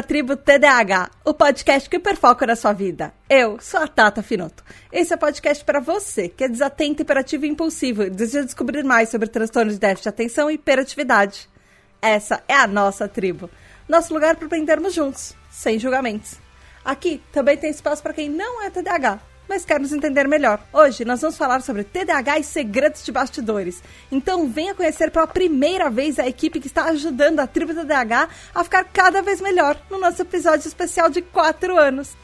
à 0.00 0.02
tribo 0.02 0.34
TDAH, 0.34 1.10
o 1.26 1.34
podcast 1.34 1.88
que 1.88 1.98
perfoca 1.98 2.46
na 2.46 2.56
sua 2.56 2.72
vida. 2.72 3.12
Eu 3.28 3.60
sou 3.60 3.80
a 3.80 3.86
Tata 3.86 4.22
Finoto. 4.22 4.64
Esse 4.90 5.12
é 5.12 5.16
o 5.16 5.18
podcast 5.18 5.62
para 5.62 5.78
você 5.78 6.26
que 6.26 6.42
é 6.42 6.48
desatento, 6.48 7.02
hiperativo 7.02 7.44
e 7.44 7.50
impulsivo 7.50 8.04
e 8.04 8.08
deseja 8.08 8.46
descobrir 8.46 8.82
mais 8.82 9.10
sobre 9.10 9.28
transtornos 9.28 9.74
de 9.74 9.80
déficit 9.80 10.04
de 10.04 10.08
atenção 10.08 10.50
e 10.50 10.54
hiperatividade. 10.54 11.50
Essa 12.00 12.42
é 12.48 12.54
a 12.54 12.66
nossa 12.66 13.06
tribo, 13.06 13.50
nosso 13.86 14.14
lugar 14.14 14.36
para 14.36 14.46
aprendermos 14.46 14.94
juntos, 14.94 15.36
sem 15.50 15.78
julgamentos. 15.78 16.38
Aqui 16.82 17.22
também 17.30 17.58
tem 17.58 17.70
espaço 17.70 18.02
para 18.02 18.14
quem 18.14 18.30
não 18.30 18.62
é 18.62 18.70
TDAH 18.70 19.29
mas 19.50 19.64
quer 19.64 19.80
nos 19.80 19.92
entender 19.92 20.28
melhor. 20.28 20.60
Hoje 20.72 21.04
nós 21.04 21.20
vamos 21.20 21.36
falar 21.36 21.60
sobre 21.60 21.82
TDAH 21.82 22.38
e 22.38 22.44
segredos 22.44 23.04
de 23.04 23.10
bastidores. 23.10 23.82
Então 24.10 24.48
venha 24.48 24.76
conhecer 24.76 25.10
pela 25.10 25.26
primeira 25.26 25.90
vez 25.90 26.20
a 26.20 26.28
equipe 26.28 26.60
que 26.60 26.68
está 26.68 26.84
ajudando 26.84 27.40
a 27.40 27.48
tribo 27.48 27.74
TDAH 27.74 28.28
a 28.54 28.62
ficar 28.62 28.84
cada 28.84 29.20
vez 29.20 29.40
melhor 29.40 29.76
no 29.90 29.98
nosso 29.98 30.22
episódio 30.22 30.68
especial 30.68 31.10
de 31.10 31.20
4 31.20 31.76
anos. 31.76 32.16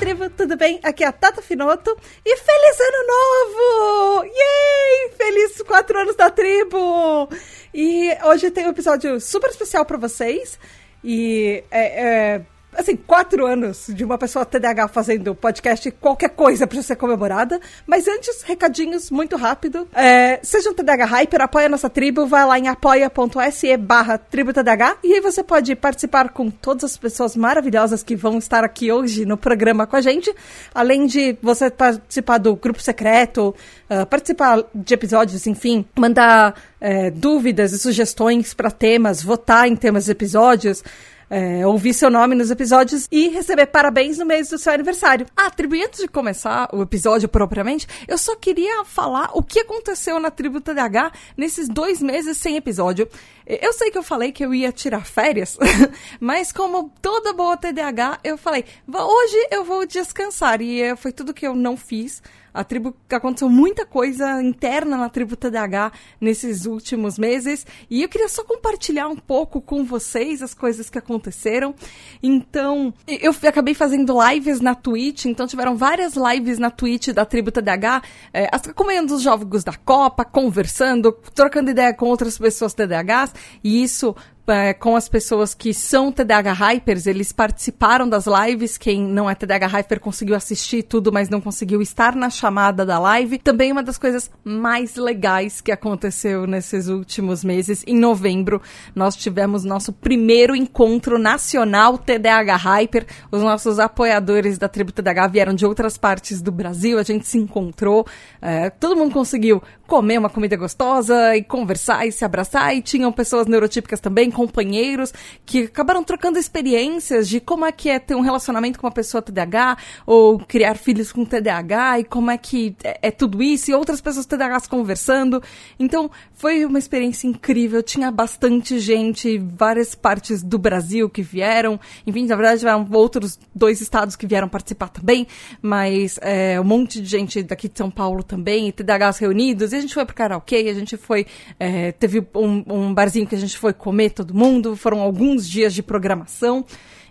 Tribo, 0.00 0.30
tudo 0.30 0.56
bem? 0.56 0.80
Aqui 0.82 1.04
é 1.04 1.06
a 1.06 1.12
Tata 1.12 1.42
Finoto 1.42 1.94
e 2.24 2.34
feliz 2.34 2.80
ano 2.80 3.06
novo! 3.06 4.24
Yay! 4.24 5.10
Feliz 5.14 5.60
quatro 5.60 5.98
anos 5.98 6.16
da 6.16 6.30
tribo! 6.30 7.28
E 7.74 8.16
hoje 8.24 8.50
tem 8.50 8.66
um 8.66 8.70
episódio 8.70 9.20
super 9.20 9.50
especial 9.50 9.84
para 9.84 9.98
vocês 9.98 10.58
e 11.04 11.62
é, 11.70 12.04
é 12.04 12.46
assim, 12.76 12.96
quatro 12.96 13.46
anos 13.46 13.86
de 13.88 14.04
uma 14.04 14.16
pessoa 14.18 14.44
TDAH 14.44 14.88
fazendo 14.88 15.34
podcast, 15.34 15.90
qualquer 15.92 16.30
coisa 16.30 16.66
precisa 16.66 16.88
ser 16.88 16.96
comemorada. 16.96 17.60
Mas 17.86 18.06
antes, 18.08 18.42
recadinhos 18.42 19.10
muito 19.10 19.36
rápido. 19.36 19.88
É, 19.94 20.40
seja 20.42 20.70
um 20.70 20.74
TDAH 20.74 21.04
Hyper, 21.06 21.42
apoia 21.42 21.68
nossa 21.68 21.90
tribo, 21.90 22.26
vai 22.26 22.46
lá 22.46 22.58
em 22.58 22.68
apoia.se 22.68 23.76
barra 23.76 24.18
tribo 24.18 24.52
TDAH 24.52 24.98
e 25.02 25.14
aí 25.14 25.20
você 25.20 25.42
pode 25.42 25.74
participar 25.74 26.30
com 26.30 26.50
todas 26.50 26.84
as 26.84 26.96
pessoas 26.96 27.36
maravilhosas 27.36 28.02
que 28.02 28.16
vão 28.16 28.38
estar 28.38 28.64
aqui 28.64 28.92
hoje 28.92 29.24
no 29.24 29.36
programa 29.36 29.86
com 29.86 29.96
a 29.96 30.00
gente. 30.00 30.34
Além 30.74 31.06
de 31.06 31.36
você 31.42 31.70
participar 31.70 32.38
do 32.38 32.54
grupo 32.56 32.80
secreto, 32.80 33.54
uh, 33.90 34.06
participar 34.06 34.64
de 34.74 34.94
episódios, 34.94 35.46
enfim, 35.46 35.84
mandar 35.98 36.54
uh, 36.80 37.10
dúvidas 37.12 37.72
e 37.72 37.78
sugestões 37.78 38.54
para 38.54 38.70
temas, 38.70 39.22
votar 39.22 39.66
em 39.66 39.76
temas 39.76 40.04
de 40.06 40.12
episódios 40.12 40.82
é, 41.30 41.64
ouvir 41.64 41.94
seu 41.94 42.10
nome 42.10 42.34
nos 42.34 42.50
episódios 42.50 43.06
e 43.10 43.28
receber 43.28 43.66
parabéns 43.66 44.18
no 44.18 44.26
mês 44.26 44.48
do 44.48 44.58
seu 44.58 44.72
aniversário. 44.72 45.26
Ah, 45.36 45.48
tribo, 45.48 45.76
antes 45.76 46.00
de 46.00 46.08
começar 46.08 46.68
o 46.72 46.82
episódio 46.82 47.28
propriamente, 47.28 47.86
eu 48.08 48.18
só 48.18 48.34
queria 48.34 48.84
falar 48.84 49.30
o 49.32 49.42
que 49.42 49.60
aconteceu 49.60 50.18
na 50.18 50.30
tribo 50.30 50.60
TDH 50.60 51.12
nesses 51.36 51.68
dois 51.68 52.02
meses 52.02 52.36
sem 52.36 52.56
episódio. 52.56 53.08
Eu 53.46 53.72
sei 53.72 53.90
que 53.90 53.98
eu 53.98 54.02
falei 54.02 54.32
que 54.32 54.44
eu 54.44 54.52
ia 54.52 54.72
tirar 54.72 55.04
férias, 55.04 55.56
mas 56.18 56.52
como 56.52 56.92
toda 57.00 57.32
boa 57.32 57.56
TDAH, 57.56 58.20
eu 58.24 58.36
falei, 58.36 58.64
hoje 58.92 59.48
eu 59.50 59.64
vou 59.64 59.86
descansar. 59.86 60.60
E 60.60 60.82
eh, 60.82 60.96
foi 60.96 61.12
tudo 61.12 61.34
que 61.34 61.46
eu 61.46 61.54
não 61.54 61.76
fiz. 61.76 62.22
A 62.52 62.64
tribo 62.64 62.94
aconteceu 63.10 63.48
muita 63.48 63.86
coisa 63.86 64.42
interna 64.42 64.96
na 64.96 65.08
tribo 65.08 65.36
TDAH 65.36 65.92
nesses 66.20 66.66
últimos 66.66 67.18
meses. 67.18 67.66
E 67.88 68.02
eu 68.02 68.08
queria 68.08 68.28
só 68.28 68.44
compartilhar 68.44 69.08
um 69.08 69.16
pouco 69.16 69.60
com 69.60 69.84
vocês 69.84 70.42
as 70.42 70.54
coisas 70.54 70.90
que 70.90 70.98
aconteceram. 70.98 71.74
Então, 72.22 72.92
eu 73.06 73.32
acabei 73.48 73.74
fazendo 73.74 74.16
lives 74.28 74.60
na 74.60 74.74
Twitch, 74.74 75.26
então 75.26 75.46
tiveram 75.46 75.76
várias 75.76 76.14
lives 76.14 76.58
na 76.58 76.70
Twitch 76.70 77.08
da 77.08 77.24
tribo 77.24 77.50
TDAH, 77.50 78.02
é, 78.32 78.48
acompanhando 78.52 79.14
os 79.14 79.22
jogos 79.22 79.64
da 79.64 79.74
Copa, 79.74 80.24
conversando, 80.24 81.12
trocando 81.34 81.70
ideia 81.70 81.94
com 81.94 82.06
outras 82.06 82.38
pessoas 82.38 82.74
TDAHs, 82.74 83.34
e 83.62 83.82
isso 83.82 84.14
é, 84.46 84.74
com 84.74 84.96
as 84.96 85.08
pessoas 85.08 85.54
que 85.54 85.72
são 85.72 86.10
TDAH 86.10 86.52
Hypers, 86.52 87.06
eles 87.06 87.32
participaram 87.32 88.08
das 88.08 88.26
lives. 88.26 88.76
Quem 88.76 89.02
não 89.02 89.28
é 89.28 89.34
TDAH 89.34 89.66
Hyper 89.66 90.00
conseguiu 90.00 90.34
assistir 90.34 90.82
tudo, 90.82 91.12
mas 91.12 91.28
não 91.28 91.40
conseguiu 91.40 91.80
estar 91.80 92.14
na 92.16 92.30
chamada 92.30 92.84
da 92.84 92.98
live. 92.98 93.38
Também 93.38 93.70
uma 93.70 93.82
das 93.82 93.98
coisas 93.98 94.30
mais 94.44 94.96
legais 94.96 95.60
que 95.60 95.70
aconteceu 95.70 96.46
nesses 96.46 96.88
últimos 96.88 97.44
meses. 97.44 97.84
Em 97.86 97.96
novembro, 97.96 98.60
nós 98.94 99.14
tivemos 99.16 99.64
nosso 99.64 99.92
primeiro 99.92 100.56
encontro 100.56 101.18
nacional 101.18 101.96
TDAH 101.96 102.56
Hyper. 102.56 103.06
Os 103.30 103.42
nossos 103.42 103.78
apoiadores 103.78 104.58
da 104.58 104.68
tribo 104.68 104.92
TDAH 104.92 105.28
vieram 105.28 105.54
de 105.54 105.64
outras 105.64 105.96
partes 105.96 106.42
do 106.42 106.50
Brasil. 106.50 106.98
A 106.98 107.02
gente 107.02 107.26
se 107.26 107.38
encontrou. 107.38 108.06
É, 108.42 108.70
todo 108.70 108.96
mundo 108.96 109.12
conseguiu 109.12 109.62
comer 109.90 110.18
uma 110.18 110.30
comida 110.30 110.56
gostosa 110.56 111.36
e 111.36 111.42
conversar 111.42 112.06
e 112.06 112.12
se 112.12 112.24
abraçar. 112.24 112.76
E 112.76 112.80
tinham 112.80 113.10
pessoas 113.10 113.48
neurotípicas 113.48 113.98
também 113.98 114.30
companheiros 114.30 115.12
que 115.44 115.64
acabaram 115.64 116.04
trocando 116.04 116.38
experiências 116.38 117.28
de 117.28 117.40
como 117.40 117.66
é 117.66 117.72
que 117.72 117.88
é 117.88 117.98
ter 117.98 118.14
um 118.14 118.20
relacionamento 118.20 118.78
com 118.78 118.86
uma 118.86 118.92
pessoa 118.92 119.20
TDAH 119.20 119.78
ou 120.06 120.38
criar 120.38 120.76
filhos 120.76 121.10
com 121.10 121.24
TDAH 121.24 121.98
e 121.98 122.04
como 122.04 122.30
é 122.30 122.38
que 122.38 122.76
é, 122.84 123.08
é 123.08 123.10
tudo 123.10 123.42
isso 123.42 123.72
e 123.72 123.74
outras 123.74 124.00
pessoas 124.00 124.26
TDAHs 124.26 124.68
conversando. 124.68 125.42
Então, 125.76 126.08
foi 126.40 126.64
uma 126.64 126.78
experiência 126.78 127.26
incrível. 127.26 127.82
Tinha 127.82 128.10
bastante 128.10 128.78
gente, 128.78 129.36
várias 129.36 129.94
partes 129.94 130.42
do 130.42 130.58
Brasil 130.58 131.10
que 131.10 131.20
vieram. 131.20 131.78
Enfim, 132.06 132.24
na 132.24 132.34
verdade, 132.34 132.60
tiveram 132.60 132.88
outros 132.92 133.38
dois 133.54 133.82
estados 133.82 134.16
que 134.16 134.26
vieram 134.26 134.48
participar 134.48 134.88
também, 134.88 135.26
mas 135.60 136.18
é, 136.22 136.58
um 136.58 136.64
monte 136.64 136.98
de 136.98 137.06
gente 137.06 137.42
daqui 137.42 137.68
de 137.68 137.76
São 137.76 137.90
Paulo 137.90 138.22
também, 138.22 138.72
TDAHs 138.72 139.18
reunidos. 139.18 139.74
E 139.74 139.76
a 139.76 139.80
gente 139.82 139.92
foi 139.92 140.06
pro 140.06 140.14
karaokê, 140.14 140.56
a 140.56 140.72
gente 140.72 140.96
foi. 140.96 141.26
É, 141.58 141.92
teve 141.92 142.26
um, 142.34 142.64
um 142.66 142.94
barzinho 142.94 143.26
que 143.26 143.34
a 143.34 143.38
gente 143.38 143.58
foi 143.58 143.74
comer 143.74 144.08
todo 144.08 144.32
mundo. 144.32 144.74
Foram 144.74 145.00
alguns 145.00 145.46
dias 145.46 145.74
de 145.74 145.82
programação. 145.82 146.64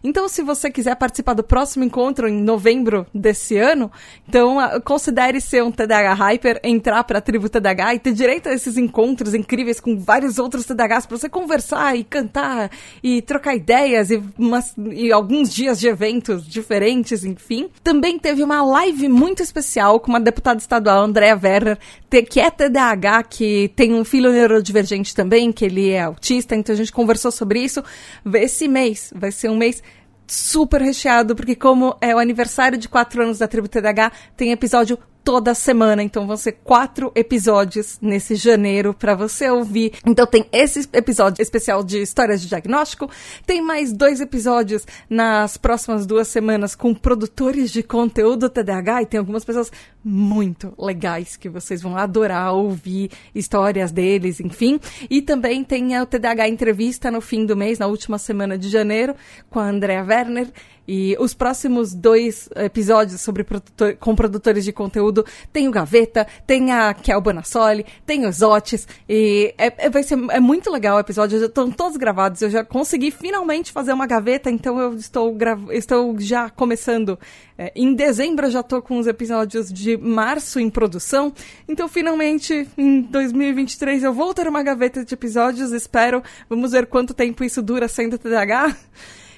Então, 0.03 0.27
se 0.27 0.41
você 0.41 0.69
quiser 0.69 0.95
participar 0.95 1.33
do 1.33 1.43
próximo 1.43 1.83
encontro 1.83 2.27
em 2.27 2.41
novembro 2.41 3.05
desse 3.13 3.57
ano, 3.57 3.91
então 4.27 4.59
ah, 4.59 4.79
considere 4.79 5.41
ser 5.41 5.63
um 5.63 5.71
TDAH 5.71 6.13
Hyper, 6.13 6.59
entrar 6.63 7.03
para 7.03 7.19
a 7.19 7.21
tribo 7.21 7.49
TDAH 7.49 7.95
e 7.95 7.99
ter 7.99 8.13
direito 8.13 8.49
a 8.49 8.53
esses 8.53 8.77
encontros 8.77 9.33
incríveis 9.33 9.79
com 9.79 9.97
vários 9.97 10.39
outros 10.39 10.65
TDAHs 10.65 11.05
para 11.05 11.17
você 11.17 11.29
conversar 11.29 11.97
e 11.97 12.03
cantar 12.03 12.71
e 13.03 13.21
trocar 13.21 13.55
ideias 13.55 14.11
e, 14.11 14.21
umas, 14.37 14.73
e 14.77 15.11
alguns 15.11 15.53
dias 15.53 15.79
de 15.79 15.87
eventos 15.87 16.47
diferentes, 16.47 17.23
enfim. 17.23 17.69
Também 17.83 18.17
teve 18.17 18.43
uma 18.43 18.63
live 18.63 19.07
muito 19.07 19.43
especial 19.43 19.99
com 19.99 20.09
uma 20.09 20.19
deputada 20.19 20.59
estadual, 20.59 21.03
Andrea 21.03 21.39
Werner, 21.41 21.77
que 22.29 22.39
é 22.39 22.49
TDAH, 22.49 23.23
que 23.23 23.71
tem 23.75 23.93
um 23.93 24.03
filho 24.03 24.31
neurodivergente 24.31 25.15
também, 25.15 25.51
que 25.51 25.65
ele 25.65 25.89
é 25.89 26.01
autista, 26.01 26.55
então 26.55 26.73
a 26.73 26.77
gente 26.77 26.91
conversou 26.91 27.31
sobre 27.31 27.59
isso. 27.59 27.83
Esse 28.33 28.67
mês 28.67 29.11
vai 29.15 29.31
ser 29.31 29.49
um 29.49 29.57
mês 29.57 29.83
super 30.31 30.81
recheado, 30.81 31.35
porque 31.35 31.55
como 31.55 31.97
é 32.01 32.15
o 32.15 32.19
aniversário 32.19 32.77
de 32.77 32.87
quatro 32.87 33.23
anos 33.23 33.39
da 33.39 33.47
Tribo 33.47 33.67
TDH, 33.67 34.11
tem 34.37 34.51
episódio 34.51 34.97
toda 35.23 35.53
semana. 35.53 36.03
Então 36.03 36.25
vão 36.25 36.37
ser 36.37 36.53
quatro 36.63 37.11
episódios 37.15 37.97
nesse 38.01 38.35
janeiro 38.35 38.93
para 38.93 39.15
você 39.15 39.49
ouvir. 39.49 39.93
Então 40.05 40.25
tem 40.25 40.45
esse 40.51 40.87
episódio 40.93 41.41
especial 41.41 41.83
de 41.83 42.01
histórias 42.01 42.41
de 42.41 42.47
diagnóstico, 42.47 43.09
tem 43.45 43.61
mais 43.61 43.93
dois 43.93 44.21
episódios 44.21 44.85
nas 45.09 45.57
próximas 45.57 46.05
duas 46.05 46.27
semanas 46.27 46.75
com 46.75 46.93
produtores 46.93 47.71
de 47.71 47.83
conteúdo 47.83 48.49
TDAH 48.49 49.03
e 49.03 49.05
tem 49.05 49.19
algumas 49.19 49.45
pessoas 49.45 49.71
muito 50.03 50.73
legais 50.77 51.35
que 51.35 51.49
vocês 51.49 51.81
vão 51.81 51.97
adorar 51.97 52.53
ouvir 52.53 53.11
histórias 53.33 53.91
deles, 53.91 54.39
enfim. 54.39 54.79
E 55.09 55.21
também 55.21 55.63
tem 55.63 55.95
a 55.95 56.05
TDAH 56.05 56.47
entrevista 56.47 57.11
no 57.11 57.21
fim 57.21 57.45
do 57.45 57.55
mês, 57.55 57.79
na 57.79 57.87
última 57.87 58.17
semana 58.17 58.57
de 58.57 58.69
janeiro, 58.69 59.15
com 59.49 59.59
a 59.59 59.67
Andrea 59.67 60.03
Werner 60.03 60.47
e 60.91 61.15
os 61.19 61.35
próximos 61.35 61.93
dois 61.93 62.49
episódios 62.55 63.21
sobre 63.21 63.43
produtor, 63.43 63.95
com 63.97 64.15
produtores 64.15 64.65
de 64.65 64.73
conteúdo 64.73 65.23
tem 65.53 65.67
o 65.67 65.71
Gaveta, 65.71 66.25
tem 66.47 66.71
a 66.71 66.95
Kel 66.95 67.21
Bonassoli, 67.21 67.85
tem 68.07 68.25
os 68.25 68.41
Otis. 68.41 68.87
E 69.07 69.53
é, 69.55 69.85
é, 69.85 69.89
vai 69.91 70.01
ser 70.01 70.17
é 70.31 70.39
muito 70.39 70.71
legal 70.71 70.97
o 70.97 70.99
episódio. 70.99 71.39
Já 71.39 71.45
estão 71.45 71.69
todos 71.69 71.95
gravados. 71.95 72.41
Eu 72.41 72.49
já 72.49 72.63
consegui 72.63 73.11
finalmente 73.11 73.71
fazer 73.71 73.93
uma 73.93 74.07
gaveta, 74.07 74.49
então 74.49 74.79
eu 74.79 74.95
estou, 74.95 75.37
estou 75.69 76.19
já 76.19 76.49
começando. 76.49 77.19
É, 77.55 77.71
em 77.75 77.93
dezembro 77.93 78.47
eu 78.47 78.51
já 78.51 78.61
estou 78.61 78.81
com 78.81 78.97
os 78.97 79.05
episódios 79.05 79.71
de 79.71 79.95
março 79.95 80.59
em 80.59 80.71
produção. 80.71 81.31
Então, 81.67 81.87
finalmente, 81.87 82.67
em 82.75 83.01
2023, 83.01 84.05
eu 84.05 84.11
vou 84.11 84.33
ter 84.33 84.47
uma 84.47 84.63
gaveta 84.63 85.05
de 85.05 85.13
episódios. 85.13 85.71
Espero. 85.71 86.23
Vamos 86.49 86.71
ver 86.71 86.87
quanto 86.87 87.13
tempo 87.13 87.43
isso 87.43 87.61
dura 87.61 87.87
sendo 87.87 88.17
TDAH. 88.17 88.75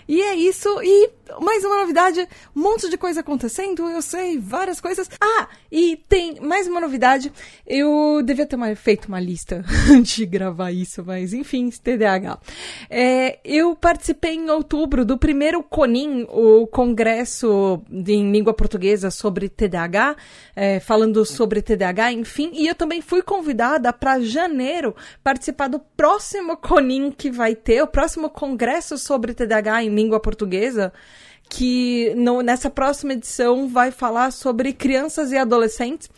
E 0.08 0.22
é 0.22 0.36
isso. 0.36 0.70
E 0.84 1.10
mais 1.40 1.64
uma 1.64 1.78
novidade, 1.78 2.28
um 2.56 2.62
monte 2.62 2.90
de 2.90 2.98
coisa 2.98 3.22
acontecendo, 3.22 3.90
eu 3.90 4.02
sei, 4.02 4.38
várias 4.38 4.82
coisas. 4.82 5.10
Ah, 5.20 5.48
e 5.72 5.98
tem 6.10 6.40
mais 6.42 6.68
uma 6.68 6.82
novidade. 6.82 7.32
Eu 7.66 8.22
devia 8.24 8.46
ter 8.46 8.58
feito 8.76 9.06
uma 9.06 9.20
lista 9.20 9.64
antes 9.90 10.16
de 10.16 10.26
gravar 10.26 10.72
isso, 10.72 11.04
mas 11.06 11.34
enfim, 11.34 11.70
TDAH. 11.70 12.40
É, 12.90 13.40
eu 13.46 13.76
participei 13.76 14.34
em 14.34 14.50
outubro 14.50 15.06
do 15.06 15.18
primeiro 15.18 15.64
CONIM, 15.64 16.28
o 16.30 16.68
Congresso 16.68 17.82
em 17.92 18.32
Língua 18.32 18.54
Portuguesa 18.54 19.10
sobre 19.12 19.48
TDAH, 19.48 20.16
é, 20.56 20.80
falando 20.80 21.26
sobre 21.26 21.62
TDAH, 21.62 22.14
enfim, 22.14 22.52
e 22.54 22.68
eu 22.68 22.76
também 22.76 23.02
fui 23.02 23.22
convidada 23.22 23.94
para 23.94 24.20
janeiro 24.20 24.96
participar 25.24 25.68
do 25.68 25.80
próximo 25.80 26.58
CONIM 26.58 27.12
que 27.12 27.32
vai 27.32 27.56
ter, 27.56 27.82
o 27.82 27.88
próximo 27.88 28.30
Congresso 28.30 28.98
sobre 28.98 29.34
TDAH 29.34 29.84
em 29.84 29.90
Língua 29.92 30.20
Portuguesa 30.20 30.92
que 31.52 32.14
no, 32.16 32.42
nessa 32.42 32.70
próxima 32.70 33.12
edição 33.12 33.68
vai 33.68 33.92
falar 33.92 34.32
sobre 34.32 34.72
crianças 34.72 35.34
e 35.34 35.38
adolescentes. 35.38 36.10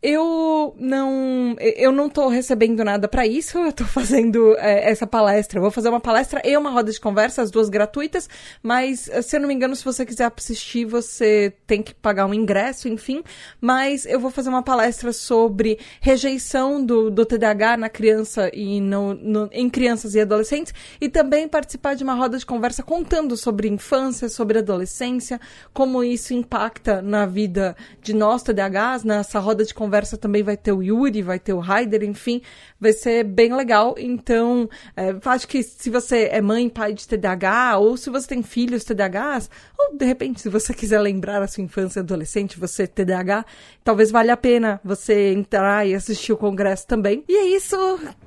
Eu 0.00 0.76
não, 0.78 1.56
eu 1.58 1.90
não 1.90 2.08
tô 2.08 2.28
recebendo 2.28 2.84
nada 2.84 3.08
para 3.08 3.26
isso, 3.26 3.58
eu 3.58 3.72
tô 3.72 3.82
fazendo 3.84 4.56
é, 4.58 4.88
essa 4.88 5.08
palestra. 5.08 5.58
Eu 5.58 5.62
vou 5.62 5.72
fazer 5.72 5.88
uma 5.88 5.98
palestra 5.98 6.40
e 6.44 6.56
uma 6.56 6.70
roda 6.70 6.92
de 6.92 7.00
conversa, 7.00 7.42
as 7.42 7.50
duas 7.50 7.68
gratuitas, 7.68 8.28
mas 8.62 9.10
se 9.22 9.36
eu 9.36 9.40
não 9.40 9.48
me 9.48 9.54
engano, 9.54 9.74
se 9.74 9.84
você 9.84 10.06
quiser 10.06 10.32
assistir, 10.36 10.84
você 10.84 11.52
tem 11.66 11.82
que 11.82 11.92
pagar 11.92 12.26
um 12.26 12.34
ingresso, 12.34 12.88
enfim. 12.88 13.24
Mas 13.60 14.06
eu 14.06 14.20
vou 14.20 14.30
fazer 14.30 14.50
uma 14.50 14.62
palestra 14.62 15.12
sobre 15.12 15.80
rejeição 16.00 16.84
do, 16.84 17.10
do 17.10 17.26
TDAH 17.26 17.76
na 17.76 17.88
criança 17.88 18.52
e 18.54 18.80
no, 18.80 19.14
no, 19.14 19.48
em 19.50 19.68
crianças 19.68 20.14
e 20.14 20.20
adolescentes, 20.20 20.72
e 21.00 21.08
também 21.08 21.48
participar 21.48 21.94
de 21.94 22.04
uma 22.04 22.14
roda 22.14 22.38
de 22.38 22.46
conversa 22.46 22.84
contando 22.84 23.36
sobre 23.36 23.66
infância, 23.66 24.28
sobre 24.28 24.60
adolescência, 24.60 25.40
como 25.72 26.04
isso 26.04 26.32
impacta 26.32 27.02
na 27.02 27.26
vida 27.26 27.76
de 28.00 28.14
nós 28.14 28.44
TDAHs, 28.44 29.02
nessa 29.02 29.40
roda 29.40 29.64
de 29.64 29.74
conversa 29.74 29.87
conversa 29.88 30.18
também 30.18 30.42
vai 30.42 30.56
ter 30.56 30.70
o 30.70 30.82
Yuri, 30.82 31.22
vai 31.22 31.38
ter 31.38 31.54
o 31.54 31.60
Raider, 31.60 32.04
enfim, 32.04 32.42
vai 32.78 32.92
ser 32.92 33.24
bem 33.24 33.54
legal. 33.54 33.94
Então, 33.96 34.68
é, 34.94 35.16
acho 35.24 35.48
que 35.48 35.62
se 35.62 35.88
você 35.88 36.28
é 36.30 36.42
mãe, 36.42 36.68
pai 36.68 36.92
de 36.92 37.08
TDAH, 37.08 37.78
ou 37.78 37.96
se 37.96 38.10
você 38.10 38.28
tem 38.28 38.42
filhos 38.42 38.84
TDAHs, 38.84 39.48
ou 39.78 39.96
de 39.96 40.04
repente, 40.04 40.42
se 40.42 40.50
você 40.50 40.74
quiser 40.74 41.00
lembrar 41.00 41.40
a 41.40 41.48
sua 41.48 41.64
infância 41.64 42.00
adolescente, 42.00 42.60
você 42.60 42.86
TDAH, 42.86 43.46
talvez 43.82 44.10
valha 44.10 44.34
a 44.34 44.36
pena 44.36 44.78
você 44.84 45.32
entrar 45.32 45.86
e 45.86 45.94
assistir 45.94 46.34
o 46.34 46.36
congresso 46.36 46.86
também. 46.86 47.24
E 47.26 47.34
é 47.34 47.56
isso, 47.56 47.76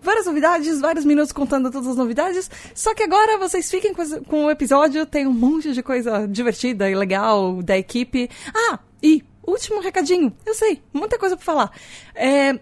várias 0.02 0.26
novidades, 0.26 0.82
vários 0.82 1.06
minutos 1.06 1.32
contando 1.32 1.70
todas 1.70 1.90
as 1.90 1.98
novidades. 1.98 2.50
Só 2.74 2.96
que 2.96 3.04
agora 3.04 3.38
vocês 3.38 3.70
fiquem 3.70 3.94
com 4.28 4.46
o 4.46 4.50
episódio, 4.50 5.06
tem 5.06 5.28
um 5.28 5.34
monte 5.34 5.74
de 5.74 5.84
coisa 5.84 6.28
divertida 6.28 6.90
e 6.90 6.96
legal 6.96 7.62
da 7.62 7.78
equipe. 7.78 8.28
Ah, 8.52 8.80
e 9.04 9.24
último 9.46 9.82
recadinho. 9.82 10.36
Eu 10.46 10.54
sei, 10.54 10.82
muita 10.94 11.18
coisa 11.18 11.36
pra 11.36 11.46
falar. 11.46 11.72
É, 12.16 12.60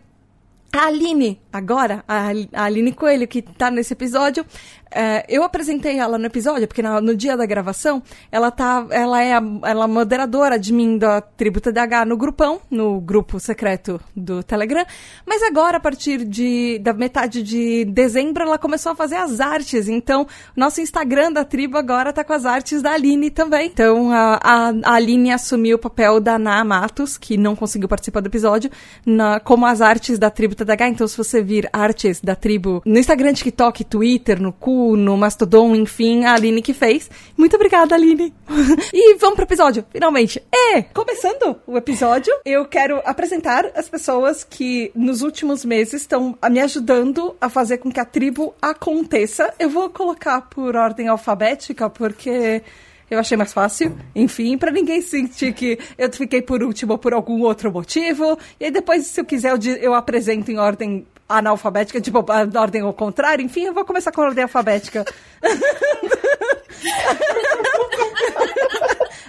a 0.72 0.86
Aline, 0.86 1.42
agora, 1.52 2.04
a 2.08 2.64
Aline 2.64 2.94
Coelho, 2.94 3.28
que 3.28 3.42
tá 3.42 3.72
nesse 3.72 3.94
episódio, 3.94 4.46
é, 4.92 5.24
eu 5.30 5.44
apresentei 5.44 6.00
ela 6.00 6.18
no 6.18 6.26
episódio, 6.26 6.68
porque 6.68 6.82
no, 6.82 7.00
no, 7.00 7.16
dia 7.16 7.38
da 7.38 7.46
gravação, 7.46 8.02
ela 8.32 8.50
tá. 8.50 8.86
Ela 8.90 9.22
é 9.22 9.34
a 9.34 9.44
ela 9.64 9.86
é 9.86 9.88
moderadora 9.88 10.58
de 10.58 10.74
mim 10.74 10.98
da 10.98 11.22
Tribo 11.22 11.62
TDH 11.62 12.06
no 12.08 12.18
grupão, 12.18 12.60
no 12.72 13.00
grupo 13.00 13.40
secreto 13.40 14.02
do 14.16 14.42
Telegram. 14.42 14.86
Mas 15.26 15.44
agora, 15.44 15.78
a 15.78 15.80
partir 15.80 16.26
de, 16.26 16.80
da 16.80 16.94
metade 16.94 17.44
de 17.44 17.86
dezembro, 17.86 18.44
ela 18.44 18.58
começou 18.58 18.92
a 18.92 18.96
fazer 18.96 19.16
as 19.16 19.40
artes. 19.40 19.88
Então, 19.88 20.26
nosso 20.56 20.82
Instagram 20.82 21.32
da 21.32 21.46
tribo 21.46 21.78
agora 21.78 22.12
tá 22.12 22.24
com 22.24 22.34
as 22.34 22.46
artes 22.46 22.82
da 22.82 22.94
Aline 22.94 23.30
também. 23.30 23.68
Então, 23.68 24.12
a, 24.12 24.40
a, 24.42 24.74
a 24.84 24.94
Aline 24.94 25.32
assumiu 25.32 25.76
o 25.76 25.80
papel 25.80 26.20
da 26.20 26.36
Ana 26.36 26.64
Matos, 26.64 27.18
que 27.18 27.38
não 27.38 27.56
conseguiu 27.56 27.88
participar 27.88 28.22
do 28.22 28.28
episódio, 28.28 28.72
na, 29.06 29.40
como 29.40 29.66
as 29.66 29.82
artes 29.82 30.18
da 30.18 30.32
tribo 30.32 30.56
TDH. 30.56 30.88
Então, 30.90 31.08
se 31.08 31.16
você 31.16 31.44
vir 31.44 31.70
artes 31.72 32.20
da 32.22 32.36
tribo 32.36 32.82
no 32.86 32.98
Instagram, 32.98 33.34
TikTok, 33.34 33.84
Twitter, 33.84 34.42
no 34.42 34.52
cu 34.52 34.79
no 34.96 35.18
Mastodon, 35.18 35.76
enfim, 35.76 36.26
a 36.26 36.34
Aline 36.34 36.62
que 36.62 36.74
fez. 36.74 37.10
Muito 37.38 37.56
obrigada, 37.56 37.96
Aline. 37.96 38.34
e 38.94 39.16
vamos 39.16 39.36
pro 39.36 39.44
episódio, 39.44 39.86
finalmente. 39.92 40.42
É, 40.54 40.82
começando 40.82 41.56
o 41.66 41.78
episódio, 41.78 42.34
eu 42.46 42.66
quero 42.66 43.02
apresentar 43.06 43.72
as 43.76 43.90
pessoas 43.90 44.44
que 44.44 44.92
nos 44.96 45.22
últimos 45.22 45.66
meses 45.66 46.02
estão 46.02 46.38
me 46.50 46.60
ajudando 46.60 47.36
a 47.40 47.50
fazer 47.50 47.78
com 47.78 47.92
que 47.92 48.00
a 48.00 48.06
tribo 48.06 48.54
aconteça. 48.62 49.54
Eu 49.60 49.70
vou 49.70 49.90
colocar 49.90 50.42
por 50.42 50.76
ordem 50.76 51.08
alfabética, 51.08 51.90
porque 51.90 52.62
eu 53.10 53.20
achei 53.20 53.36
mais 53.36 53.52
fácil, 53.52 53.98
enfim, 54.14 54.58
para 54.58 54.72
ninguém 54.72 55.02
sentir 55.02 55.54
que 55.54 55.80
eu 55.98 56.12
fiquei 56.14 56.42
por 56.42 56.62
último 56.62 56.98
por 56.98 57.14
algum 57.14 57.42
outro 57.42 57.72
motivo. 57.72 58.38
E 58.60 58.66
aí 58.66 58.72
depois, 58.72 59.08
se 59.08 59.20
eu 59.20 59.26
quiser, 59.26 59.52
eu, 59.52 59.74
eu 59.78 59.94
apresento 59.94 60.52
em 60.52 60.60
ordem 60.60 61.08
analfabética, 61.30 62.02
tipo, 62.02 62.26
a 62.32 62.60
ordem 62.60 62.82
ao 62.82 62.94
contrário. 62.94 63.46
Enfim, 63.46 63.66
eu 63.66 63.74
vou 63.74 63.86
começar 63.86 64.12
com 64.12 64.22
a 64.22 64.26
ordem 64.26 64.44
alfabética. 64.44 65.06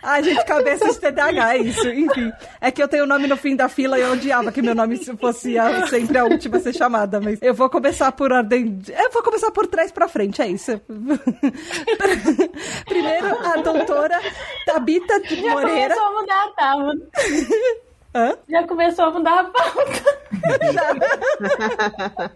Ai, 0.03 0.25
gente, 0.25 0.45
cabeça 0.45 0.89
de 0.89 0.99
TDAH, 0.99 1.55
é 1.55 1.59
isso. 1.59 1.89
Enfim. 1.89 2.33
É 2.61 2.71
que 2.71 2.83
eu 2.83 2.89
tenho 2.89 3.05
o 3.05 3.07
nome 3.07 3.27
no 3.27 3.37
fim 3.37 3.55
da 3.55 3.69
fila 3.69 3.99
e 3.99 4.03
eu 4.03 4.13
odiava 4.13 4.51
que 4.51 4.63
meu 4.63 4.75
nome 4.75 4.97
fosse 5.17 5.59
a, 5.59 5.87
sempre 5.87 6.17
a 6.19 6.25
última 6.25 6.57
a 6.57 6.61
ser 6.61 6.75
chamada. 6.75 7.21
Mas 7.21 7.39
eu 7.43 7.55
vou 7.55 7.69
começar 7.69 8.11
por 8.13 8.33
ordem. 8.33 8.81
Eu 8.89 9.11
vou 9.13 9.23
começar 9.23 9.51
por 9.51 9.67
trás 9.67 9.93
pra 9.93 10.09
frente, 10.09 10.41
é 10.41 10.49
isso. 10.49 10.81
Primeiro, 12.89 13.27
a 13.47 13.57
doutora 13.57 14.21
Tabita 14.65 15.21
Moreira. 15.43 15.95
Já 15.95 16.01
começou 16.01 16.05
a 16.05 16.21
mudar 16.21 16.45
a 16.45 16.49
tábua. 16.57 16.95
Hã? 18.15 18.37
Já 18.49 18.67
começou 18.67 19.05
a 19.05 19.11
mudar 19.13 19.41
a 19.41 19.45
pauta. 19.45 20.21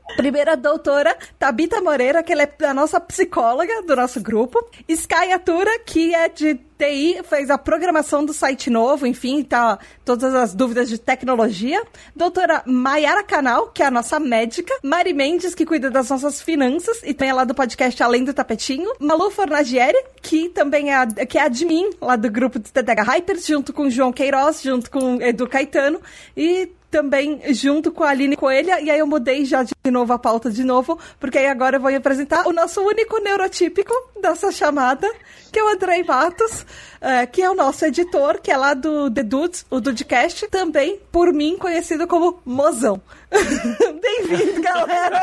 Primeira 0.16 0.56
doutora, 0.56 1.16
Tabita 1.38 1.80
Moreira, 1.80 2.22
que 2.22 2.32
ela 2.32 2.42
é 2.42 2.66
a 2.66 2.74
nossa 2.74 3.00
psicóloga 3.00 3.82
do 3.82 3.96
nosso 3.96 4.20
grupo. 4.20 4.64
Sky 4.88 5.32
Atura, 5.32 5.78
que 5.80 6.14
é 6.14 6.28
de 6.28 6.54
TI, 6.78 7.22
fez 7.24 7.50
a 7.50 7.58
programação 7.58 8.24
do 8.24 8.32
site 8.32 8.68
novo, 8.68 9.06
enfim, 9.06 9.42
tá 9.42 9.78
todas 10.04 10.34
as 10.34 10.54
dúvidas 10.54 10.88
de 10.88 10.98
tecnologia. 10.98 11.82
Doutora 12.14 12.62
Mayara 12.66 13.22
Canal, 13.22 13.68
que 13.68 13.82
é 13.82 13.86
a 13.86 13.90
nossa 13.90 14.18
médica. 14.18 14.74
Mari 14.82 15.12
Mendes, 15.12 15.54
que 15.54 15.64
cuida 15.64 15.90
das 15.90 16.10
nossas 16.10 16.40
finanças 16.40 17.00
e 17.04 17.14
tem 17.14 17.32
lá 17.32 17.44
do 17.44 17.54
podcast 17.54 18.02
Além 18.02 18.24
do 18.24 18.34
Tapetinho. 18.34 18.90
Malu 18.98 19.30
Fornagieri, 19.30 19.98
que 20.20 20.48
também 20.48 20.92
é, 20.92 21.06
que 21.26 21.38
é 21.38 21.42
admin 21.42 21.90
lá 22.00 22.16
do 22.16 22.30
grupo 22.30 22.58
de 22.58 22.72
TDH 22.72 23.02
Hypers, 23.02 23.46
junto 23.46 23.72
com 23.72 23.88
João 23.88 24.12
Queiroz, 24.12 24.62
junto 24.62 24.90
com 24.90 25.20
Edu 25.22 25.48
Caetano. 25.48 26.00
E 26.36 26.70
também 26.94 27.40
junto 27.52 27.90
com 27.90 28.04
a 28.04 28.10
Aline 28.10 28.36
Coelha, 28.36 28.80
e 28.80 28.88
aí 28.88 29.00
eu 29.00 29.06
mudei 29.06 29.44
já 29.44 29.64
de 29.64 29.74
novo 29.90 30.12
a 30.12 30.18
pauta 30.18 30.48
de 30.48 30.62
novo, 30.62 30.96
porque 31.18 31.38
aí 31.38 31.48
agora 31.48 31.76
eu 31.76 31.80
vou 31.80 31.92
apresentar 31.92 32.46
o 32.46 32.52
nosso 32.52 32.80
único 32.82 33.18
neurotípico 33.18 33.92
dessa 34.22 34.52
chamada, 34.52 35.10
que 35.54 35.60
é 35.60 35.62
o 35.62 35.68
Andrei 35.68 36.02
Matos, 36.02 36.66
é, 37.00 37.24
que 37.26 37.40
é 37.40 37.48
o 37.48 37.54
nosso 37.54 37.84
editor, 37.84 38.40
que 38.40 38.50
é 38.50 38.56
lá 38.56 38.74
do 38.74 39.08
The 39.08 39.22
Dudes, 39.22 39.64
o 39.70 39.80
Dudecast, 39.80 40.48
também 40.48 40.98
por 41.12 41.32
mim 41.32 41.56
conhecido 41.56 42.08
como 42.08 42.40
Mozão. 42.44 43.00
Bem-vindo, 43.30 44.60
galera! 44.60 45.20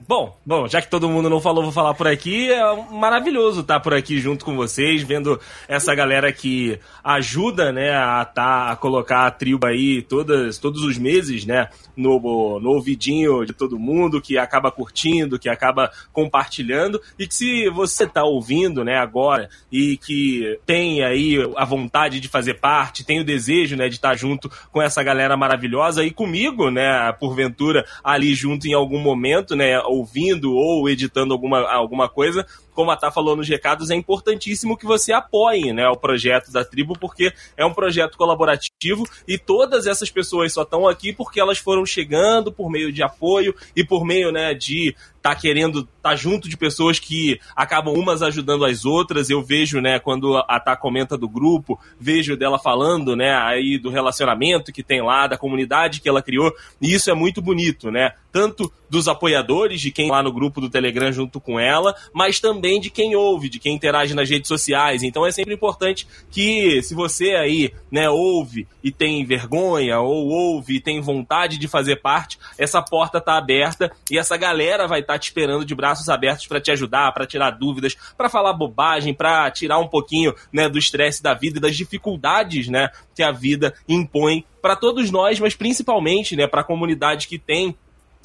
bom, 0.06 0.36
bom, 0.44 0.68
já 0.68 0.82
que 0.82 0.88
todo 0.88 1.08
mundo 1.08 1.30
não 1.30 1.40
falou, 1.40 1.62
vou 1.62 1.72
falar 1.72 1.94
por 1.94 2.06
aqui. 2.06 2.50
É 2.50 2.60
maravilhoso 2.90 3.60
estar 3.60 3.80
por 3.80 3.94
aqui 3.94 4.18
junto 4.18 4.44
com 4.44 4.56
vocês, 4.56 5.02
vendo 5.02 5.40
essa 5.68 5.94
galera 5.94 6.32
que 6.32 6.78
ajuda, 7.02 7.72
né, 7.72 7.94
a, 7.94 8.24
tá, 8.24 8.70
a 8.70 8.76
colocar 8.76 9.26
a 9.26 9.30
tribo 9.30 9.66
aí 9.66 10.02
todas, 10.02 10.58
todos 10.58 10.82
os 10.82 10.98
meses, 10.98 11.44
né, 11.46 11.68
no, 11.96 12.58
no 12.60 12.70
ouvidinho 12.70 13.44
de 13.46 13.52
todo 13.52 13.78
mundo, 13.78 14.20
que 14.20 14.36
acaba 14.36 14.70
curtindo, 14.70 15.38
que 15.38 15.48
acaba 15.48 15.90
compartilhando, 16.12 17.00
e 17.18 17.26
que 17.26 17.34
se 17.34 17.70
você 17.70 18.06
tá 18.06 18.24
ouvindo, 18.24 18.73
né, 18.82 18.96
agora, 18.96 19.48
e 19.70 19.96
que 19.98 20.58
tem 20.66 21.04
aí 21.04 21.36
a 21.56 21.64
vontade 21.64 22.18
de 22.18 22.28
fazer 22.28 22.54
parte, 22.54 23.04
tem 23.04 23.20
o 23.20 23.24
desejo, 23.24 23.76
né, 23.76 23.88
de 23.88 23.96
estar 23.96 24.16
junto 24.16 24.50
com 24.72 24.80
essa 24.80 25.02
galera 25.02 25.36
maravilhosa 25.36 26.02
e 26.02 26.10
comigo, 26.10 26.70
né, 26.70 27.12
porventura, 27.20 27.84
ali 28.02 28.34
junto 28.34 28.66
em 28.66 28.72
algum 28.72 28.98
momento, 28.98 29.54
né, 29.54 29.78
ouvindo 29.80 30.54
ou 30.54 30.88
editando 30.88 31.34
alguma, 31.34 31.60
alguma 31.70 32.08
coisa, 32.08 32.46
como 32.74 32.90
a 32.90 32.96
Tá 32.96 33.10
falou 33.10 33.36
nos 33.36 33.48
recados, 33.48 33.90
é 33.90 33.94
importantíssimo 33.94 34.76
que 34.76 34.84
você 34.84 35.12
apoie 35.12 35.72
né, 35.72 35.88
o 35.88 35.96
projeto 35.96 36.50
da 36.50 36.64
tribo, 36.64 36.98
porque 36.98 37.32
é 37.56 37.64
um 37.64 37.72
projeto 37.72 38.16
colaborativo 38.16 39.04
e 39.26 39.38
todas 39.38 39.86
essas 39.86 40.10
pessoas 40.10 40.52
só 40.52 40.62
estão 40.62 40.86
aqui 40.86 41.12
porque 41.12 41.40
elas 41.40 41.58
foram 41.58 41.86
chegando 41.86 42.52
por 42.52 42.70
meio 42.70 42.92
de 42.92 43.02
apoio 43.02 43.54
e 43.76 43.84
por 43.84 44.04
meio 44.04 44.32
né, 44.32 44.54
de 44.54 44.94
tá 45.24 45.34
querendo 45.34 45.88
tá 46.02 46.14
junto 46.14 46.50
de 46.50 46.56
pessoas 46.56 46.98
que 46.98 47.40
acabam 47.56 47.94
umas 47.94 48.20
ajudando 48.20 48.62
as 48.66 48.84
outras. 48.84 49.30
Eu 49.30 49.42
vejo, 49.42 49.80
né, 49.80 49.98
quando 49.98 50.36
a 50.36 50.60
Tá 50.60 50.76
comenta 50.76 51.16
do 51.16 51.26
grupo, 51.26 51.80
vejo 51.98 52.36
dela 52.36 52.58
falando, 52.58 53.16
né, 53.16 53.34
aí 53.34 53.78
do 53.78 53.88
relacionamento 53.88 54.70
que 54.70 54.82
tem 54.82 55.02
lá, 55.02 55.26
da 55.26 55.38
comunidade 55.38 56.02
que 56.02 56.08
ela 56.10 56.20
criou, 56.20 56.52
e 56.80 56.92
isso 56.92 57.10
é 57.10 57.14
muito 57.14 57.40
bonito, 57.40 57.90
né? 57.90 58.12
Tanto 58.30 58.70
dos 58.94 59.08
apoiadores, 59.08 59.80
de 59.80 59.90
quem 59.90 60.08
lá 60.08 60.22
no 60.22 60.32
grupo 60.32 60.60
do 60.60 60.70
Telegram 60.70 61.10
junto 61.10 61.40
com 61.40 61.58
ela, 61.58 61.94
mas 62.12 62.38
também 62.38 62.80
de 62.80 62.90
quem 62.90 63.16
ouve, 63.16 63.48
de 63.48 63.58
quem 63.58 63.74
interage 63.74 64.14
nas 64.14 64.30
redes 64.30 64.46
sociais. 64.46 65.02
Então 65.02 65.26
é 65.26 65.32
sempre 65.32 65.52
importante 65.52 66.06
que, 66.30 66.80
se 66.80 66.94
você 66.94 67.30
aí, 67.30 67.72
né, 67.90 68.08
ouve 68.08 68.68
e 68.84 68.92
tem 68.92 69.24
vergonha, 69.24 69.98
ou 69.98 70.28
ouve 70.28 70.76
e 70.76 70.80
tem 70.80 71.00
vontade 71.00 71.58
de 71.58 71.66
fazer 71.66 71.96
parte, 71.96 72.38
essa 72.56 72.80
porta 72.80 73.20
tá 73.20 73.36
aberta 73.36 73.90
e 74.08 74.16
essa 74.16 74.36
galera 74.36 74.86
vai 74.86 75.00
estar 75.00 75.14
tá 75.14 75.18
te 75.18 75.24
esperando 75.24 75.64
de 75.64 75.74
braços 75.74 76.08
abertos 76.08 76.46
para 76.46 76.60
te 76.60 76.70
ajudar, 76.70 77.12
para 77.12 77.26
tirar 77.26 77.50
dúvidas, 77.50 77.96
para 78.16 78.28
falar 78.28 78.52
bobagem, 78.52 79.12
para 79.12 79.50
tirar 79.50 79.80
um 79.80 79.88
pouquinho, 79.88 80.32
né, 80.52 80.68
do 80.68 80.78
estresse 80.78 81.20
da 81.20 81.34
vida 81.34 81.58
e 81.58 81.60
das 81.60 81.76
dificuldades, 81.76 82.68
né, 82.68 82.90
que 83.12 83.24
a 83.24 83.32
vida 83.32 83.74
impõe 83.88 84.44
para 84.62 84.76
todos 84.76 85.10
nós, 85.10 85.38
mas 85.40 85.54
principalmente, 85.54 86.34
né, 86.36 86.46
para 86.46 86.62
a 86.62 86.64
comunidade 86.64 87.28
que 87.28 87.38
tem 87.38 87.76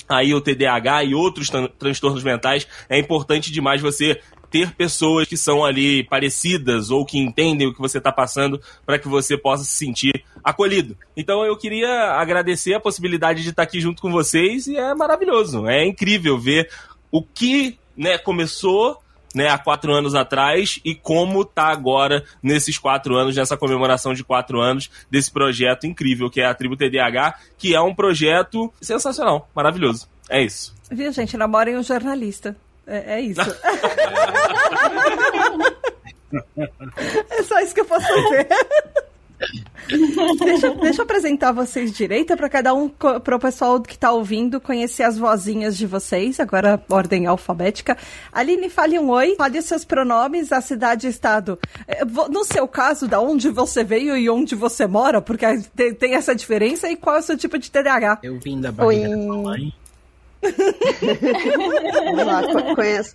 aí 0.09 0.33
o 0.33 0.41
TDAH 0.41 1.03
e 1.05 1.15
outros 1.15 1.49
transtornos 1.77 2.23
mentais, 2.23 2.67
é 2.89 2.97
importante 2.97 3.51
demais 3.51 3.81
você 3.81 4.19
ter 4.49 4.73
pessoas 4.75 5.27
que 5.27 5.37
são 5.37 5.63
ali 5.63 6.03
parecidas 6.03 6.89
ou 6.89 7.05
que 7.05 7.19
entendem 7.19 7.67
o 7.67 7.73
que 7.73 7.79
você 7.79 7.99
está 7.99 8.11
passando 8.11 8.59
para 8.85 8.97
que 8.97 9.07
você 9.07 9.37
possa 9.37 9.63
se 9.63 9.75
sentir 9.75 10.23
acolhido. 10.43 10.97
Então 11.15 11.45
eu 11.45 11.55
queria 11.55 12.13
agradecer 12.13 12.73
a 12.73 12.79
possibilidade 12.79 13.43
de 13.43 13.49
estar 13.49 13.63
aqui 13.63 13.79
junto 13.79 14.01
com 14.01 14.11
vocês 14.11 14.67
e 14.67 14.75
é 14.75 14.93
maravilhoso, 14.95 15.67
é 15.67 15.85
incrível 15.85 16.37
ver 16.37 16.69
o 17.11 17.21
que 17.21 17.77
né, 17.95 18.17
começou 18.17 18.97
né, 19.33 19.49
há 19.49 19.57
quatro 19.57 19.93
anos 19.93 20.15
atrás 20.15 20.79
e 20.83 20.95
como 20.95 21.45
tá 21.45 21.67
agora 21.67 22.23
nesses 22.41 22.77
quatro 22.77 23.15
anos, 23.15 23.35
nessa 23.35 23.57
comemoração 23.57 24.13
de 24.13 24.23
quatro 24.23 24.59
anos 24.59 24.89
desse 25.09 25.31
projeto 25.31 25.85
incrível 25.85 26.29
que 26.29 26.41
é 26.41 26.45
a 26.45 26.53
Tribo 26.53 26.75
TDAH, 26.75 27.35
que 27.57 27.75
é 27.75 27.81
um 27.81 27.93
projeto 27.93 28.71
sensacional, 28.81 29.49
maravilhoso. 29.55 30.07
É 30.29 30.41
isso. 30.41 30.75
Viu, 30.91 31.11
gente? 31.11 31.37
Namorem 31.37 31.77
um 31.77 31.83
jornalista. 31.83 32.55
É, 32.85 33.15
é 33.15 33.21
isso. 33.21 33.41
é 37.29 37.43
só 37.43 37.59
isso 37.59 37.73
que 37.73 37.81
eu 37.81 37.85
posso 37.85 38.05
fazer 38.07 38.47
deixa, 40.39 40.69
deixa 40.75 41.01
eu 41.01 41.03
apresentar 41.03 41.51
vocês 41.51 41.91
direito 41.91 42.35
para 42.35 42.49
cada 42.49 42.73
um, 42.73 42.89
para 42.89 43.35
o 43.35 43.39
pessoal 43.39 43.81
que 43.81 43.93
está 43.93 44.11
ouvindo 44.11 44.59
conhecer 44.59 45.03
as 45.03 45.17
vozinhas 45.17 45.77
de 45.77 45.87
vocês, 45.87 46.39
agora 46.39 46.81
ordem 46.89 47.25
alfabética. 47.25 47.97
Aline, 48.31 48.69
fale 48.69 48.99
um 48.99 49.09
oi, 49.09 49.35
fale 49.37 49.59
os 49.59 49.65
seus 49.65 49.85
pronomes, 49.85 50.51
a 50.51 50.61
cidade 50.61 51.07
e 51.07 51.09
estado. 51.09 51.57
É, 51.87 52.03
no 52.05 52.43
seu 52.43 52.67
caso, 52.67 53.07
da 53.07 53.19
onde 53.19 53.49
você 53.49 53.83
veio 53.83 54.17
e 54.17 54.29
onde 54.29 54.55
você 54.55 54.85
mora, 54.85 55.21
porque 55.21 55.45
tem 55.99 56.15
essa 56.15 56.35
diferença, 56.35 56.89
e 56.89 56.95
qual 56.95 57.15
é 57.15 57.19
o 57.19 57.23
seu 57.23 57.37
tipo 57.37 57.57
de 57.57 57.71
TDAH? 57.71 58.19
Eu 58.23 58.39
vim 58.39 58.59
da 58.59 58.71
barriga 58.71 59.09
da 59.09 59.17
mamãe. 59.17 59.73
Vamos 62.15 62.25
lá, 62.25 62.75
conheço. 62.75 63.11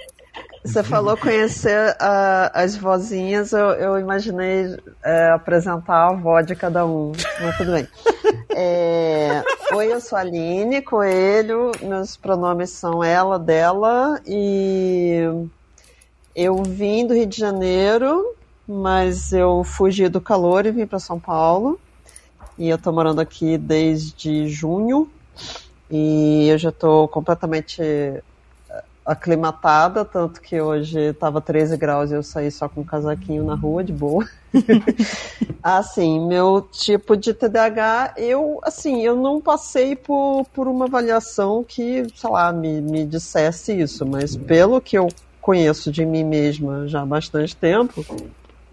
Você 0.64 0.82
falou 0.82 1.14
conhecer 1.14 1.90
uh, 1.90 2.50
as 2.54 2.74
vozinhas, 2.74 3.52
eu, 3.52 3.66
eu 3.72 3.98
imaginei 3.98 4.74
é, 5.04 5.28
apresentar 5.28 5.94
a 5.94 6.08
avó 6.08 6.40
de 6.40 6.56
cada 6.56 6.86
um, 6.86 7.12
mas 7.40 7.56
tudo 7.58 7.72
bem. 7.72 7.86
É, 8.56 9.42
Oi, 9.74 9.92
eu 9.92 10.00
sou 10.00 10.16
a 10.16 10.20
Aline 10.20 10.80
Coelho, 10.80 11.72
meus 11.82 12.16
pronomes 12.16 12.70
são 12.70 13.02
ela, 13.02 13.36
dela, 13.36 14.20
e 14.24 15.24
eu 16.36 16.62
vim 16.62 17.04
do 17.04 17.14
Rio 17.14 17.26
de 17.26 17.36
Janeiro, 17.36 18.34
mas 18.66 19.32
eu 19.32 19.64
fugi 19.64 20.08
do 20.08 20.20
calor 20.20 20.66
e 20.66 20.70
vim 20.70 20.86
para 20.86 21.00
São 21.00 21.18
Paulo, 21.18 21.80
e 22.56 22.68
eu 22.68 22.78
tô 22.78 22.92
morando 22.92 23.20
aqui 23.20 23.58
desde 23.58 24.48
junho, 24.48 25.10
e 25.90 26.48
eu 26.48 26.56
já 26.56 26.70
tô 26.70 27.08
completamente 27.08 27.82
aclimatada, 29.04 30.04
tanto 30.04 30.40
que 30.40 30.58
hoje 30.60 30.98
estava 31.10 31.40
13 31.40 31.76
graus 31.76 32.10
e 32.10 32.14
eu 32.14 32.22
saí 32.22 32.50
só 32.50 32.68
com 32.68 32.80
um 32.80 32.84
casaquinho 32.84 33.44
na 33.44 33.54
rua, 33.54 33.84
de 33.84 33.92
boa. 33.92 34.26
assim, 35.62 36.26
meu 36.26 36.62
tipo 36.72 37.16
de 37.16 37.34
TDAH, 37.34 38.14
eu, 38.16 38.60
assim, 38.62 39.02
eu 39.02 39.14
não 39.14 39.40
passei 39.40 39.94
por, 39.94 40.46
por 40.54 40.66
uma 40.66 40.86
avaliação 40.86 41.62
que, 41.62 42.06
sei 42.14 42.30
lá, 42.30 42.52
me, 42.52 42.80
me 42.80 43.04
dissesse 43.04 43.78
isso, 43.78 44.06
mas 44.06 44.34
pelo 44.36 44.80
que 44.80 44.96
eu 44.96 45.08
conheço 45.40 45.92
de 45.92 46.06
mim 46.06 46.24
mesma 46.24 46.88
já 46.88 47.02
há 47.02 47.06
bastante 47.06 47.54
tempo, 47.54 48.04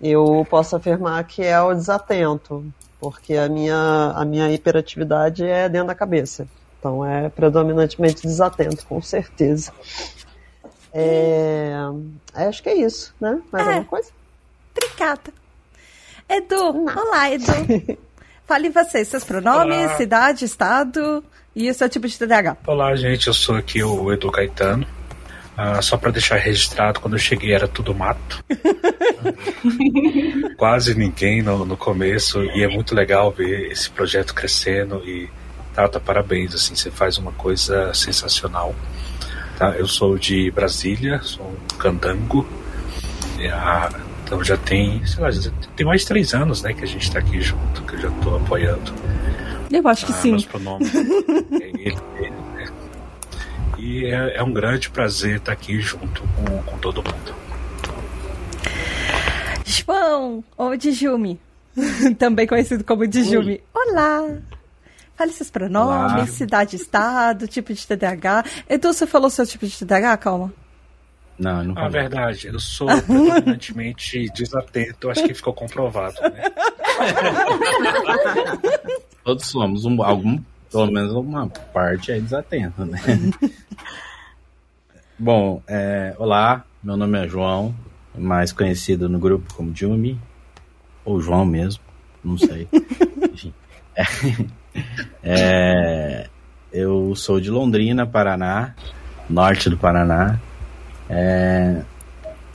eu 0.01 0.47
posso 0.49 0.75
afirmar 0.77 1.21
que 1.25 1.43
é 1.43 1.61
o 1.61 1.73
desatento, 1.73 2.65
porque 2.99 3.35
a 3.35 3.49
minha, 3.49 4.13
a 4.15 4.23
minha 4.23 4.49
hiperatividade 4.49 5.43
é 5.43 5.67
dentro 5.67 5.87
da 5.87 5.95
cabeça. 5.95 6.47
Então 6.79 7.05
é 7.05 7.29
predominantemente 7.29 8.23
desatento, 8.23 8.85
com 8.87 9.01
certeza. 9.01 9.71
É, 10.93 11.73
acho 12.33 12.61
que 12.61 12.69
é 12.69 12.75
isso, 12.75 13.13
né? 13.19 13.39
Mais 13.51 13.65
é. 13.65 13.69
alguma 13.69 13.85
coisa? 13.85 14.09
Tricata. 14.73 15.33
Edu, 16.29 16.73
Não. 16.73 16.97
olá, 16.97 17.31
Edu. 17.31 17.45
Fale 18.45 18.69
você, 18.69 19.05
seus 19.05 19.23
pronomes, 19.23 19.77
olá. 19.77 19.97
cidade, 19.97 20.45
estado 20.45 21.23
e 21.55 21.69
o 21.69 21.73
seu 21.73 21.87
tipo 21.87 22.07
de 22.07 22.17
TDAH. 22.17 22.57
Olá, 22.67 22.95
gente, 22.95 23.27
eu 23.27 23.33
sou 23.33 23.55
aqui 23.55 23.83
o 23.83 24.11
Edu 24.11 24.31
Caetano. 24.31 24.85
Uh, 25.57 25.81
só 25.81 25.97
para 25.97 26.11
deixar 26.11 26.37
registrado, 26.37 26.99
quando 26.99 27.13
eu 27.13 27.19
cheguei 27.19 27.53
era 27.53 27.67
tudo 27.67 27.93
mato. 27.93 28.43
Quase 30.57 30.95
ninguém 30.95 31.41
no, 31.41 31.65
no 31.65 31.77
começo 31.77 32.43
e 32.43 32.63
é 32.63 32.67
muito 32.67 32.95
legal 32.95 33.31
ver 33.31 33.71
esse 33.71 33.89
projeto 33.89 34.33
crescendo 34.33 35.01
e 35.05 35.29
Tata, 35.73 35.99
parabéns, 35.99 36.53
assim, 36.53 36.75
você 36.75 36.91
faz 36.91 37.17
uma 37.17 37.31
coisa 37.31 37.93
sensacional. 37.93 38.75
Tá? 39.61 39.75
Eu 39.77 39.85
sou 39.85 40.17
de 40.17 40.49
Brasília, 40.49 41.21
sou 41.21 41.45
um 41.45 41.77
candango. 41.77 42.47
então 44.25 44.43
já 44.43 44.57
tem, 44.57 45.05
sei 45.05 45.21
lá, 45.21 45.29
já 45.29 45.51
tem 45.75 45.85
mais 45.85 46.01
de 46.01 46.07
três 46.07 46.33
anos 46.33 46.63
né, 46.63 46.73
que 46.73 46.83
a 46.83 46.87
gente 46.87 47.03
está 47.03 47.19
aqui 47.19 47.39
junto, 47.39 47.83
que 47.83 47.93
eu 47.93 47.99
já 47.99 48.07
estou 48.07 48.37
apoiando. 48.37 48.91
Eu 49.71 49.87
acho 49.87 50.07
que 50.07 50.13
ah, 50.13 50.15
sim. 50.15 50.31
Meus 50.31 50.45
pronomes 50.45 50.95
é 50.95 50.99
ele, 50.99 51.95
ele, 52.17 52.31
né? 52.55 52.65
E 53.77 54.05
é, 54.05 54.37
é, 54.37 54.43
um 54.43 54.51
grande 54.51 54.89
prazer 54.89 55.37
estar 55.37 55.51
aqui 55.51 55.79
junto 55.79 56.23
com, 56.23 56.63
com 56.63 56.77
todo 56.79 57.03
mundo. 57.03 57.35
João, 59.63 60.43
ou 60.57 60.75
Dijumi, 60.75 61.39
também 62.17 62.47
conhecido 62.47 62.83
como 62.83 63.05
Dijumi. 63.05 63.61
Olá! 63.75 64.39
Fale 65.21 65.33
seus 65.33 65.51
pronomes, 65.51 66.13
Olá. 66.13 66.25
cidade, 66.25 66.75
estado, 66.75 67.47
tipo 67.47 67.71
de 67.71 67.85
TDAH. 67.85 68.43
Edu, 68.67 68.91
você 68.91 69.05
falou 69.05 69.29
seu 69.29 69.45
tipo 69.45 69.67
de 69.67 69.77
TDAH? 69.77 70.17
Calma. 70.17 70.51
Não, 71.37 71.63
não. 71.63 71.75
Na 71.75 71.85
ah, 71.85 71.89
verdade, 71.89 72.47
eu 72.47 72.59
sou 72.59 72.87
predominantemente 72.87 74.27
desatento. 74.33 75.11
Acho 75.11 75.23
que 75.23 75.35
ficou 75.35 75.53
comprovado. 75.53 76.15
Né? 76.21 76.41
Todos 79.23 79.45
somos 79.45 79.85
um, 79.85 80.01
algum, 80.01 80.41
pelo 80.71 80.91
menos 80.91 81.11
uma 81.11 81.47
parte 81.47 82.11
é 82.11 82.19
desatento, 82.19 82.83
né? 82.83 82.99
Bom, 85.19 85.61
é, 85.67 86.15
olá, 86.17 86.65
meu 86.81 86.97
nome 86.97 87.23
é 87.23 87.27
João, 87.27 87.75
mais 88.17 88.51
conhecido 88.51 89.07
no 89.07 89.19
grupo 89.19 89.53
como 89.53 89.75
Jumi, 89.75 90.19
ou 91.05 91.21
João 91.21 91.45
mesmo, 91.45 91.83
não 92.23 92.39
sei. 92.39 92.67
Enfim. 93.31 93.53
É, 93.95 94.03
é, 95.23 96.27
eu 96.71 97.13
sou 97.15 97.39
de 97.39 97.49
Londrina, 97.49 98.05
Paraná, 98.05 98.73
norte 99.29 99.69
do 99.69 99.77
Paraná. 99.77 100.39
É, 101.09 101.81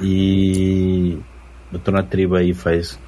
e 0.00 1.18
eu 1.73 1.78
tô 1.78 1.90
na 1.90 2.02
tribo 2.02 2.37
aí 2.37 2.54
faz 2.54 2.99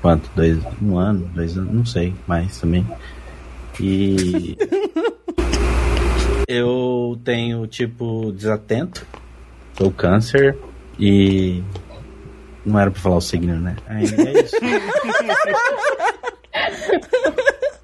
quanto? 0.00 0.28
Dois, 0.34 0.58
um 0.82 0.98
ano, 0.98 1.30
dois 1.34 1.56
anos, 1.56 1.72
não 1.72 1.86
sei, 1.86 2.14
mais 2.26 2.60
também. 2.60 2.86
E 3.80 4.56
eu 6.46 7.18
tenho 7.24 7.66
tipo 7.66 8.32
desatento, 8.32 9.06
sou 9.78 9.90
câncer 9.90 10.56
e 10.98 11.62
não 12.64 12.78
era 12.78 12.90
pra 12.90 13.00
falar 13.00 13.16
o 13.16 13.20
signo, 13.20 13.56
né? 13.56 13.76
Aí, 13.86 14.04
é 14.04 14.42
isso. 14.42 14.56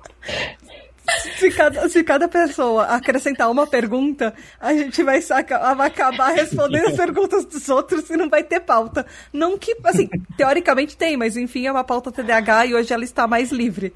se 1.37 1.51
cada, 1.51 1.89
se 1.89 2.05
cada 2.05 2.29
pessoa 2.29 2.85
acrescentar 2.85 3.51
uma 3.51 3.67
pergunta, 3.67 4.35
a 4.61 4.73
gente 4.73 5.03
vai, 5.03 5.21
saca, 5.21 5.75
vai 5.75 5.89
acabar 5.89 6.31
respondendo 6.31 6.89
as 6.89 6.97
perguntas 6.97 7.45
dos 7.45 7.69
outros 7.69 8.09
e 8.11 8.17
não 8.17 8.29
vai 8.29 8.43
ter 8.43 8.61
pauta. 8.61 9.07
Não 9.33 9.59
que, 9.59 9.77
assim, 9.85 10.09
teoricamente 10.37 10.97
tem, 10.97 11.17
mas 11.17 11.37
enfim, 11.37 11.67
é 11.67 11.73
uma 11.73 11.85
pauta 11.85 12.13
TDAH 12.13 12.67
e 12.67 12.75
hoje 12.75 12.93
ela 12.93 13.05
está 13.05 13.27
mais 13.27 13.51
livre. 13.51 13.93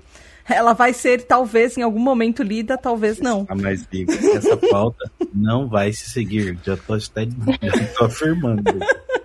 Ela 0.47 0.75
vai 0.75 0.93
ser, 0.93 1.23
talvez, 1.23 1.79
em 1.79 1.83
algum 1.83 1.99
momento 1.99 2.43
lida, 2.43 2.77
talvez 2.77 3.19
não. 3.19 3.43
Está 3.43 3.55
mais 3.55 3.87
livre. 3.91 4.15
Essa 4.33 4.57
pauta 4.57 5.11
não 5.33 5.69
vai 5.69 5.91
se 5.93 6.11
seguir. 6.11 6.59
Já 6.63 6.75
estou 6.75 6.97
afirmando. 8.07 8.63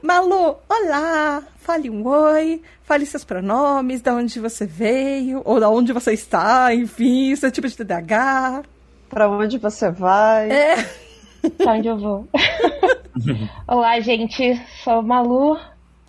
Malu, 0.01 0.56
olá! 0.70 1.44
Fale 1.58 1.89
um 1.89 2.08
oi, 2.08 2.62
fale 2.84 3.06
seus 3.06 3.25
pronomes, 3.25 4.01
de 4.01 4.10
onde 4.10 4.39
você 4.39 4.65
veio, 4.65 5.41
ou 5.44 5.60
da 5.60 5.70
onde 5.70 5.91
você 5.91 6.13
está, 6.13 6.74
enfim, 6.74 7.36
seu 7.36 7.51
tipo 7.51 7.68
de 7.68 7.75
TDAH. 7.75 8.63
Pra 9.10 9.29
onde 9.29 9.58
você 9.58 9.91
vai? 9.91 10.50
É. 10.50 10.75
Pra 11.58 11.74
onde 11.74 11.88
eu 11.88 11.98
vou? 11.98 12.27
Olá, 13.68 14.00
gente. 14.00 14.56
Sou 14.84 15.01
Malu. 15.01 15.58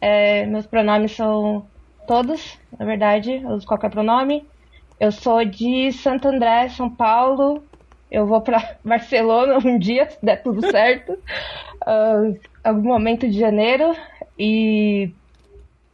É, 0.00 0.46
meus 0.46 0.66
pronomes 0.66 1.14
são 1.14 1.66
todos, 2.06 2.58
na 2.78 2.86
verdade. 2.86 3.32
Eu 3.32 3.50
uso 3.50 3.66
qualquer 3.66 3.90
pronome. 3.90 4.46
Eu 4.98 5.10
sou 5.10 5.44
de 5.44 5.92
Santo 5.92 6.28
André, 6.28 6.68
São 6.68 6.88
Paulo. 6.90 7.62
Eu 8.10 8.26
vou 8.26 8.40
pra 8.40 8.76
Barcelona 8.84 9.58
um 9.64 9.78
dia, 9.78 10.10
se 10.10 10.18
der 10.24 10.42
tudo 10.42 10.60
certo. 10.70 11.12
Uh, 11.82 12.38
algum 12.64 12.88
momento 12.88 13.28
de 13.28 13.38
janeiro. 13.38 13.94
E. 14.38 15.10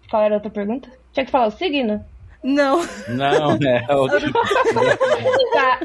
Qual 0.08 0.22
era 0.22 0.34
a 0.34 0.38
outra 0.38 0.50
pergunta? 0.50 0.88
Tinha 1.12 1.26
que 1.26 1.32
falar 1.32 1.48
o 1.48 1.50
signo? 1.50 2.04
Não. 2.42 2.80
Não, 3.08 3.54
é 3.54 3.86
o 3.92 4.08
Tá. 5.52 5.80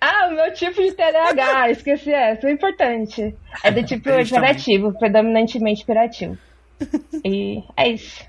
Ah, 0.00 0.28
o 0.28 0.34
meu 0.34 0.52
tipo 0.52 0.80
de 0.80 0.92
TDAH, 0.92 1.70
esqueci 1.70 2.12
essa, 2.12 2.48
é 2.48 2.52
importante. 2.52 3.34
É 3.64 3.70
do 3.72 3.82
tipo 3.82 4.08
hiperativo, 4.08 4.96
predominantemente 4.96 5.82
hiperativo. 5.82 6.38
E 7.24 7.64
é 7.76 7.88
isso. 7.88 8.24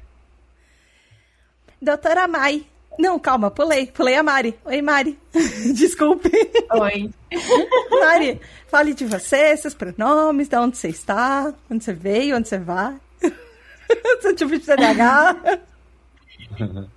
Doutora 1.79 2.27
Mai. 2.27 2.65
Não, 2.99 3.17
calma, 3.17 3.49
pulei. 3.49 3.87
Pulei 3.87 4.17
a 4.17 4.21
Mari. 4.21 4.59
Oi, 4.65 4.81
Mari. 4.81 5.17
Desculpe. 5.73 6.29
Oi. 6.73 7.09
Mari, 7.97 8.41
fale 8.67 8.93
de 8.93 9.05
você, 9.05 9.55
seus 9.55 9.73
pronomes, 9.73 10.49
de 10.49 10.57
onde 10.57 10.75
você 10.75 10.89
está, 10.89 11.53
onde 11.71 11.81
você 11.81 11.93
veio, 11.93 12.35
onde 12.35 12.49
você 12.49 12.57
vai. 12.59 12.97
Seu 14.19 14.35
tipo 14.35 14.51
de 14.51 14.59
TDAH. 14.59 15.59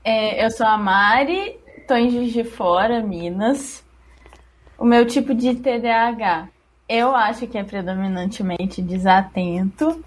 É, 0.03 0.45
eu 0.45 0.51
sou 0.51 0.67
a 0.67 0.77
Mari, 0.77 1.57
tô 1.87 1.95
em 1.95 2.11
Juiz 2.11 2.33
de 2.33 2.43
Fora, 2.43 3.01
Minas. 3.01 3.85
O 4.77 4.85
meu 4.85 5.07
tipo 5.07 5.33
de 5.33 5.55
TDAH, 5.55 6.49
eu 6.89 7.15
acho 7.15 7.47
que 7.47 7.57
é 7.57 7.63
predominantemente 7.63 8.83
desatento. 8.83 10.05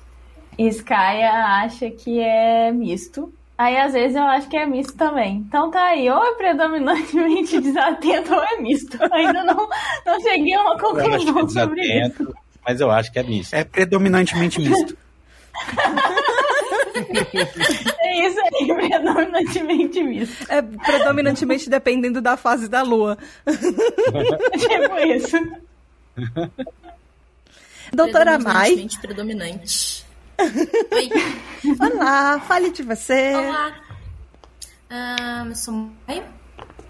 E 0.57 0.67
Skaya 0.67 1.31
acha 1.63 1.89
que 1.89 2.19
é 2.19 2.69
misto. 2.73 3.33
Aí 3.57 3.77
às 3.77 3.93
vezes 3.93 4.17
eu 4.17 4.23
acho 4.23 4.49
que 4.49 4.57
é 4.57 4.65
misto 4.65 4.93
também. 4.97 5.37
Então 5.47 5.71
tá 5.71 5.81
aí, 5.81 6.09
ou 6.09 6.23
é 6.23 6.33
predominantemente 6.35 7.59
desatento 7.61 8.33
ou 8.33 8.43
é 8.43 8.57
misto. 8.61 8.97
Ainda 9.13 9.43
não, 9.43 9.69
não 10.05 10.19
cheguei 10.21 10.53
a 10.53 10.61
uma 10.61 10.75
Eu 10.77 10.89
acho 10.89 11.25
que 11.25 11.29
é 11.29 11.33
conclusão 11.33 11.49
sobre 11.49 11.81
isso. 11.81 11.93
desatento, 11.93 12.35
mas 12.67 12.81
eu 12.81 12.91
acho 12.91 13.11
que 13.11 13.19
é 13.19 13.23
misto. 13.23 13.53
É 13.53 13.63
predominantemente 13.63 14.59
misto. 14.59 14.97
É 17.99 18.27
isso 18.27 18.39
aí, 18.39 18.67
predominantemente 18.67 20.01
misto. 20.01 20.45
É 20.49 20.61
predominantemente 20.61 21.69
dependendo 21.69 22.21
da 22.21 22.37
fase 22.37 22.69
da 22.69 22.81
lua. 22.83 23.17
tipo 23.45 24.97
isso. 24.99 25.37
Doutora 27.93 28.39
Mai. 28.39 28.75
Predominantemente 28.75 28.99
predominante. 28.99 30.04
Oi. 30.39 31.09
Olá, 31.79 32.39
fale 32.41 32.69
de 32.71 32.83
você. 32.83 33.33
Olá. 33.35 33.73
Eu 35.47 35.55
sou 35.55 35.73
Mai. 36.07 36.23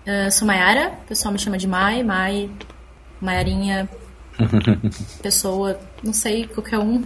Ah, 0.08 0.32
sou 0.32 0.48
Maiara. 0.48 0.98
O 1.04 1.08
pessoal 1.08 1.32
me 1.32 1.40
chama 1.40 1.58
de 1.58 1.68
Mai. 1.68 2.04
Mai. 2.04 2.50
Maiarinha. 3.22 3.90
Pessoa. 5.22 5.80
Não 6.04 6.14
sei, 6.14 6.48
qualquer 6.48 6.80
um. 6.80 7.04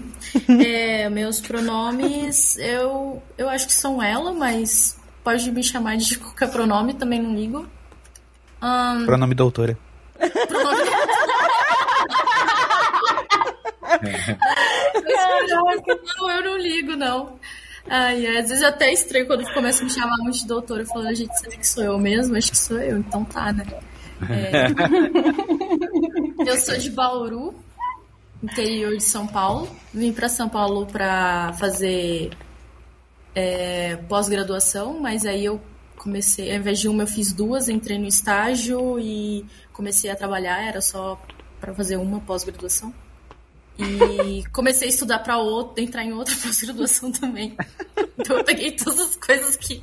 É, 0.65 1.09
meus 1.09 1.39
pronomes, 1.39 2.57
eu, 2.57 3.21
eu 3.37 3.49
acho 3.49 3.67
que 3.67 3.73
são 3.73 4.01
ela, 4.01 4.33
mas 4.33 4.99
pode 5.23 5.49
me 5.51 5.63
chamar 5.63 5.97
de 5.97 6.17
qualquer 6.17 6.51
pronome, 6.51 6.93
também 6.93 7.21
não 7.21 7.35
ligo. 7.35 7.65
Ahn, 8.61 9.05
Pronome 9.05 9.33
doutora. 9.35 9.77
Não, 16.17 16.29
eu 16.29 16.43
não 16.43 16.57
ligo, 16.57 16.95
não. 16.95 17.39
Ai, 17.89 18.25
ai, 18.27 18.37
às 18.37 18.49
vezes 18.49 18.63
até 18.63 18.91
estranho 18.91 19.25
quando 19.25 19.43
começa 19.53 19.81
a 19.81 19.85
me 19.85 19.89
chamar 19.89 20.17
muito 20.17 20.37
de 20.37 20.47
doutora. 20.47 20.83
Eu 20.83 20.87
falo, 20.87 21.13
gente, 21.13 21.37
será 21.39 21.55
que 21.55 21.67
sou 21.67 21.83
eu 21.83 21.97
mesmo? 21.97 22.37
Acho 22.37 22.51
que 22.51 22.57
sou 22.57 22.77
eu, 22.79 22.97
então 22.97 23.23
tá, 23.25 23.51
né? 23.51 23.65
É. 24.29 24.67
eu 26.45 26.57
sou 26.59 26.77
de 26.77 26.91
Bauru, 26.91 27.55
interior 28.43 28.95
de 28.95 29.03
São 29.03 29.25
Paulo. 29.25 29.67
Vim 29.93 30.11
pra 30.13 30.29
São 30.29 30.49
Paulo 30.49 30.85
pra 30.85 31.53
fazer 31.53 32.31
é, 33.33 33.95
pós-graduação, 34.07 34.99
mas 34.99 35.25
aí 35.25 35.45
eu 35.45 35.59
comecei, 35.97 36.51
ao 36.51 36.57
invés 36.57 36.79
de 36.79 36.87
uma, 36.87 37.03
eu 37.03 37.07
fiz 37.07 37.33
duas, 37.33 37.69
entrei 37.69 37.97
no 37.97 38.07
estágio 38.07 38.99
e 38.99 39.45
comecei 39.73 40.09
a 40.09 40.15
trabalhar, 40.15 40.61
era 40.61 40.81
só 40.81 41.19
pra 41.59 41.73
fazer 41.73 41.97
uma 41.97 42.19
pós-graduação. 42.19 42.93
E 43.79 44.43
comecei 44.51 44.87
a 44.87 44.91
estudar 44.91 45.19
para 45.19 45.37
outra, 45.37 45.81
entrar 45.83 46.03
em 46.03 46.11
outra 46.13 46.35
pós-graduação 46.43 47.11
também. 47.11 47.55
Então 48.17 48.37
eu 48.37 48.43
peguei 48.43 48.71
todas 48.71 48.99
as 48.99 49.15
coisas 49.15 49.55
que 49.55 49.79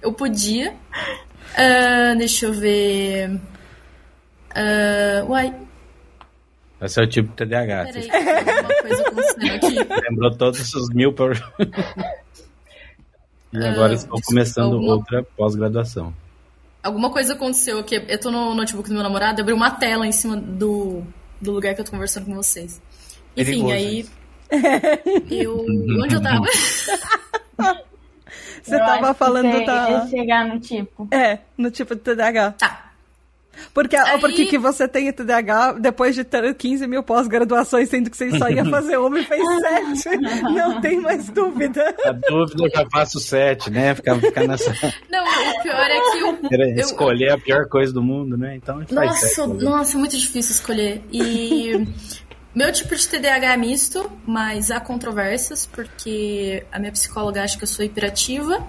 eu 0.00 0.12
podia. 0.12 0.74
Ah, 1.56 2.14
deixa 2.16 2.46
eu 2.46 2.52
ver. 2.52 3.40
Ah, 4.54 5.24
uai, 5.28 5.54
Esse 6.80 7.00
é 7.00 7.04
o 7.04 7.08
tipo 7.08 7.28
de 7.30 7.34
TDAH. 7.36 7.84
peraí, 7.86 8.08
tem 8.08 8.28
alguma 8.48 8.82
coisa 8.82 9.02
acontecendo 9.02 9.54
aqui. 9.54 9.74
lembrou 10.10 10.30
todos 10.36 10.74
os 10.74 10.88
mil 10.90 11.12
por... 11.12 11.34
E 13.52 13.58
agora 13.64 13.92
Ah, 13.92 13.94
estou 13.94 14.20
começando 14.22 14.74
alguma- 14.74 14.94
outra 14.94 15.22
pós-graduação. 15.36 16.12
Alguma 16.82 17.10
coisa 17.10 17.32
aconteceu 17.32 17.78
aqui. 17.78 17.94
Eu 18.08 18.18
tô 18.20 18.30
no 18.30 18.54
notebook 18.54 18.88
do 18.88 18.94
meu 18.94 19.02
namorado, 19.02 19.40
abri 19.40 19.52
uma 19.54 19.70
tela 19.70 20.06
em 20.06 20.12
cima 20.12 20.36
do, 20.36 21.02
do 21.40 21.52
lugar 21.52 21.74
que 21.74 21.80
eu 21.80 21.84
tô 21.84 21.90
conversando 21.90 22.26
com 22.26 22.34
vocês. 22.34 22.80
Enfim, 23.36 23.64
Perigoso 23.66 23.72
aí. 23.74 24.06
Eu. 25.30 25.58
Onde 26.02 26.14
eu 26.14 26.22
tava? 26.22 26.44
Você 28.62 28.74
Eu 28.74 28.78
tava 28.80 29.14
falando 29.14 29.64
da. 29.64 30.06
chegar 30.08 30.44
no 30.46 30.58
tipo. 30.58 31.06
É, 31.12 31.38
no 31.56 31.70
tipo 31.70 31.94
de 31.94 32.00
TDAH. 32.00 32.52
Tá. 32.52 32.82
Porque, 33.72 33.96
Aí- 33.96 34.20
porque 34.20 34.44
que 34.44 34.58
você 34.58 34.86
tem 34.86 35.10
TDAH 35.10 35.72
depois 35.80 36.14
de 36.14 36.22
ter 36.24 36.52
15 36.54 36.86
mil 36.86 37.02
pós-graduações, 37.02 37.88
sendo 37.88 38.10
que 38.10 38.16
você 38.16 38.36
só 38.38 38.50
ia 38.50 38.64
fazer 38.66 38.98
uma 38.98 39.18
e 39.18 39.24
fez 39.24 39.42
sete. 40.02 40.18
Não 40.42 40.78
tem 40.80 41.00
mais 41.00 41.30
dúvida. 41.30 41.94
A 42.04 42.12
dúvida 42.12 42.64
eu 42.64 42.70
já 42.70 42.86
faço 42.90 43.18
sete, 43.18 43.70
né? 43.70 43.94
Ficar 43.94 44.20
ficar 44.20 44.46
nessa. 44.46 44.70
Não, 45.10 45.24
o 45.24 45.62
pior 45.62 45.86
é 45.90 46.00
que 46.10 46.18
eu. 46.18 46.38
eu- 46.60 46.74
escolher 46.76 47.32
a 47.32 47.38
pior 47.38 47.66
coisa 47.68 47.92
do 47.94 48.02
mundo, 48.02 48.36
né? 48.36 48.56
Então 48.56 48.76
a 48.76 48.80
gente 48.80 48.94
faz 48.94 49.10
Nossa, 49.10 49.26
sete. 49.28 49.64
nossa, 49.64 49.96
muito 49.98 50.18
difícil 50.18 50.52
escolher. 50.52 51.02
E 51.10 51.86
meu 52.56 52.72
tipo 52.72 52.96
de 52.96 53.06
TDAH 53.06 53.52
é 53.52 53.56
misto, 53.58 54.10
mas 54.26 54.70
há 54.70 54.80
controvérsias, 54.80 55.66
porque 55.66 56.64
a 56.72 56.78
minha 56.78 56.90
psicóloga 56.90 57.42
acha 57.42 57.58
que 57.58 57.64
eu 57.64 57.68
sou 57.68 57.84
hiperativa. 57.84 58.66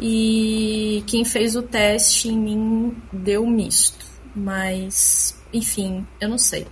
E 0.00 1.04
quem 1.06 1.24
fez 1.24 1.54
o 1.54 1.62
teste 1.62 2.28
em 2.28 2.36
mim 2.36 2.96
deu 3.12 3.46
misto. 3.46 4.04
Mas, 4.34 5.40
enfim, 5.52 6.04
eu 6.20 6.28
não 6.28 6.36
sei. 6.36 6.66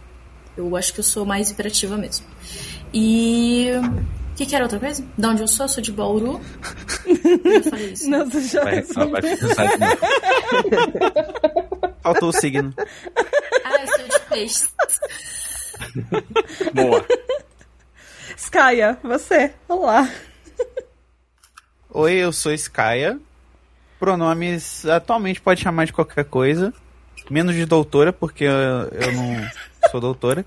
Eu 0.56 0.76
acho 0.76 0.92
que 0.92 0.98
eu 0.98 1.04
sou 1.04 1.24
mais 1.24 1.52
hiperativa 1.52 1.96
mesmo. 1.96 2.26
E. 2.92 3.70
O 4.32 4.36
que, 4.36 4.44
que 4.44 4.56
era 4.56 4.64
outra 4.64 4.80
coisa? 4.80 5.04
De 5.16 5.26
onde 5.26 5.40
eu 5.40 5.48
sou? 5.48 5.64
Eu 5.64 5.70
sou 5.70 5.82
de 5.82 5.92
Bauru. 5.92 6.40
Eu 7.06 7.62
falei 7.62 7.92
isso. 7.92 8.10
Não, 8.10 8.28
você 8.28 8.48
já 8.48 8.64
Vai, 8.64 8.78
ela 8.78 9.06
vai. 9.06 9.22
Faltou 12.02 12.28
o 12.28 12.32
signo. 12.32 12.74
Ah, 13.64 13.82
eu 13.82 13.86
sou 13.86 14.08
de 14.08 14.20
peixe. 14.28 14.68
Boa. 16.72 17.04
Skaya, 18.36 18.98
você. 19.02 19.52
Olá. 19.68 20.08
Oi, 21.90 22.14
eu 22.14 22.32
sou 22.32 22.52
Skaya. 22.52 23.18
Pronomes 23.98 24.84
atualmente 24.84 25.40
pode 25.40 25.62
chamar 25.62 25.86
de 25.86 25.92
qualquer 25.92 26.24
coisa. 26.24 26.72
Menos 27.30 27.54
de 27.54 27.64
doutora, 27.64 28.12
porque 28.12 28.44
eu, 28.44 28.52
eu 28.52 29.12
não 29.12 29.50
sou 29.90 30.00
doutora. 30.00 30.44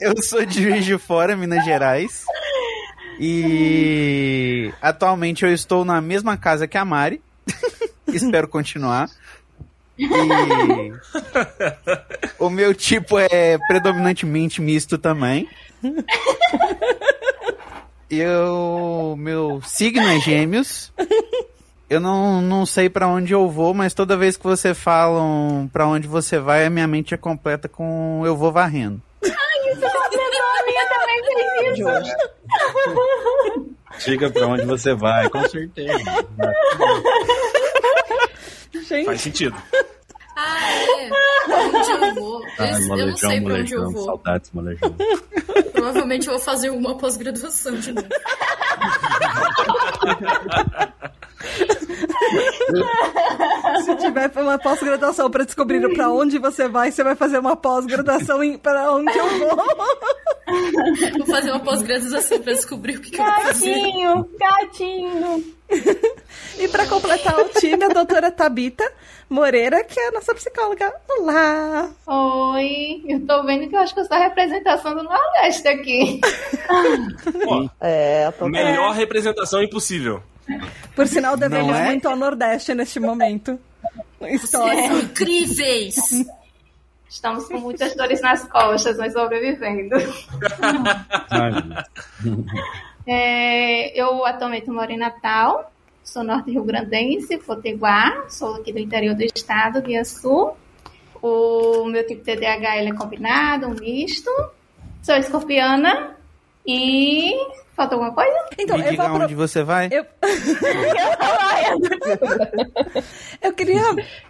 eu 0.00 0.20
sou 0.22 0.44
de 0.44 0.62
Juiz 0.62 0.84
de 0.84 0.98
Fora, 0.98 1.36
Minas 1.36 1.64
Gerais. 1.64 2.24
E 3.18 4.72
atualmente 4.80 5.44
eu 5.44 5.52
estou 5.52 5.84
na 5.84 6.00
mesma 6.00 6.36
casa 6.36 6.66
que 6.66 6.76
a 6.76 6.84
Mari. 6.84 7.22
Espero 8.08 8.48
continuar. 8.48 9.08
E 10.00 10.92
o 12.42 12.48
meu 12.48 12.74
tipo 12.74 13.18
é 13.18 13.58
predominantemente 13.68 14.62
misto 14.62 14.96
também. 14.96 15.46
Eu, 18.08 19.14
meu 19.18 19.60
signo 19.64 20.08
é 20.08 20.18
Gêmeos. 20.18 20.90
Eu 21.88 22.00
não, 22.00 22.40
não 22.40 22.64
sei 22.64 22.88
pra 22.88 23.06
onde 23.06 23.32
eu 23.32 23.48
vou, 23.50 23.74
mas 23.74 23.92
toda 23.92 24.16
vez 24.16 24.36
que 24.36 24.44
você 24.44 24.72
falam 24.72 25.68
pra 25.72 25.86
onde 25.86 26.08
você 26.08 26.38
vai, 26.38 26.64
a 26.64 26.70
minha 26.70 26.86
mente 26.86 27.12
é 27.12 27.16
completa 27.16 27.68
com 27.68 28.22
eu 28.24 28.36
vou 28.36 28.50
varrendo. 28.50 29.02
Justo. 31.76 32.30
Diga 34.04 34.30
pra 34.30 34.46
onde 34.46 34.64
você 34.64 34.94
vai, 34.94 35.28
com 35.28 35.46
certeza. 35.48 35.98
Gente, 38.72 39.04
Faz 39.04 39.20
sentido. 39.20 39.54
Ah, 40.36 40.72
é. 40.72 41.10
Onde 41.52 41.90
eu 41.90 42.14
vou? 42.14 42.44
Ah, 42.58 42.78
eu 42.98 43.06
não 43.08 43.16
sei 43.16 43.40
pra 43.40 43.54
onde 43.54 43.74
eu 43.74 43.80
molejão, 43.80 43.90
vou. 43.92 44.04
saudades, 44.04 44.50
molejão. 44.52 44.94
Provavelmente 45.72 46.28
eu 46.28 46.34
vou 46.34 46.42
fazer 46.42 46.70
uma 46.70 46.96
pós-graduação 46.96 47.74
de 47.76 47.92
novo. 47.92 48.06
Se 53.84 53.96
tiver 53.96 54.30
uma 54.36 54.58
pós-graduação 54.58 55.30
pra 55.30 55.44
descobrir 55.44 55.80
pra 55.94 56.10
onde 56.10 56.38
você 56.38 56.68
vai, 56.68 56.90
você 56.90 57.02
vai 57.02 57.14
fazer 57.14 57.38
uma 57.38 57.56
pós-graduação 57.56 58.42
em 58.42 58.58
pra 58.58 58.92
onde 58.92 59.16
eu 59.16 59.28
vou. 59.38 59.56
Vou 61.16 61.26
fazer 61.26 61.50
uma 61.52 61.60
pós-graduação 61.60 62.40
pra 62.40 62.52
descobrir 62.52 62.96
o 62.96 63.00
que, 63.00 63.12
que 63.12 63.20
eu 63.20 63.24
vou 63.24 63.34
fazer. 63.34 63.72
Gatinho, 63.72 64.30
gatinho. 64.36 65.44
E 66.58 66.68
pra 66.68 66.86
completar 66.86 67.38
o 67.38 67.48
time, 67.50 67.84
a 67.84 67.88
doutora 67.88 68.32
Tabita 68.32 68.90
Moreira, 69.28 69.84
que 69.84 69.98
é 70.00 70.08
a 70.08 70.10
nossa 70.10 70.34
psicóloga. 70.34 70.92
Olá! 71.08 71.88
Oi, 72.04 73.02
eu 73.06 73.24
tô 73.24 73.44
vendo 73.44 73.68
que 73.68 73.76
eu 73.76 73.80
acho 73.80 73.94
que 73.94 74.00
eu 74.00 74.04
sou 74.04 74.16
a 74.16 74.20
representação 74.20 74.94
do 74.94 75.04
Nordeste 75.04 75.68
aqui. 75.68 76.20
É, 77.80 78.30
tô... 78.32 78.48
Melhor 78.48 78.92
representação 78.92 79.62
impossível. 79.62 80.22
Por 80.94 81.06
sinal, 81.06 81.36
devemos 81.36 81.76
é? 81.76 81.84
muito 81.86 82.08
ao 82.08 82.16
Nordeste 82.16 82.74
neste 82.74 83.00
momento. 83.00 83.58
História. 84.20 84.88
São 84.88 85.00
incríveis! 85.00 85.96
Estamos 87.08 87.46
com 87.48 87.58
muitas 87.58 87.96
dores 87.96 88.20
nas 88.20 88.44
costas, 88.46 88.96
mas 88.96 89.12
sobrevivendo. 89.12 89.96
É, 93.06 93.98
eu 93.98 94.24
atualmente 94.26 94.70
moro 94.70 94.92
em 94.92 94.98
Natal, 94.98 95.72
sou 96.04 96.22
norte 96.22 96.50
rio-grandense, 96.50 97.38
potiguar, 97.38 98.30
sou 98.30 98.56
aqui 98.56 98.72
do 98.72 98.78
interior 98.78 99.14
do 99.14 99.24
estado, 99.24 99.82
Guia 99.82 100.04
Sul. 100.04 100.54
O 101.20 101.86
meu 101.86 102.06
tipo 102.06 102.22
de 102.22 102.36
TDAH 102.36 102.76
ele 102.76 102.90
é 102.90 102.94
combinado, 102.94 103.66
um 103.66 103.74
misto. 103.74 104.30
Sou 105.02 105.16
escorpiana 105.16 106.14
e... 106.64 107.32
Falta 107.80 107.94
alguma 107.94 108.12
coisa? 108.12 108.36
Então, 108.58 108.76
Me 108.76 108.84
eu 108.84 108.90
diga 108.90 109.08
vou 109.08 109.22
onde 109.22 109.34
você 109.34 109.62
vai. 109.62 109.88
Eu... 109.90 110.04
eu 113.40 113.54
queria, 113.54 113.80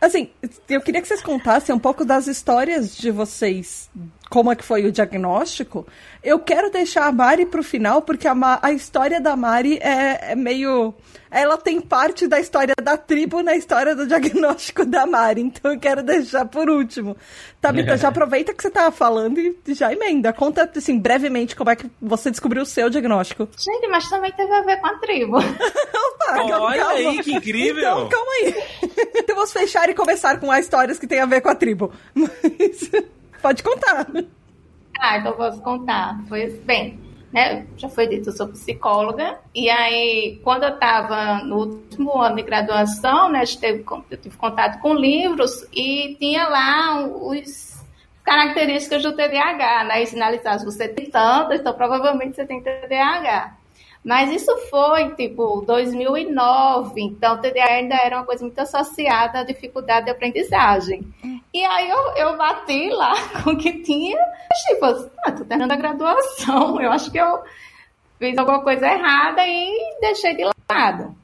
assim, 0.01 0.31
eu 0.69 0.81
queria 0.81 1.03
que 1.03 1.09
vocês 1.09 1.21
contassem 1.21 1.75
um 1.75 1.79
pouco 1.79 2.05
das 2.05 2.29
histórias 2.29 2.97
de 2.97 3.11
vocês, 3.11 3.91
como 4.31 4.53
é 4.53 4.55
que 4.55 4.63
foi 4.63 4.87
o 4.87 4.93
diagnóstico. 4.93 5.85
Eu 6.23 6.39
quero 6.39 6.71
deixar 6.71 7.07
a 7.07 7.13
Mari 7.13 7.45
pro 7.47 7.65
final, 7.65 8.03
porque 8.03 8.29
a, 8.29 8.35
Ma- 8.37 8.61
a 8.63 8.71
história 8.73 9.21
da 9.21 9.35
Mari 9.35 9.79
é, 9.83 10.31
é 10.33 10.37
meio... 10.37 10.95
Ela 11.33 11.57
tem 11.57 11.81
parte 11.81 12.27
da 12.27 12.41
história 12.41 12.75
da 12.83 12.97
tribo 12.97 13.41
na 13.41 13.55
história 13.55 13.95
do 13.95 14.05
diagnóstico 14.05 14.85
da 14.85 15.07
Mari, 15.07 15.43
então 15.43 15.73
eu 15.73 15.79
quero 15.79 16.03
deixar 16.03 16.45
por 16.45 16.69
último. 16.69 17.17
Tabita, 17.61 17.97
já 17.97 18.09
aproveita 18.11 18.53
que 18.53 18.61
você 18.61 18.69
tava 18.69 18.91
falando 18.91 19.39
e 19.39 19.57
já 19.69 19.93
emenda. 19.93 20.33
Conta, 20.33 20.69
assim, 20.75 20.99
brevemente 20.99 21.55
como 21.55 21.71
é 21.71 21.77
que 21.77 21.89
você 22.03 22.33
descobriu 22.33 22.65
o 22.65 22.67
seu 22.67 22.91
diagnóstico. 22.91 23.40
Gente, 23.59 23.89
mas 23.89 24.09
também 24.09 24.33
teve 24.33 24.53
a 24.53 24.63
ver 24.63 24.81
com 24.81 24.87
a 24.87 24.99
tribo. 24.99 25.37
Opa, 25.39 26.35
calma, 26.35 26.61
Olha 26.61 26.85
calma. 26.85 26.95
aí, 26.95 27.23
que 27.23 27.33
incrível! 27.35 27.83
Então, 27.83 28.09
calma 28.09 28.33
aí. 28.41 28.55
Então 29.17 29.37
vamos 29.37 29.53
fechar 29.53 29.89
e 29.89 29.95
começar 29.95 30.39
com 30.39 30.51
as 30.51 30.65
histórias 30.65 30.99
que 30.99 31.07
tem 31.07 31.21
a 31.21 31.27
ver 31.27 31.41
com 31.41 31.49
a 31.49 31.55
tribo. 31.55 31.93
Mas, 32.15 32.91
pode 33.41 33.63
contar. 33.63 34.07
Ah, 34.99 35.19
então 35.19 35.33
posso 35.33 35.61
contar. 35.63 36.21
Foi 36.29 36.47
bem, 36.65 36.99
né? 37.33 37.67
Já 37.77 37.89
foi 37.89 38.07
dito, 38.07 38.29
eu 38.29 38.33
sou 38.33 38.49
psicóloga. 38.49 39.39
E 39.55 39.71
aí, 39.71 40.41
quando 40.45 40.65
eu 40.65 40.75
estava 40.75 41.43
no 41.45 41.59
último 41.59 42.21
ano 42.21 42.37
de 42.37 42.43
graduação, 42.43 43.31
né? 43.31 43.43
eu 43.63 44.19
tive 44.19 44.37
contato 44.37 44.81
com 44.81 44.95
livros 44.95 45.67
e 45.73 46.17
tinha 46.19 46.49
lá 46.49 47.07
os 47.07 47.70
características 48.25 49.03
do 49.03 49.13
TDAH, 49.13 49.85
né? 49.85 50.03
E 50.03 50.07
sinalizar 50.07 50.59
você 50.65 50.89
tem 50.89 51.11
tanto, 51.11 51.53
então 51.53 51.73
provavelmente 51.73 52.37
você 52.37 52.47
tem 52.47 52.63
TDAH. 52.63 53.57
Mas 54.03 54.31
isso 54.31 54.57
foi, 54.71 55.15
tipo, 55.15 55.63
2009, 55.67 57.03
então 57.03 57.35
o 57.35 57.39
TDAH 57.39 57.73
ainda 57.73 57.97
era 57.97 58.17
uma 58.17 58.25
coisa 58.25 58.43
muito 58.43 58.59
associada 58.59 59.41
à 59.41 59.45
dificuldade 59.45 60.07
de 60.07 60.11
aprendizagem. 60.11 61.07
E 61.53 61.65
aí 61.65 61.91
eu, 61.91 61.99
eu 62.17 62.37
bati 62.37 62.89
lá 62.89 63.13
com 63.45 63.51
o 63.51 63.57
que 63.59 63.83
tinha, 63.83 64.19
tipo, 64.69 64.87
ah, 64.87 65.33
tô 65.33 65.45
terminando 65.45 65.73
a 65.73 65.77
graduação, 65.77 66.81
eu 66.81 66.91
acho 66.91 67.11
que 67.11 67.19
eu 67.19 67.43
fiz 68.19 68.39
alguma 68.39 68.63
coisa 68.63 68.87
errada 68.87 69.47
e 69.47 69.99
deixei 70.01 70.35
de 70.35 70.45
lado. 70.71 71.15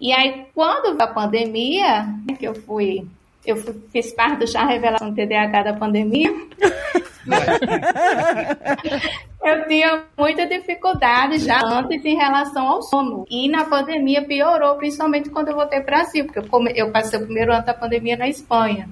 E 0.00 0.12
aí, 0.12 0.46
quando 0.54 0.96
veio 0.96 1.02
a 1.02 1.14
pandemia, 1.14 2.06
que 2.38 2.46
eu 2.46 2.54
fui, 2.54 3.06
eu 3.46 3.56
fiz 3.90 4.12
parte 4.12 4.40
do 4.40 4.46
chá 4.46 4.66
revelação 4.66 5.14
TDAH 5.14 5.62
da 5.62 5.72
pandemia, 5.74 6.30
eu 9.42 9.68
tinha 9.68 10.04
muita 10.18 10.46
dificuldade 10.46 11.38
já 11.38 11.60
antes 11.64 12.04
em 12.04 12.16
relação 12.16 12.66
ao 12.68 12.82
sono. 12.82 13.24
E 13.30 13.48
na 13.48 13.64
pandemia 13.64 14.24
piorou, 14.26 14.74
principalmente 14.76 15.30
quando 15.30 15.48
eu 15.48 15.54
voltei 15.54 15.80
para 15.80 15.94
o 15.94 15.98
Brasil, 16.00 16.24
porque 16.24 16.38
eu, 16.40 16.48
come- 16.48 16.72
eu 16.74 16.90
passei 16.90 17.18
o 17.18 17.24
primeiro 17.24 17.52
ano 17.52 17.64
da 17.64 17.74
pandemia 17.74 18.16
na 18.16 18.28
Espanha. 18.28 18.88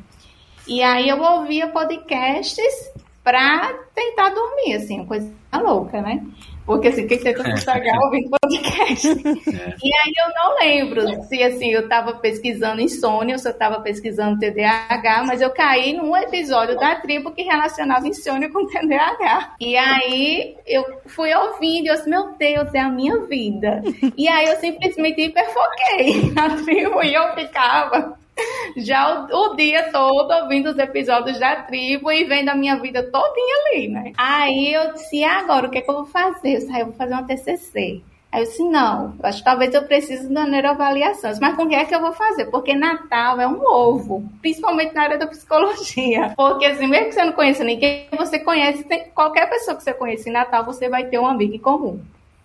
E 0.66 0.82
aí 0.82 1.08
eu 1.08 1.20
ouvia 1.20 1.68
podcasts 1.68 2.92
para 3.22 3.72
tentar 3.94 4.30
dormir, 4.30 4.74
assim, 4.74 5.00
uma 5.00 5.06
coisa 5.06 5.30
louca, 5.54 6.00
né? 6.00 6.22
Porque 6.66 6.88
assim, 6.88 7.06
quem 7.06 7.18
tenta 7.18 7.44
sossegar 7.50 7.98
ouvindo 8.00 8.30
podcast. 8.30 9.08
E 9.08 9.94
aí 9.94 10.12
eu 10.16 10.34
não 10.34 10.58
lembro 10.58 11.22
se 11.24 11.42
assim, 11.42 11.70
eu 11.70 11.82
estava 11.82 12.14
pesquisando 12.14 12.80
insônia 12.80 13.34
ou 13.34 13.38
se 13.38 13.46
eu 13.46 13.52
estava 13.52 13.80
pesquisando 13.80 14.38
TDAH, 14.38 15.24
mas 15.26 15.40
eu 15.40 15.50
caí 15.50 15.92
num 15.92 16.16
episódio 16.16 16.76
da 16.76 16.96
tribo 16.96 17.32
que 17.32 17.42
relacionava 17.42 18.08
insônia 18.08 18.50
com 18.50 18.66
TDAH. 18.66 19.56
E 19.60 19.76
aí 19.76 20.56
eu 20.66 20.84
fui 21.06 21.34
ouvindo 21.34 21.86
e 21.86 21.88
eu 21.88 21.94
disse, 21.94 22.08
meu 22.08 22.32
Deus, 22.38 22.72
é 22.74 22.80
a 22.80 22.88
minha 22.88 23.18
vida. 23.26 23.82
E 24.16 24.28
aí 24.28 24.46
eu 24.46 24.56
simplesmente 24.56 25.20
hiperfoquei 25.20 26.32
na 26.32 26.56
tribo 26.62 27.02
e 27.02 27.14
eu 27.14 27.34
ficava 27.34 28.16
já 28.76 29.26
o, 29.30 29.52
o 29.52 29.56
dia 29.56 29.90
todo 29.90 30.30
ouvindo 30.32 30.70
os 30.70 30.78
episódios 30.78 31.38
da 31.38 31.56
tribo 31.56 32.10
e 32.10 32.24
vendo 32.24 32.48
a 32.48 32.54
minha 32.54 32.76
vida 32.76 33.02
todinha 33.02 33.56
ali, 33.66 33.88
né? 33.88 34.12
Aí 34.16 34.72
eu 34.72 34.92
disse, 34.92 35.16
e 35.18 35.24
agora, 35.24 35.66
o 35.66 35.70
que 35.70 35.78
é 35.78 35.80
que 35.80 35.90
eu 35.90 35.94
vou 35.94 36.06
fazer? 36.06 36.54
Eu 36.54 36.58
disse, 36.58 36.72
"Ah, 36.72 36.80
eu 36.80 36.86
vou 36.86 36.94
fazer 36.94 37.14
uma 37.14 37.22
TCC. 37.22 38.02
Aí 38.34 38.40
eu 38.40 38.46
disse, 38.46 38.64
não, 38.64 39.14
acho 39.22 39.38
que 39.38 39.44
talvez 39.44 39.72
eu 39.72 39.84
precise 39.84 40.28
da 40.32 40.44
neuroavaliação. 40.44 41.30
Eu 41.30 41.34
disse, 41.34 41.40
Mas 41.40 41.54
com 41.54 41.62
o 41.62 41.68
que 41.68 41.74
é 41.76 41.84
que 41.84 41.94
eu 41.94 42.00
vou 42.00 42.12
fazer? 42.12 42.46
Porque 42.46 42.74
Natal 42.74 43.40
é 43.40 43.46
um 43.46 43.64
ovo, 43.64 44.28
principalmente 44.42 44.92
na 44.92 45.04
área 45.04 45.18
da 45.18 45.28
psicologia. 45.28 46.32
Porque 46.36 46.66
assim, 46.66 46.88
mesmo 46.88 47.06
que 47.06 47.12
você 47.12 47.24
não 47.24 47.32
conheça 47.32 47.62
ninguém, 47.62 48.08
você 48.16 48.40
conhece, 48.40 48.84
qualquer 49.14 49.48
pessoa 49.48 49.76
que 49.76 49.84
você 49.84 49.94
conhece 49.94 50.28
em 50.28 50.32
Natal, 50.32 50.64
você 50.64 50.88
vai 50.88 51.06
ter 51.06 51.18
um 51.20 51.26
amigo 51.26 51.54
em 51.54 51.60
comum. 51.60 52.00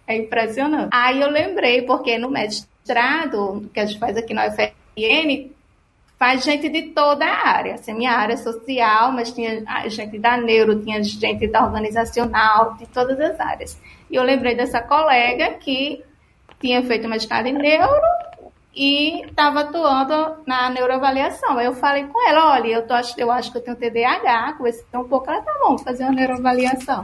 É 0.05 0.15
impressionante. 0.15 0.89
Aí 0.91 1.19
eu 1.21 1.29
lembrei, 1.29 1.81
porque 1.81 2.19
no 2.19 2.29
mestrado 2.29 3.67
que 3.73 3.79
a 3.79 3.85
gente 3.87 3.99
faz 3.99 4.15
aqui 4.15 4.31
na 4.31 4.45
UFRN, 4.45 5.49
faz 6.19 6.43
gente 6.43 6.67
de 6.67 6.89
toda 6.89 7.25
a 7.25 7.47
área. 7.47 7.75
Assim, 7.75 7.93
minha 7.93 8.11
área 8.11 8.35
social, 8.35 9.13
mas 9.13 9.31
tinha 9.31 9.63
gente 9.89 10.19
da 10.19 10.35
neuro, 10.35 10.83
tinha 10.83 11.01
gente 11.01 11.47
da 11.47 11.63
organizacional, 11.63 12.75
de 12.75 12.85
todas 12.87 13.17
as 13.19 13.39
áreas. 13.39 13.81
E 14.11 14.15
eu 14.15 14.23
lembrei 14.23 14.53
dessa 14.53 14.81
colega 14.81 15.53
que 15.53 16.03
tinha 16.59 16.83
feito 16.83 17.07
mestrado 17.07 17.47
em 17.47 17.53
neuro 17.53 18.01
e 18.75 19.21
estava 19.25 19.61
atuando 19.61 20.43
na 20.45 20.69
neuroavaliação. 20.69 21.57
Aí 21.57 21.65
eu 21.65 21.73
falei 21.73 22.03
com 22.03 22.27
ela, 22.27 22.51
olha, 22.51 22.67
eu, 22.67 22.85
tô, 22.85 22.93
eu 23.17 23.31
acho 23.31 23.51
que 23.51 23.57
eu 23.57 23.61
tenho 23.61 23.77
TDAH, 23.77 24.53
conversei 24.57 24.85
um 24.93 25.07
pouco, 25.07 25.31
ela 25.31 25.41
tá 25.41 25.53
bom, 25.63 25.77
fazer 25.77 26.03
uma 26.03 26.11
neuroavaliação. 26.11 27.03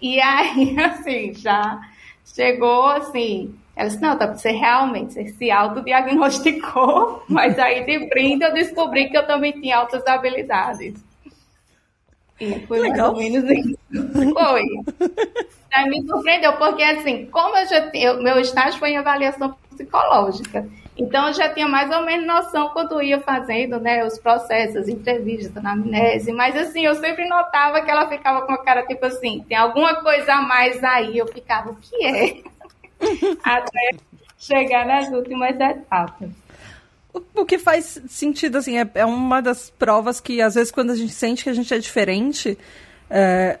E 0.00 0.20
aí, 0.20 0.76
assim, 0.82 1.32
já 1.32 1.80
chegou 2.24 2.86
assim, 2.88 3.54
ela 3.74 3.88
disse, 3.88 4.02
não, 4.02 4.16
tá, 4.18 4.26
você 4.26 4.50
realmente 4.50 5.14
você 5.14 5.26
se 5.28 5.50
autodiagnosticou, 5.50 7.22
mas 7.28 7.58
aí 7.58 7.84
de 7.84 8.06
brinde 8.08 8.44
eu 8.44 8.52
descobri 8.52 9.08
que 9.08 9.16
eu 9.16 9.26
também 9.26 9.52
tinha 9.52 9.78
altas 9.78 10.06
habilidades. 10.06 11.02
E 12.40 12.66
foi 12.66 12.80
Legal. 12.80 13.12
mais 13.12 13.24
ou 13.24 13.32
menos 13.32 13.50
isso. 13.50 14.34
Foi. 14.34 14.62
Aí 15.72 15.88
me 15.88 16.06
surpreendeu, 16.06 16.52
porque 16.54 16.82
assim, 16.82 17.26
como 17.26 17.56
eu 17.56 17.66
já 17.66 17.90
tinha, 17.90 18.14
meu 18.14 18.38
estágio 18.38 18.78
foi 18.78 18.90
em 18.90 18.98
avaliação 18.98 19.56
psicológica, 19.70 20.68
então 20.98 21.28
eu 21.28 21.32
já 21.32 21.48
tinha 21.48 21.66
mais 21.66 21.90
ou 21.90 22.02
menos 22.02 22.26
noção 22.26 22.68
quando 22.70 23.00
ia 23.00 23.20
fazendo, 23.20 23.80
né, 23.80 24.04
os 24.04 24.18
processos, 24.18 24.76
as 24.76 24.88
entrevistas, 24.88 25.56
anamnese, 25.56 26.30
mas 26.32 26.54
assim, 26.54 26.84
eu 26.84 26.94
sempre 26.96 27.26
notava 27.26 27.80
que 27.80 27.90
ela 27.90 28.06
ficava 28.08 28.42
com 28.42 28.52
a 28.52 28.62
cara 28.62 28.86
tipo 28.86 29.06
assim, 29.06 29.42
tem 29.48 29.56
alguma 29.56 30.02
coisa 30.02 30.34
a 30.34 30.42
mais 30.42 30.84
aí, 30.84 31.16
eu 31.16 31.26
ficava, 31.28 31.70
o 31.70 31.76
que 31.76 32.04
é? 32.04 32.42
Até 33.42 33.90
chegar 34.38 34.86
nas 34.86 35.08
últimas 35.08 35.58
etapas. 35.58 36.30
O, 37.34 37.44
que 37.44 37.58
faz 37.58 38.00
sentido, 38.08 38.56
assim, 38.56 38.78
é, 38.78 38.90
é 38.94 39.04
uma 39.04 39.42
das 39.42 39.68
provas 39.68 40.18
que, 40.18 40.40
às 40.40 40.54
vezes, 40.54 40.70
quando 40.72 40.90
a 40.90 40.96
gente 40.96 41.12
sente 41.12 41.44
que 41.44 41.50
a 41.50 41.52
gente 41.52 41.72
é 41.72 41.78
diferente, 41.78 42.58
é, 43.10 43.58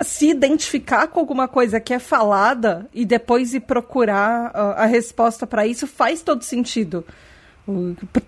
se 0.00 0.28
identificar 0.28 1.06
com 1.08 1.20
alguma 1.20 1.46
coisa 1.46 1.80
que 1.80 1.92
é 1.92 1.98
falada 1.98 2.88
e 2.94 3.04
depois 3.04 3.52
ir 3.52 3.60
procurar 3.60 4.50
ah, 4.54 4.84
a 4.84 4.86
resposta 4.86 5.46
para 5.46 5.66
isso 5.66 5.86
faz 5.86 6.22
todo 6.22 6.42
sentido. 6.42 7.04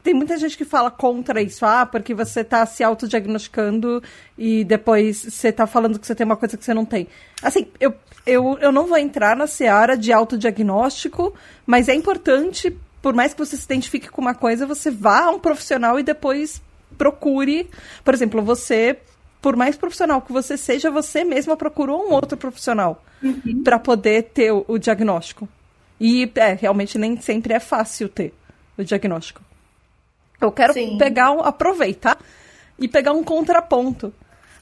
Tem 0.02 0.12
muita 0.12 0.36
gente 0.36 0.56
que 0.56 0.64
fala 0.64 0.90
contra 0.90 1.40
isso, 1.40 1.64
ah, 1.64 1.86
porque 1.86 2.12
você 2.12 2.44
tá 2.44 2.64
se 2.66 2.84
autodiagnosticando 2.84 4.02
e 4.36 4.64
depois 4.64 5.16
você 5.16 5.50
tá 5.50 5.66
falando 5.66 5.98
que 5.98 6.06
você 6.06 6.14
tem 6.14 6.26
uma 6.26 6.36
coisa 6.36 6.56
que 6.56 6.64
você 6.64 6.74
não 6.74 6.84
tem. 6.84 7.08
Assim, 7.42 7.66
eu, 7.80 7.94
eu, 8.26 8.58
eu 8.60 8.70
não 8.70 8.86
vou 8.86 8.98
entrar 8.98 9.34
na 9.34 9.46
seara 9.46 9.96
de 9.96 10.12
autodiagnóstico, 10.12 11.34
mas 11.66 11.88
é 11.88 11.94
importante, 11.94 12.76
por 13.00 13.14
mais 13.14 13.32
que 13.32 13.38
você 13.38 13.56
se 13.56 13.64
identifique 13.64 14.08
com 14.08 14.20
uma 14.20 14.34
coisa, 14.34 14.66
você 14.66 14.90
vá 14.90 15.24
a 15.24 15.30
um 15.30 15.38
profissional 15.38 15.98
e 15.98 16.02
depois 16.02 16.60
procure. 16.98 17.70
Por 18.04 18.12
exemplo, 18.12 18.42
você, 18.42 18.98
por 19.40 19.56
mais 19.56 19.74
profissional 19.74 20.20
que 20.20 20.32
você 20.32 20.56
seja, 20.58 20.90
você 20.90 21.24
mesma 21.24 21.56
procurou 21.56 22.06
um 22.06 22.12
outro 22.12 22.36
profissional 22.36 23.02
para 23.64 23.78
poder 23.78 24.24
ter 24.34 24.52
o, 24.52 24.66
o 24.68 24.78
diagnóstico. 24.78 25.48
E 25.98 26.30
é, 26.34 26.52
realmente 26.52 26.98
nem 26.98 27.18
sempre 27.20 27.54
é 27.54 27.60
fácil 27.60 28.08
ter 28.08 28.34
o 28.76 28.84
diagnóstico. 28.84 29.40
Eu 30.40 30.50
quero 30.50 30.72
Sim. 30.72 30.96
pegar, 30.98 31.32
um, 31.32 31.40
aproveitar 31.40 32.18
e 32.78 32.88
pegar 32.88 33.12
um 33.12 33.22
contraponto. 33.22 34.12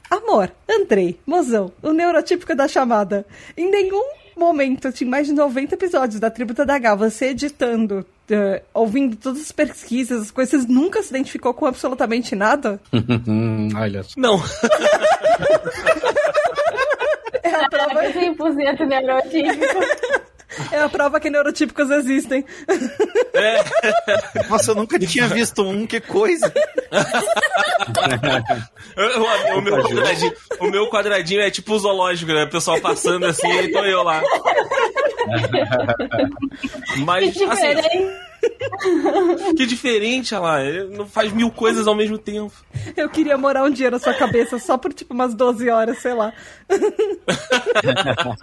Amor, 0.09 0.51
Andrei, 0.69 1.19
mozão, 1.25 1.71
o 1.81 1.91
neurotípico 1.91 2.55
da 2.55 2.67
chamada. 2.67 3.25
Em 3.55 3.69
nenhum 3.69 4.03
momento, 4.35 4.87
assim, 4.87 5.05
mais 5.05 5.27
de 5.27 5.33
90 5.33 5.75
episódios 5.75 6.19
da 6.19 6.31
Tributa 6.31 6.65
da 6.65 6.75
H, 6.75 6.95
você 6.95 7.27
editando, 7.27 8.05
eh, 8.29 8.63
ouvindo 8.73 9.15
todas 9.17 9.41
as 9.41 9.51
pesquisas, 9.51 10.21
as 10.23 10.31
coisas, 10.31 10.65
nunca 10.65 11.03
se 11.03 11.09
identificou 11.09 11.53
com 11.53 11.65
absolutamente 11.65 12.35
nada? 12.35 12.79
Olha 13.77 14.01
só. 14.03 14.13
Não, 14.17 14.41
É 17.43 17.55
a 17.55 17.69
prova, 17.69 18.03
100% 18.03 18.87
neurotípico. 18.87 19.79
É 20.71 20.79
a 20.79 20.89
prova 20.89 21.19
que 21.19 21.29
neurotípicos 21.29 21.89
existem. 21.91 22.45
Nossa, 24.49 24.71
eu 24.71 24.75
nunca 24.75 24.97
tinha 24.99 25.27
visto 25.27 25.61
um, 25.63 25.85
que 25.85 25.99
coisa. 25.99 26.51
Eu- 28.95 29.57
o, 29.57 29.61
meu 29.61 29.81
quadradinho, 29.83 30.33
o 30.59 30.67
meu 30.69 30.89
quadradinho 30.89 31.41
é 31.41 31.51
tipo 31.51 31.77
zoológico, 31.77 32.31
né? 32.31 32.43
O 32.43 32.49
pessoal 32.49 32.79
passando 32.81 33.25
assim, 33.25 33.47
e 33.49 33.71
tô 33.71 33.83
eu 33.85 34.03
lá. 34.03 34.21
Mas, 37.05 37.33
Que 37.33 37.43
assim. 37.43 38.28
que 39.55 39.65
diferente, 39.65 40.33
olha 40.35 40.41
lá. 40.43 40.63
Ele 40.63 40.95
não 40.95 41.05
faz 41.05 41.31
mil 41.31 41.51
coisas 41.51 41.87
ao 41.87 41.95
mesmo 41.95 42.17
tempo. 42.17 42.53
Eu 42.95 43.09
queria 43.09 43.37
morar 43.37 43.63
um 43.63 43.69
dia 43.69 43.91
na 43.91 43.99
sua 43.99 44.13
cabeça, 44.13 44.57
só 44.59 44.77
por 44.77 44.93
tipo 44.93 45.13
umas 45.13 45.33
12 45.33 45.69
horas, 45.69 45.97
sei 45.99 46.13
lá. 46.13 46.33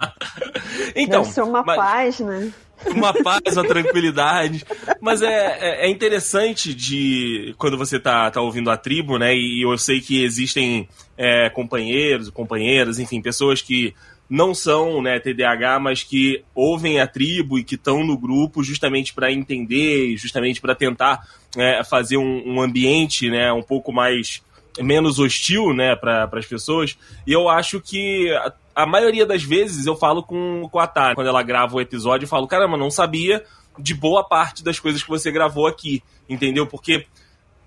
Então, 0.95 1.21
Deve 1.21 1.33
ser 1.33 1.41
uma 1.41 1.63
mas- 1.63 1.75
paz, 1.77 2.19
né? 2.19 2.51
uma 2.85 3.13
paz, 3.13 3.41
uma 3.53 3.63
tranquilidade. 3.67 4.63
Mas 5.01 5.21
é, 5.21 5.57
é, 5.59 5.85
é 5.87 5.89
interessante 5.89 6.73
de 6.73 7.55
quando 7.57 7.77
você 7.77 7.99
tá, 7.99 8.29
tá 8.29 8.41
ouvindo 8.41 8.69
a 8.69 8.77
tribo, 8.77 9.17
né? 9.17 9.35
E 9.35 9.63
eu 9.63 9.77
sei 9.77 9.99
que 9.99 10.23
existem 10.23 10.87
é, 11.17 11.49
companheiros, 11.49 12.29
companheiras, 12.29 12.99
enfim, 12.99 13.21
pessoas 13.21 13.61
que 13.61 13.93
não 14.29 14.53
são 14.53 15.01
né, 15.01 15.19
TDAH, 15.19 15.79
mas 15.79 16.03
que 16.03 16.43
ouvem 16.53 16.99
a 16.99 17.07
tribo 17.07 17.57
e 17.57 17.63
que 17.63 17.75
estão 17.75 18.03
no 18.03 18.17
grupo 18.17 18.63
justamente 18.63 19.13
para 19.13 19.31
entender, 19.31 20.17
justamente 20.17 20.59
para 20.59 20.75
tentar 20.75 21.25
é, 21.55 21.83
fazer 21.83 22.17
um, 22.17 22.43
um 22.45 22.61
ambiente 22.61 23.29
né, 23.29 23.51
um 23.53 23.63
pouco 23.63 23.91
mais 23.93 24.41
menos 24.79 25.17
hostil 25.17 25.73
né, 25.73 25.95
para 25.95 26.29
as 26.33 26.45
pessoas. 26.45 26.97
E 27.25 27.31
eu 27.31 27.47
acho 27.49 27.79
que 27.79 28.31
a, 28.33 28.53
a 28.83 28.85
maioria 28.85 29.25
das 29.25 29.43
vezes 29.43 29.85
eu 29.85 29.95
falo 29.95 30.21
com, 30.21 30.67
com 30.69 30.79
a 30.79 30.87
Tara, 30.87 31.15
quando 31.15 31.27
ela 31.27 31.41
grava 31.41 31.75
o 31.75 31.81
episódio, 31.81 32.25
eu 32.25 32.29
falo, 32.29 32.47
caramba, 32.47 32.77
não 32.77 32.91
sabia 32.91 33.43
de 33.79 33.93
boa 33.93 34.23
parte 34.23 34.63
das 34.63 34.79
coisas 34.79 35.01
que 35.01 35.09
você 35.09 35.31
gravou 35.31 35.67
aqui, 35.67 36.03
entendeu? 36.29 36.67
Porque 36.67 37.05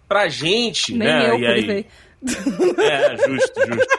pra 0.09 0.29
gente, 0.29 0.93
Nem 0.93 1.09
né? 1.09 1.31
eu 1.31 1.39
e 1.39 1.47
aí-. 1.47 1.87
É, 2.79 3.17
justo, 3.17 3.61
justo. 3.67 3.97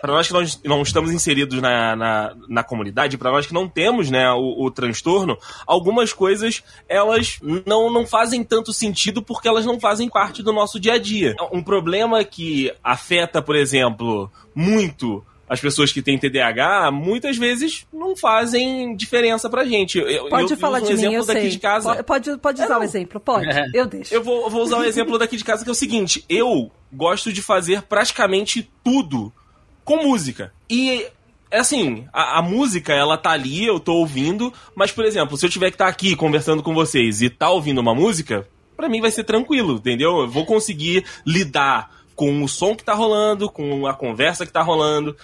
Para 0.00 0.12
nós 0.12 0.28
que 0.28 0.68
não, 0.68 0.82
estamos 0.82 1.10
inseridos 1.12 1.62
na, 1.62 1.96
na, 1.96 2.36
na 2.46 2.62
comunidade, 2.62 3.16
para 3.16 3.30
nós 3.30 3.46
que 3.46 3.54
não 3.54 3.66
temos 3.66 4.10
né, 4.10 4.30
o, 4.32 4.64
o 4.64 4.70
transtorno, 4.70 5.38
algumas 5.66 6.12
coisas 6.12 6.62
elas 6.86 7.38
não, 7.64 7.90
não 7.90 8.06
fazem 8.06 8.44
tanto 8.44 8.70
sentido 8.70 9.22
porque 9.22 9.48
elas 9.48 9.64
não 9.64 9.80
fazem 9.80 10.10
parte 10.10 10.42
do 10.42 10.52
nosso 10.52 10.78
dia 10.78 10.94
a 10.94 10.98
dia. 10.98 11.34
Um 11.50 11.62
problema 11.62 12.22
que 12.22 12.70
afeta, 12.82 13.40
por 13.40 13.56
exemplo, 13.56 14.30
muito 14.54 15.24
as 15.48 15.60
pessoas 15.60 15.92
que 15.92 16.00
têm 16.02 16.18
TDAH, 16.18 16.90
muitas 16.90 17.36
vezes 17.36 17.86
não 17.92 18.16
fazem 18.16 18.96
diferença 18.96 19.48
pra 19.50 19.64
gente. 19.64 19.98
Eu, 19.98 20.28
Pode 20.28 20.50
eu 20.52 20.56
falar 20.56 20.78
um 20.78 20.82
de 20.82 20.88
mim, 20.88 20.92
exemplo 20.94 21.16
eu 21.16 21.26
daqui 21.26 21.40
sei. 21.42 21.50
de 21.50 21.58
casa. 21.58 21.96
Po- 21.96 22.04
Pode, 22.04 22.36
pode 22.38 22.62
usar 22.62 22.78
o 22.78 22.82
exemplo, 22.82 23.20
pode. 23.20 23.46
Eu 23.74 23.86
deixo. 23.86 24.14
Eu 24.14 24.22
vou, 24.22 24.48
vou 24.48 24.62
usar 24.62 24.78
o 24.78 24.84
exemplo 24.84 25.18
daqui 25.18 25.36
de 25.36 25.44
casa, 25.44 25.62
que 25.64 25.68
é 25.68 25.72
o 25.72 25.74
seguinte: 25.74 26.24
eu 26.28 26.70
gosto 26.92 27.32
de 27.32 27.42
fazer 27.42 27.82
praticamente 27.82 28.70
tudo 28.82 29.32
com 29.84 30.02
música. 30.02 30.52
E, 30.70 31.06
assim, 31.52 32.06
a, 32.12 32.38
a 32.38 32.42
música, 32.42 32.92
ela 32.94 33.18
tá 33.18 33.30
ali, 33.30 33.66
eu 33.66 33.78
tô 33.78 33.94
ouvindo, 33.96 34.52
mas, 34.74 34.90
por 34.92 35.04
exemplo, 35.04 35.36
se 35.36 35.44
eu 35.44 35.50
tiver 35.50 35.70
que 35.70 35.74
estar 35.74 35.88
aqui 35.88 36.16
conversando 36.16 36.62
com 36.62 36.72
vocês 36.74 37.20
e 37.20 37.28
tá 37.28 37.50
ouvindo 37.50 37.80
uma 37.82 37.94
música, 37.94 38.48
pra 38.76 38.88
mim 38.88 39.00
vai 39.00 39.10
ser 39.10 39.24
tranquilo, 39.24 39.74
entendeu? 39.76 40.20
Eu 40.20 40.28
vou 40.28 40.46
conseguir 40.46 41.04
lidar 41.26 41.90
com 42.14 42.42
o 42.42 42.48
som 42.48 42.74
que 42.74 42.84
tá 42.84 42.94
rolando, 42.94 43.50
com 43.50 43.86
a 43.86 43.94
conversa 43.94 44.46
que 44.46 44.52
tá 44.52 44.62
rolando. 44.62 45.16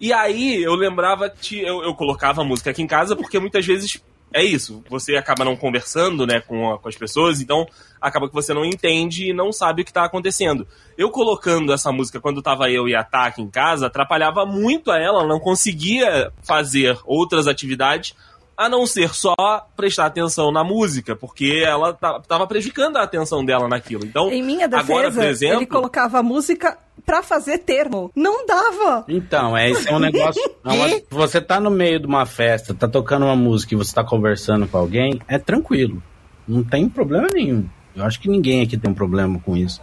E 0.00 0.12
aí 0.12 0.62
eu 0.62 0.74
lembrava 0.74 1.28
que 1.28 1.60
eu, 1.60 1.82
eu 1.82 1.94
colocava 1.94 2.42
a 2.42 2.44
música 2.44 2.70
aqui 2.70 2.82
em 2.82 2.86
casa 2.86 3.16
porque 3.16 3.38
muitas 3.38 3.66
vezes 3.66 4.00
é 4.32 4.44
isso, 4.44 4.84
você 4.90 5.16
acaba 5.16 5.42
não 5.42 5.56
conversando 5.56 6.26
né, 6.26 6.40
com, 6.40 6.70
a- 6.74 6.78
com 6.78 6.86
as 6.88 6.94
pessoas, 6.96 7.40
então 7.40 7.66
acaba 7.98 8.28
que 8.28 8.34
você 8.34 8.52
não 8.52 8.62
entende 8.62 9.30
e 9.30 9.32
não 9.32 9.50
sabe 9.50 9.80
o 9.80 9.84
que 9.86 9.92
tá 9.92 10.04
acontecendo. 10.04 10.68
Eu 10.98 11.10
colocando 11.10 11.72
essa 11.72 11.90
música 11.90 12.20
quando 12.20 12.42
tava 12.42 12.70
eu 12.70 12.86
e 12.86 12.94
a 12.94 13.02
aqui 13.02 13.40
em 13.40 13.48
casa, 13.48 13.86
atrapalhava 13.86 14.44
muito 14.44 14.90
a 14.90 14.98
ela, 14.98 15.20
ela 15.20 15.26
não 15.28 15.40
conseguia 15.40 16.30
fazer 16.46 16.98
outras 17.06 17.46
atividades 17.46 18.14
a 18.58 18.68
não 18.68 18.84
ser 18.86 19.14
só 19.14 19.34
prestar 19.76 20.06
atenção 20.06 20.50
na 20.50 20.64
música, 20.64 21.14
porque 21.14 21.62
ela 21.64 21.94
ta- 21.94 22.18
tava 22.20 22.44
prejudicando 22.46 22.96
a 22.96 23.04
atenção 23.04 23.44
dela 23.44 23.68
naquilo. 23.68 24.04
Então, 24.04 24.32
Em 24.32 24.42
minha 24.42 24.66
defesa, 24.66 24.92
agora, 24.92 25.12
por 25.12 25.24
exemplo, 25.24 25.58
ele 25.58 25.66
colocava 25.66 26.20
música 26.24 26.76
pra 27.06 27.22
fazer 27.22 27.58
termo. 27.58 28.10
Não 28.16 28.44
dava. 28.44 29.04
Então, 29.08 29.56
é, 29.56 29.70
esse 29.70 29.88
é 29.88 29.94
um 29.94 30.00
negócio. 30.00 30.42
é 30.66 30.68
uma- 30.72 31.00
você 31.08 31.40
tá 31.40 31.60
no 31.60 31.70
meio 31.70 32.00
de 32.00 32.06
uma 32.06 32.26
festa, 32.26 32.74
tá 32.74 32.88
tocando 32.88 33.24
uma 33.26 33.36
música 33.36 33.74
e 33.74 33.76
você 33.78 33.94
tá 33.94 34.02
conversando 34.02 34.66
com 34.66 34.76
alguém, 34.76 35.20
é 35.28 35.38
tranquilo. 35.38 36.02
Não 36.46 36.64
tem 36.64 36.88
problema 36.88 37.28
nenhum. 37.32 37.64
Eu 37.94 38.04
acho 38.04 38.18
que 38.20 38.28
ninguém 38.28 38.60
aqui 38.62 38.76
tem 38.76 38.90
um 38.90 38.94
problema 38.94 39.38
com 39.38 39.56
isso. 39.56 39.80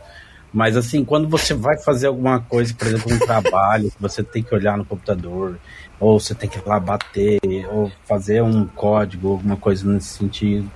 Mas 0.53 0.77
assim, 0.77 1.03
quando 1.03 1.27
você 1.27 1.53
vai 1.53 1.77
fazer 1.77 2.07
alguma 2.07 2.39
coisa, 2.39 2.73
por 2.73 2.87
exemplo, 2.87 3.13
um 3.13 3.19
trabalho, 3.19 3.91
que 3.91 4.01
você 4.01 4.23
tem 4.23 4.41
que 4.43 4.53
olhar 4.55 4.77
no 4.77 4.85
computador, 4.85 5.57
ou 5.99 6.19
você 6.19 6.35
tem 6.35 6.49
que 6.49 6.57
ir 6.57 6.63
lá 6.65 6.79
bater, 6.79 7.39
ou 7.71 7.91
fazer 8.05 8.41
um 8.43 8.65
código, 8.65 9.31
alguma 9.31 9.55
coisa 9.57 9.87
nesse 9.89 10.17
sentido. 10.17 10.69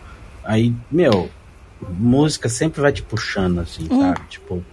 Aí, 0.43 0.73
meu, 0.91 1.29
música 1.81 2.49
sempre 2.49 2.81
vai 2.81 2.91
te 2.91 3.01
puxando, 3.01 3.59
assim, 3.59 3.87
sabe? 3.87 4.21
Tipo, 4.29 4.63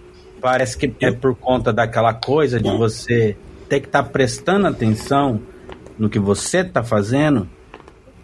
parece 0.41 0.77
que 0.77 0.93
é 1.01 1.11
por 1.11 1.35
conta 1.35 1.71
daquela 1.73 2.13
coisa 2.13 2.59
de 2.59 2.69
você 2.69 3.37
ter 3.69 3.81
que 3.81 3.87
estar 3.87 4.03
prestando 4.03 4.67
atenção 4.67 5.41
no 5.97 6.09
que 6.09 6.19
você 6.19 6.63
tá 6.63 6.83
fazendo, 6.83 7.47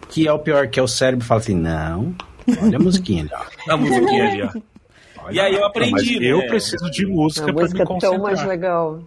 que 0.09 0.27
é 0.27 0.31
o 0.33 0.39
pior, 0.39 0.67
que 0.67 0.79
é 0.79 0.83
o 0.83 0.87
cérebro 0.87 1.25
fala 1.25 1.41
assim, 1.41 1.55
não, 1.55 2.15
olha 2.61 2.77
a 2.77 2.79
musiquinha 2.79 3.23
ali, 3.23 3.31
ó. 3.33 3.43
a 3.73 3.77
musiquinha 3.77 4.29
ali, 4.29 4.41
ó. 4.43 5.31
E 5.31 5.39
aí 5.39 5.53
eu 5.53 5.61
Mas 5.61 5.69
aprendi, 5.69 6.19
né? 6.19 6.27
eu 6.27 6.47
preciso 6.47 6.89
de 6.91 7.05
música 7.05 7.49
A 7.49 7.53
para 7.53 7.61
música 7.63 7.85
me 7.85 7.95
é 7.95 7.99
tão 7.99 8.11
mais 8.17 8.21
concentrar. 8.21 8.47
legal. 8.47 8.99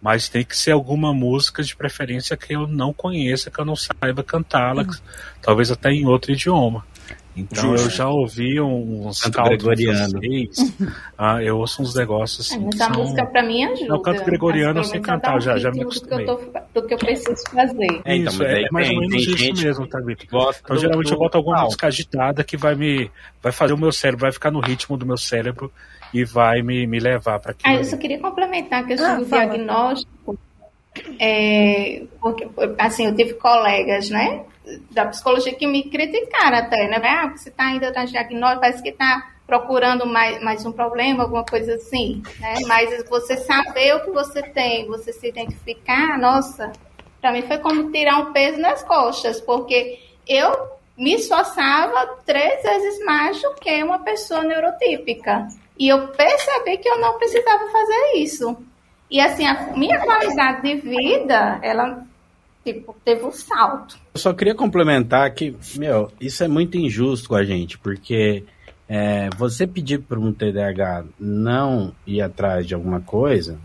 Mas 0.00 0.28
tem 0.28 0.44
que 0.44 0.56
ser 0.56 0.72
alguma 0.72 1.12
música 1.12 1.62
de 1.62 1.74
preferência 1.74 2.36
que 2.36 2.54
eu 2.54 2.66
não 2.66 2.92
conheça, 2.92 3.50
que 3.50 3.58
eu 3.58 3.64
não 3.64 3.74
saiba 3.74 4.22
cantá-la, 4.22 4.86
talvez 5.42 5.70
até 5.70 5.90
em 5.90 6.06
outro 6.06 6.32
idioma. 6.32 6.84
Então 7.40 7.70
Justo. 7.70 7.86
eu 7.86 7.90
já 7.90 8.08
ouvi 8.08 8.60
uns 8.60 9.20
Canto 9.22 9.34
cautos 9.36 9.64
gregoriano. 9.64 10.10
vocês, 10.20 10.74
ah, 11.16 11.42
eu 11.42 11.56
ouço 11.58 11.82
uns 11.82 11.94
negócios 11.94 12.50
É, 12.50 12.54
assim. 12.54 12.64
mas 12.64 12.74
que 12.76 12.82
a 12.82 12.86
são- 12.92 13.02
música 13.02 13.26
pra 13.26 13.42
mim 13.44 13.64
ajuda. 13.64 13.86
Não, 13.88 14.02
canto 14.02 14.24
gregoriano 14.24 14.80
eu 14.80 14.84
sei 14.84 14.92
menos, 14.94 15.06
cantar, 15.06 15.36
um 15.36 15.40
já- 15.40 15.56
já 15.58 15.70
me 15.70 15.78
ritmo 15.84 16.00
do 16.00 16.08
que, 16.08 16.14
eu 16.14 16.26
tô, 16.26 16.32
acostumei. 16.32 16.62
do 16.74 16.82
que 16.86 16.94
eu 16.94 16.98
preciso 16.98 17.42
fazer. 17.52 18.00
É, 18.04 18.16
então, 18.16 18.32
isso, 18.32 18.38
mas 18.42 18.48
é, 18.50 18.54
aí 18.56 18.64
é 18.64 18.68
mais 18.72 18.88
tem- 18.88 18.96
ou 18.96 19.00
menos 19.02 19.22
isso 19.22 19.36
gente 19.38 19.64
mesmo, 19.64 19.86
tá, 19.86 20.00
Vitor? 20.00 20.26
Então 20.60 20.76
do- 20.76 20.80
geralmente 20.80 21.10
eu 21.12 21.16
do 21.16 21.20
boto 21.22 21.36
alguma 21.38 21.62
música 21.62 21.86
agitada 21.86 22.42
que 22.42 22.56
vai 22.56 22.74
me 22.74 23.10
vai 23.42 23.52
fazer 23.52 23.72
o 23.74 23.78
meu 23.78 23.92
cérebro, 23.92 24.22
vai 24.22 24.32
ficar 24.32 24.50
no 24.50 24.60
ritmo 24.60 24.96
do 24.96 25.06
meu 25.06 25.16
cérebro 25.16 25.70
e 26.12 26.24
vai 26.24 26.60
me, 26.62 26.86
me 26.86 26.98
levar 26.98 27.38
para 27.38 27.52
Ah, 27.52 27.54
aquilo. 27.58 27.76
eu 27.76 27.84
só 27.84 27.96
queria 27.96 28.18
complementar 28.18 28.82
a 28.82 28.86
questão 28.86 29.10
Ah, 29.14 29.18
do 29.18 29.26
fala. 29.26 29.46
diagnóstico. 29.46 30.38
É, 31.20 32.02
porque, 32.20 32.48
assim, 32.78 33.06
eu 33.06 33.14
tive 33.14 33.34
colegas, 33.34 34.10
né, 34.10 34.42
da 34.90 35.06
psicologia 35.06 35.54
que 35.54 35.66
me 35.66 35.84
criticaram 35.84 36.58
até, 36.58 36.88
né? 36.88 37.00
Ah, 37.02 37.28
você 37.28 37.48
está 37.48 37.66
ainda 37.66 37.90
no 37.90 38.06
diagnóstico, 38.06 38.60
parece 38.60 38.82
que 38.82 38.90
está 38.90 39.30
procurando 39.46 40.06
mais, 40.06 40.42
mais 40.42 40.66
um 40.66 40.72
problema, 40.72 41.24
alguma 41.24 41.44
coisa 41.44 41.74
assim, 41.74 42.22
né? 42.38 42.54
Mas 42.66 43.02
você 43.08 43.36
saber 43.38 43.96
o 43.96 44.04
que 44.04 44.10
você 44.10 44.42
tem, 44.42 44.86
você 44.86 45.12
se 45.12 45.28
identificar, 45.28 46.18
nossa, 46.18 46.70
para 47.20 47.32
mim 47.32 47.42
foi 47.42 47.58
como 47.58 47.90
tirar 47.90 48.18
um 48.18 48.32
peso 48.32 48.60
nas 48.60 48.82
costas, 48.84 49.40
porque 49.40 49.98
eu 50.26 50.78
me 50.96 51.14
esforçava 51.14 52.18
três 52.26 52.62
vezes 52.62 53.04
mais 53.04 53.40
do 53.40 53.54
que 53.54 53.82
uma 53.82 54.00
pessoa 54.00 54.42
neurotípica. 54.42 55.48
E 55.78 55.88
eu 55.88 56.08
percebi 56.08 56.76
que 56.78 56.88
eu 56.88 56.98
não 56.98 57.16
precisava 57.18 57.70
fazer 57.70 58.16
isso. 58.16 58.56
E 59.10 59.20
assim, 59.20 59.46
a 59.46 59.72
minha 59.76 60.00
qualidade 60.00 60.62
de 60.62 60.74
vida, 60.74 61.60
ela 61.62 62.04
tipo, 62.72 62.94
teve 63.04 63.24
um 63.24 63.32
salto. 63.32 63.98
Eu 64.14 64.20
só 64.20 64.32
queria 64.32 64.54
complementar 64.54 65.32
que, 65.32 65.56
meu, 65.76 66.10
isso 66.20 66.42
é 66.44 66.48
muito 66.48 66.76
injusto 66.76 67.28
com 67.28 67.34
a 67.34 67.44
gente, 67.44 67.78
porque 67.78 68.44
é, 68.88 69.28
você 69.36 69.66
pedir 69.66 70.00
para 70.00 70.18
um 70.18 70.32
TDAH 70.32 71.04
não 71.18 71.92
ir 72.06 72.20
atrás 72.20 72.66
de 72.66 72.74
alguma 72.74 73.00
coisa, 73.00 73.58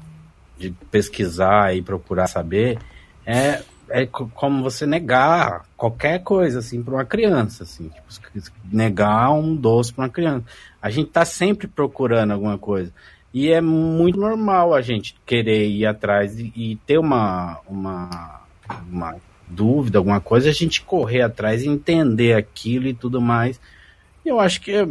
de 0.58 0.72
pesquisar 0.92 1.76
e 1.76 1.82
procurar 1.82 2.28
saber, 2.28 2.80
é, 3.26 3.62
é 3.90 4.06
como 4.06 4.64
você 4.64 4.86
negar 4.86 5.66
qualquer 5.76 6.24
coisa 6.24 6.60
assim 6.60 6.82
para 6.82 6.96
uma 6.96 7.06
criança, 7.06 7.64
assim, 7.64 7.90
tipo, 7.90 8.52
negar 8.72 9.32
um 9.32 9.56
doce 9.56 9.94
para 9.94 10.06
uma 10.06 10.10
criança. 10.10 10.46
A 10.82 10.90
gente 10.90 11.08
está 11.08 11.26
sempre 11.26 11.68
procurando 11.68 12.32
alguma 12.32 12.58
coisa. 12.58 12.92
E 13.34 13.52
é 13.52 13.62
muito 13.62 14.20
normal 14.20 14.76
a 14.76 14.82
gente 14.82 15.16
querer 15.26 15.68
ir 15.68 15.88
atrás 15.88 16.38
e, 16.38 16.54
e 16.56 16.76
ter 16.86 17.00
uma, 17.00 17.60
uma, 17.68 18.43
uma 18.90 19.16
dúvida, 19.48 19.98
alguma 19.98 20.20
coisa, 20.20 20.50
a 20.50 20.54
gente 20.54 20.82
correr 20.82 21.22
atrás 21.22 21.64
e 21.64 21.68
entender 21.68 22.34
aquilo 22.34 22.88
e 22.88 22.94
tudo 22.94 23.22
mais. 23.22 23.60
Eu 24.26 24.40
acho 24.40 24.62
que 24.62 24.72
é, 24.72 24.88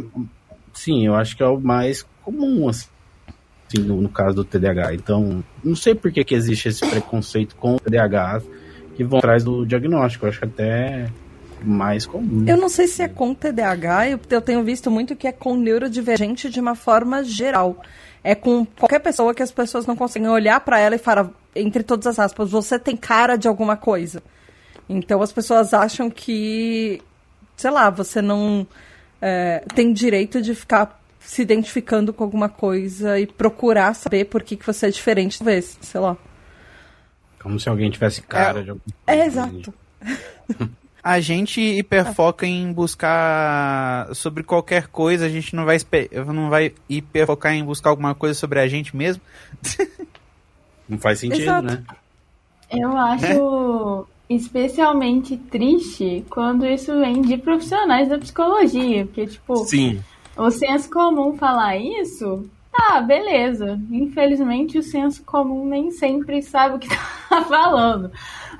sim, 0.73 1.05
eu 1.05 1.15
acho 1.15 1.35
que 1.35 1.43
é 1.43 1.45
o 1.45 1.59
mais 1.59 2.05
comum, 2.21 2.69
assim, 2.69 2.87
no, 3.79 4.01
no 4.01 4.09
caso 4.09 4.35
do 4.35 4.43
TDAH. 4.43 4.93
Então, 4.93 5.43
não 5.63 5.75
sei 5.75 5.95
por 5.95 6.11
que, 6.11 6.23
que 6.23 6.35
existe 6.35 6.69
esse 6.69 6.87
preconceito 6.87 7.55
com 7.55 7.75
o 7.75 7.79
TDAH 7.79 8.41
que 8.95 9.03
vão 9.03 9.19
atrás 9.19 9.43
do 9.43 9.65
diagnóstico. 9.65 10.25
Eu 10.25 10.29
acho 10.29 10.39
que 10.39 10.45
até 10.45 11.09
mais 11.63 12.05
comum. 12.05 12.45
Eu 12.47 12.57
não 12.57 12.69
sei 12.69 12.87
se 12.87 13.01
é 13.01 13.07
com 13.07 13.33
TDAH, 13.33 14.09
eu, 14.09 14.19
eu 14.29 14.41
tenho 14.41 14.63
visto 14.63 14.91
muito 14.91 15.15
que 15.15 15.27
é 15.27 15.31
com 15.31 15.55
neurodivergente 15.55 16.49
de 16.49 16.59
uma 16.59 16.75
forma 16.75 17.23
geral 17.23 17.81
é 18.23 18.33
com 18.33 18.65
qualquer 18.65 18.99
pessoa 18.99 19.33
que 19.33 19.43
as 19.43 19.51
pessoas 19.51 19.85
não 19.85 19.95
conseguem 19.95 20.29
olhar 20.29 20.59
para 20.61 20.79
ela 20.79 20.95
e 20.95 20.99
falar, 20.99 21.29
entre 21.55 21.83
todas 21.83 22.07
as 22.07 22.19
aspas, 22.19 22.51
você 22.51 22.79
tem 22.79 22.95
cara 22.95 23.35
de 23.35 23.47
alguma 23.47 23.77
coisa. 23.77 24.21
Então 24.87 25.21
as 25.21 25.31
pessoas 25.31 25.73
acham 25.73 26.09
que, 26.09 27.01
sei 27.55 27.71
lá, 27.71 27.89
você 27.89 28.21
não 28.21 28.67
é, 29.21 29.63
tem 29.73 29.93
direito 29.93 30.41
de 30.41 30.53
ficar 30.53 31.01
se 31.19 31.41
identificando 31.41 32.13
com 32.13 32.23
alguma 32.23 32.49
coisa 32.49 33.19
e 33.19 33.25
procurar 33.25 33.93
saber 33.93 34.25
por 34.25 34.43
que, 34.43 34.57
que 34.57 34.65
você 34.65 34.87
é 34.87 34.89
diferente, 34.89 35.39
talvez, 35.39 35.77
sei 35.81 36.01
lá. 36.01 36.17
Como 37.41 37.59
se 37.59 37.69
alguém 37.69 37.89
tivesse 37.89 38.21
cara 38.21 38.59
é, 38.59 38.63
de 38.63 38.69
alguma 38.71 38.93
coisa. 39.05 39.21
É, 39.21 39.25
exato. 39.25 39.73
A 41.03 41.19
gente 41.19 41.59
hiperfoca 41.59 42.47
em 42.47 42.71
buscar 42.71 44.07
sobre 44.15 44.41
qualquer 44.41 44.87
coisa, 44.87 45.25
a 45.25 45.29
gente 45.29 45.53
não 45.53 45.65
vai, 45.65 45.77
não 46.27 46.49
vai 46.49 46.73
hiperfocar 46.87 47.53
em 47.53 47.61
buscar 47.61 47.89
alguma 47.89 48.15
coisa 48.15 48.33
sobre 48.39 48.57
a 48.61 48.67
gente 48.69 48.95
mesmo. 48.95 49.21
Não 50.87 50.97
faz 50.97 51.19
sentido, 51.19 51.41
Exato. 51.41 51.67
né? 51.67 51.83
Eu 52.71 52.97
acho 52.97 54.07
especialmente 54.29 55.37
triste 55.37 56.25
quando 56.29 56.65
isso 56.65 56.97
vem 56.99 57.21
de 57.21 57.37
profissionais 57.37 58.09
da 58.09 58.17
psicologia, 58.17 59.05
porque, 59.05 59.27
tipo, 59.27 59.55
Sim. 59.65 60.01
o 60.35 60.49
senso 60.49 60.89
comum 60.89 61.37
falar 61.37 61.77
isso, 61.77 62.49
tá, 62.71 63.01
beleza. 63.01 63.79
Infelizmente, 63.91 64.77
o 64.77 64.83
senso 64.83 65.23
comum 65.23 65.65
nem 65.65 65.91
sempre 65.91 66.41
sabe 66.41 66.75
o 66.75 66.79
que 66.79 66.89
tá 67.29 67.41
falando. 67.43 68.11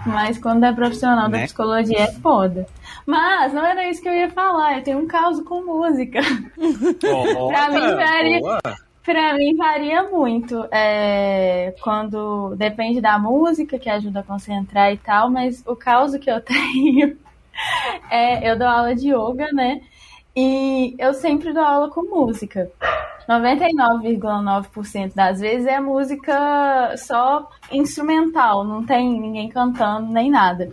Mas 0.06 0.38
quando 0.38 0.66
é 0.66 0.74
profissional 0.74 1.30
né? 1.30 1.40
da 1.40 1.44
psicologia 1.46 2.00
é 2.00 2.12
foda. 2.14 2.68
Mas 3.06 3.54
não 3.54 3.66
era 3.66 3.90
isso 3.90 4.02
que 4.02 4.10
eu 4.10 4.14
ia 4.14 4.30
falar. 4.30 4.78
Eu 4.78 4.84
tenho 4.84 5.00
um 5.00 5.08
caos 5.08 5.40
com 5.42 5.64
música. 5.64 6.20
Oh, 6.58 7.48
pra 7.48 7.70
mim 7.70 7.96
varia. 7.96 8.40
Pra 9.04 9.34
mim 9.38 9.56
varia 9.56 10.04
muito. 10.10 10.66
É, 10.72 11.76
quando 11.82 12.56
depende 12.56 13.02
da 13.02 13.20
música, 13.20 13.78
que 13.78 13.90
ajuda 13.90 14.22
a 14.22 14.24
concentrar 14.24 14.94
e 14.94 14.98
tal, 14.98 15.30
mas 15.30 15.62
o 15.68 15.76
caos 15.76 16.16
que 16.16 16.32
eu 16.32 16.40
tenho 16.42 17.18
é 18.10 18.50
eu 18.50 18.58
dou 18.58 18.68
aula 18.68 18.96
de 18.96 19.10
yoga, 19.10 19.52
né? 19.52 19.82
E 20.36 20.96
eu 20.98 21.14
sempre 21.14 21.54
dou 21.54 21.64
aula 21.64 21.90
com 21.90 22.04
música. 22.04 22.72
99,9% 23.28 25.14
das 25.14 25.40
vezes 25.40 25.68
é 25.68 25.80
música 25.80 26.96
só 26.98 27.50
instrumental, 27.72 28.64
não 28.64 28.86
tem 28.86 29.20
ninguém 29.20 29.50
cantando 29.50 30.12
nem 30.12 30.30
nada. 30.30 30.72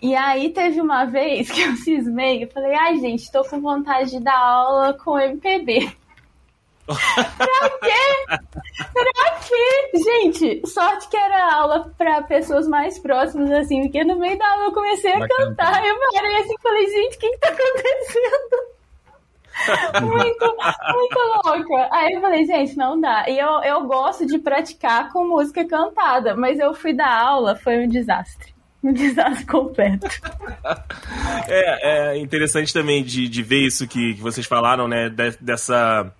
E 0.00 0.14
aí 0.14 0.50
teve 0.50 0.80
uma 0.80 1.04
vez 1.06 1.50
que 1.50 1.60
eu 1.62 1.76
cismei, 1.76 2.44
eu 2.44 2.50
falei, 2.50 2.74
ai 2.74 2.98
gente, 2.98 3.30
tô 3.30 3.44
com 3.44 3.60
vontade 3.60 4.10
de 4.10 4.20
dar 4.20 4.38
aula 4.38 4.94
com 4.94 5.18
MPB. 5.18 5.90
Pra 6.86 7.70
quê? 7.80 8.38
Pra 8.92 9.30
quê? 9.40 9.90
Gente, 9.94 10.62
sorte 10.66 11.08
que 11.08 11.16
era 11.16 11.54
aula 11.54 11.92
pra 11.96 12.22
pessoas 12.22 12.68
mais 12.68 12.98
próximas, 12.98 13.50
assim, 13.50 13.82
porque 13.82 14.04
no 14.04 14.18
meio 14.18 14.38
da 14.38 14.48
aula 14.48 14.64
eu 14.64 14.72
comecei 14.72 15.12
a 15.12 15.20
cantar. 15.20 15.36
cantar. 15.36 15.86
Eu 15.86 15.96
parei 16.12 16.36
assim 16.36 16.54
e 16.54 16.62
falei, 16.62 16.86
gente, 16.86 17.16
o 17.16 17.18
que, 17.18 17.30
que 17.30 17.38
tá 17.38 17.48
acontecendo? 17.48 18.76
muito, 20.02 20.56
muito 20.92 21.18
louca. 21.44 21.88
Aí 21.90 22.12
eu 22.14 22.20
falei, 22.20 22.44
gente, 22.44 22.76
não 22.76 23.00
dá. 23.00 23.28
E 23.28 23.38
eu, 23.38 23.62
eu 23.62 23.86
gosto 23.86 24.26
de 24.26 24.38
praticar 24.38 25.12
com 25.12 25.26
música 25.26 25.66
cantada, 25.66 26.36
mas 26.36 26.58
eu 26.58 26.74
fui 26.74 26.92
dar 26.92 27.10
aula, 27.10 27.56
foi 27.56 27.84
um 27.84 27.88
desastre. 27.88 28.54
Um 28.82 28.92
desastre 28.92 29.46
completo. 29.46 30.06
É, 31.48 32.12
é 32.12 32.18
interessante 32.18 32.72
também 32.72 33.02
de, 33.02 33.28
de 33.28 33.42
ver 33.42 33.66
isso 33.66 33.88
que, 33.88 34.14
que 34.14 34.20
vocês 34.20 34.46
falaram, 34.46 34.86
né? 34.86 35.08
De, 35.08 35.36
dessa 35.40 36.12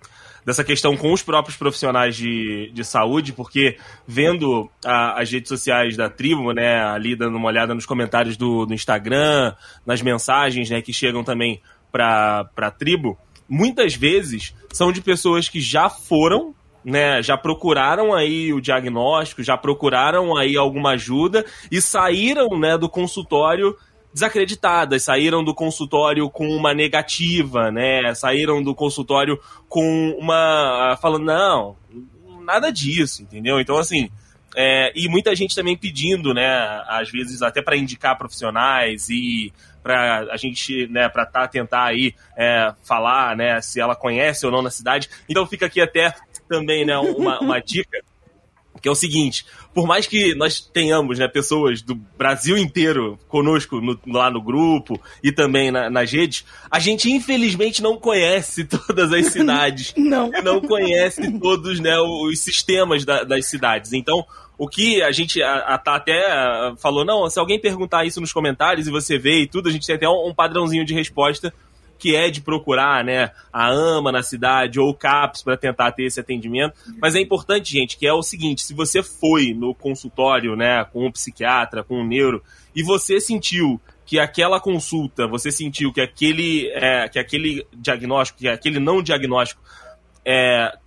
dessa 0.47 0.63
questão 0.63 0.95
com 0.95 1.11
os 1.11 1.21
próprios 1.21 1.57
profissionais 1.57 2.15
de, 2.15 2.71
de 2.73 2.85
saúde, 2.85 3.33
porque 3.33 3.77
vendo 4.07 4.71
a, 4.85 5.19
as 5.21 5.29
redes 5.29 5.49
sociais 5.49 5.97
da 5.97 6.09
tribo, 6.09 6.53
né, 6.53 6.85
ali 6.85 7.17
dando 7.17 7.35
uma 7.35 7.49
olhada 7.49 7.75
nos 7.75 7.85
comentários 7.85 8.37
do, 8.37 8.65
do 8.65 8.73
Instagram, 8.73 9.53
nas 9.85 10.01
mensagens, 10.01 10.69
né, 10.69 10.81
que 10.81 10.93
chegam 10.93 11.21
também 11.21 11.61
para 11.91 12.49
a 12.55 12.71
tribo, 12.71 13.17
muitas 13.49 13.93
vezes 13.93 14.55
são 14.71 14.89
de 14.89 15.01
pessoas 15.01 15.49
que 15.49 15.59
já 15.59 15.89
foram 15.89 16.55
né, 16.85 17.21
já 17.21 17.35
procuraram 17.35 18.13
aí 18.13 18.53
o 18.53 18.61
diagnóstico, 18.61 19.43
já 19.43 19.57
procuraram 19.57 20.37
aí 20.37 20.55
alguma 20.55 20.91
ajuda 20.91 21.45
e 21.69 21.81
saíram, 21.81 22.47
né, 22.57 22.77
do 22.77 22.87
consultório 22.87 23.75
desacreditadas, 24.17 25.03
saíram 25.03 25.43
do 25.43 25.53
consultório 25.53 26.27
com 26.27 26.47
uma 26.49 26.73
negativa, 26.73 27.71
né, 27.71 28.13
saíram 28.15 28.63
do 28.63 28.73
consultório 28.73 29.39
com 29.69 30.17
uma 30.19 30.97
falando 30.99 31.25
não, 31.25 31.75
nada 32.41 32.71
disso, 32.71 33.21
entendeu? 33.21 33.59
Então 33.59 33.77
assim, 33.77 34.09
é, 34.55 34.91
e 34.95 35.07
muita 35.07 35.35
gente 35.35 35.55
também 35.55 35.77
pedindo, 35.77 36.33
né, 36.33 36.47
às 36.87 37.11
vezes 37.11 37.43
até 37.43 37.61
para 37.61 37.77
indicar 37.77 38.17
profissionais 38.17 39.07
e 39.09 39.53
para 39.83 40.21
a 40.31 40.37
gente, 40.37 40.87
né, 40.87 41.07
para 41.07 41.25
tá, 41.25 41.47
tentar 41.47 41.85
aí 41.85 42.15
é, 42.35 42.73
falar, 42.83 43.37
né, 43.37 43.61
se 43.61 43.79
ela 43.79 43.95
conhece 43.95 44.47
ou 44.47 44.51
não 44.51 44.63
na 44.63 44.71
cidade. 44.71 45.09
Então 45.29 45.45
fica 45.45 45.67
aqui 45.67 45.79
até 45.79 46.11
também, 46.49 46.85
né, 46.85 46.97
uma, 46.97 47.39
uma 47.39 47.59
dica 47.59 47.99
que 48.81 48.87
é 48.87 48.91
o 48.91 48.95
seguinte: 48.95 49.45
por 49.77 49.85
mais 49.85 50.07
que 50.07 50.33
nós 50.33 50.59
tenhamos 50.59 51.19
né, 51.19 51.27
pessoas 51.27 51.83
do 51.83 51.93
Brasil 51.93 52.57
inteiro 52.57 53.19
conosco 53.27 53.79
no, 53.79 53.95
lá 54.07 54.27
no 54.31 54.41
grupo 54.41 54.99
e 55.21 55.31
também 55.31 55.69
na, 55.69 55.87
nas 55.87 56.11
redes, 56.11 56.43
a 56.71 56.79
gente 56.79 57.11
infelizmente 57.11 57.79
não 57.79 57.95
conhece 57.95 58.65
todas 58.65 59.13
as 59.13 59.27
cidades. 59.27 59.93
não. 59.95 60.31
Não 60.43 60.59
conhece 60.61 61.31
todos 61.37 61.79
né, 61.79 61.95
os 61.99 62.39
sistemas 62.39 63.05
da, 63.05 63.23
das 63.23 63.45
cidades. 63.45 63.93
Então, 63.93 64.25
o 64.57 64.67
que 64.67 65.03
a 65.03 65.11
gente 65.11 65.43
a, 65.43 65.57
a, 65.57 65.77
tá 65.77 65.97
até 65.97 66.23
falou, 66.79 67.05
não, 67.05 67.29
se 67.29 67.39
alguém 67.39 67.61
perguntar 67.61 68.03
isso 68.03 68.19
nos 68.19 68.33
comentários 68.33 68.87
e 68.87 68.91
você 68.91 69.19
vê 69.19 69.41
e 69.41 69.47
tudo, 69.47 69.69
a 69.69 69.71
gente 69.71 69.85
tem 69.85 69.95
até 69.95 70.09
um, 70.09 70.29
um 70.29 70.33
padrãozinho 70.33 70.85
de 70.85 70.95
resposta 70.95 71.53
que 71.97 72.15
é 72.15 72.29
de 72.29 72.41
procurar, 72.41 73.03
né, 73.03 73.31
a 73.51 73.67
AMA 73.67 74.11
na 74.11 74.23
cidade 74.23 74.79
ou 74.79 74.89
o 74.89 74.93
CAPS 74.93 75.43
para 75.43 75.57
tentar 75.57 75.91
ter 75.91 76.05
esse 76.05 76.19
atendimento. 76.19 76.75
Mas 77.01 77.15
é 77.15 77.19
importante, 77.19 77.71
gente, 77.71 77.97
que 77.97 78.07
é 78.07 78.13
o 78.13 78.21
seguinte, 78.21 78.61
se 78.61 78.73
você 78.73 79.01
foi 79.01 79.53
no 79.53 79.73
consultório, 79.73 80.55
né, 80.55 80.85
com 80.85 81.05
um 81.05 81.11
psiquiatra, 81.11 81.83
com 81.83 82.01
um 82.01 82.07
neuro, 82.07 82.43
e 82.75 82.83
você 82.83 83.19
sentiu 83.19 83.79
que 84.05 84.19
aquela 84.19 84.59
consulta, 84.59 85.27
você 85.27 85.51
sentiu 85.51 85.91
que 85.91 85.99
aquele, 85.99 86.69
é, 86.69 87.09
que 87.09 87.19
aquele 87.19 87.65
diagnóstico, 87.73 88.39
que 88.39 88.47
aquele 88.47 88.79
não 88.79 89.01
diagnóstico 89.01 89.61
é, 90.25 90.77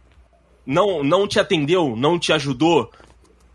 não, 0.65 1.03
não 1.03 1.27
te 1.27 1.39
atendeu, 1.39 1.97
não 1.97 2.19
te 2.19 2.33
ajudou, 2.33 2.91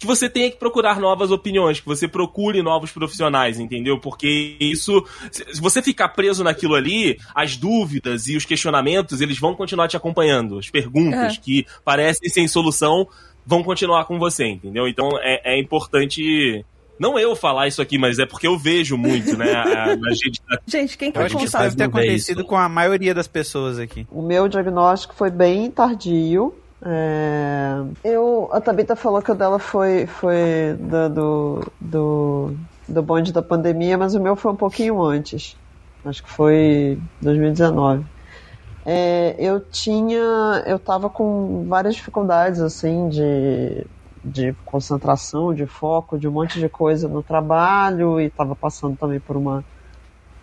que 0.05 0.07
você 0.07 0.29
tenha 0.29 0.51
que 0.51 0.57
procurar 0.57 0.99
novas 0.99 1.31
opiniões, 1.31 1.79
que 1.79 1.85
você 1.85 2.07
procure 2.07 2.61
novos 2.61 2.91
profissionais, 2.91 3.59
entendeu? 3.59 3.99
Porque 3.99 4.55
isso, 4.59 5.03
se 5.31 5.59
você 5.59 5.81
ficar 5.81 6.09
preso 6.09 6.43
naquilo 6.43 6.75
ali, 6.75 7.17
as 7.33 7.57
dúvidas 7.57 8.27
e 8.27 8.37
os 8.37 8.45
questionamentos, 8.45 9.19
eles 9.19 9.39
vão 9.39 9.55
continuar 9.55 9.87
te 9.87 9.97
acompanhando. 9.97 10.59
As 10.59 10.69
perguntas 10.69 11.33
é. 11.33 11.41
que 11.41 11.65
parecem 11.83 12.29
sem 12.29 12.47
solução 12.47 13.07
vão 13.45 13.63
continuar 13.63 14.05
com 14.05 14.19
você, 14.19 14.45
entendeu? 14.45 14.87
Então 14.87 15.09
é, 15.21 15.55
é 15.55 15.59
importante 15.59 16.63
Não 16.99 17.19
eu 17.19 17.35
falar 17.35 17.67
isso 17.67 17.81
aqui, 17.81 17.97
mas 17.97 18.19
é 18.19 18.25
porque 18.25 18.47
eu 18.47 18.57
vejo 18.57 18.97
muito, 18.97 19.35
né? 19.35 19.53
A, 19.53 19.95
na 19.95 20.09
gente. 20.11 20.41
Gente, 20.65 20.97
quem 20.97 21.11
que 21.11 21.17
Eu 21.17 21.21
é 21.21 21.25
responsável? 21.25 21.69
deve 21.69 21.77
ter 21.77 21.83
acontecido 21.83 22.39
isso. 22.39 22.47
com 22.47 22.55
a 22.55 22.69
maioria 22.69 23.13
das 23.13 23.27
pessoas 23.27 23.79
aqui. 23.79 24.07
O 24.11 24.21
meu 24.21 24.47
diagnóstico 24.47 25.13
foi 25.15 25.29
bem 25.29 25.69
tardio. 25.69 26.53
É, 26.83 27.75
eu, 28.03 28.49
a 28.53 28.61
Tabita 28.61 28.95
falou 28.95 29.21
que 29.21 29.31
o 29.31 29.35
dela 29.35 29.57
foi, 29.59 30.05
foi 30.05 30.75
da- 30.79 31.07
do, 31.07 31.61
do, 31.79 32.55
do 32.87 33.01
bonde 33.03 33.31
da 33.31 33.41
pandemia, 33.41 33.97
mas 33.97 34.13
o 34.15 34.21
meu 34.21 34.35
foi 34.35 34.51
um 34.51 34.55
pouquinho 34.55 35.01
antes. 35.01 35.57
Acho 36.03 36.21
que 36.23 36.29
foi 36.29 37.01
2019. 37.21 38.05
É, 38.85 39.35
eu 39.43 39.59
tinha. 39.69 40.19
Eu 40.67 40.77
tava 40.79 41.09
com 41.09 41.65
várias 41.67 41.95
dificuldades, 41.95 42.61
assim, 42.61 43.09
de, 43.09 43.89
de 44.23 44.53
concentração, 44.65 45.53
de 45.53 45.65
foco, 45.67 46.17
de 46.19 46.27
um 46.27 46.31
monte 46.31 46.59
de 46.59 46.69
coisa 46.69 47.07
no 47.09 47.23
trabalho, 47.23 48.19
e 48.21 48.29
tava 48.29 48.55
passando 48.55 48.95
também 48.97 49.19
por 49.21 49.37
uma 49.37 49.65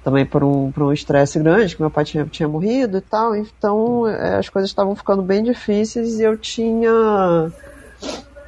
também 0.03 0.27
por 0.27 0.43
um 0.43 0.71
por 0.73 0.85
um 0.85 0.93
estresse 0.93 1.39
grande, 1.39 1.77
que 1.77 1.83
meu 1.83 1.91
pai 1.91 2.05
tinha, 2.05 2.25
tinha 2.25 2.49
morrido 2.49 2.99
e 2.99 3.01
tal, 3.01 3.35
então 3.37 4.07
eh, 4.09 4.37
as 4.37 4.49
coisas 4.49 4.71
estavam 4.71 4.95
ficando 4.95 5.23
bem 5.23 5.43
difíceis 5.43 6.19
e 6.19 6.23
eu 6.23 6.37
tinha 6.37 7.51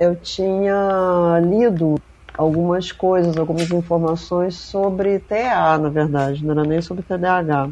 eu 0.01 0.17
tinha 0.17 1.41
lido 1.43 1.97
algumas 2.37 2.91
coisas, 2.91 3.37
algumas 3.37 3.71
informações 3.71 4.57
sobre 4.57 5.19
TA, 5.21 5.79
na 5.79 5.89
verdade, 5.89 6.45
não 6.45 6.53
era 6.53 6.65
nem 6.65 6.83
sobre 6.83 7.05
TDAH. 7.05 7.69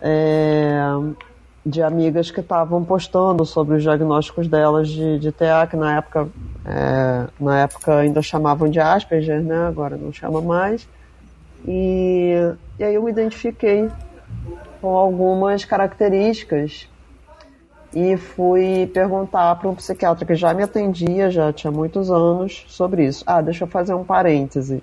É, 0.00 0.78
de 1.66 1.82
amigas 1.82 2.30
que 2.30 2.40
estavam 2.40 2.82
postando 2.82 3.44
sobre 3.44 3.76
os 3.76 3.82
diagnósticos 3.82 4.48
delas 4.48 4.88
de, 4.88 5.18
de 5.18 5.30
TA, 5.30 5.66
que 5.66 5.76
na 5.76 5.98
época, 5.98 6.28
é, 6.64 7.26
na 7.38 7.60
época 7.60 7.98
ainda 7.98 8.22
chamavam 8.22 8.70
de 8.70 8.80
Asperger, 8.80 9.42
né? 9.42 9.66
agora 9.66 9.96
não 9.96 10.12
chama 10.12 10.40
mais. 10.40 10.88
E, 11.66 12.32
e 12.78 12.84
aí 12.84 12.94
eu 12.94 13.02
me 13.02 13.10
identifiquei 13.10 13.90
com 14.80 14.96
algumas 14.96 15.64
características 15.64 16.88
e 17.94 18.16
fui 18.16 18.86
perguntar 18.92 19.56
para 19.56 19.68
um 19.68 19.74
psiquiatra 19.74 20.24
que 20.26 20.34
já 20.34 20.52
me 20.52 20.62
atendia, 20.62 21.30
já 21.30 21.52
tinha 21.52 21.70
muitos 21.70 22.10
anos, 22.10 22.64
sobre 22.68 23.06
isso. 23.06 23.24
Ah, 23.26 23.40
deixa 23.40 23.64
eu 23.64 23.68
fazer 23.68 23.94
um 23.94 24.04
parêntese. 24.04 24.82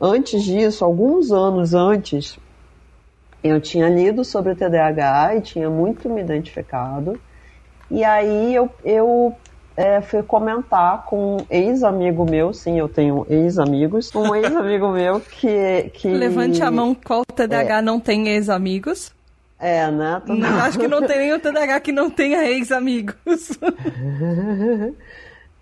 Antes 0.00 0.44
disso, 0.44 0.84
alguns 0.84 1.32
anos 1.32 1.72
antes, 1.74 2.38
eu 3.42 3.60
tinha 3.60 3.88
lido 3.88 4.24
sobre 4.24 4.52
o 4.52 4.56
TDAH 4.56 5.36
e 5.36 5.40
tinha 5.40 5.70
muito 5.70 6.08
me 6.10 6.20
identificado. 6.20 7.18
E 7.90 8.04
aí 8.04 8.54
eu, 8.54 8.68
eu 8.84 9.34
é, 9.76 10.00
fui 10.00 10.22
comentar 10.22 11.04
com 11.04 11.36
um 11.36 11.46
ex-amigo 11.50 12.24
meu, 12.28 12.52
sim, 12.52 12.78
eu 12.78 12.88
tenho 12.88 13.26
ex-amigos, 13.28 14.14
um 14.14 14.34
ex-amigo 14.34 14.88
meu 14.88 15.20
que, 15.20 15.90
que. 15.92 16.08
Levante 16.08 16.62
a 16.62 16.70
mão 16.70 16.94
qual 16.94 17.24
TDAH 17.24 17.82
não 17.82 18.00
tem 18.00 18.28
ex-amigos. 18.28 19.14
É, 19.58 19.90
né? 19.90 20.22
Acho 20.62 20.78
que 20.78 20.88
não 20.88 21.06
tem 21.06 21.18
nenhum 21.18 21.38
TDAH 21.38 21.80
que 21.80 21.92
não 21.92 22.10
tenha 22.10 22.44
ex-amigos. 22.44 23.58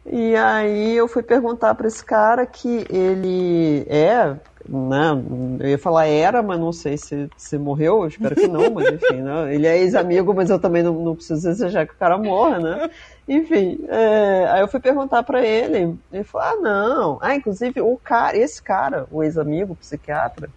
E 0.06 0.36
aí 0.36 0.94
eu 0.94 1.08
fui 1.08 1.22
perguntar 1.22 1.74
para 1.74 1.88
esse 1.88 2.04
cara 2.04 2.44
que 2.44 2.84
ele 2.90 3.86
é, 3.88 4.36
né? 4.68 5.22
Eu 5.60 5.68
ia 5.70 5.78
falar 5.78 6.06
era, 6.06 6.42
mas 6.42 6.60
não 6.60 6.72
sei 6.72 6.98
se, 6.98 7.28
se 7.38 7.56
morreu, 7.56 8.02
eu 8.02 8.08
espero 8.08 8.34
que 8.34 8.46
não, 8.46 8.70
mas 8.70 8.92
enfim, 8.92 9.22
né? 9.22 9.54
Ele 9.54 9.66
é 9.66 9.78
ex-amigo, 9.78 10.34
mas 10.34 10.50
eu 10.50 10.58
também 10.58 10.82
não, 10.82 10.92
não 10.92 11.14
preciso 11.14 11.48
desejar 11.48 11.86
que 11.86 11.94
o 11.94 11.96
cara 11.96 12.18
morra, 12.18 12.58
né? 12.58 12.90
Enfim, 13.26 13.80
é, 13.88 14.46
aí 14.50 14.60
eu 14.60 14.68
fui 14.68 14.80
perguntar 14.80 15.22
para 15.22 15.44
ele, 15.44 15.96
ele 16.12 16.24
falou, 16.24 16.46
ah, 16.46 16.56
não. 16.56 17.18
Ah, 17.22 17.34
inclusive 17.34 17.80
o 17.80 17.96
cara, 17.96 18.36
esse 18.36 18.62
cara, 18.62 19.06
o 19.10 19.22
ex-amigo, 19.22 19.74
psiquiatra, 19.76 20.50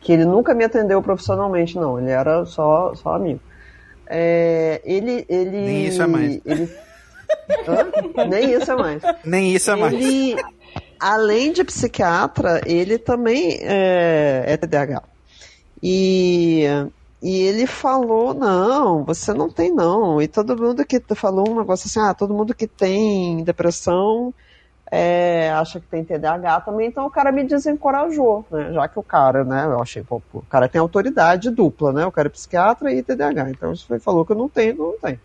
que 0.00 0.12
ele 0.12 0.24
nunca 0.24 0.52
me 0.54 0.64
atendeu 0.64 1.00
profissionalmente, 1.02 1.76
não, 1.76 2.00
ele 2.00 2.10
era 2.10 2.44
só, 2.46 2.94
só 2.94 3.14
amigo. 3.14 3.40
É, 4.06 4.80
ele, 4.84 5.24
ele. 5.28 5.50
Nem 5.50 5.86
isso 5.86 6.02
é 6.02 6.06
mais. 6.06 6.40
Ele, 6.44 6.68
Hã? 7.66 8.26
Nem 8.26 8.52
isso 8.52 8.70
é 8.70 8.76
mais. 8.76 9.02
Nem 9.24 9.54
isso 9.54 9.70
é 9.70 9.76
mais. 9.76 9.92
Ele, 9.92 10.36
além 10.98 11.52
de 11.52 11.64
psiquiatra, 11.64 12.60
ele 12.66 12.98
também 12.98 13.58
é, 13.62 14.44
é 14.46 14.56
TDAH. 14.56 15.02
E, 15.82 16.64
e 17.22 17.42
ele 17.42 17.66
falou, 17.66 18.32
não, 18.32 19.04
você 19.04 19.32
não 19.34 19.48
tem 19.50 19.72
não. 19.74 20.20
E 20.22 20.26
todo 20.28 20.56
mundo 20.56 20.84
que 20.84 21.02
falou 21.14 21.50
um 21.50 21.58
negócio 21.58 21.86
assim, 21.86 22.00
ah, 22.00 22.14
todo 22.14 22.32
mundo 22.32 22.54
que 22.54 22.66
tem 22.66 23.44
depressão 23.44 24.32
é, 24.90 25.50
acha 25.50 25.78
que 25.78 25.86
tem 25.86 26.04
TDAH 26.04 26.62
também, 26.62 26.88
então 26.88 27.06
o 27.06 27.10
cara 27.10 27.30
me 27.30 27.44
desencorajou, 27.44 28.44
né? 28.50 28.72
Já 28.72 28.88
que 28.88 28.98
o 28.98 29.02
cara, 29.02 29.44
né, 29.44 29.66
eu 29.66 29.80
achei, 29.80 30.02
pô, 30.02 30.20
o 30.32 30.42
cara 30.42 30.68
tem 30.68 30.80
autoridade 30.80 31.50
dupla, 31.50 31.92
né? 31.92 32.04
O 32.04 32.10
cara 32.10 32.26
é 32.26 32.30
psiquiatra 32.30 32.92
e 32.92 33.02
TDAH. 33.02 33.50
Então 33.50 33.72
ele 33.88 34.00
falou 34.00 34.24
que 34.24 34.32
eu 34.32 34.36
não 34.36 34.48
tenho, 34.48 34.76
não 34.76 34.98
tem. 34.98 35.20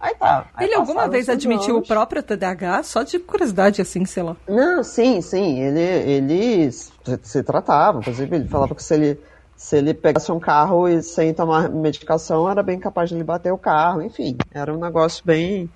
Aí 0.00 0.14
tá. 0.16 0.46
Aí 0.54 0.66
Ele 0.66 0.74
alguma 0.74 1.08
vez 1.08 1.30
admitiu 1.30 1.74
o 1.74 1.76
anos. 1.78 1.88
próprio 1.88 2.22
TDAH? 2.22 2.82
Só 2.82 3.02
de 3.02 3.18
curiosidade, 3.18 3.80
assim, 3.80 4.04
sei 4.04 4.22
lá. 4.22 4.36
Não, 4.46 4.84
sim, 4.84 5.22
sim. 5.22 5.60
Ele, 5.60 5.80
ele 5.80 6.72
se, 6.72 6.92
se 7.22 7.42
tratava. 7.42 8.00
Inclusive, 8.00 8.36
ele 8.36 8.48
falava 8.48 8.74
que 8.74 8.82
se 8.82 8.92
ele, 8.94 9.20
se 9.56 9.76
ele 9.76 9.94
pegasse 9.94 10.30
um 10.32 10.40
carro 10.40 10.88
e 10.88 11.02
sem 11.02 11.32
tomar 11.32 11.68
medicação, 11.68 12.50
era 12.50 12.62
bem 12.62 12.78
capaz 12.78 13.08
de 13.08 13.16
ele 13.16 13.24
bater 13.24 13.52
o 13.52 13.58
carro. 13.58 14.02
Enfim, 14.02 14.36
era 14.52 14.72
um 14.72 14.78
negócio 14.78 15.24
bem. 15.24 15.70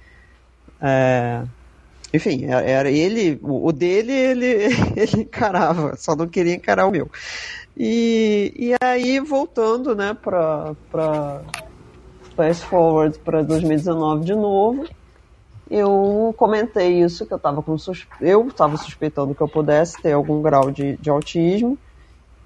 é, 0.80 1.42
enfim, 2.12 2.46
era 2.46 2.62
era 2.62 2.90
ele, 2.90 3.38
o 3.42 3.70
dele 3.72 4.12
ele, 4.12 4.46
ele 4.96 5.22
encarava, 5.22 5.96
só 5.96 6.16
não 6.16 6.26
queria 6.26 6.54
encarar 6.54 6.86
o 6.86 6.90
meu. 6.90 7.10
E, 7.76 8.52
e 8.56 8.74
aí, 8.84 9.20
voltando, 9.20 9.94
né, 9.94 10.16
pra 10.20 10.74
fast 12.34 12.64
forward 12.66 13.18
para 13.20 13.42
2019 13.42 14.24
de 14.24 14.34
novo, 14.34 14.86
eu 15.70 16.34
comentei 16.36 17.02
isso, 17.02 17.26
que 17.26 17.32
eu 17.32 17.36
estava 17.36 17.62
com 17.62 17.76
sus... 17.76 18.06
eu 18.20 18.46
estava 18.48 18.76
suspeitando 18.76 19.34
que 19.34 19.40
eu 19.40 19.48
pudesse 19.48 20.00
ter 20.00 20.12
algum 20.12 20.40
grau 20.40 20.70
de, 20.70 20.96
de 20.96 21.10
autismo, 21.10 21.76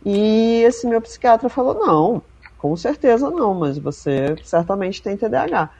e 0.04 0.62
esse 0.62 0.86
meu 0.86 1.00
psiquiatra 1.00 1.48
falou, 1.48 1.74
não, 1.74 2.22
com 2.58 2.76
certeza 2.76 3.30
não, 3.30 3.54
mas 3.54 3.78
você 3.78 4.36
certamente 4.44 5.02
tem 5.02 5.16
TDAH. 5.16 5.70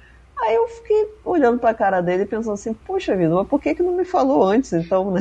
Aí 0.41 0.55
eu 0.55 0.67
fiquei 0.67 1.15
olhando 1.25 1.59
para 1.59 1.71
a 1.71 1.75
cara 1.75 2.01
dele 2.01 2.25
e 2.25 2.27
pensando 2.27 2.55
assim, 2.55 2.75
puxa 2.75 3.17
vida, 3.17 3.35
mas 3.35 3.47
por 3.47 3.61
que, 3.61 3.75
que 3.75 3.83
não 3.83 3.95
me 3.97 4.05
falou 4.05 4.43
antes, 4.43 4.73
então, 4.73 5.11
né? 5.11 5.21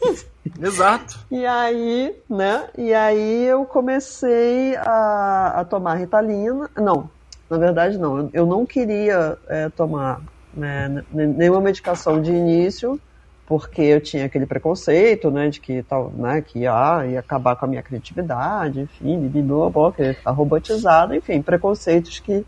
Exato. 0.60 1.20
E 1.30 1.46
aí, 1.46 2.16
né? 2.28 2.68
E 2.76 2.92
aí 2.92 3.44
eu 3.44 3.64
comecei 3.64 4.76
a, 4.76 5.60
a 5.60 5.64
tomar 5.64 5.94
Ritalina. 5.94 6.68
Não, 6.76 7.08
na 7.48 7.58
verdade 7.58 7.98
não. 7.98 8.18
Eu, 8.18 8.30
eu 8.32 8.46
não 8.46 8.66
queria 8.66 9.38
é, 9.48 9.68
tomar 9.68 10.20
né, 10.54 11.04
nenhuma 11.12 11.60
medicação 11.60 12.20
de 12.20 12.32
início, 12.32 13.00
porque 13.46 13.82
eu 13.82 14.00
tinha 14.00 14.24
aquele 14.26 14.46
preconceito, 14.46 15.30
né, 15.30 15.48
de 15.48 15.60
que 15.60 15.82
tal, 15.82 16.10
né, 16.10 16.40
que 16.42 16.60
ia, 16.60 17.06
ia 17.06 17.20
acabar 17.20 17.56
com 17.56 17.64
a 17.64 17.68
minha 17.68 17.82
criatividade, 17.82 18.80
enfim, 18.80 19.28
blá, 19.28 19.92
que 19.92 20.02
ia 20.02 20.14
ficar 20.14 20.30
robotizado, 20.30 21.14
enfim, 21.14 21.42
preconceitos 21.42 22.20
que 22.20 22.44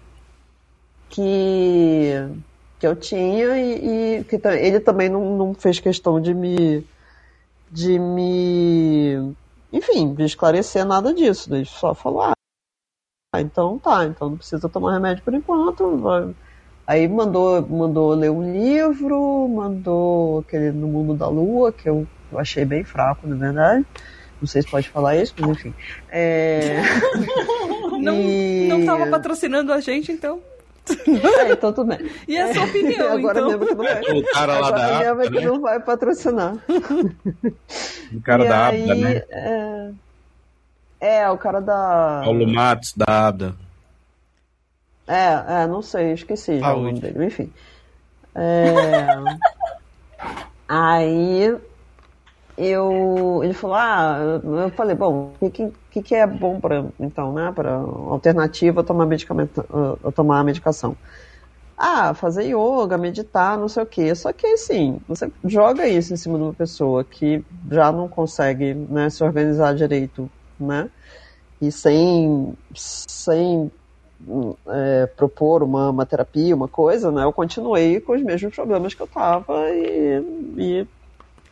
que 1.11 2.11
que 2.79 2.87
eu 2.87 2.97
tinha 2.97 3.57
e, 3.59 4.19
e 4.21 4.25
que 4.25 4.41
ele 4.49 4.81
também 4.81 5.09
não, 5.09 5.37
não 5.37 5.55
fez 5.55 5.79
questão 5.79 6.21
de 6.21 6.35
me 6.35 6.85
de 7.71 7.99
me 7.99 9.35
enfim 9.73 10.15
de 10.15 10.25
esclarecer 10.25 10.85
nada 10.85 11.15
disso 11.15 11.55
ele 11.55 11.65
só 11.65 11.95
falou 11.95 12.23
ah 12.23 13.41
então 13.41 13.79
tá 13.79 14.05
então 14.05 14.31
não 14.31 14.37
precisa 14.37 14.69
tomar 14.69 14.93
remédio 14.93 15.25
por 15.25 15.35
enquanto 15.35 15.97
vai- 15.99 16.35
aí 16.87 17.09
mandou 17.09 17.67
mandou 17.69 18.15
ler 18.15 18.31
um 18.31 18.53
livro 18.53 19.49
mandou 19.49 20.41
aquele 20.41 20.71
no 20.73 20.87
mundo 20.87 21.15
da 21.15 21.29
lua 21.29 21.73
que 21.73 21.89
eu, 21.89 22.07
eu 22.33 22.39
achei 22.39 22.65
bem 22.65 22.85
fraco 22.85 23.27
na 23.27 23.37
verdade 23.37 23.85
não 24.41 24.47
sei 24.49 24.63
se 24.63 24.71
pode 24.71 24.89
falar 24.89 25.17
isso 25.17 25.35
mas 25.39 25.51
enfim 25.51 25.75
é... 26.11 26.81
Não, 28.01 28.15
E- 28.21 28.67
não 28.69 28.85
tava 28.85 29.07
patrocinando 29.07 29.73
a 29.73 29.81
gente, 29.81 30.13
então. 30.13 30.41
É, 31.39 31.53
então 31.53 31.73
tudo 31.73 31.87
bem 31.97 32.11
E 32.29 32.37
a 32.37 32.53
sua 32.53 32.65
opinião, 32.65 33.13
agora 33.15 33.39
então. 33.41 33.49
mesmo 33.59 33.67
que 33.67 33.75
não 33.75 33.85
vai 33.85 34.03
O 34.19 34.23
cara 34.33 34.53
lá 34.53 34.69
agora 34.69 34.77
da 34.83 34.99
mesmo 34.99 35.05
é 35.05 35.09
Abda, 35.09 35.31
que 35.31 35.35
né? 35.41 35.47
não 35.47 35.61
vai 35.61 35.81
patrocinar 35.81 36.57
O 38.13 38.21
cara 38.23 38.45
E 38.45 38.49
da 38.49 38.67
aí, 38.67 38.83
Abda, 38.91 38.95
né? 38.97 39.23
É... 39.31 39.91
é, 41.01 41.31
o 41.31 41.39
cara 41.39 41.61
da. 41.61 42.21
Paulo 42.25 42.47
Matos, 42.47 42.93
da 42.95 43.29
Abda. 43.29 43.55
É, 45.07 45.63
é, 45.63 45.67
não 45.67 45.83
sei, 45.83 46.13
esqueci 46.13 46.61
já 46.61 46.75
o 46.75 46.83
nome 46.83 47.01
dele, 47.01 47.27
enfim. 47.27 47.53
É... 48.35 48.65
Aí 50.69 51.55
eu 52.57 53.41
ele 53.43 53.53
falou, 53.53 53.77
ah, 53.77 54.17
eu 54.45 54.55
eu 54.61 54.71
falei, 54.71 54.95
bom, 54.97 55.37
o 55.41 55.51
que, 55.51 55.73
que, 55.91 56.03
que 56.03 56.15
é 56.15 56.27
bom 56.27 56.61
para 56.61 56.85
então, 57.01 57.33
né, 57.33 57.53
para 57.53 57.73
alternativa 57.75 58.81
a 58.81 58.85
tomar 58.85 59.07
medicamento, 59.07 59.65
a 60.05 60.13
tomar 60.13 60.41
a 60.41 60.45
medicação. 60.45 60.97
ah, 61.77 62.15
fazer 62.15 62.45
yoga, 62.45 62.97
meditar, 62.99 63.59
não 63.59 63.69
sei 63.69 63.83
o 63.83 63.87
quê. 63.87 64.15
Só 64.15 64.33
que 64.33 64.47
assim, 64.47 65.01
você 65.09 65.31
joga 65.45 65.87
isso 65.89 66.15
em 66.15 66.17
cima 66.17 66.39
de 66.39 66.45
uma 66.45 66.55
pessoa 66.55 67.05
que 67.05 67.45
já 67.71 67.91
não 67.93 68.09
consegue 68.09 68.75
né, 68.75 69.11
se 69.11 69.25
organizar 69.25 69.75
direito, 69.75 70.31
né? 70.59 70.89
E 71.61 71.73
sem, 71.73 72.55
sem 72.75 73.71
é, 74.69 75.07
propor 75.07 75.63
uma, 75.63 75.91
uma 75.91 76.07
terapia, 76.07 76.55
uma 76.55 76.69
coisa, 76.69 77.11
né? 77.11 77.25
Eu 77.25 77.33
continuei 77.33 78.01
com 78.01 78.15
os 78.15 78.23
mesmos 78.23 78.55
problemas 78.55 78.95
que 78.95 79.01
eu 79.01 79.07
tava 79.07 79.69
e, 79.71 80.23
e 80.57 80.87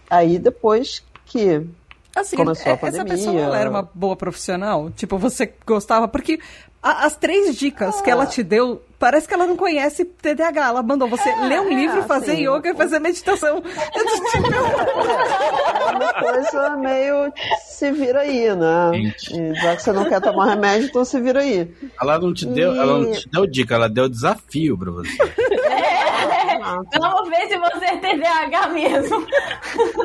aí 0.09 0.39
depois 0.39 1.03
que 1.27 1.67
Assim, 2.15 2.37
começou 2.37 2.67
a 2.67 2.75
essa 2.75 2.81
pandemia... 2.81 3.15
pessoa 3.15 3.41
ela 3.41 3.59
era 3.59 3.71
uma 3.71 3.89
boa 3.95 4.15
profissional? 4.15 4.91
Tipo, 4.91 5.17
você 5.17 5.53
gostava? 5.67 6.07
Porque 6.07 6.41
a- 6.83 7.07
as 7.07 7.15
três 7.17 7.55
dicas 7.57 8.01
que 8.01 8.11
ela 8.11 8.27
te 8.27 8.43
deu, 8.43 8.83
parece 8.99 9.29
que 9.29 9.35
ela 9.35 9.47
não 9.47 9.57
conhece 9.57 10.05
TDAH. 10.05 10.67
Ela 10.69 10.83
mandou 10.83 11.09
você 11.09 11.33
ler 11.37 11.61
um 11.61 11.71
é, 11.71 11.75
livro, 11.75 12.03
fazer 12.05 12.33
assim, 12.33 12.47
yoga 12.49 12.71
e 12.71 12.75
fazer 12.75 12.99
meditação. 12.99 13.63
Eu 13.95 14.05
disse, 14.05 14.37
É 14.37 15.97
uma 15.97 16.13
coisa 16.15 16.77
meio 16.77 17.33
se 17.67 17.91
vira 17.93 18.21
aí, 18.21 18.55
né? 18.55 18.91
Gente. 18.95 19.35
E 19.41 19.55
já 19.55 19.77
que 19.77 19.83
você 19.83 19.93
não 19.93 20.05
quer 20.09 20.21
tomar 20.21 20.47
remédio, 20.47 20.89
então 20.89 21.05
se 21.05 21.21
vira 21.21 21.41
aí. 21.41 21.73
Ela 22.01 22.19
não 22.19 22.35
te 22.35 22.47
deu, 22.47 22.75
E- 22.75 22.79
ela 22.79 22.99
não 22.99 23.13
te 23.13 23.29
deu 23.29 23.47
dica, 23.47 23.75
ela 23.75 23.89
deu 23.89 24.09
desafio 24.09 24.77
pra 24.77 24.91
você. 24.91 25.11
Vamos 27.01 27.29
ver 27.29 27.49
se 27.49 27.59
você 27.59 27.85
é 27.87 27.97
TDAH 27.97 28.69
mesmo. 28.69 29.27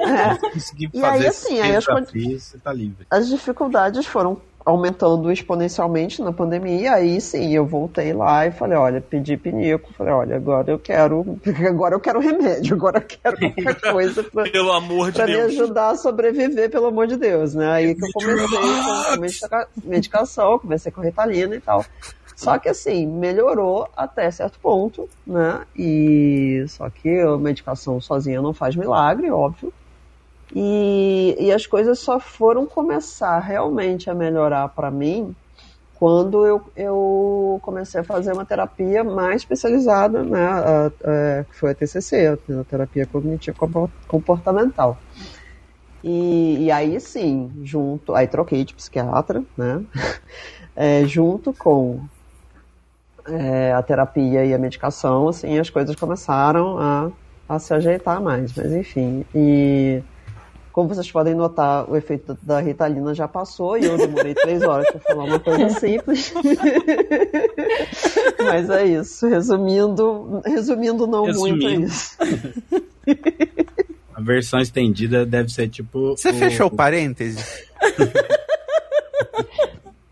É. 0.07 0.35
Conseguir 0.51 0.89
E 0.93 0.99
fazer 0.99 1.17
aí, 1.23 1.27
assim, 1.27 1.61
aí 1.61 1.75
as 1.75 1.85
você 1.85 2.57
tá 2.57 2.73
livre. 2.73 3.05
As 3.11 3.27
dificuldades 3.29 4.05
foram 4.07 4.41
aumentando 4.67 5.31
exponencialmente 5.31 6.21
na 6.21 6.33
pandemia, 6.33 6.93
aí 6.95 7.21
sim, 7.21 7.53
eu 7.53 7.65
voltei 7.65 8.11
lá 8.11 8.45
e 8.45 8.51
falei, 8.51 8.77
olha, 8.77 8.99
pedi 8.99 9.37
pinico, 9.37 9.93
falei, 9.93 10.11
olha, 10.13 10.35
agora 10.35 10.69
eu 10.69 10.77
quero, 10.77 11.39
agora 11.65 11.95
eu 11.95 11.99
quero 12.01 12.19
remédio, 12.19 12.75
agora 12.75 12.97
eu 12.97 13.03
quero 13.03 13.37
qualquer 13.37 13.79
coisa 13.93 14.23
pra, 14.23 14.43
Pelo 14.43 14.73
amor 14.73 15.07
de 15.11 15.17
pra 15.17 15.25
me 15.25 15.33
Deus. 15.37 15.53
ajudar 15.53 15.91
a 15.91 15.95
sobreviver, 15.95 16.69
pelo 16.69 16.87
amor 16.87 17.07
de 17.07 17.15
Deus, 17.15 17.55
né? 17.55 17.71
Aí 17.71 17.95
que 17.95 18.03
eu 18.05 18.09
comecei 18.11 18.45
com 19.15 19.21
medica- 19.21 19.67
medicação, 19.85 20.59
comecei 20.59 20.91
com 20.91 20.99
Ritalina 21.01 21.55
e 21.55 21.61
tal. 21.61 21.85
Só 22.35 22.59
que 22.59 22.67
assim, 22.69 23.07
melhorou 23.07 23.87
até 23.95 24.29
certo 24.29 24.59
ponto, 24.59 25.09
né? 25.25 25.61
E 25.75 26.65
só 26.67 26.89
que 26.89 27.19
a 27.21 27.37
medicação 27.37 27.99
sozinha 28.01 28.41
não 28.41 28.53
faz 28.53 28.75
milagre, 28.75 29.31
óbvio. 29.31 29.73
E, 30.55 31.35
e 31.39 31.51
as 31.51 31.65
coisas 31.67 31.99
só 31.99 32.19
foram 32.19 32.65
começar 32.65 33.39
realmente 33.39 34.09
a 34.09 34.15
melhorar 34.15 34.69
para 34.69 34.89
mim 34.89 35.35
quando 35.95 36.45
eu, 36.45 36.61
eu 36.75 37.59
comecei 37.63 38.01
a 38.01 38.03
fazer 38.03 38.31
uma 38.31 38.45
terapia 38.45 39.03
mais 39.03 39.41
especializada, 39.41 40.23
né, 40.23 40.39
a- 40.45 40.87
a- 40.87 41.43
que 41.43 41.55
foi 41.55 41.71
a 41.71 41.75
TCC, 41.75 42.27
a 42.27 42.63
terapia 42.65 43.05
cognitivo 43.07 43.57
comportamental. 44.07 44.99
E, 46.03 46.65
e 46.65 46.71
aí 46.71 46.99
sim, 46.99 47.51
junto, 47.63 48.13
aí 48.13 48.27
troquei 48.27 48.63
de 48.63 48.73
psiquiatra, 48.75 49.43
né, 49.57 49.81
É, 50.75 51.05
junto 51.05 51.53
com 51.53 51.99
é, 53.27 53.73
a 53.73 53.81
terapia 53.81 54.45
e 54.45 54.53
a 54.53 54.57
medicação, 54.57 55.27
assim, 55.27 55.59
as 55.59 55.69
coisas 55.69 55.95
começaram 55.95 56.77
a, 56.77 57.11
a 57.49 57.59
se 57.59 57.73
ajeitar 57.73 58.21
mais, 58.21 58.53
mas 58.55 58.71
enfim, 58.73 59.25
e 59.35 60.01
como 60.77 60.89
vocês 60.89 61.11
podem 61.11 61.33
notar, 61.33 61.89
o 61.89 61.97
efeito 61.97 62.37
da 62.43 62.59
Ritalina 62.59 63.11
já 63.11 63.27
passou 63.27 63.79
e 63.79 63.85
eu 63.85 63.97
demorei 63.97 64.35
três 64.35 64.61
horas 64.61 64.87
para 64.91 64.99
falar 64.99 65.23
uma 65.23 65.39
coisa 65.39 65.71
simples. 65.71 66.31
Mas 68.37 68.69
é 68.69 68.85
isso. 68.85 69.27
Resumindo, 69.27 70.39
resumindo 70.45 71.07
não 71.07 71.23
muito 71.25 71.65
é 71.65 71.69
Resumindo. 71.71 71.87
isso. 71.87 72.15
A 74.13 74.21
versão 74.21 74.59
estendida 74.59 75.25
deve 75.25 75.49
ser 75.49 75.67
tipo. 75.67 76.11
Você 76.15 76.29
o- 76.29 76.33
fechou 76.35 76.69
parênteses? 76.69 77.63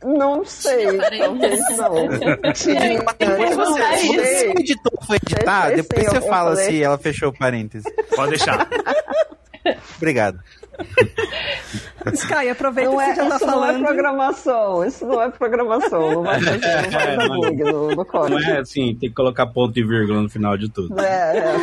Não 0.03 0.43
sei, 0.45 0.97
talvez 0.97 1.59
não. 1.77 2.53
Tinha, 2.53 3.03
Depois 3.19 3.55
não 3.55 3.71
você, 3.71 3.97
se 3.97 4.47
o 4.47 4.59
editor 4.59 5.05
for 5.05 5.15
editar, 5.15 5.69
depois 5.75 6.07
você 6.07 6.21
fala 6.21 6.55
falei. 6.55 6.65
se 6.71 6.81
ela 6.81 6.97
fechou 6.97 7.31
parênteses. 7.31 7.85
Pode 8.15 8.29
deixar. 8.31 8.67
Obrigado. 9.97 10.39
Sky, 12.13 12.49
aproveita 12.49 12.91
Não 12.91 12.97
que 12.97 13.03
é, 13.03 13.15
já 13.15 13.29
tá 13.29 13.35
isso 13.37 13.45
não 13.45 13.53
é 13.63 13.67
falando. 13.67 13.83
programação, 13.85 14.85
isso 14.85 15.05
não 15.05 15.21
é 15.21 15.31
programação, 15.31 16.11
não 16.11 16.23
vai 16.23 16.41
fazer, 16.41 16.91
não 16.91 16.99
É, 16.99 17.15
não. 17.15 17.39
bug 17.39 17.63
no, 17.63 17.89
no 17.91 17.95
Não 17.95 18.05
código. 18.05 18.39
é 18.41 18.59
assim, 18.59 18.95
tem 18.99 19.09
que 19.09 19.15
colocar 19.15 19.47
ponto 19.47 19.79
e 19.79 19.83
vírgula 19.83 20.21
no 20.21 20.29
final 20.29 20.57
de 20.57 20.69
tudo. 20.69 20.99
É, 20.99 21.37
é, 21.37 21.55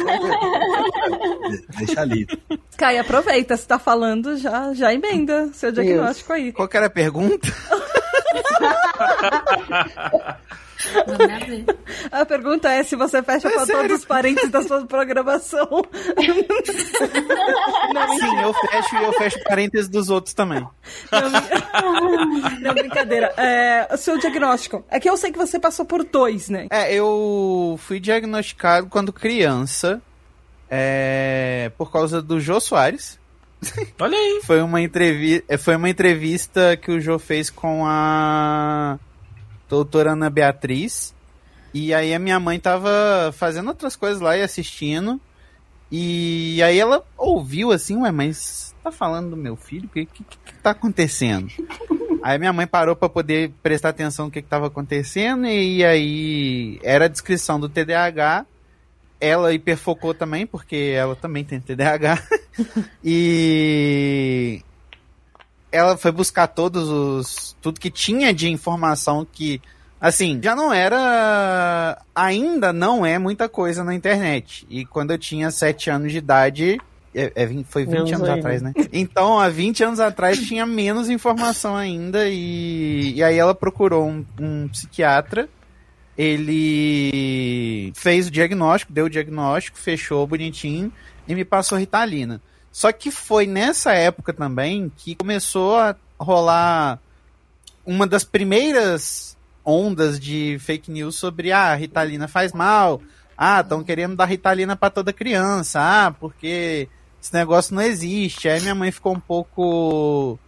Deixa 1.79 2.01
ali. 2.01 2.27
Sky, 2.71 2.97
aproveita, 2.99 3.55
você 3.57 3.67
tá 3.67 3.79
falando, 3.79 4.37
já, 4.39 4.73
já 4.73 4.93
emenda 4.95 5.49
seu 5.53 5.71
diagnóstico 5.71 6.33
aí. 6.33 6.51
Qual 6.53 6.67
que 6.67 6.77
era 6.79 6.87
a 6.87 6.91
pergunta? 6.91 7.47
Ver. 10.89 11.65
A 12.11 12.25
pergunta 12.25 12.71
é 12.71 12.83
se 12.83 12.97
você 12.97 13.23
fecha 13.23 13.51
pra 13.51 13.67
todos 13.67 14.01
os 14.01 14.05
parentes 14.05 14.51
da 14.51 14.63
sua 14.63 14.85
programação. 14.87 15.69
Não, 17.95 18.19
Sim, 18.19 18.41
eu 18.41 18.55
fecho 18.55 18.97
e 18.97 19.05
eu 19.05 19.13
fecho 19.13 19.45
parênteses 19.45 19.89
dos 19.89 20.11
outros 20.11 20.35
também. 20.35 20.61
Não, 20.61 20.71
não, 22.61 22.75
brincadeira. 22.75 23.33
É, 23.37 23.89
o 23.93 23.97
seu 23.97 24.19
diagnóstico. 24.19 24.85
É 24.91 24.99
que 24.99 25.09
eu 25.09 25.17
sei 25.17 25.31
que 25.31 25.39
você 25.39 25.59
passou 25.59 25.85
por 25.85 26.05
dois, 26.05 26.49
né? 26.49 26.67
É, 26.71 26.93
eu 26.95 27.79
fui 27.83 28.01
diagnosticado 28.01 28.87
quando 28.89 29.13
criança 29.13 30.01
é, 30.71 31.71
por 31.77 31.93
causa 31.93 32.23
do 32.23 32.41
Jô 32.41 32.61
Soares. 32.61 33.19
Olha 34.01 34.17
aí. 34.17 34.41
Foi 34.45 34.61
uma, 34.61 34.81
entrevi 34.81 35.45
foi 35.59 35.77
uma 35.77 35.89
entrevista 35.89 36.77
que 36.77 36.91
o 36.91 37.01
Jô 37.01 37.19
fez 37.19 37.49
com 37.49 37.85
a 37.87 38.99
doutora 39.73 40.13
Ana 40.13 40.29
Beatriz. 40.29 41.15
E 41.73 41.95
aí 41.95 42.13
a 42.13 42.19
minha 42.19 42.39
mãe 42.39 42.61
tava 42.61 43.33
fazendo 43.33 43.69
outras 43.69 43.97
coisas 43.97 44.21
lá 44.21 44.37
e 44.37 44.43
assistindo. 44.43 45.19
E 45.91 46.63
aí 46.63 46.79
ela 46.79 47.03
ouviu 47.17 47.73
assim, 47.73 47.97
ué, 47.97 48.13
mas 48.13 48.75
tá 48.85 48.93
falando 48.93 49.31
do 49.31 49.37
meu 49.37 49.57
filho? 49.57 49.87
O 49.87 49.89
que, 49.89 50.05
que, 50.05 50.25
que 50.25 50.55
tá 50.63 50.73
acontecendo? 50.73 51.51
Aí 52.23 52.39
minha 52.39 52.53
mãe 52.53 52.69
parou 52.69 52.95
pra 52.95 53.09
poder 53.09 53.51
prestar 53.65 53.89
atenção 53.89 54.27
no 54.27 54.31
que, 54.31 54.41
que 54.41 54.47
tava 54.47 54.69
acontecendo. 54.69 55.45
E 55.45 55.85
aí 55.85 56.79
era 56.81 57.07
a 57.07 57.09
descrição 57.09 57.59
do 57.59 57.69
TDAH. 57.69 58.47
Ela 59.21 59.53
hiperfocou 59.53 60.15
também, 60.15 60.47
porque 60.47 60.95
ela 60.95 61.17
também 61.17 61.43
tem 61.43 61.59
TDAH. 61.59 62.23
e 63.03 64.63
ela 65.73 65.97
foi 65.97 66.13
buscar 66.13 66.47
todos 66.47 66.89
os. 66.89 67.57
tudo 67.61 67.81
que 67.81 67.91
tinha 67.91 68.33
de 68.33 68.49
informação 68.49 69.27
que. 69.31 69.61
Assim, 70.01 70.39
já 70.43 70.55
não 70.55 70.73
era. 70.73 72.01
Ainda 72.15 72.73
não 72.73 73.05
é 73.07 73.19
muita 73.19 73.49
coisa 73.49 73.83
na 73.83 73.95
internet. 73.95 74.67
E 74.69 74.85
quando 74.85 75.13
eu 75.13 75.19
tinha 75.19 75.51
7 75.51 75.91
anos 75.91 76.13
de 76.13 76.19
idade. 76.19 76.79
É, 77.15 77.31
é 77.35 77.47
foi 77.69 77.85
20 77.85 77.93
Menos 77.93 78.13
anos 78.13 78.29
ainda. 78.29 78.41
atrás, 78.41 78.63
né? 78.63 78.73
Então, 78.91 79.39
há 79.39 79.47
20 79.49 79.85
anos 79.85 80.01
atrás 80.01 80.39
tinha 80.47 80.65
menos 80.65 81.11
informação 81.11 81.77
ainda. 81.77 82.27
E, 82.29 83.15
e 83.15 83.23
aí 83.23 83.37
ela 83.37 83.55
procurou 83.55 84.07
um, 84.09 84.25
um 84.41 84.69
psiquiatra. 84.69 85.49
Ele 86.17 87.93
fez 87.95 88.29
o 88.29 88.31
diagnóstico, 88.31 88.93
deu 88.93 89.07
o 89.07 89.11
diagnóstico, 89.11 89.79
fechou 89.79 90.27
bonitinho 90.27 90.93
e 91.27 91.35
me 91.35 91.45
passou 91.45 91.79
Ritalina. 91.79 92.41
Só 92.73 92.91
que 92.91 93.11
foi 93.11 93.47
nessa 93.47 93.93
época 93.93 94.33
também 94.33 94.91
que 94.97 95.15
começou 95.15 95.77
a 95.77 95.95
rolar 96.19 96.99
uma 97.85 98.07
das 98.07 98.25
primeiras 98.25 99.37
ondas 99.65 100.19
de 100.19 100.57
fake 100.59 100.91
news 100.91 101.17
sobre 101.17 101.53
ah, 101.53 101.75
Ritalina 101.75 102.27
faz 102.27 102.53
mal. 102.53 103.01
Ah, 103.37 103.61
estão 103.61 103.85
querendo 103.85 104.17
dar 104.17 104.25
Ritalina 104.25 104.75
para 104.75 104.91
toda 104.91 105.13
criança. 105.13 105.81
Ah, 105.81 106.11
porque 106.19 106.89
esse 107.21 107.35
negócio 107.35 107.75
não 107.75 107.83
existe. 107.83 108.49
Aí 108.49 108.61
minha 108.61 108.75
mãe 108.75 108.91
ficou 108.91 109.15
um 109.15 109.21
pouco 109.21 110.39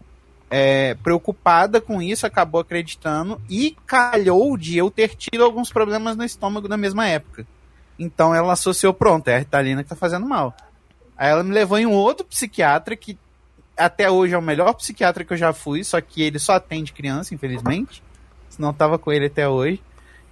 é, 0.51 0.95
preocupada 1.03 1.81
com 1.81 2.01
isso, 2.01 2.27
acabou 2.27 2.61
acreditando 2.61 3.41
e 3.51 3.77
calhou 3.87 4.57
de 4.57 4.79
eu 4.79 4.91
ter 4.91 5.15
tido 5.15 5.45
alguns 5.45 5.71
problemas 5.71 6.17
no 6.17 6.25
estômago 6.25 6.69
na 6.69 6.77
mesma 6.77 7.07
época. 7.07 7.47
Então 7.99 8.35
ela 8.35 8.53
associou, 8.53 8.95
pronto, 8.95 9.29
é 9.29 9.37
a 9.37 9.39
Ritalina 9.39 9.83
que 9.83 9.89
tá 9.89 9.97
fazendo 9.97 10.27
mal. 10.27 10.55
Aí 11.17 11.31
ela 11.31 11.43
me 11.43 11.53
levou 11.53 11.79
em 11.79 11.87
um 11.87 11.93
outro 11.93 12.27
psiquiatra 12.27 12.97
que 12.97 13.19
até 13.77 14.11
hoje 14.11 14.35
é 14.35 14.39
o 14.39 14.43
melhor 14.43 14.73
psiquiatra 14.75 15.25
que 15.25 15.33
eu 15.33 15.37
já 15.37 15.53
fui, 15.53 15.83
só 15.83 16.01
que 16.01 16.23
ele 16.23 16.39
só 16.39 16.55
atende 16.55 16.93
criança, 16.93 17.35
infelizmente. 17.35 18.03
Senão 18.49 18.69
eu 18.69 18.75
tava 18.75 18.99
com 18.99 19.11
ele 19.11 19.27
até 19.27 19.49
hoje. 19.49 19.83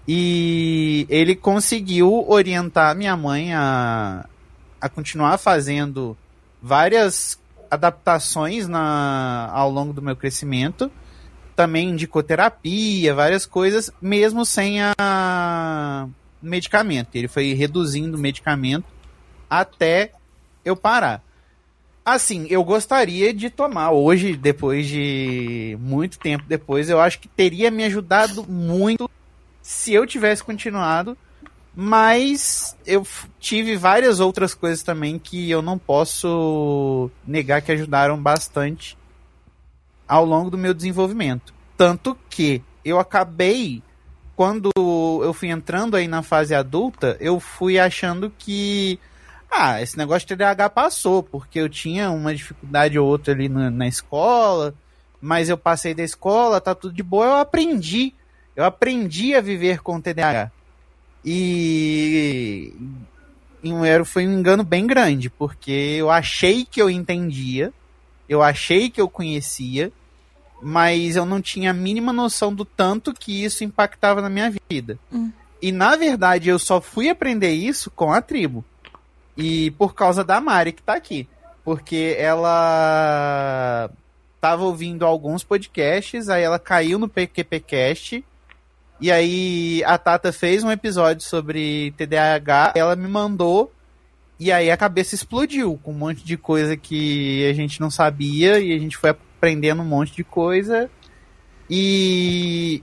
E 0.07 1.07
ele 1.09 1.35
conseguiu 1.37 2.29
orientar 2.29 2.97
minha 2.97 3.17
mãe 3.17 3.53
a, 3.55 4.27
a 4.81 4.89
continuar 4.89 5.39
fazendo 5.39 6.17
várias 6.61 7.39
adaptações 7.71 8.69
na, 8.69 9.49
ao 9.53 9.71
longo 9.71 9.93
do 9.93 10.03
meu 10.03 10.17
crescimento. 10.17 10.91
Também 11.55 11.91
indicou 11.91 12.23
terapia, 12.23 13.15
várias 13.15 13.47
coisas, 13.47 13.91
mesmo 14.01 14.45
sem 14.45 14.81
a, 14.83 16.07
medicamento. 16.41 17.15
Ele 17.15 17.29
foi 17.29 17.53
reduzindo 17.55 18.17
o 18.17 18.21
medicamento 18.21 18.87
até 19.49 20.13
eu 20.65 20.77
parar. 20.77 21.23
Assim, 22.05 22.47
eu 22.51 22.65
gostaria 22.65 23.33
de 23.33 23.49
tomar 23.49 23.93
hoje, 23.93 24.37
depois 24.37 24.89
de 24.89 25.79
muito 25.81 26.19
tempo 26.19 26.45
depois, 26.49 26.91
eu 26.91 27.01
acho 27.01 27.21
que 27.21 27.29
teria 27.29 27.71
me 27.71 27.85
ajudado 27.85 28.45
muito 28.49 29.09
se 29.63 29.95
eu 29.95 30.05
tivesse 30.05 30.43
continuado, 30.43 31.17
mas 31.75 32.77
eu 32.85 33.07
tive 33.39 33.77
várias 33.77 34.19
outras 34.19 34.53
coisas 34.53 34.83
também 34.83 35.19
que 35.19 35.49
eu 35.49 35.63
não 35.63 35.79
posso 35.79 37.09
negar 37.25 37.63
que 37.63 37.71
ajudaram 37.71 38.21
bastante 38.21 38.99
ao 40.07 40.25
longo 40.25 40.51
do 40.51 40.59
meu 40.59 40.75
desenvolvimento. 40.75 41.55
Tanto 41.77 42.19
que 42.29 42.63
eu 42.85 42.99
acabei, 42.99 43.81
quando 44.35 44.71
eu 44.77 45.33
fui 45.33 45.49
entrando 45.49 45.97
aí 45.97 46.09
na 46.09 46.23
fase 46.23 46.55
adulta, 46.55 47.17
eu 47.21 47.39
fui 47.39 47.79
achando 47.79 48.31
que 48.37 48.99
ah, 49.55 49.83
esse 49.83 49.99
negócio 49.99 50.27
de 50.27 50.35
TDAH 50.35 50.71
passou, 50.71 51.23
porque 51.23 51.61
eu 51.61 51.69
tinha 51.69 52.11
uma 52.11 52.35
dificuldade 52.35 52.99
ou 52.99 53.07
outra 53.07 53.35
ali 53.35 53.51
na, 53.51 53.71
na 53.71 53.87
escola, 53.87 54.75
mas 55.21 55.51
eu 55.51 55.59
passei 55.59 55.93
da 55.93 56.03
escola, 56.03 56.61
tá 56.61 56.75
tudo 56.75 56.95
de 56.95 57.03
boa, 57.03 57.27
eu 57.27 57.37
aprendi. 57.37 58.15
Eu 58.57 58.65
aprendi 58.65 59.35
a 59.35 59.41
viver 59.43 59.83
com 59.83 60.01
TDAH. 60.01 60.51
E, 61.25 62.73
e 63.63 63.73
um 63.73 63.85
erro 63.85 64.05
foi 64.05 64.27
um 64.27 64.33
engano 64.33 64.65
bem 64.65 64.87
grande, 64.87 65.29
porque 65.29 65.71
eu 65.71 66.11
achei 66.11 66.65
que 66.65 66.81
eu 66.81 66.89
entendia, 66.89 67.73
eu 68.29 68.43
achei 68.43 68.91
que 68.91 69.01
eu 69.01 69.09
conhecia, 69.09 69.93
mas 70.63 71.15
eu 71.15 71.27
não 71.27 71.43
tinha 71.43 71.71
a 71.71 71.75
mínima 71.75 72.13
noção 72.13 72.55
do 72.55 72.65
tanto 72.65 73.13
que 73.13 73.45
isso 73.45 73.65
impactava 73.65 74.23
na 74.23 74.31
minha 74.31 74.53
vida. 74.69 74.99
E 75.61 75.71
na 75.71 75.95
verdade 75.95 76.49
eu 76.49 76.59
só 76.59 76.81
fui 76.81 77.09
aprender 77.09 77.53
isso 77.53 77.91
com 77.91 78.13
a 78.13 78.21
tribo. 78.21 78.65
E 79.37 79.71
por 79.73 79.95
causa 79.95 80.23
da 80.23 80.41
Mari 80.41 80.73
que 80.73 80.83
tá 80.83 80.95
aqui. 80.95 81.29
Porque 81.65 82.17
ela 82.19 83.91
tava 84.41 84.65
ouvindo 84.65 85.07
alguns 85.07 85.45
podcasts, 85.45 86.29
aí 86.29 86.43
ela 86.43 86.59
caiu 86.59 86.99
no 86.99 87.09
PQPcast. 87.09 88.25
E 89.01 89.11
aí 89.11 89.83
a 89.85 89.97
Tata 89.99 90.33
fez 90.33 90.63
um 90.63 90.71
episódio 90.71 91.25
sobre 91.25 91.93
TDAH, 91.97 92.73
ela 92.77 92.97
me 92.97 93.09
mandou. 93.09 93.73
E 94.39 94.51
aí 94.51 94.71
a 94.71 94.77
cabeça 94.77 95.15
explodiu 95.15 95.79
com 95.83 95.93
um 95.93 95.99
monte 95.99 96.25
de 96.25 96.37
coisa 96.37 96.77
que 96.77 97.49
a 97.49 97.53
gente 97.53 97.81
não 97.81 97.91
sabia 97.91 98.59
e 98.59 98.73
a 98.73 98.79
gente 98.79 98.97
foi 98.97 99.11
aprendendo 99.11 99.83
um 99.83 99.87
monte 99.87 100.15
de 100.15 100.25
coisa. 100.25 100.91
E 101.71 102.83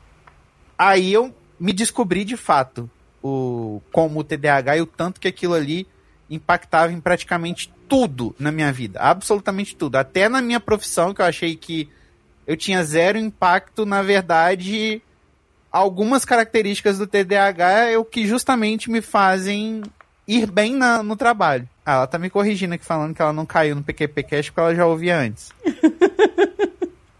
aí 0.78 1.12
eu 1.12 1.34
me 1.60 1.74
descobri 1.74 2.24
de 2.24 2.38
fato 2.38 2.90
o 3.22 3.82
como 3.92 4.22
o 4.22 4.24
TDAH 4.24 4.78
e 4.78 4.82
o 4.82 4.86
tanto 4.86 5.20
que 5.20 5.28
aquilo 5.28 5.54
ali 5.54 5.86
impactava 6.30 6.92
em 6.94 7.00
praticamente 7.00 7.72
tudo 7.88 8.36
na 8.40 8.52
minha 8.52 8.72
vida, 8.72 9.00
absolutamente 9.00 9.76
tudo, 9.76 9.96
até 9.96 10.30
na 10.30 10.42
minha 10.42 10.60
profissão 10.60 11.14
que 11.14 11.22
eu 11.22 11.26
achei 11.26 11.56
que 11.56 11.90
eu 12.46 12.56
tinha 12.58 12.84
zero 12.84 13.18
impacto, 13.18 13.86
na 13.86 14.02
verdade, 14.02 15.02
algumas 15.72 16.26
características 16.26 16.98
do 16.98 17.06
TDAH 17.08 17.90
é 17.90 17.98
o 17.98 18.06
que 18.06 18.26
justamente 18.28 18.90
me 18.90 19.02
fazem 19.02 19.84
ir 20.28 20.50
bem 20.52 20.76
na- 20.76 21.02
no 21.04 21.16
trabalho. 21.16 21.68
Ah, 21.86 21.94
ela 21.94 22.08
tá 22.08 22.20
me 22.20 22.30
corrigindo 22.30 22.74
aqui 22.76 22.86
falando 22.86 23.16
que 23.16 23.22
ela 23.22 23.34
não 23.34 23.46
caiu 23.46 23.76
no 23.76 23.84
PQPcast 23.84 24.52
porque 24.52 24.60
ela 24.60 24.76
já 24.76 24.86
ouvia 24.86 25.18
antes. 25.18 25.52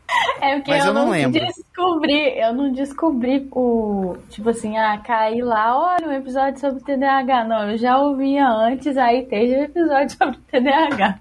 É 0.42 0.56
porque 0.56 0.72
Mas 0.72 0.82
eu, 0.86 0.88
eu 0.88 0.94
não 0.94 1.10
lembro. 1.10 1.40
descobri, 1.40 2.40
eu 2.40 2.54
não 2.54 2.72
descobri 2.72 3.48
o. 3.52 4.16
Tipo 4.30 4.50
assim, 4.50 4.78
ah, 4.78 4.98
caí 4.98 5.42
lá, 5.42 5.78
olha, 5.78 6.08
um 6.08 6.14
episódio 6.14 6.60
sobre 6.60 6.82
TDAH. 6.84 7.44
Não, 7.44 7.72
eu 7.72 7.78
já 7.78 7.98
ouvia 8.00 8.48
antes, 8.48 8.98
aí 8.98 9.26
teve 9.26 9.56
um 9.56 9.64
episódio 9.64 10.10
sobre 10.18 10.38
TDAH. 10.52 11.20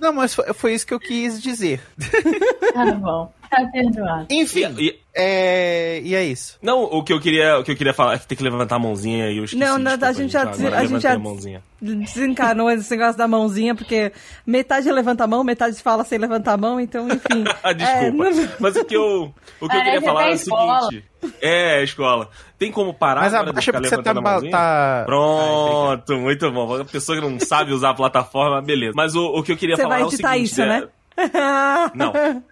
Não, 0.00 0.12
mas 0.12 0.34
foi, 0.34 0.52
foi 0.54 0.74
isso 0.74 0.86
que 0.86 0.94
eu 0.94 1.00
quis 1.00 1.40
dizer. 1.40 1.80
Tá 2.72 2.84
bom, 2.96 3.30
tá 3.48 3.64
perdoado. 3.72 4.26
Enfim, 4.30 4.74
E- 4.78 4.98
é, 5.14 6.00
e 6.02 6.14
é 6.14 6.24
isso. 6.24 6.58
Não, 6.62 6.82
o 6.84 7.02
que 7.02 7.12
eu 7.12 7.20
queria, 7.20 7.58
o 7.58 7.64
que 7.64 7.72
eu 7.72 7.76
queria 7.76 7.94
falar 7.94 8.14
é 8.14 8.18
que 8.18 8.26
tem 8.26 8.36
que 8.36 8.44
levantar 8.44 8.76
a 8.76 8.78
mãozinha 8.78 9.30
e 9.30 9.38
eu 9.38 9.44
esqueci. 9.44 9.56
Não, 9.62 9.78
não, 9.78 9.84
desculpa, 9.96 10.06
a 10.08 10.12
gente 10.12 10.32
já- 10.32 10.42
Agora 10.42 10.78
a 10.78 10.84
gente 10.84 11.00
já- 11.02 11.12
a 11.14 11.18
mãozinha. 11.18 11.62
Desencanou 11.80 12.70
esse 12.70 12.90
negócio 12.90 13.16
da 13.18 13.28
mãozinha, 13.28 13.74
porque 13.74 14.12
metade 14.46 14.90
levanta 14.90 15.24
a 15.24 15.26
mão, 15.26 15.42
metade 15.44 15.80
fala 15.82 16.04
sem 16.04 16.18
levantar 16.18 16.52
a 16.54 16.56
mão, 16.56 16.78
então, 16.80 17.06
enfim. 17.08 17.44
É, 17.64 17.74
Desculpa. 17.74 18.30
não- 18.30 18.48
Mas 18.60 18.76
o 18.76 18.84
que 18.84 18.96
eu, 18.96 19.22
o 19.24 19.32
que 19.60 19.64
eu 19.64 19.68
Parece 19.68 19.84
queria 19.84 20.02
falar 20.02 20.20
até 20.22 20.30
é 20.30 20.34
o 20.34 20.38
seguinte. 20.38 21.04
É, 21.40 21.82
escola. 21.82 22.28
Tem 22.58 22.70
como 22.70 22.94
parar 22.94 23.22
Mas 23.22 23.34
agora 23.34 23.46
de 23.46 23.50
abaixa 23.50 23.72
ficar 23.72 23.78
você 23.82 23.90
tá, 23.90 23.96
levantando 23.96 24.18
a 24.18 24.22
mãozinha? 24.22 24.50
tá... 24.52 25.02
Pronto, 25.06 26.16
muito 26.18 26.50
bom. 26.52 26.74
A 26.80 26.84
pessoa 26.84 27.20
que 27.20 27.26
não 27.26 27.38
sabe 27.40 27.72
usar 27.72 27.90
a 27.90 27.94
plataforma, 27.94 28.62
beleza. 28.62 28.92
Mas 28.94 29.14
o, 29.14 29.24
o 29.26 29.42
que 29.42 29.52
eu 29.52 29.56
queria 29.56 29.76
Você 29.76 29.82
falar 29.82 29.94
vai 29.96 30.02
é 30.02 30.06
o 30.06 30.08
editar 30.08 30.32
seguinte, 30.32 30.46
isso, 30.52 30.60
né? 30.64 30.86
Não. 31.94 32.12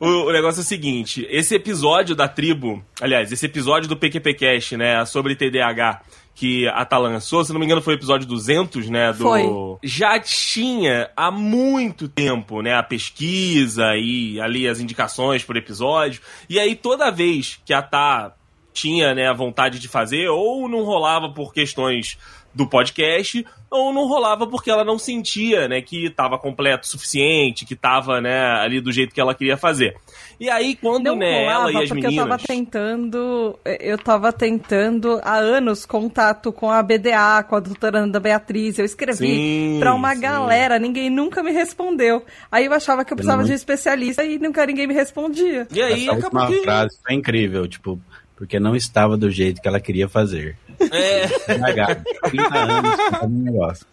O, 0.00 0.30
negócio 0.30 0.60
é 0.60 0.62
o 0.62 0.66
seguinte: 0.66 1.26
esse 1.30 1.54
episódio 1.54 2.14
da 2.14 2.28
tribo, 2.28 2.84
aliás, 3.00 3.32
esse 3.32 3.46
episódio 3.46 3.88
do 3.88 3.96
PQPcast, 3.96 4.76
né, 4.76 5.02
sobre 5.06 5.34
TDAH 5.34 6.02
que 6.34 6.66
a 6.68 6.84
Tá 6.84 6.98
lançou, 6.98 7.44
se 7.44 7.52
não 7.52 7.60
me 7.60 7.64
engano 7.64 7.80
foi 7.80 7.94
o 7.94 7.96
episódio 7.96 8.26
200, 8.26 8.90
né, 8.90 9.12
do 9.12 9.22
Foi. 9.22 9.44
já 9.82 10.18
tinha 10.18 11.08
há 11.16 11.30
muito 11.30 12.08
tempo, 12.08 12.60
né, 12.60 12.74
a 12.74 12.82
pesquisa 12.82 13.96
e 13.96 14.40
ali 14.40 14.68
as 14.68 14.80
indicações 14.80 15.44
por 15.44 15.56
episódio. 15.56 16.20
E 16.50 16.58
aí 16.58 16.74
toda 16.74 17.10
vez 17.10 17.60
que 17.64 17.72
a 17.72 17.80
Tá 17.80 18.34
tinha, 18.72 19.14
né, 19.14 19.28
a 19.28 19.32
vontade 19.32 19.78
de 19.78 19.86
fazer, 19.86 20.28
ou 20.28 20.68
não 20.68 20.82
rolava 20.82 21.32
por 21.32 21.54
questões 21.54 22.18
do 22.52 22.66
podcast, 22.66 23.46
ou 23.78 23.92
não 23.92 24.06
rolava 24.06 24.46
porque 24.46 24.70
ela 24.70 24.84
não 24.84 24.98
sentia, 24.98 25.66
né, 25.68 25.80
que 25.82 26.06
estava 26.06 26.38
completo 26.38 26.86
o 26.86 26.90
suficiente, 26.90 27.64
que 27.64 27.74
estava, 27.74 28.20
né, 28.20 28.40
ali 28.60 28.80
do 28.80 28.92
jeito 28.92 29.14
que 29.14 29.20
ela 29.20 29.34
queria 29.34 29.56
fazer. 29.56 29.96
E 30.38 30.48
aí 30.50 30.74
quando, 30.76 31.04
Não 31.06 31.16
né, 31.16 31.40
rolava, 31.40 31.70
ela 31.70 31.72
e 31.80 31.82
as 31.84 31.88
porque 31.88 32.06
eu 32.06 32.10
tava 32.10 32.24
meninas 32.24 32.42
tentando. 32.42 33.58
Eu 33.64 33.98
tava 33.98 34.32
tentando 34.32 35.20
há 35.22 35.36
anos 35.36 35.86
contato 35.86 36.52
com 36.52 36.70
a 36.70 36.82
BDA, 36.82 37.44
com 37.48 37.56
a 37.56 37.60
doutora 37.60 38.00
Ana 38.00 38.20
Beatriz. 38.20 38.78
Eu 38.78 38.84
escrevi 38.84 39.16
Sim, 39.16 39.76
pra 39.80 39.94
uma 39.94 40.14
sim. 40.14 40.20
galera, 40.20 40.78
ninguém 40.78 41.08
nunca 41.10 41.42
me 41.42 41.52
respondeu. 41.52 42.24
Aí 42.50 42.66
eu 42.66 42.72
achava 42.72 43.04
que 43.04 43.12
eu 43.12 43.16
precisava 43.16 43.42
não- 43.42 43.46
de 43.46 43.52
um 43.52 43.56
especialista 43.56 44.24
e 44.24 44.38
nunca 44.38 44.66
ninguém 44.66 44.86
me 44.86 44.94
respondia. 44.94 45.66
E 45.72 45.80
aí 45.82 46.08
Essa 46.08 46.18
acabou 46.18 46.46
que 46.46 46.62
frase 46.62 46.98
foi 47.02 47.14
incrível, 47.14 47.66
tipo, 47.68 48.00
porque 48.36 48.58
não 48.58 48.74
estava 48.74 49.16
do 49.16 49.30
jeito 49.30 49.62
que 49.62 49.68
ela 49.68 49.78
queria 49.80 50.08
fazer. 50.08 50.56
É, 50.92 51.28
Cagado. 51.58 52.02
30 52.30 52.58
anos 52.58 52.96
fazendo 53.10 53.44
negócio. 53.44 53.86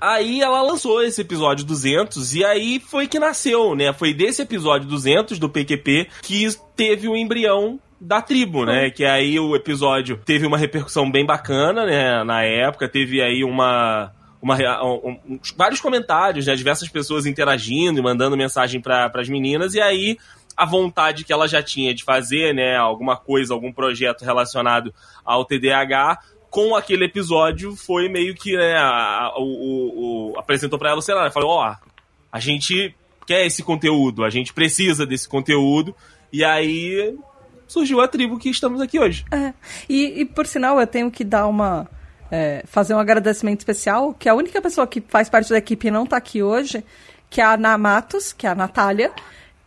Aí 0.00 0.40
ela 0.40 0.62
lançou 0.62 1.02
esse 1.02 1.20
episódio 1.20 1.64
200 1.66 2.34
e 2.34 2.44
aí 2.44 2.80
foi 2.80 3.06
que 3.06 3.18
nasceu, 3.18 3.74
né? 3.74 3.92
Foi 3.92 4.14
desse 4.14 4.40
episódio 4.42 4.88
200 4.88 5.38
do 5.38 5.48
PQP 5.48 6.08
que 6.22 6.48
teve 6.74 7.06
o 7.06 7.14
embrião 7.16 7.78
da 8.00 8.22
tribo, 8.22 8.64
né? 8.64 8.90
Que 8.90 9.04
aí 9.04 9.38
o 9.38 9.54
episódio 9.54 10.16
teve 10.24 10.46
uma 10.46 10.56
repercussão 10.56 11.10
bem 11.10 11.26
bacana, 11.26 11.84
né? 11.84 12.24
Na 12.24 12.42
época, 12.44 12.88
teve 12.88 13.20
aí 13.20 13.44
uma. 13.44 14.12
Uma, 14.40 14.56
um- 14.84 15.18
um- 15.28 15.40
vários 15.56 15.80
comentários, 15.80 16.46
né? 16.46 16.54
Diversas 16.54 16.88
pessoas 16.88 17.26
interagindo 17.26 17.98
e 17.98 18.02
mandando 18.02 18.36
mensagem 18.36 18.80
para 18.80 19.10
as 19.12 19.28
meninas, 19.28 19.74
e 19.74 19.80
aí 19.80 20.16
a 20.58 20.66
vontade 20.66 21.24
que 21.24 21.32
ela 21.32 21.46
já 21.46 21.62
tinha 21.62 21.94
de 21.94 22.02
fazer, 22.04 22.52
né? 22.54 22.76
Alguma 22.76 23.16
coisa, 23.16 23.54
algum 23.54 23.72
projeto 23.72 24.24
relacionado 24.24 24.92
ao 25.24 25.44
TDAH, 25.44 26.18
com 26.50 26.74
aquele 26.74 27.04
episódio 27.04 27.76
foi 27.76 28.08
meio 28.08 28.34
que, 28.34 28.56
né, 28.56 28.74
a- 28.76 29.32
o, 29.36 30.32
o- 30.32 30.38
apresentou 30.38 30.78
pra 30.78 30.90
ela 30.90 30.98
o 30.98 31.02
cenário, 31.02 31.30
falou, 31.30 31.50
ó, 31.50 31.76
a 32.32 32.40
gente 32.40 32.94
quer 33.26 33.44
esse 33.46 33.62
conteúdo, 33.62 34.24
a 34.24 34.30
gente 34.30 34.52
precisa 34.52 35.04
desse 35.06 35.28
conteúdo, 35.28 35.94
e 36.32 36.42
aí 36.44 37.14
surgiu 37.66 38.00
a 38.00 38.08
tribo 38.08 38.38
que 38.38 38.48
estamos 38.48 38.80
aqui 38.80 38.98
hoje. 38.98 39.24
É. 39.30 39.52
E, 39.88 40.22
e, 40.22 40.24
por 40.24 40.46
sinal, 40.46 40.80
eu 40.80 40.86
tenho 40.86 41.10
que 41.10 41.22
dar 41.22 41.46
uma. 41.46 41.86
é, 42.30 42.62
fazer 42.66 42.94
um 42.94 42.98
agradecimento 42.98 43.60
especial, 43.60 44.14
que 44.14 44.28
a 44.28 44.34
única 44.34 44.60
pessoa 44.62 44.86
que 44.86 45.00
faz 45.06 45.28
parte 45.28 45.50
da 45.50 45.58
equipe 45.58 45.88
e 45.88 45.90
não 45.90 46.06
tá 46.06 46.16
aqui 46.16 46.42
hoje, 46.42 46.82
que 47.30 47.40
é 47.40 47.44
a 47.44 47.52
Ana 47.54 47.76
Matos, 47.76 48.32
que 48.32 48.46
é 48.46 48.50
a 48.50 48.54
Natália, 48.54 49.12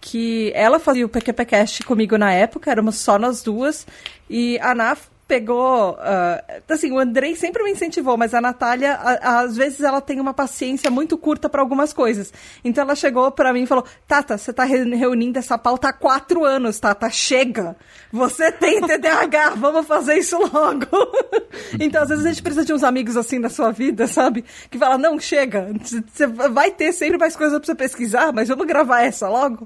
que 0.02 0.52
ela 0.56 0.80
fazia 0.80 1.06
o 1.06 1.10
PQPcast 1.10 1.84
comigo 1.84 2.18
na 2.18 2.34
época, 2.34 2.72
éramos 2.72 2.98
só 2.98 3.20
nós 3.20 3.44
duas, 3.44 3.86
e 4.28 4.58
a 4.60 4.72
Ana 4.72 4.98
pegou. 5.32 5.96
ah, 6.02 6.44
assim, 6.70 6.92
o 6.92 7.00
Andrei 7.00 7.38
sempre 7.38 7.64
me 7.64 7.72
incentivou, 7.72 8.18
mas 8.18 8.34
a 8.34 8.42
Natália, 8.42 8.96
a- 8.96 9.40
às 9.40 9.56
vezes, 9.56 9.80
ela 9.80 10.02
tem 10.02 10.20
uma 10.20 10.34
paciência 10.34 10.92
muito 10.92 11.18
curta 11.18 11.48
para 11.48 11.62
algumas 11.62 11.94
coisas. 11.94 12.34
Então 12.66 12.84
ela 12.84 12.96
chegou 12.96 13.32
para 13.32 13.54
mim 13.54 13.62
e 13.64 13.66
falou: 13.66 13.86
Tata, 14.06 14.38
você 14.38 14.52
tá 14.52 14.66
re- 14.66 14.94
reunindo 14.94 15.40
essa 15.40 15.58
pauta 15.58 15.88
há 15.88 15.94
quatro 15.94 16.44
anos, 16.44 16.78
Tata, 16.82 17.10
chega! 17.10 17.78
Você 18.12 18.52
tem 18.52 18.82
TDAH, 18.82 19.52
vamos 19.56 19.88
fazer 19.88 20.16
isso 20.18 20.38
logo! 20.38 20.86
então, 21.80 22.04
às 22.04 22.10
vezes, 22.10 22.26
a 22.26 22.30
gente 22.30 22.44
precisa 22.44 22.66
de 22.66 22.74
uns 22.74 22.84
amigos 22.84 23.16
assim 23.16 23.40
na 23.40 23.50
sua 23.50 23.72
vida, 23.72 24.08
sabe? 24.08 24.44
Que 24.70 24.78
fala: 24.78 24.98
não, 24.98 25.18
chega, 25.18 25.70
você 26.12 26.28
vai 26.28 26.72
ter 26.72 26.92
sempre 26.92 27.18
mais 27.18 27.38
coisa 27.38 27.58
pra 27.58 27.66
você 27.66 27.74
pesquisar, 27.76 28.34
mas 28.34 28.50
vamos 28.50 28.68
gravar 28.68 29.02
essa 29.04 29.30
logo. 29.30 29.66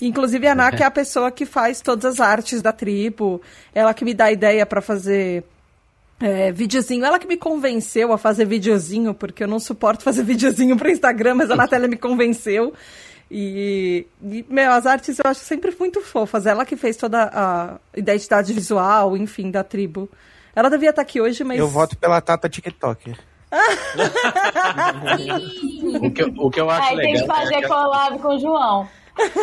Inclusive 0.00 0.46
a 0.46 0.52
Ana, 0.52 0.70
que 0.70 0.82
é 0.82 0.86
a 0.86 0.90
pessoa 0.90 1.30
que 1.30 1.44
faz 1.44 1.80
todas 1.80 2.04
as 2.04 2.20
artes 2.20 2.62
da 2.62 2.72
tribo, 2.72 3.42
ela 3.74 3.92
que 3.92 4.04
me 4.04 4.14
dá 4.14 4.30
ideia 4.30 4.64
para 4.64 4.80
fazer 4.80 5.42
é, 6.20 6.52
videozinho. 6.52 7.04
Ela 7.04 7.18
que 7.18 7.26
me 7.26 7.36
convenceu 7.36 8.12
a 8.12 8.18
fazer 8.18 8.44
videozinho, 8.44 9.12
porque 9.12 9.42
eu 9.42 9.48
não 9.48 9.58
suporto 9.58 10.04
fazer 10.04 10.22
videozinho 10.24 10.76
para 10.76 10.90
Instagram, 10.92 11.34
mas 11.34 11.50
a 11.50 11.56
Natália 11.56 11.88
me 11.88 11.96
convenceu. 11.96 12.72
E, 13.30 14.06
e, 14.22 14.44
meu, 14.48 14.70
as 14.72 14.86
artes 14.86 15.18
eu 15.18 15.28
acho 15.30 15.40
sempre 15.40 15.74
muito 15.78 16.00
fofas. 16.00 16.46
Ela 16.46 16.64
que 16.64 16.76
fez 16.76 16.96
toda 16.96 17.24
a 17.34 17.78
identidade 17.94 18.52
visual, 18.52 19.16
enfim, 19.16 19.50
da 19.50 19.62
tribo. 19.64 20.08
Ela 20.56 20.70
devia 20.70 20.90
estar 20.90 21.02
aqui 21.02 21.20
hoje, 21.20 21.44
mas. 21.44 21.58
Eu 21.58 21.68
voto 21.68 21.96
pela 21.98 22.20
Tata 22.20 22.48
TikToker. 22.48 23.18
O 26.00 26.10
que, 26.10 26.22
eu- 26.22 26.34
o 26.38 26.50
que 26.50 26.60
eu 26.60 26.70
acho 26.70 26.88
Aí 26.88 26.96
tem 26.96 27.12
legal. 27.14 27.28
que 27.28 27.34
fazer 27.34 27.66
collab 27.68 28.18
com 28.18 28.28
o 28.28 28.38
João. 28.38 28.88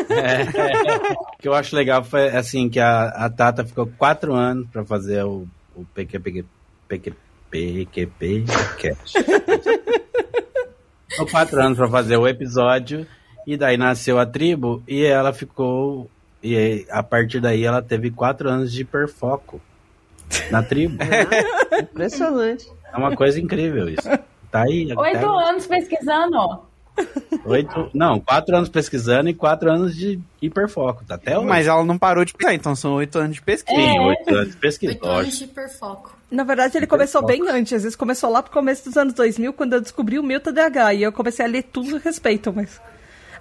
É, 0.09 1.13
o 1.13 1.37
que 1.37 1.47
eu 1.47 1.53
acho 1.53 1.75
legal 1.75 2.03
foi 2.03 2.29
assim 2.29 2.69
que 2.69 2.79
a, 2.79 3.07
a 3.07 3.29
Tata 3.29 3.65
ficou 3.65 3.87
quatro 3.97 4.33
anos 4.33 4.67
para 4.69 4.83
fazer 4.85 5.23
o, 5.23 5.47
o 5.75 5.85
PQP, 5.93 6.45
PQP, 6.87 7.15
PQP 7.49 8.45
Cast. 8.77 9.17
Ficou 11.09 11.27
quatro 11.27 11.61
anos 11.61 11.77
para 11.77 11.89
fazer 11.89 12.17
o 12.17 12.27
episódio 12.27 13.07
e 13.47 13.55
daí 13.55 13.77
nasceu 13.77 14.19
a 14.19 14.25
tribo 14.25 14.83
e 14.87 15.03
ela 15.03 15.31
ficou 15.31 16.09
e 16.41 16.55
aí, 16.55 16.85
a 16.91 17.01
partir 17.01 17.39
daí 17.39 17.63
ela 17.63 17.81
teve 17.81 18.11
quatro 18.11 18.49
anos 18.49 18.71
de 18.71 18.81
hiperfoco 18.81 19.59
na 20.51 20.61
tribo. 20.61 20.97
Impressionante. 21.81 22.69
É 22.93 22.97
uma 22.97 23.15
coisa 23.15 23.39
incrível 23.39 23.89
isso. 23.89 24.07
Tá 24.51 24.63
aí. 24.63 24.87
Oito 24.95 25.25
anos 25.25 25.65
pesquisando. 25.65 26.64
Oito, 27.45 27.89
não, 27.93 28.19
quatro 28.19 28.55
anos 28.55 28.69
pesquisando 28.69 29.29
e 29.29 29.33
quatro 29.33 29.71
anos 29.71 29.95
de 29.95 30.19
hiperfoco. 30.41 31.03
Tá 31.05 31.15
até 31.15 31.37
hoje. 31.37 31.47
Mas 31.47 31.67
ela 31.67 31.83
não 31.83 31.97
parou 31.97 32.25
de 32.25 32.33
pesquisar, 32.33 32.55
então 32.55 32.75
são 32.75 32.93
oito 32.95 33.19
anos 33.19 33.35
de 33.35 33.41
pesquisa. 33.41 33.79
Sim, 33.79 33.99
oito 33.99 34.29
anos 34.33 34.51
de 34.51 34.57
pesquisa. 34.57 34.93
Oito 34.93 35.07
anos 35.07 35.37
de 35.37 35.43
hiperfoco. 35.43 36.15
Na 36.31 36.43
verdade, 36.43 36.77
ele 36.77 36.87
começou 36.87 37.23
bem 37.23 37.47
antes. 37.47 37.73
Às 37.73 37.83
vezes 37.83 37.95
começou 37.95 38.29
lá 38.31 38.41
pro 38.41 38.51
começo 38.51 38.85
dos 38.85 38.97
anos 38.97 39.13
2000, 39.13 39.53
quando 39.53 39.73
eu 39.73 39.81
descobri 39.81 40.17
o 40.17 40.23
meu 40.23 40.39
TDAH. 40.39 40.93
E 40.95 41.03
eu 41.03 41.11
comecei 41.11 41.45
a 41.45 41.47
ler 41.47 41.63
tudo 41.63 41.97
a 41.97 41.99
respeito, 41.99 42.51
mas... 42.53 42.81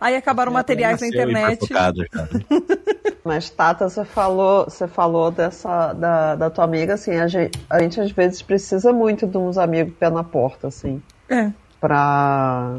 Aí 0.00 0.16
acabaram 0.16 0.52
materiais 0.52 1.00
na 1.00 1.06
internet. 1.06 1.66
Mas, 3.24 3.48
Tata, 3.48 3.88
você 3.88 4.04
falou, 4.04 4.64
você 4.64 4.86
falou 4.86 5.30
dessa, 5.30 5.94
da, 5.94 6.34
da 6.34 6.50
tua 6.50 6.64
amiga, 6.64 6.92
assim, 6.92 7.12
a 7.12 7.26
gente, 7.26 7.58
a 7.70 7.80
gente 7.80 7.98
às 7.98 8.10
vezes 8.10 8.42
precisa 8.42 8.92
muito 8.92 9.26
de 9.26 9.38
uns 9.38 9.56
amigos 9.56 9.94
pé 9.98 10.10
na 10.10 10.22
porta, 10.22 10.68
assim, 10.68 11.02
É. 11.30 11.50
pra, 11.80 12.76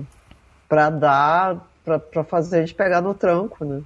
pra 0.68 0.90
dar, 0.90 1.58
pra, 1.84 2.00
pra 2.00 2.24
fazer 2.24 2.58
a 2.58 2.60
gente 2.62 2.74
pegar 2.74 3.02
no 3.02 3.14
tranco, 3.14 3.64
né? 3.64 3.82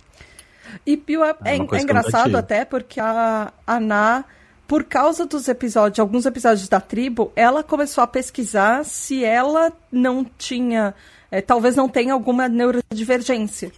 E 0.86 0.95
Pio 0.95 1.23
é, 1.23 1.36
É 1.45 1.55
é, 1.55 1.82
engraçado 1.82 2.36
até 2.36 2.63
porque 2.65 2.99
a 2.99 3.51
Ana, 3.65 4.23
por 4.67 4.84
causa 4.84 5.25
dos 5.25 5.47
episódios, 5.47 5.99
alguns 5.99 6.25
episódios 6.25 6.67
da 6.67 6.80
tribo, 6.80 7.32
ela 7.36 7.63
começou 7.63 8.03
a 8.03 8.07
pesquisar 8.07 8.86
se 8.86 9.23
ela 9.23 9.71
não 9.91 10.25
tinha, 10.38 10.93
é, 11.32 11.41
talvez 11.41 11.75
não 11.75 11.89
tenha 11.89 12.13
alguma 12.13 12.47
neurodivergência. 12.47 13.71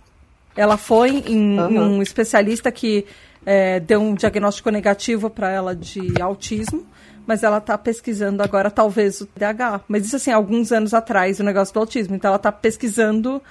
Ela 0.56 0.76
foi 0.76 1.24
em, 1.28 1.56
em 1.56 1.60
Aham. 1.60 1.88
um 1.88 2.02
especialista 2.02 2.72
que 2.72 3.06
é, 3.46 3.80
deu 3.80 4.02
um 4.02 4.14
diagnóstico 4.14 4.70
negativo 4.70 5.30
para 5.30 5.50
ela 5.50 5.76
de 5.76 6.22
autismo, 6.22 6.86
mas 7.26 7.44
ela 7.44 7.58
está 7.58 7.78
pesquisando 7.78 8.42
agora 8.44 8.72
talvez 8.72 9.22
o 9.22 9.26
TDAH. 9.26 9.82
Mas 9.88 10.06
isso 10.06 10.16
assim, 10.16 10.32
alguns 10.32 10.72
anos 10.72 10.94
atrás, 10.94 11.40
o 11.40 11.44
negócio 11.44 11.74
do 11.74 11.80
autismo. 11.80 12.16
Então 12.16 12.30
ela 12.30 12.38
está 12.38 12.52
pesquisando 12.52 13.42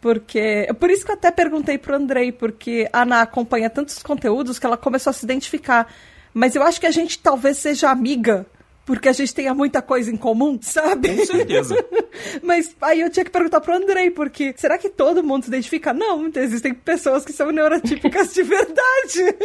porque. 0.00 0.68
Por 0.78 0.90
isso 0.90 1.04
que 1.04 1.12
eu 1.12 1.14
até 1.14 1.30
perguntei 1.30 1.78
pro 1.78 1.94
Andrei, 1.94 2.32
porque 2.32 2.88
a 2.92 3.02
Ana 3.02 3.22
acompanha 3.22 3.70
tantos 3.70 4.02
conteúdos 4.02 4.58
que 4.58 4.66
ela 4.66 4.76
começou 4.76 5.10
a 5.10 5.14
se 5.14 5.24
identificar. 5.24 5.86
Mas 6.34 6.54
eu 6.56 6.62
acho 6.62 6.80
que 6.80 6.86
a 6.86 6.90
gente 6.90 7.18
talvez 7.18 7.58
seja 7.58 7.90
amiga, 7.90 8.46
porque 8.84 9.08
a 9.08 9.12
gente 9.12 9.32
tenha 9.34 9.54
muita 9.54 9.80
coisa 9.80 10.10
em 10.10 10.16
comum, 10.16 10.58
sabe? 10.60 11.16
Com 11.16 11.26
certeza. 11.26 11.76
Mas 12.42 12.74
aí 12.80 13.00
eu 13.00 13.10
tinha 13.10 13.24
que 13.24 13.30
perguntar 13.30 13.60
pro 13.60 13.74
Andrei, 13.74 14.10
porque 14.10 14.54
será 14.56 14.76
que 14.76 14.88
todo 14.88 15.22
mundo 15.22 15.44
se 15.44 15.48
identifica? 15.48 15.92
Não, 15.92 16.30
existem 16.34 16.74
pessoas 16.74 17.24
que 17.24 17.32
são 17.32 17.50
neurotípicas 17.50 18.34
de 18.34 18.42
verdade. 18.42 19.36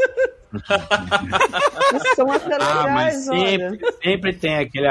São 2.16 2.32
até 2.32 2.56
Ah, 2.60 2.88
mas 2.90 3.28
olha. 3.28 3.40
sempre, 3.40 3.80
sempre 4.02 4.34
tem 4.34 4.56
aquele, 4.58 4.88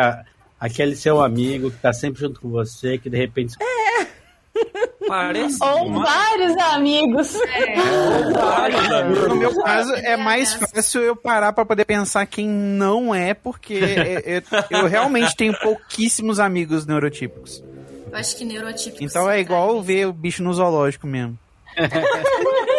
aquele 0.61 0.95
seu 0.97 1.21
amigo 1.21 1.71
que 1.71 1.79
tá 1.79 1.93
sempre 1.93 2.21
junto 2.21 2.41
com 2.41 2.51
você, 2.51 2.99
que 2.99 3.09
de 3.11 3.17
repente. 3.17 3.57
Parece 5.07 5.59
Ou 5.63 5.87
uma- 5.87 6.05
vários 6.05 6.57
amigos. 6.59 7.33
vários 8.33 8.91
amigos. 8.93 9.29
No 9.29 9.37
meu 9.37 9.63
caso, 9.63 9.95
é 9.95 10.17
mais 10.17 10.55
fácil 10.55 11.03
eu 11.03 11.15
parar 11.17 11.53
pra 11.53 11.65
poder 11.65 11.85
pensar 11.85 12.27
quem 12.27 12.49
não 12.49 13.15
é, 13.15 13.35
porque 13.35 13.75
é- 14.25 14.37
é- 14.39 14.43
eu 14.71 14.87
realmente 14.87 15.37
tenho 15.37 15.57
pouquíssimos 15.61 16.41
amigos 16.41 16.87
neurotípicos. 16.87 17.63
Eu 18.11 18.19
acho 18.19 18.37
que 18.37 18.45
neurotípico. 18.45 19.03
Então 19.05 19.31
é 19.31 19.41
igual 19.41 19.81
ver 19.83 20.07
o 20.07 20.13
bicho 20.13 20.43
no 20.43 20.53
zoológico 20.53 21.07
mesmo. 21.07 21.39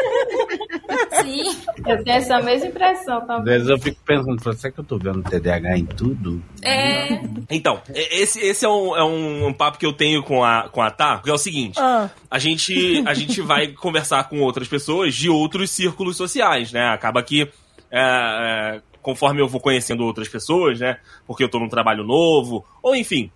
Sim. 1.22 1.62
Eu 1.86 2.04
tenho 2.04 2.18
essa 2.18 2.40
mesma 2.42 2.68
impressão 2.68 3.20
Às 3.20 3.28
também. 3.28 3.44
vezes 3.54 3.70
eu 3.70 3.80
fico 3.80 3.98
pensando, 4.06 4.54
será 4.56 4.74
que 4.74 4.80
eu 4.80 4.84
tô 4.84 4.98
vendo 4.98 5.22
TDAH 5.24 5.78
em 5.78 5.86
tudo? 5.86 6.44
É. 6.62 7.22
Então, 7.50 7.82
esse, 7.94 8.40
esse 8.40 8.66
é, 8.66 8.70
um, 8.70 8.96
é 8.96 9.04
um, 9.04 9.48
um 9.48 9.54
papo 9.54 9.78
que 9.78 9.86
eu 9.86 9.94
tenho 9.94 10.24
com 10.24 10.44
a, 10.44 10.70
com 10.70 10.82
a 10.82 10.92
Tá, 10.92 11.16
porque 11.18 11.30
é 11.30 11.34
o 11.34 11.38
seguinte. 11.38 11.80
Ah, 11.80 12.10
a 12.30 12.40
gente, 12.40 13.04
a 13.06 13.14
gente 13.14 13.42
vai 13.42 13.68
conversar 13.74 14.28
com 14.30 14.40
outras 14.42 14.68
pessoas 14.68 15.14
de 15.14 15.30
outros 15.30 15.70
círculos 15.70 16.18
sociais, 16.18 16.72
né? 16.72 16.88
Acaba 16.90 17.22
que, 17.22 17.44
é, 17.92 18.00
é, 18.00 18.82
conforme 19.02 19.42
eu 19.42 19.48
vou 19.48 19.62
conhecendo 19.62 20.04
outras 20.04 20.28
pessoas, 20.28 20.80
né? 20.80 20.98
Porque 21.26 21.44
eu 21.44 21.50
tô 21.50 21.60
num 21.60 21.70
trabalho 21.70 22.04
novo, 22.04 22.66
ou 22.82 22.96
enfim, 22.96 23.32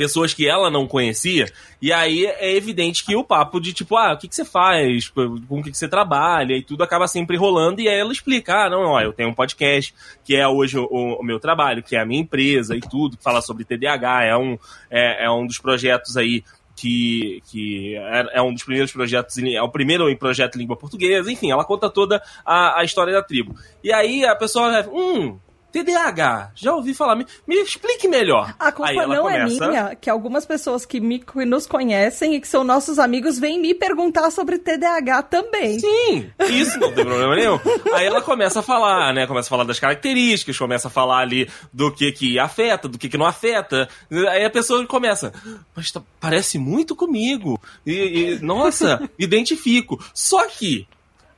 pessoas 0.00 0.32
que 0.32 0.48
ela 0.48 0.70
não 0.70 0.86
conhecia, 0.86 1.44
e 1.80 1.92
aí 1.92 2.24
é 2.24 2.56
evidente 2.56 3.04
que 3.04 3.14
o 3.14 3.22
papo 3.22 3.60
de 3.60 3.74
tipo, 3.74 3.98
ah, 3.98 4.14
o 4.14 4.16
que, 4.16 4.28
que 4.28 4.34
você 4.34 4.46
faz, 4.46 5.08
com 5.08 5.60
o 5.60 5.62
que, 5.62 5.70
que 5.70 5.76
você 5.76 5.86
trabalha, 5.86 6.54
e 6.54 6.62
tudo 6.62 6.82
acaba 6.82 7.06
sempre 7.06 7.36
rolando, 7.36 7.82
e 7.82 7.88
aí 7.88 7.98
ela 7.98 8.10
explica, 8.10 8.64
ah, 8.64 8.70
não, 8.70 8.92
ó, 8.92 9.00
eu 9.02 9.12
tenho 9.12 9.28
um 9.28 9.34
podcast, 9.34 9.94
que 10.24 10.34
é 10.34 10.48
hoje 10.48 10.78
o, 10.78 10.86
o 10.90 11.22
meu 11.22 11.38
trabalho, 11.38 11.82
que 11.82 11.96
é 11.96 12.00
a 12.00 12.06
minha 12.06 12.22
empresa 12.22 12.74
e 12.74 12.80
tudo, 12.80 13.18
que 13.18 13.22
fala 13.22 13.42
sobre 13.42 13.62
TDAH, 13.62 14.24
é 14.24 14.34
um, 14.34 14.58
é, 14.90 15.26
é 15.26 15.30
um 15.30 15.46
dos 15.46 15.58
projetos 15.58 16.16
aí 16.16 16.42
que, 16.74 17.42
que 17.50 17.94
é, 17.94 18.38
é 18.38 18.42
um 18.42 18.54
dos 18.54 18.64
primeiros 18.64 18.90
projetos, 18.90 19.36
é 19.36 19.60
o 19.60 19.68
primeiro 19.68 20.08
em 20.08 20.16
projeto 20.16 20.56
língua 20.56 20.78
portuguesa, 20.78 21.30
enfim, 21.30 21.50
ela 21.50 21.62
conta 21.62 21.90
toda 21.90 22.22
a, 22.42 22.80
a 22.80 22.84
história 22.84 23.12
da 23.12 23.22
tribo. 23.22 23.54
E 23.84 23.92
aí 23.92 24.24
a 24.24 24.34
pessoa, 24.34 24.82
hum, 24.90 25.38
TDAH, 25.72 26.52
já 26.54 26.74
ouvi 26.74 26.94
falar, 26.94 27.16
me, 27.16 27.26
me 27.46 27.56
explique 27.56 28.08
melhor. 28.08 28.54
a 28.58 28.72
culpa 28.72 29.06
não 29.06 29.28
é 29.28 29.40
começa, 29.40 29.68
minha, 29.68 29.94
que 29.94 30.10
algumas 30.10 30.44
pessoas 30.44 30.84
que, 30.84 31.00
me, 31.00 31.18
que 31.18 31.44
nos 31.44 31.66
conhecem 31.66 32.34
e 32.34 32.40
que 32.40 32.48
são 32.48 32.64
nossos 32.64 32.98
amigos 32.98 33.38
vêm 33.38 33.58
me 33.60 33.74
perguntar 33.74 34.30
sobre 34.30 34.58
TDAH 34.58 35.22
também. 35.24 35.78
Sim, 35.78 36.30
isso 36.48 36.78
não 36.78 36.92
tem 36.92 37.04
problema 37.04 37.34
nenhum. 37.36 37.58
Aí 37.94 38.06
ela 38.06 38.20
começa 38.22 38.60
a 38.60 38.62
falar, 38.62 39.12
né? 39.14 39.26
Começa 39.26 39.48
a 39.48 39.50
falar 39.50 39.64
das 39.64 39.78
características, 39.78 40.58
começa 40.58 40.88
a 40.88 40.90
falar 40.90 41.18
ali 41.18 41.48
do 41.72 41.92
que 41.92 42.10
que 42.12 42.38
afeta, 42.38 42.88
do 42.88 42.98
que 42.98 43.08
que 43.08 43.18
não 43.18 43.26
afeta. 43.26 43.88
Aí 44.30 44.44
a 44.44 44.50
pessoa 44.50 44.84
começa, 44.86 45.32
mas 45.74 45.90
tá- 45.90 46.02
parece 46.18 46.58
muito 46.58 46.94
comigo. 46.96 47.60
E, 47.86 47.92
e, 48.34 48.38
nossa, 48.40 49.08
identifico. 49.18 50.02
Só 50.14 50.46
que, 50.46 50.86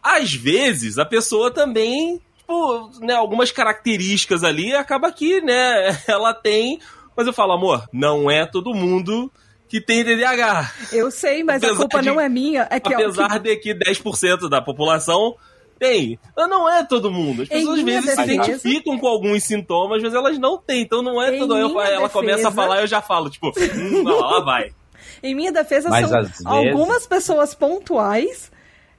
às 0.02 0.32
vezes, 0.32 0.98
a 0.98 1.04
pessoa 1.04 1.50
também, 1.50 2.20
tipo, 2.52 3.04
né, 3.04 3.14
algumas 3.14 3.50
características 3.50 4.44
ali, 4.44 4.74
acaba 4.74 5.10
que, 5.10 5.40
né, 5.40 5.96
ela 6.06 6.34
tem. 6.34 6.78
Mas 7.16 7.26
eu 7.26 7.32
falo, 7.32 7.52
amor, 7.52 7.86
não 7.92 8.30
é 8.30 8.46
todo 8.46 8.74
mundo 8.74 9.30
que 9.68 9.80
tem 9.80 10.04
TDAH. 10.04 10.72
Eu 10.92 11.10
sei, 11.10 11.42
mas 11.42 11.62
a 11.62 11.66
Apesar 11.66 11.80
culpa 11.80 12.00
de- 12.02 12.08
não 12.08 12.20
é 12.20 12.28
minha. 12.28 12.66
É 12.70 12.78
que, 12.80 12.92
Apesar 12.92 13.38
de 13.38 13.56
que 13.56 13.74
10% 13.74 14.48
da 14.48 14.60
população 14.62 15.34
tem. 15.78 16.18
Mas 16.36 16.48
não 16.48 16.68
é 16.70 16.84
todo 16.84 17.10
mundo. 17.10 17.42
As 17.42 17.48
Em 17.50 17.52
pessoas 17.58 17.78
às 17.78 17.84
vezes 17.84 18.10
se 18.10 18.16
defesa- 18.16 18.32
identificam 18.34 18.98
com 18.98 19.06
alguns 19.06 19.42
sintomas, 19.44 20.02
mas 20.02 20.14
elas 20.14 20.38
não 20.38 20.56
têm. 20.58 20.82
Então 20.82 21.02
não 21.02 21.20
é 21.22 21.32
todo. 21.38 21.56
Eu, 21.58 21.70
minha 21.70 21.84
ela 21.84 22.08
começa 22.08 22.34
a 22.34 22.50
defesa- 22.50 22.50
falar 22.54 22.80
eu 22.80 22.86
já 22.86 23.02
falo, 23.02 23.28
tipo, 23.30 23.48
hum, 23.48 24.02
não, 24.02 24.20
lá 24.20 24.40
vai. 24.40 24.70
Em 25.22 25.34
minha 25.34 25.52
defesa, 25.52 25.88
Mas 25.90 26.08
são 26.08 26.18
às 26.18 26.28
vezes- 26.28 26.46
algumas 26.46 27.06
pessoas 27.06 27.54
pontuais 27.54 28.50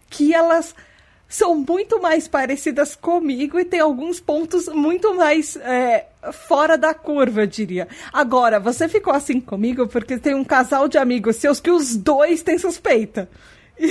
que 0.10 0.34
elas 0.34 0.76
são 1.36 1.56
muito 1.56 2.00
mais 2.00 2.28
parecidas 2.28 2.96
comigo 2.96 3.60
e 3.60 3.66
tem 3.66 3.80
alguns 3.80 4.20
pontos 4.20 4.68
muito 4.68 5.16
mais 5.16 5.56
é, 5.58 6.06
fora 6.32 6.78
da 6.78 6.94
curva, 6.94 7.42
eu 7.42 7.48
diria. 7.48 7.88
Agora, 8.14 8.60
você 8.60 8.88
ficou 8.88 9.12
assim 9.14 9.42
comigo 9.42 9.88
porque 9.88 10.18
tem 10.20 10.36
um 10.36 10.44
casal 10.44 10.88
de 10.88 10.98
amigos 10.98 11.38
seus 11.38 11.60
que 11.60 11.72
os 11.72 11.96
dois 11.96 12.44
têm 12.44 12.58
suspeita. 12.58 13.28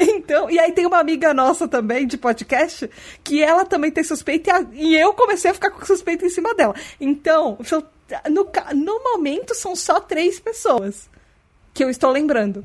Então, 0.00 0.50
e 0.50 0.58
aí 0.58 0.72
tem 0.72 0.86
uma 0.86 0.98
amiga 0.98 1.32
nossa 1.34 1.66
também 1.68 2.06
de 2.06 2.16
podcast 2.16 2.88
que 3.24 3.42
ela 3.42 3.64
também 3.64 3.90
tem 3.90 4.02
suspeita 4.04 4.50
e, 4.50 4.52
a- 4.52 4.66
e 4.72 4.96
eu 4.96 5.12
comecei 5.14 5.50
a 5.50 5.54
ficar 5.54 5.70
com 5.70 5.84
suspeita 5.84 6.24
em 6.24 6.30
cima 6.30 6.54
dela. 6.54 6.74
Então, 7.00 7.58
no, 8.30 8.46
no 8.74 9.02
momento 9.04 9.54
são 9.54 9.74
só 9.76 10.00
três 10.00 10.38
pessoas 10.38 11.08
que 11.78 11.84
eu 11.84 11.88
estou 11.90 12.10
lembrando. 12.10 12.64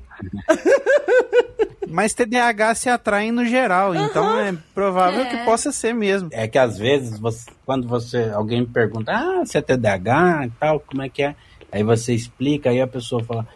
Mas 1.88 2.16
TDAH 2.16 2.74
se 2.76 2.90
atrai 2.90 3.32
no 3.32 3.46
geral, 3.46 3.94
então 3.94 4.40
é 4.40 4.56
provável 4.74 5.22
É. 5.22 5.30
que 5.30 5.38
possa 5.46 5.72
ser 5.72 5.94
mesmo. 5.94 6.30
É 6.32 6.48
que 6.48 6.58
às 6.58 6.78
vezes, 6.80 7.20
você, 7.20 7.52
quando 7.64 7.88
você 7.88 8.32
alguém 8.34 8.62
me 8.62 8.68
pergunta, 8.68 9.12
ah, 9.12 9.46
você 9.46 9.60
é 9.60 9.62
TDAH 9.62 10.48
e 10.48 10.50
tal, 10.60 10.80
como 10.80 11.04
é 11.04 11.10
que 11.10 11.22
é? 11.22 11.36
Aí 11.72 11.84
você 11.84 12.14
explica, 12.14 12.72
aí 12.72 12.82
a 12.82 12.88
pessoa 12.88 13.24
fala, 13.24 13.48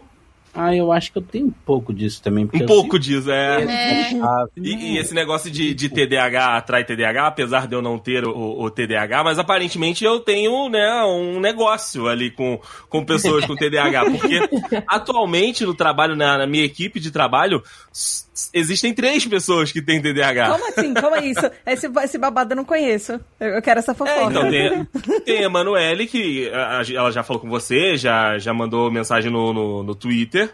ah, 0.58 0.76
eu 0.76 0.92
acho 0.92 1.12
que 1.12 1.18
eu 1.18 1.22
tenho 1.22 1.48
um 1.48 1.52
pouco 1.52 1.94
disso 1.94 2.22
também. 2.22 2.50
Um 2.54 2.66
pouco 2.66 2.98
disso, 3.00 3.30
é. 3.32 3.60
sempre- 3.60 4.22
Ah, 4.22 4.46
E, 4.58 4.74
e 4.94 4.98
esse 4.98 5.14
negócio 5.14 5.50
de, 5.52 5.74
de 5.74 5.88
TDAH 5.90 6.58
atrai 6.58 6.84
TDAH, 6.84 7.28
apesar 7.28 7.68
de 7.68 7.76
eu 7.76 7.82
não 7.82 7.98
ter 8.00 8.26
o, 8.26 8.62
o 8.62 8.70
TDAH, 8.72 9.24
mas 9.24 9.40
aparentemente 9.40 10.04
eu 10.04 10.20
tenho 10.20 10.68
né, 10.70 11.04
um 11.06 11.40
negócio 11.40 12.08
ali 12.08 12.32
com, 12.32 12.60
com 12.90 13.06
pessoas 13.06 13.46
com 13.46 13.56
TDAH. 13.56 14.06
Porque 14.12 14.40
atualmente 14.88 15.66
no 15.66 15.74
trabalho, 15.74 16.16
na, 16.16 16.38
na 16.40 16.48
minha 16.48 16.64
equipe 16.66 17.00
de 17.00 17.12
trabalho, 17.12 17.62
existem 18.54 18.94
três 18.94 19.26
pessoas 19.26 19.72
que 19.72 19.82
têm 19.82 20.02
TDAH. 20.02 20.52
Como 20.52 20.68
assim? 20.70 20.94
Como 20.94 21.16
é 21.16 21.26
isso? 21.26 21.52
Esse, 21.66 21.88
esse 22.04 22.18
babado 22.18 22.54
eu 22.54 22.58
não 22.58 22.66
conheço. 22.66 23.20
Eu, 23.40 23.50
eu 23.50 23.62
quero 23.62 23.80
essa 23.80 23.92
É, 23.92 23.96
fofoca. 23.96 24.24
então, 24.24 24.50
tem, 24.50 24.88
tem 25.26 25.38
a 25.40 25.44
Emanuele, 25.44 26.08
que 26.08 26.50
a- 26.52 26.80
a- 26.80 26.94
ela 26.94 27.12
já 27.12 27.24
falou 27.24 27.42
com 27.42 27.50
você, 27.50 27.98
já, 27.98 28.38
já 28.38 28.54
mandou 28.54 28.90
mensagem 28.92 29.32
no, 29.32 29.54
no, 29.54 29.84
no 29.84 29.96
Twitter. 29.96 30.54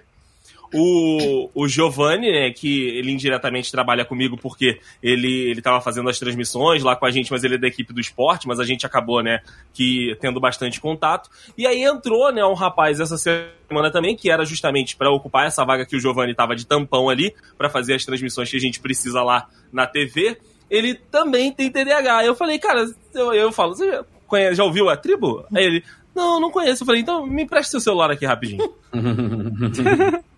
O, 0.74 1.50
o 1.54 1.68
Giovanni, 1.68 2.32
né, 2.32 2.52
que 2.52 2.88
ele 2.98 3.12
indiretamente 3.12 3.72
trabalha 3.72 4.04
comigo 4.04 4.36
porque 4.36 4.80
ele, 5.02 5.50
ele 5.50 5.62
tava 5.62 5.80
fazendo 5.80 6.10
as 6.10 6.18
transmissões 6.18 6.82
lá 6.82 6.96
com 6.96 7.06
a 7.06 7.12
gente, 7.12 7.32
mas 7.32 7.44
ele 7.44 7.56
é 7.56 7.58
da 7.58 7.68
equipe 7.68 7.94
do 7.94 8.02
esporte, 8.02 8.48
mas 8.48 8.60
a 8.60 8.64
gente 8.64 8.86
acabou, 8.86 9.22
né, 9.22 9.40
que 9.74 10.18
tendo 10.20 10.40
bastante 10.40 10.82
contato. 10.82 11.30
E 11.58 11.68
aí 11.68 11.84
entrou, 11.84 12.32
né, 12.34 12.44
um 12.44 12.54
rapaz 12.54 13.00
essa 13.00 13.18
semana 13.18 13.92
também, 13.92 14.16
que 14.16 14.32
era 14.32 14.44
justamente 14.46 14.96
para 14.96 15.12
ocupar 15.12 15.46
essa 15.46 15.64
vaga 15.64 15.86
que 15.86 15.96
o 15.96 16.00
Giovanni 16.00 16.34
tava 16.34 16.56
de 16.56 16.66
tampão 16.66 17.10
ali, 17.10 17.36
para 17.58 17.70
fazer 17.70 17.94
as 17.94 18.04
transmissões 18.04 18.50
que 18.50 18.58
a 18.58 18.60
gente 18.60 18.80
precisa 18.80 19.22
lá 19.22 19.48
na 19.72 19.86
TV. 19.86 20.38
Ele 20.70 20.96
também 20.96 21.52
tem 21.52 21.70
TDAH. 21.70 22.26
Eu 22.26 22.36
falei, 22.36 22.58
cara, 22.58 22.86
eu, 23.14 23.34
eu 23.34 23.52
falo, 23.52 23.76
você 23.76 23.92
já, 23.92 24.04
conhece, 24.26 24.56
já 24.56 24.64
ouviu 24.64 24.90
a 24.90 24.98
tribo? 24.98 25.46
Aí 25.54 25.64
ele, 25.64 25.84
não, 26.16 26.40
não 26.40 26.52
conheço. 26.52 26.84
Eu 26.84 26.88
falei, 26.88 27.02
então 27.02 27.26
me 27.28 27.44
empresta 27.44 27.72
seu 27.72 27.80
celular 27.80 28.10
aqui 28.12 28.26
rapidinho. 28.26 28.74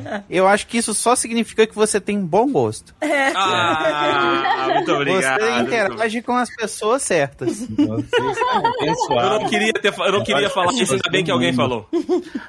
Eu 0.30 0.46
acho 0.48 0.66
que 0.66 0.78
isso 0.78 0.94
só 0.94 1.14
significa 1.16 1.66
que 1.66 1.74
você 1.74 2.00
tem 2.00 2.20
bom 2.20 2.50
gosto. 2.50 2.94
Ah, 3.34 4.68
muito 4.74 4.92
obrigado. 4.92 5.40
Você 5.40 5.50
muito 5.50 5.66
interage 5.68 6.22
com 6.22 6.36
as 6.36 6.54
pessoas 6.54 7.02
certas. 7.02 7.60
Vocês 7.66 8.38
são 8.38 8.62
Eu 8.62 8.66
abençoados. 8.66 9.42
não 9.42 9.48
queria, 9.48 9.72
ter, 9.72 9.94
eu 9.98 10.12
não 10.12 10.24
queria 10.24 10.50
falar 10.50 10.72
isso, 10.74 10.92
ainda 10.94 11.10
bem 11.10 11.24
que 11.24 11.30
alguém 11.30 11.52
falou. 11.52 11.88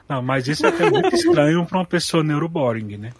Não, 0.07 0.21
mas 0.21 0.47
isso 0.47 0.65
é 0.65 0.69
até 0.69 0.89
muito 0.89 1.15
estranho 1.15 1.65
pra 1.65 1.79
uma 1.79 1.85
pessoa 1.85 2.23
neuroboring, 2.23 2.97
né? 2.97 3.11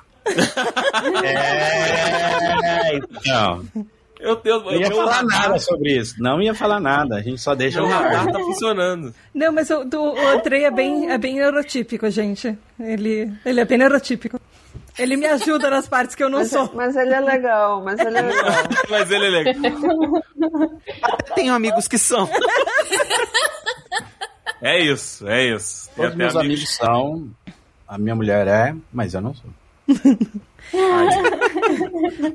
É, 1.24 2.96
então. 2.98 3.66
Eu, 4.26 4.40
eu, 4.46 4.64
Não 4.64 4.72
ia 4.74 4.88
meu 4.88 4.96
falar 4.98 5.12
radar- 5.18 5.42
nada 5.42 5.60
sobre 5.60 5.98
isso. 5.98 6.16
Não 6.18 6.42
ia 6.42 6.56
falar 6.56 6.80
nada. 6.80 7.16
A 7.18 7.22
gente 7.22 7.42
só 7.42 7.54
deixa 7.54 7.82
Meu 7.82 7.90
no 7.90 7.94
radar 7.96 8.22
ar. 8.22 8.32
tá 8.32 8.40
funcionando. 8.40 9.14
Não, 9.34 9.52
mas 9.52 9.70
o, 9.70 9.84
do, 9.84 10.02
o 10.02 10.28
Andrei 10.30 10.64
é 10.64 10.72
bem, 10.72 11.12
é 11.12 11.18
bem 11.18 11.36
neurotípico, 11.36 12.10
gente. 12.10 12.58
Ele, 12.80 13.30
ele 13.46 13.60
é 13.60 13.66
bem 13.66 13.78
neurotípico. 13.78 14.40
Ele 14.98 15.18
me 15.18 15.26
ajuda 15.26 15.70
nas 15.70 15.88
partes 15.90 16.16
que 16.16 16.24
eu 16.24 16.30
não 16.30 16.40
Mas, 16.40 16.50
sou. 16.52 16.72
mas 16.74 16.96
ele 16.96 17.14
é 17.14 17.20
legal, 17.20 17.84
mas 17.84 18.00
ele 18.00 18.18
é 18.18 18.22
legal. 18.22 18.54
Mas 18.90 19.12
ele 19.12 19.26
é 19.26 19.30
legal. 19.30 19.54
Tenho 21.36 21.54
amigos 21.54 21.88
que 21.88 21.98
são. 21.98 22.30
É 24.62 24.80
isso, 24.80 25.28
é 25.28 25.44
isso. 25.54 25.90
Todos 25.94 26.12
até 26.12 26.16
meus 26.18 26.36
amigos- 26.38 26.58
amigos 26.58 26.76
são. 26.76 27.30
A 27.86 27.98
minha 27.98 28.16
mulher 28.16 28.48
é, 28.48 28.74
mas 28.94 29.14
eu 29.14 29.20
não 29.20 29.34
sou. 29.36 29.50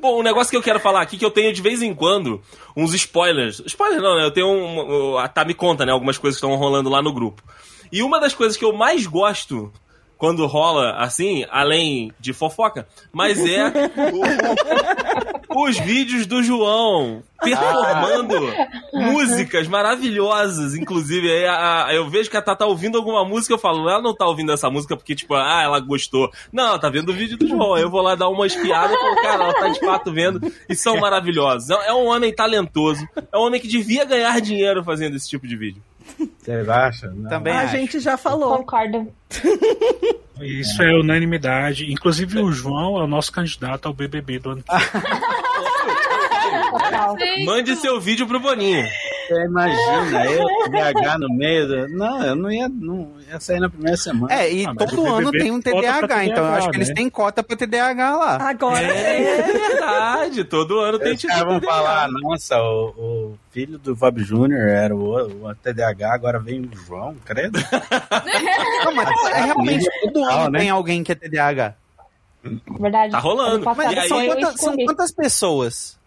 Bom, 0.01 0.19
um 0.19 0.23
negócio 0.23 0.49
que 0.49 0.57
eu 0.57 0.61
quero 0.61 0.79
falar 0.79 1.01
aqui 1.01 1.17
que 1.17 1.25
eu 1.25 1.31
tenho 1.31 1.53
de 1.53 1.61
vez 1.61 1.81
em 1.81 1.93
quando 1.93 2.41
uns 2.75 2.93
spoilers. 2.93 3.61
Spoiler 3.65 4.01
não, 4.01 4.17
né? 4.17 4.25
Eu 4.25 4.31
tenho 4.31 4.47
um. 4.47 5.17
A 5.17 5.27
Tá 5.27 5.43
me 5.43 5.53
conta, 5.53 5.85
né? 5.85 5.91
Algumas 5.91 6.17
coisas 6.17 6.39
que 6.39 6.45
estão 6.45 6.57
rolando 6.57 6.89
lá 6.89 7.01
no 7.01 7.13
grupo. 7.13 7.43
E 7.91 8.01
uma 8.01 8.19
das 8.19 8.33
coisas 8.33 8.55
que 8.55 8.63
eu 8.63 8.73
mais 8.73 9.05
gosto 9.05 9.71
quando 10.19 10.45
rola 10.45 10.97
assim, 10.97 11.45
além 11.49 12.11
de 12.19 12.33
fofoca, 12.33 12.85
mas 13.11 13.39
é 13.43 13.71
o- 15.49 15.65
os 15.65 15.79
vídeos 15.79 16.25
do 16.27 16.43
João 16.43 17.23
performando 17.41 18.35
músicas 18.93 19.65
maravilhosas. 19.67 20.75
Inclusive, 20.75 21.31
aí 21.31 21.45
a- 21.47 21.85
a- 21.87 21.93
eu 21.95 22.07
vejo 22.09 22.29
que 22.29 22.35
a 22.37 22.41
Tata 22.41 22.59
tá 22.59 22.65
ouvindo 22.65 22.97
alguma 22.97 23.23
música, 23.23 23.53
eu 23.53 23.57
falo, 23.57 23.89
ela 23.89 24.01
não 24.01 24.13
tá 24.13 24.25
ouvindo 24.27 24.51
essa 24.51 24.69
música 24.69 24.95
porque, 24.97 25.15
tipo, 25.15 25.33
ah, 25.35 25.61
ela 25.63 25.79
gostou. 25.79 26.29
Não, 26.51 26.65
ela 26.67 26.79
tá 26.79 26.89
vendo 26.89 27.09
o 27.09 27.13
vídeo 27.15 27.37
do 27.37 27.47
João. 27.47 27.73
Aí 27.75 27.81
eu 27.81 27.89
vou 27.89 28.01
lá 28.01 28.13
dar 28.15 28.27
uma 28.27 28.45
espiada 28.45 28.93
e 28.93 28.97
falo, 28.97 29.15
cara, 29.21 29.43
ela 29.45 29.53
tá 29.53 29.67
de 29.69 29.79
fato 29.79 30.11
vendo. 30.11 30.51
E 30.67 30.75
são 30.75 30.97
maravilhosos. 30.99 31.69
É 31.69 31.89
é 31.89 31.93
um 31.93 32.07
homem 32.07 32.33
talentoso. 32.35 33.07
É 33.31 33.37
um 33.37 33.41
homem 33.43 33.59
que 33.61 33.67
devia 33.67 34.03
ganhar 34.05 34.39
dinheiro 34.41 34.83
fazendo 34.83 35.15
esse 35.15 35.27
tipo 35.29 35.47
de 35.47 35.55
vídeo. 35.55 35.81
Você 36.39 36.51
acha? 36.69 37.07
Não. 37.07 37.29
Também 37.29 37.53
A 37.53 37.61
acho. 37.61 37.71
gente 37.77 37.99
já 37.99 38.17
falou. 38.17 38.57
Concordo. 38.57 39.11
Isso 40.41 40.81
é 40.81 40.91
unanimidade. 40.99 41.91
Inclusive 41.91 42.39
o 42.39 42.51
João 42.51 42.97
é 42.97 43.03
o 43.03 43.07
nosso 43.07 43.31
candidato 43.31 43.87
ao 43.87 43.93
BBB 43.93 44.39
do 44.39 44.51
ano 44.51 44.63
que 44.63 44.73
vem. 47.17 47.45
Mande 47.45 47.75
seu 47.75 47.99
vídeo 47.99 48.25
pro 48.27 48.39
Boninho. 48.39 48.85
Você 49.29 49.43
imagina, 49.45 50.25
eu, 50.25 50.45
DH 50.71 51.17
no 51.19 51.29
meio. 51.37 51.67
do- 51.67 51.87
Não, 51.89 52.23
eu 52.23 52.35
não 52.35 52.51
ia, 52.51 52.67
não 52.67 53.11
ia 53.29 53.39
sair 53.39 53.59
na 53.59 53.69
primeira 53.69 53.95
semana. 53.95 54.33
É, 54.33 54.51
e 54.51 54.65
Ah, 54.65 54.73
todo 54.75 55.05
ano 55.05 55.31
tem 55.31 55.51
um 55.51 55.61
pra 55.61 55.71
TDAH, 55.71 56.25
então 56.25 56.37
eu 56.43 56.49
TDAH, 56.49 56.57
acho 56.57 56.69
que 56.71 56.77
eles 56.77 56.87
né? 56.89 56.93
têm 56.95 57.09
cota 57.09 57.43
pra 57.43 57.55
TDAH 57.55 58.15
lá. 58.17 58.49
Agora 58.49 58.81
É 58.81 59.41
verdade, 59.43 60.43
todo 60.45 60.79
ano 60.79 60.97
tem 60.99 61.13
Os 61.13 61.19
tido 61.21 61.29
caras 61.29 61.45
vão 61.45 61.59
TDAH. 61.59 61.75
falar, 61.77 62.07
nossa, 62.11 62.57
o, 62.59 62.87
o 62.97 63.37
filho 63.51 63.77
do 63.77 63.95
Fábio 63.95 64.23
Júnior 64.25 64.67
era 64.67 64.95
o, 64.95 65.47
o 65.47 65.55
TDAH, 65.55 66.13
agora 66.13 66.39
vem 66.39 66.61
o 66.61 66.69
João, 66.75 67.15
credo. 67.23 67.59
Não, 68.83 68.95
mas 68.95 69.09
é, 69.31 69.41
realmente 69.43 69.85
todo 70.01 70.13
Total, 70.13 70.39
ano 70.41 70.49
né? 70.51 70.59
tem 70.59 70.69
alguém 70.69 71.03
que 71.03 71.11
é 71.11 71.15
TDAH. 71.15 71.75
Verdade. 72.79 73.11
Tá 73.11 73.19
rolando. 73.19 73.65
Mas 73.75 73.79
aí- 73.97 74.07
são, 74.07 74.21
eu 74.21 74.27
quantas, 74.35 74.55
são 74.59 74.75
quantas 74.77 75.11
pessoas? 75.11 75.99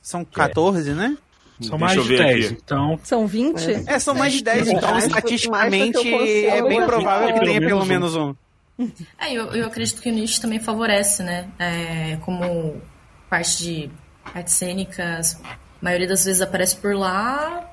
São 0.00 0.24
14, 0.24 0.94
né? 0.94 1.16
São 1.60 1.76
Deixa 1.76 1.78
mais 1.78 2.02
de 2.02 2.08
ver 2.08 2.18
10, 2.18 2.46
aqui. 2.46 2.58
então 2.64 3.00
são 3.02 3.26
20? 3.26 3.88
É, 3.88 3.98
são 3.98 4.14
mais 4.14 4.32
de 4.32 4.44
10, 4.44 4.68
então 4.68 4.98
estatisticamente 4.98 6.14
é 6.14 6.62
bem 6.62 6.84
provável 6.86 7.34
que 7.34 7.40
tenha 7.40 7.60
pelo 7.60 7.84
menos 7.84 8.14
menos 8.14 8.16
um. 8.16 8.34
É, 9.18 9.32
eu, 9.32 9.46
eu 9.54 9.66
acredito 9.66 10.00
que 10.00 10.08
o 10.08 10.12
nicho 10.12 10.40
também 10.40 10.60
favorece, 10.60 11.24
né? 11.24 11.48
É, 11.58 12.16
como 12.20 12.80
parte 13.28 13.58
de 13.58 13.90
artes 14.32 14.54
cênicas, 14.54 15.40
a 15.44 15.56
maioria 15.82 16.06
das 16.06 16.24
vezes 16.24 16.40
aparece 16.40 16.76
por 16.76 16.94
lá. 16.94 17.67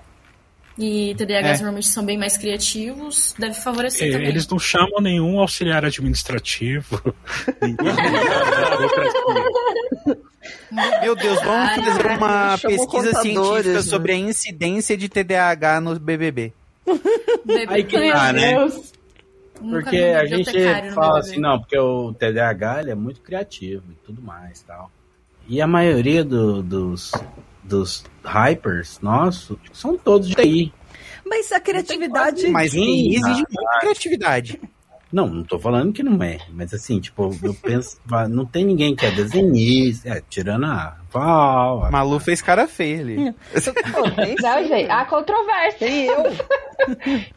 E 0.77 1.15
TDAHs 1.15 1.45
É. 1.45 1.53
normalmente 1.63 1.87
são 1.87 2.03
bem 2.05 2.17
mais 2.17 2.37
criativos, 2.37 3.33
deve 3.39 3.57
é, 3.57 3.61
favorecer 3.61 4.11
também. 4.11 4.27
eles 4.27 4.45
não 4.47 4.59
chamam 4.59 4.99
nenhum 4.99 5.39
auxiliar 5.39 5.85
administrativo. 5.85 7.01
Meu 11.01 11.15
Deus, 11.15 11.41
vamos 11.41 11.85
fazer 11.85 12.05
uma 12.17 12.57
pesquisa 12.57 13.21
científica 13.21 13.73
né? 13.73 13.81
sobre 13.81 14.11
a 14.11 14.15
incidência 14.15 14.97
de 14.97 15.09
TDAH 15.09 15.81
no 15.81 15.99
BBB. 15.99 16.53
Bebê- 17.45 17.73
Aí 17.73 17.83
que 17.83 17.97
Meu 17.97 18.13
tá, 18.13 18.33
né? 18.33 18.53
Porque 19.57 19.97
a 19.97 20.25
gente 20.25 20.51
fala 20.93 21.13
BBB. 21.13 21.19
assim, 21.19 21.39
não, 21.39 21.59
porque 21.59 21.77
o 21.79 22.13
TDAH 22.13 22.81
ele 22.81 22.91
é 22.91 22.95
muito 22.95 23.21
criativo 23.21 23.83
e 23.91 23.95
tudo 24.05 24.21
mais 24.21 24.61
tal. 24.61 24.91
E 25.47 25.61
a 25.61 25.67
maioria 25.67 26.23
do- 26.23 26.61
dos, 26.61 27.11
dos 27.67 28.03
hypers 28.23 28.99
nossos 29.01 29.57
são 29.73 29.97
todos 29.97 30.27
de 30.29 30.35
TI. 30.35 30.73
Mas 31.27 31.51
a 31.51 31.59
criatividade. 31.59 32.47
Mas 32.49 32.71
Sim, 32.71 33.09
exige 33.09 33.43
muita 33.51 33.79
criatividade. 33.79 34.61
Não, 35.11 35.27
não 35.27 35.43
tô 35.43 35.57
falando 35.57 35.93
que 35.93 36.03
não 36.03 36.21
é, 36.21 36.39
mas 36.51 36.73
assim, 36.73 36.99
tipo, 36.99 37.33
eu 37.41 37.53
penso, 37.53 37.97
não 38.29 38.45
tem 38.45 38.65
ninguém 38.65 38.93
que 38.95 39.05
é 39.05 39.11
desenhista, 39.11 40.09
é, 40.09 40.21
tirando 40.29 40.65
a 40.65 40.97
Val, 41.09 41.85
a- 41.85 41.91
Malu 41.91 42.19
fez 42.19 42.41
cara 42.41 42.67
feia 42.67 42.99
ali. 42.99 43.15
Não, 43.15 43.33
gente, 44.67 44.89
há 44.91 45.05
controvérsia. 45.05 45.79
Tem 45.79 46.05
eu. 46.07 46.23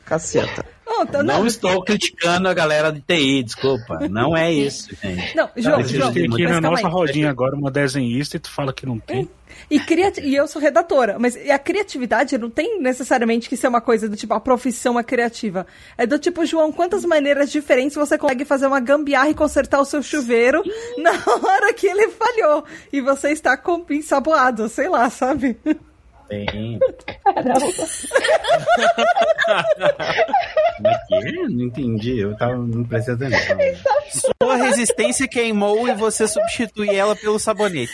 Caceta. 0.05 0.65
Não, 0.87 1.03
então, 1.03 1.23
não 1.23 1.39
não, 1.41 1.47
estou 1.47 1.85
criticando 1.85 2.49
a 2.49 2.55
galera 2.55 2.91
de 2.91 3.01
TI, 3.01 3.43
desculpa, 3.45 4.09
não 4.09 4.35
é 4.37 4.51
isso, 4.53 4.89
gente. 5.01 5.37
não, 5.37 5.49
João, 5.57 5.83
gente 5.83 5.99
João, 5.99 6.13
tem 6.13 6.25
aqui 6.25 6.47
na 6.47 6.61
nossa 6.63 6.87
aí. 6.87 6.93
rodinha 6.93 7.31
agora 7.31 7.55
uma 7.55 7.71
desenhista 7.71 8.37
e 8.39 8.41
tu 8.41 8.51
fala 8.51 8.73
que 8.73 8.87
não 8.87 8.99
tem. 8.99 9.29
E, 9.71 9.79
criati- 9.81 10.21
e 10.21 10.35
eu 10.35 10.47
sou 10.47 10.61
redatora, 10.61 11.17
mas 11.19 11.37
e 11.37 11.51
a 11.51 11.59
criatividade 11.59 12.37
não 12.39 12.49
tem 12.51 12.81
necessariamente 12.81 13.49
que 13.49 13.57
ser 13.57 13.69
uma 13.69 13.81
coisa 13.81 14.09
do 14.09 14.17
tipo, 14.17 14.33
a 14.35 14.41
profissão 14.41 14.99
é 14.99 15.03
criativa. 15.05 15.67
É 15.97 16.07
do 16.07 16.19
tipo, 16.19 16.45
João, 16.47 16.73
quantas 16.73 17.05
maneiras 17.05 17.51
diferentes 17.51 17.97
você 17.97 18.17
consegue 18.19 18.45
fazer 18.45 18.67
uma 18.67 18.81
gambiarra 18.81 19.31
e 19.31 19.35
consertar 19.35 19.81
o 19.81 19.85
seu 19.85 20.03
chuveiro 20.03 20.63
na 20.99 21.11
hora 21.11 21.73
que 21.73 21.87
ele 21.87 22.09
falhou. 22.09 22.65
E 22.93 23.01
você 23.01 23.31
está 23.31 23.57
com 23.57 23.85
ensaboado, 23.91 24.69
sei 24.69 24.89
lá, 24.89 25.09
sabe? 25.11 25.59
Tem. 26.29 26.79
Caramba. 27.25 27.61
Como 30.77 30.89
é 30.89 30.99
que 31.09 31.15
é? 31.15 31.33
Não 31.49 31.65
entendi. 31.65 32.19
Eu 32.19 32.37
tava 32.37 32.57
não 32.59 32.83
atenção. 32.83 33.59
Sua 34.43 34.57
resistência 34.57 35.27
queimou 35.27 35.89
e 35.89 35.95
você 35.95 36.29
substitui 36.29 36.95
ela 36.95 37.17
pelo 37.17 37.39
sabonete. 37.39 37.93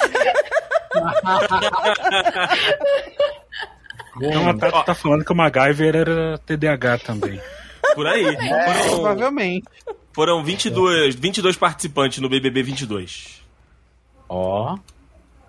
Então 4.16 4.56
Tata 4.58 4.82
tá 4.84 4.94
falando 4.94 5.24
que 5.24 5.32
o 5.32 5.34
MacGyver 5.34 5.96
era 5.96 6.38
TDAH 6.38 6.98
também. 6.98 7.40
Por 7.94 8.06
aí. 8.06 8.24
Foram, 8.24 8.90
Provavelmente. 8.90 9.64
foram 10.12 10.44
22, 10.44 11.14
22 11.14 11.56
participantes 11.56 12.18
no 12.18 12.28
BBB 12.28 12.62
22. 12.62 13.42
Ó. 14.28 14.76
E 14.76 14.93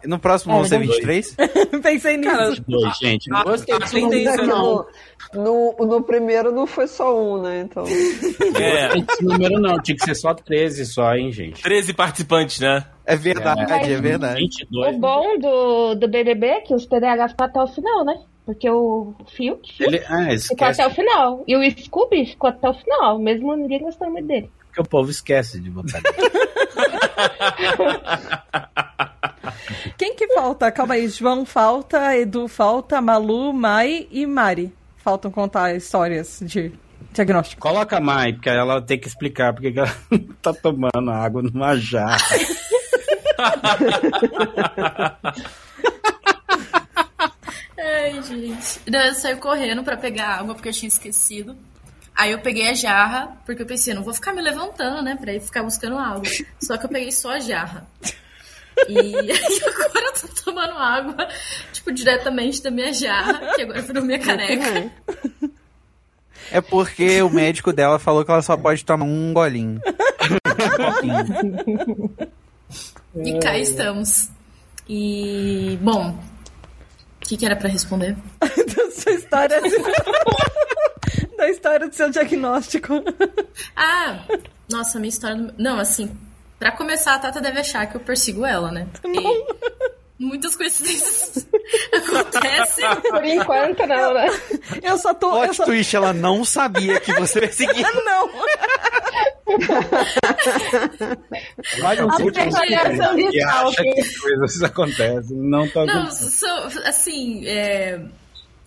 no 0.07 0.19
próximo 0.19 0.53
vamos 0.53 0.69
ser 0.69 0.79
23? 0.79 1.35
Pensei 1.81 2.17
nisso. 2.17 2.63
Dois, 2.67 2.97
gente. 2.97 3.29
Não 3.29 3.43
gostei 3.43 3.77
disso 3.79 3.99
não. 3.99 4.13
É 4.13 4.37
que 4.37 4.45
não. 4.45 4.85
no, 5.33 5.75
no, 5.79 5.85
no 5.85 6.03
primeiro 6.03 6.51
não 6.51 6.67
foi 6.67 6.87
só 6.87 7.17
um, 7.17 7.41
né? 7.41 7.61
Então. 7.61 7.83
É, 8.55 8.89
Não 8.89 9.05
esse 9.09 9.23
número 9.23 9.59
não. 9.59 9.81
Tinha 9.81 9.97
que 9.97 10.03
ser 10.05 10.15
só 10.15 10.33
13 10.33 10.85
só, 10.85 11.13
hein, 11.13 11.31
gente. 11.31 11.61
13 11.61 11.93
participantes, 11.93 12.59
né? 12.59 12.85
É 13.05 13.15
verdade, 13.15 13.91
é 13.91 14.01
verdade. 14.01 14.39
22. 14.39 14.95
O 14.95 14.99
bom 14.99 15.37
do, 15.37 15.95
do 15.95 16.07
BBB 16.07 16.47
é 16.47 16.61
que 16.61 16.73
os 16.73 16.85
TDAH 16.85 17.29
ficam 17.29 17.47
até 17.47 17.61
o 17.61 17.67
final, 17.67 18.05
né? 18.05 18.15
Porque 18.45 18.69
o 18.69 19.13
Fiuk 19.35 19.73
Ele, 19.79 20.01
ah, 20.07 20.27
ficou 20.37 20.67
até 20.67 20.85
o 20.85 20.89
final. 20.91 21.43
E 21.47 21.55
o 21.55 21.71
Scooby 21.79 22.25
ficou 22.27 22.49
até 22.49 22.69
o 22.69 22.73
final, 22.73 23.19
mesmo 23.19 23.55
ninguém 23.55 23.81
gostando 23.81 24.11
muito 24.11 24.27
dele. 24.27 24.49
que 24.73 24.81
o 24.81 24.85
povo 24.85 25.09
esquece 25.09 25.59
de 25.59 25.69
botar. 25.69 26.01
Quem 29.97 30.15
que 30.15 30.27
falta? 30.33 30.71
Calma 30.71 30.95
aí. 30.95 31.07
João 31.07 31.45
falta, 31.45 32.15
Edu 32.15 32.47
falta, 32.47 33.01
Malu, 33.01 33.53
Mai 33.53 34.07
e 34.11 34.25
Mari. 34.25 34.73
Faltam 34.97 35.31
contar 35.31 35.75
histórias 35.75 36.39
de 36.41 36.71
diagnóstico. 37.11 37.61
Coloca 37.61 37.97
a 37.97 38.01
Mai, 38.01 38.33
porque 38.33 38.49
ela 38.49 38.81
tem 38.81 38.99
que 38.99 39.07
explicar 39.07 39.53
porque 39.53 39.71
que 39.71 39.79
ela 39.79 39.95
tá 40.41 40.53
tomando 40.53 41.11
água 41.11 41.41
numa 41.41 41.75
jarra. 41.75 42.17
Ai, 47.77 48.23
gente. 48.23 48.79
Daí 48.87 49.09
eu 49.09 49.15
saí 49.15 49.35
correndo 49.35 49.83
pra 49.83 49.97
pegar 49.97 50.39
água 50.39 50.55
porque 50.55 50.69
eu 50.69 50.73
tinha 50.73 50.87
esquecido. 50.87 51.55
Aí 52.15 52.31
eu 52.31 52.39
peguei 52.39 52.69
a 52.69 52.73
jarra, 52.73 53.37
porque 53.45 53.61
eu 53.61 53.65
pensei, 53.65 53.93
não 53.93 54.01
vou 54.01 54.13
ficar 54.13 54.33
me 54.33 54.41
levantando, 54.41 55.01
né, 55.01 55.17
pra 55.19 55.33
ir 55.33 55.41
ficar 55.41 55.63
buscando 55.63 55.97
água. 55.97 56.23
Só 56.61 56.77
que 56.77 56.85
eu 56.85 56.89
peguei 56.89 57.11
só 57.11 57.31
a 57.31 57.39
jarra. 57.39 57.85
E 58.89 58.97
aí 59.31 59.61
agora 59.65 60.05
eu 60.05 60.13
tô 60.13 60.43
tomando 60.43 60.77
água, 60.77 61.27
tipo, 61.73 61.91
diretamente 61.91 62.61
da 62.61 62.69
minha 62.71 62.93
jarra, 62.93 63.53
que 63.55 63.61
agora 63.61 63.81
virou 63.81 64.03
minha 64.03 64.19
caneca. 64.19 64.91
É 66.51 66.61
porque 66.61 67.21
o 67.21 67.29
médico 67.29 67.73
dela 67.73 67.97
falou 67.99 68.23
que 68.23 68.31
ela 68.31 68.41
só 68.41 68.55
pode 68.55 68.83
tomar 68.85 69.05
um 69.05 69.33
golinho. 69.33 69.79
Um. 71.03 72.09
E 73.23 73.39
cá 73.39 73.57
estamos. 73.57 74.29
E, 74.89 75.79
bom, 75.81 76.09
o 76.09 77.25
que, 77.25 77.37
que 77.37 77.45
era 77.45 77.55
pra 77.55 77.69
responder? 77.69 78.15
da 78.41 78.91
sua 78.91 79.11
história. 79.13 79.61
da 81.37 81.49
história 81.49 81.87
do 81.87 81.95
seu 81.95 82.09
diagnóstico. 82.09 82.93
Ah, 83.75 84.25
nossa, 84.69 84.99
minha 84.99 85.09
história. 85.09 85.37
do- 85.37 85.53
Não, 85.57 85.79
assim, 85.79 86.11
pra 86.59 86.71
começar, 86.71 87.15
a 87.15 87.19
Tata 87.19 87.41
deve 87.41 87.59
achar 87.59 87.85
que 87.87 87.95
eu 87.95 88.01
persigo 88.01 88.45
ela, 88.45 88.71
né? 88.71 88.87
Porque 89.01 89.19
muitas 90.19 90.55
coincidências 90.55 91.45
acontecem. 91.93 92.85
Por 93.01 93.23
enquanto, 93.25 93.85
não, 93.85 94.13
né? 94.13 94.27
Eu 94.81 94.97
só 94.97 95.13
tô. 95.13 95.27
Eu 95.29 95.33
Plot 95.45 95.55
só... 95.55 95.65
twist, 95.65 95.95
ela 95.95 96.13
não 96.13 96.43
sabia 96.45 96.99
que 96.99 97.13
você 97.13 97.39
perseguia. 97.41 97.85
Não! 98.05 98.29
Vai 101.81 101.95
no 101.97 102.09
A 102.09 102.13
sítio 102.17 102.33
perseguição 102.33 103.15
de 103.15 103.37
e 103.37 103.43
acha 103.43 103.83
que 103.83 104.19
coisas 104.19 104.63
acontecem. 104.63 105.37
Não 105.37 105.67
tá 105.69 105.85
Não, 105.85 106.11
sou- 106.11 106.67
assim, 106.85 107.45
é, 107.47 107.99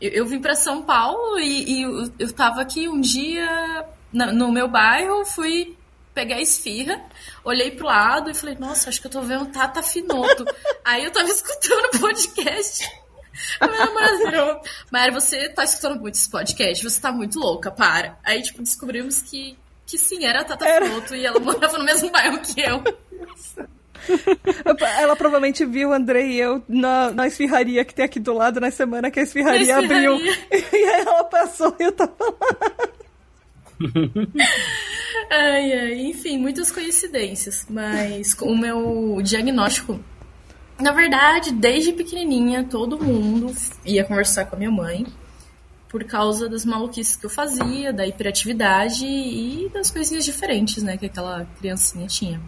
eu, 0.00 0.10
eu 0.10 0.26
vim 0.26 0.40
pra 0.40 0.54
São 0.54 0.82
Paulo 0.82 1.38
e, 1.38 1.80
e 1.80 1.82
eu, 1.82 2.10
eu 2.18 2.32
tava 2.32 2.60
aqui 2.60 2.88
um 2.88 3.00
dia 3.00 3.84
na- 4.12 4.32
no 4.32 4.50
meu 4.52 4.68
bairro, 4.68 5.24
fui 5.24 5.76
pegar 6.18 6.40
esfirra, 6.40 7.00
olhei 7.44 7.70
pro 7.70 7.86
lado 7.86 8.28
e 8.28 8.34
falei, 8.34 8.56
nossa, 8.58 8.88
acho 8.88 9.00
que 9.00 9.06
eu 9.06 9.10
tô 9.10 9.20
vendo 9.20 9.46
Tata 9.46 9.80
Finoto. 9.84 10.44
Aí 10.84 11.04
eu 11.04 11.12
tava 11.12 11.28
escutando 11.28 11.94
o 11.94 12.00
podcast. 12.00 12.90
A 13.60 13.68
namorada 13.68 14.16
virou, 14.18 14.60
Mari, 14.90 15.12
você 15.12 15.48
tá 15.50 15.62
escutando 15.62 16.00
muito 16.00 16.16
esse 16.16 16.28
podcast, 16.28 16.82
você 16.82 17.00
tá 17.00 17.12
muito 17.12 17.38
louca, 17.38 17.70
para. 17.70 18.18
Aí, 18.24 18.42
tipo, 18.42 18.60
descobrimos 18.60 19.22
que, 19.22 19.56
que 19.86 19.96
sim, 19.96 20.24
era 20.24 20.40
a 20.40 20.44
Tata 20.44 20.66
Finoto 20.66 21.14
e 21.14 21.24
ela 21.24 21.38
morava 21.38 21.78
no 21.78 21.84
mesmo 21.84 22.10
bairro 22.10 22.40
que 22.40 22.60
eu. 22.60 22.82
Ela 24.98 25.14
provavelmente 25.14 25.64
viu 25.64 25.90
o 25.90 25.92
Andrei 25.92 26.32
e 26.32 26.40
eu 26.40 26.60
na, 26.68 27.12
na 27.12 27.28
esfirraria 27.28 27.84
que 27.84 27.94
tem 27.94 28.04
aqui 28.04 28.18
do 28.18 28.32
lado 28.32 28.58
na 28.58 28.72
semana 28.72 29.08
que 29.08 29.20
a 29.20 29.22
esfirraria, 29.22 29.76
Na 29.76 29.82
esfirraria. 29.82 30.10
abriu. 30.10 30.36
E 30.50 30.84
aí 30.84 31.00
ela 31.02 31.22
passou 31.24 31.76
e 31.78 31.84
eu 31.84 31.92
tava 31.92 32.12
lá. 32.18 32.88
Ai, 35.30 35.72
ai, 35.72 36.00
enfim, 36.06 36.38
muitas 36.38 36.72
coincidências, 36.72 37.66
mas 37.68 38.32
com 38.32 38.46
o 38.46 38.56
meu 38.56 39.20
diagnóstico. 39.22 40.00
Na 40.80 40.92
verdade, 40.92 41.52
desde 41.52 41.92
pequenininha, 41.92 42.64
todo 42.64 43.02
mundo 43.02 43.54
ia 43.84 44.04
conversar 44.04 44.46
com 44.46 44.56
a 44.56 44.58
minha 44.58 44.70
mãe 44.70 45.06
por 45.88 46.04
causa 46.04 46.48
das 46.48 46.64
maluquices 46.64 47.16
que 47.16 47.26
eu 47.26 47.30
fazia, 47.30 47.92
da 47.92 48.06
hiperatividade 48.06 49.06
e 49.06 49.68
das 49.72 49.90
coisinhas 49.90 50.24
diferentes, 50.24 50.82
né, 50.82 50.96
que 50.96 51.06
aquela 51.06 51.46
criancinha 51.58 52.06
tinha. 52.06 52.40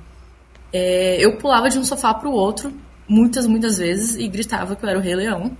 É, 0.72 1.16
eu 1.18 1.36
pulava 1.38 1.68
de 1.68 1.78
um 1.78 1.84
sofá 1.84 2.14
pro 2.14 2.30
outro, 2.30 2.72
muitas, 3.08 3.46
muitas 3.46 3.78
vezes, 3.78 4.14
e 4.14 4.28
gritava 4.28 4.76
que 4.76 4.84
eu 4.84 4.88
era 4.88 4.98
o 4.98 5.02
Rei 5.02 5.14
Leão. 5.14 5.56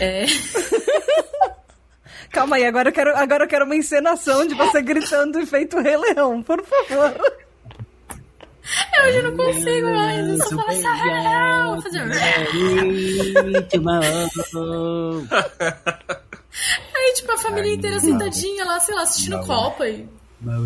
É, 0.00 0.24
Calma 2.30 2.56
aí, 2.56 2.64
agora 2.66 2.88
eu 2.88 2.92
quero, 2.92 3.16
agora 3.16 3.44
eu 3.44 3.48
quero 3.48 3.64
uma 3.64 3.76
encenação 3.76 4.46
de 4.46 4.54
você 4.54 4.82
gritando 4.82 5.40
e 5.40 5.46
feito 5.46 5.78
Rei 5.80 5.96
Leão, 5.96 6.42
por 6.42 6.62
favor. 6.64 7.14
eu 9.04 9.12
já 9.12 9.22
não 9.22 9.36
consigo 9.36 9.88
mais, 9.90 10.28
eu 10.28 10.36
só 10.38 10.48
falo 10.50 10.68
assim, 10.68 11.02
"Rei 11.02 11.14
Leão", 11.14 11.82
fazer... 11.82 12.02
Aí, 16.94 17.12
tipo, 17.14 17.32
a 17.32 17.38
família 17.38 17.74
inteira 17.74 17.98
sentadinha 18.00 18.64
lá, 18.64 18.80
sei 18.80 18.94
lá, 18.94 19.02
assistindo 19.02 19.38
Copa 19.46 19.88
e. 19.88 20.06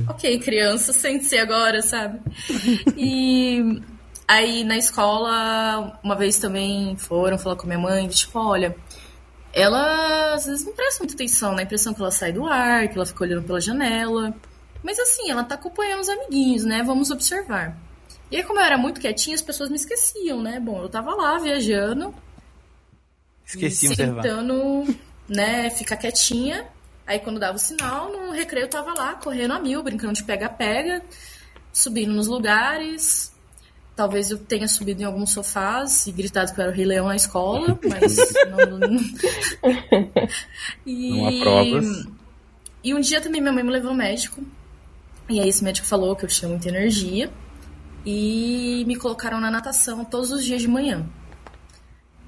Ok, 0.08 0.38
criança, 0.40 0.92
sente-se 0.92 1.38
agora, 1.38 1.80
sabe? 1.80 2.20
E 2.96 3.80
aí 4.28 4.64
na 4.64 4.76
escola, 4.76 5.98
uma 6.02 6.14
vez 6.14 6.38
também 6.38 6.96
foram 6.96 7.38
falar 7.38 7.56
com 7.56 7.62
a 7.64 7.66
minha 7.66 7.78
mãe, 7.78 8.06
tipo, 8.08 8.38
olha, 8.38 8.74
ela 9.53 10.34
às 10.34 10.46
vezes 10.46 10.64
não 10.64 10.72
presta 10.72 11.00
muita 11.00 11.14
atenção, 11.14 11.55
na 11.55 11.62
impressão 11.62 11.92
que 11.94 12.00
ela 12.00 12.11
sai 12.11 12.32
do 12.32 12.46
ar, 12.46 12.88
que 12.88 12.96
ela 12.96 13.07
fica 13.07 13.24
olhando 13.24 13.42
pela 13.44 13.61
janela. 13.61 14.34
Mas 14.82 14.98
assim, 14.98 15.30
ela 15.30 15.44
tá 15.44 15.55
acompanhando 15.55 16.00
os 16.00 16.09
amiguinhos, 16.09 16.64
né? 16.64 16.82
Vamos 16.82 17.11
observar. 17.11 17.76
E 18.30 18.36
aí, 18.36 18.42
como 18.42 18.59
eu 18.59 18.64
era 18.64 18.78
muito 18.78 19.00
quietinha, 19.00 19.34
as 19.34 19.42
pessoas 19.42 19.68
me 19.68 19.76
esqueciam, 19.76 20.42
né? 20.42 20.59
Bom, 20.59 20.82
eu 20.82 20.88
tava 20.88 21.14
lá 21.14 21.38
viajando, 21.38 22.14
Esqueci 23.44 23.88
observar. 23.88 24.22
tentando, 24.22 24.96
né, 25.28 25.70
ficar 25.70 25.96
quietinha. 25.96 26.66
Aí 27.07 27.18
quando 27.18 27.38
dava 27.40 27.57
o 27.57 27.61
sinal, 27.61 28.11
no 28.11 28.30
recreio 28.30 28.64
eu 28.64 28.70
tava 28.70 28.94
lá, 28.94 29.14
correndo 29.14 29.53
a 29.53 29.59
mil, 29.59 29.82
brincando 29.82 30.14
de 30.14 30.22
pega-pega, 30.24 31.03
subindo 31.72 32.12
nos 32.12 32.26
lugares. 32.26 33.32
Talvez 33.95 34.30
eu 34.30 34.38
tenha 34.38 34.66
subido 34.66 35.03
em 35.03 35.05
alguns 35.05 35.32
sofás 35.32 36.07
e 36.07 36.12
gritado 36.12 36.53
que 36.55 36.59
eu 36.59 36.62
era 36.62 36.72
o 36.72 36.74
Rei 36.74 36.84
Leão 36.86 37.09
na 37.09 37.16
escola, 37.16 37.78
mas 37.88 38.16
não. 38.51 38.78
não- 38.78 39.01
e... 40.86 41.11
Não 41.11 41.26
há 41.28 41.40
provas. 41.45 42.07
E 42.84 42.95
um 42.95 43.01
dia 43.01 43.20
também 43.20 43.40
minha 43.40 43.53
mãe 43.53 43.62
me 43.62 43.70
levou 43.70 43.90
ao 43.90 43.97
médico. 43.97 44.43
E 45.28 45.40
aí 45.40 45.49
esse 45.49 45.62
médico 45.62 45.86
falou 45.86 46.16
que 46.16 46.24
eu 46.24 46.28
tinha 46.28 46.49
muita 46.49 46.68
energia. 46.68 47.30
E 48.05 48.82
me 48.86 48.97
colocaram 48.97 49.40
na 49.40 49.51
natação 49.51 50.05
todos 50.05 50.32
os 50.32 50.45
dias 50.45 50.61
de 50.62 50.68
manhã. 50.68 51.07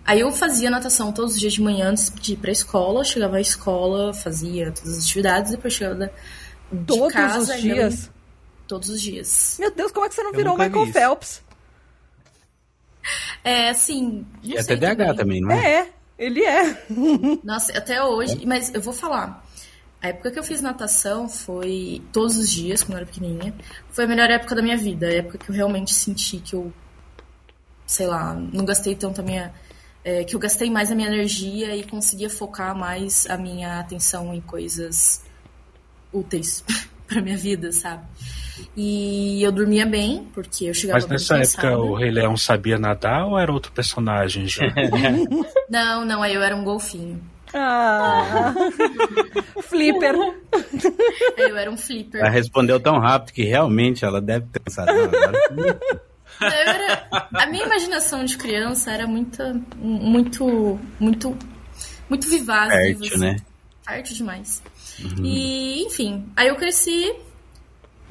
Aí 0.06 0.20
eu 0.20 0.30
fazia 0.30 0.70
natação 0.70 1.10
todos 1.12 1.32
os 1.34 1.40
dias 1.40 1.54
de 1.54 1.62
manhã 1.62 1.88
antes 1.88 2.12
de 2.14 2.34
ir 2.34 2.36
pra 2.36 2.52
escola. 2.52 3.02
Chegava 3.02 3.38
à 3.38 3.40
escola, 3.40 4.12
fazia 4.14 4.70
todas 4.70 4.98
as 4.98 5.04
atividades, 5.04 5.50
depois 5.50 5.72
chegava 5.72 5.96
da, 5.96 6.06
de 6.70 6.84
Todos 6.86 7.12
casa. 7.12 7.38
os 7.54 7.58
e 7.58 7.62
minha 7.62 7.74
dias. 7.74 8.10
Todos 8.68 8.88
os 8.90 9.00
dias. 9.00 9.56
Meu 9.58 9.70
Deus, 9.74 9.90
como 9.90 10.06
é 10.06 10.08
que 10.08 10.14
você 10.14 10.22
não 10.22 10.30
Eu 10.30 10.36
virou 10.36 10.56
Michael 10.56 10.84
isso. 10.84 10.92
Phelps? 10.92 11.42
É, 13.44 13.68
assim. 13.68 14.26
E 14.42 14.56
é 14.56 14.62
TDAH 14.62 15.14
também, 15.14 15.40
não 15.40 15.50
é? 15.50 15.80
É, 15.80 15.92
ele 16.18 16.42
é. 16.42 16.86
Nossa, 17.44 17.76
até 17.76 18.02
hoje. 18.02 18.44
Mas 18.46 18.72
eu 18.74 18.80
vou 18.80 18.94
falar. 18.94 19.44
A 20.00 20.08
época 20.08 20.30
que 20.30 20.38
eu 20.38 20.44
fiz 20.44 20.60
natação 20.60 21.28
foi 21.28 22.02
todos 22.12 22.36
os 22.36 22.50
dias, 22.50 22.82
quando 22.82 22.92
eu 22.92 22.96
era 22.98 23.06
pequenininha. 23.06 23.54
Foi 23.90 24.04
a 24.04 24.06
melhor 24.06 24.30
época 24.30 24.54
da 24.54 24.62
minha 24.62 24.76
vida. 24.76 25.06
A 25.06 25.12
época 25.12 25.38
que 25.38 25.50
eu 25.50 25.54
realmente 25.54 25.92
senti 25.92 26.38
que 26.38 26.54
eu. 26.54 26.72
Sei 27.86 28.06
lá, 28.06 28.34
não 28.34 28.64
gastei 28.64 28.94
tanto 28.94 29.20
a 29.20 29.24
minha, 29.24 29.52
é, 30.02 30.24
que 30.24 30.34
eu 30.34 30.40
gastei 30.40 30.70
mais 30.70 30.90
a 30.90 30.94
minha 30.94 31.08
energia 31.08 31.76
e 31.76 31.84
conseguia 31.84 32.30
focar 32.30 32.74
mais 32.74 33.26
a 33.28 33.36
minha 33.36 33.78
atenção 33.78 34.32
em 34.32 34.40
coisas 34.40 35.22
úteis 36.10 36.64
para 37.06 37.20
minha 37.22 37.36
vida, 37.36 37.70
sabe? 37.72 38.02
E 38.76 39.42
eu 39.42 39.50
dormia 39.52 39.84
bem, 39.84 40.28
porque 40.32 40.66
eu 40.66 40.74
chegava 40.74 41.00
Mas 41.00 41.08
nessa 41.08 41.34
bem 41.34 41.42
época 41.42 41.62
cansada. 41.62 41.78
o 41.80 41.94
Rei 41.94 42.10
Leão 42.10 42.36
sabia 42.36 42.78
nadar 42.78 43.26
ou 43.26 43.38
era 43.38 43.52
outro 43.52 43.72
personagem 43.72 44.46
já? 44.46 44.62
Não, 45.68 46.04
não, 46.04 46.22
aí 46.22 46.34
eu 46.34 46.42
era 46.42 46.54
um 46.54 46.62
golfinho. 46.64 47.20
Ah. 47.52 48.52
Flipper. 49.62 50.14
Aí 51.36 51.50
eu 51.50 51.56
era 51.56 51.70
um 51.70 51.76
flipper. 51.76 52.20
Ela 52.20 52.30
respondeu 52.30 52.80
tão 52.80 52.98
rápido 52.98 53.32
que 53.32 53.42
realmente 53.44 54.04
ela 54.04 54.20
deve 54.20 54.46
ter 54.46 54.58
pensado. 54.60 54.92
"Não, 54.92 55.04
agora 55.04 55.78
Eu 56.40 56.48
era- 56.48 57.08
a 57.32 57.46
minha 57.46 57.64
imaginação 57.64 58.24
de 58.24 58.36
criança 58.36 58.90
era 58.90 59.06
muita, 59.06 59.54
muito, 59.76 60.80
muito, 60.98 61.36
muito 62.10 62.28
vivaz. 62.28 62.72
Fértil, 62.72 63.06
assim. 63.06 63.18
né? 63.20 63.36
Fértil 63.86 64.16
demais. 64.16 64.62
E, 65.22 65.82
enfim, 65.84 66.26
aí 66.36 66.48
eu 66.48 66.56
cresci. 66.56 67.12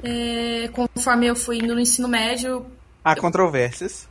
é, 0.02 0.68
conforme 0.72 1.26
eu 1.26 1.36
fui 1.36 1.58
indo 1.58 1.74
no 1.74 1.80
ensino 1.80 2.08
médio, 2.08 2.66
Há 3.02 3.14
controvérsias. 3.16 4.08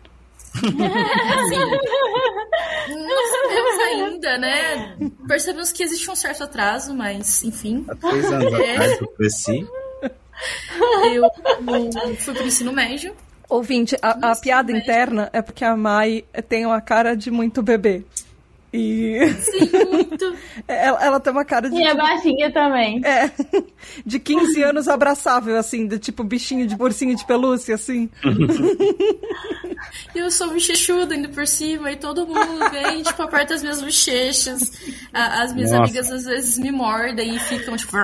não 2.90 3.32
sabemos 3.32 3.80
ainda, 3.88 4.38
né? 4.38 4.98
Percebemos 5.28 5.72
que 5.72 5.84
existe 5.84 6.10
um 6.10 6.16
certo 6.16 6.44
atraso, 6.44 6.94
mas, 6.94 7.44
enfim, 7.44 7.86
há 7.88 7.96
três 7.96 8.32
anos 8.32 8.54
É. 8.54 8.72
atrás 8.74 9.02
eu 9.02 9.08
cresci. 9.08 9.68
eu 11.16 12.16
fui 12.18 12.34
pro 12.34 12.46
ensino 12.48 12.72
médio. 12.74 13.16
Ouvinte, 13.50 13.96
a, 14.02 14.32
a 14.32 14.36
piada 14.36 14.72
interna 14.72 15.30
é 15.34 15.42
porque 15.42 15.64
a 15.64 15.76
Mai 15.76 16.24
tem 16.50 16.66
uma 16.66 16.82
cara 16.82 17.16
de 17.16 17.30
muito 17.30 17.62
bebê. 17.62 18.04
E 18.74 19.20
Sim, 19.40 19.70
muito. 19.92 20.36
ela, 20.68 21.06
ela 21.06 21.20
tem 21.20 21.32
uma 21.32 21.46
cara 21.46 21.70
de, 21.70 21.76
E 21.76 21.84
é 21.86 21.94
baixinha 21.94 22.52
também. 22.52 23.00
é, 23.06 23.30
de 24.04 24.20
15 24.20 24.64
anos 24.64 24.88
abraçável, 24.88 25.56
assim, 25.58 25.86
de 25.88 26.00
tipo 26.00 26.24
bichinho 26.24 26.66
de 26.66 26.76
ursinho 26.80 27.16
de 27.16 27.24
pelúcia, 27.26 27.76
assim. 27.76 28.10
E 30.16 30.18
eu 30.20 30.32
sou 30.32 30.50
bochechuda 30.50 31.14
ainda 31.14 31.30
por 31.30 31.46
cima, 31.46 31.92
e 31.92 31.96
todo 31.98 32.26
mundo 32.26 32.70
vem, 32.72 33.04
tipo, 33.04 33.22
aperta 33.22 33.54
as 33.54 33.62
minhas 33.62 33.80
bochechas. 33.80 34.72
As 35.14 35.54
minhas 35.54 35.70
Nossa. 35.70 35.84
amigas 35.84 36.12
às 36.12 36.26
vezes 36.26 36.58
me 36.58 36.72
mordem 36.72 37.36
e 37.36 37.40
ficam, 37.40 37.78
tipo. 37.78 37.96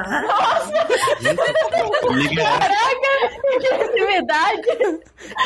Liga, 2.12 2.44
Que 3.60 3.76
intimidade. 3.86 5.02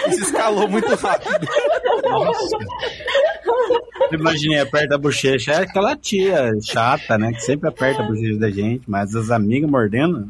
Isso 0.10 0.24
escalou 0.24 0.68
muito 0.68 0.94
rápido. 0.96 1.48
nossa. 2.04 2.58
Eu 4.12 4.20
Imaginei, 4.20 4.60
aperta 4.60 4.96
a 4.96 4.98
bochecha. 4.98 5.13
É 5.52 5.56
aquela 5.58 5.96
tia 5.96 6.52
chata, 6.62 7.18
né? 7.18 7.32
Que 7.34 7.42
sempre 7.42 7.70
aperta 7.70 8.04
a 8.04 8.06
bochecha 8.06 8.38
da 8.38 8.50
gente, 8.50 8.84
mas 8.88 9.16
as 9.16 9.32
amigas 9.32 9.70
mordendo. 9.70 10.28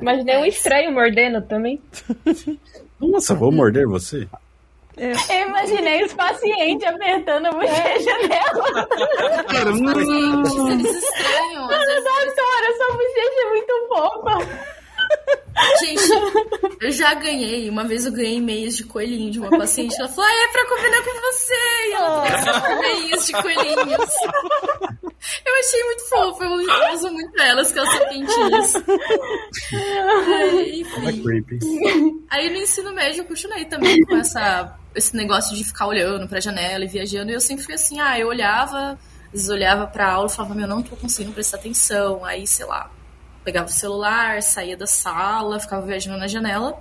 Imaginei 0.00 0.36
um 0.36 0.44
estranho 0.44 0.92
mordendo 0.92 1.42
também. 1.42 1.80
Nossa, 3.00 3.34
vou 3.34 3.50
morder 3.50 3.86
você? 3.86 4.26
Eu 4.96 5.46
imaginei 5.48 6.04
os 6.04 6.12
pacientes 6.12 6.86
apertando 6.86 7.46
a 7.46 7.52
bochecha 7.52 8.28
dela. 8.28 8.88
Eles 10.70 10.96
estranham. 10.96 11.64
às 11.70 11.86
vezes. 11.86 12.04
Doutora, 12.04 12.76
sua 12.76 12.92
bochecha 12.92 13.40
é 13.40 13.48
muito 13.48 13.72
fofa. 13.88 14.79
Gente, 15.80 16.02
eu 16.80 16.90
já 16.90 17.12
ganhei. 17.14 17.68
Uma 17.68 17.84
vez 17.84 18.06
eu 18.06 18.12
ganhei 18.12 18.40
meias 18.40 18.76
de 18.76 18.84
coelhinho 18.84 19.30
de 19.30 19.38
uma 19.38 19.50
paciente. 19.50 19.94
Ela 19.98 20.08
falou: 20.08 20.28
ah, 20.30 20.44
é 20.44 20.48
pra 20.48 20.68
combinar 20.68 21.02
com 21.04 21.20
você. 21.20 21.54
E 21.88 21.92
ela 21.92 22.52
trouxe 22.52 22.74
meias 22.80 23.26
de 23.26 23.32
coelhinhos. 23.32 24.10
Eu 25.44 25.54
achei 25.58 25.84
muito 25.84 26.08
fofo. 26.08 26.42
Eu 26.44 26.94
uso 26.94 27.12
muito 27.12 27.40
elas, 27.42 27.66
porque 27.72 27.78
elas 27.80 27.92
são 27.94 28.08
quentinhas. 28.08 28.74
Ai, 29.72 30.58
É 30.58 30.80
enfim. 30.80 32.24
Aí 32.30 32.50
no 32.50 32.56
ensino 32.56 32.92
médio 32.94 33.20
eu 33.20 33.24
continuei 33.26 33.64
também 33.66 34.02
com 34.04 34.16
essa, 34.16 34.78
esse 34.94 35.14
negócio 35.14 35.54
de 35.54 35.64
ficar 35.64 35.86
olhando 35.86 36.26
pra 36.26 36.40
janela 36.40 36.84
e 36.84 36.88
viajando. 36.88 37.30
E 37.30 37.34
eu 37.34 37.40
sempre 37.40 37.64
fui 37.64 37.74
assim, 37.74 38.00
ah, 38.00 38.18
eu 38.18 38.28
olhava, 38.28 38.98
às 39.26 39.32
vezes 39.32 39.48
olhava 39.50 39.86
pra 39.86 40.10
aula 40.10 40.28
e 40.28 40.32
falava, 40.34 40.54
meu, 40.54 40.66
não 40.66 40.82
tô 40.82 40.96
conseguindo 40.96 41.34
prestar 41.34 41.58
atenção. 41.58 42.24
Aí, 42.24 42.46
sei 42.46 42.64
lá, 42.66 42.90
pegava 43.44 43.66
o 43.66 43.72
celular, 43.72 44.42
saía 44.42 44.76
da 44.76 44.86
sala, 44.86 45.60
ficava 45.60 45.86
viajando 45.86 46.18
na 46.18 46.26
janela. 46.26 46.80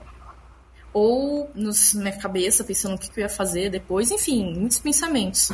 Ou 0.91 1.49
na 1.53 1.71
minha 1.95 2.17
cabeça, 2.17 2.63
pensando 2.63 2.95
o 2.95 2.97
que, 2.97 3.09
que 3.09 3.19
eu 3.19 3.23
ia 3.23 3.29
fazer 3.29 3.69
depois. 3.69 4.11
Enfim, 4.11 4.53
muitos 4.55 4.79
pensamentos. 4.79 5.51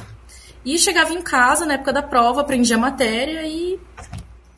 E 0.64 0.80
chegava 0.80 1.14
em 1.14 1.22
casa, 1.22 1.66
na 1.66 1.76
época 1.76 1.94
da 1.94 2.02
prova, 2.02 2.42
aprendia 2.42 2.76
a 2.76 2.80
matéria 2.80 3.46
e... 3.46 3.80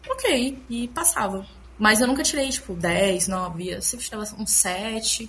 Ok, 0.10 0.64
e 0.70 0.88
passava. 0.90 1.46
Mas 1.78 2.00
eu 2.00 2.08
nunca 2.08 2.24
tirei, 2.24 2.50
tipo, 2.50 2.74
10, 2.74 3.28
9, 3.28 3.70
eu 3.70 3.82
sempre 3.82 4.06
tirava 4.06 4.24
um 4.40 4.48
7, 4.48 5.28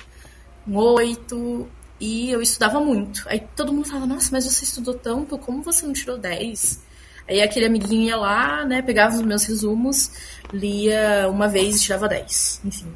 um 0.66 0.77
8, 0.77 1.69
e 2.01 2.31
eu 2.31 2.41
estudava 2.41 2.81
muito. 2.81 3.25
Aí 3.27 3.41
todo 3.57 3.73
mundo 3.73 3.89
falava, 3.89 4.07
nossa, 4.07 4.29
mas 4.31 4.45
você 4.45 4.64
estudou 4.64 4.95
tanto, 4.95 5.37
como 5.39 5.62
você 5.62 5.85
não 5.85 5.93
tirou 5.93 6.16
10? 6.16 6.81
Aí 7.29 7.43
aquele 7.43 7.66
amiguinho 7.66 8.05
ia 8.05 8.16
lá, 8.16 8.64
né, 8.64 8.81
pegava 8.81 9.14
os 9.14 9.23
meus 9.23 9.45
resumos, 9.45 10.11
lia 10.53 11.28
uma 11.30 11.49
vez 11.49 11.76
e 11.76 11.80
tirava 11.80 12.09
10, 12.09 12.62
enfim. 12.64 12.94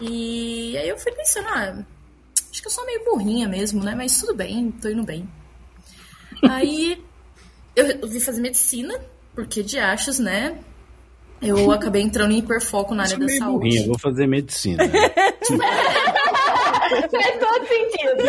E 0.00 0.76
aí 0.76 0.88
eu 0.88 0.98
fui 0.98 1.12
pensando, 1.12 1.46
ah, 1.48 1.84
acho 2.50 2.60
que 2.60 2.66
eu 2.66 2.72
sou 2.72 2.84
meio 2.86 3.04
burrinha 3.04 3.48
mesmo, 3.48 3.82
né, 3.82 3.94
mas 3.94 4.18
tudo 4.18 4.34
bem, 4.34 4.70
tô 4.72 4.88
indo 4.88 5.04
bem. 5.04 5.28
Aí 6.48 7.02
eu 7.76 7.86
resolvi 7.86 8.20
fazer 8.20 8.40
medicina, 8.40 8.94
porque 9.34 9.62
de 9.62 9.78
achos, 9.78 10.18
né, 10.18 10.58
eu 11.40 11.70
acabei 11.70 12.02
entrando 12.02 12.32
em 12.32 12.38
hiperfoco 12.38 12.94
na 12.94 13.02
área 13.04 13.10
Sou 13.16 13.20
da 13.20 13.26
meio 13.26 13.38
saúde. 13.38 13.58
burrinha, 13.58 13.86
vou 13.86 13.98
fazer 13.98 14.26
medicina. 14.26 14.82
Faz 17.10 17.38
todo 17.38 17.66
sentido. 17.66 18.22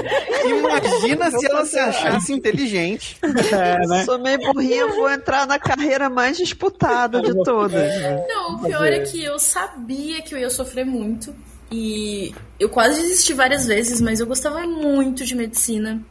Imagina 0.46 1.32
se 1.32 1.46
ela 1.46 1.66
se 1.66 1.80
achasse 1.80 2.34
inteligente. 2.34 3.18
É, 3.56 3.88
né? 3.88 4.04
Sou 4.06 4.20
meio 4.20 4.40
burrinha, 4.40 4.88
vou 4.88 5.10
entrar 5.10 5.46
na 5.46 5.60
carreira 5.60 6.10
mais 6.10 6.38
disputada 6.38 7.22
de 7.22 7.34
todas. 7.44 7.92
Não, 8.28 8.56
o 8.56 8.64
pior 8.64 8.86
é 8.88 9.00
que 9.00 9.24
eu 9.24 9.38
sabia 9.38 10.22
que 10.22 10.34
eu 10.34 10.40
ia 10.40 10.50
sofrer 10.50 10.86
muito. 10.86 11.34
E 11.72 12.34
eu 12.60 12.70
quase 12.70 13.02
desisti 13.02 13.34
várias 13.34 13.66
vezes, 13.66 14.02
mas 14.02 14.20
eu 14.20 14.26
gostava 14.26 14.62
muito 14.62 15.26
de 15.26 15.36
medicina. 15.36 16.02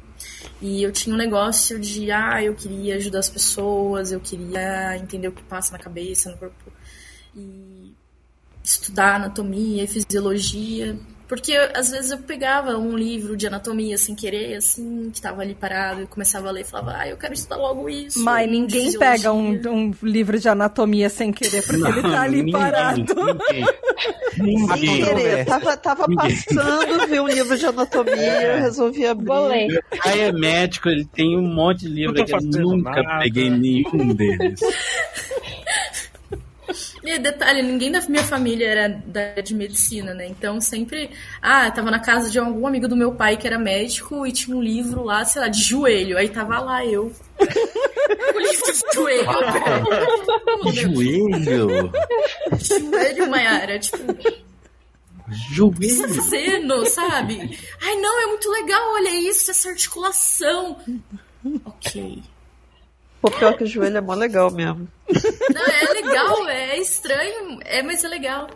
E 0.61 0.83
eu 0.83 0.93
tinha 0.93 1.15
um 1.15 1.19
negócio 1.19 1.79
de, 1.79 2.11
ah, 2.11 2.43
eu 2.43 2.55
queria 2.55 2.97
ajudar 2.97 3.19
as 3.19 3.29
pessoas, 3.29 4.13
eu 4.13 4.21
queria 4.21 4.97
entender 4.97 5.29
o 5.29 5.33
que 5.33 5.43
passa 5.43 5.73
na 5.73 5.79
cabeça, 5.79 6.31
no 6.31 6.39
corpo. 6.39 6.73
E 7.37 7.95
estudar 8.63 9.17
anatomia 9.17 9.85
e 9.85 9.87
fisiologia. 9.87 10.97
Porque 11.35 11.53
às 11.75 11.91
vezes 11.91 12.13
eu 12.13 12.19
pegava 12.19 12.79
um 12.79 12.97
livro 12.97 13.37
de 13.37 13.49
anatomia 13.49 13.99
sem 13.99 14.15
querer, 14.15 14.55
assim, 14.55 15.11
que 15.13 15.21
tava 15.21 15.43
ali 15.43 15.53
parado, 15.53 16.03
e 16.03 16.07
começava 16.07 16.49
a 16.49 16.53
ler 16.53 16.61
e 16.61 16.65
falava, 16.65 16.95
ah, 16.97 17.09
eu 17.09 17.17
quero 17.17 17.35
estudar 17.35 17.57
logo 17.57 17.91
isso. 17.91 18.23
Mas 18.23 18.49
ninguém 18.49 18.97
pega 18.97 19.33
um, 19.33 19.51
um 19.69 19.93
livro 20.01 20.39
de 20.39 20.49
anatomia 20.49 21.09
sem 21.11 21.33
querer, 21.33 21.67
porque 21.67 21.83
ele 21.83 22.03
tá 22.03 22.23
ali 22.23 22.37
ninguém, 22.37 22.53
parado. 22.53 23.01
Ninguém. 23.01 23.65
Sem 24.35 24.45
Ninguém. 24.45 25.05
querer, 25.05 25.45
tava, 25.45 25.77
tava 25.77 26.07
passando, 26.15 27.07
vi 27.09 27.19
um 27.19 27.27
livro 27.27 27.59
de 27.59 27.67
anatomia, 27.67 28.57
resolvi 28.61 29.05
abrir. 29.07 29.27
Vou 29.27 29.49
ler. 29.49 29.67
Meu 29.67 29.83
pai 30.03 30.21
é 30.21 30.33
médico, 30.33 30.89
ele 30.89 31.05
tem 31.05 31.37
um 31.37 31.43
monte 31.53 31.81
de 31.81 31.89
livro 31.89 32.15
Não 32.15 32.25
que 32.25 32.33
eu 32.33 32.41
nunca 32.41 33.03
nada. 33.03 33.25
peguei 33.25 33.51
nenhum 33.51 34.15
deles. 34.15 34.61
E 37.05 37.19
detalhe, 37.19 37.61
ninguém 37.61 37.93
da 37.93 38.01
minha 38.09 38.23
família 38.25 38.67
era 38.67 38.89
da 39.07 39.21
área 39.21 39.43
de 39.43 39.55
medicina, 39.55 40.15
né? 40.15 40.27
Então 40.27 40.59
sempre. 40.59 41.11
Ah, 41.43 41.71
tava 41.71 41.91
na 41.91 41.99
casa 41.99 42.31
de 42.31 42.39
algum 42.39 42.67
amigo 42.67 42.89
do 42.89 42.97
meu 42.97 43.15
pai 43.15 43.37
que 43.37 43.47
era 43.47 43.59
médico 43.59 44.27
e 44.27 44.33
tinha 44.33 44.57
um 44.57 44.63
livro 44.63 45.05
lá, 45.05 45.23
sei 45.25 45.43
lá, 45.43 45.49
de 45.49 45.63
joelho. 45.63 46.17
Aí 46.17 46.31
tava 46.31 46.59
lá 46.61 46.85
eu. 46.87 47.13
o 47.39 48.39
livro 48.41 48.73
de 48.73 48.95
joelho. 48.95 49.25
Joelho! 50.73 51.93
joelho, 52.59 53.31
Mayara. 53.31 53.79
Tipo, 53.79 53.99
Joelho! 55.53 56.15
fazendo, 56.15 56.87
sabe? 56.87 57.59
Ai, 57.83 57.97
não, 57.97 58.23
é 58.23 58.27
muito 58.29 58.51
legal, 58.51 58.95
olha 58.95 59.11
isso, 59.29 59.51
essa 59.51 59.69
articulação. 59.69 60.79
Ok. 61.67 62.23
Pô, 63.25 63.31
pior 63.31 63.57
que 63.57 63.65
o 63.65 63.67
joelho 63.67 63.97
é 63.97 64.01
mó 64.03 64.13
legal 64.13 64.51
mesmo. 64.51 64.87
Não, 65.09 65.67
é 65.67 65.93
legal, 65.95 66.47
é 66.47 66.79
estranho, 66.79 67.59
é, 67.65 67.83
mas 67.83 68.05
é 68.05 68.09
legal. 68.09 68.51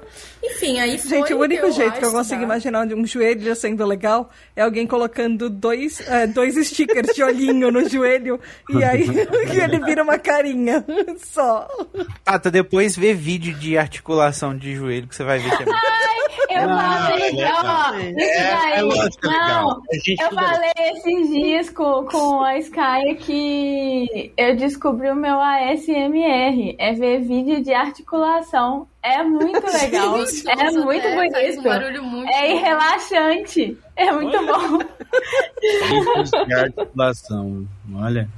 Enfim, 0.45 0.79
aí 0.79 0.99
foi. 0.99 1.09
Gente, 1.09 1.33
o 1.33 1.39
único 1.39 1.71
jeito 1.71 1.99
que 1.99 2.05
eu 2.05 2.13
consigo 2.13 2.43
imaginar 2.43 2.87
de 2.87 2.95
um 2.95 3.07
joelho 3.07 3.57
sendo 3.57 3.87
legal 3.87 4.29
é 4.55 4.61
alguém 4.61 4.87
colocando 4.87 5.49
dois, 5.49 6.07
é, 6.07 6.27
dois 6.27 6.55
stickers 6.69 7.15
de 7.15 7.23
olhinho 7.23 7.71
no 7.71 7.89
joelho 7.89 8.39
e 8.69 8.85
aí 8.85 9.07
ele 9.65 9.83
vira 9.87 10.03
uma 10.03 10.19
carinha 10.19 10.85
só. 11.17 11.67
Tata, 12.23 12.51
depois 12.51 12.95
vê 12.95 13.15
vídeo 13.15 13.55
de 13.55 13.79
articulação 13.79 14.55
de 14.55 14.75
joelho 14.75 15.09
que 15.09 15.17
você 15.17 15.25
vai 15.25 15.39
ver 15.39 15.57
que 15.57 15.63
é 15.63 15.67
muito 15.67 15.79
Eu 15.79 16.28
eu 16.51 16.71
Ah, 16.71 17.07
falei, 17.11 17.31
legal. 17.31 17.65
ó, 17.65 17.95
É, 17.95 18.11
isso 18.11 18.21
é 18.21 18.57
daí. 18.57 18.73
é. 18.73 18.83
Não, 19.39 19.83
eu 20.21 20.31
falei 20.35 20.71
esses 20.79 21.29
dias 21.31 21.71
com, 21.71 22.05
com 22.07 22.43
a 22.43 22.59
Sky 22.59 23.15
que 23.19 24.33
eu 24.37 24.57
descobri 24.57 25.11
o 25.11 25.15
meu 25.17 25.39
ASMR. 25.41 26.75
É 26.79 26.93
ver 26.93 27.21
vídeo 27.21 27.63
de 27.63 27.73
articulação. 27.75 28.87
É 29.03 29.23
muito 29.23 29.65
legal. 29.73 30.17
É 30.59 30.71
muito 30.73 31.07
um 31.07 31.15
bonito. 31.15 31.63
barulho 31.63 32.03
muito 32.03 32.31
É 32.31 32.49
bom. 32.55 32.61
relaxante. 32.61 33.79
É 33.97 34.13
muito 34.13 34.39
bom. 34.47 34.79
Ricos 35.89 36.31
de 36.47 36.55
articulação. 36.55 37.67
Olha. 37.95 38.29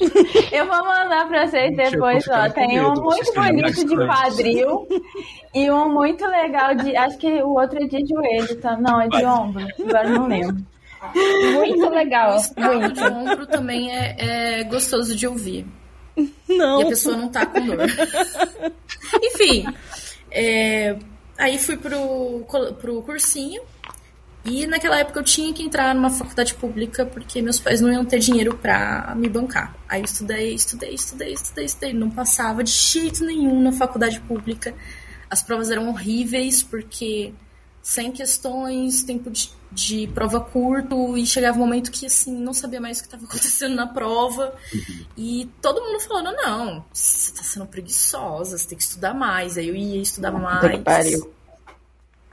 Eu 0.50 0.66
vou 0.66 0.84
mandar 0.84 1.28
pra 1.28 1.46
vocês 1.46 1.76
depois, 1.76 2.26
ó. 2.28 2.48
Tem 2.50 2.68
medo, 2.68 2.88
um 2.88 3.02
muito 3.02 3.32
bonito 3.34 3.86
de 3.86 3.96
quadril 3.96 4.88
e 5.54 5.70
um 5.70 5.88
muito 5.92 6.26
legal 6.26 6.74
de. 6.74 6.96
Acho 6.96 7.18
que 7.18 7.42
o 7.42 7.50
outro 7.50 7.82
é 7.82 7.86
de 7.86 8.06
joelho, 8.06 8.60
tá? 8.60 8.76
Não, 8.76 9.00
é 9.00 9.08
de 9.08 9.24
ombro. 9.24 9.66
Agora 9.80 10.08
não 10.08 10.26
lembro. 10.26 10.64
Muito 11.54 11.88
legal. 11.90 12.36
Muito. 12.56 12.94
de 12.94 13.04
ombro 13.04 13.46
também 13.46 13.94
é, 13.94 14.60
é 14.60 14.64
gostoso 14.64 15.14
de 15.14 15.26
ouvir. 15.26 15.66
E 16.16 16.30
a 16.52 16.56
Não. 16.56 16.88
pessoa 16.88 17.16
não 17.16 17.28
tá 17.28 17.46
com 17.46 17.60
dor. 17.64 17.78
Enfim, 19.22 19.64
é, 20.30 20.96
aí 21.38 21.58
fui 21.58 21.76
pro, 21.76 22.44
pro 22.80 23.02
cursinho. 23.02 23.62
E 24.44 24.66
naquela 24.66 24.98
época 24.98 25.20
eu 25.20 25.24
tinha 25.24 25.52
que 25.52 25.62
entrar 25.62 25.94
numa 25.94 26.10
faculdade 26.10 26.54
pública 26.54 27.06
porque 27.06 27.40
meus 27.40 27.60
pais 27.60 27.80
não 27.80 27.92
iam 27.92 28.04
ter 28.04 28.18
dinheiro 28.18 28.56
pra 28.56 29.14
me 29.16 29.28
bancar. 29.28 29.74
Aí 29.88 30.00
eu 30.00 30.04
estudei, 30.04 30.54
estudei, 30.54 30.94
estudei, 30.94 31.32
estudei, 31.32 31.64
estudei. 31.64 31.92
Não 31.92 32.10
passava 32.10 32.64
de 32.64 32.70
jeito 32.70 33.24
nenhum 33.24 33.62
na 33.62 33.72
faculdade 33.72 34.20
pública. 34.20 34.74
As 35.30 35.42
provas 35.42 35.70
eram 35.70 35.88
horríveis 35.88 36.62
porque 36.62 37.32
sem 37.82 38.12
questões, 38.12 39.02
tempo 39.02 39.28
de, 39.30 39.50
de 39.70 40.06
prova 40.08 40.40
curto, 40.40 41.16
e 41.18 41.26
chegava 41.26 41.56
um 41.56 41.60
momento 41.60 41.90
que 41.90 42.06
assim, 42.06 42.32
não 42.32 42.54
sabia 42.54 42.80
mais 42.80 42.98
o 42.98 43.00
que 43.02 43.08
estava 43.08 43.24
acontecendo 43.26 43.74
na 43.74 43.86
prova. 43.86 44.54
E 45.16 45.50
todo 45.60 45.80
mundo 45.80 46.00
falando, 46.00 46.32
não, 46.36 46.84
você 46.92 47.32
tá 47.32 47.42
sendo 47.42 47.66
preguiçosa, 47.66 48.56
você 48.56 48.68
tem 48.68 48.78
que 48.78 48.84
estudar 48.84 49.14
mais. 49.14 49.58
Aí 49.58 49.68
eu 49.68 49.74
ia 49.74 50.00
estudar 50.00 50.30
mais. 50.30 50.60
Pariu. 50.82 51.32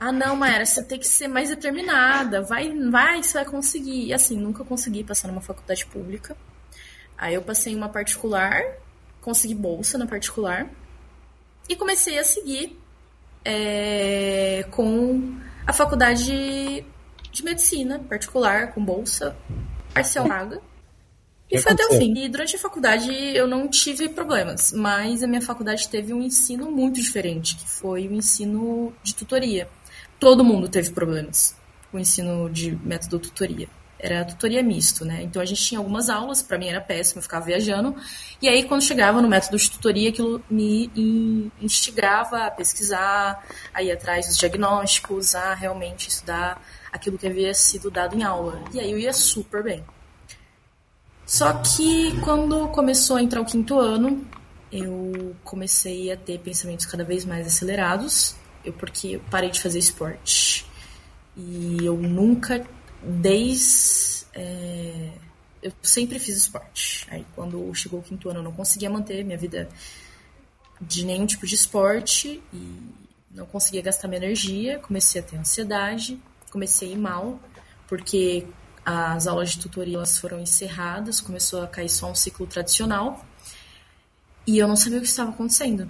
Ah, 0.00 0.10
não, 0.10 0.34
Maera, 0.34 0.64
você 0.64 0.82
tem 0.82 0.98
que 0.98 1.06
ser 1.06 1.28
mais 1.28 1.50
determinada. 1.50 2.40
Vai, 2.40 2.72
vai, 2.88 3.22
você 3.22 3.34
vai 3.34 3.44
conseguir. 3.44 4.06
E 4.06 4.14
assim, 4.14 4.34
nunca 4.34 4.64
consegui 4.64 5.04
passar 5.04 5.28
numa 5.28 5.42
faculdade 5.42 5.84
pública. 5.84 6.34
Aí 7.18 7.34
eu 7.34 7.42
passei 7.42 7.74
em 7.74 7.76
uma 7.76 7.90
particular, 7.90 8.62
consegui 9.20 9.54
bolsa 9.54 9.98
na 9.98 10.06
particular. 10.06 10.70
E 11.68 11.76
comecei 11.76 12.18
a 12.18 12.24
seguir 12.24 12.80
é, 13.44 14.64
com 14.70 15.38
a 15.66 15.72
faculdade 15.74 16.82
de 17.30 17.44
medicina 17.44 17.98
particular, 17.98 18.72
com 18.72 18.82
bolsa, 18.82 19.36
parcial 19.92 20.26
paga. 20.26 20.62
E 21.50 21.58
foi 21.58 21.72
até 21.72 21.84
o 21.84 21.98
fim. 21.98 22.14
E 22.16 22.28
durante 22.28 22.56
a 22.56 22.58
faculdade 22.58 23.12
eu 23.12 23.46
não 23.46 23.68
tive 23.68 24.08
problemas, 24.08 24.72
mas 24.72 25.22
a 25.22 25.26
minha 25.26 25.42
faculdade 25.42 25.88
teve 25.88 26.14
um 26.14 26.22
ensino 26.22 26.70
muito 26.70 27.00
diferente, 27.00 27.56
que 27.56 27.68
foi 27.68 28.08
o 28.08 28.14
ensino 28.14 28.94
de 29.02 29.14
tutoria. 29.14 29.68
Todo 30.20 30.44
mundo 30.44 30.68
teve 30.68 30.90
problemas 30.90 31.56
com 31.90 31.96
o 31.96 32.00
ensino 32.00 32.48
de 32.48 32.76
método 32.84 33.18
tutoria. 33.18 33.68
Era 33.98 34.24
tutoria 34.24 34.62
misto, 34.62 35.04
né? 35.04 35.22
Então 35.22 35.42
a 35.42 35.44
gente 35.44 35.62
tinha 35.62 35.78
algumas 35.78 36.08
aulas, 36.08 36.40
pra 36.40 36.56
mim 36.56 36.68
era 36.68 36.80
péssimo, 36.80 37.18
eu 37.18 37.22
ficava 37.22 37.44
viajando. 37.44 37.94
E 38.40 38.48
aí 38.48 38.62
quando 38.64 38.82
chegava 38.82 39.20
no 39.20 39.28
método 39.28 39.56
de 39.58 39.70
tutoria, 39.70 40.08
aquilo 40.10 40.42
me 40.48 40.90
in- 40.94 41.50
instigava 41.60 42.46
a 42.46 42.50
pesquisar, 42.50 43.44
a 43.74 43.82
ir 43.82 43.90
atrás 43.90 44.26
dos 44.26 44.38
diagnósticos, 44.38 45.34
a 45.34 45.54
realmente 45.54 46.08
estudar 46.08 46.62
aquilo 46.92 47.18
que 47.18 47.26
havia 47.26 47.52
sido 47.52 47.90
dado 47.90 48.16
em 48.16 48.22
aula. 48.22 48.62
E 48.72 48.80
aí 48.80 48.90
eu 48.90 48.98
ia 48.98 49.12
super 49.12 49.62
bem. 49.62 49.84
Só 51.26 51.52
que 51.54 52.18
quando 52.22 52.68
começou 52.68 53.16
a 53.16 53.22
entrar 53.22 53.40
o 53.40 53.44
quinto 53.44 53.78
ano, 53.78 54.26
eu 54.72 55.36
comecei 55.44 56.10
a 56.10 56.16
ter 56.16 56.38
pensamentos 56.38 56.86
cada 56.86 57.04
vez 57.04 57.24
mais 57.24 57.46
acelerados, 57.46 58.34
eu 58.64 58.72
porque 58.72 59.16
eu 59.16 59.20
parei 59.30 59.50
de 59.50 59.60
fazer 59.60 59.78
esporte. 59.78 60.66
E 61.36 61.78
eu 61.84 61.96
nunca, 61.96 62.66
desde. 63.02 64.26
é, 64.34 65.12
eu 65.62 65.72
sempre 65.82 66.18
fiz 66.18 66.36
esporte. 66.36 67.06
Aí 67.10 67.24
quando 67.34 67.72
chegou 67.74 68.00
o 68.00 68.02
quinto 68.02 68.28
ano 68.28 68.40
eu 68.40 68.44
não 68.44 68.52
conseguia 68.52 68.90
manter 68.90 69.24
minha 69.24 69.38
vida 69.38 69.68
de 70.80 71.04
nenhum 71.04 71.26
tipo 71.26 71.46
de 71.46 71.54
esporte 71.54 72.42
e 72.52 72.78
não 73.30 73.46
conseguia 73.46 73.82
gastar 73.82 74.08
minha 74.08 74.18
energia, 74.18 74.78
comecei 74.78 75.20
a 75.20 75.24
ter 75.24 75.36
ansiedade, 75.36 76.20
comecei 76.50 76.88
a 76.88 76.92
ir 76.92 76.98
mal, 76.98 77.38
porque 77.86 78.46
as 78.84 79.26
aulas 79.26 79.50
de 79.50 79.60
tutoria 79.60 79.96
elas 79.96 80.18
foram 80.18 80.40
encerradas, 80.40 81.20
começou 81.20 81.62
a 81.62 81.66
cair 81.66 81.90
só 81.90 82.10
um 82.10 82.14
ciclo 82.14 82.46
tradicional 82.46 83.24
e 84.46 84.58
eu 84.58 84.66
não 84.66 84.76
sabia 84.76 84.98
o 84.98 85.02
que 85.02 85.06
estava 85.06 85.30
acontecendo. 85.30 85.88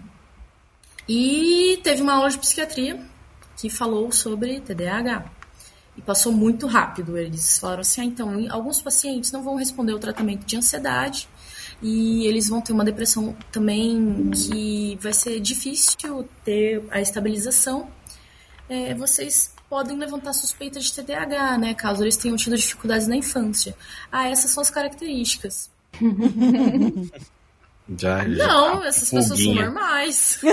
E 1.09 1.81
teve 1.82 2.02
uma 2.02 2.14
aula 2.14 2.31
de 2.31 2.39
psiquiatria 2.39 3.05
que 3.56 3.68
falou 3.68 4.10
sobre 4.12 4.60
TDAH. 4.60 5.24
E 5.97 6.02
passou 6.02 6.32
muito 6.32 6.66
rápido. 6.66 7.16
Eles 7.18 7.59
falaram 7.59 7.81
assim: 7.81 8.01
ah, 8.01 8.05
então, 8.05 8.47
alguns 8.51 8.81
pacientes 8.81 9.32
não 9.32 9.43
vão 9.43 9.56
responder 9.56 9.93
o 9.93 9.98
tratamento 9.98 10.47
de 10.47 10.56
ansiedade 10.56 11.28
e 11.82 12.27
eles 12.27 12.48
vão 12.48 12.60
ter 12.60 12.72
uma 12.72 12.85
depressão 12.85 13.36
também 13.51 14.31
que 14.31 14.98
vai 15.01 15.12
ser 15.12 15.40
difícil 15.40 16.28
ter 16.44 16.85
a 16.90 17.01
estabilização. 17.01 17.89
É, 18.68 18.94
vocês 18.94 19.52
podem 19.68 19.97
levantar 19.97 20.32
suspeita 20.32 20.78
de 20.78 20.93
TDAH, 20.93 21.59
né? 21.59 21.74
Caso 21.74 22.05
eles 22.05 22.16
tenham 22.16 22.36
tido 22.36 22.56
dificuldades 22.56 23.06
na 23.06 23.16
infância. 23.16 23.74
Ah, 24.12 24.28
essas 24.28 24.51
são 24.51 24.60
as 24.60 24.70
características. 24.70 25.70
Já, 27.98 28.18
já 28.28 28.46
Não, 28.46 28.84
essas 28.84 29.10
pessoas 29.10 29.26
são 29.26 29.36
foguinha. 29.36 29.64
normais. 29.66 30.40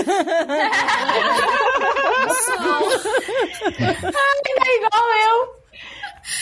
São. 2.44 2.90
É 3.78 4.76
igual 4.76 5.08
eu. 5.24 5.58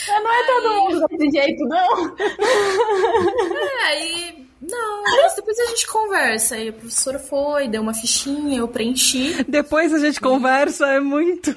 Mas 0.07 0.23
não 0.23 0.33
é 0.33 0.43
todo 0.47 0.73
mundo 0.75 1.07
desse 1.09 1.29
jeito, 1.31 1.63
não. 1.65 2.15
É, 2.19 3.83
aí. 3.85 4.47
Não, 4.59 5.03
mas 5.03 5.35
depois 5.35 5.57
a 5.59 5.65
gente 5.67 5.85
conversa. 5.87 6.55
Aí 6.55 6.69
a 6.69 6.73
professora 6.73 7.19
foi, 7.19 7.67
deu 7.67 7.81
uma 7.81 7.93
fichinha, 7.93 8.57
eu 8.57 8.67
preenchi. 8.67 9.43
Depois 9.47 9.93
a 9.93 9.99
gente 9.99 10.19
conversa, 10.19 10.87
é 10.87 10.99
muito. 10.99 11.55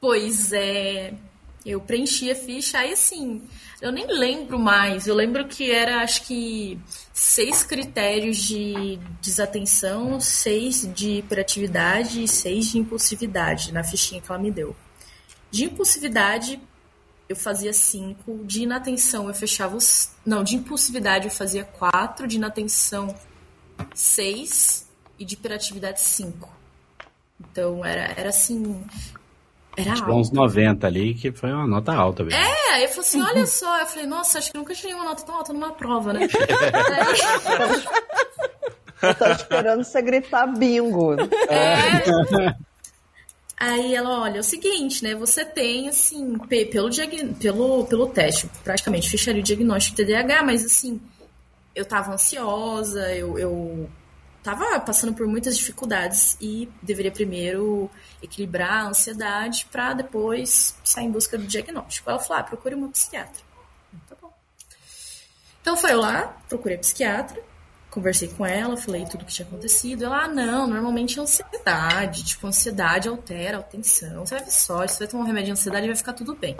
Pois 0.00 0.52
é. 0.52 1.14
Eu 1.64 1.80
preenchi 1.80 2.30
a 2.30 2.34
ficha, 2.34 2.78
aí 2.78 2.92
assim, 2.92 3.42
eu 3.80 3.90
nem 3.90 4.06
lembro 4.06 4.58
mais. 4.58 5.06
Eu 5.06 5.14
lembro 5.14 5.46
que 5.48 5.70
era, 5.70 6.02
acho 6.02 6.22
que, 6.22 6.78
seis 7.12 7.62
critérios 7.62 8.36
de 8.36 8.98
desatenção, 9.22 10.20
seis 10.20 10.88
de 10.94 11.18
hiperatividade 11.18 12.22
e 12.22 12.28
seis 12.28 12.70
de 12.70 12.78
impulsividade 12.78 13.72
na 13.72 13.82
fichinha 13.82 14.20
que 14.20 14.30
ela 14.30 14.40
me 14.40 14.50
deu. 14.50 14.76
De 15.50 15.64
impulsividade, 15.64 16.60
eu 17.28 17.36
fazia 17.36 17.72
cinco. 17.72 18.44
De 18.44 18.62
inatenção, 18.62 19.28
eu 19.28 19.34
fechava 19.34 19.76
os. 19.76 20.10
Não, 20.26 20.44
de 20.44 20.56
impulsividade 20.56 21.26
eu 21.26 21.30
fazia 21.30 21.64
quatro. 21.64 22.26
De 22.26 22.36
inatenção, 22.36 23.14
seis. 23.94 24.88
E 25.18 25.24
de 25.24 25.34
hiperatividade, 25.34 26.00
cinco. 26.00 26.50
Então, 27.38 27.84
era, 27.84 28.12
era 28.16 28.28
assim. 28.30 28.84
Era 29.80 29.92
alto. 29.92 30.12
uns 30.12 30.30
90 30.30 30.86
ali, 30.86 31.14
que 31.14 31.30
foi 31.32 31.52
uma 31.52 31.66
nota 31.66 31.92
alta 31.92 32.22
mesmo. 32.24 32.38
É, 32.40 32.72
aí 32.74 32.82
eu 32.84 32.88
falei 32.88 33.00
assim, 33.00 33.22
olha 33.22 33.46
só. 33.46 33.80
Eu 33.80 33.86
falei, 33.86 34.06
nossa, 34.06 34.38
acho 34.38 34.50
que 34.52 34.58
nunca 34.58 34.74
tirei 34.74 34.94
uma 34.94 35.04
nota 35.04 35.22
tão 35.24 35.34
alta 35.34 35.52
numa 35.52 35.72
prova, 35.72 36.12
né? 36.12 36.28
Eu 39.02 39.14
tô 39.14 39.26
esperando 39.30 39.82
você 39.82 40.02
gritar 40.02 40.46
bingo. 40.46 41.14
É. 41.48 42.54
Aí 43.58 43.94
ela, 43.94 44.20
olha, 44.22 44.36
é 44.36 44.40
o 44.40 44.44
seguinte, 44.44 45.02
né? 45.02 45.14
Você 45.14 45.44
tem, 45.44 45.88
assim, 45.88 46.36
pe- 46.48 46.66
pelo, 46.66 46.88
diagn- 46.90 47.34
pelo, 47.34 47.84
pelo 47.86 48.06
teste, 48.08 48.48
praticamente 48.64 49.08
fecharia 49.10 49.40
o 49.40 49.44
diagnóstico 49.44 49.96
de 49.96 50.04
TDAH, 50.04 50.42
mas 50.42 50.64
assim, 50.64 51.00
eu 51.74 51.84
tava 51.84 52.12
ansiosa, 52.12 53.14
eu, 53.14 53.38
eu 53.38 53.88
tava 54.42 54.80
passando 54.80 55.12
por 55.14 55.26
muitas 55.26 55.56
dificuldades 55.58 56.36
e 56.40 56.68
deveria 56.82 57.10
primeiro 57.12 57.90
equilibrar 58.22 58.84
a 58.84 58.88
ansiedade 58.88 59.66
pra 59.70 59.92
depois 59.92 60.76
sair 60.84 61.06
em 61.06 61.10
busca 61.10 61.38
do 61.38 61.46
diagnóstico. 61.46 62.10
Ela 62.10 62.18
falou, 62.18 62.40
ah, 62.40 62.44
procure 62.44 62.74
uma 62.74 62.88
psiquiatra. 62.88 63.42
Tá 64.08 64.16
bom. 64.20 64.32
Então 65.60 65.76
foi 65.76 65.94
lá, 65.94 66.36
procurei 66.48 66.76
a 66.76 66.80
psiquiatra, 66.80 67.42
conversei 67.90 68.28
com 68.28 68.46
ela, 68.46 68.76
falei 68.76 69.04
tudo 69.04 69.22
o 69.22 69.24
que 69.24 69.32
tinha 69.32 69.46
acontecido. 69.46 70.04
Ela, 70.04 70.24
ah, 70.24 70.28
não, 70.28 70.66
normalmente 70.66 71.18
é 71.18 71.22
ansiedade. 71.22 72.24
Tipo, 72.24 72.46
ansiedade 72.46 73.08
altera 73.08 73.58
a 73.58 73.60
atenção. 73.60 74.24
Você 74.24 74.34
vai 74.36 74.44
ver 74.44 74.50
só, 74.50 74.86
você 74.86 74.98
vai 74.98 75.08
tomar 75.08 75.24
um 75.24 75.26
remédio 75.26 75.46
de 75.46 75.52
ansiedade 75.52 75.84
e 75.84 75.88
vai 75.88 75.96
ficar 75.96 76.12
tudo 76.12 76.34
bem. 76.34 76.56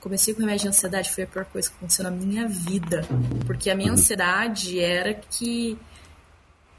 Comecei 0.00 0.34
com 0.34 0.40
remédio 0.40 0.62
de 0.62 0.68
ansiedade, 0.68 1.10
foi 1.10 1.24
a 1.24 1.26
pior 1.26 1.46
coisa 1.46 1.70
que 1.70 1.76
aconteceu 1.76 2.04
na 2.04 2.10
minha 2.10 2.46
vida. 2.46 3.02
Porque 3.46 3.70
a 3.70 3.74
minha 3.74 3.90
ansiedade 3.90 4.78
era 4.78 5.14
que, 5.14 5.78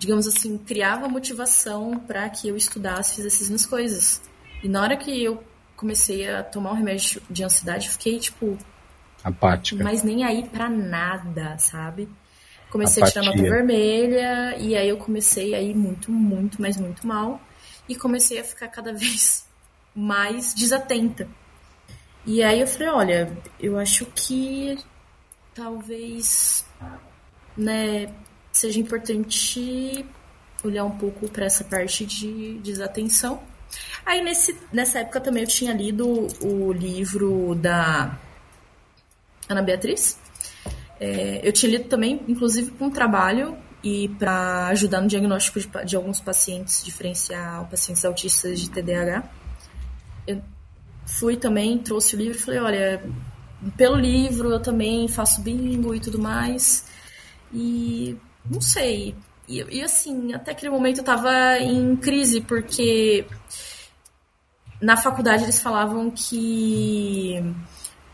digamos 0.05 0.27
assim, 0.27 0.55
criava 0.59 1.07
motivação 1.07 1.97
para 1.97 2.29
que 2.29 2.47
eu 2.47 2.55
estudasse, 2.55 3.15
fizesse 3.15 3.41
as 3.41 3.49
minhas 3.49 3.65
coisas. 3.65 4.21
E 4.63 4.69
na 4.69 4.83
hora 4.83 4.95
que 4.95 5.23
eu 5.23 5.43
comecei 5.75 6.29
a 6.29 6.43
tomar 6.43 6.73
o 6.73 6.75
remédio 6.75 7.23
de 7.27 7.43
ansiedade, 7.43 7.87
eu 7.87 7.91
fiquei, 7.93 8.19
tipo, 8.19 8.55
Apática. 9.23 9.83
mas 9.83 10.03
nem 10.03 10.23
aí 10.23 10.47
pra 10.47 10.69
nada, 10.69 11.57
sabe? 11.57 12.07
Comecei 12.69 13.01
a 13.01 13.07
tirar 13.07 13.23
Apatia. 13.23 13.41
nota 13.41 13.55
vermelha, 13.55 14.55
e 14.59 14.75
aí 14.75 14.87
eu 14.87 14.97
comecei 14.97 15.55
a 15.55 15.61
ir 15.61 15.75
muito, 15.75 16.11
muito, 16.11 16.61
mas 16.61 16.77
muito 16.77 17.07
mal. 17.07 17.41
E 17.89 17.95
comecei 17.95 18.39
a 18.39 18.43
ficar 18.43 18.67
cada 18.67 18.93
vez 18.93 19.47
mais 19.95 20.53
desatenta. 20.53 21.27
E 22.27 22.43
aí 22.43 22.61
eu 22.61 22.67
falei, 22.67 22.89
olha, 22.89 23.37
eu 23.59 23.79
acho 23.79 24.05
que 24.13 24.77
talvez, 25.55 26.63
né, 27.57 28.13
seja 28.57 28.79
importante 28.79 30.05
olhar 30.63 30.85
um 30.85 30.97
pouco 30.97 31.29
para 31.29 31.45
essa 31.45 31.63
parte 31.63 32.05
de 32.05 32.59
desatenção. 32.59 33.41
Aí 34.05 34.23
nesse, 34.23 34.55
nessa 34.71 34.99
época 34.99 35.19
também 35.19 35.43
eu 35.43 35.49
tinha 35.49 35.73
lido 35.73 36.27
o 36.41 36.71
livro 36.71 37.55
da 37.55 38.17
Ana 39.49 39.61
Beatriz. 39.61 40.17
É, 40.99 41.41
eu 41.43 41.51
tinha 41.51 41.71
lido 41.71 41.89
também, 41.89 42.23
inclusive, 42.27 42.71
para 42.71 42.87
um 42.87 42.89
trabalho 42.89 43.57
e 43.83 44.07
para 44.17 44.67
ajudar 44.67 45.01
no 45.01 45.07
diagnóstico 45.07 45.59
de, 45.59 45.69
de 45.85 45.95
alguns 45.95 46.19
pacientes, 46.19 46.83
diferenciar 46.83 47.67
pacientes 47.69 48.05
autistas 48.05 48.59
de 48.59 48.69
TDAH. 48.69 49.29
Eu 50.25 50.41
fui 51.05 51.35
também, 51.35 51.77
trouxe 51.77 52.15
o 52.15 52.19
livro 52.19 52.37
e 52.37 52.41
falei, 52.41 52.59
olha, 52.59 53.03
pelo 53.75 53.95
livro 53.95 54.49
eu 54.49 54.59
também 54.59 55.07
faço 55.07 55.41
bingo 55.41 55.93
e 55.93 55.99
tudo 55.99 56.17
mais. 56.17 56.85
E 57.53 58.17
não 58.49 58.61
sei. 58.61 59.15
E, 59.47 59.61
e, 59.61 59.83
assim, 59.83 60.33
até 60.33 60.51
aquele 60.51 60.71
momento 60.71 60.97
eu 60.99 61.03
tava 61.03 61.59
em 61.59 61.95
crise, 61.95 62.41
porque 62.41 63.25
na 64.81 64.97
faculdade 64.97 65.43
eles 65.43 65.61
falavam 65.61 66.09
que. 66.11 67.35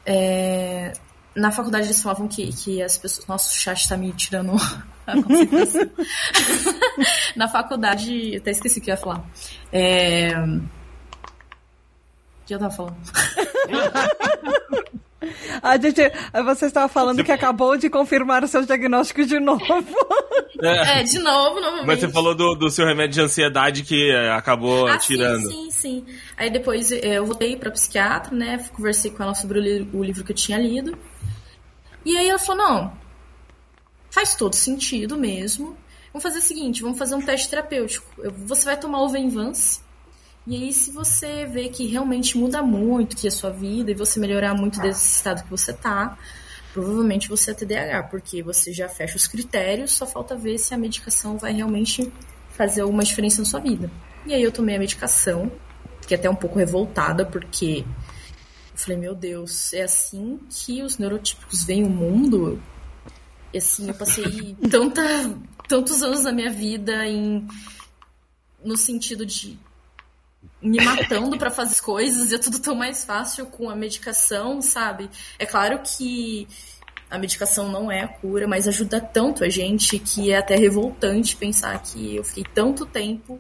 é, 0.05 0.93
na 1.35 1.51
faculdade 1.51 1.87
eles 1.87 2.01
falavam 2.01 2.27
que, 2.27 2.51
que 2.51 2.81
as 2.81 2.97
pessoas. 2.97 3.27
Nossa, 3.27 3.49
o 3.49 3.53
chat 3.53 3.87
tá 3.87 3.95
me 3.95 4.11
tirando 4.13 4.53
a 5.07 5.15
na 7.35 7.47
faculdade. 7.47 8.35
Até 8.37 8.51
esqueci 8.51 8.79
o 8.79 8.81
que 8.81 8.91
eu 8.91 8.95
ia 8.95 9.01
falar. 9.01 9.23
É, 9.71 10.33
o 10.37 10.61
que 12.45 12.53
eu 12.53 12.59
tava 12.59 12.71
falando? 12.71 12.97
A 15.61 15.77
gente, 15.77 16.01
você 16.45 16.65
estava 16.65 16.87
falando 16.87 17.23
que 17.23 17.31
acabou 17.31 17.77
de 17.77 17.89
confirmar 17.89 18.43
o 18.43 18.47
seu 18.47 18.65
diagnóstico 18.65 19.23
de 19.25 19.39
novo. 19.39 19.63
É, 20.59 21.03
de 21.03 21.19
novo, 21.19 21.59
novamente. 21.59 21.85
Mas 21.85 21.99
você 21.99 22.09
falou 22.09 22.33
do, 22.35 22.55
do 22.55 22.69
seu 22.71 22.85
remédio 22.85 23.13
de 23.15 23.21
ansiedade 23.21 23.83
que 23.83 24.11
é, 24.11 24.31
acabou 24.31 24.87
Ah, 24.87 24.97
tirando. 24.97 25.47
Sim, 25.49 25.69
sim, 25.69 25.71
sim. 25.71 26.05
Aí 26.37 26.49
depois 26.49 26.91
é, 26.91 27.17
eu 27.19 27.25
voltei 27.25 27.55
pra 27.55 27.69
psiquiatra, 27.71 28.35
né? 28.35 28.57
Conversei 28.73 29.11
com 29.11 29.21
ela 29.23 29.35
sobre 29.35 29.59
o, 29.59 29.61
li- 29.61 29.89
o 29.93 30.03
livro 30.03 30.23
que 30.23 30.31
eu 30.31 30.35
tinha 30.35 30.57
lido. 30.57 30.97
E 32.03 32.17
aí 32.17 32.27
ela 32.27 32.39
falou: 32.39 32.63
não, 32.67 32.93
faz 34.09 34.35
todo 34.35 34.55
sentido 34.55 35.15
mesmo. 35.17 35.77
Vamos 36.11 36.23
fazer 36.23 36.39
o 36.39 36.41
seguinte: 36.41 36.81
vamos 36.81 36.97
fazer 36.97 37.15
um 37.15 37.21
teste 37.21 37.49
terapêutico. 37.49 38.05
Eu- 38.17 38.31
Você 38.47 38.65
vai 38.65 38.77
tomar 38.77 39.01
o 39.03 39.09
Venvance. 39.09 39.81
E 40.45 40.55
aí, 40.55 40.73
se 40.73 40.91
você 40.91 41.45
vê 41.45 41.69
que 41.69 41.85
realmente 41.85 42.37
muda 42.37 42.63
muito 42.63 43.15
que 43.15 43.27
a 43.27 43.31
sua 43.31 43.51
vida 43.51 43.91
e 43.91 43.93
você 43.93 44.19
melhorar 44.19 44.55
muito 44.55 44.79
desse 44.81 45.17
estado 45.17 45.43
que 45.43 45.49
você 45.49 45.71
tá, 45.71 46.17
provavelmente 46.73 47.29
você 47.29 47.51
é 47.51 47.53
TDAH, 47.53 48.03
porque 48.03 48.41
você 48.41 48.73
já 48.73 48.89
fecha 48.89 49.17
os 49.17 49.27
critérios, 49.27 49.91
só 49.91 50.05
falta 50.07 50.35
ver 50.35 50.57
se 50.57 50.73
a 50.73 50.77
medicação 50.77 51.37
vai 51.37 51.53
realmente 51.53 52.11
fazer 52.49 52.81
alguma 52.81 53.03
diferença 53.03 53.39
na 53.39 53.45
sua 53.45 53.59
vida. 53.59 53.91
E 54.25 54.33
aí 54.33 54.41
eu 54.41 54.51
tomei 54.51 54.75
a 54.75 54.79
medicação, 54.79 55.51
fiquei 56.01 56.17
até 56.17 56.29
um 56.29 56.35
pouco 56.35 56.57
revoltada, 56.57 57.23
porque 57.23 57.85
eu 58.71 58.77
falei, 58.77 58.97
meu 58.97 59.13
Deus, 59.13 59.73
é 59.73 59.83
assim 59.83 60.39
que 60.49 60.81
os 60.81 60.97
neurotípicos 60.97 61.63
veem 61.63 61.83
o 61.83 61.89
mundo? 61.89 62.61
E 63.53 63.59
assim, 63.59 63.89
eu 63.89 63.93
passei 63.93 64.55
tanta, 64.71 65.03
tantos 65.67 66.01
anos 66.01 66.23
da 66.23 66.31
minha 66.31 66.49
vida 66.49 67.05
em 67.05 67.47
no 68.63 68.77
sentido 68.77 69.25
de 69.25 69.59
me 70.61 70.83
matando 70.83 71.37
pra 71.37 71.49
fazer 71.51 71.71
as 71.73 71.81
coisas 71.81 72.31
e 72.31 72.35
é 72.35 72.37
tudo 72.37 72.59
tão 72.59 72.75
mais 72.75 73.03
fácil 73.03 73.45
com 73.47 73.69
a 73.69 73.75
medicação, 73.75 74.61
sabe? 74.61 75.09
É 75.39 75.45
claro 75.45 75.79
que 75.83 76.47
a 77.09 77.17
medicação 77.17 77.67
não 77.69 77.91
é 77.91 78.01
a 78.01 78.07
cura, 78.07 78.47
mas 78.47 78.67
ajuda 78.67 78.99
tanto 79.01 79.43
a 79.43 79.49
gente 79.49 79.99
que 79.99 80.31
é 80.31 80.37
até 80.37 80.55
revoltante 80.55 81.35
pensar 81.35 81.81
que 81.81 82.15
eu 82.15 82.23
fiquei 82.23 82.45
tanto 82.53 82.85
tempo 82.85 83.39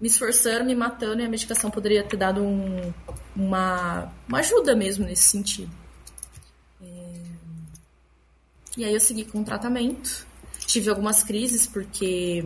me 0.00 0.08
esforçando, 0.08 0.64
me 0.64 0.74
matando 0.74 1.22
e 1.22 1.24
a 1.24 1.28
medicação 1.28 1.70
poderia 1.70 2.02
ter 2.02 2.16
dado 2.16 2.42
um- 2.42 2.92
uma, 3.36 4.12
uma 4.28 4.38
ajuda 4.40 4.74
mesmo 4.74 5.06
nesse 5.06 5.22
sentido. 5.22 5.70
É, 6.82 7.12
E 8.76 8.84
aí 8.84 8.92
eu 8.92 9.00
segui 9.00 9.24
com 9.24 9.40
o 9.40 9.44
tratamento. 9.44 10.26
Tive 10.66 10.90
algumas 10.90 11.22
crises 11.22 11.66
porque 11.66 12.44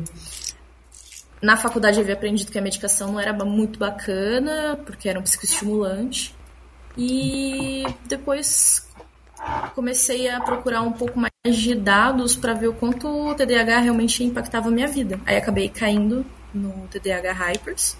na 1.47 1.57
faculdade 1.57 1.97
eu 1.97 2.03
havia 2.03 2.15
aprendido 2.15 2.51
que 2.51 2.59
a 2.59 2.63
medicação 2.63 3.13
não 3.13 3.21
era 3.21 3.33
muito 3.33 3.79
bacana, 3.79 4.77
porque 4.85 5.09
era 5.09 5.17
um 5.17 5.23
psicoestimulante. 5.23 6.35
E 6.99 7.85
depois 8.07 8.85
comecei 9.73 10.29
a 10.29 10.41
procurar 10.41 10.83
um 10.83 10.91
pouco 10.91 11.21
mais 11.21 11.57
de 11.57 11.73
dados 11.77 12.35
para 12.35 12.53
ver 12.53 12.67
o 12.67 12.75
quanto 12.75 13.07
o 13.07 13.33
TDAH 13.33 13.79
realmente 13.79 14.25
impactava 14.25 14.69
a 14.69 14.73
minha 14.73 14.89
vida. 14.89 15.21
Aí 15.25 15.37
acabei 15.37 15.69
caindo 15.69 16.27
no 16.53 16.89
TDAH 16.89 17.33
Hypers. 17.33 17.97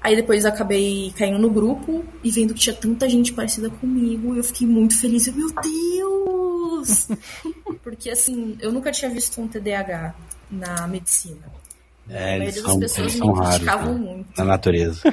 Aí 0.00 0.14
depois 0.14 0.44
acabei 0.44 1.12
caindo 1.18 1.40
no 1.40 1.50
grupo 1.50 2.04
e 2.22 2.30
vendo 2.30 2.54
que 2.54 2.60
tinha 2.60 2.76
tanta 2.76 3.08
gente 3.08 3.32
parecida 3.32 3.70
comigo. 3.70 4.36
E 4.36 4.38
eu 4.38 4.44
fiquei 4.44 4.68
muito 4.68 5.00
feliz. 5.00 5.26
Eu, 5.26 5.34
meu 5.34 5.52
Deus! 5.52 7.08
Porque 7.82 8.08
assim, 8.08 8.56
eu 8.60 8.70
nunca 8.70 8.92
tinha 8.92 9.10
visto 9.10 9.40
um 9.40 9.48
TDAH 9.48 10.14
na 10.48 10.86
medicina. 10.86 11.61
É, 12.10 12.36
eles 12.36 12.56
são, 12.56 12.80
eles 12.80 13.12
são 13.12 13.32
raros 13.32 13.66
né, 13.66 13.76
muito. 13.76 14.38
na 14.38 14.44
natureza. 14.44 15.00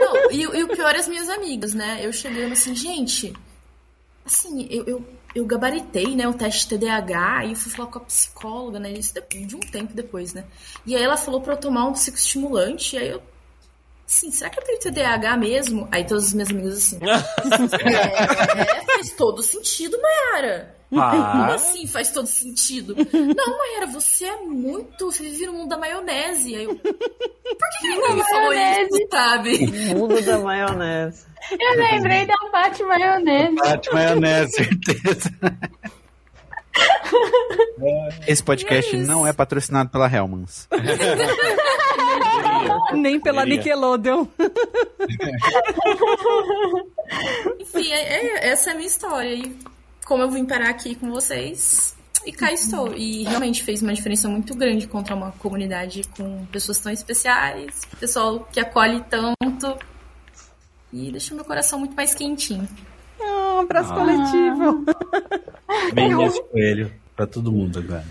Não, 0.00 0.30
e, 0.30 0.40
e 0.42 0.64
o 0.64 0.68
pior 0.68 0.94
é 0.94 0.98
as 0.98 1.08
minhas 1.08 1.28
amigas, 1.28 1.74
né? 1.74 2.00
Eu 2.02 2.12
chegando 2.12 2.52
assim, 2.52 2.74
gente, 2.74 3.32
assim, 4.24 4.66
eu, 4.70 4.84
eu, 4.84 5.04
eu 5.34 5.44
gabaritei, 5.46 6.16
né, 6.16 6.26
o 6.26 6.34
teste 6.34 6.68
TDAH, 6.68 7.46
e 7.46 7.54
fui 7.54 7.70
falar 7.70 7.90
com 7.90 7.98
a 7.98 8.02
psicóloga, 8.02 8.80
né, 8.80 8.92
isso 8.92 9.14
de, 9.14 9.46
de 9.46 9.56
um 9.56 9.60
tempo 9.60 9.94
depois, 9.94 10.32
né? 10.32 10.44
E 10.86 10.96
aí 10.96 11.02
ela 11.02 11.16
falou 11.16 11.40
pra 11.40 11.54
eu 11.54 11.58
tomar 11.58 11.86
um 11.86 11.92
psicoestimulante, 11.92 12.96
e 12.96 12.98
aí 12.98 13.08
eu, 13.10 13.22
assim, 14.06 14.30
será 14.30 14.50
que 14.50 14.60
eu 14.60 14.64
tenho 14.64 14.78
TDAH 14.80 15.36
mesmo? 15.36 15.88
Aí 15.90 16.04
todas 16.04 16.26
as 16.26 16.32
minhas 16.34 16.50
amigas 16.50 16.74
assim, 16.74 16.98
é, 17.02 18.60
é, 18.78 18.84
faz 18.84 19.10
todo 19.12 19.42
sentido, 19.42 19.96
Mayara. 20.00 20.74
Como 20.90 21.02
Ah, 21.02 21.54
assim 21.54 21.86
faz 21.88 22.10
todo 22.10 22.26
sentido? 22.28 22.94
Não, 22.96 23.58
Mayara, 23.58 23.86
você 23.88 24.26
é 24.26 24.36
muito. 24.42 25.10
Você 25.10 25.24
vive 25.24 25.46
no 25.46 25.54
mundo 25.54 25.70
da 25.70 25.78
maionese. 25.78 26.54
Aí 26.54 26.64
eu. 26.64 26.76
Por 26.76 26.82
que, 26.92 27.78
que 27.80 27.88
ninguém 27.88 28.14
me 28.14 28.22
falou 28.24 28.52
isso, 28.52 29.08
sabe? 29.10 29.66
Mundo 29.94 30.22
da 30.22 30.38
maionese. 30.38 31.26
Eu 31.50 31.76
lembrei 31.76 32.26
da 32.26 32.34
Pate 32.52 32.82
Maionese. 32.84 33.54
Bate 33.56 33.92
maionese, 33.92 34.52
certeza. 34.52 35.30
Esse 38.26 38.42
podcast 38.42 38.94
É 38.94 38.98
não 38.98 39.26
é 39.26 39.32
patrocinado 39.32 39.90
pela 39.90 40.08
Hellmans. 40.12 40.68
Nem 42.94 43.20
pela 43.20 43.42
Queria. 43.42 43.58
Nickelodeon. 43.58 44.26
Enfim, 47.60 47.92
é- 47.92 48.26
é- 48.26 48.48
essa 48.48 48.70
é 48.70 48.72
a 48.72 48.76
minha 48.76 48.86
história. 48.86 49.34
E 49.34 49.56
como 50.04 50.22
eu 50.22 50.30
vim 50.30 50.44
parar 50.44 50.70
aqui 50.70 50.94
com 50.94 51.10
vocês, 51.10 51.94
e 52.24 52.32
cá 52.32 52.52
estou. 52.52 52.94
E 52.94 53.24
realmente 53.24 53.62
fez 53.62 53.82
uma 53.82 53.92
diferença 53.92 54.28
muito 54.28 54.54
grande 54.54 54.86
contra 54.86 55.14
uma 55.14 55.32
comunidade 55.32 56.02
com 56.16 56.46
pessoas 56.46 56.78
tão 56.78 56.92
especiais, 56.92 57.82
pessoal 58.00 58.48
que 58.52 58.60
acolhe 58.60 59.02
tanto. 59.10 59.76
E 60.92 61.10
deixa 61.10 61.34
meu 61.34 61.44
coração 61.44 61.78
muito 61.78 61.94
mais 61.94 62.14
quentinho. 62.14 62.68
Ah, 63.20 63.54
um 63.56 63.60
abraço 63.60 63.92
coletivo. 63.92 64.84
Bem 65.92 66.12
coelho 66.50 66.92
pra 67.16 67.26
todo 67.26 67.50
mundo 67.52 67.78
agora. 67.80 68.04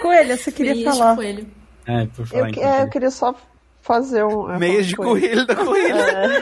Coelho, 0.00 0.36
você 0.36 0.50
queria 0.50 0.74
Beijo, 0.74 0.90
falar. 0.90 1.14
coelho. 1.16 1.46
É, 1.88 2.06
por 2.06 2.20
Eu, 2.22 2.26
falar 2.26 2.48
em 2.50 2.52
que- 2.52 2.60
é, 2.60 2.66
eu 2.66 2.72
coelho. 2.76 2.90
queria 2.90 3.10
só 3.10 3.34
fazer 3.80 4.22
um. 4.24 4.50
eu 4.52 4.58
Meias 4.58 4.86
de 4.86 4.94
coelho. 4.96 5.46
coelho 5.46 5.46
da 5.46 5.56
coelha. 5.56 6.40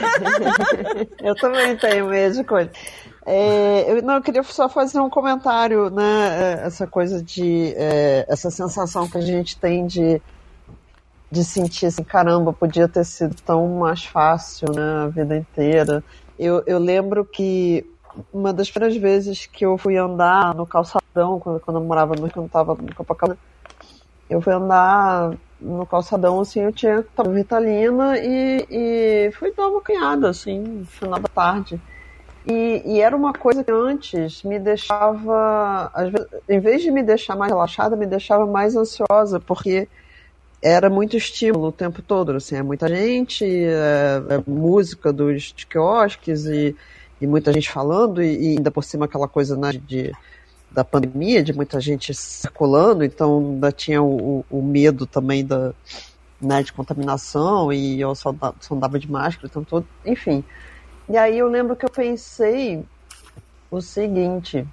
Eu 1.23 1.35
também 1.35 1.75
tenho 1.77 2.07
meia 2.07 2.29
de 2.31 2.43
coisa. 2.43 2.69
É, 3.25 3.91
eu, 3.91 4.01
não, 4.03 4.15
eu 4.15 4.21
queria 4.21 4.41
só 4.43 4.69
fazer 4.69 4.99
um 4.99 5.09
comentário, 5.09 5.89
né? 5.89 6.59
é, 6.61 6.65
Essa 6.67 6.87
coisa 6.87 7.21
de. 7.21 7.73
é, 7.75 8.25
essa 8.29 8.49
sensação 8.49 9.07
que 9.09 9.17
a 9.17 9.21
gente 9.21 9.57
tem 9.59 9.85
de, 9.85 10.21
de 11.29 11.43
sentir 11.43 11.87
assim, 11.87 12.03
caramba, 12.03 12.53
podia 12.53 12.87
ter 12.87 13.03
sido 13.05 13.35
tão 13.45 13.67
mais 13.79 14.05
fácil, 14.05 14.67
né? 14.73 15.03
A 15.03 15.07
vida 15.07 15.35
inteira. 15.35 16.03
Eu, 16.39 16.63
eu 16.65 16.79
lembro 16.79 17.25
que 17.25 17.85
uma 18.33 18.53
das 18.53 18.69
primeiras 18.71 18.97
vezes 18.97 19.45
que 19.45 19.65
eu 19.65 19.77
fui 19.77 19.97
andar 19.97 20.55
no 20.55 20.65
calçadão, 20.65 21.39
quando, 21.39 21.59
quando 21.59 21.77
eu 21.79 21.83
morava 21.83 22.15
no 22.15 22.29
quando 22.29 22.45
eu 22.45 22.49
tava 22.49 22.75
no 22.75 22.95
Copacabana, 22.95 23.37
eu 24.29 24.41
fui 24.41 24.53
andar 24.53 25.33
no 25.59 25.85
calçadão, 25.85 26.39
assim, 26.39 26.61
eu 26.61 26.71
tinha 26.71 27.03
tomado 27.15 27.35
Ritalina 27.35 28.17
e, 28.17 28.65
e 28.69 29.31
fui 29.31 29.53
dar 29.53 29.67
uma 29.67 29.81
cunhada, 29.81 30.29
assim, 30.29 30.59
no 30.59 30.85
final 30.85 31.19
da 31.19 31.27
tarde. 31.27 31.81
E, 32.45 32.81
e, 32.85 33.01
era 33.01 33.15
uma 33.15 33.33
coisa 33.33 33.63
que 33.63 33.71
antes 33.71 34.41
me 34.43 34.57
deixava, 34.57 35.91
vezes, 36.09 36.27
em 36.47 36.59
vez 36.59 36.81
de 36.81 36.91
me 36.91 37.03
deixar 37.03 37.35
mais 37.35 37.51
relaxada, 37.51 37.95
me 37.95 38.05
deixava 38.05 38.45
mais 38.45 38.75
ansiosa, 38.75 39.39
porque 39.39 39.87
era 40.61 40.89
muito 40.89 41.17
estímulo 41.17 41.67
o 41.67 41.71
tempo 41.71 42.01
todo, 42.01 42.31
assim, 42.31 42.55
é 42.55 42.63
muita 42.63 42.87
gente, 42.87 43.43
é, 43.45 44.21
é 44.29 44.49
música 44.49 45.11
dos 45.11 45.53
quiosques 45.69 46.45
e, 46.45 46.75
e, 47.19 47.27
muita 47.27 47.51
gente 47.51 47.69
falando, 47.69 48.23
e, 48.23 48.53
e, 48.53 48.57
ainda 48.57 48.71
por 48.71 48.83
cima 48.83 49.05
aquela 49.05 49.27
coisa 49.27 49.57
né, 49.57 49.71
de, 49.73 50.13
da 50.71 50.83
pandemia, 50.83 51.43
de 51.43 51.53
muita 51.53 51.79
gente 51.79 52.13
circulando, 52.13 53.03
então 53.03 53.39
ainda 53.39 53.71
tinha 53.71 54.01
o, 54.01 54.45
o 54.49 54.61
medo 54.61 55.05
também 55.05 55.45
da, 55.45 55.73
né, 56.39 56.61
de 56.61 56.73
contaminação, 56.73 57.71
e 57.71 57.99
eu 57.99 58.13
só, 58.13 58.33
só 58.59 58.75
andava 58.75 58.99
de 58.99 59.09
máscara, 59.09 59.47
então 59.47 59.63
todo, 59.63 59.87
enfim. 60.05 60.43
E 61.09 61.17
aí 61.17 61.37
eu 61.37 61.47
lembro 61.47 61.75
que 61.75 61.85
eu 61.85 61.89
pensei 61.89 62.83
o 63.71 63.81
seguinte, 63.81 64.67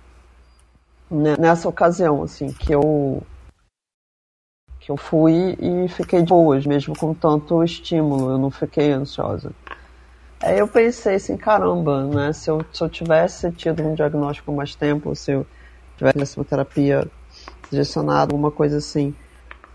né, 1.10 1.36
nessa 1.38 1.68
ocasião, 1.68 2.22
assim, 2.22 2.52
que 2.52 2.72
eu 2.74 3.22
que 4.80 4.90
eu 4.90 4.98
fui 4.98 5.56
e 5.58 5.88
fiquei 5.88 6.20
de 6.20 6.28
boas, 6.28 6.66
mesmo 6.66 6.94
com 6.94 7.14
tanto 7.14 7.64
estímulo, 7.64 8.32
eu 8.32 8.36
não 8.36 8.50
fiquei 8.50 8.92
ansiosa. 8.92 9.50
Aí 10.42 10.58
eu 10.58 10.68
pensei 10.68 11.14
assim, 11.14 11.38
caramba, 11.38 12.04
né, 12.04 12.34
se 12.34 12.50
eu, 12.50 12.62
se 12.70 12.82
eu 12.84 12.90
tivesse 12.90 13.50
tido 13.52 13.82
um 13.82 13.94
diagnóstico 13.94 14.52
mais 14.52 14.74
tempo, 14.74 15.16
se 15.16 15.32
eu 15.32 15.46
tivesse 15.96 16.36
uma 16.36 16.44
terapia 16.44 17.06
direcionada, 17.70 18.32
alguma 18.32 18.50
coisa 18.50 18.78
assim, 18.78 19.14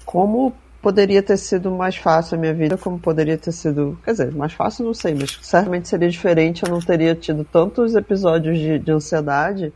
como 0.05 0.53
poderia 0.81 1.21
ter 1.21 1.37
sido 1.37 1.71
mais 1.71 1.95
fácil 1.95 2.35
a 2.35 2.39
minha 2.39 2.53
vida, 2.53 2.77
como 2.77 2.99
poderia 2.99 3.37
ter 3.37 3.51
sido. 3.51 3.97
Quer 4.03 4.11
dizer, 4.11 4.33
mais 4.33 4.53
fácil 4.53 4.85
não 4.85 4.93
sei, 4.93 5.13
mas 5.13 5.37
certamente 5.41 5.87
seria 5.87 6.09
diferente. 6.09 6.63
Eu 6.63 6.69
não 6.69 6.79
teria 6.79 7.15
tido 7.15 7.43
tantos 7.43 7.95
episódios 7.95 8.57
de, 8.57 8.79
de 8.79 8.91
ansiedade, 8.91 9.73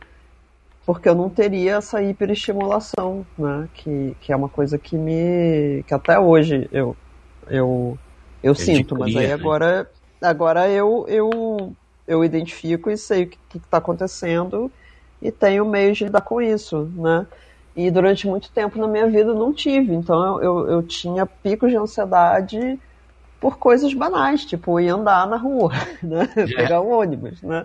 porque 0.86 1.08
eu 1.08 1.14
não 1.14 1.28
teria 1.28 1.76
essa 1.76 2.02
hiperestimulação, 2.02 3.24
né? 3.38 3.68
Que, 3.74 4.16
que 4.20 4.32
é 4.32 4.36
uma 4.36 4.48
coisa 4.48 4.78
que 4.78 4.96
me. 4.96 5.84
que 5.86 5.94
até 5.94 6.18
hoje 6.18 6.68
eu, 6.72 6.96
eu, 7.48 7.98
eu 8.42 8.54
sinto, 8.54 8.96
mas 8.98 9.14
aí 9.14 9.28
né? 9.28 9.32
agora, 9.32 9.88
agora 10.20 10.68
eu, 10.68 11.04
eu, 11.08 11.74
eu 12.08 12.24
identifico 12.24 12.90
e 12.90 12.96
sei 12.96 13.24
o 13.24 13.28
que 13.28 13.58
está 13.58 13.78
acontecendo 13.78 14.70
e 15.24 15.32
tenho 15.32 15.64
meios 15.64 15.96
de 15.96 16.04
lidar 16.04 16.20
com 16.20 16.38
isso, 16.38 16.92
né? 16.94 17.26
E 17.74 17.90
durante 17.90 18.28
muito 18.28 18.52
tempo 18.52 18.78
na 18.78 18.86
minha 18.86 19.08
vida 19.08 19.32
não 19.32 19.54
tive. 19.54 19.94
Então 19.94 20.40
eu, 20.42 20.68
eu 20.68 20.82
tinha 20.82 21.24
picos 21.24 21.70
de 21.70 21.76
ansiedade 21.78 22.78
por 23.40 23.56
coisas 23.56 23.94
banais, 23.94 24.44
tipo 24.44 24.78
ir 24.78 24.90
andar 24.90 25.26
na 25.26 25.38
rua, 25.38 25.72
né? 26.02 26.28
É. 26.36 26.44
pegar 26.44 26.82
um 26.82 26.92
ônibus, 26.92 27.40
né? 27.40 27.64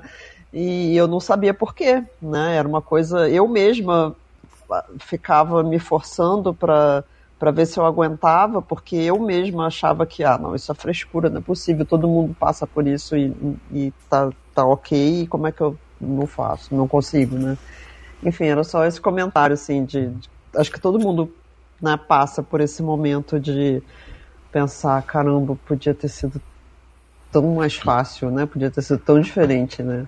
E 0.53 0.95
eu 0.95 1.06
não 1.06 1.19
sabia 1.19 1.53
por 1.53 1.76
quê, 1.76 2.02
né? 2.22 2.56
Era 2.56 2.68
uma 2.68 2.81
coisa 2.81 3.30
eu 3.30 3.45
mesma 3.45 4.15
ficava 4.99 5.61
me 5.61 5.80
forçando 5.80 6.53
para 6.53 7.03
para 7.38 7.52
ver 7.52 7.65
se 7.65 7.80
eu 7.80 7.86
aguentava, 7.86 8.61
porque 8.61 8.98
eu 8.98 9.18
mesma 9.18 9.68
achava 9.68 10.06
que 10.06 10.26
ah, 10.26 10.38
não, 10.38 10.53
isso 10.53 10.69
é 10.73 10.76
frescura, 10.76 11.30
não 11.30 11.40
é 11.40 11.41
possível, 11.41 11.86
todo 11.86 12.06
mundo 12.06 12.36
passa 12.38 12.68
por 12.68 12.86
isso 12.86 13.15
e, 13.15 13.34
e 13.72 13.94
tá, 14.10 14.30
tá 14.53 14.65
ok, 14.65 15.22
e 15.22 15.27
como 15.27 15.48
é 15.48 15.52
que 15.53 15.61
eu 15.61 15.77
não 16.00 16.28
faço, 16.28 16.74
não 16.74 16.88
consigo, 16.88 17.36
né? 17.38 17.58
Enfim, 18.24 18.46
era 18.46 18.64
só 18.64 18.86
esse 18.86 19.00
comentário, 19.00 19.54
assim, 19.54 19.86
de, 19.86 20.08
de 20.08 20.30
acho 20.56 20.72
que 20.72 20.80
todo 20.80 21.00
mundo 21.00 21.34
né, 21.82 21.98
passa 21.98 22.44
por 22.44 22.62
esse 22.62 22.82
momento 22.82 23.40
de 23.40 23.82
pensar, 24.52 25.02
caramba, 25.04 25.58
podia 25.66 25.94
ter 25.94 26.10
sido 26.10 26.42
tão 27.32 27.56
mais 27.56 27.76
fácil, 27.76 28.32
né? 28.32 28.46
Podia 28.46 28.72
ter 28.72 28.82
sido 28.82 29.00
tão 29.00 29.20
diferente, 29.20 29.84
né? 29.84 30.08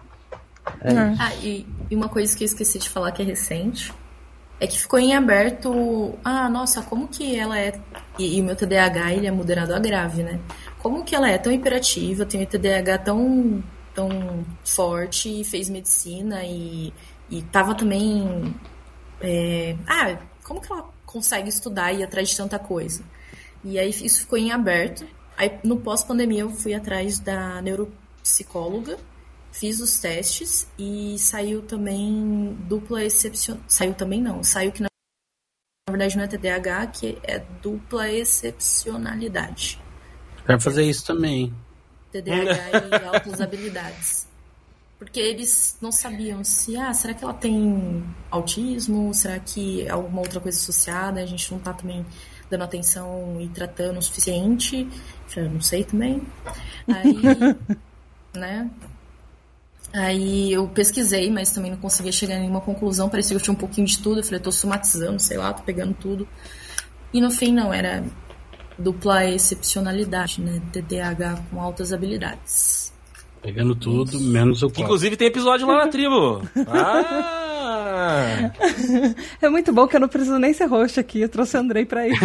É. 0.82 0.92
Ah, 1.20 1.34
e, 1.42 1.66
e, 1.90 1.96
uma 1.96 2.10
coisa 2.10 2.36
que 2.36 2.44
eu 2.44 2.46
esqueci 2.46 2.80
de 2.80 2.90
falar 2.90 3.12
que 3.12 3.22
é 3.22 3.26
recente 3.26 3.94
é 4.60 4.68
que 4.68 4.80
ficou 4.80 5.00
em 5.00 5.16
aberto. 5.16 6.16
Ah, 6.24 6.50
nossa, 6.50 6.82
como 6.82 7.08
que 7.08 7.36
ela 7.36 7.60
é. 7.60 7.80
E, 8.18 8.38
e 8.38 8.42
o 8.42 8.44
meu 8.44 8.56
TDAH 8.56 9.14
ele 9.14 9.28
é 9.28 9.32
moderado 9.32 9.74
a 9.74 9.80
grave, 9.80 10.24
né? 10.24 10.40
Como 10.80 11.04
que 11.04 11.16
ela 11.16 11.30
é 11.30 11.38
tão 11.38 11.52
imperativa, 11.52 12.26
tem 12.26 12.44
o 12.44 12.48
TDAH 12.48 13.00
tão, 13.00 13.64
tão 13.94 14.46
forte, 14.64 15.44
fez 15.44 15.70
medicina 15.70 16.44
e 16.44 16.94
e 17.32 17.42
tava 17.44 17.74
também. 17.74 18.54
É, 19.22 19.78
ah, 19.88 20.20
como 20.44 20.60
que 20.60 20.72
ela 20.72 20.90
consegue 21.06 21.48
estudar 21.48 21.94
e 21.94 22.00
ir 22.00 22.04
atrás 22.04 22.30
de 22.30 22.38
tanta 22.38 22.60
coisa? 22.60 23.04
E 23.64 23.80
aí 23.80 23.90
isso 23.90 24.22
ficou 24.22 24.38
em 24.38 24.52
aberto. 24.52 25.08
Aí 25.38 25.60
no 25.64 25.78
pós-pandemia 25.78 26.42
eu 26.42 26.50
fui 26.50 26.74
atrás 26.74 27.20
da 27.20 27.62
neuropsicóloga, 27.62 28.98
fiz 29.52 29.80
os 29.80 30.00
testes 30.00 30.68
e 30.78 31.18
saiu 31.18 31.62
também 31.62 32.58
dupla 32.68 33.04
excepção. 33.04 33.60
Saiu 33.68 33.94
também 33.94 34.22
não, 34.22 34.44
saiu 34.44 34.72
que 34.72 34.82
na 34.82 34.90
verdade 35.90 36.18
não 36.18 36.24
é 36.24 36.28
TDAH, 36.28 36.88
que 36.88 37.18
é 37.24 37.40
dupla 37.62 38.12
excepcionalidade. 38.12 39.82
Quero 40.46 40.60
fazer 40.60 40.84
isso 40.84 41.06
também. 41.06 41.54
TDAH 42.12 43.00
e 43.02 43.06
altas 43.06 43.42
habilidades. 43.42 44.28
Porque 45.02 45.20
eles 45.20 45.78
não 45.82 45.92
sabiam 45.92 46.44
se, 46.44 46.78
ah, 46.78 46.94
será 46.94 47.16
que 47.16 47.24
ela 47.24 47.34
tem 47.34 48.04
autismo? 48.30 49.12
Será 49.16 49.40
que 49.40 49.82
é 49.82 49.90
alguma 49.90 50.22
outra 50.22 50.40
coisa 50.40 50.58
associada? 50.60 51.20
A 51.22 51.26
gente 51.26 51.52
não 51.52 51.60
tá 51.60 51.74
também 51.74 52.06
dando 52.52 52.64
atenção 52.64 53.38
e 53.42 53.48
tratando 53.48 53.98
o 53.98 54.02
suficiente. 54.02 54.88
Já 55.28 55.42
não 55.42 55.60
sei 55.60 55.84
também. 55.84 56.22
Aí, 56.88 57.18
né? 58.40 58.70
Aí 59.92 60.54
eu 60.54 60.68
pesquisei, 60.68 61.32
mas 61.32 61.52
também 61.52 61.72
não 61.72 61.80
conseguia 61.80 62.12
chegar 62.12 62.36
a 62.36 62.40
nenhuma 62.40 62.62
conclusão. 62.62 63.10
Parecia 63.10 63.36
que 63.36 63.42
eu 63.42 63.44
tinha 63.44 63.54
um 63.54 63.58
pouquinho 63.58 63.88
de 63.88 63.98
tudo. 63.98 64.20
Eu 64.20 64.24
falei, 64.24 64.40
tô 64.40 64.52
somatizando, 64.52 65.20
sei 65.20 65.38
lá, 65.38 65.52
tô 65.52 65.64
pegando 65.64 65.96
tudo. 65.96 66.28
E 67.12 67.20
no 67.20 67.32
fim, 67.32 67.52
não, 67.52 67.74
era 67.74 68.04
dupla 68.82 69.26
excepcionalidade, 69.26 70.42
né? 70.42 70.62
TDAH 70.72 71.44
com 71.50 71.62
altas 71.62 71.94
habilidades. 71.94 72.92
Pegando 73.42 73.74
tudo, 73.74 74.20
menos 74.20 74.62
o 74.62 74.70
copo. 74.70 74.82
Inclusive 74.82 75.18
tem 75.18 75.28
episódio 75.28 75.66
lá 75.66 75.86
na 75.86 75.88
tribo. 75.88 76.42
Ah! 76.68 77.42
É 79.42 79.50
muito 79.50 79.72
bom 79.72 79.88
que 79.88 79.96
eu 79.96 80.00
não 80.00 80.08
preciso 80.08 80.38
nem 80.38 80.54
ser 80.54 80.66
roxo 80.66 81.00
aqui. 81.00 81.22
Eu 81.22 81.30
trouxe 81.30 81.56
o 81.56 81.60
Andrei 81.60 81.86
pra 81.86 82.08
ir. 82.08 82.14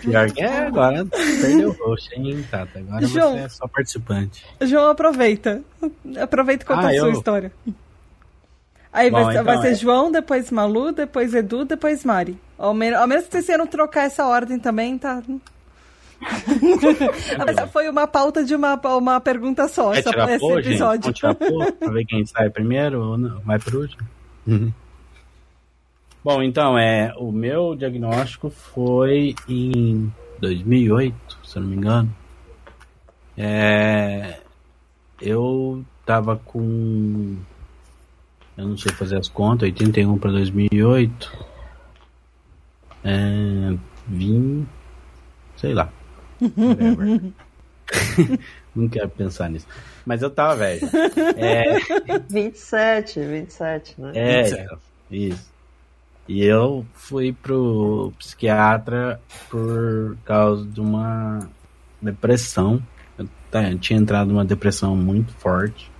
Pior 0.00 0.30
que 0.30 0.42
é, 0.42 0.58
agora 0.66 1.04
perdeu 1.04 1.70
o 1.70 1.72
roxo, 1.72 2.08
hein, 2.14 2.44
Tata? 2.50 2.78
Agora 2.78 3.06
João, 3.06 3.32
você 3.32 3.38
é 3.38 3.48
só 3.48 3.66
participante. 3.68 4.44
João, 4.62 4.90
aproveita. 4.90 5.62
Aproveita 6.20 6.64
e 6.64 6.66
conta 6.66 6.86
ah, 6.86 6.90
a 6.90 6.94
sua 6.94 7.08
eu... 7.08 7.12
história. 7.12 7.52
Aí 8.98 9.12
Bom, 9.12 9.22
vai, 9.22 9.34
então, 9.34 9.44
vai, 9.44 9.58
ser 9.58 9.68
é... 9.68 9.74
João, 9.76 10.10
depois 10.10 10.50
Malu, 10.50 10.90
depois 10.90 11.32
Edu, 11.32 11.64
depois 11.64 12.04
Mari. 12.04 12.36
Ao 12.58 12.74
menos, 12.74 12.98
ao 12.98 13.06
menos 13.06 13.26
que 13.26 13.30
vocês 13.30 13.46
queiram 13.46 13.64
trocar 13.64 14.06
essa 14.06 14.26
ordem 14.26 14.58
também, 14.58 14.98
tá? 14.98 15.22
Mas 16.18 17.70
foi 17.70 17.88
uma 17.88 18.08
pauta 18.08 18.44
de 18.44 18.56
uma, 18.56 18.74
uma 18.96 19.20
pergunta 19.20 19.68
só, 19.68 19.92
Quer 19.92 20.00
essa, 20.00 20.10
esse 20.32 20.40
pô, 20.40 20.58
episódio. 20.58 21.14
Gente? 21.14 21.20
Pra 21.78 21.92
ver 21.92 22.04
quem 22.06 22.26
sai 22.26 22.50
primeiro 22.50 23.00
ou 23.00 23.16
não? 23.16 23.38
Vai 23.42 23.60
por 23.60 23.76
último? 23.76 24.02
Uhum. 24.48 24.72
Bom, 26.24 26.42
então, 26.42 26.76
é, 26.76 27.14
o 27.16 27.30
meu 27.30 27.76
diagnóstico 27.76 28.50
foi 28.50 29.36
em 29.48 30.12
2008, 30.40 31.38
se 31.44 31.56
eu 31.56 31.62
não 31.62 31.68
me 31.68 31.76
engano. 31.76 32.12
É, 33.36 34.40
eu 35.22 35.84
tava 36.04 36.36
com. 36.36 37.36
Eu 38.58 38.66
não 38.66 38.76
sei 38.76 38.92
fazer 38.92 39.16
as 39.16 39.28
contas, 39.28 39.68
81 39.68 40.18
para 40.18 40.32
2008. 40.32 41.46
É, 43.04 43.78
vim. 44.08 44.66
Sei 45.56 45.72
lá. 45.72 45.88
Não 48.74 48.88
quero 48.88 49.08
pensar 49.10 49.48
nisso. 49.48 49.66
Mas 50.04 50.22
eu 50.22 50.30
tava 50.30 50.56
velho. 50.56 50.80
É... 51.36 51.78
27, 52.28 53.20
27, 53.20 54.00
né? 54.00 54.12
É, 54.14 54.42
27. 54.42 54.78
isso. 55.10 55.50
E 56.26 56.44
eu 56.44 56.84
fui 56.92 57.32
pro 57.32 58.12
psiquiatra 58.18 59.20
por 59.48 60.16
causa 60.24 60.64
de 60.66 60.80
uma 60.80 61.48
depressão. 62.02 62.82
Eu, 63.16 63.28
tá, 63.50 63.70
eu 63.70 63.78
tinha 63.78 63.98
entrado 63.98 64.28
numa 64.28 64.44
depressão 64.44 64.94
muito 64.94 65.32
forte. 65.34 65.90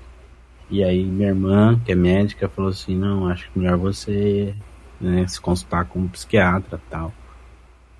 E 0.70 0.84
aí 0.84 1.04
minha 1.04 1.28
irmã, 1.28 1.80
que 1.84 1.92
é 1.92 1.94
médica, 1.94 2.48
falou 2.48 2.70
assim, 2.70 2.96
não, 2.96 3.26
acho 3.28 3.50
que 3.50 3.58
melhor 3.58 3.78
você 3.78 4.54
né, 5.00 5.26
se 5.26 5.40
consultar 5.40 5.86
com 5.86 6.00
um 6.00 6.08
psiquiatra 6.08 6.80
tal. 6.90 7.12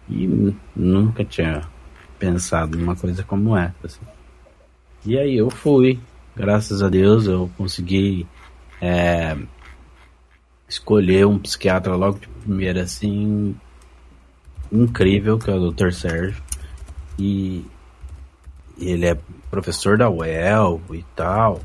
E 0.09 0.55
nunca 0.75 1.25
tinha 1.25 1.63
pensado 2.19 2.77
numa 2.77 2.97
coisa 2.97 3.23
como 3.23 3.57
essa. 3.57 3.75
Assim. 3.85 4.01
E 5.05 5.17
aí 5.17 5.37
eu 5.37 5.51
fui, 5.51 5.99
graças 6.37 6.83
a 6.83 6.89
Deus 6.89 7.27
eu 7.27 7.51
consegui 7.57 8.27
é, 8.81 9.37
escolher 10.69 11.27
um 11.27 11.39
psiquiatra 11.39 11.95
logo 11.95 12.19
de 12.19 12.29
primeira, 12.29 12.83
assim, 12.83 13.57
incrível, 14.71 15.39
que 15.39 15.51
é 15.51 15.55
o 15.55 15.71
Dr. 15.71 15.93
Sérgio. 15.93 16.43
E 17.19 17.65
ele 18.79 19.07
é 19.07 19.19
professor 19.51 19.97
da 19.97 20.11
UEL 20.11 20.81
e 20.93 21.03
tal. 21.17 21.61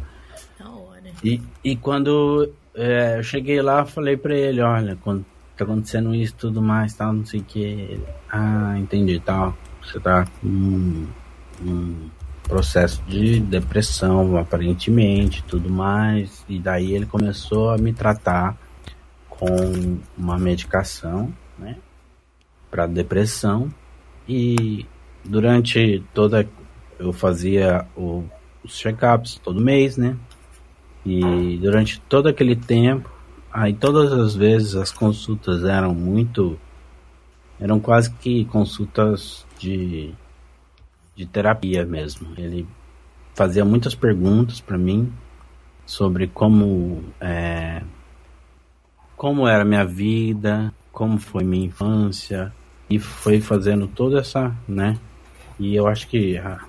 E, 1.24 1.42
e 1.64 1.76
quando 1.76 2.52
é, 2.76 3.20
eu 3.20 3.24
cheguei 3.24 3.62
lá, 3.62 3.86
falei 3.86 4.18
pra 4.18 4.36
ele, 4.36 4.62
olha, 4.62 4.98
quando 5.02 5.26
tá 5.56 5.64
acontecendo 5.64 6.14
isso 6.14 6.36
tudo 6.38 6.62
mais, 6.62 6.94
tal, 6.94 7.14
não 7.14 7.26
sei 7.26 7.40
o 7.40 7.44
que. 7.44 8.00
Ah, 8.30 8.76
entendi, 8.78 9.20
tal. 9.20 9.56
Você 9.82 10.00
tá 10.00 10.26
com 10.42 10.48
um, 10.48 11.08
um 11.62 12.10
processo 12.44 13.02
de 13.04 13.40
depressão, 13.40 14.38
aparentemente, 14.38 15.44
tudo 15.44 15.70
mais. 15.70 16.44
E 16.50 16.60
daí 16.60 16.94
ele 16.94 17.06
começou 17.06 17.70
a 17.70 17.78
me 17.78 17.94
tratar 17.94 18.58
com 19.30 19.98
uma 20.18 20.38
medicação, 20.38 21.34
né, 21.58 21.78
para 22.70 22.86
depressão. 22.86 23.74
E 24.28 24.86
durante 25.24 26.04
toda 26.14 26.48
eu 27.00 27.12
fazia 27.12 27.86
o, 27.96 28.24
os 28.64 28.78
check-ups 28.78 29.40
todo 29.44 29.60
mês, 29.62 29.98
né? 29.98 30.18
E 31.06 31.58
durante 31.58 32.00
todo 32.02 32.28
aquele 32.28 32.56
tempo, 32.56 33.10
aí 33.52 33.74
todas 33.74 34.12
as 34.12 34.36
vezes 34.36 34.76
as 34.76 34.92
consultas 34.92 35.64
eram 35.64 35.94
muito 35.94 36.58
eram 37.60 37.80
quase 37.80 38.12
que 38.16 38.46
consultas 38.46 39.46
de 39.60 40.14
de 41.16 41.26
terapia 41.26 41.86
mesmo. 41.86 42.34
Ele 42.38 42.68
fazia 43.36 43.64
muitas 43.64 43.96
perguntas 43.96 44.60
para 44.60 44.78
mim 44.78 45.12
sobre 45.86 46.28
como 46.28 47.04
é, 47.20 47.84
como 49.16 49.48
era 49.48 49.66
minha 49.66 49.86
vida, 49.86 50.74
como 50.92 51.20
foi 51.20 51.44
minha 51.44 51.66
infância 51.66 52.54
e 52.90 53.00
foi 53.00 53.42
fazendo 53.42 53.88
toda 53.88 54.20
essa, 54.20 54.56
né? 54.68 54.98
E 55.60 55.76
eu 55.76 55.88
acho 55.88 56.08
que 56.08 56.38
ah, 56.38 56.66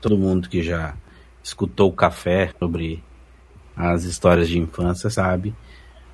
todo 0.00 0.18
mundo 0.18 0.48
que 0.48 0.62
já 0.62 0.94
escutou 1.44 1.90
o 1.90 1.92
café 1.92 2.50
sobre 2.58 3.04
as 3.76 4.02
histórias 4.02 4.48
de 4.48 4.58
infância 4.58 5.08
sabe 5.08 5.54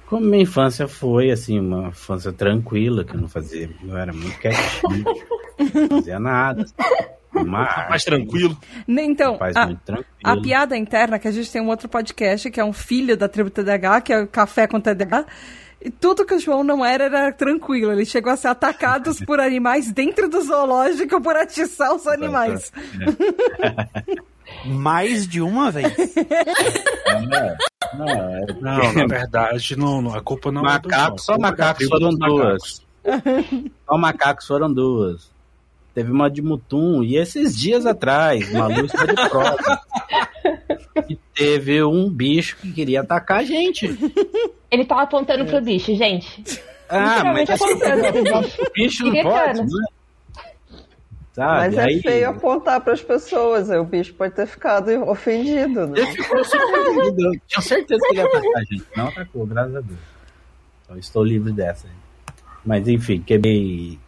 como 0.07 0.27
minha 0.27 0.43
infância 0.43 0.87
foi 0.87 1.31
assim 1.31 1.59
uma 1.59 1.89
infância 1.89 2.33
tranquila 2.33 3.05
que 3.05 3.15
eu 3.15 3.21
não 3.21 3.29
fazia 3.29 3.71
eu 3.83 3.97
era 3.97 4.13
muito 4.13 4.39
quietinho 4.39 5.05
não 5.59 5.89
fazia 5.89 6.19
nada 6.19 6.67
mas 7.33 7.89
Mais 7.89 8.05
tranquilo. 8.05 8.57
Então, 8.89 9.39
a, 9.55 9.67
muito 9.67 9.81
tranquilo. 9.83 10.09
a 10.23 10.41
piada 10.41 10.77
interna, 10.77 11.19
que 11.19 11.29
a 11.29 11.31
gente 11.31 11.51
tem 11.51 11.63
um 11.63 11.69
outro 11.69 11.89
podcast, 11.89 12.51
que 12.51 12.61
é 12.61 12.65
um 12.65 12.73
filho 12.73 13.17
da 13.17 13.29
tribo 13.29 13.51
TDH, 13.51 14.01
que 14.05 14.13
é 14.13 14.23
o 14.23 14.27
Café 14.27 14.67
com 14.67 14.81
TDH. 14.81 15.27
E 15.81 15.91
tudo 15.91 16.27
que 16.27 16.35
o 16.35 16.39
João 16.39 16.63
não 16.63 16.85
era, 16.85 17.05
era 17.05 17.33
tranquilo. 17.33 17.93
Ele 17.93 18.05
chegou 18.05 18.33
a 18.33 18.37
ser 18.37 18.49
atacado 18.49 19.15
por 19.25 19.41
animais 19.41 19.91
dentro 19.91 20.29
do 20.29 20.43
zoológico 20.43 21.21
por 21.23 21.37
atiçar 21.37 21.95
os 21.95 22.05
animais. 22.09 22.71
Mais 24.65 25.27
de 25.27 25.41
uma 25.41 25.71
vez. 25.71 25.93
não, 27.97 28.09
é 28.09 28.47
Não, 28.61 28.93
na 28.93 29.07
verdade, 29.07 29.77
não, 29.77 30.03
não, 30.03 30.15
a 30.15 30.21
culpa 30.21 30.53
não 30.53 30.63
é. 30.63 30.65
Macaco, 30.65 31.19
só 31.19 31.35
é 31.35 31.37
da 31.37 31.43
macacos 31.43 31.87
foram 31.87 32.11
duas. 32.11 32.83
Só 33.87 33.97
macacos 33.97 34.47
foram 34.47 34.73
duas. 34.73 35.31
Teve 35.95 36.13
uma 36.13 36.31
de 36.31 36.41
Mutum, 36.41 37.03
e 37.03 37.17
esses 37.17 37.59
dias 37.59 37.85
atrás, 37.85 38.49
uma 38.53 38.69
luz 38.69 38.93
foi 38.93 39.07
de 39.09 39.29
prova. 39.29 39.81
E 41.09 41.17
teve 41.35 41.83
um 41.83 42.09
bicho 42.09 42.57
que 42.59 42.73
queria 42.73 43.01
atacar 43.01 43.41
a 43.41 43.45
gente. 43.45 43.87
Ele 44.71 44.85
tava 44.85 45.03
apontando 45.03 45.45
pro 45.47 45.61
bicho, 45.61 45.95
gente. 45.97 46.63
Ah, 46.89 47.25
mas 47.25 47.49
Literalmente 47.49 47.53
apontando 47.53 48.13
pro 48.13 48.43
bicho. 48.43 48.63
o 48.63 48.71
bicho 48.73 49.05
não 49.07 49.23
pode, 49.23 49.61
né? 49.63 49.87
Sabe? 51.33 51.59
Mas 51.59 51.79
é 51.79 51.83
Aí- 51.85 52.01
feio 52.03 52.29
apontar 52.31 52.81
para 52.81 52.93
as 52.93 53.03
pessoas, 53.03 53.71
o 53.71 53.85
bicho 53.85 54.13
pode 54.15 54.35
ter 54.35 54.47
ficado 54.47 54.91
ofendido, 55.09 55.87
né? 55.87 56.01
Ele 56.01 56.07
ficou 56.23 56.45
surpreendido. 56.45 57.35
Eu 57.35 57.41
tinha 57.47 57.61
certeza 57.63 58.01
que 58.01 58.13
ele 58.15 58.19
ia 58.21 58.25
atacar 58.27 58.57
a 58.57 58.65
gente. 58.65 58.85
Não 58.97 59.07
atacou, 59.09 59.47
graças 59.47 59.77
a 59.77 59.81
Deus. 59.81 59.99
Então 60.85 60.99
estou 60.99 61.23
livre 61.25 61.53
dessa. 61.53 61.87
Mas 62.67 62.89
enfim, 62.89 63.21
quebrei 63.21 63.99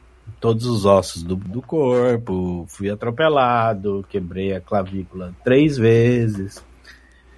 todos 0.41 0.67
os 0.67 0.85
ossos 0.85 1.23
do, 1.23 1.37
do 1.37 1.63
corpo, 1.63 2.67
fui 2.69 2.91
atropelado, 2.91 4.05
quebrei 4.09 4.53
a 4.55 4.61
clavícula 4.61 5.33
três 5.45 5.77
vezes. 5.79 6.63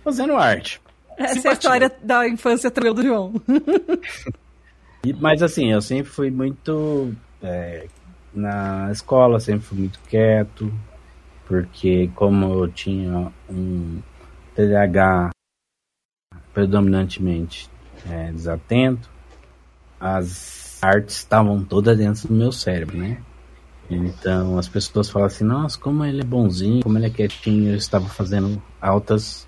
Fazendo 0.03 0.35
arte. 0.35 0.81
Essa 1.19 1.49
é 1.49 1.51
a 1.51 1.53
história 1.55 1.93
da 2.03 2.27
infância 2.27 2.71
tranquila 2.71 2.95
do 2.97 3.03
João. 3.03 3.35
E- 5.05 5.13
mas 5.13 5.43
assim, 5.43 5.71
eu 5.71 5.83
sempre 5.83 6.11
fui 6.11 6.31
muito. 6.31 7.13
é, 7.43 7.87
na 8.35 8.91
escola, 8.91 9.39
sempre 9.41 9.67
fui 9.67 9.79
muito 9.79 10.01
quieto, 10.09 10.73
porque 11.47 12.11
como 12.15 12.65
eu 12.65 12.69
tinha 12.69 13.33
um 13.49 14.01
TDAH 14.55 15.31
predominantemente 16.53 17.69
é, 18.09 18.31
desatento, 18.33 19.11
as 19.99 20.79
artes 20.83 21.17
estavam 21.17 21.65
todas 21.65 21.97
dentro 21.97 22.29
do 22.29 22.35
meu 22.35 22.53
cérebro, 22.53 22.97
né? 22.97 23.23
Então 23.91 24.59
as 24.59 24.69
pessoas 24.69 25.11
falam 25.11 25.27
assim, 25.27 25.45
nossa, 25.45 25.79
como 25.79 26.05
ele 26.05 26.21
é 26.21 26.25
bonzinho, 26.25 26.83
como 26.83 26.99
ele 26.99 27.07
é 27.07 27.11
quietinho, 27.11 27.71
eu 27.71 27.77
estava 27.77 28.07
fazendo 28.09 28.63
altas. 28.81 29.47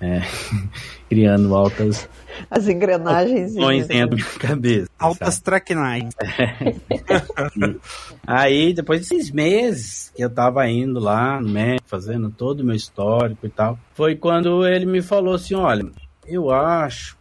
É, 0.00 0.20
criando 1.08 1.54
altas 1.54 2.08
As 2.50 2.68
engrenagens. 2.68 3.56
ações 3.56 3.86
dentro 3.86 4.10
da 4.10 4.16
minha 4.16 4.38
cabeça. 4.38 4.90
Altas 4.98 5.40
traquinagens. 5.40 6.14
Aí, 8.26 8.72
depois 8.72 9.00
de 9.00 9.06
seis 9.06 9.30
meses 9.30 10.12
que 10.14 10.22
eu 10.22 10.30
tava 10.30 10.68
indo 10.68 11.00
lá 11.00 11.40
no 11.40 11.48
médico, 11.48 11.88
fazendo 11.88 12.30
todo 12.30 12.60
o 12.60 12.64
meu 12.64 12.74
histórico 12.74 13.46
e 13.46 13.50
tal, 13.50 13.78
foi 13.94 14.16
quando 14.16 14.66
ele 14.66 14.86
me 14.86 15.02
falou 15.02 15.34
assim: 15.34 15.54
olha, 15.54 15.86
eu 16.26 16.50
acho, 16.50 17.16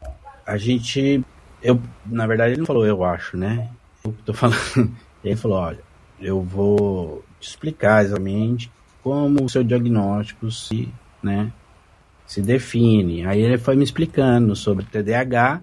a 0.45 0.57
gente. 0.57 1.23
Eu, 1.61 1.81
na 2.05 2.27
verdade, 2.27 2.51
ele 2.51 2.59
não 2.59 2.65
falou 2.65 2.85
eu 2.85 3.03
acho, 3.03 3.37
né? 3.37 3.69
Eu 4.03 4.15
tô 4.25 4.33
falando. 4.33 4.59
Ele 5.23 5.35
falou: 5.35 5.57
olha, 5.57 5.79
eu 6.21 6.39
vou 6.39 7.23
te 7.39 7.49
explicar 7.49 8.05
exatamente 8.05 8.71
como 9.01 9.43
o 9.43 9.49
seu 9.49 9.63
diagnóstico 9.63 10.51
se, 10.51 10.87
né, 11.23 11.51
se 12.25 12.41
define. 12.41 13.25
Aí 13.25 13.41
ele 13.41 13.57
foi 13.57 13.75
me 13.75 13.83
explicando 13.83 14.55
sobre 14.55 14.85
TDAH, 14.85 15.61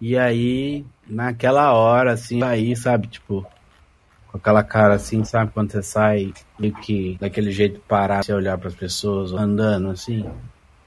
e 0.00 0.16
aí, 0.16 0.84
naquela 1.08 1.72
hora, 1.72 2.12
assim, 2.12 2.42
aí, 2.42 2.76
sabe, 2.76 3.08
tipo, 3.08 3.44
com 4.28 4.36
aquela 4.38 4.62
cara 4.62 4.94
assim, 4.94 5.24
sabe? 5.24 5.50
Quando 5.52 5.72
você 5.72 5.82
sai 5.82 6.32
meio 6.58 6.74
que 6.74 7.16
daquele 7.20 7.50
jeito 7.50 7.80
parar, 7.80 8.22
você 8.22 8.32
olhar 8.32 8.56
para 8.58 8.68
as 8.68 8.74
pessoas 8.74 9.32
andando 9.32 9.90
assim, 9.90 10.24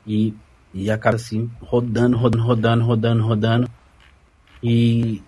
e, 0.06 0.34
e 0.74 0.90
a 0.90 0.98
cara 0.98 1.16
assim, 1.18 1.52
rodando, 1.60 2.18
rodando, 2.18 2.44
rodando, 2.44 2.86
rodando, 2.86 3.24
rodando, 3.24 3.70
e 4.64 5.22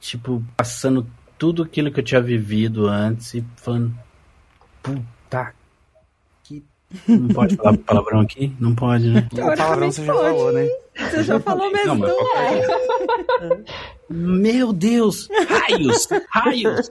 tipo, 0.00 0.42
passando 0.56 1.06
tudo 1.38 1.62
aquilo 1.62 1.90
que 1.90 2.00
eu 2.00 2.04
tinha 2.04 2.20
vivido 2.20 2.86
antes 2.86 3.34
e 3.34 3.44
falando, 3.56 3.94
puta. 4.82 5.54
Não 7.06 7.28
pode 7.28 7.56
falar 7.56 7.76
palavrão 7.78 8.20
aqui? 8.20 8.52
Não 8.58 8.74
pode, 8.74 9.08
né? 9.08 9.28
O 9.32 9.36
palavrão 9.36 9.92
você 9.92 10.04
já 10.04 10.14
falou, 10.14 10.52
né? 10.52 10.68
Você 10.96 11.22
já 11.22 11.40
falou 11.40 11.70
mesmo. 11.70 11.94
Não, 11.94 13.64
Meu 14.08 14.72
Deus! 14.72 15.28
Raios! 15.48 16.08
Raios! 16.28 16.88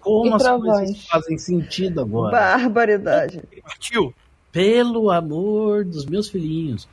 Como 0.00 0.34
as 0.34 0.42
coisas 0.42 1.06
fazem 1.06 1.36
sentido 1.36 2.00
agora? 2.00 2.32
Barbaridade. 2.32 3.42
Partiu. 3.62 4.14
Pelo 4.50 5.10
amor 5.10 5.84
dos 5.84 6.06
meus 6.06 6.28
filhinhos. 6.30 6.88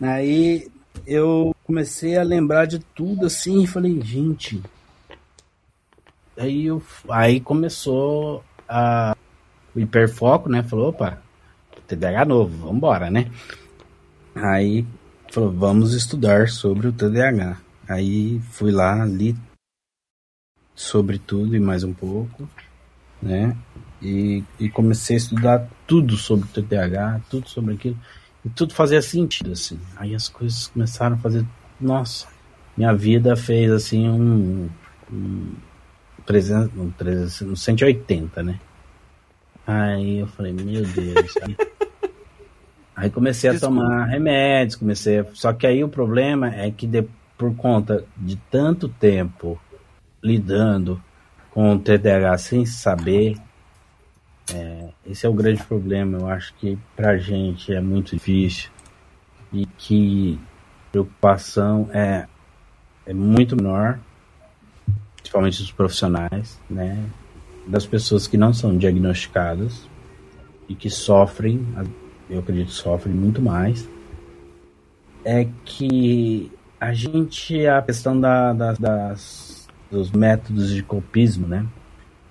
Aí 0.00 0.68
eu 1.06 1.54
comecei 1.64 2.16
a 2.16 2.22
lembrar 2.22 2.66
de 2.66 2.78
tudo 2.78 3.26
assim 3.26 3.62
e 3.62 3.66
falei, 3.66 4.00
gente. 4.02 4.60
Aí, 6.36 6.66
eu, 6.66 6.82
aí 7.08 7.40
começou 7.40 8.42
a, 8.68 9.16
o 9.74 9.80
hiperfoco, 9.80 10.48
né? 10.48 10.62
Falou, 10.62 10.88
opa, 10.88 11.18
TDAH 11.86 12.24
novo, 12.24 12.66
vambora, 12.66 13.10
né? 13.10 13.30
Aí 14.34 14.86
falou, 15.30 15.52
vamos 15.52 15.94
estudar 15.94 16.48
sobre 16.48 16.88
o 16.88 16.92
TDAH. 16.92 17.58
Aí 17.88 18.40
fui 18.50 18.70
lá, 18.70 19.04
li 19.04 19.36
sobre 20.74 21.18
tudo 21.18 21.54
e 21.54 21.60
mais 21.60 21.84
um 21.84 21.92
pouco, 21.92 22.48
né? 23.22 23.56
E, 24.02 24.42
e 24.58 24.68
comecei 24.68 25.16
a 25.16 25.18
estudar 25.18 25.68
tudo 25.86 26.16
sobre 26.16 26.46
o 26.46 26.48
TDAH, 26.48 27.20
tudo 27.30 27.48
sobre 27.48 27.74
aquilo. 27.74 27.98
E 28.44 28.48
tudo 28.50 28.74
fazia 28.74 29.00
sentido, 29.00 29.52
assim. 29.52 29.78
Aí 29.96 30.14
as 30.14 30.28
coisas 30.28 30.68
começaram 30.68 31.16
a 31.16 31.18
fazer. 31.18 31.46
Nossa, 31.80 32.26
minha 32.76 32.92
vida 32.92 33.36
fez 33.36 33.70
assim 33.70 34.08
um. 34.08 34.68
um, 35.10 35.52
300, 36.26 36.78
um, 36.78 36.90
300, 36.90 37.42
um 37.42 37.56
180, 37.56 38.42
né? 38.42 38.60
Aí 39.66 40.18
eu 40.18 40.26
falei, 40.26 40.52
meu 40.52 40.84
Deus. 40.84 41.36
Aí, 42.96 43.10
comecei 43.10 43.50
a 43.50 43.54
tomar 43.58 44.04
remédios, 44.04 44.76
comecei. 44.76 45.18
a- 45.20 45.26
Só 45.32 45.52
que 45.52 45.66
aí 45.66 45.82
o 45.82 45.88
problema 45.88 46.54
é 46.54 46.70
que 46.70 46.86
de- 46.86 47.08
por 47.36 47.54
conta 47.56 48.04
de 48.16 48.36
tanto 48.50 48.88
tempo 48.88 49.60
lidando 50.22 51.02
com 51.50 51.74
o 51.74 51.78
TDAH 51.78 52.38
sem 52.38 52.64
saber, 52.66 53.36
é, 54.52 54.88
esse 55.06 55.26
é 55.26 55.28
o 55.28 55.32
grande 55.34 55.62
problema. 55.64 56.18
Eu 56.18 56.28
acho 56.28 56.54
que 56.54 56.78
pra 56.94 57.16
gente 57.16 57.72
é 57.74 57.80
muito 57.80 58.14
difícil 58.14 58.70
e 59.52 59.66
que 59.66 60.38
a 60.88 60.90
preocupação 60.92 61.88
é, 61.92 62.26
é 63.06 63.12
muito 63.12 63.56
menor, 63.56 63.98
principalmente 65.16 65.58
dos 65.58 65.72
profissionais, 65.72 66.60
né? 66.70 67.04
Das 67.66 67.86
pessoas 67.86 68.26
que 68.26 68.36
não 68.36 68.52
são 68.52 68.76
diagnosticadas 68.76 69.88
e 70.68 70.74
que 70.74 70.90
sofrem, 70.90 71.66
eu 72.28 72.40
acredito 72.40 72.70
sofrem 72.70 73.14
muito 73.14 73.40
mais, 73.40 73.88
é 75.24 75.46
que 75.64 76.52
a 76.78 76.92
gente, 76.92 77.66
a 77.66 77.80
questão 77.80 78.18
da, 78.20 78.52
da- 78.52 78.72
das, 78.72 79.66
dos 79.90 80.10
métodos 80.10 80.70
de 80.74 80.82
copismo, 80.82 81.46
né? 81.46 81.66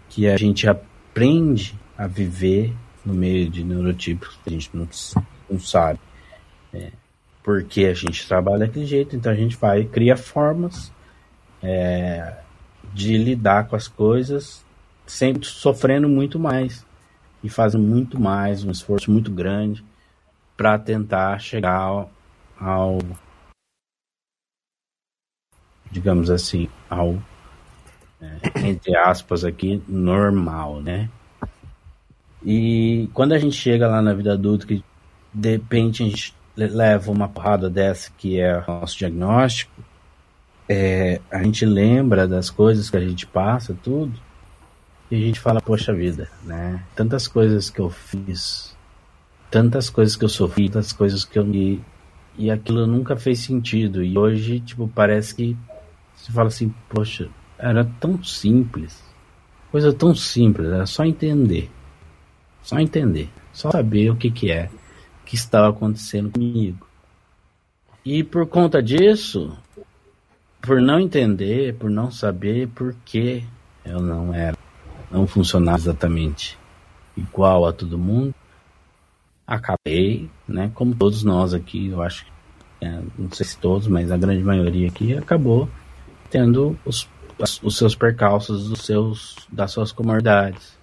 Que 0.09 0.27
a 0.27 0.37
gente 0.37 0.67
aprende 0.67 1.75
a 1.97 2.05
viver 2.05 2.73
no 3.03 3.13
meio 3.13 3.49
de 3.49 3.63
neurotipos 3.63 4.37
que 4.43 4.49
a 4.49 4.53
gente 4.53 4.69
não, 4.73 4.87
não 5.49 5.59
sabe. 5.59 5.99
É, 6.71 6.91
porque 7.43 7.85
a 7.85 7.93
gente 7.93 8.27
trabalha 8.27 8.59
daquele 8.59 8.85
jeito, 8.85 9.15
então 9.15 9.31
a 9.31 9.35
gente 9.35 9.57
vai, 9.57 9.83
cria 9.83 10.15
formas 10.15 10.91
é, 11.61 12.35
de 12.93 13.17
lidar 13.17 13.67
com 13.67 13.75
as 13.75 13.87
coisas, 13.87 14.62
sempre 15.05 15.45
sofrendo 15.45 16.07
muito 16.09 16.39
mais 16.39 16.85
e 17.43 17.49
fazendo 17.49 17.83
muito 17.83 18.19
mais, 18.19 18.63
um 18.63 18.71
esforço 18.71 19.11
muito 19.11 19.31
grande 19.31 19.83
para 20.57 20.77
tentar 20.79 21.39
chegar 21.39 21.75
ao, 21.77 22.11
ao, 22.59 22.99
digamos 25.91 26.29
assim, 26.29 26.67
ao 26.89 27.17
é, 28.21 28.67
entre 28.69 28.95
aspas 28.95 29.43
aqui 29.43 29.81
normal, 29.87 30.81
né? 30.81 31.09
E 32.45 33.09
quando 33.13 33.33
a 33.33 33.39
gente 33.39 33.55
chega 33.55 33.87
lá 33.87 34.01
na 34.01 34.13
vida 34.13 34.33
adulta 34.33 34.67
que 34.67 34.83
de 35.33 35.51
repente 35.51 36.03
a 36.03 36.05
gente 36.05 36.35
le- 36.55 36.67
leva 36.67 37.11
uma 37.11 37.27
porrada 37.27 37.69
dessa 37.69 38.11
que 38.17 38.39
é 38.39 38.57
o 38.59 38.65
nosso 38.81 38.97
diagnóstico, 38.97 39.71
é, 40.67 41.21
a 41.31 41.43
gente 41.43 41.65
lembra 41.65 42.27
das 42.27 42.49
coisas 42.49 42.89
que 42.89 42.97
a 42.97 43.01
gente 43.07 43.25
passa, 43.27 43.75
tudo, 43.83 44.13
e 45.13 45.15
a 45.15 45.19
gente 45.19 45.39
fala, 45.39 45.61
poxa 45.61 45.93
vida, 45.93 46.27
né? 46.43 46.83
Tantas 46.95 47.27
coisas 47.27 47.69
que 47.69 47.79
eu 47.79 47.87
fiz, 47.87 48.75
tantas 49.51 49.87
coisas 49.87 50.15
que 50.15 50.25
eu 50.25 50.29
sofri, 50.29 50.67
tantas 50.67 50.91
coisas 50.91 51.23
que 51.23 51.37
eu 51.37 51.45
me. 51.45 51.79
E 52.35 52.49
aquilo 52.49 52.87
nunca 52.87 53.15
fez 53.15 53.37
sentido. 53.37 54.03
E 54.03 54.17
hoje, 54.17 54.59
tipo, 54.59 54.87
parece 54.87 55.35
que 55.35 55.55
você 56.15 56.31
fala 56.31 56.47
assim, 56.47 56.73
poxa, 56.89 57.29
era 57.59 57.85
tão 57.99 58.23
simples. 58.23 59.03
Coisa 59.69 59.93
tão 59.93 60.15
simples, 60.15 60.67
era 60.69 60.87
só 60.87 61.05
entender. 61.05 61.69
Só 62.63 62.79
entender. 62.79 63.29
Só 63.51 63.69
saber 63.69 64.09
o 64.09 64.15
que 64.15 64.31
que 64.31 64.51
é 64.51 64.67
que 65.23 65.35
estava 65.35 65.69
acontecendo 65.69 66.31
comigo. 66.31 66.87
E 68.03 68.23
por 68.23 68.47
conta 68.47 68.81
disso, 68.81 69.55
por 70.59 70.81
não 70.81 70.99
entender, 70.99 71.75
por 71.75 71.91
não 71.91 72.09
saber 72.09 72.67
por 72.69 72.95
que 73.05 73.43
eu 73.85 73.99
não 73.99 74.33
era, 74.33 74.57
não 75.13 75.27
funcionava 75.27 75.77
exatamente 75.77 76.57
igual 77.15 77.65
a 77.67 77.71
todo 77.71 77.97
mundo, 77.97 78.33
acabei, 79.45 80.29
né, 80.47 80.71
como 80.73 80.95
todos 80.95 81.23
nós 81.23 81.53
aqui, 81.53 81.87
eu 81.89 82.01
acho, 82.01 82.25
é, 82.81 82.99
não 83.17 83.31
sei 83.31 83.45
se 83.45 83.57
todos, 83.57 83.87
mas 83.87 84.11
a 84.11 84.17
grande 84.17 84.43
maioria 84.43 84.87
aqui 84.87 85.15
acabou 85.15 85.69
tendo 86.29 86.75
os, 86.83 87.07
os 87.61 87.77
seus 87.77 87.93
percalços, 87.93 88.71
os 88.71 88.85
seus, 88.85 89.35
das 89.51 89.71
suas 89.71 89.91
comorbidades. 89.91 90.75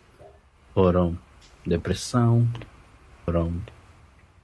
Foram 0.73 1.19
depressão, 1.67 2.47
foram 3.25 3.53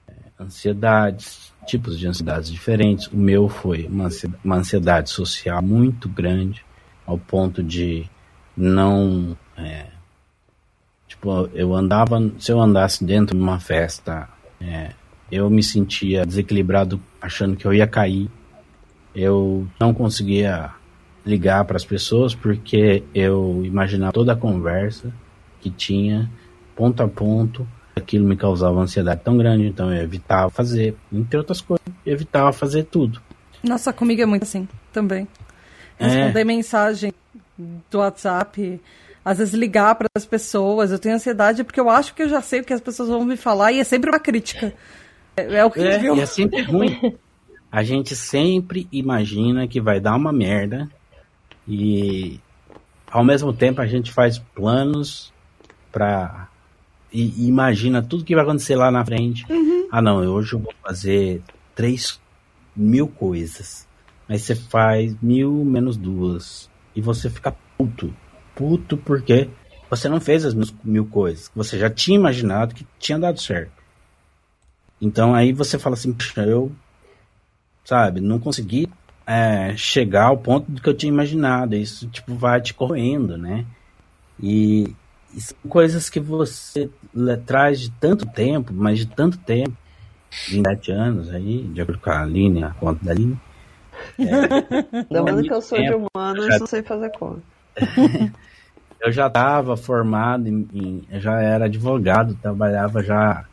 é, 0.05 0.13
ansiedades, 0.37 1.53
tipos 1.65 1.97
de 1.97 2.07
ansiedades 2.07 2.51
diferentes. 2.51 3.07
O 3.07 3.15
meu 3.15 3.47
foi 3.47 3.85
uma 3.87 4.09
uma 4.43 4.57
ansiedade 4.57 5.09
social 5.09 5.61
muito 5.61 6.09
grande, 6.09 6.65
ao 7.05 7.17
ponto 7.17 7.63
de 7.63 8.05
não. 8.55 9.37
É, 9.57 9.87
tipo, 11.07 11.49
eu 11.53 11.73
andava. 11.73 12.31
Se 12.39 12.51
eu 12.51 12.61
andasse 12.61 13.03
dentro 13.03 13.35
de 13.35 13.41
uma 13.41 13.59
festa, 13.59 14.29
é, 14.61 14.91
eu 15.31 15.49
me 15.49 15.63
sentia 15.63 16.25
desequilibrado, 16.25 17.01
achando 17.21 17.55
que 17.55 17.65
eu 17.65 17.73
ia 17.73 17.87
cair. 17.87 18.29
Eu 19.15 19.67
não 19.79 19.93
conseguia 19.93 20.71
ligar 21.25 21.65
para 21.65 21.75
as 21.75 21.85
pessoas 21.85 22.33
porque 22.33 23.03
eu 23.13 23.61
imaginava 23.65 24.13
toda 24.13 24.33
a 24.33 24.35
conversa 24.35 25.11
que 25.59 25.69
tinha, 25.69 26.29
ponto 26.75 27.01
a 27.03 27.07
ponto. 27.07 27.67
Aquilo 27.95 28.27
me 28.27 28.37
causava 28.37 28.79
ansiedade 28.79 29.21
tão 29.23 29.35
grande, 29.37 29.65
então 29.65 29.91
eu 29.91 30.03
evitava 30.03 30.51
fazer, 30.51 30.95
entre 31.11 31.35
outras 31.35 31.61
coisas, 31.61 31.83
eu 32.05 32.13
evitava 32.13 32.53
fazer 32.53 32.83
tudo. 32.83 33.19
Nossa, 33.63 33.91
comigo 33.91 34.21
é 34.21 34.25
muito 34.25 34.43
assim 34.43 34.67
também. 34.93 35.27
É. 35.99 36.07
Responder 36.07 36.43
mensagem 36.43 37.11
do 37.89 37.97
WhatsApp, 37.97 38.79
às 39.27 39.39
vezes 39.39 39.53
ligar 39.53 39.93
para 39.95 40.07
as 40.15 40.25
pessoas. 40.25 40.89
Eu 40.89 40.97
tenho 40.97 41.15
ansiedade 41.15 41.63
porque 41.65 41.79
eu 41.79 41.89
acho 41.89 42.13
que 42.13 42.23
eu 42.23 42.29
já 42.29 42.41
sei 42.41 42.61
o 42.61 42.63
que 42.63 42.71
as 42.71 42.79
pessoas 42.79 43.09
vão 43.09 43.25
me 43.25 43.35
falar 43.35 43.73
e 43.73 43.79
é 43.79 43.83
sempre 43.83 44.09
uma 44.09 44.19
crítica. 44.19 44.73
É, 45.35 45.55
é 45.55 45.65
horrível. 45.65 46.15
É, 46.15 46.17
e 46.17 46.21
é 46.21 46.25
sempre 46.25 46.61
ruim. 46.61 47.17
A 47.69 47.83
gente 47.83 48.15
sempre 48.15 48.87
imagina 48.89 49.67
que 49.67 49.81
vai 49.81 49.99
dar 49.99 50.15
uma 50.15 50.31
merda 50.31 50.89
e 51.67 52.39
ao 53.11 53.23
mesmo 53.23 53.51
tempo 53.51 53.81
a 53.81 53.85
gente 53.85 54.13
faz 54.13 54.39
planos 54.39 55.33
pra. 55.91 56.47
E, 57.11 57.43
e 57.43 57.47
imagina 57.49 58.01
tudo 58.01 58.23
que 58.23 58.33
vai 58.33 58.45
acontecer 58.45 58.77
lá 58.77 58.89
na 58.89 59.03
frente. 59.03 59.45
Ah, 59.91 60.01
não, 60.01 60.17
hoje 60.17 60.53
eu 60.53 60.59
vou 60.59 60.73
fazer 60.81 61.41
três 61.75 62.19
mil 62.73 63.07
coisas. 63.07 63.85
Aí 64.29 64.39
você 64.39 64.55
faz 64.55 65.15
mil 65.21 65.65
menos 65.65 65.97
duas. 65.97 66.69
E 66.95 67.01
você 67.01 67.29
fica 67.29 67.55
puto. 67.77 68.13
Puto 68.57 68.97
porque 68.97 69.49
você 69.89 70.09
não 70.09 70.19
fez 70.19 70.43
as 70.43 70.53
mil- 70.53 70.67
mil 70.83 71.05
coisas. 71.05 71.47
que 71.47 71.55
Você 71.57 71.77
já 71.77 71.89
tinha 71.89 72.17
imaginado 72.17 72.73
que 72.75 72.85
tinha 72.99 73.17
dado 73.19 73.39
certo. 73.39 73.71
Então 74.99 75.33
aí 75.35 75.53
você 75.53 75.77
fala 75.77 75.93
assim, 75.95 76.11
"Puxa, 76.11 76.41
eu, 76.43 76.71
sabe, 77.85 78.19
não 78.19 78.39
consegui 78.39 78.89
é, 79.29 79.75
chegar 79.75 80.25
ao 80.27 80.37
ponto 80.37 80.71
do 80.71 80.81
que 80.81 80.87
eu 80.89 80.93
tinha 80.93 81.11
imaginado. 81.11 81.75
Isso, 81.75 82.07
tipo, 82.07 82.33
vai 82.33 82.61
te 82.61 82.73
corroendo, 82.73 83.37
né? 83.37 83.65
E, 84.41 84.95
e 85.35 85.41
são 85.41 85.57
coisas 85.67 86.09
que 86.09 86.19
você 86.19 86.89
traz 87.45 87.79
de 87.81 87.91
tanto 87.91 88.25
tempo, 88.25 88.73
mas 88.73 88.99
de 88.99 89.05
tanto 89.07 89.37
tempo, 89.37 89.75
27 90.49 90.91
anos 90.93 91.29
aí, 91.29 91.63
de 91.63 91.81
acordo 91.81 91.99
com 92.01 92.09
a 92.09 92.21
Aline, 92.21 92.63
a 92.63 92.71
conta 92.71 93.03
da 93.03 93.11
Aline. 93.11 93.37
Lembrando 95.11 95.43
que 95.43 95.53
eu 95.53 95.61
sou 95.61 95.77
de 95.77 95.87
tempo, 95.89 96.07
humanas, 96.15 96.45
já- 96.45 96.59
não 96.59 96.67
sei 96.67 96.81
fazer 96.83 97.09
conta. 97.11 97.41
eu 99.01 99.11
já 99.11 99.27
estava 99.27 99.77
formado 99.77 100.47
em, 100.47 100.67
em- 100.73 101.19
já 101.19 101.41
era 101.41 101.65
advogado, 101.65 102.35
trabalhava 102.35 103.03
já, 103.03 103.45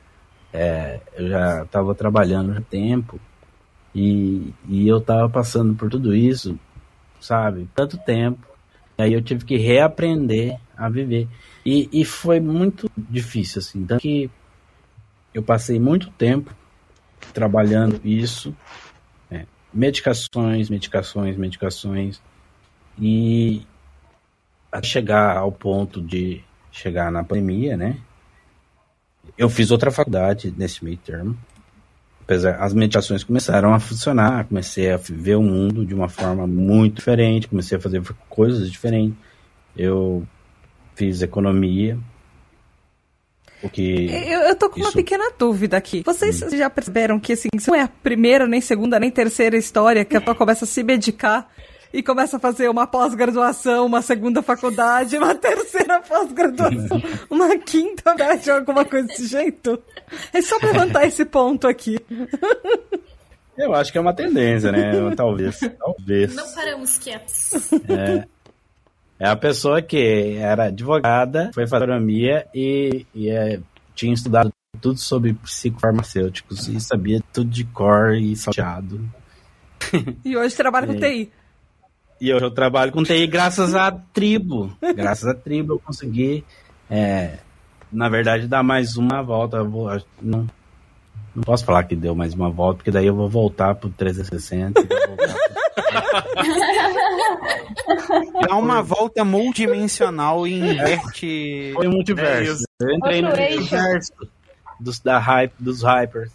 é, 0.53 1.01
eu 1.17 1.29
já 1.29 1.63
estava 1.63 1.95
trabalhando 1.95 2.53
há 2.57 2.61
tempo 2.61 3.21
e, 3.95 4.53
e 4.69 4.89
eu 4.89 4.99
estava 4.99 5.29
passando 5.29 5.75
por 5.75 5.91
tudo 5.91 6.15
isso, 6.15 6.59
sabe, 7.21 7.69
tanto 7.75 7.97
tempo. 7.99 8.47
Aí 8.97 9.13
eu 9.13 9.23
tive 9.23 9.45
que 9.45 9.57
reaprender 9.57 10.59
a 10.77 10.89
viver 10.89 11.29
e, 11.67 11.89
e 11.93 12.05
foi 12.05 12.41
muito 12.41 12.91
difícil 12.97 13.59
assim, 13.59 13.85
tanto 13.85 14.01
que 14.01 14.31
eu 15.33 15.43
passei 15.43 15.81
muito 15.81 16.11
tempo 16.13 16.55
trabalhando 17.33 18.01
isso, 18.05 18.55
é, 19.31 19.47
medicações, 19.73 20.71
medicações, 20.71 21.37
medicações 21.37 22.23
e 22.99 23.67
até 24.75 24.89
chegar 24.89 25.37
ao 25.37 25.53
ponto 25.53 26.03
de 26.03 26.43
chegar 26.73 27.11
na 27.13 27.23
pandemia, 27.23 27.77
né? 27.77 27.97
Eu 29.39 29.49
fiz 29.49 29.71
outra 29.71 29.91
faculdade 29.91 30.53
nesse 30.57 30.85
meio 30.85 30.97
termo. 30.97 31.39
Apesar, 32.23 32.57
as 32.57 32.75
meditações 32.75 33.23
começaram 33.23 33.73
a 33.73 33.79
funcionar, 33.79 34.47
comecei 34.47 34.91
a 34.91 34.97
ver 34.97 35.37
o 35.37 35.43
mundo 35.43 35.87
de 35.87 35.95
uma 35.95 36.09
forma 36.09 36.47
muito 36.47 36.97
diferente, 36.97 37.47
comecei 37.47 37.79
a 37.79 37.81
fazer 37.81 38.03
coisas 38.29 38.71
diferentes. 38.71 39.17
Eu 39.77 40.27
fiz 40.95 41.23
economia, 41.23 41.99
o 43.63 43.69
que 43.69 44.07
Eu, 44.11 44.41
eu 44.41 44.57
tô 44.57 44.69
com 44.69 44.81
uma 44.81 44.89
Isso. 44.89 44.97
pequena 44.97 45.31
dúvida 45.39 45.77
aqui. 45.77 46.03
Vocês 46.05 46.39
já 46.39 46.69
perceberam 46.69 47.21
que 47.21 47.33
assim, 47.33 47.49
não 47.67 47.75
é 47.75 47.83
a 47.83 47.89
primeira, 47.89 48.47
nem 48.47 48.61
segunda, 48.61 48.99
nem 48.99 49.11
terceira 49.11 49.57
história 49.57 50.05
que 50.05 50.17
a 50.17 50.21
pessoa 50.21 50.35
começa 50.35 50.65
a 50.65 50.69
se 50.69 50.83
medicar 50.83 51.49
e 51.95 52.03
começa 52.03 52.39
a 52.39 52.41
fazer 52.41 52.69
uma 52.69 52.89
pós-graduação, 52.89 53.87
uma 53.87 54.03
segunda 54.03 54.43
faculdade, 54.43 55.16
uma 55.16 55.33
terceira 55.33 56.01
pós-graduação, 56.01 57.01
uma 57.31 57.57
quinta 57.57 58.03
faculdade, 58.03 58.51
alguma 58.51 58.85
coisa 58.85 59.07
desse 59.07 59.29
jeito. 59.29 59.81
É 60.33 60.43
só 60.43 60.59
pra 60.59 60.73
levantar 60.73 61.07
esse 61.07 61.25
ponto 61.25 61.69
aqui. 61.69 61.97
Eu 63.57 63.73
acho 63.73 63.93
que 63.93 63.99
é 63.99 64.01
uma 64.01 64.12
tendência, 64.12 64.73
né? 64.73 65.15
Talvez. 65.15 65.61
Talvez. 65.79 66.35
Não 66.35 66.53
paramos 66.53 66.99
quietos. 66.99 67.53
É, 67.89 68.27
é 69.21 69.29
a 69.29 69.37
pessoa 69.37 69.81
que 69.81 70.37
era 70.37 70.65
advogada, 70.65 71.53
foi 71.55 71.65
fazer 71.65 71.85
agronomia 71.85 72.45
e, 72.53 73.07
e 73.15 73.31
é, 73.31 73.61
tinha 73.95 74.12
estudado 74.12 74.53
tudo 74.81 74.99
sobre 74.99 75.33
psicofarmacêuticos 75.35 76.66
e 76.66 76.81
sabia 76.81 77.23
tudo 77.33 77.49
de 77.49 77.62
cor 77.62 78.16
e 78.16 78.35
salteado. 78.35 79.01
E 80.25 80.37
hoje 80.37 80.57
trabalha 80.57 80.89
com 80.89 80.95
É. 80.95 80.99
TI. 80.99 81.33
E 82.25 82.33
hoje 82.33 82.43
eu 82.47 82.51
trabalho 82.51 82.91
com 82.91 83.03
TI 83.03 83.27
graças 83.27 83.75
à 83.75 83.93
tribo. 83.93 84.75
Graças 84.97 85.27
à 85.29 85.35
tribo 85.35 85.75
eu 85.75 85.79
consegui, 85.79 86.43
é, 86.91 87.37
na 87.93 88.09
verdade, 88.09 88.49
dar 88.49 88.63
mais 88.63 88.97
uma 88.97 89.23
volta. 89.23 89.59
Eu 89.59 89.69
vou, 89.69 89.89
não, 90.23 90.47
não 91.37 91.43
posso 91.43 91.67
falar 91.67 91.85
que 91.85 91.95
deu 91.95 92.15
mais 92.15 92.33
uma 92.33 92.49
volta, 92.49 92.77
porque 92.79 92.91
daí 92.91 93.07
eu 93.07 93.15
vou 93.15 93.29
voltar 93.29 93.75
pro 93.75 93.91
360. 93.91 94.81
e 94.81 94.85
vou 94.87 95.07
voltar 95.07 95.35
pro- 95.35 95.55
Dá 98.49 98.57
uma 98.57 98.83
volta 98.83 99.23
multidimensional 99.23 100.47
e 100.47 100.55
inverte. 100.55 101.73
Foi 101.75 101.85
É 101.85 101.89
multiverso. 101.91 102.53
isso. 102.55 102.65
eu 102.81 102.91
entrei 102.91 103.21
no 103.21 103.29
Outro 103.29 103.43
multiverso 103.43 104.13
dos, 104.81 104.99
da 104.99 105.19
hype, 105.19 105.53
dos 105.61 105.83
hypers. 105.83 106.33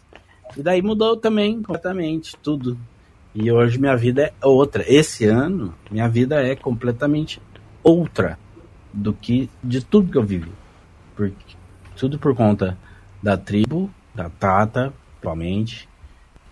E 0.55 0.61
daí 0.61 0.83
mudou 0.83 1.17
também 1.17 1.63
completamente 1.63 2.37
tudo. 2.43 2.77
E 3.33 3.51
hoje 3.51 3.79
minha 3.79 3.95
vida 3.95 4.33
é 4.41 4.45
outra. 4.45 4.83
Esse 4.87 5.25
ano, 5.25 5.73
minha 5.89 6.07
vida 6.07 6.41
é 6.41 6.55
completamente 6.55 7.41
outra 7.83 8.37
do 8.91 9.13
que 9.13 9.49
de 9.63 9.83
tudo 9.83 10.11
que 10.11 10.17
eu 10.17 10.23
vivi. 10.23 10.51
Porque, 11.15 11.55
tudo 11.95 12.17
por 12.17 12.35
conta 12.35 12.77
da 13.21 13.37
tribo, 13.37 13.89
da 14.15 14.29
Tata, 14.29 14.93
principalmente, 15.11 15.87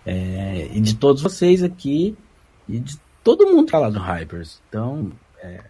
é, 0.04 0.68
e 0.72 0.80
de 0.80 0.94
todos 0.94 1.22
vocês 1.22 1.62
aqui, 1.62 2.16
e 2.68 2.78
de 2.78 2.98
todo 3.24 3.46
mundo 3.46 3.66
que 3.66 3.72
tá 3.72 3.78
lá 3.78 3.90
no 3.90 3.98
Hypers. 3.98 4.60
Então, 4.68 5.10
é, 5.42 5.62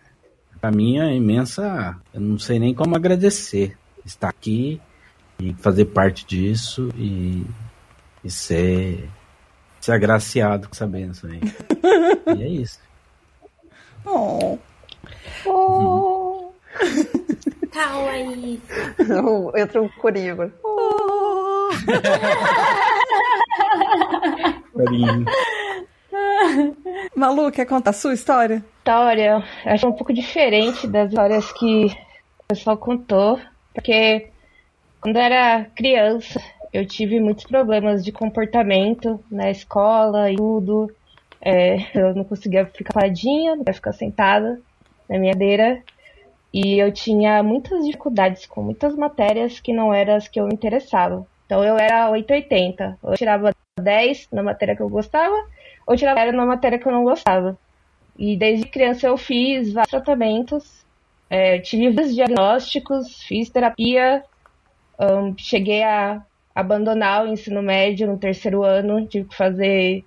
para 0.61 0.71
mim 0.71 0.99
é 0.99 1.15
imensa. 1.15 1.97
Eu 2.13 2.21
não 2.21 2.39
sei 2.39 2.59
nem 2.59 2.75
como 2.75 2.97
agradecer 2.97 3.77
estar 4.05 4.29
aqui 4.29 4.81
e 5.41 5.55
fazer 5.55 5.87
parte 5.87 6.27
disso 6.27 6.89
e, 6.97 7.45
e 8.25 8.31
ser, 8.31 9.09
ser 9.81 9.93
agraciado 9.93 10.69
com 10.69 10.75
essa 10.75 10.87
benção 10.87 11.31
aí. 11.31 11.41
e 12.37 12.43
é 12.43 12.49
isso. 12.49 12.79
Oh. 14.05 14.59
Oh. 15.47 16.53
Calma 17.73 18.11
aí. 18.11 18.61
Entra 19.57 19.83
um 19.83 19.89
corinho 19.89 20.33
agora. 20.33 20.53
Oh. 20.65 21.69
Carinho. 24.77 25.25
Malu, 27.15 27.51
quer 27.51 27.67
contar 27.67 27.91
a 27.91 27.95
sua 27.95 28.15
história? 28.15 28.65
História, 28.79 29.43
acho 29.65 29.87
um 29.87 29.93
pouco 29.93 30.13
diferente 30.13 30.87
das 30.87 31.11
histórias 31.11 31.53
que 31.53 31.87
o 31.87 32.45
pessoal 32.49 32.77
contou, 32.77 33.39
porque 33.75 34.29
quando 35.01 35.17
eu 35.17 35.23
era 35.23 35.65
criança, 35.77 36.41
eu 36.73 36.87
tive 36.87 37.21
muitos 37.21 37.45
problemas 37.45 38.05
de 38.05 38.13
comportamento 38.13 39.23
na 39.31 39.51
escola 39.51 40.31
e 40.31 40.37
tudo. 40.37 40.91
É, 41.41 41.77
eu 41.99 42.15
não 42.15 42.25
conseguia 42.25 42.67
ficar 42.67 42.93
paradinha, 42.93 43.53
não 43.53 43.59
conseguia 43.59 43.75
ficar 43.75 43.93
sentada 43.93 44.61
na 45.09 45.19
minha 45.19 45.33
cadeira. 45.33 45.83
E 46.53 46.79
eu 46.79 46.93
tinha 46.93 47.43
muitas 47.43 47.85
dificuldades 47.85 48.47
com 48.47 48.63
muitas 48.63 48.97
matérias 48.97 49.61
que 49.61 49.73
não 49.73 49.93
eram 49.93 50.15
as 50.15 50.29
que 50.29 50.41
eu 50.41 50.47
me 50.47 50.55
interessava. 50.55 51.27
Então 51.47 51.63
eu 51.63 51.77
era 51.77 52.11
880. 52.11 52.99
Eu 53.03 53.15
tirava 53.15 53.55
10 53.79 54.29
na 54.33 54.43
matéria 54.43 54.75
que 54.75 54.83
eu 54.83 54.89
gostava, 54.89 55.37
ou 55.87 55.97
tirava 55.97 56.21
0 56.21 56.37
na 56.37 56.47
matéria 56.47 56.79
que 56.79 56.87
eu 56.87 56.93
não 56.93 57.05
gostava. 57.05 57.59
E 58.19 58.37
desde 58.37 58.67
criança 58.67 59.07
eu 59.07 59.17
fiz 59.17 59.73
vários 59.73 59.91
tratamentos, 59.91 60.85
é, 61.31 61.59
tive 61.59 61.91
vários 61.91 62.15
diagnósticos, 62.15 63.23
fiz 63.23 63.49
terapia, 63.49 64.25
ahn, 64.99 65.35
cheguei 65.39 65.83
a 65.83 66.23
abandonar 66.55 67.25
o 67.25 67.29
ensino 67.29 67.63
médio 67.63 68.07
no 68.07 68.19
terceiro 68.19 68.63
ano, 68.63 69.07
tive 69.07 69.29
que 69.29 69.37
fazer 69.37 70.05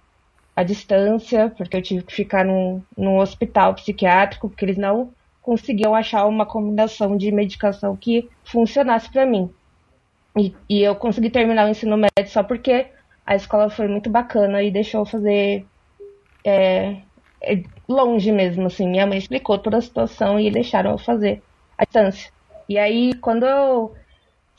a 0.56 0.64
distância, 0.64 1.50
porque 1.58 1.78
eu 1.78 1.82
tive 1.82 2.04
que 2.04 2.14
ficar 2.14 2.46
num, 2.46 2.82
num 2.98 3.18
hospital 3.18 3.74
psiquiátrico, 3.76 4.50
porque 4.50 4.66
eles 4.66 4.78
não 4.78 5.14
conseguiam 5.42 5.96
achar 5.96 6.26
uma 6.28 6.46
combinação 6.46 7.18
de 7.18 7.32
medicação 7.32 7.96
que 7.96 8.30
funcionasse 8.44 9.12
para 9.12 9.26
mim. 9.26 9.50
E, 10.38 10.54
e 10.70 10.82
eu 10.82 10.96
consegui 10.96 11.30
terminar 11.30 11.66
o 11.66 11.70
ensino 11.70 11.98
médio 11.98 12.32
só 12.32 12.44
porque 12.44 12.88
a 13.26 13.36
escola 13.36 13.70
foi 13.70 13.88
muito 13.88 14.10
bacana 14.10 14.62
e 14.62 14.72
deixou 14.72 15.06
fazer 15.06 15.66
é, 16.46 17.02
é, 17.42 17.64
longe 17.88 18.32
mesmo, 18.32 18.68
assim. 18.68 18.88
Minha 18.88 19.08
mãe 19.08 19.18
explicou 19.18 19.58
toda 19.58 19.78
a 19.78 19.82
situação 19.82 20.40
e 20.40 20.52
deixaram 20.52 20.92
eu 20.92 20.98
fazer 20.98 21.44
a 21.78 21.84
distância. 21.84 22.32
E 22.70 22.78
aí, 22.78 23.14
quando 23.16 23.46
eu 23.46 23.94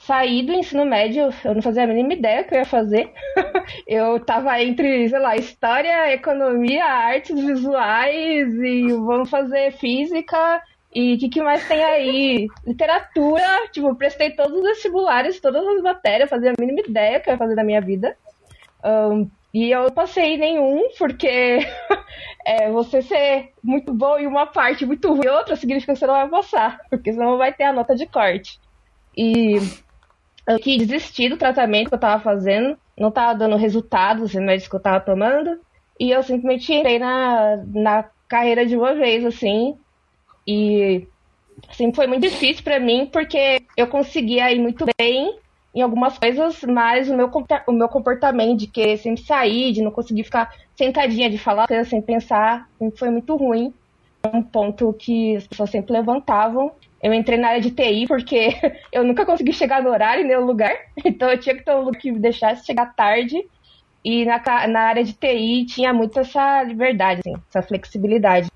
saí 0.06 0.42
do 0.42 0.52
ensino 0.52 0.84
médio, 0.84 1.30
eu 1.44 1.54
não 1.54 1.62
fazia 1.62 1.84
a 1.84 1.86
mínima 1.86 2.14
ideia 2.14 2.44
que 2.44 2.54
eu 2.54 2.58
ia 2.58 2.64
fazer. 2.64 3.12
eu 3.86 4.18
tava 4.20 4.60
entre, 4.62 5.08
sei 5.08 5.18
lá, 5.18 5.36
história, 5.36 6.12
economia, 6.12 6.84
artes 6.84 7.38
visuais 7.38 8.52
e 8.54 8.88
vamos 8.92 9.30
fazer 9.30 9.72
física. 9.72 10.62
E 10.94 11.14
o 11.14 11.18
que, 11.18 11.28
que 11.28 11.42
mais 11.42 11.66
tem 11.66 11.82
aí? 11.82 12.48
Literatura, 12.66 13.68
tipo, 13.72 13.94
prestei 13.94 14.30
todos 14.30 14.58
os 14.58 14.62
vestibulares, 14.62 15.40
todas 15.40 15.66
as 15.66 15.80
matérias, 15.80 16.28
fazia 16.28 16.50
a 16.50 16.60
mínima 16.60 16.80
ideia 16.80 17.20
que 17.20 17.30
eu 17.30 17.34
ia 17.34 17.38
fazer 17.38 17.54
da 17.54 17.64
minha 17.64 17.80
vida. 17.80 18.16
Ahn, 18.84 19.26
e 19.54 19.70
eu 19.70 19.90
passei 19.92 20.36
nenhum, 20.36 20.88
porque 20.98 21.58
é, 22.44 22.70
você 22.70 23.02
ser 23.02 23.52
muito 23.62 23.94
bom 23.94 24.18
em 24.18 24.26
uma 24.26 24.46
parte 24.46 24.84
muito 24.84 25.08
ruim 25.08 25.26
em 25.26 25.30
outra 25.30 25.56
significa 25.56 25.92
que 25.92 25.98
você 25.98 26.06
não 26.06 26.14
vai 26.14 26.28
passar, 26.28 26.80
porque 26.90 27.12
senão 27.12 27.32
não 27.32 27.38
vai 27.38 27.52
ter 27.52 27.64
a 27.64 27.72
nota 27.72 27.94
de 27.94 28.06
corte. 28.06 28.58
E 29.16 29.58
eu 30.48 30.58
quis 30.58 30.78
desistir 30.78 31.28
do 31.28 31.36
tratamento 31.36 31.88
que 31.88 31.94
eu 31.94 32.00
tava 32.00 32.22
fazendo, 32.22 32.76
não 32.98 33.10
tava 33.10 33.38
dando 33.38 33.56
resultados 33.56 34.24
os 34.24 34.32
remédios 34.32 34.68
que 34.68 34.74
eu 34.74 34.80
tava 34.80 35.00
tomando, 35.00 35.58
e 35.98 36.10
eu 36.10 36.22
simplesmente 36.22 36.72
entrei 36.72 36.98
na, 36.98 37.58
na 37.66 38.04
carreira 38.28 38.66
de 38.66 38.76
uma 38.76 38.94
vez, 38.94 39.24
assim, 39.24 39.76
e 40.46 41.06
sempre 41.72 41.96
foi 41.96 42.06
muito 42.06 42.22
difícil 42.22 42.64
pra 42.64 42.80
mim, 42.80 43.08
porque 43.12 43.62
eu 43.76 43.86
conseguia 43.86 44.50
ir 44.52 44.58
muito 44.58 44.84
bem 44.98 45.38
em 45.74 45.80
algumas 45.80 46.18
coisas, 46.18 46.62
mas 46.62 47.08
o 47.08 47.16
meu, 47.16 47.30
o 47.66 47.72
meu 47.72 47.88
comportamento 47.88 48.58
de 48.58 48.66
querer 48.66 48.98
sempre 48.98 49.22
sair, 49.22 49.72
de 49.72 49.80
não 49.80 49.90
conseguir 49.90 50.24
ficar 50.24 50.52
sentadinha, 50.76 51.30
de 51.30 51.38
falar 51.38 51.66
sem 51.84 52.02
pensar, 52.02 52.68
foi 52.96 53.10
muito 53.10 53.34
ruim. 53.36 53.72
Um 54.24 54.42
ponto 54.42 54.92
que 54.92 55.36
as 55.36 55.46
pessoas 55.46 55.70
sempre 55.70 55.92
levantavam. 55.92 56.72
Eu 57.02 57.12
entrei 57.12 57.36
na 57.36 57.48
área 57.48 57.60
de 57.60 57.70
TI 57.70 58.06
porque 58.06 58.50
eu 58.92 59.02
nunca 59.02 59.26
consegui 59.26 59.52
chegar 59.52 59.82
no 59.82 59.90
horário 59.90 60.24
nem 60.24 60.36
no 60.36 60.46
lugar, 60.46 60.74
então 61.04 61.30
eu 61.30 61.38
tinha 61.38 61.56
que 61.56 61.64
ter 61.64 61.74
um 61.74 61.82
lugar 61.82 62.00
que 62.00 62.12
me 62.12 62.18
deixasse 62.18 62.64
chegar 62.64 62.94
tarde. 62.94 63.44
E 64.04 64.24
na, 64.24 64.40
na 64.68 64.80
área 64.80 65.04
de 65.04 65.12
TI 65.12 65.64
tinha 65.66 65.92
muito 65.92 66.18
essa 66.18 66.62
liberdade, 66.62 67.20
assim, 67.20 67.40
essa 67.48 67.62
flexibilidade. 67.62 68.50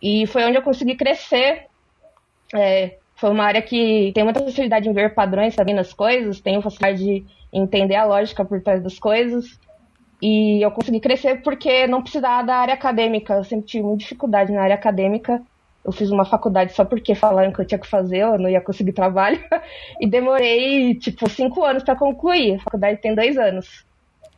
E 0.00 0.26
foi 0.26 0.44
onde 0.44 0.56
eu 0.56 0.62
consegui 0.62 0.94
crescer. 0.94 1.66
É, 2.54 2.96
foi 3.14 3.30
uma 3.30 3.44
área 3.44 3.62
que 3.62 4.12
tem 4.14 4.24
muita 4.24 4.40
facilidade 4.40 4.88
em 4.88 4.92
ver 4.92 5.14
padrões, 5.14 5.54
sabendo 5.54 5.80
as 5.80 5.92
coisas, 5.92 6.40
tenho 6.40 6.62
facilidade 6.62 7.04
de 7.04 7.24
entender 7.52 7.96
a 7.96 8.04
lógica 8.04 8.44
por 8.44 8.60
trás 8.62 8.82
das 8.82 8.98
coisas. 8.98 9.58
E 10.22 10.64
eu 10.64 10.70
consegui 10.70 11.00
crescer 11.00 11.42
porque 11.42 11.86
não 11.86 12.02
precisava 12.02 12.44
da 12.46 12.56
área 12.56 12.74
acadêmica. 12.74 13.34
Eu 13.34 13.44
sempre 13.44 13.66
tive 13.66 13.84
muita 13.84 13.98
dificuldade 13.98 14.52
na 14.52 14.62
área 14.62 14.74
acadêmica. 14.74 15.42
Eu 15.84 15.92
fiz 15.92 16.10
uma 16.10 16.24
faculdade 16.24 16.72
só 16.72 16.84
porque 16.84 17.14
falaram 17.14 17.52
que 17.52 17.60
eu 17.60 17.66
tinha 17.66 17.78
que 17.78 17.86
fazer, 17.86 18.18
eu 18.22 18.38
não 18.38 18.48
ia 18.48 18.60
conseguir 18.60 18.92
trabalho. 18.92 19.38
E 20.00 20.08
demorei, 20.08 20.94
tipo, 20.96 21.28
cinco 21.30 21.62
anos 21.64 21.82
para 21.82 21.96
concluir. 21.96 22.56
A 22.56 22.58
faculdade 22.60 23.00
tem 23.00 23.14
dois 23.14 23.36
anos. 23.38 23.84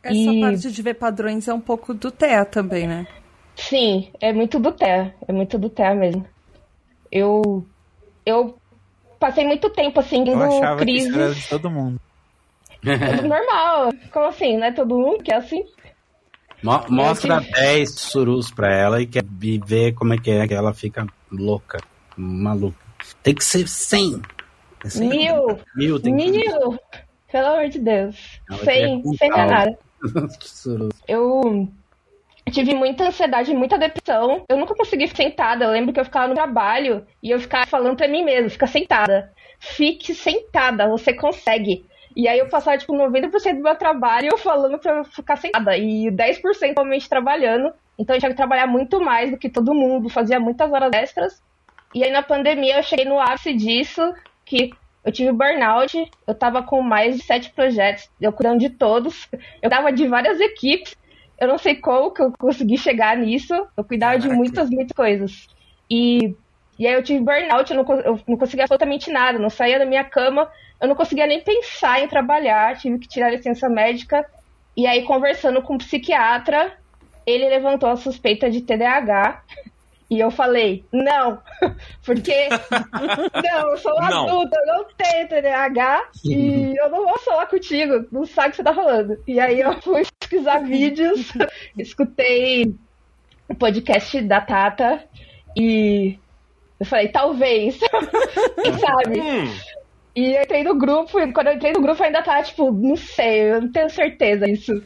Essa 0.03 0.15
E- 0.15 0.39
parte 0.41 0.71
de 0.71 0.81
ver 0.81 0.93
padrões 0.93 1.47
é 1.47 1.53
um 1.53 1.59
pouco 1.59 1.93
do 1.93 2.11
TEA 2.11 2.45
também, 2.45 2.87
né? 2.87 3.07
Sim, 3.55 4.11
é 4.21 4.31
muito 4.31 4.59
do 4.59 4.71
TEA. 4.71 5.13
É 5.27 5.33
muito 5.33 5.57
do 5.57 5.69
TEA 5.69 5.93
mesmo. 5.95 6.25
Eu. 7.11 7.65
Eu 8.25 8.55
passei 9.19 9.45
muito 9.45 9.69
tempo 9.71 9.99
assim, 9.99 10.19
Eu 10.27 10.37
no 10.37 10.43
achava 10.43 10.85
que 10.85 10.91
isso 10.91 11.07
era 11.15 11.25
crise. 11.25 11.41
de 11.41 11.49
todo 11.49 11.69
mundo. 11.69 11.99
É 12.85 13.21
normal. 13.21 13.93
Como 14.11 14.25
assim? 14.27 14.57
Não 14.57 14.65
é 14.67 14.71
todo 14.71 14.97
mundo 14.97 15.23
que 15.23 15.31
é 15.31 15.37
assim? 15.37 15.63
Mo- 16.63 16.85
mostra 16.89 17.39
tive- 17.39 17.51
10 17.53 17.99
surus 17.99 18.51
pra 18.51 18.73
ela 18.73 19.01
e 19.01 19.07
quer 19.07 19.23
ver 19.25 19.93
como 19.93 20.13
é 20.13 20.17
que 20.17 20.29
é 20.29 20.47
que 20.47 20.53
ela 20.53 20.73
fica 20.73 21.05
louca, 21.31 21.79
maluca. 22.17 22.77
Tem 23.23 23.33
que 23.33 23.43
ser 23.43 23.67
100. 23.67 24.21
É 24.83 24.89
100. 24.89 25.09
Mil! 25.09 25.59
Mil, 25.75 25.99
tem 26.01 26.15
que 26.15 26.29
Mil! 26.31 26.79
Pelo 27.31 27.47
amor 27.47 27.69
de 27.69 27.79
Deus. 27.79 28.41
Ela 28.49 28.63
Sem, 28.65 29.03
sem 29.17 29.29
nada. 29.29 29.77
Eu. 31.07 31.67
Tive 32.51 32.73
muita 32.73 33.07
ansiedade, 33.09 33.53
muita 33.53 33.77
depressão. 33.77 34.43
Eu 34.49 34.57
nunca 34.57 34.73
consegui 34.73 35.07
ficar 35.07 35.23
sentada. 35.23 35.65
Eu 35.65 35.71
lembro 35.71 35.93
que 35.93 35.99
eu 35.99 36.05
ficava 36.05 36.27
no 36.27 36.33
trabalho 36.33 37.05
e 37.21 37.29
eu 37.29 37.39
ficava 37.39 37.67
falando 37.67 37.95
pra 37.95 38.07
mim 38.07 38.23
mesma, 38.23 38.49
fica 38.49 38.65
sentada. 38.65 39.31
Fique 39.59 40.15
sentada, 40.15 40.87
você 40.87 41.13
consegue. 41.13 41.85
E 42.19 42.27
aí 42.27 42.37
eu 42.37 42.49
passava, 42.49 42.77
tipo, 42.77 42.91
90% 42.91 43.55
do 43.55 43.63
meu 43.63 43.75
trabalho 43.77 44.35
falando 44.43 44.77
pra 44.77 44.97
eu 44.97 45.03
ficar 45.05 45.37
sentada. 45.37 45.77
E 45.77 46.11
10% 46.11 46.73
realmente 46.75 47.07
trabalhando. 47.07 47.71
Então 47.97 48.13
eu 48.13 48.19
tinha 48.19 48.29
que 48.29 48.35
trabalhar 48.35 48.67
muito 48.67 48.99
mais 48.99 49.31
do 49.31 49.37
que 49.37 49.47
todo 49.49 49.73
mundo, 49.73 50.09
fazia 50.09 50.37
muitas 50.37 50.69
horas 50.69 50.91
extras. 50.93 51.41
E 51.95 52.03
aí 52.03 52.11
na 52.11 52.21
pandemia 52.21 52.75
eu 52.75 52.83
cheguei 52.83 53.05
no 53.05 53.17
ápice 53.17 53.53
disso, 53.53 54.13
que 54.43 54.69
eu 55.05 55.13
tive 55.13 55.31
burnout, 55.31 56.11
eu 56.27 56.35
tava 56.35 56.61
com 56.61 56.81
mais 56.81 57.15
de 57.15 57.23
sete 57.23 57.53
projetos, 57.53 58.09
eu 58.19 58.33
cuidando 58.33 58.59
de 58.59 58.69
todos, 58.69 59.29
eu 59.63 59.69
tava 59.69 59.89
de 59.89 60.05
várias 60.05 60.41
equipes, 60.41 60.97
eu 61.39 61.47
não 61.47 61.57
sei 61.57 61.75
como 61.75 62.11
que 62.11 62.21
eu 62.21 62.33
consegui 62.37 62.77
chegar 62.77 63.15
nisso, 63.15 63.53
eu 63.77 63.83
cuidava 63.85 64.17
Caraca. 64.17 64.29
de 64.29 64.35
muitas, 64.35 64.69
muitas 64.69 64.91
coisas. 64.91 65.47
E, 65.89 66.35
e 66.79 66.87
aí 66.87 66.93
eu 66.93 67.03
tive 67.03 67.19
burnout, 67.19 67.69
eu 67.69 67.83
não, 67.83 67.99
eu 67.99 68.19
não 68.25 68.37
conseguia 68.37 68.63
absolutamente 68.63 69.11
nada, 69.11 69.37
não 69.37 69.49
saía 69.49 69.77
da 69.77 69.85
minha 69.85 70.05
cama, 70.05 70.49
eu 70.79 70.87
não 70.87 70.95
conseguia 70.95 71.27
nem 71.27 71.41
pensar 71.41 72.01
em 72.01 72.07
trabalhar, 72.07 72.77
tive 72.77 72.97
que 72.99 73.07
tirar 73.07 73.29
licença 73.29 73.67
médica. 73.67 74.25
E 74.77 74.87
aí, 74.87 75.03
conversando 75.03 75.61
com 75.61 75.73
um 75.73 75.77
psiquiatra, 75.77 76.71
ele 77.25 77.49
levantou 77.49 77.89
a 77.89 77.97
suspeita 77.97 78.49
de 78.49 78.61
TDAH. 78.61 79.43
E 80.09 80.21
eu 80.21 80.31
falei, 80.31 80.85
não, 80.91 81.39
porque 82.03 82.47
não, 83.43 83.71
eu 83.71 83.77
sou 83.77 83.93
não. 83.95 84.23
adulta, 84.23 84.57
eu 84.57 84.65
não 84.65 84.85
tenho 84.97 85.27
TDAH 85.27 86.09
e 86.23 86.75
eu 86.79 86.89
não 86.89 87.05
vou 87.05 87.19
falar 87.19 87.45
contigo, 87.47 88.07
não 88.09 88.25
sabe 88.25 88.47
o 88.47 88.51
que 88.51 88.57
você 88.57 88.63
tá 88.63 88.73
falando. 88.73 89.21
E 89.27 89.37
aí 89.37 89.59
eu 89.59 89.73
fui 89.83 90.03
pesquisar 90.17 90.59
vídeos, 90.59 91.33
escutei 91.77 92.73
o 93.49 93.53
podcast 93.53 94.21
da 94.21 94.39
Tata 94.39 95.03
e 95.55 96.17
eu 96.79 96.85
falei, 96.85 97.09
talvez, 97.09 97.79
sabe? 98.79 99.19
Hum. 99.19 99.53
E 100.15 100.35
eu 100.35 100.41
entrei 100.41 100.63
no 100.63 100.75
grupo, 100.77 101.19
e 101.19 101.31
quando 101.31 101.47
eu 101.47 101.53
entrei 101.53 101.71
no 101.71 101.81
grupo 101.81 102.03
ainda 102.03 102.21
tá, 102.21 102.41
tipo, 102.41 102.71
não 102.71 102.95
sei, 102.95 103.51
eu 103.51 103.61
não 103.61 103.71
tenho 103.71 103.89
certeza 103.89 104.45
disso. 104.45 104.83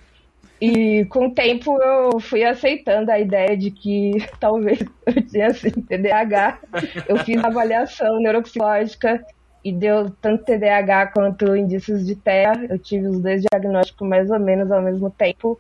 E 0.61 1.05
com 1.05 1.27
o 1.27 1.33
tempo 1.33 1.77
eu 1.81 2.19
fui 2.19 2.43
aceitando 2.43 3.11
a 3.11 3.19
ideia 3.19 3.57
de 3.57 3.69
que 3.69 4.11
talvez 4.39 4.79
eu 5.05 5.27
tinha 5.27 5.47
assim, 5.47 5.69
TDAH. 5.69 6.59
Eu 7.07 7.17
fiz 7.17 7.43
avaliação 7.43 8.19
neuropsicológica 8.19 9.25
e 9.63 9.73
deu 9.73 10.09
tanto 10.21 10.45
TDAH 10.45 11.07
quanto 11.07 11.55
indícios 11.55 12.05
de 12.05 12.15
TEA. 12.15 12.53
Eu 12.69 12.79
tive 12.79 13.07
os 13.07 13.19
dois 13.19 13.41
diagnósticos 13.41 14.07
mais 14.07 14.29
ou 14.29 14.39
menos 14.39 14.71
ao 14.71 14.81
mesmo 14.81 15.09
tempo. 15.09 15.59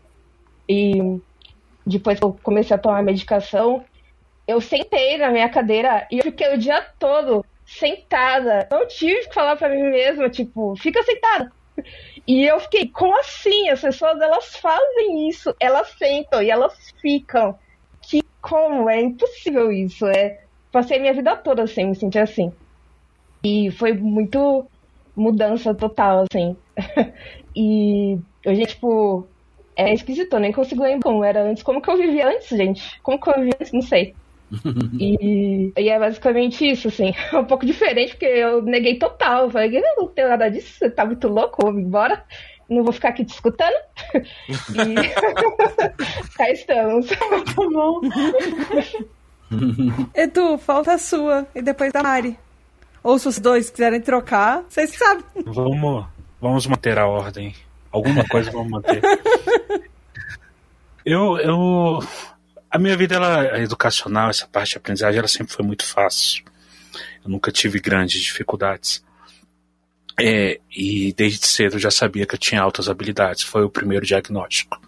E 0.69 1.19
depois 1.85 2.17
que 2.17 2.25
eu 2.25 2.37
comecei 2.41 2.75
a 2.75 2.79
tomar 2.79 3.03
medicação, 3.03 3.83
eu 4.47 4.59
sentei 4.59 5.17
na 5.17 5.29
minha 5.29 5.49
cadeira 5.49 6.07
e 6.11 6.17
eu 6.17 6.23
fiquei 6.23 6.53
o 6.53 6.57
dia 6.57 6.81
todo 6.99 7.45
sentada. 7.65 8.67
Não 8.69 8.87
tive 8.87 9.27
que 9.27 9.33
falar 9.33 9.55
para 9.55 9.69
mim 9.69 9.83
mesma, 9.83 10.29
tipo, 10.29 10.75
fica 10.75 11.01
sentada. 11.03 11.51
E 12.27 12.45
eu 12.45 12.59
fiquei, 12.59 12.87
como 12.87 13.17
assim? 13.19 13.69
As 13.69 13.81
pessoas 13.81 14.19
elas 14.21 14.55
fazem 14.57 15.27
isso, 15.29 15.53
elas 15.59 15.89
sentam 15.97 16.41
e 16.41 16.49
elas 16.49 16.93
ficam. 17.01 17.57
Que 18.01 18.21
como? 18.41 18.89
É 18.89 19.01
impossível 19.01 19.71
isso. 19.71 20.05
É, 20.07 20.41
passei 20.71 20.99
minha 20.99 21.13
vida 21.13 21.35
toda 21.37 21.63
assim, 21.63 21.85
me 21.85 21.95
senti 21.95 22.19
assim. 22.19 22.51
E 23.43 23.71
foi 23.71 23.93
muito 23.93 24.65
mudança 25.15 25.73
total, 25.73 26.25
assim. 26.29 26.55
e 27.55 28.17
hoje, 28.45 28.65
tipo, 28.65 29.27
é 29.75 29.93
esquisito, 29.93 30.33
eu 30.33 30.39
nem 30.39 30.51
consigo 30.51 30.83
lembrar 30.83 31.09
como 31.09 31.23
era 31.23 31.43
antes. 31.43 31.63
Como 31.63 31.81
que 31.81 31.89
eu 31.89 31.97
vivia 31.97 32.27
antes, 32.27 32.49
gente? 32.49 33.01
Como 33.01 33.19
que 33.19 33.29
eu 33.29 33.35
vivia 33.35 33.53
antes? 33.59 33.73
Não 33.73 33.81
sei 33.81 34.15
e, 34.99 35.71
e, 35.77 35.89
é 35.89 35.99
basicamente 35.99 36.69
isso, 36.69 36.87
assim. 36.87 37.13
É 37.31 37.33
um 37.37 37.45
pouco 37.45 37.65
diferente, 37.65 38.11
porque 38.11 38.25
eu 38.25 38.61
neguei 38.61 38.97
total. 38.97 39.43
Eu 39.43 39.51
falei, 39.51 39.77
eu 39.77 39.83
não 39.97 40.07
tenho 40.07 40.29
nada 40.29 40.49
disso, 40.49 40.77
você 40.77 40.89
tá 40.89 41.05
muito 41.05 41.27
louco, 41.27 41.61
vou 41.61 41.77
embora. 41.79 42.23
Não 42.69 42.83
vou 42.83 42.93
ficar 42.93 43.09
aqui 43.09 43.25
te 43.25 43.33
escutando. 43.33 43.75
e 44.13 44.23
cá 46.37 46.51
estamos. 46.51 47.09
Muito 47.29 47.69
bom. 47.69 47.99
Edu, 50.15 50.57
falta 50.57 50.93
a 50.93 50.97
sua 50.97 51.45
e 51.53 51.61
depois 51.61 51.91
da 51.91 52.01
Mari. 52.01 52.39
Ou 53.03 53.19
se 53.19 53.27
os 53.27 53.37
dois 53.37 53.69
quiserem 53.69 53.99
trocar, 53.99 54.63
vocês 54.69 54.95
sabem. 54.95 55.25
Vamos, 55.45 56.05
vamos 56.39 56.65
manter 56.65 56.97
a 56.97 57.05
ordem. 57.05 57.53
Alguma 57.91 58.23
coisa 58.25 58.49
vamos 58.49 58.71
manter. 58.71 59.01
Eu, 61.05 61.37
eu, 61.37 61.99
a 62.73 62.79
minha 62.79 62.97
vida 62.97 63.13
ela, 63.13 63.59
educacional, 63.59 64.31
essa 64.31 64.47
parte 64.47 64.71
de 64.71 64.77
aprendizagem, 64.77 65.19
ela 65.19 65.27
sempre 65.27 65.53
foi 65.53 65.63
muito 65.63 65.85
fácil. 65.85 66.43
Eu 67.23 67.29
nunca 67.29 67.51
tive 67.51 67.79
grandes 67.79 68.19
dificuldades. 68.19 69.05
É, 70.19 70.59
e 70.75 71.13
desde 71.13 71.45
cedo 71.45 71.75
eu 71.75 71.79
já 71.79 71.91
sabia 71.91 72.25
que 72.25 72.33
eu 72.33 72.39
tinha 72.39 72.59
altas 72.59 72.89
habilidades. 72.89 73.43
Foi 73.43 73.63
o 73.63 73.69
primeiro 73.69 74.03
diagnóstico. 74.03 74.81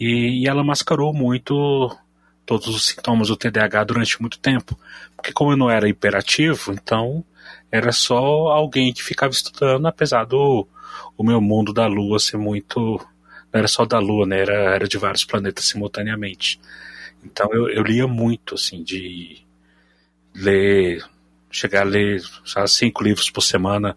E, 0.00 0.42
e 0.42 0.48
ela 0.48 0.64
mascarou 0.64 1.14
muito 1.14 1.96
todos 2.44 2.66
os 2.66 2.86
sintomas 2.86 3.28
do 3.28 3.36
TDAH 3.36 3.84
durante 3.84 4.20
muito 4.20 4.40
tempo. 4.40 4.76
Porque 5.14 5.32
como 5.32 5.52
eu 5.52 5.56
não 5.56 5.70
era 5.70 5.88
hiperativo, 5.88 6.72
então 6.72 7.24
era 7.70 7.92
só 7.92 8.48
alguém 8.48 8.92
que 8.92 9.04
ficava 9.04 9.32
estudando, 9.32 9.86
apesar 9.86 10.24
do 10.24 10.66
o 11.16 11.22
meu 11.22 11.40
mundo 11.40 11.72
da 11.72 11.86
Lua 11.86 12.18
ser 12.18 12.38
muito. 12.38 13.00
Não 13.52 13.58
era 13.60 13.68
só 13.68 13.84
da 13.84 13.98
Lua, 13.98 14.26
né? 14.26 14.40
Era, 14.40 14.74
era 14.74 14.88
de 14.88 14.98
vários 14.98 15.24
planetas 15.24 15.64
simultaneamente. 15.64 16.60
Então 17.24 17.48
eu, 17.52 17.68
eu 17.68 17.82
lia 17.82 18.06
muito, 18.06 18.54
assim, 18.54 18.82
de 18.82 19.42
ler, 20.34 21.04
chegar 21.50 21.82
a 21.82 21.84
ler 21.84 22.22
sabe, 22.44 22.70
cinco 22.70 23.02
livros 23.02 23.30
por 23.30 23.42
semana, 23.42 23.96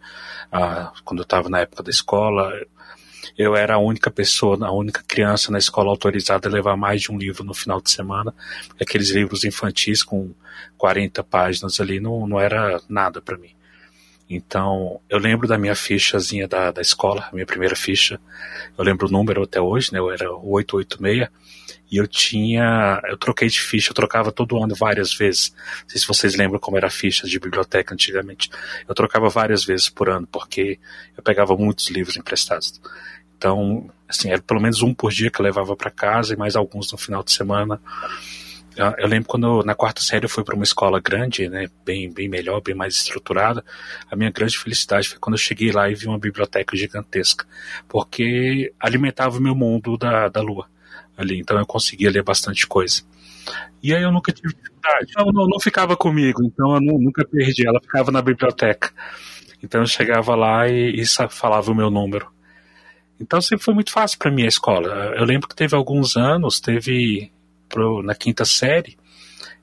ah, 0.52 0.92
quando 1.04 1.20
eu 1.20 1.24
estava 1.24 1.50
na 1.50 1.60
época 1.60 1.84
da 1.84 1.90
escola. 1.90 2.54
Eu 3.38 3.56
era 3.56 3.76
a 3.76 3.80
única 3.80 4.12
pessoa, 4.12 4.58
a 4.66 4.72
única 4.72 5.04
criança 5.08 5.52
na 5.52 5.58
escola 5.58 5.90
autorizada 5.90 6.50
a 6.50 6.52
levar 6.52 6.76
mais 6.76 7.02
de 7.02 7.12
um 7.12 7.18
livro 7.18 7.44
no 7.44 7.54
final 7.54 7.82
de 7.82 7.90
semana. 7.90 8.34
Aqueles 8.80 9.12
livros 9.12 9.44
infantis 9.44 10.04
com 10.04 10.34
40 10.78 11.24
páginas 11.24 11.80
ali 11.80 12.00
não, 12.00 12.28
não 12.28 12.40
era 12.40 12.82
nada 12.90 13.22
para 13.22 13.38
mim. 13.38 13.52
Então, 14.34 15.02
eu 15.10 15.18
lembro 15.18 15.46
da 15.46 15.58
minha 15.58 15.76
fichazinha 15.76 16.48
da, 16.48 16.72
da 16.72 16.82
escola, 16.82 17.28
minha 17.34 17.46
primeira 17.46 17.76
ficha. 17.76 18.18
Eu 18.78 18.84
lembro 18.86 19.08
o 19.08 19.12
número 19.12 19.44
até 19.44 19.60
hoje, 19.60 19.92
né? 19.92 20.00
Eu 20.00 20.10
era 20.10 20.32
886. 20.32 21.28
E 21.92 21.98
eu 21.98 22.08
tinha. 22.08 23.02
Eu 23.10 23.18
troquei 23.18 23.50
de 23.50 23.60
ficha, 23.60 23.92
eu 23.92 23.94
trocava 23.94 24.32
todo 24.32 24.64
ano 24.64 24.74
várias 24.74 25.14
vezes. 25.14 25.54
Não 25.82 25.90
sei 25.90 26.00
se 26.00 26.08
vocês 26.08 26.36
lembram 26.36 26.62
como 26.62 26.78
era 26.78 26.88
a 26.88 26.90
ficha 26.90 27.28
de 27.28 27.38
biblioteca 27.38 27.94
antigamente. 27.94 28.50
Eu 28.88 28.96
trocava 28.96 29.28
várias 29.28 29.66
vezes 29.66 29.90
por 29.90 30.10
ano, 30.10 30.26
porque 30.26 30.80
eu 31.18 31.22
pegava 31.22 31.58
muitos 31.58 31.90
livros 31.90 32.16
emprestados. 32.16 32.80
Então, 33.38 33.90
assim, 34.08 34.30
era 34.30 34.42
pelo 34.42 34.62
menos 34.62 34.82
um 34.82 34.94
por 34.94 35.12
dia 35.12 35.30
que 35.30 35.42
eu 35.42 35.44
levava 35.44 35.76
para 35.76 35.92
casa 35.92 36.34
e 36.34 36.38
mais 36.38 36.56
alguns 36.56 36.90
no 36.90 36.98
final 36.98 37.22
de 37.22 37.34
semana. 37.34 37.82
Eu 38.76 39.08
lembro 39.08 39.28
quando 39.28 39.64
na 39.64 39.76
quarta 39.76 40.02
série 40.02 40.26
eu 40.26 40.30
fui 40.30 40.46
para 40.46 40.56
uma 40.56 40.64
escola 40.64 41.00
grande, 41.00 41.50
né, 41.50 41.68
bem, 41.86 42.12
bem 42.12 42.30
melhor, 42.30 42.62
bem 42.62 42.74
mais 42.74 42.96
estruturada. 42.96 43.64
A 44.10 44.16
minha 44.16 44.32
grande 44.32 44.58
felicidade 44.58 45.10
foi 45.10 45.20
quando 45.20 45.34
eu 45.34 45.40
cheguei 45.40 45.72
lá 45.72 45.90
e 45.90 45.96
vi 45.96 46.08
uma 46.08 46.18
biblioteca 46.18 46.76
gigantesca, 46.76 47.46
porque 47.88 48.74
alimentava 48.80 49.38
o 49.38 49.42
meu 49.42 49.54
mundo 49.54 49.98
da, 49.98 50.30
da 50.30 50.42
lua 50.42 50.68
ali, 51.18 51.38
então 51.38 51.58
eu 51.60 51.66
conseguia 51.66 52.10
ler 52.10 52.24
bastante 52.24 52.66
coisa. 52.66 53.04
E 53.84 53.94
aí 53.94 54.04
eu 54.04 54.12
nunca 54.12 54.32
tive 54.32 54.54
dificuldade. 54.54 55.12
Não, 55.18 55.26
não, 55.26 55.48
não 55.48 55.60
ficava 55.60 55.98
comigo, 55.98 56.42
então 56.44 56.76
eu 56.76 56.82
não, 56.82 56.98
nunca 56.98 57.26
perdi, 57.26 57.68
ela 57.68 57.82
ficava 57.82 58.10
na 58.10 58.22
biblioteca. 58.22 58.92
Então 59.62 59.82
eu 59.82 59.88
chegava 59.88 60.34
lá 60.34 60.68
e, 60.70 60.96
e 60.96 61.06
falava 61.30 61.72
o 61.72 61.76
meu 61.76 61.90
número. 61.90 62.32
Então 63.20 63.42
sempre 63.42 63.66
foi 63.66 63.74
muito 63.74 63.92
fácil 63.92 64.18
para 64.18 64.32
mim 64.32 64.44
a 64.44 64.48
escola. 64.48 65.14
Eu 65.16 65.26
lembro 65.26 65.48
que 65.48 65.56
teve 65.56 65.76
alguns 65.76 66.16
anos, 66.16 66.60
teve 66.60 67.32
pro, 67.72 68.04
na 68.04 68.14
quinta 68.14 68.46
série, 68.46 68.98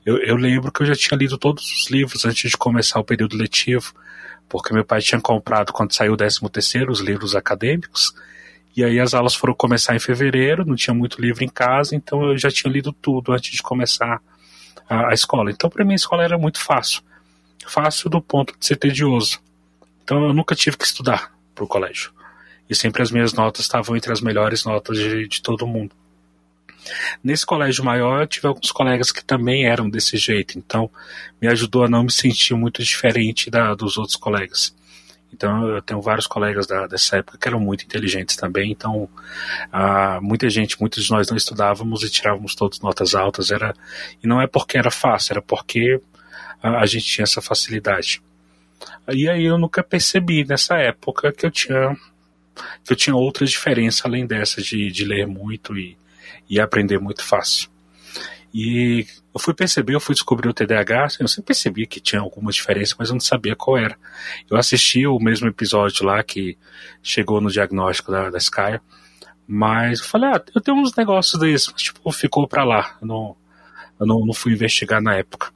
eu, 0.05 0.17
eu, 0.19 0.37
lembro 0.37 0.73
que 0.73 0.83
eu 0.83 0.87
já 0.87 0.95
tinha 0.95 1.19
lido 1.19 1.37
todos 1.37 1.65
os 1.65 1.91
livros 1.91 2.25
antes 2.25 2.51
de 2.51 2.57
começar 2.57 2.99
o 2.99 3.05
período 3.05 3.37
letivo, 3.37 3.93
porque 4.49 4.73
meu 4.73 4.85
pai 4.85 5.01
tinha 5.01 5.21
comprado 5.21 5.73
quando 5.73 5.93
saiu 5.93 6.15
o 6.15 6.17
13 6.17 6.41
terceiro 6.51 6.91
os 6.91 7.01
livros 7.01 7.37
acadêmicos, 7.37 8.15
e 8.75 8.83
aí 8.83 8.99
as 8.99 9.13
aulas 9.13 9.35
foram 9.35 9.55
começar 9.55 9.95
em 9.95 9.99
fevereiro, 9.99 10.65
não 10.65 10.75
tinha 10.75 10.95
muito 10.95 11.21
livro 11.21 11.45
em 11.45 11.49
casa, 11.49 11.95
então 11.95 12.31
eu 12.31 12.39
já 12.39 12.51
tinha 12.51 12.73
lido 12.73 12.93
tudo 12.93 13.33
antes 13.33 13.53
de 13.53 13.63
começar 13.63 14.21
a, 14.89 15.11
a 15.11 15.13
escola. 15.13 15.51
Então 15.51 15.69
para 15.69 15.85
mim 15.85 15.93
a 15.93 15.97
escola 15.97 16.23
era 16.23 16.39
muito 16.39 16.61
fácil. 16.61 17.03
Fácil 17.67 18.09
do 18.09 18.23
ponto 18.23 18.57
de 18.59 18.65
ser 18.65 18.77
tedioso. 18.77 19.41
Então 20.03 20.25
eu 20.25 20.33
nunca 20.33 20.55
tive 20.55 20.77
que 20.77 20.85
estudar 20.85 21.35
para 21.55 21.65
o 21.65 21.69
colégio. 21.69 22.13
E 22.71 22.75
sempre 22.75 23.03
as 23.03 23.11
minhas 23.11 23.33
notas 23.33 23.63
estavam 23.63 23.97
entre 23.97 24.13
as 24.13 24.21
melhores 24.21 24.65
notas 24.65 24.97
de, 24.97 25.29
de 25.29 25.43
todo 25.43 25.67
mundo. 25.67 25.95
Nesse 27.23 27.44
colégio 27.44 27.85
maior, 27.85 28.23
eu 28.23 28.27
tive 28.27 28.47
alguns 28.47 28.70
colegas 28.73 29.12
que 29.12 29.24
também 29.24 29.66
eram 29.66 29.89
desse 29.89 30.16
jeito, 30.16 30.59
então 30.59 30.90
me 31.40 31.48
ajudou 31.48 31.85
a 31.85 31.89
não 31.89 32.05
me 32.05 32.12
sentir 32.12 32.55
muito 32.55 32.82
diferente 32.82 33.51
da, 33.51 33.74
dos 33.74 33.98
outros 33.98 34.16
colegas. 34.16 34.74
Então 35.32 35.69
eu 35.69 35.82
tenho 35.82 36.01
vários 36.01 36.27
colegas 36.27 36.66
da, 36.66 36.86
dessa 36.86 37.19
época 37.19 37.39
que 37.39 37.47
eram 37.48 37.60
muito 37.60 37.85
inteligentes 37.85 38.36
também. 38.36 38.73
Então 38.73 39.09
ah, 39.73 40.19
muita 40.23 40.48
gente, 40.48 40.81
muitos 40.81 41.05
de 41.05 41.10
nós 41.10 41.28
não 41.28 41.36
estudávamos 41.36 42.02
e 42.02 42.10
tirávamos 42.10 42.55
todas 42.55 42.81
notas 42.81 43.15
altas. 43.15 43.51
Era 43.51 43.74
e 44.23 44.27
não 44.27 44.40
é 44.40 44.47
porque 44.47 44.78
era 44.78 44.90
fácil, 44.90 45.35
era 45.35 45.43
porque 45.43 46.01
a, 46.62 46.81
a 46.81 46.86
gente 46.86 47.05
tinha 47.05 47.24
essa 47.24 47.43
facilidade. 47.43 48.23
E 49.09 49.28
aí 49.28 49.44
eu 49.44 49.59
nunca 49.59 49.82
percebi 49.82 50.44
nessa 50.44 50.77
época 50.77 51.32
que 51.32 51.44
eu 51.44 51.51
tinha 51.51 51.97
que 52.85 52.93
eu 52.93 52.97
tinha 52.97 53.15
outra 53.15 53.47
diferença 53.47 54.09
além 54.09 54.27
dessa 54.27 54.60
de, 54.60 54.90
de 54.90 55.05
ler 55.05 55.27
muito 55.27 55.77
e, 55.78 55.97
e 56.49 56.61
aprender 56.61 56.99
muito 56.99 57.25
fácil. 57.25 57.69
E 58.53 59.07
eu 59.35 59.41
fui 59.41 59.53
perceber, 59.53 59.95
eu 59.95 60.01
fui 60.01 60.15
descobrir 60.15 60.49
o 60.49 60.55
TDAH, 60.55 61.09
eu 61.20 61.29
sempre 61.29 61.49
percebia 61.49 61.87
que 61.87 62.01
tinha 62.01 62.20
alguma 62.20 62.51
diferença, 62.51 62.97
mas 62.99 63.09
eu 63.09 63.15
não 63.15 63.20
sabia 63.20 63.55
qual 63.55 63.77
era. 63.77 63.97
Eu 64.51 64.57
assisti 64.57 65.07
o 65.07 65.19
mesmo 65.19 65.47
episódio 65.49 66.05
lá 66.07 66.23
que 66.23 66.57
chegou 67.03 67.41
no 67.41 67.51
diagnóstico 67.51 68.11
da, 68.11 68.31
da 68.31 68.39
Sky, 68.39 68.81
mas 69.47 70.01
eu 70.01 70.07
falei, 70.07 70.31
ah, 70.31 70.43
eu 70.55 70.61
tenho 70.61 70.77
uns 70.79 70.95
negócios 70.95 71.39
desses, 71.39 71.69
mas 71.70 71.83
tipo, 71.83 72.11
ficou 72.12 72.49
pra 72.49 72.65
lá. 72.65 72.97
Eu 73.01 73.07
não, 73.07 73.37
eu 74.01 74.07
não, 74.07 74.27
não 74.27 74.35
fui 74.35 74.53
investigar 74.53 75.03
na 75.03 75.15
época. 75.15 75.53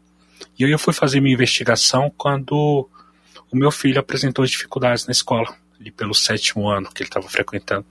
E 0.58 0.64
aí 0.64 0.70
eu 0.70 0.78
fui 0.78 0.92
fazer 0.92 1.20
minha 1.20 1.34
investigação 1.34 2.12
quando 2.16 2.88
o 3.50 3.56
meu 3.56 3.70
filho 3.70 4.00
apresentou 4.00 4.44
dificuldades 4.44 5.06
na 5.06 5.12
escola, 5.12 5.54
ali 5.78 5.90
pelo 5.90 6.14
sétimo 6.14 6.68
ano 6.68 6.90
que 6.90 7.02
ele 7.02 7.08
estava 7.08 7.28
frequentando. 7.28 7.86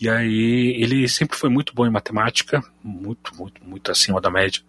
E 0.00 0.08
aí 0.08 0.76
ele 0.78 1.08
sempre 1.08 1.36
foi 1.36 1.48
muito 1.48 1.74
bom 1.74 1.86
em 1.86 1.90
matemática, 1.90 2.62
muito, 2.82 3.34
muito, 3.36 3.64
muito 3.64 3.90
acima 3.90 4.20
da 4.20 4.30
média. 4.30 4.62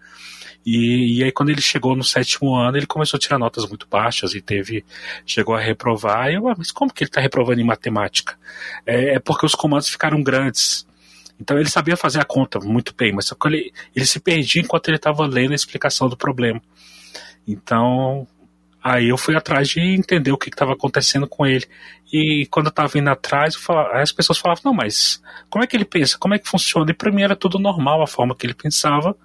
E, 0.66 1.20
e, 1.20 1.24
aí 1.24 1.32
quando 1.32 1.50
ele 1.50 1.62
chegou 1.62 1.96
no 1.96 2.04
sétimo 2.04 2.56
ano, 2.56 2.76
ele 2.76 2.88
começou 2.88 3.18
a 3.18 3.20
tirar 3.20 3.38
notas 3.38 3.68
muito 3.68 3.88
baixas 3.88 4.34
e 4.34 4.42
teve 4.42 4.84
chegou 5.26 5.56
a 5.56 5.60
reprovar. 5.60 6.32
E 6.32 6.36
eu, 6.36 6.48
ah, 6.48 6.56
mas 6.58 6.72
como 6.72 6.92
que 6.92 7.04
ele 7.04 7.10
está 7.10 7.22
reprovando 7.22 7.62
em 7.62 7.66
matemática? 7.66 8.38
É, 8.86 9.16
é, 9.16 9.20
porque 9.20 9.46
os 9.46 9.54
comandos 9.54 9.90
ficaram 9.90 10.24
grandes. 10.24 10.88
Então 11.40 11.60
ele 11.60 11.70
sabia 11.70 11.98
fazer 11.98 12.20
a 12.20 12.26
conta 12.26 12.60
muito 12.60 12.96
bem, 12.96 13.14
mas 13.14 13.26
só 13.26 13.36
que 13.36 13.48
ele, 13.48 13.74
ele 13.96 14.06
se 14.06 14.20
perdia 14.20 14.62
enquanto 14.62 14.88
ele 14.88 14.98
estava 14.98 15.26
lendo 15.28 15.52
a 15.52 15.56
explicação 15.56 16.10
do 16.10 16.18
problema. 16.18 16.62
Então 17.48 18.28
Aí 18.86 19.10
eu 19.10 19.18
fui 19.18 19.36
atrás 19.36 19.70
de 19.70 19.80
entender 19.80 20.32
o 20.32 20.38
que 20.38 20.48
estava 20.48 20.74
acontecendo 20.74 21.28
com 21.28 21.44
ele. 21.44 21.66
E 22.12 22.46
quando 22.52 22.68
eu 22.68 22.70
estava 22.70 22.98
indo 22.98 23.10
atrás, 23.10 23.56
falava, 23.56 24.00
as 24.00 24.12
pessoas 24.12 24.38
falavam, 24.38 24.62
não, 24.66 24.74
mas 24.74 25.22
como 25.50 25.64
é 25.64 25.68
que 25.68 25.76
ele 25.76 25.86
pensa? 25.86 26.18
Como 26.18 26.34
é 26.34 26.40
que 26.40 26.48
funciona? 26.48 26.92
E 26.92 26.94
para 26.94 27.12
mim 27.12 27.24
era 27.24 27.36
tudo 27.36 27.58
normal 27.60 28.02
a 28.02 28.08
forma 28.08 28.36
que 28.36 28.46
ele 28.46 28.54
pensava, 28.54 29.16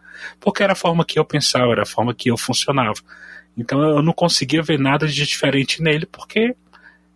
porque 0.40 0.62
era 0.62 0.73
a 0.73 0.77
forma 0.77 1.05
que 1.05 1.19
eu 1.19 1.24
pensava, 1.24 1.70
era 1.73 1.82
a 1.82 1.86
forma 1.86 2.15
que 2.15 2.31
eu 2.31 2.36
funcionava. 2.36 3.01
Então 3.57 3.82
eu 3.82 4.02
não 4.02 4.12
conseguia 4.12 4.62
ver 4.62 4.78
nada 4.78 5.07
de 5.07 5.27
diferente 5.27 5.82
nele, 5.82 6.07
porque 6.07 6.55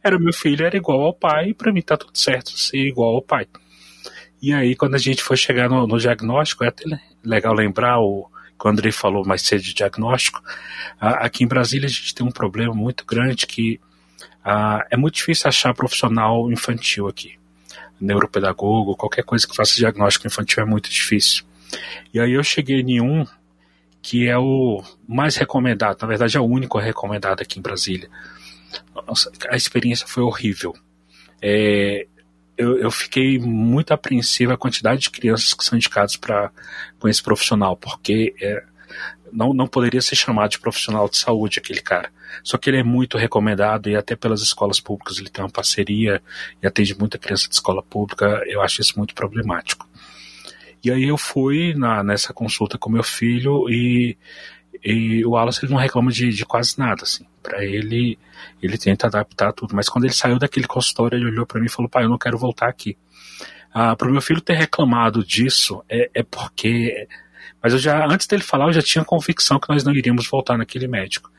era 0.03 0.19
meu 0.19 0.32
filho, 0.32 0.66
era 0.66 0.77
igual 0.77 1.03
ao 1.03 1.15
pai, 1.15 1.49
e 1.49 1.55
para 1.55 1.73
mim 1.73 1.81
tá 1.81 1.97
tudo 1.97 2.16
certo 2.16 2.51
ser 2.59 2.86
igual 2.86 3.15
ao 3.16 3.23
pai. 3.23 3.47
E 4.43 4.53
aí, 4.53 4.77
quando 4.77 4.95
a 4.95 4.99
gente 4.99 5.23
foi 5.23 5.39
chegar 5.39 5.70
no, 5.70 5.86
no 5.86 5.99
diagnóstico, 5.99 6.65
é 6.65 6.69
até 6.69 6.85
legal 7.24 7.55
lembrar 7.55 7.99
o, 7.99 8.28
que 8.61 8.66
o 8.66 8.70
Andrei 8.70 8.93
falou 8.93 9.24
mais 9.24 9.41
cedo 9.41 9.62
de 9.62 9.73
diagnóstico, 9.73 10.43
aqui 11.01 11.45
em 11.45 11.49
Brasília 11.49 11.86
a 11.86 11.91
gente 11.91 12.15
tem 12.15 12.27
um 12.27 12.31
problema 12.31 12.74
muito 12.74 13.05
grande 13.07 13.47
que 13.47 13.81
é 14.90 14.96
muito 14.96 15.14
difícil 15.14 15.48
achar 15.48 15.74
profissional 15.74 16.50
infantil 16.52 17.08
aqui. 17.08 17.38
Neuropedagogo, 18.00 18.96
qualquer 18.96 19.24
coisa 19.24 19.46
que 19.46 19.56
faça 19.56 19.76
diagnóstico 19.76 20.26
infantil 20.26 20.62
é 20.62 20.66
muito 20.66 20.90
difícil. 20.90 21.44
E 22.12 22.20
aí 22.20 22.32
eu 22.32 22.42
cheguei 22.42 22.80
em 22.80 23.00
um 23.00 23.26
que 24.02 24.28
é 24.28 24.36
o 24.36 24.82
mais 25.08 25.36
recomendado, 25.36 26.02
na 26.02 26.06
verdade 26.08 26.36
é 26.36 26.40
o 26.40 26.44
único 26.44 26.78
recomendado 26.78 27.40
aqui 27.40 27.58
em 27.58 27.62
Brasília. 27.62 28.10
Nossa, 29.06 29.32
a 29.48 29.56
experiência 29.56 30.06
foi 30.06 30.22
horrível. 30.22 30.74
É, 31.40 32.06
eu, 32.56 32.78
eu, 32.78 32.90
fiquei 32.90 33.38
muito 33.38 33.92
apreensivo 33.92 34.52
a 34.52 34.58
quantidade 34.58 35.02
de 35.02 35.10
crianças 35.10 35.54
que 35.54 35.64
são 35.64 35.76
indicadas 35.76 36.16
para 36.16 36.50
com 36.98 37.08
esse 37.08 37.22
profissional, 37.22 37.76
porque 37.76 38.34
é, 38.40 38.62
não, 39.32 39.52
não 39.52 39.66
poderia 39.66 40.01
ser 40.01 40.16
chamado 40.16 40.51
de 40.51 40.59
profissional 40.59 41.09
de 41.09 41.16
saúde 41.16 41.59
aquele 41.59 41.80
cara. 41.80 42.10
Só 42.42 42.59
que 42.59 42.70
ele 42.70 42.78
é 42.78 42.82
muito 42.82 43.18
recomendado 43.18 43.88
e 43.88 43.96
até 43.96 44.16
pelas 44.16 44.42
escolas 44.42 44.80
públicas 44.80 45.18
ele 45.18 45.30
tem 45.30 45.44
uma 45.44 45.51
parceria 45.51 46.22
e 46.62 46.66
atende 46.66 46.96
muita 46.98 47.18
criança 47.18 47.48
de 47.48 47.55
escola 47.55 47.82
pública. 47.82 48.42
Eu 48.46 48.60
acho 48.62 48.80
isso 48.80 48.94
muito 48.96 49.14
problemático. 49.14 49.88
E 50.82 50.90
aí 50.90 51.05
eu 51.05 51.16
fui 51.16 51.74
na, 51.74 52.02
nessa 52.02 52.32
consulta 52.32 52.76
com 52.76 52.90
meu 52.90 53.02
filho 53.02 53.68
e, 53.70 54.18
e 54.84 55.24
o 55.24 55.30
Wallace 55.30 55.64
ele 55.64 55.72
não 55.72 55.80
reclama 55.80 56.10
de, 56.10 56.28
de 56.28 56.44
quase 56.44 56.78
nada, 56.78 57.05
assim. 57.05 57.24
Para 57.42 57.64
ele, 57.64 58.18
ele 58.62 58.76
tenta 58.76 59.06
adaptar 59.06 59.52
tudo. 59.52 59.74
Mas 59.74 59.88
quando 59.88 60.05
ele 60.05 60.12
saiu 60.12 60.38
daquele 60.38 60.66
consultório, 60.66 61.16
ele 61.16 61.26
olhou 61.26 61.46
para 61.46 61.59
mim 61.59 61.66
e 61.66 61.70
falou: 61.70 61.88
pai, 61.88 62.05
eu 62.05 62.09
não 62.10 62.18
quero 62.18 62.36
voltar 62.36 62.68
aqui. 62.68 62.98
Ah, 63.72 63.96
para 63.96 64.09
o 64.09 64.12
meu 64.12 64.20
filho 64.20 64.40
ter 64.40 64.55
reclamado 64.55 65.24
disso 65.24 65.82
é, 65.88 66.10
é 66.14 66.22
porque 66.22 67.09
mas 67.62 67.72
eu 67.72 67.78
já, 67.78 68.06
antes 68.06 68.26
dele 68.26 68.42
falar, 68.42 68.66
eu 68.66 68.72
já 68.72 68.82
tinha 68.82 69.04
convicção 69.04 69.58
que 69.58 69.68
nós 69.68 69.84
não 69.84 69.92
iríamos 69.92 70.28
voltar 70.28 70.56
naquele 70.56 70.86
médico. 70.86 71.30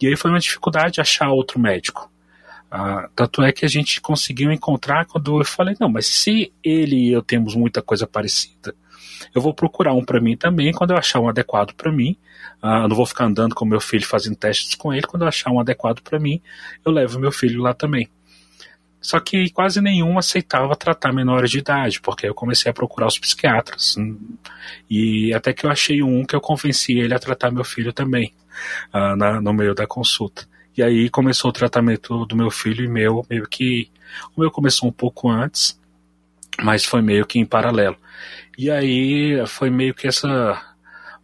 E 0.00 0.06
aí 0.06 0.16
foi 0.16 0.30
uma 0.30 0.40
dificuldade 0.40 1.00
achar 1.00 1.28
outro 1.30 1.58
médico. 1.58 2.10
Ah, 2.70 3.08
tanto 3.14 3.42
é 3.42 3.52
que 3.52 3.64
a 3.64 3.68
gente 3.68 4.00
conseguiu 4.00 4.50
encontrar 4.52 5.06
quando 5.06 5.40
eu 5.40 5.44
falei, 5.44 5.76
não, 5.80 5.88
mas 5.88 6.06
se 6.06 6.52
ele 6.62 7.08
e 7.08 7.12
eu 7.12 7.22
temos 7.22 7.54
muita 7.54 7.80
coisa 7.80 8.06
parecida, 8.06 8.74
eu 9.34 9.40
vou 9.40 9.54
procurar 9.54 9.94
um 9.94 10.04
para 10.04 10.20
mim 10.20 10.36
também, 10.36 10.72
quando 10.72 10.90
eu 10.90 10.96
achar 10.98 11.20
um 11.20 11.28
adequado 11.28 11.74
para 11.74 11.92
mim. 11.92 12.16
Ah, 12.60 12.82
eu 12.82 12.88
não 12.88 12.96
vou 12.96 13.06
ficar 13.06 13.24
andando 13.24 13.54
com 13.54 13.64
meu 13.64 13.80
filho 13.80 14.04
fazendo 14.06 14.36
testes 14.36 14.74
com 14.74 14.92
ele, 14.92 15.06
quando 15.06 15.22
eu 15.22 15.28
achar 15.28 15.50
um 15.50 15.60
adequado 15.60 16.00
para 16.00 16.18
mim, 16.18 16.40
eu 16.84 16.92
levo 16.92 17.18
meu 17.18 17.32
filho 17.32 17.62
lá 17.62 17.72
também. 17.72 18.08
Só 19.06 19.20
que 19.20 19.50
quase 19.50 19.80
nenhum 19.80 20.18
aceitava 20.18 20.74
tratar 20.74 21.12
menores 21.12 21.48
de 21.48 21.60
idade, 21.60 22.00
porque 22.00 22.26
eu 22.26 22.34
comecei 22.34 22.68
a 22.68 22.74
procurar 22.74 23.06
os 23.06 23.16
psiquiatras. 23.16 23.94
E 24.90 25.32
até 25.32 25.52
que 25.52 25.64
eu 25.64 25.70
achei 25.70 26.02
um 26.02 26.24
que 26.24 26.34
eu 26.34 26.40
convenci 26.40 26.98
ele 26.98 27.14
a 27.14 27.18
tratar 27.20 27.52
meu 27.52 27.62
filho 27.62 27.92
também, 27.92 28.34
uh, 28.92 29.14
na, 29.14 29.40
no 29.40 29.52
meio 29.52 29.76
da 29.76 29.86
consulta. 29.86 30.48
E 30.76 30.82
aí 30.82 31.08
começou 31.08 31.50
o 31.50 31.52
tratamento 31.52 32.26
do 32.26 32.34
meu 32.34 32.50
filho 32.50 32.84
e 32.84 32.88
meu, 32.88 33.24
meio 33.30 33.46
que. 33.48 33.88
O 34.36 34.40
meu 34.40 34.50
começou 34.50 34.88
um 34.88 34.92
pouco 34.92 35.30
antes, 35.30 35.80
mas 36.60 36.84
foi 36.84 37.00
meio 37.00 37.24
que 37.24 37.38
em 37.38 37.46
paralelo. 37.46 37.96
E 38.58 38.72
aí 38.72 39.40
foi 39.46 39.70
meio 39.70 39.94
que 39.94 40.08
essa 40.08 40.60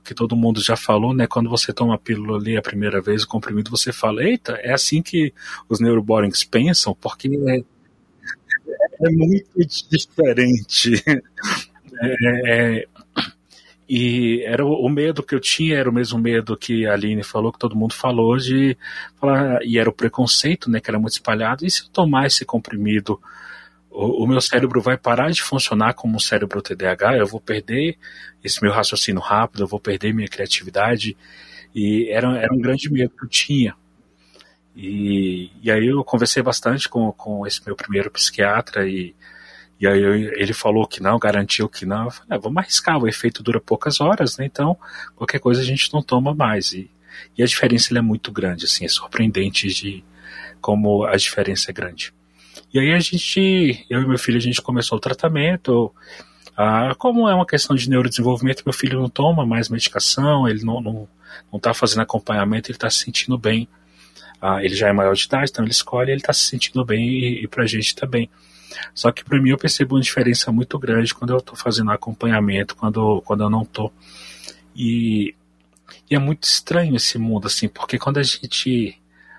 que 0.04 0.14
todo 0.14 0.36
mundo 0.36 0.62
já 0.62 0.76
falou, 0.76 1.12
né? 1.12 1.26
Quando 1.26 1.50
você 1.50 1.72
toma 1.72 1.94
a 1.96 1.98
pílula 1.98 2.38
ali 2.38 2.56
a 2.56 2.62
primeira 2.62 3.00
vez, 3.00 3.24
o 3.24 3.28
comprimido, 3.28 3.70
você 3.70 3.92
fala, 3.92 4.22
eita, 4.22 4.52
é 4.54 4.72
assim 4.72 5.02
que 5.02 5.32
os 5.68 5.80
neuroborings 5.80 6.44
pensam, 6.44 6.94
porque 6.94 7.28
é, 9.02 9.10
muito 9.10 9.50
diferente. 9.90 11.02
É, 12.00 12.78
é, 12.80 12.86
e 13.88 14.42
era 14.44 14.64
o, 14.64 14.86
o, 14.86 14.88
medo 14.88 15.22
que 15.22 15.34
eu 15.34 15.40
tinha, 15.40 15.76
era 15.76 15.90
o 15.90 15.92
mesmo 15.92 16.18
medo 16.18 16.56
que 16.56 16.86
a 16.86 16.94
Aline 16.94 17.22
falou, 17.22 17.52
que 17.52 17.58
todo 17.58 17.76
mundo 17.76 17.92
falou, 17.92 18.36
de 18.38 18.76
falar, 19.20 19.58
e 19.62 19.78
era 19.78 19.90
o 19.90 19.92
preconceito, 19.92 20.70
né, 20.70 20.80
que 20.80 20.90
era 20.90 20.98
muito 20.98 21.12
espalhado, 21.12 21.66
e 21.66 21.70
se 21.70 21.82
eu 21.82 21.88
tomar 21.88 22.26
esse 22.26 22.44
comprimido, 22.44 23.20
o, 23.90 24.24
o 24.24 24.26
meu 24.26 24.40
cérebro 24.40 24.80
vai 24.80 24.96
parar 24.96 25.30
de 25.30 25.42
funcionar 25.42 25.94
como 25.94 26.16
um 26.16 26.18
cérebro 26.18 26.62
TDAH, 26.62 27.18
eu 27.18 27.26
vou 27.26 27.40
perder 27.40 27.98
esse 28.42 28.62
meu 28.62 28.72
raciocínio 28.72 29.20
rápido, 29.20 29.64
eu 29.64 29.68
vou 29.68 29.78
perder 29.78 30.14
minha 30.14 30.28
criatividade, 30.28 31.16
e 31.74 32.08
era, 32.10 32.34
era 32.38 32.54
um 32.54 32.60
grande 32.60 32.90
medo 32.90 33.10
que 33.10 33.24
eu 33.24 33.28
tinha. 33.28 33.76
E, 34.74 35.50
e 35.62 35.70
aí 35.70 35.86
eu 35.86 36.02
conversei 36.02 36.42
bastante 36.42 36.88
com, 36.88 37.12
com 37.12 37.46
esse 37.46 37.60
meu 37.64 37.76
primeiro 37.76 38.10
psiquiatra 38.10 38.88
e, 38.88 39.14
e 39.78 39.86
aí 39.86 40.02
eu, 40.02 40.14
ele 40.14 40.52
falou 40.52 40.86
que 40.86 41.02
não, 41.02 41.18
garantiu 41.18 41.68
que 41.68 41.84
não. 41.84 42.04
Eu 42.04 42.10
falei, 42.10 42.28
ah, 42.30 42.38
vamos 42.38 42.58
arriscar, 42.58 42.98
o 42.98 43.08
efeito 43.08 43.42
dura 43.42 43.60
poucas 43.60 44.00
horas, 44.00 44.36
né? 44.38 44.46
Então 44.46 44.76
qualquer 45.14 45.40
coisa 45.40 45.60
a 45.60 45.64
gente 45.64 45.92
não 45.92 46.02
toma 46.02 46.34
mais. 46.34 46.72
E, 46.72 46.90
e 47.36 47.42
a 47.42 47.46
diferença 47.46 47.96
é 47.96 48.00
muito 48.00 48.32
grande, 48.32 48.64
assim, 48.64 48.84
é 48.84 48.88
surpreendente 48.88 49.68
de 49.68 50.02
como 50.60 51.04
a 51.04 51.16
diferença 51.16 51.70
é 51.70 51.74
grande. 51.74 52.14
E 52.72 52.78
aí 52.78 52.92
a 52.92 52.98
gente, 53.00 53.84
eu 53.90 54.00
e 54.00 54.06
meu 54.06 54.18
filho, 54.18 54.38
a 54.38 54.40
gente 54.40 54.62
começou 54.62 54.96
o 54.96 55.00
tratamento. 55.00 55.92
Ah, 56.56 56.94
como 56.96 57.28
é 57.28 57.34
uma 57.34 57.46
questão 57.46 57.76
de 57.76 57.88
neurodesenvolvimento, 57.90 58.62
meu 58.64 58.72
filho 58.72 59.00
não 59.00 59.08
toma 59.08 59.44
mais 59.44 59.68
medicação, 59.68 60.48
ele 60.48 60.64
não, 60.64 60.80
não, 60.80 61.08
não 61.52 61.60
tá 61.60 61.74
fazendo 61.74 62.02
acompanhamento, 62.02 62.70
ele 62.70 62.76
está 62.76 62.88
se 62.88 62.98
sentindo 62.98 63.36
bem 63.36 63.68
ah, 64.42 64.60
ele 64.60 64.74
já 64.74 64.88
é 64.88 64.92
maior 64.92 65.14
de 65.14 65.24
idade, 65.24 65.52
então 65.52 65.64
ele 65.64 65.70
escolhe, 65.70 66.10
ele 66.10 66.20
está 66.20 66.32
se 66.32 66.48
sentindo 66.48 66.84
bem 66.84 67.08
e, 67.08 67.44
e 67.44 67.46
para 67.46 67.62
a 67.62 67.66
gente 67.66 67.94
também. 67.94 68.28
Só 68.92 69.12
que 69.12 69.24
para 69.24 69.40
mim 69.40 69.50
eu 69.50 69.56
percebo 69.56 69.94
uma 69.94 70.00
diferença 70.00 70.50
muito 70.50 70.76
grande 70.80 71.14
quando 71.14 71.32
eu 71.32 71.38
estou 71.38 71.54
fazendo 71.54 71.92
acompanhamento, 71.92 72.74
quando, 72.74 73.22
quando 73.22 73.44
eu 73.44 73.50
não 73.50 73.62
estou. 73.62 73.92
E, 74.74 75.32
e, 76.10 76.16
é 76.16 76.18
muito 76.18 76.42
estranho 76.42 76.96
esse 76.96 77.18
mundo, 77.18 77.46
assim, 77.46 77.68
porque 77.68 77.98
quando 77.98 78.18
a 78.18 78.22
gente. 78.24 78.98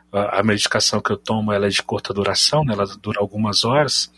A, 0.09 0.39
a 0.39 0.43
medicação 0.43 1.01
que 1.01 1.11
eu 1.11 1.17
tomo 1.17 1.51
ela 1.51 1.65
é 1.65 1.69
de 1.69 1.83
curta 1.83 2.13
duração, 2.13 2.63
né, 2.63 2.73
ela 2.73 2.85
dura 3.01 3.19
algumas 3.19 3.65
horas, 3.65 4.09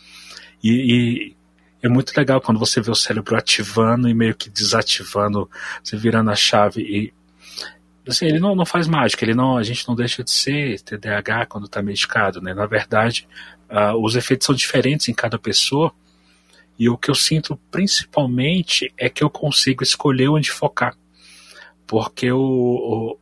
e, 0.64 0.70
e 0.70 1.36
é 1.82 1.90
muito 1.90 2.14
legal 2.16 2.40
quando 2.40 2.60
você 2.60 2.80
vê 2.80 2.92
o 2.92 2.96
cérebro 2.96 3.36
ativando 3.36 4.08
e 4.08 4.14
meio 4.14 4.36
que 4.36 4.52
desativando, 4.52 5.50
você 5.84 5.98
virando 5.98 6.30
a 6.30 6.36
chave. 6.36 6.82
E 6.82 7.14
assim, 8.08 8.26
ele 8.26 8.40
não, 8.40 8.56
não 8.56 8.66
faz 8.66 8.88
mágica, 8.88 9.24
ele 9.24 9.34
não, 9.34 9.58
a 9.58 9.64
gente 9.64 9.88
não 9.88 9.96
deixa 9.96 10.24
de 10.24 10.32
ser 10.32 10.80
TDAH 10.82 11.46
quando 11.48 11.66
está 11.66 11.82
medicado, 11.82 12.42
né? 12.42 12.54
Na 12.54 12.66
verdade, 12.66 13.28
uh, 13.70 13.98
os 14.04 14.16
efeitos 14.16 14.46
são 14.46 14.56
diferentes 14.56 15.08
em 15.08 15.14
cada 15.14 15.40
pessoa. 15.40 15.92
E 16.78 16.90
o 16.90 16.98
que 16.98 17.10
eu 17.10 17.16
sinto 17.16 17.58
principalmente 17.72 18.94
é 18.98 19.10
que 19.10 19.24
eu 19.24 19.30
consigo 19.30 19.82
escolher 19.82 20.28
onde 20.28 20.52
focar. 20.52 20.96
Porque 21.88 22.32
o, 22.32 22.40
o, 22.40 23.18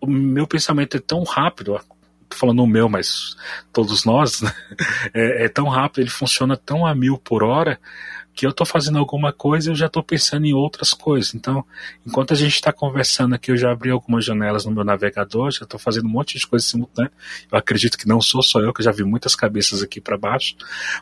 o 0.00 0.06
meu 0.06 0.46
pensamento 0.46 0.96
é 0.96 1.00
tão 1.00 1.24
rápido, 1.24 1.80
tô 2.28 2.36
falando 2.36 2.62
o 2.62 2.66
meu, 2.66 2.88
mas 2.88 3.36
todos 3.72 4.04
nós, 4.04 4.40
né? 4.42 4.52
é, 5.12 5.44
é, 5.44 5.48
tão 5.48 5.68
rápido, 5.68 6.02
ele 6.02 6.10
funciona 6.10 6.56
tão 6.56 6.86
a 6.86 6.94
mil 6.94 7.18
por 7.18 7.42
hora 7.42 7.80
que 8.38 8.46
eu 8.46 8.52
tô 8.52 8.64
fazendo 8.64 9.00
alguma 9.00 9.32
coisa 9.32 9.72
eu 9.72 9.74
já 9.74 9.88
tô 9.88 10.00
pensando 10.00 10.46
em 10.46 10.54
outras 10.54 10.94
coisas. 10.94 11.34
Então, 11.34 11.64
enquanto 12.06 12.32
a 12.32 12.36
gente 12.36 12.54
está 12.54 12.72
conversando 12.72 13.34
aqui, 13.34 13.50
eu 13.50 13.56
já 13.56 13.72
abri 13.72 13.90
algumas 13.90 14.24
janelas 14.24 14.64
no 14.64 14.70
meu 14.70 14.84
navegador, 14.84 15.50
já 15.50 15.66
tô 15.66 15.76
fazendo 15.76 16.06
um 16.06 16.10
monte 16.10 16.38
de 16.38 16.46
coisas 16.46 16.68
simultâneas. 16.68 17.12
Eu 17.50 17.58
acredito 17.58 17.98
que 17.98 18.06
não 18.06 18.20
sou 18.20 18.40
só 18.40 18.60
eu, 18.60 18.72
que 18.72 18.80
já 18.80 18.92
vi 18.92 19.02
muitas 19.02 19.34
cabeças 19.34 19.82
aqui 19.82 20.00
para 20.00 20.16
baixo, 20.16 20.54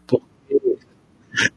porque 0.07 0.25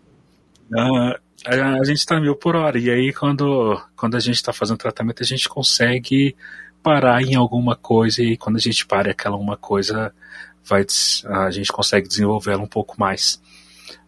uh, 0.76 1.16
a, 1.46 1.80
a 1.80 1.84
gente 1.86 2.00
está 2.00 2.20
mil 2.20 2.36
por 2.36 2.58
hora. 2.58 2.78
E 2.78 2.90
aí, 2.90 3.14
quando, 3.14 3.82
quando 3.96 4.18
a 4.18 4.20
gente 4.20 4.36
está 4.36 4.52
fazendo 4.52 4.80
tratamento, 4.80 5.24
a 5.24 5.26
gente 5.26 5.48
consegue 5.48 6.36
parar 6.84 7.22
em 7.22 7.36
alguma 7.36 7.78
coisa 7.78 8.22
e 8.22 8.36
quando 8.36 8.58
a 8.58 8.60
gente 8.60 8.86
para 8.86 9.12
aquela 9.12 9.38
uma 9.38 9.56
coisa, 9.56 10.14
vai, 10.62 10.86
a 11.26 11.50
gente 11.52 11.72
consegue 11.72 12.10
desenvolvê-la 12.10 12.62
um 12.62 12.68
pouco 12.68 13.00
mais. 13.00 13.42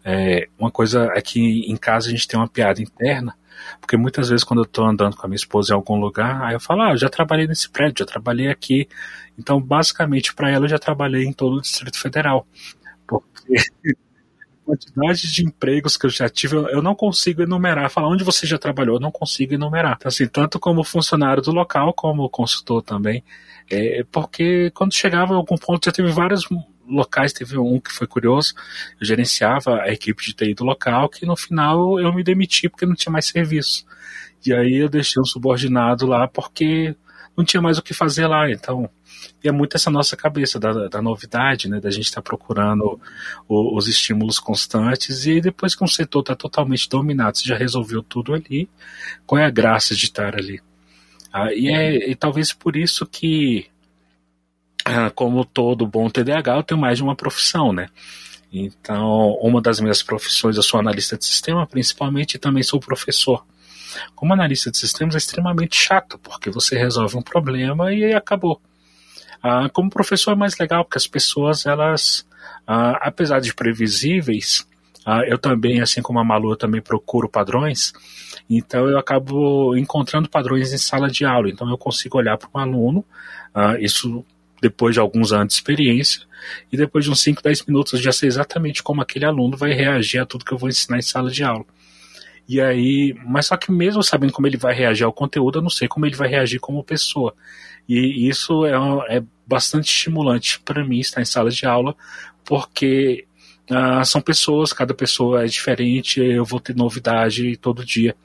É, 0.03 0.47
uma 0.57 0.71
coisa 0.71 1.11
é 1.15 1.21
que 1.21 1.39
em 1.71 1.77
casa 1.77 2.07
a 2.07 2.11
gente 2.11 2.27
tem 2.27 2.39
uma 2.39 2.47
piada 2.47 2.81
interna, 2.81 3.35
porque 3.79 3.95
muitas 3.95 4.29
vezes 4.29 4.43
quando 4.43 4.61
eu 4.61 4.65
estou 4.65 4.85
andando 4.85 5.15
com 5.15 5.25
a 5.25 5.29
minha 5.29 5.35
esposa 5.35 5.73
em 5.73 5.75
algum 5.75 5.99
lugar, 5.99 6.41
aí 6.43 6.55
eu 6.55 6.59
falo, 6.59 6.81
ah, 6.81 6.91
eu 6.91 6.97
já 6.97 7.09
trabalhei 7.09 7.47
nesse 7.47 7.69
prédio, 7.69 7.99
já 7.99 8.05
trabalhei 8.05 8.49
aqui. 8.49 8.87
Então, 9.37 9.61
basicamente, 9.61 10.33
para 10.33 10.49
ela 10.49 10.65
eu 10.65 10.69
já 10.69 10.79
trabalhei 10.79 11.25
em 11.25 11.33
todo 11.33 11.57
o 11.57 11.61
Distrito 11.61 11.99
Federal. 11.99 12.47
Porque 13.07 13.55
quantidade 14.65 15.31
de 15.31 15.43
empregos 15.43 15.97
que 15.97 16.05
eu 16.05 16.09
já 16.09 16.29
tive, 16.29 16.55
eu 16.55 16.81
não 16.81 16.95
consigo 16.95 17.41
enumerar, 17.41 17.89
falar 17.89 18.07
onde 18.07 18.23
você 18.23 18.47
já 18.47 18.57
trabalhou, 18.57 18.95
eu 18.95 19.01
não 19.01 19.11
consigo 19.11 19.53
enumerar. 19.53 19.95
Então, 19.97 20.09
assim, 20.09 20.27
tanto 20.27 20.59
como 20.59 20.83
funcionário 20.83 21.43
do 21.43 21.51
local, 21.51 21.93
como 21.93 22.29
consultor 22.29 22.81
também. 22.81 23.23
É, 23.69 24.05
porque 24.11 24.71
quando 24.71 24.93
chegava 24.93 25.33
a 25.33 25.37
algum 25.37 25.57
ponto, 25.57 25.85
já 25.85 25.91
teve 25.91 26.11
vários 26.11 26.47
locais, 26.91 27.33
teve 27.33 27.57
um 27.57 27.79
que 27.79 27.91
foi 27.91 28.07
curioso, 28.07 28.53
eu 28.99 29.05
gerenciava 29.05 29.81
a 29.81 29.91
equipe 29.91 30.23
de 30.23 30.33
TI 30.33 30.53
do 30.53 30.63
local, 30.63 31.09
que 31.09 31.25
no 31.25 31.35
final 31.35 31.99
eu 31.99 32.13
me 32.13 32.23
demiti 32.23 32.69
porque 32.69 32.85
não 32.85 32.95
tinha 32.95 33.11
mais 33.11 33.25
serviço. 33.25 33.85
E 34.45 34.53
aí 34.53 34.75
eu 34.75 34.89
deixei 34.89 35.21
um 35.21 35.25
subordinado 35.25 36.05
lá 36.05 36.27
porque 36.27 36.95
não 37.35 37.45
tinha 37.45 37.61
mais 37.61 37.77
o 37.77 37.81
que 37.81 37.93
fazer 37.93 38.27
lá, 38.27 38.49
então 38.49 38.89
e 39.43 39.47
é 39.47 39.51
muito 39.51 39.75
essa 39.75 39.89
nossa 39.89 40.15
cabeça 40.15 40.59
da, 40.59 40.87
da 40.87 41.01
novidade, 41.01 41.69
né? 41.69 41.79
Da 41.79 41.89
gente 41.89 42.05
estar 42.05 42.21
tá 42.21 42.29
procurando 42.29 42.99
o, 43.47 43.77
os 43.77 43.87
estímulos 43.87 44.39
constantes 44.39 45.25
e 45.25 45.41
depois 45.41 45.75
que 45.75 45.83
um 45.83 45.87
setor 45.87 46.21
está 46.21 46.35
totalmente 46.35 46.87
dominado, 46.89 47.37
você 47.37 47.47
já 47.47 47.57
resolveu 47.57 48.03
tudo 48.03 48.33
ali, 48.33 48.69
qual 49.25 49.39
é 49.39 49.45
a 49.45 49.49
graça 49.49 49.95
de 49.95 50.05
estar 50.05 50.35
ali? 50.35 50.61
Ah, 51.33 51.53
e, 51.53 51.69
é, 51.69 52.11
e 52.11 52.15
talvez 52.15 52.51
por 52.53 52.75
isso 52.75 53.05
que, 53.05 53.67
como 55.15 55.45
todo 55.45 55.87
bom 55.87 56.09
TDAH, 56.09 56.57
eu 56.57 56.63
tenho 56.63 56.79
mais 56.79 56.97
de 56.97 57.03
uma 57.03 57.15
profissão, 57.15 57.71
né? 57.71 57.87
Então, 58.51 59.37
uma 59.41 59.61
das 59.61 59.79
minhas 59.79 60.03
profissões, 60.03 60.57
eu 60.57 60.63
sou 60.63 60.79
analista 60.79 61.17
de 61.17 61.23
sistema, 61.23 61.65
principalmente, 61.65 62.35
e 62.35 62.39
também 62.39 62.61
sou 62.61 62.79
professor. 62.79 63.45
Como 64.15 64.33
analista 64.33 64.69
de 64.69 64.77
sistemas 64.77 65.15
é 65.15 65.17
extremamente 65.17 65.75
chato, 65.75 66.19
porque 66.19 66.49
você 66.49 66.77
resolve 66.77 67.17
um 67.17 67.21
problema 67.21 67.93
e 67.93 68.13
acabou. 68.13 68.61
Ah, 69.41 69.69
como 69.69 69.89
professor 69.89 70.31
é 70.31 70.35
mais 70.35 70.57
legal, 70.57 70.83
porque 70.83 70.97
as 70.97 71.07
pessoas, 71.07 71.65
elas, 71.65 72.27
ah, 72.67 72.99
apesar 73.01 73.39
de 73.39 73.53
previsíveis, 73.53 74.67
ah, 75.05 75.21
eu 75.25 75.37
também, 75.37 75.81
assim 75.81 76.01
como 76.01 76.19
a 76.19 76.23
Malu, 76.23 76.55
também 76.55 76.81
procuro 76.81 77.27
padrões, 77.27 77.91
então 78.49 78.87
eu 78.87 78.99
acabo 78.99 79.75
encontrando 79.75 80.29
padrões 80.29 80.71
em 80.73 80.77
sala 80.77 81.09
de 81.09 81.25
aula. 81.25 81.49
Então 81.49 81.69
eu 81.69 81.77
consigo 81.77 82.17
olhar 82.17 82.37
para 82.37 82.49
um 82.53 82.59
aluno, 82.59 83.05
ah, 83.53 83.77
isso 83.79 84.23
depois 84.61 84.93
de 84.93 84.99
alguns 84.99 85.33
anos 85.33 85.47
de 85.47 85.53
experiência, 85.55 86.21
e 86.71 86.77
depois 86.77 87.03
de 87.03 87.11
uns 87.11 87.21
5, 87.21 87.41
10 87.41 87.65
minutos 87.65 87.93
eu 87.93 87.99
já 87.99 88.11
sei 88.11 88.27
exatamente 88.27 88.83
como 88.83 89.01
aquele 89.01 89.25
aluno 89.25 89.57
vai 89.57 89.73
reagir 89.73 90.19
a 90.19 90.25
tudo 90.25 90.45
que 90.45 90.53
eu 90.53 90.57
vou 90.57 90.69
ensinar 90.69 90.97
em 90.97 91.01
sala 91.01 91.29
de 91.29 91.43
aula. 91.43 91.65
E 92.47 92.59
aí, 92.59 93.15
mas 93.25 93.47
só 93.47 93.57
que 93.57 93.71
mesmo 93.71 94.03
sabendo 94.03 94.33
como 94.33 94.47
ele 94.47 94.57
vai 94.57 94.73
reagir 94.73 95.05
ao 95.05 95.13
conteúdo, 95.13 95.59
eu 95.59 95.61
não 95.61 95.69
sei 95.69 95.87
como 95.87 96.05
ele 96.05 96.15
vai 96.15 96.27
reagir 96.27 96.59
como 96.59 96.83
pessoa. 96.83 97.33
E 97.87 98.27
isso 98.27 98.65
é, 98.65 99.17
é 99.17 99.23
bastante 99.45 99.87
estimulante 99.87 100.59
para 100.59 100.85
mim 100.85 100.99
estar 100.99 101.21
em 101.21 101.25
sala 101.25 101.49
de 101.49 101.65
aula, 101.65 101.95
porque 102.43 103.25
uh, 103.69 104.03
são 104.05 104.21
pessoas, 104.21 104.73
cada 104.73 104.93
pessoa 104.93 105.43
é 105.43 105.45
diferente, 105.45 106.19
eu 106.19 106.45
vou 106.45 106.59
ter 106.59 106.75
novidade 106.75 107.55
todo 107.57 107.85
dia. 107.85 108.15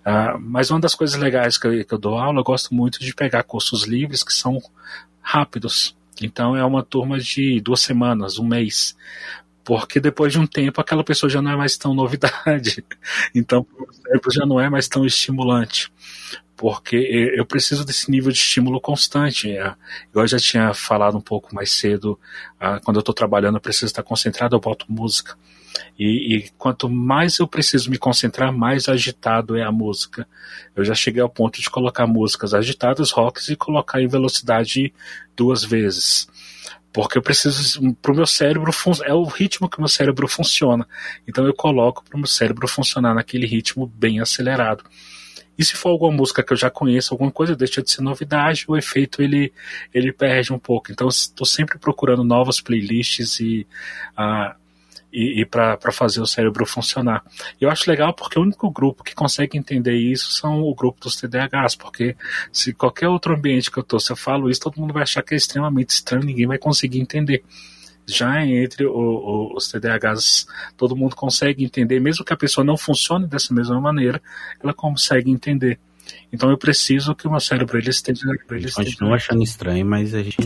Uh, 0.00 0.38
mas 0.38 0.70
uma 0.70 0.78
das 0.78 0.94
coisas 0.94 1.18
legais 1.18 1.58
que 1.58 1.66
eu, 1.66 1.84
que 1.84 1.94
eu 1.94 1.98
dou 1.98 2.18
aula, 2.18 2.40
eu 2.40 2.44
gosto 2.44 2.74
muito 2.74 3.00
de 3.00 3.14
pegar 3.14 3.42
cursos 3.42 3.84
livres 3.84 4.22
que 4.22 4.32
são 4.32 4.60
rápidos. 5.26 5.96
Então 6.22 6.56
é 6.56 6.64
uma 6.64 6.84
turma 6.84 7.18
de 7.18 7.60
duas 7.60 7.80
semanas, 7.80 8.38
um 8.38 8.46
mês. 8.46 8.96
Porque 9.64 9.98
depois 9.98 10.32
de 10.32 10.38
um 10.38 10.46
tempo 10.46 10.80
aquela 10.80 11.02
pessoa 11.02 11.28
já 11.28 11.42
não 11.42 11.50
é 11.50 11.56
mais 11.56 11.76
tão 11.76 11.92
novidade. 11.92 12.84
Então 13.34 13.66
já 14.32 14.46
não 14.46 14.60
é 14.60 14.70
mais 14.70 14.86
tão 14.86 15.04
estimulante 15.04 15.90
porque 16.56 16.96
eu 17.36 17.44
preciso 17.44 17.84
desse 17.84 18.10
nível 18.10 18.32
de 18.32 18.38
estímulo 18.38 18.80
constante. 18.80 19.50
É, 19.50 19.74
eu 20.14 20.26
já 20.26 20.38
tinha 20.38 20.72
falado 20.72 21.18
um 21.18 21.20
pouco 21.20 21.54
mais 21.54 21.70
cedo, 21.70 22.18
ah, 22.58 22.80
quando 22.82 22.96
eu 22.96 23.00
estou 23.00 23.14
trabalhando, 23.14 23.56
eu 23.56 23.60
preciso 23.60 23.86
estar 23.86 24.02
concentrado, 24.02 24.56
eu 24.56 24.60
boto 24.60 24.86
música. 24.88 25.36
E, 25.98 26.36
e, 26.36 26.50
quanto 26.58 26.88
mais 26.88 27.38
eu 27.38 27.46
preciso 27.46 27.90
me 27.90 27.98
concentrar, 27.98 28.52
mais 28.52 28.88
agitado 28.88 29.56
é 29.56 29.62
a 29.62 29.72
música. 29.72 30.26
Eu 30.74 30.84
já 30.84 30.94
cheguei 30.94 31.22
ao 31.22 31.28
ponto 31.28 31.60
de 31.60 31.70
colocar 31.70 32.06
músicas 32.06 32.54
agitadas, 32.54 33.10
rocks, 33.10 33.48
e 33.48 33.56
colocar 33.56 34.00
em 34.00 34.08
velocidade 34.08 34.92
duas 35.34 35.64
vezes. 35.64 36.28
Porque 36.92 37.18
eu 37.18 37.22
preciso, 37.22 37.94
para 37.96 38.12
o 38.12 38.16
meu 38.16 38.26
cérebro, 38.26 38.70
é 39.04 39.12
o 39.12 39.24
ritmo 39.24 39.68
que 39.68 39.76
o 39.78 39.80
meu 39.80 39.88
cérebro 39.88 40.26
funciona. 40.26 40.86
Então 41.28 41.44
eu 41.44 41.54
coloco 41.54 42.02
para 42.04 42.16
o 42.16 42.18
meu 42.18 42.26
cérebro 42.26 42.66
funcionar 42.66 43.14
naquele 43.14 43.46
ritmo 43.46 43.86
bem 43.86 44.20
acelerado. 44.20 44.84
E 45.58 45.64
se 45.64 45.74
for 45.74 45.90
alguma 45.90 46.12
música 46.12 46.42
que 46.42 46.52
eu 46.52 46.56
já 46.56 46.70
conheço, 46.70 47.14
alguma 47.14 47.30
coisa 47.30 47.56
deixa 47.56 47.82
de 47.82 47.90
ser 47.90 48.02
novidade, 48.02 48.64
o 48.68 48.76
efeito 48.76 49.22
ele, 49.22 49.52
ele 49.92 50.12
perde 50.12 50.52
um 50.52 50.58
pouco. 50.58 50.92
Então 50.92 51.08
estou 51.08 51.46
sempre 51.46 51.78
procurando 51.78 52.22
novas 52.22 52.60
playlists 52.60 53.40
e, 53.40 53.66
uh, 54.18 54.54
e, 55.16 55.40
e 55.40 55.46
para 55.46 55.90
fazer 55.90 56.20
o 56.20 56.26
cérebro 56.26 56.66
funcionar. 56.66 57.24
Eu 57.58 57.70
acho 57.70 57.90
legal 57.90 58.12
porque 58.12 58.38
o 58.38 58.42
único 58.42 58.70
grupo 58.70 59.02
que 59.02 59.14
consegue 59.14 59.56
entender 59.56 59.94
isso 59.94 60.30
são 60.30 60.60
o 60.60 60.74
grupo 60.74 61.00
dos 61.00 61.16
TDAHs, 61.16 61.74
porque 61.74 62.14
se 62.52 62.74
qualquer 62.74 63.08
outro 63.08 63.34
ambiente 63.34 63.70
que 63.70 63.78
eu 63.78 63.82
estou, 63.82 63.98
se 63.98 64.12
eu 64.12 64.16
falo 64.16 64.50
isso, 64.50 64.60
todo 64.60 64.78
mundo 64.78 64.92
vai 64.92 65.04
achar 65.04 65.22
que 65.22 65.32
é 65.32 65.36
extremamente 65.36 65.90
estranho, 65.90 66.22
ninguém 66.22 66.46
vai 66.46 66.58
conseguir 66.58 67.00
entender 67.00 67.42
já 68.06 68.44
entre 68.44 68.84
o, 68.84 68.92
o, 68.92 69.56
os 69.56 69.68
TDAHs, 69.68 70.46
todo 70.76 70.94
mundo 70.94 71.16
consegue 71.16 71.64
entender, 71.64 71.98
mesmo 71.98 72.24
que 72.24 72.32
a 72.32 72.36
pessoa 72.36 72.64
não 72.64 72.76
funcione 72.76 73.26
dessa 73.26 73.52
mesma 73.54 73.80
maneira, 73.80 74.22
ela 74.62 74.74
consegue 74.74 75.30
entender. 75.30 75.80
Então 76.32 76.50
eu 76.50 76.58
preciso 76.58 77.14
que 77.14 77.26
o 77.26 77.30
meu 77.30 77.40
cérebro 77.40 77.78
ele 77.78 77.88
esteja. 77.88 78.22
Ele 78.50 78.66
esteja... 78.66 78.90
Continua 78.90 79.14
achando 79.14 79.42
estranho, 79.42 79.86
mas 79.86 80.14
a 80.14 80.22
gente. 80.22 80.36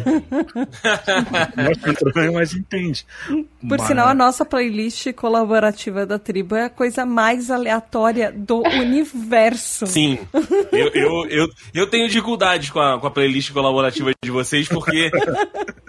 acha 1.57 1.93
estranho, 1.93 2.35
mas 2.35 2.55
entende. 2.55 3.07
Por 3.27 3.79
mas... 3.79 3.83
sinal, 3.83 4.09
a 4.09 4.15
nossa 4.15 4.45
playlist 4.45 5.13
colaborativa 5.15 6.05
da 6.07 6.19
tribo 6.19 6.55
é 6.55 6.67
a 6.67 6.71
coisa 6.71 7.07
mais 7.07 7.51
aleatória 7.51 8.31
do 8.31 8.59
universo. 8.79 9.87
Sim. 9.87 10.19
Eu, 10.71 10.89
eu, 10.89 11.27
eu, 11.29 11.49
eu 11.75 11.87
tenho 11.87 12.07
dificuldade 12.09 12.71
com 12.71 12.81
a, 12.81 13.01
com 13.01 13.07
a 13.07 13.11
playlist 13.11 13.53
colaborativa 13.53 14.11
de 14.23 14.31
vocês, 14.31 14.69
porque 14.69 15.11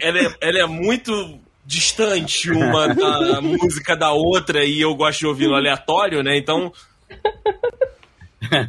ela 0.01 0.19
é, 0.19 0.35
ela 0.41 0.59
é 0.59 0.65
muito 0.65 1.39
distante 1.65 2.49
uma 2.49 2.93
da 2.93 3.41
música 3.41 3.95
da 3.95 4.11
outra 4.11 4.63
e 4.63 4.81
eu 4.81 4.95
gosto 4.95 5.19
de 5.19 5.27
ouvir 5.27 5.47
no 5.47 5.55
aleatório, 5.55 6.23
né? 6.23 6.37
Então. 6.37 6.71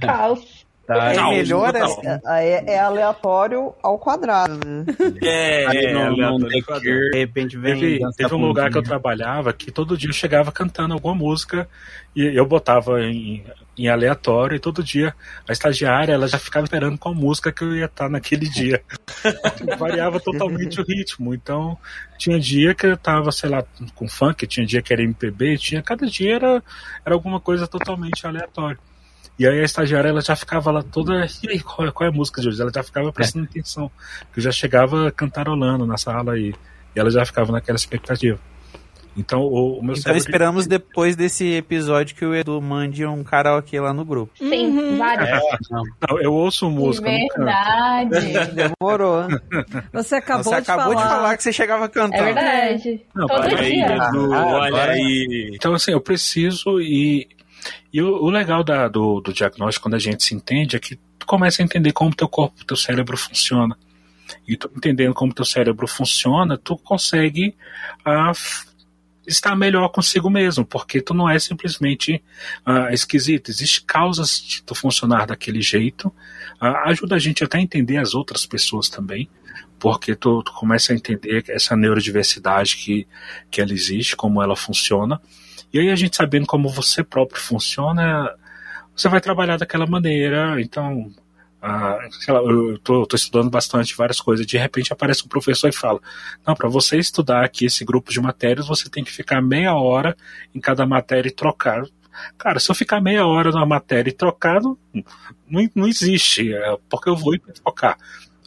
Caos. 0.00 0.61
Tá, 0.86 1.12
é 1.12 1.30
melhor 1.30 1.72
é, 1.76 2.20
é, 2.26 2.74
é, 2.74 2.78
aleatório 2.80 3.72
ao 3.80 3.98
quadrado, 3.98 4.58
né? 4.66 4.84
É, 5.22 5.90
é 5.90 5.92
não, 5.92 6.16
não 6.16 6.48
de 6.48 7.10
repente 7.14 7.56
vem. 7.56 7.78
Teve, 7.78 8.00
teve 8.16 8.34
um 8.34 8.46
lugar 8.46 8.68
que 8.70 8.78
eu 8.78 8.82
trabalhava 8.82 9.52
que 9.52 9.70
todo 9.70 9.96
dia 9.96 10.08
eu 10.08 10.14
chegava 10.14 10.50
cantando 10.50 10.92
alguma 10.92 11.14
música 11.14 11.68
e 12.16 12.36
eu 12.36 12.44
botava 12.44 13.00
em, 13.00 13.44
em 13.78 13.88
aleatório 13.88 14.56
e 14.56 14.58
todo 14.58 14.82
dia 14.82 15.14
a 15.48 15.52
estagiária 15.52 16.14
ela 16.14 16.26
já 16.26 16.38
ficava 16.38 16.64
esperando 16.64 16.98
qual 16.98 17.14
música 17.14 17.52
que 17.52 17.62
eu 17.62 17.76
ia 17.76 17.84
estar 17.84 18.08
naquele 18.08 18.48
dia. 18.48 18.82
Variava 19.78 20.18
totalmente 20.18 20.80
o 20.80 20.84
ritmo. 20.84 21.32
Então 21.32 21.78
tinha 22.18 22.40
dia 22.40 22.74
que 22.74 22.86
eu 22.86 22.96
tava, 22.96 23.30
sei 23.30 23.50
lá, 23.50 23.64
com 23.94 24.08
funk, 24.08 24.48
tinha 24.48 24.66
dia 24.66 24.82
que 24.82 24.92
era 24.92 25.02
MPB, 25.02 25.58
tinha 25.58 25.80
cada 25.80 26.06
dia 26.06 26.34
era, 26.34 26.62
era 27.06 27.14
alguma 27.14 27.38
coisa 27.38 27.68
totalmente 27.68 28.26
aleatória. 28.26 28.78
E 29.38 29.46
aí 29.46 29.60
a 29.60 29.64
estagiária 29.64 30.08
ela 30.10 30.20
já 30.20 30.36
ficava 30.36 30.70
lá 30.70 30.82
toda. 30.82 31.26
E 31.42 31.48
aí, 31.50 31.60
qual, 31.60 31.88
é- 31.88 31.90
qual 31.90 32.06
é 32.06 32.10
a 32.12 32.14
música 32.14 32.40
de 32.40 32.48
hoje? 32.48 32.60
Ela 32.60 32.70
já 32.74 32.82
ficava 32.82 33.12
prestando 33.12 33.46
atenção. 33.46 33.90
Que 34.32 34.38
eu 34.38 34.42
já 34.44 34.52
chegava 34.52 35.10
cantarolando 35.10 35.86
na 35.86 35.96
sala 35.96 36.32
aí. 36.34 36.54
E 36.94 37.00
ela 37.00 37.10
já 37.10 37.24
ficava 37.24 37.50
naquela 37.50 37.76
expectativa. 37.76 38.38
Então 39.14 39.40
o, 39.42 39.78
o 39.78 39.84
meu 39.84 39.94
Então 39.94 40.16
esperamos 40.16 40.66
depois 40.66 41.14
desse 41.16 41.44
episódio 41.52 42.16
que 42.16 42.24
o 42.24 42.34
Edu 42.34 42.58
mande 42.62 43.04
um 43.04 43.22
karaokê 43.22 43.78
lá 43.78 43.92
no 43.92 44.06
grupo. 44.06 44.32
Sim, 44.38 44.96
vários. 44.96 45.28
Não, 45.70 46.18
eu 46.20 46.32
ouço 46.32 46.70
música, 46.70 47.06
canto. 47.10 47.44
Verdade. 47.44 48.52
Demorou. 48.80 49.26
Você 49.92 50.14
acabou, 50.16 50.44
Você 50.44 50.54
acabou 50.54 50.94
de, 50.94 51.02
de 51.02 51.08
falar 51.08 51.36
que 51.36 51.42
você 51.42 51.52
chegava 51.52 51.84
a 51.84 51.88
cantar. 51.90 52.20
É 52.20 52.22
verdade. 52.32 53.02
Não, 53.14 53.26
Todo 53.26 53.40
para 53.42 53.60
Aí, 53.60 53.70
dia. 53.72 53.86
Edu, 53.96 54.32
Ah, 54.34 54.46
olha 54.46 54.66
agora- 54.68 54.92
aí. 54.92 55.50
Então, 55.54 55.74
assim, 55.74 55.92
eu 55.92 56.00
preciso 56.00 56.80
e. 56.80 57.28
E 57.92 58.00
o, 58.02 58.24
o 58.24 58.30
legal 58.30 58.64
da- 58.64 58.88
do, 58.88 59.20
do 59.20 59.32
diagnóstico, 59.32 59.84
quando 59.84 59.94
a 59.94 59.98
gente 59.98 60.22
se 60.22 60.34
entende, 60.34 60.76
é 60.76 60.78
que 60.80 60.96
tu 61.18 61.26
começa 61.26 61.62
a 61.62 61.64
entender 61.64 61.92
como 61.92 62.14
teu 62.14 62.28
corpo, 62.28 62.64
teu 62.64 62.76
cérebro 62.76 63.16
funciona. 63.16 63.76
E 64.46 64.56
tu 64.56 64.70
entendendo 64.74 65.14
como 65.14 65.34
teu 65.34 65.44
cérebro 65.44 65.86
funciona, 65.86 66.56
tu 66.56 66.76
consegue 66.76 67.54
ah, 68.04 68.32
estar 69.26 69.54
melhor 69.54 69.88
consigo 69.88 70.28
mesmo, 70.28 70.64
porque 70.64 71.00
tu 71.00 71.14
não 71.14 71.28
é 71.28 71.38
simplesmente 71.38 72.22
ah, 72.64 72.92
esquisito. 72.92 73.50
Existem 73.50 73.84
causas 73.86 74.40
de 74.40 74.62
tu 74.62 74.74
funcionar 74.74 75.26
daquele 75.26 75.60
jeito. 75.60 76.12
Ah, 76.60 76.88
ajuda 76.88 77.16
a 77.16 77.18
gente 77.18 77.44
até 77.44 77.58
a 77.58 77.62
entender 77.62 77.98
as 77.98 78.14
outras 78.14 78.46
pessoas 78.46 78.88
também, 78.88 79.28
porque 79.78 80.14
tu, 80.14 80.42
tu 80.42 80.52
começa 80.52 80.92
a 80.92 80.96
entender 80.96 81.44
essa 81.48 81.76
neurodiversidade 81.76 82.76
que, 82.76 83.06
que 83.50 83.60
ela 83.60 83.72
existe, 83.72 84.16
como 84.16 84.42
ela 84.42 84.56
funciona. 84.56 85.20
E 85.72 85.78
aí 85.78 85.90
a 85.90 85.96
gente 85.96 86.16
sabendo 86.16 86.46
como 86.46 86.68
você 86.68 87.02
próprio 87.02 87.40
funciona, 87.40 88.34
você 88.94 89.08
vai 89.08 89.20
trabalhar 89.20 89.56
daquela 89.56 89.86
maneira. 89.86 90.60
Então, 90.60 91.10
ah, 91.60 91.98
lá, 92.28 92.40
eu 92.40 92.78
tô 92.78 93.06
estudando 93.14 93.48
bastante 93.48 93.96
várias 93.96 94.20
coisas. 94.20 94.44
De 94.44 94.58
repente 94.58 94.92
aparece 94.92 95.24
um 95.24 95.28
professor 95.28 95.68
e 95.68 95.72
fala: 95.72 96.00
Não, 96.46 96.54
para 96.54 96.68
você 96.68 96.98
estudar 96.98 97.44
aqui 97.44 97.66
esse 97.66 97.84
grupo 97.84 98.10
de 98.10 98.20
matérias, 98.20 98.66
você 98.66 98.90
tem 98.90 99.04
que 99.04 99.12
ficar 99.12 99.40
meia 99.40 99.74
hora 99.74 100.16
em 100.54 100.60
cada 100.60 100.84
matéria 100.84 101.28
e 101.28 101.32
trocar. 101.32 101.84
Cara, 102.36 102.58
se 102.58 102.70
eu 102.70 102.74
ficar 102.74 103.00
meia 103.00 103.26
hora 103.26 103.50
numa 103.50 103.64
matéria 103.64 104.10
e 104.10 104.12
trocar, 104.12 104.60
não, 104.60 104.76
não, 105.74 105.88
existe, 105.88 106.52
é, 106.52 106.76
porque 106.90 107.08
eu 107.08 107.16
vou 107.16 107.34
hiperfocar. 107.34 107.96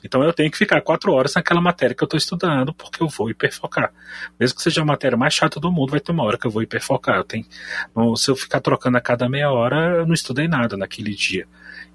Então 0.05 0.23
eu 0.23 0.31
tenho 0.31 0.51
que 0.51 0.57
ficar 0.57 0.79
quatro 0.81 1.11
horas 1.11 1.33
naquela 1.33 1.59
matéria 1.59 1.95
que 1.95 2.03
eu 2.03 2.05
estou 2.05 2.17
estudando, 2.17 2.71
porque 2.75 3.01
eu 3.01 3.07
vou 3.07 3.27
hiperfocar. 3.31 3.91
Mesmo 4.39 4.55
que 4.55 4.61
seja 4.61 4.83
a 4.83 4.85
matéria 4.85 5.17
mais 5.17 5.33
chata 5.33 5.59
do 5.59 5.71
mundo, 5.71 5.89
vai 5.89 5.99
ter 5.99 6.11
uma 6.11 6.23
hora 6.23 6.37
que 6.37 6.45
eu 6.45 6.51
vou 6.51 6.61
hiperfocar. 6.61 7.17
Eu 7.17 7.23
tenho, 7.23 7.45
se 8.15 8.29
eu 8.29 8.35
ficar 8.35 8.61
trocando 8.61 8.97
a 8.99 9.01
cada 9.01 9.27
meia 9.27 9.49
hora, 9.51 9.97
eu 9.97 10.05
não 10.05 10.13
estudei 10.13 10.47
nada 10.47 10.77
naquele 10.77 11.15
dia. 11.15 11.47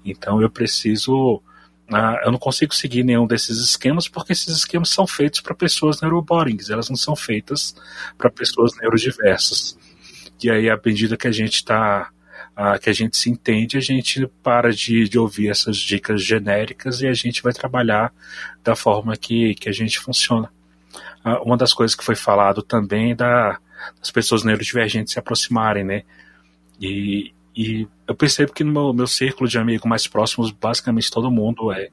Então 0.03 0.41
eu 0.41 0.49
preciso. 0.49 1.41
ah, 1.89 2.19
eu 2.25 2.31
não 2.33 2.37
consigo 2.37 2.75
seguir 2.75 3.05
nenhum 3.05 3.25
desses 3.25 3.57
esquemas, 3.59 4.09
porque 4.09 4.33
esses 4.33 4.57
esquemas 4.57 4.89
são 4.89 5.07
feitos 5.07 5.39
para 5.39 5.55
pessoas 5.55 6.01
neurobodings, 6.01 6.69
elas 6.69 6.89
não 6.89 6.97
são 6.97 7.15
feitas 7.15 7.73
para 8.17 8.29
pessoas 8.29 8.75
neurodiversas. 8.75 9.77
E 10.43 10.49
aí, 10.49 10.69
à 10.69 10.77
medida 10.83 11.15
que 11.15 11.27
a 11.27 11.31
gente 11.31 11.55
está. 11.55 12.09
Que 12.81 12.89
a 12.89 12.93
gente 12.93 13.17
se 13.17 13.29
entende, 13.29 13.77
a 13.77 13.81
gente 13.81 14.27
para 14.43 14.71
de, 14.71 15.07
de 15.07 15.17
ouvir 15.17 15.49
essas 15.49 15.77
dicas 15.77 16.23
genéricas 16.23 17.01
e 17.01 17.07
a 17.07 17.13
gente 17.13 17.41
vai 17.41 17.53
trabalhar 17.53 18.13
da 18.63 18.75
forma 18.75 19.15
que, 19.15 19.55
que 19.55 19.69
a 19.69 19.71
gente 19.71 19.99
funciona. 19.99 20.51
Ah, 21.23 21.41
uma 21.41 21.57
das 21.57 21.73
coisas 21.73 21.95
que 21.95 22.03
foi 22.03 22.15
falado 22.15 22.61
também 22.61 23.15
da, 23.15 23.59
das 23.99 24.11
pessoas 24.11 24.43
neurodivergentes 24.43 25.13
se 25.13 25.19
aproximarem, 25.19 25.83
né? 25.83 26.03
E, 26.79 27.33
e 27.55 27.87
eu 28.07 28.15
percebo 28.15 28.53
que 28.53 28.63
no 28.63 28.71
meu, 28.71 28.93
meu 28.93 29.07
círculo 29.07 29.47
de 29.47 29.57
amigos 29.57 29.87
mais 29.87 30.07
próximos, 30.07 30.51
basicamente 30.51 31.11
todo 31.11 31.31
mundo 31.31 31.71
é, 31.71 31.89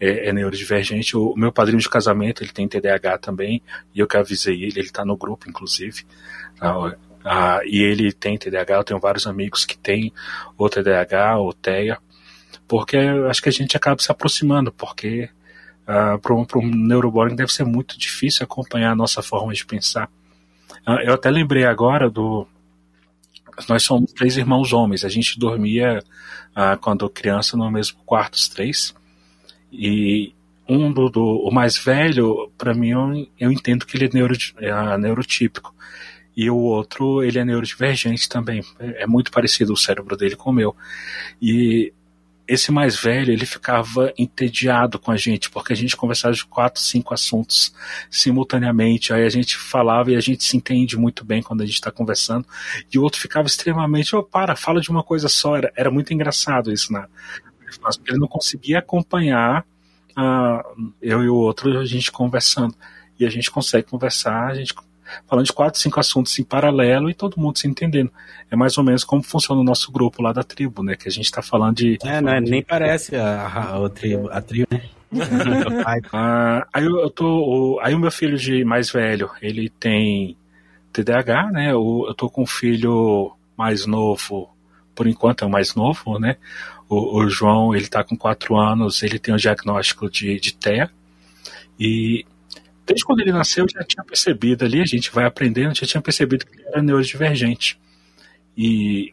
é, 0.00 0.28
é 0.28 0.32
neurodivergente. 0.32 1.16
O, 1.16 1.34
meu 1.36 1.52
padrinho 1.52 1.80
de 1.80 1.88
casamento, 1.88 2.42
ele 2.42 2.52
tem 2.52 2.68
TDAH 2.68 3.18
também, 3.18 3.62
e 3.94 4.00
eu 4.00 4.06
que 4.06 4.16
avisei 4.16 4.54
ele, 4.54 4.80
ele 4.80 4.80
está 4.80 5.04
no 5.04 5.16
grupo, 5.16 5.48
inclusive. 5.48 6.04
Ah, 7.24 7.60
e 7.64 7.82
ele 7.82 8.12
tem 8.12 8.36
TDAH, 8.36 8.74
eu 8.74 8.84
tenho 8.84 9.00
vários 9.00 9.26
amigos 9.26 9.64
que 9.64 9.78
têm 9.78 10.12
ou 10.58 10.68
TDAH 10.68 11.38
ou 11.38 11.52
TEA, 11.52 11.98
porque 12.66 12.96
acho 12.96 13.42
que 13.42 13.48
a 13.48 13.52
gente 13.52 13.76
acaba 13.76 14.02
se 14.02 14.10
aproximando, 14.10 14.72
porque 14.72 15.30
ah, 15.86 16.18
para 16.18 16.34
um, 16.34 16.46
um 16.56 16.68
neuroboring 16.68 17.36
deve 17.36 17.52
ser 17.52 17.64
muito 17.64 17.98
difícil 17.98 18.44
acompanhar 18.44 18.92
a 18.92 18.96
nossa 18.96 19.22
forma 19.22 19.52
de 19.52 19.64
pensar. 19.64 20.08
Ah, 20.86 21.02
eu 21.02 21.14
até 21.14 21.30
lembrei 21.30 21.64
agora 21.64 22.10
do. 22.10 22.46
Nós 23.68 23.82
somos 23.82 24.12
três 24.12 24.36
irmãos 24.36 24.72
homens, 24.72 25.04
a 25.04 25.08
gente 25.08 25.38
dormia 25.38 26.02
ah, 26.54 26.76
quando 26.76 27.08
criança 27.10 27.56
no 27.56 27.70
mesmo 27.70 27.98
quarto, 28.04 28.34
os 28.34 28.48
três. 28.48 28.94
E 29.70 30.34
um 30.68 30.92
do, 30.92 31.08
do 31.08 31.22
o 31.22 31.50
mais 31.50 31.76
velho, 31.76 32.50
para 32.56 32.74
mim, 32.74 32.90
eu, 32.90 33.28
eu 33.38 33.52
entendo 33.52 33.86
que 33.86 33.96
ele 33.96 34.06
é, 34.06 34.10
neuro, 34.12 34.34
é 34.58 34.98
neurotípico. 34.98 35.74
E 36.36 36.50
o 36.50 36.56
outro, 36.56 37.22
ele 37.22 37.38
é 37.38 37.44
neurodivergente 37.44 38.28
também. 38.28 38.64
É, 38.78 39.06
muito 39.06 39.30
parecido 39.30 39.72
o 39.72 39.76
cérebro 39.76 40.16
dele 40.16 40.36
com 40.36 40.50
o 40.50 40.52
meu. 40.52 40.74
E 41.40 41.92
esse 42.46 42.72
mais 42.72 42.96
velho, 42.96 43.32
ele 43.32 43.46
ficava 43.46 44.12
entediado 44.18 44.98
com 44.98 45.10
a 45.10 45.16
gente, 45.16 45.48
porque 45.50 45.72
a 45.72 45.76
gente 45.76 45.96
conversava 45.96 46.34
de 46.34 46.44
quatro, 46.44 46.82
cinco 46.82 47.14
assuntos 47.14 47.74
simultaneamente. 48.10 49.12
Aí 49.12 49.24
a 49.24 49.28
gente 49.28 49.56
falava 49.56 50.10
e 50.10 50.16
a 50.16 50.20
gente 50.20 50.44
se 50.44 50.56
entende 50.56 50.96
muito 50.96 51.24
bem 51.24 51.42
quando 51.42 51.62
a 51.62 51.66
gente 51.66 51.76
está 51.76 51.90
conversando. 51.90 52.46
E 52.92 52.98
o 52.98 53.02
outro 53.02 53.20
ficava 53.20 53.46
extremamente, 53.46 54.14
oh, 54.16 54.22
para, 54.22 54.56
fala 54.56 54.80
de 54.80 54.90
uma 54.90 55.02
coisa 55.02 55.28
só. 55.28 55.56
Era, 55.56 55.72
era 55.76 55.90
muito 55.90 56.12
engraçado 56.12 56.72
isso, 56.72 56.92
né? 56.92 57.06
Ele 58.06 58.18
não 58.18 58.28
conseguia 58.28 58.80
acompanhar 58.80 59.64
uh, 60.10 60.92
eu 61.00 61.22
e 61.22 61.28
o 61.28 61.34
outro, 61.34 61.78
a 61.78 61.84
gente 61.84 62.10
conversando. 62.10 62.74
E 63.18 63.24
a 63.24 63.30
gente 63.30 63.50
consegue 63.50 63.86
conversar, 63.86 64.48
a 64.48 64.54
gente 64.54 64.74
falando 65.26 65.46
de 65.46 65.52
quatro, 65.52 65.80
cinco 65.80 66.00
assuntos 66.00 66.38
em 66.38 66.44
paralelo 66.44 67.10
e 67.10 67.14
todo 67.14 67.40
mundo 67.40 67.58
se 67.58 67.68
entendendo. 67.68 68.10
É 68.50 68.56
mais 68.56 68.76
ou 68.76 68.84
menos 68.84 69.04
como 69.04 69.22
funciona 69.22 69.60
o 69.60 69.64
nosso 69.64 69.90
grupo 69.90 70.22
lá 70.22 70.32
da 70.32 70.42
tribo, 70.42 70.82
né? 70.82 70.96
Que 70.96 71.08
a 71.08 71.10
gente 71.10 71.24
está 71.24 71.42
falando 71.42 71.76
de. 71.76 71.98
É, 72.04 72.20
não 72.20 72.32
é, 72.32 72.40
nem 72.40 72.62
parece 72.62 73.16
a, 73.16 73.46
a, 73.46 73.86
a, 73.86 73.90
tribo, 73.90 74.28
a 74.30 74.40
tribo, 74.40 74.68
né? 74.70 74.82
ah, 76.12 76.66
aí 76.72 76.84
eu 76.84 77.10
tô. 77.10 77.26
O, 77.26 77.80
aí 77.80 77.94
o 77.94 77.98
meu 77.98 78.10
filho 78.10 78.36
de 78.36 78.64
mais 78.64 78.90
velho, 78.90 79.30
ele 79.40 79.68
tem 79.68 80.36
TDAH, 80.92 81.50
né? 81.52 81.72
Eu, 81.72 82.04
eu 82.08 82.14
tô 82.14 82.28
com 82.28 82.42
um 82.42 82.46
filho 82.46 83.32
mais 83.56 83.86
novo, 83.86 84.50
por 84.94 85.06
enquanto 85.06 85.44
é 85.44 85.46
o 85.46 85.50
mais 85.50 85.74
novo, 85.74 86.18
né? 86.18 86.36
O, 86.88 87.20
o 87.20 87.28
João, 87.28 87.74
ele 87.74 87.86
tá 87.86 88.04
com 88.04 88.16
quatro 88.16 88.56
anos, 88.56 89.02
ele 89.02 89.18
tem 89.18 89.32
o 89.32 89.36
um 89.36 89.40
diagnóstico 89.40 90.10
de, 90.10 90.38
de 90.38 90.54
TEA. 90.54 90.90
E 91.78 92.24
desde 92.86 93.04
quando 93.04 93.20
ele 93.20 93.32
nasceu, 93.32 93.64
eu 93.64 93.80
já 93.80 93.84
tinha 93.84 94.04
percebido 94.04 94.64
ali, 94.64 94.80
a 94.80 94.86
gente 94.86 95.10
vai 95.12 95.24
aprendendo, 95.24 95.74
já 95.74 95.86
tinha 95.86 96.00
percebido 96.00 96.44
que 96.44 96.54
ele 96.54 96.64
era 96.66 96.82
neurodivergente. 96.82 97.78
E 98.56 99.12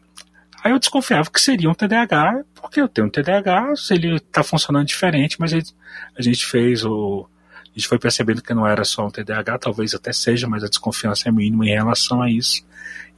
aí 0.62 0.72
eu 0.72 0.78
desconfiava 0.78 1.30
que 1.30 1.40
seria 1.40 1.70
um 1.70 1.74
TDAH, 1.74 2.44
porque 2.54 2.80
eu 2.80 2.88
tenho 2.88 3.06
um 3.06 3.10
TDAH, 3.10 3.76
se 3.76 3.94
ele 3.94 4.16
está 4.16 4.42
funcionando 4.42 4.86
diferente, 4.86 5.36
mas 5.38 5.52
a 5.52 6.22
gente 6.22 6.46
fez 6.46 6.84
o. 6.84 7.26
A 7.64 7.78
gente 7.78 7.86
foi 7.86 7.98
percebendo 8.00 8.42
que 8.42 8.52
não 8.52 8.66
era 8.66 8.84
só 8.84 9.06
um 9.06 9.10
TDAH, 9.10 9.58
talvez 9.58 9.94
até 9.94 10.12
seja, 10.12 10.48
mas 10.48 10.64
a 10.64 10.68
desconfiança 10.68 11.28
é 11.28 11.32
mínima 11.32 11.64
em 11.66 11.74
relação 11.74 12.20
a 12.20 12.28
isso. 12.28 12.66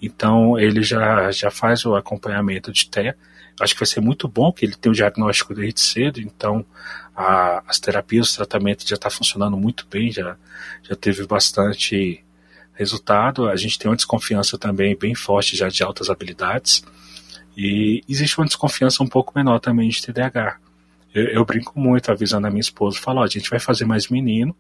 Então 0.00 0.58
ele 0.58 0.82
já, 0.82 1.30
já 1.30 1.50
faz 1.50 1.86
o 1.86 1.94
acompanhamento 1.94 2.70
de 2.70 2.88
TEA. 2.88 3.16
Acho 3.60 3.74
que 3.74 3.80
vai 3.80 3.86
ser 3.86 4.00
muito 4.00 4.26
bom 4.26 4.52
que 4.52 4.64
ele 4.64 4.74
tenha 4.74 4.90
o 4.90 4.94
diagnóstico 4.94 5.54
desde 5.54 5.80
cedo, 5.80 6.20
então 6.20 6.64
a, 7.14 7.62
as 7.66 7.78
terapias, 7.78 8.32
o 8.32 8.36
tratamento 8.36 8.88
já 8.88 8.96
está 8.96 9.10
funcionando 9.10 9.56
muito 9.56 9.86
bem, 9.90 10.10
já, 10.10 10.36
já 10.82 10.96
teve 10.96 11.26
bastante 11.26 12.24
resultado. 12.74 13.48
A 13.48 13.56
gente 13.56 13.78
tem 13.78 13.90
uma 13.90 13.96
desconfiança 13.96 14.58
também 14.58 14.96
bem 14.96 15.14
forte 15.14 15.56
já 15.56 15.68
de 15.68 15.82
altas 15.82 16.08
habilidades 16.08 16.82
e 17.56 18.02
existe 18.08 18.38
uma 18.38 18.46
desconfiança 18.46 19.02
um 19.02 19.08
pouco 19.08 19.32
menor 19.36 19.60
também 19.60 19.88
de 19.88 20.02
TDAH. 20.02 20.58
Eu, 21.14 21.24
eu 21.24 21.44
brinco 21.44 21.78
muito 21.78 22.10
avisando 22.10 22.46
a 22.46 22.50
minha 22.50 22.60
esposa, 22.60 22.98
falo, 22.98 23.20
ó, 23.20 23.24
a 23.24 23.28
gente 23.28 23.50
vai 23.50 23.58
fazer 23.58 23.84
mais 23.84 24.08
menino, 24.08 24.56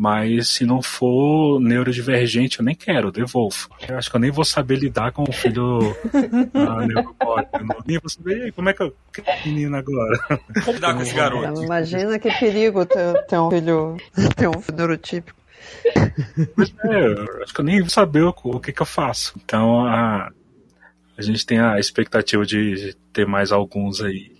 mas 0.00 0.48
se 0.48 0.64
não 0.64 0.80
for 0.80 1.60
neurodivergente, 1.60 2.58
eu 2.58 2.64
nem 2.64 2.74
quero, 2.74 3.08
eu 3.08 3.12
devolvo. 3.12 3.68
Eu 3.86 3.98
acho 3.98 4.08
que 4.08 4.16
eu 4.16 4.20
nem 4.20 4.30
vou 4.30 4.46
saber 4.46 4.78
lidar 4.78 5.12
com 5.12 5.24
o 5.24 5.30
filho 5.32 5.94
neurocórtico. 6.88 7.84
Nem 7.84 7.98
vou 7.98 8.08
saber, 8.08 8.48
e 8.48 8.52
como 8.52 8.70
é 8.70 8.72
que 8.72 8.82
eu 8.82 8.96
que 9.12 9.22
menino 9.44 9.76
agora? 9.76 10.18
Como 10.64 10.72
lidar 10.72 10.94
com 10.94 11.02
esse 11.02 11.14
garoto? 11.14 11.62
Imagina 11.62 12.18
que 12.18 12.32
perigo 12.32 12.86
ter, 12.86 13.26
ter 13.26 13.38
um 13.38 13.50
filho, 13.50 13.96
ter 14.34 14.48
um 14.48 14.62
filho 14.62 14.78
neurotípico. 14.78 15.38
Mas 16.56 16.74
é, 16.82 17.06
eu 17.06 17.42
acho 17.42 17.52
que 17.52 17.60
eu 17.60 17.64
nem 17.66 17.80
vou 17.80 17.90
saber 17.90 18.22
o, 18.22 18.34
o 18.42 18.58
que, 18.58 18.72
que 18.72 18.80
eu 18.80 18.86
faço. 18.86 19.38
Então 19.44 19.84
a, 19.84 20.30
a 21.14 21.20
gente 21.20 21.44
tem 21.44 21.60
a 21.60 21.78
expectativa 21.78 22.46
de, 22.46 22.74
de 22.74 22.96
ter 23.12 23.26
mais 23.26 23.52
alguns 23.52 24.00
aí. 24.00 24.32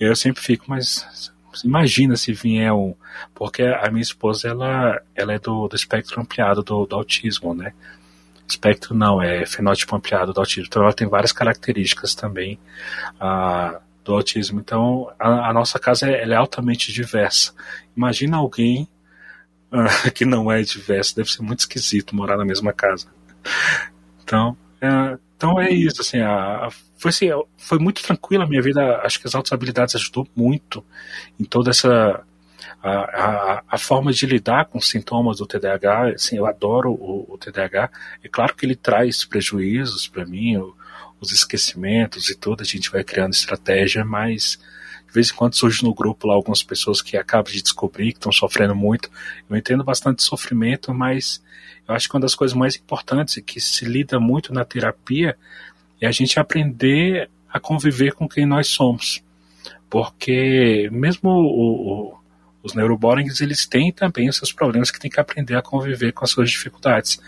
Eu 0.00 0.16
sempre 0.16 0.42
fico, 0.42 0.64
mas 0.66 1.30
imagina 1.64 2.16
se 2.16 2.32
vier 2.32 2.72
um. 2.72 2.94
Porque 3.34 3.62
a 3.62 3.90
minha 3.90 4.02
esposa 4.02 4.48
ela, 4.48 5.00
ela 5.14 5.32
é 5.32 5.38
do, 5.38 5.68
do 5.68 5.76
espectro 5.76 6.20
ampliado 6.20 6.62
do, 6.62 6.86
do 6.86 6.96
autismo, 6.96 7.54
né? 7.54 7.72
espectro 8.48 8.94
não, 8.94 9.20
é 9.20 9.44
fenótipo 9.44 9.96
ampliado 9.96 10.32
do 10.32 10.40
autismo. 10.40 10.66
Então 10.66 10.82
ela 10.82 10.92
tem 10.92 11.08
várias 11.08 11.32
características 11.32 12.14
também 12.14 12.58
ah, 13.20 13.80
do 14.04 14.14
autismo. 14.14 14.60
Então 14.60 15.12
a, 15.18 15.50
a 15.50 15.52
nossa 15.52 15.78
casa 15.78 16.08
é, 16.08 16.28
é, 16.28 16.34
altamente 16.34 16.92
diversa. 16.92 17.52
Imagina 17.96 18.36
alguém 18.36 18.88
ah, 19.70 20.10
que 20.10 20.24
não 20.24 20.50
é 20.50 20.62
diverso, 20.62 21.16
deve 21.16 21.30
ser 21.30 21.42
muito 21.42 21.60
esquisito 21.60 22.14
morar 22.14 22.36
na 22.36 22.44
mesma 22.44 22.72
casa. 22.72 23.08
Então, 24.22 24.56
é, 24.80 25.18
então 25.36 25.60
é 25.60 25.70
isso, 25.70 26.00
assim, 26.00 26.20
a, 26.20 26.66
a, 26.66 26.70
foi, 26.96 27.10
assim, 27.10 27.26
foi 27.56 27.78
muito 27.78 28.02
tranquila 28.02 28.44
a 28.44 28.46
minha 28.46 28.62
vida, 28.62 28.98
acho 28.98 29.20
que 29.20 29.26
as 29.26 29.34
altas 29.34 29.52
habilidades 29.52 29.94
ajudou 29.94 30.26
muito 30.34 30.84
em 31.38 31.44
toda 31.44 31.70
essa 31.70 32.24
a, 32.82 32.90
a, 32.90 33.62
a, 33.68 33.78
forma 33.78 34.12
de 34.12 34.26
lidar 34.26 34.66
com 34.66 34.78
os 34.78 34.88
sintomas 34.88 35.38
do 35.38 35.46
TDAH, 35.46 36.10
assim, 36.14 36.36
eu 36.36 36.46
adoro 36.46 36.92
o, 36.92 37.34
o 37.34 37.38
TDAH, 37.38 37.90
é 38.22 38.28
claro 38.28 38.54
que 38.54 38.64
ele 38.64 38.76
traz 38.76 39.24
prejuízos 39.24 40.06
para 40.06 40.24
mim, 40.24 40.56
o, 40.56 40.74
os 41.20 41.32
esquecimentos 41.32 42.28
e 42.28 42.36
tudo, 42.36 42.62
a 42.62 42.64
gente 42.64 42.90
vai 42.90 43.02
criando 43.02 43.32
estratégia, 43.32 44.04
mas 44.04 44.58
de 45.06 45.12
vez 45.12 45.30
em 45.30 45.34
quando 45.34 45.54
surge 45.54 45.82
no 45.82 45.94
grupo 45.94 46.26
lá 46.26 46.34
algumas 46.34 46.62
pessoas 46.62 47.00
que 47.00 47.16
acabam 47.16 47.52
de 47.52 47.62
descobrir 47.62 48.12
que 48.12 48.18
estão 48.18 48.32
sofrendo 48.32 48.74
muito, 48.74 49.10
eu 49.48 49.56
entendo 49.56 49.82
bastante 49.82 50.22
sofrimento, 50.22 50.92
mas 50.92 51.42
eu 51.88 51.94
acho 51.94 52.08
que 52.08 52.14
uma 52.14 52.20
das 52.20 52.34
coisas 52.34 52.56
mais 52.56 52.76
importantes 52.76 53.36
e 53.36 53.42
que 53.42 53.60
se 53.60 53.84
lida 53.84 54.20
muito 54.20 54.52
na 54.52 54.64
terapia 54.64 55.36
é 56.00 56.06
a 56.06 56.12
gente 56.12 56.38
aprender 56.38 57.30
a 57.48 57.58
conviver 57.60 58.12
com 58.12 58.28
quem 58.28 58.46
nós 58.46 58.68
somos. 58.68 59.22
Porque 59.88 60.88
mesmo 60.92 61.30
o, 61.30 62.12
o, 62.12 62.18
os 62.62 62.74
neuroborings, 62.74 63.40
eles 63.40 63.64
têm 63.66 63.92
também 63.92 64.28
os 64.28 64.36
seus 64.36 64.52
problemas 64.52 64.90
que 64.90 64.98
tem 64.98 65.10
que 65.10 65.20
aprender 65.20 65.56
a 65.56 65.62
conviver 65.62 66.12
com 66.12 66.24
as 66.24 66.30
suas 66.30 66.50
dificuldades. 66.50 67.20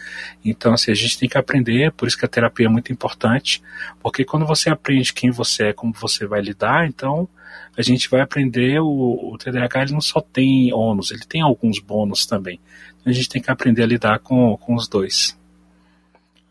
Então, 0.45 0.75
assim, 0.75 0.91
a 0.91 0.95
gente 0.95 1.19
tem 1.19 1.29
que 1.29 1.39
aprender, 1.39 1.93
por 1.93 2.09
isso 2.09 2.19
que 2.19 2.25
a 2.25 2.29
terapia 2.29 2.67
é 2.67 2.69
muito 2.69 2.93
importante, 2.93 3.63
porque 4.01 4.25
quando 4.25 4.45
você 4.45 4.69
aprende 4.69 5.13
quem 5.13 5.31
você 5.31 5.69
é, 5.69 5.73
como 5.73 5.93
você 5.93 6.27
vai 6.27 6.41
lidar, 6.41 6.87
então 6.87 7.29
a 7.77 7.83
gente 7.83 8.11
vai 8.11 8.21
aprender, 8.21 8.81
o, 8.81 9.33
o 9.33 9.39
TDAH 9.39 9.83
ele 9.83 9.93
não 9.93 10.01
só 10.01 10.21
tem 10.21 10.73
ônus, 10.75 11.13
ele 11.13 11.25
tem 11.25 11.41
alguns 11.41 11.79
bônus 11.79 12.27
também. 12.27 12.61
Então, 13.01 13.11
a 13.11 13.15
gente 13.15 13.29
tem 13.29 13.41
que 13.41 13.51
aprender 13.51 13.85
a 13.85 13.87
lidar 13.87 14.19
com, 14.19 14.57
com 14.57 14.75
os 14.75 14.89
dois. 14.89 15.39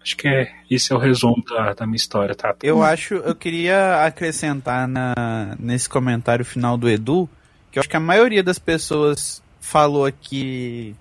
Acho 0.07 0.15
que 0.15 0.27
é, 0.29 0.49
esse 0.71 0.93
é 0.93 0.95
o 0.95 0.99
resumo 0.99 1.43
da, 1.43 1.73
da 1.73 1.85
minha 1.85 1.97
história, 1.97 2.33
tá? 2.33 2.55
Eu 2.63 2.81
acho, 2.81 3.15
eu 3.15 3.35
queria 3.35 4.05
acrescentar 4.05 4.87
na, 4.87 5.57
nesse 5.59 5.89
comentário 5.89 6.45
final 6.45 6.77
do 6.77 6.89
Edu, 6.89 7.29
que 7.69 7.77
eu 7.77 7.81
acho 7.81 7.89
que 7.89 7.97
a 7.97 7.99
maioria 7.99 8.41
das 8.41 8.57
pessoas 8.57 9.43
falou 9.59 10.09
que 10.09 10.95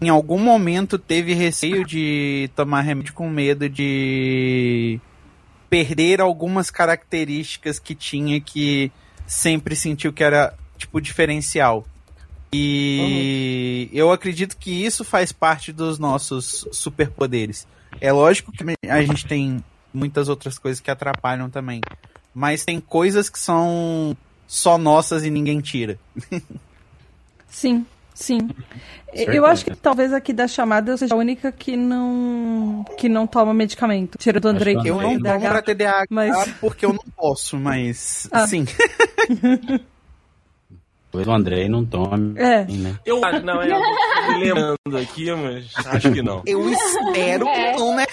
em 0.00 0.08
algum 0.08 0.38
momento 0.38 0.98
teve 0.98 1.34
receio 1.34 1.84
de 1.84 2.48
tomar 2.56 2.80
remédio 2.80 3.12
com 3.12 3.28
medo 3.28 3.68
de 3.68 4.98
perder 5.68 6.18
algumas 6.22 6.70
características 6.70 7.78
que 7.78 7.94
tinha 7.94 8.40
que 8.40 8.90
sempre 9.26 9.76
sentiu 9.76 10.10
que 10.10 10.24
era 10.24 10.54
tipo 10.78 11.02
diferencial. 11.02 11.84
E 12.50 13.90
uhum. 13.92 13.98
eu 13.98 14.10
acredito 14.10 14.56
que 14.56 14.70
isso 14.70 15.04
faz 15.04 15.32
parte 15.32 15.70
dos 15.70 15.98
nossos 15.98 16.66
superpoderes. 16.72 17.66
É 18.00 18.12
lógico 18.12 18.52
que 18.52 18.64
a 18.88 19.02
gente 19.02 19.26
tem 19.26 19.62
muitas 19.92 20.28
outras 20.28 20.58
coisas 20.58 20.80
que 20.80 20.90
atrapalham 20.90 21.50
também. 21.50 21.80
Mas 22.34 22.64
tem 22.64 22.80
coisas 22.80 23.28
que 23.28 23.38
são 23.38 24.16
só 24.46 24.78
nossas 24.78 25.24
e 25.24 25.30
ninguém 25.30 25.60
tira. 25.60 25.98
sim, 27.48 27.86
sim. 28.14 28.38
Eu 29.12 29.44
acho 29.44 29.64
que 29.66 29.76
talvez 29.76 30.12
aqui 30.12 30.32
da 30.32 30.48
chamada 30.48 30.92
eu 30.92 30.98
seja 30.98 31.14
a 31.14 31.18
única 31.18 31.52
que 31.52 31.76
não 31.76 32.84
que 32.96 33.08
não 33.08 33.26
toma 33.26 33.52
medicamento. 33.52 34.16
Tira 34.18 34.40
do 34.40 34.48
Andrei. 34.48 34.76
Eu 34.84 35.00
não 35.00 35.20
tomo 35.20 35.40
pra 35.40 35.62
TDAH 35.62 36.06
mas... 36.08 36.48
porque 36.60 36.86
eu 36.86 36.92
não 36.92 37.04
posso, 37.14 37.58
mas 37.58 38.28
ah. 38.32 38.46
sim. 38.46 38.64
Pois 41.12 41.28
o 41.28 41.30
Andrei 41.30 41.68
não 41.68 41.84
toma. 41.84 42.32
É. 42.36 42.64
Né? 42.64 42.98
Eu 43.04 43.22
acho, 43.22 43.44
não, 43.44 43.62
eu 43.62 43.78
tô 43.78 44.38
lembrando 44.38 44.96
aqui, 44.98 45.30
mas 45.30 45.86
acho 45.86 46.10
que 46.10 46.22
não. 46.22 46.42
Eu 46.46 46.66
espero 46.70 47.44
que 47.44 47.72
não, 47.76 47.94
né? 47.94 48.06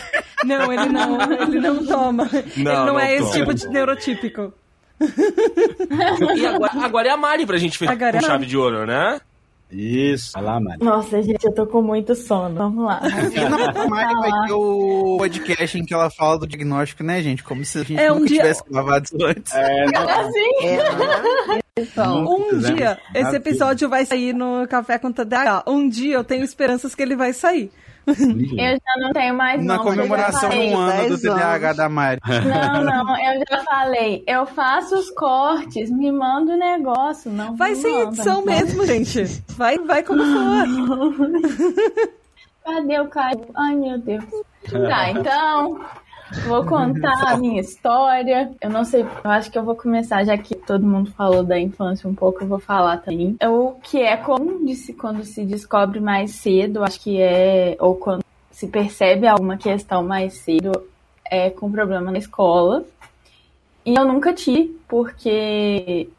Não, 0.44 0.74
ele 0.74 0.90
não, 0.90 1.32
ele 1.42 1.60
não 1.62 1.86
toma. 1.86 2.26
Não, 2.26 2.40
ele 2.40 2.64
não, 2.64 2.86
não 2.88 3.00
é 3.00 3.16
esse 3.16 3.32
tipo 3.32 3.54
de 3.54 3.70
neurotípico. 3.70 4.54
e 5.00 6.46
agora, 6.46 6.72
agora 6.84 7.08
é 7.08 7.12
a 7.12 7.18
Mari 7.18 7.46
pra 7.46 7.58
gente 7.58 7.78
fechar 7.78 7.98
com 7.98 8.04
é 8.04 8.22
chave 8.22 8.46
de 8.46 8.58
ouro, 8.58 8.86
né? 8.86 9.22
Isso, 9.72 10.32
vai 10.34 10.44
lá, 10.44 10.60
Mari. 10.60 10.84
Nossa, 10.84 11.22
gente, 11.22 11.46
eu 11.46 11.54
tô 11.54 11.68
com 11.68 11.82
muito 11.82 12.16
sono. 12.16 12.56
Vamos 12.56 12.86
lá. 12.86 13.00
a 13.00 13.88
Mari 13.88 14.14
vai 14.16 14.48
ter 14.48 14.54
o 14.54 15.18
podcast 15.18 15.78
em 15.78 15.86
que 15.86 15.94
ela 15.94 16.10
fala 16.10 16.40
do 16.40 16.48
diagnóstico, 16.48 17.04
né, 17.04 17.22
gente? 17.22 17.44
Como 17.44 17.64
se 17.64 17.78
a 17.78 17.84
gente 17.84 18.00
é, 18.00 18.12
um 18.12 18.16
nunca 18.16 18.28
dia... 18.28 18.42
tivesse 18.42 18.64
gravado 18.70 19.06
isso 19.06 19.24
antes. 19.24 19.54
É, 19.54 19.84
assim. 19.84 20.50
é, 21.96 22.02
um 22.02 22.58
dia, 22.58 23.00
esse 23.14 23.36
episódio 23.36 23.88
vai 23.88 24.06
sair 24.06 24.34
no 24.34 24.68
Café 24.68 24.98
com 24.98 25.12
TDAH. 25.12 25.64
Um 25.68 25.88
dia 25.88 26.16
eu 26.16 26.24
tenho 26.24 26.44
esperanças 26.44 26.96
que 26.96 27.02
ele 27.04 27.16
vai 27.16 27.32
sair. 27.32 27.72
Eu 28.10 28.72
já 28.74 29.02
não 29.02 29.14
tenho 29.14 29.36
mais 29.36 29.64
Na 29.64 29.80
comemoração 29.80 30.50
de 30.50 30.58
um 30.58 30.78
ano 30.78 31.10
do 31.10 31.22
TDAH 31.22 31.74
da 31.74 31.90
Mari. 31.90 32.22
Não, 32.28 32.84
não, 32.84 33.34
eu 33.34 33.44
já 33.50 33.64
falei. 33.64 34.24
Eu 34.28 34.46
faço 34.46 34.96
os 34.96 35.10
cortes, 35.12 35.90
me 35.90 36.12
manda 36.12 36.54
o 36.54 36.58
negócio. 36.58 37.32
Não 37.32 37.56
vai 37.56 37.76
sem 37.76 38.02
edição 38.02 38.44
mesmo, 38.44 38.86
gente. 38.86 39.24
Vai, 39.50 39.78
vai 39.80 40.04
como 40.04 40.24
for. 40.24 41.10
Cadê 42.64 43.00
o 43.00 43.08
Caio? 43.08 43.46
Ai, 43.56 43.76
meu 43.76 43.98
Deus. 43.98 44.24
Tá, 44.70 45.10
então. 45.10 45.80
Vou 46.48 46.66
contar 46.66 47.34
a 47.34 47.38
minha 47.38 47.60
história. 47.60 48.52
Eu 48.62 48.70
não 48.70 48.84
sei, 48.84 49.02
eu 49.02 49.32
acho 49.32 49.52
que 49.52 49.58
eu 49.58 49.64
vou 49.64 49.76
começar, 49.76 50.24
já 50.24 50.38
que 50.38 50.56
todo 50.56 50.86
mundo 50.86 51.12
falou 51.12 51.44
da 51.44 51.60
infância 51.60 52.10
um 52.10 52.14
pouco, 52.14 52.44
eu 52.44 52.48
vou 52.48 52.60
falar 52.60 52.98
também. 52.98 53.36
O 53.44 53.76
que 53.82 54.02
é 54.02 54.16
comum 54.16 54.66
de 54.66 54.76
se, 54.76 54.94
quando 54.94 55.24
se 55.24 55.44
descobre 55.44 56.00
mais 56.00 56.32
cedo, 56.32 56.84
acho 56.84 57.00
que 57.02 57.20
é, 57.22 57.76
ou 57.80 57.96
quando 57.96 58.24
se 58.52 58.68
percebe 58.68 59.28
alguma 59.28 59.58
questão 59.58 60.04
mais 60.04 60.34
cedo, 60.34 60.72
é 61.26 61.50
com 61.50 61.72
problema 61.72 62.12
na 62.12 62.18
escola. 62.18 62.84
E 63.86 63.96
eu 63.96 64.06
nunca 64.06 64.34
tive, 64.34 64.78
porque 64.88 66.10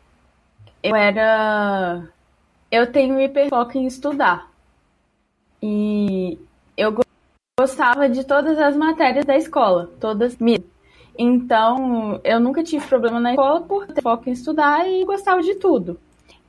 eu 0.83 0.97
era. 0.97 2.09
Eu 2.71 2.91
tenho 2.91 3.21
hiperfoco 3.21 3.77
em 3.77 3.87
estudar. 3.87 4.49
E 5.63 6.39
gostava 7.61 8.09
de 8.09 8.25
todas 8.25 8.59
as 8.59 8.75
matérias 8.75 9.27
da 9.27 9.37
escola, 9.37 9.91
todas 10.01 10.39
mesmo. 10.39 10.65
Então, 11.19 12.19
eu 12.25 12.41
nunca 12.41 12.65
tive 12.65 12.87
problema 12.87 13.21
na 13.21 13.33
escola 13.33 13.61
por 13.61 13.87
ter 13.87 14.01
foco 14.01 14.31
em 14.31 14.33
estudar 14.33 14.89
e 14.89 15.05
gostava 15.05 15.43
de 15.43 15.55
tudo. 15.57 16.01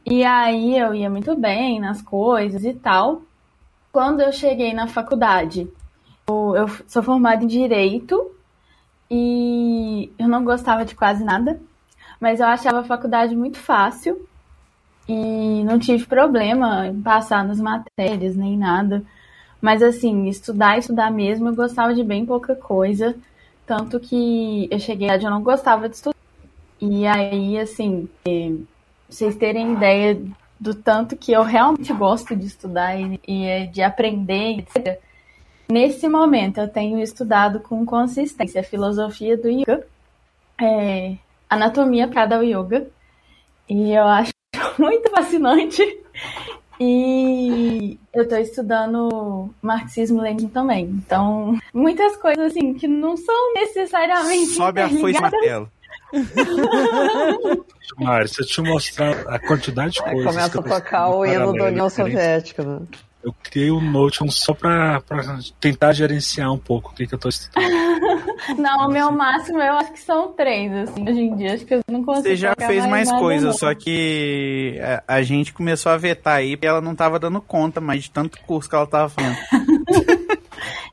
E 0.06 0.24
aí 0.24 0.78
eu 0.78 0.96
ia 0.96 1.10
muito 1.10 1.36
bem 1.36 1.82
nas 1.82 2.02
coisas 2.02 2.64
e 2.64 2.74
tal. 2.74 3.24
Quando 3.92 4.22
eu 4.22 4.32
cheguei 4.32 4.74
na 4.74 4.88
faculdade, 4.88 5.68
eu, 6.30 6.56
eu 6.56 6.68
sou 6.88 7.04
formada 7.04 7.44
em 7.44 7.48
direito 7.48 8.32
e 9.10 10.10
eu 10.18 10.30
não 10.30 10.46
gostava 10.46 10.86
de 10.86 10.96
quase 10.96 11.26
nada, 11.26 11.60
mas 12.22 12.40
eu 12.40 12.46
achava 12.46 12.80
a 12.80 12.86
faculdade 12.86 13.36
muito 13.36 13.58
fácil 13.58 14.26
e 15.10 15.62
não 15.66 15.78
tive 15.78 16.06
problema 16.06 16.88
em 16.88 17.02
passar 17.02 17.44
nas 17.44 17.60
matérias 17.60 18.38
nem 18.38 18.58
nada. 18.58 19.04
Mas 19.62 19.84
assim, 19.84 20.28
estudar, 20.28 20.78
estudar 20.78 21.12
mesmo, 21.12 21.50
eu 21.50 21.56
gostava 21.56 21.94
de 21.94 22.04
bem 22.04 22.26
pouca 22.26 22.56
coisa. 22.56 23.16
Tanto 23.66 24.00
que 24.00 24.68
eu 24.72 24.80
cheguei 24.80 25.10
a 25.10 25.18
eu 25.18 25.30
não 25.30 25.44
gostava 25.44 25.88
de 25.88 25.96
estudar. 25.96 26.18
E 26.82 27.06
aí, 27.06 27.60
assim, 27.60 28.10
é, 28.26 28.52
vocês 29.08 29.36
terem 29.36 29.74
ideia 29.74 30.20
do 30.60 30.74
tanto 30.74 31.16
que 31.16 31.32
eu 31.32 31.44
realmente 31.44 31.94
gosto 31.94 32.36
de 32.36 32.48
estudar 32.48 33.00
e, 33.00 33.20
e 33.28 33.46
é 33.46 33.66
de 33.66 33.82
aprender, 33.82 34.60
etc. 34.60 35.00
Nesse 35.72 36.08
momento, 36.08 36.60
eu 36.60 36.68
tenho 36.68 37.00
estudado 37.00 37.60
com 37.60 37.86
consistência 37.86 38.62
a 38.62 38.64
filosofia 38.64 39.38
do 39.38 39.48
yoga, 39.50 39.88
é, 40.60 41.16
anatomia 41.50 42.08
para 42.08 42.40
o 42.40 42.44
yoga, 42.44 42.88
e 43.70 43.92
eu 43.92 44.04
acho 44.04 44.34
muito 44.78 45.10
fascinante. 45.12 45.82
E 46.84 47.99
eu 48.12 48.28
tô 48.28 48.36
estudando 48.38 49.53
marxismo-leninismo 49.62 50.49
também. 50.49 50.86
Então, 50.86 51.56
muitas 51.72 52.18
coisas 52.18 52.48
assim 52.48 52.74
que 52.74 52.88
não 52.88 53.16
são 53.16 53.53
necessariamente 53.53 54.48
Sobe 54.48 54.82
a 54.82 54.90
foice 54.90 55.20
e 55.20 55.22
martelo. 55.22 55.72
Mari, 57.99 58.28
se 58.30 58.41
eu 58.41 58.48
te 58.48 58.62
mostrar 58.64 59.12
a 59.28 59.38
quantidade 59.38 59.94
de 59.94 60.02
coisas. 60.02 60.26
Começa 60.26 60.60
a 60.60 60.64
tocar 60.64 61.10
o 61.10 61.24
hino 61.24 61.53
da 61.53 61.66
União 61.66 61.88
Soviética. 61.88 62.64
Né? 62.64 62.80
Eu 63.23 63.34
criei 63.43 63.72
um 63.72 63.80
Notion 63.80 64.30
só 64.30 64.53
para 64.53 65.02
tentar 65.60 65.93
gerenciar 65.93 66.52
um 66.52 66.57
pouco 66.57 66.91
o 66.91 66.95
que, 66.95 67.06
que 67.06 67.14
eu 67.14 67.19
tô 67.19 67.30
estudando. 67.30 67.69
não, 68.57 68.88
o 68.88 68.91
meu 68.91 69.11
máximo 69.11 69.60
eu 69.60 69.73
acho 69.73 69.93
que 69.93 69.99
são 69.99 70.34
três, 70.34 70.72
assim, 70.73 71.03
hoje 71.07 71.19
em 71.19 71.35
dia. 71.35 71.53
Acho 71.53 71.65
que 71.65 71.76
eu 71.76 71.81
não 71.88 72.03
consigo. 72.03 72.27
Você 72.27 72.35
já 72.35 72.56
fez 72.57 72.85
mais, 72.88 73.10
mais 73.10 73.19
coisas, 73.19 73.60
só 73.60 73.73
que 73.76 74.80
a, 75.07 75.15
a, 75.15 75.22
gente 75.22 75.53
começou 75.53 75.91
a 75.91 75.98
vetar 75.98 76.38
aí 76.38 76.57
e 76.60 76.65
ela 76.65 76.81
não 76.81 76.95
tava 76.95 77.19
dando 77.19 77.39
conta 77.39 77.80
mais 77.80 78.03
de 78.03 78.11
tanto 78.11 78.39
curso 78.41 78.68
que 78.68 78.76
ela 78.76 78.88
tava 78.88 79.10
fazendo. 79.10 79.38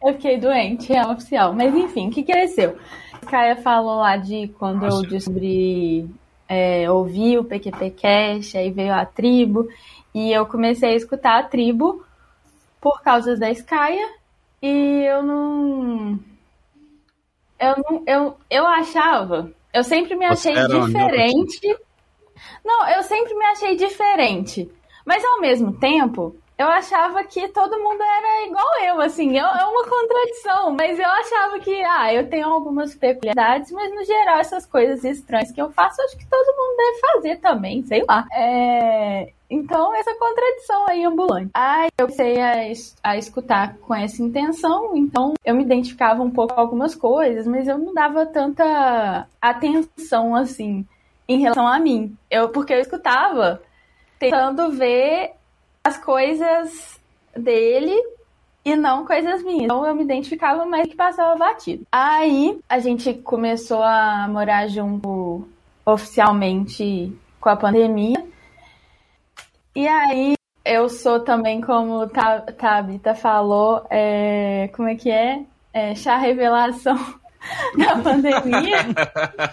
Eu 0.05 0.15
fiquei 0.15 0.39
doente, 0.39 0.93
é 0.93 1.07
oficial. 1.07 1.53
Mas 1.53 1.75
enfim, 1.75 2.09
o 2.09 2.11
que 2.11 2.23
cresceu? 2.23 2.77
A 3.13 3.27
Caia 3.27 3.57
falou 3.57 3.97
lá 3.97 4.17
de 4.17 4.49
quando 4.59 4.87
eu 4.87 5.03
descobri, 5.03 6.09
é, 6.49 6.91
ouvi 6.91 7.37
o 7.37 7.45
PQP 7.45 7.91
Cash, 7.91 8.55
aí 8.55 8.71
veio 8.71 8.95
a 8.95 9.05
tribo, 9.05 9.69
e 10.15 10.33
eu 10.33 10.47
comecei 10.47 10.93
a 10.93 10.97
escutar 10.97 11.41
a 11.41 11.43
tribo 11.43 12.05
por 12.81 13.03
causa 13.03 13.37
da 13.37 13.51
Skya, 13.51 14.09
e 14.63 15.03
eu 15.05 15.23
não. 15.23 16.19
Eu 17.59 17.75
não. 17.77 18.03
Eu, 18.07 18.37
eu 18.51 18.67
achava. 18.67 19.53
Eu 19.73 19.85
sempre 19.85 20.15
me 20.17 20.25
achei 20.25 20.55
diferente. 20.89 21.77
Não, 22.65 22.89
eu 22.89 23.03
sempre 23.03 23.35
me 23.35 23.45
achei 23.47 23.77
diferente. 23.77 24.71
Mas 25.05 25.25
ao 25.25 25.41
mesmo 25.41 25.73
tempo, 25.73 26.37
eu 26.57 26.67
achava 26.69 27.25
que 27.25 27.49
todo 27.49 27.79
mundo 27.79 28.03
era 28.03 28.47
igual 28.47 28.67
eu, 28.85 29.01
assim, 29.01 29.37
eu- 29.39 29.47
é 29.47 29.65
uma 29.65 29.85
contradição, 29.89 30.73
mas 30.73 30.99
eu 30.99 31.09
achava 31.09 31.59
que, 31.61 31.83
ah, 31.83 32.13
eu 32.13 32.29
tenho 32.29 32.47
algumas 32.49 32.95
peculiaridades, 32.95 33.71
mas 33.73 33.95
no 33.95 34.05
geral 34.05 34.39
essas 34.39 34.67
coisas 34.67 35.03
estranhas 35.05 35.51
que 35.51 35.61
eu 35.61 35.71
faço, 35.73 36.01
acho 36.03 36.17
que 36.19 36.27
todo 36.27 36.57
mundo 36.57 36.77
deve 36.77 37.01
fazer 37.01 37.37
também, 37.41 37.83
sei 37.85 38.05
lá. 38.07 38.27
É, 38.33 39.33
Então, 39.51 39.95
essa 39.95 40.15
contradição 40.15 40.87
aí 40.89 41.05
ambulante. 41.05 41.51
Aí 41.55 41.89
eu 41.99 42.07
comecei 42.07 42.39
a, 42.41 42.69
es- 42.71 42.95
a 43.03 43.17
escutar 43.17 43.77
com 43.79 43.95
essa 43.95 44.23
intenção, 44.23 44.95
então 44.97 45.33
eu 45.45 45.55
me 45.55 45.63
identificava 45.65 46.23
um 46.23 46.31
pouco 46.31 46.55
com 46.55 46.61
algumas 46.61 46.95
coisas, 46.95 47.47
mas 47.47 47.67
eu 47.67 47.79
não 47.79 47.95
dava 47.95 48.27
tanta 48.27 49.27
atenção, 49.41 50.35
assim, 50.37 50.87
em 51.27 51.39
relação 51.41 51.67
a 51.67 51.79
mim. 51.79 52.15
Eu, 52.31 52.51
porque 52.51 52.75
eu 52.75 52.81
escutava 52.81 53.63
tentando 54.19 54.71
ver 54.71 55.33
as 55.83 55.97
coisas 55.97 57.01
dele 57.35 57.97
e 58.65 58.77
não 58.77 59.07
coisas 59.07 59.43
minhas. 59.43 59.65
Então 59.65 59.87
eu 59.87 59.95
me 59.95 60.03
identificava 60.03 60.67
mais 60.67 60.87
que 60.89 60.95
passava 60.97 61.37
batido. 61.37 61.87
Aí 61.91 62.59
a 62.69 62.79
gente 62.81 63.15
começou 63.15 63.83
a 63.83 64.27
morar 64.29 64.67
junto 64.69 65.49
oficialmente 65.87 67.17
com 67.41 67.49
a 67.49 67.57
pandemia. 67.57 68.27
E 69.79 69.87
aí 69.87 70.35
eu 70.65 70.89
sou 70.89 71.21
também, 71.21 71.61
como 71.61 72.09
Ta- 72.09 72.41
Tabita 72.41 73.15
falou, 73.15 73.87
é, 73.89 74.69
como 74.75 74.89
é 74.89 74.97
que 74.97 75.09
é? 75.09 75.45
é 75.73 75.95
chá 75.95 76.17
revelação 76.17 76.97
da 77.79 77.97
pandemia. 78.03 78.79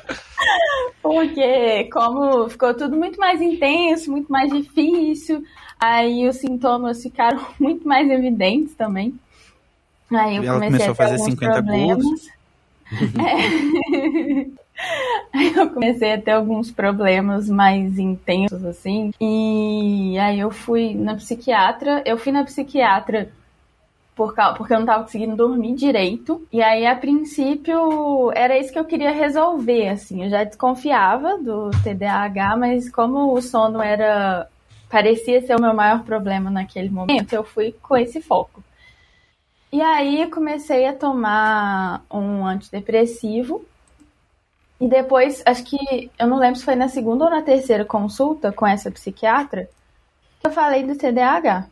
Porque 1.00 1.84
como 1.94 2.50
ficou 2.50 2.74
tudo 2.74 2.98
muito 2.98 3.20
mais 3.20 3.40
intenso, 3.40 4.10
muito 4.10 4.32
mais 4.32 4.52
difícil, 4.52 5.44
aí 5.80 6.28
os 6.28 6.38
sintomas 6.38 7.04
ficaram 7.04 7.46
muito 7.62 7.88
mais 7.88 8.10
evidentes 8.10 8.74
também. 8.74 9.14
Aí 10.12 10.38
eu 10.38 10.54
comecei 10.54 10.88
começou 10.88 10.92
a 10.92 10.96
fazer 10.96 11.18
ter 11.18 11.22
alguns 11.22 11.34
50 11.34 11.54
problemas. 11.54 12.28
É. 13.20 14.65
Aí 15.34 15.54
eu 15.54 15.70
comecei 15.70 16.14
a 16.14 16.22
ter 16.22 16.32
alguns 16.32 16.72
problemas 16.72 17.50
mais 17.50 17.98
intensos, 17.98 18.64
assim. 18.66 19.12
E 19.20 20.18
aí 20.20 20.40
eu 20.40 20.52
fui 20.52 20.94
na 20.96 21.16
psiquiatra. 21.16 22.02
Eu 22.06 22.18
fui 22.18 22.32
na 22.32 22.44
psiquiatra 22.44 23.30
porque 24.16 24.74
eu 24.74 24.80
não 24.80 24.86
tava 24.86 25.04
conseguindo 25.04 25.36
dormir 25.36 25.76
direito. 25.76 26.48
E 26.52 26.64
aí, 26.64 26.86
a 26.86 26.96
princípio, 26.96 28.32
era 28.34 28.58
isso 28.58 28.72
que 28.72 28.80
eu 28.80 28.86
queria 28.86 29.12
resolver, 29.12 29.90
assim. 29.90 30.24
Eu 30.24 30.30
já 30.30 30.44
desconfiava 30.44 31.38
do 31.38 31.70
TDAH, 31.84 32.56
mas 32.56 32.90
como 32.90 33.34
o 33.34 33.42
sono 33.42 33.82
era 33.82 34.48
parecia 34.90 35.42
ser 35.42 35.58
o 35.58 35.62
meu 35.62 35.74
maior 35.74 36.04
problema 36.04 36.50
naquele 36.50 36.90
momento, 36.90 37.34
eu 37.34 37.44
fui 37.44 37.76
com 37.82 37.98
esse 37.98 38.22
foco. 38.22 38.64
E 39.72 39.82
aí 39.82 40.30
comecei 40.32 40.86
a 40.88 40.94
tomar 40.94 42.06
um 42.10 42.46
antidepressivo. 42.46 43.66
E 44.86 44.88
depois, 44.88 45.42
acho 45.48 45.64
que 45.64 46.12
eu 46.20 46.28
não 46.28 46.38
lembro 46.38 46.60
se 46.60 46.64
foi 46.64 46.76
na 46.76 46.88
segunda 46.88 47.26
ou 47.26 47.32
na 47.32 47.42
terceira 47.42 47.84
consulta 47.84 48.52
com 48.52 48.68
essa 48.68 48.92
psiquiatra 48.92 49.68
que 50.40 50.46
eu 50.46 50.52
falei 50.52 50.84
do 50.84 50.96
TDAH. 50.96 51.68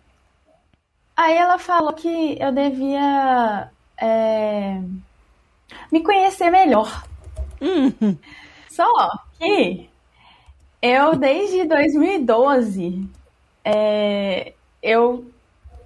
Aí 1.16 1.38
ela 1.38 1.60
falou 1.60 1.94
que 1.94 2.36
eu 2.42 2.52
devia 2.52 3.70
é, 4.02 4.82
me 5.92 6.02
conhecer 6.02 6.50
melhor. 6.50 7.04
Só 8.68 8.90
que 9.38 9.88
eu, 10.82 11.16
desde 11.16 11.66
2012, 11.66 13.08
é, 13.64 14.54
eu 14.82 15.32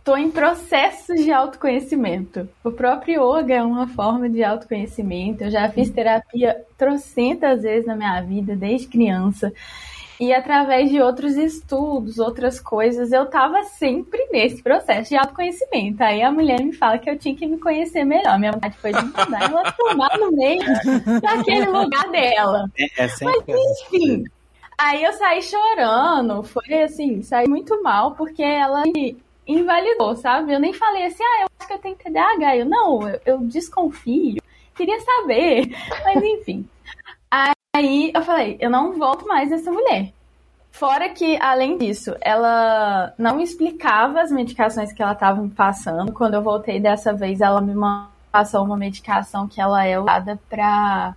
tô 0.07 0.15
em 0.15 0.31
processos 0.31 1.19
de 1.21 1.33
autoconhecimento. 1.33 2.47
O 2.63 2.71
próprio 2.71 3.21
yoga 3.21 3.55
é 3.55 3.61
uma 3.61 3.89
forma 3.89 4.29
de 4.29 4.41
autoconhecimento. 4.41 5.43
Eu 5.43 5.51
já 5.51 5.67
fiz 5.69 5.89
terapia 5.89 6.63
trocentas 6.77 7.61
vezes 7.61 7.85
na 7.85 7.93
minha 7.93 8.21
vida, 8.21 8.55
desde 8.55 8.87
criança. 8.87 9.51
E 10.17 10.33
através 10.33 10.89
de 10.89 11.01
outros 11.01 11.35
estudos, 11.35 12.19
outras 12.19 12.57
coisas, 12.57 13.11
eu 13.11 13.25
tava 13.25 13.65
sempre 13.65 14.25
nesse 14.31 14.63
processo 14.63 15.09
de 15.09 15.17
autoconhecimento. 15.17 16.01
Aí 16.01 16.21
a 16.21 16.31
mulher 16.31 16.61
me 16.63 16.71
fala 16.71 16.97
que 16.97 17.09
eu 17.09 17.19
tinha 17.19 17.35
que 17.35 17.45
me 17.45 17.59
conhecer 17.59 18.05
melhor. 18.05 18.39
Minha 18.39 18.53
vontade 18.53 18.77
foi 18.77 18.93
de 18.93 19.03
mandar 19.03 19.41
ela 19.51 19.73
tomar 19.73 20.17
no 20.17 20.31
meio 20.31 20.63
daquele 21.21 21.65
lugar 21.65 22.09
dela. 22.11 22.71
É, 22.79 23.03
é 23.03 23.09
Mas 23.23 23.43
enfim, 23.45 24.23
aí 24.77 25.03
eu 25.03 25.11
saí 25.11 25.41
chorando. 25.41 26.43
Foi 26.43 26.81
assim, 26.81 27.21
saí 27.23 27.45
muito 27.45 27.83
mal 27.83 28.11
porque 28.11 28.41
ela 28.41 28.83
me 28.83 29.17
invalidou, 29.47 30.15
sabe? 30.15 30.53
Eu 30.53 30.59
nem 30.59 30.73
falei 30.73 31.05
assim, 31.05 31.23
ah, 31.23 31.41
eu 31.43 31.47
acho 31.59 31.67
que 31.67 31.73
eu 31.73 31.79
tenho 31.79 31.95
TDAH. 31.95 32.55
Eu 32.57 32.65
não, 32.65 33.07
eu, 33.07 33.19
eu 33.25 33.37
desconfio. 33.39 34.41
Queria 34.75 34.99
saber. 34.99 35.69
Mas 36.03 36.23
enfim. 36.23 36.67
Aí 37.75 38.11
eu 38.13 38.21
falei, 38.21 38.57
eu 38.59 38.69
não 38.69 38.93
volto 38.93 39.27
mais 39.27 39.49
nessa 39.49 39.71
mulher. 39.71 40.11
Fora 40.71 41.09
que, 41.09 41.37
além 41.41 41.77
disso, 41.77 42.15
ela 42.21 43.13
não 43.17 43.39
explicava 43.39 44.21
as 44.21 44.31
medicações 44.31 44.93
que 44.93 45.01
ela 45.01 45.13
estava 45.13 45.41
me 45.41 45.49
passando. 45.49 46.11
Quando 46.13 46.35
eu 46.35 46.41
voltei 46.43 46.79
dessa 46.79 47.13
vez, 47.13 47.41
ela 47.41 47.61
me 47.61 47.73
passou 48.31 48.63
uma 48.63 48.77
medicação 48.77 49.47
que 49.47 49.59
ela 49.59 49.83
é 49.85 49.99
usada 49.99 50.39
pra. 50.49 51.15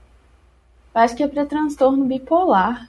eu 0.94 1.00
Acho 1.02 1.14
que 1.14 1.22
é 1.22 1.28
pra 1.28 1.44
transtorno 1.44 2.04
bipolar. 2.06 2.88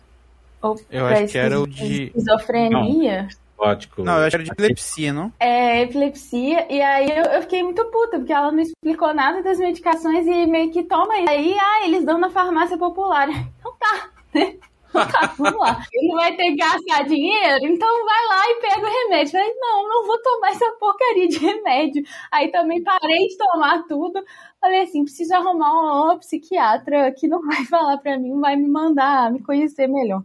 Ou 0.62 0.80
Eu 0.90 1.08
pra 1.08 1.20
acho 1.20 1.32
que 1.32 1.38
era 1.38 1.60
o 1.60 1.68
de- 1.68 2.04
Esquizofrenia. 2.06 3.28
Gótico. 3.62 4.04
Não, 4.04 4.18
eu 4.18 4.26
acho 4.26 4.32
que 4.32 4.36
era 4.38 4.44
de 4.44 4.52
epilepsia, 4.52 5.14
não? 5.14 5.32
É, 5.40 5.84
epilepsia. 5.84 6.66
E 6.68 6.82
aí 6.82 7.08
eu, 7.12 7.26
eu 7.26 7.42
fiquei 7.44 7.62
muito 7.62 7.86
puta, 7.92 8.18
porque 8.18 8.34
ela 8.34 8.52
não 8.52 8.60
explicou 8.60 9.14
nada 9.14 9.44
das 9.44 9.60
medicações 9.60 10.26
e 10.26 10.48
meio 10.48 10.72
que 10.72 10.82
toma 10.82 11.20
isso. 11.20 11.30
Aí, 11.30 11.56
ah, 11.60 11.86
eles 11.86 12.04
dão 12.04 12.18
na 12.18 12.32
farmácia 12.32 12.76
popular. 12.76 13.28
Então 13.62 13.76
tá, 13.78 14.10
né? 14.34 14.58
Então 14.90 15.08
tá, 15.08 15.34
vamos 15.38 15.60
lá. 15.60 15.86
Ele 15.94 16.08
não 16.08 16.16
vai 16.16 16.36
ter 16.36 16.44
que 16.46 16.56
gastar 16.56 17.04
dinheiro, 17.04 17.68
então 17.68 18.06
vai 18.06 18.26
lá 18.26 18.50
e 18.50 18.62
pega 18.62 18.82
o 18.82 18.92
remédio. 18.92 19.32
Falei, 19.32 19.54
não, 19.54 19.88
não 19.88 20.08
vou 20.08 20.20
tomar 20.24 20.50
essa 20.50 20.72
porcaria 20.80 21.28
de 21.28 21.38
remédio. 21.38 22.04
Aí 22.32 22.52
também 22.52 22.84
parei 22.84 23.28
de 23.28 23.38
tomar 23.38 23.84
tudo. 23.84 24.24
Falei 24.60 24.82
assim, 24.82 25.04
preciso 25.04 25.36
arrumar 25.36 25.72
uma, 25.72 26.04
uma 26.06 26.18
psiquiatra 26.18 27.12
que 27.12 27.28
não 27.28 27.42
vai 27.44 27.64
falar 27.70 28.00
pra 28.00 28.18
mim, 28.18 28.40
vai 28.40 28.56
me 28.56 28.68
mandar 28.68 29.32
me 29.32 29.42
conhecer 29.44 29.86
melhor. 29.88 30.24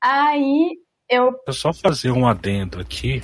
Aí 0.00 0.78
eu 1.08 1.34
Eu 1.46 1.52
só 1.52 1.72
fazer 1.72 2.10
um 2.10 2.26
adendo 2.26 2.80
aqui. 2.80 3.22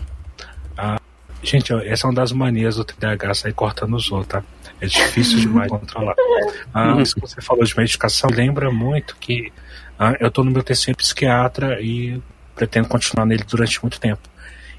Ah, 0.77 1.01
gente, 1.43 1.73
essa 1.73 2.07
é 2.07 2.09
uma 2.09 2.15
das 2.15 2.33
manias 2.33 2.77
do 2.77 2.85
TDAH 2.85 3.35
sair 3.35 3.53
cortando 3.53 3.95
os 3.95 4.11
outros, 4.11 4.29
tá? 4.29 4.45
É 4.81 4.87
difícil 4.87 5.39
demais 5.41 5.71
controlar. 5.71 6.15
Ah, 6.73 7.01
isso 7.01 7.15
que 7.15 7.21
você 7.21 7.41
falou 7.41 7.65
de 7.65 7.77
medicação 7.77 8.31
lembra 8.31 8.71
muito 8.71 9.17
que 9.17 9.53
ah, 9.99 10.17
eu 10.21 10.31
tô 10.31 10.43
no 10.43 10.51
meu 10.51 10.63
terceiro 10.63 10.97
psiquiatra 10.97 11.81
e 11.81 12.21
pretendo 12.55 12.89
continuar 12.89 13.27
nele 13.27 13.45
durante 13.45 13.81
muito 13.83 14.01
tempo. 14.01 14.29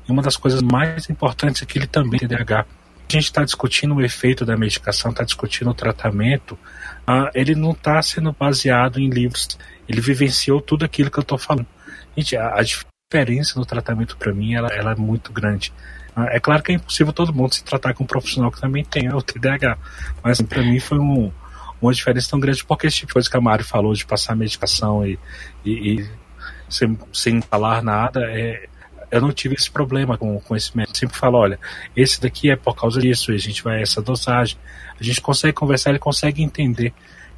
E 0.07 0.11
uma 0.11 0.21
das 0.21 0.35
coisas 0.35 0.61
mais 0.61 1.09
importantes 1.09 1.61
é 1.61 1.65
que 1.65 1.77
ele 1.77 1.87
também 1.87 2.19
tem 2.19 2.27
TDAH. 2.27 2.65
A 3.09 3.13
gente 3.13 3.25
está 3.25 3.43
discutindo 3.43 3.95
o 3.95 4.01
efeito 4.01 4.45
da 4.45 4.57
medicação, 4.57 5.11
está 5.11 5.23
discutindo 5.23 5.69
o 5.69 5.73
tratamento. 5.73 6.57
Ah, 7.05 7.29
ele 7.33 7.53
não 7.53 7.71
está 7.71 8.01
sendo 8.01 8.31
baseado 8.31 8.99
em 8.99 9.09
livros. 9.09 9.57
Ele 9.87 10.01
vivenciou 10.01 10.59
tudo 10.59 10.83
aquilo 10.83 11.11
que 11.11 11.19
eu 11.19 11.21
estou 11.21 11.37
falando. 11.37 11.67
Gente, 12.17 12.35
a, 12.35 12.55
a 12.55 12.63
diferença 13.13 13.59
no 13.59 13.65
tratamento 13.65 14.17
para 14.17 14.33
mim 14.33 14.55
ela, 14.55 14.67
ela 14.69 14.91
é 14.93 14.95
muito 14.95 15.31
grande. 15.31 15.71
É 16.29 16.39
claro 16.39 16.61
que 16.61 16.71
é 16.71 16.75
impossível 16.75 17.13
todo 17.13 17.33
mundo 17.33 17.53
se 17.53 17.63
tratar 17.63 17.93
com 17.93 18.03
um 18.03 18.07
profissional 18.07 18.51
que 18.51 18.59
também 18.59 18.83
tenha 18.83 19.15
o 19.15 19.21
TDAH, 19.21 19.77
mas 20.23 20.41
para 20.41 20.61
mim 20.61 20.79
foi 20.79 20.99
um, 20.99 21.31
uma 21.81 21.93
diferença 21.93 22.29
tão 22.29 22.39
grande 22.39 22.63
porque 22.63 22.87
esse 22.87 22.97
tipo 22.97 23.07
de 23.09 23.13
coisa 23.13 23.29
que 23.29 23.37
a 23.37 23.41
Mari 23.41 23.63
falou 23.63 23.93
de 23.93 24.05
passar 24.05 24.35
medicação 24.35 25.05
e, 25.05 25.17
e, 25.65 25.71
e 25.71 26.09
sem, 26.69 26.97
sem 27.11 27.41
falar 27.41 27.83
nada, 27.83 28.21
é, 28.29 28.67
eu 29.11 29.21
não 29.21 29.31
tive 29.31 29.55
esse 29.55 29.69
problema 29.69 30.17
com, 30.17 30.39
com 30.39 30.55
esse 30.55 30.75
médico. 30.75 30.97
Sempre 30.97 31.17
falo, 31.17 31.37
olha, 31.37 31.59
esse 31.95 32.19
daqui 32.19 32.49
é 32.49 32.55
por 32.55 32.75
causa 32.75 32.99
disso, 32.99 33.31
a 33.31 33.37
gente 33.37 33.63
vai 33.63 33.81
essa 33.81 34.01
dosagem. 34.01 34.57
A 34.99 35.03
gente 35.03 35.21
consegue 35.21 35.53
conversar, 35.53 35.91
ele 35.91 35.99
consegue 35.99 36.43
entender. 36.43 36.93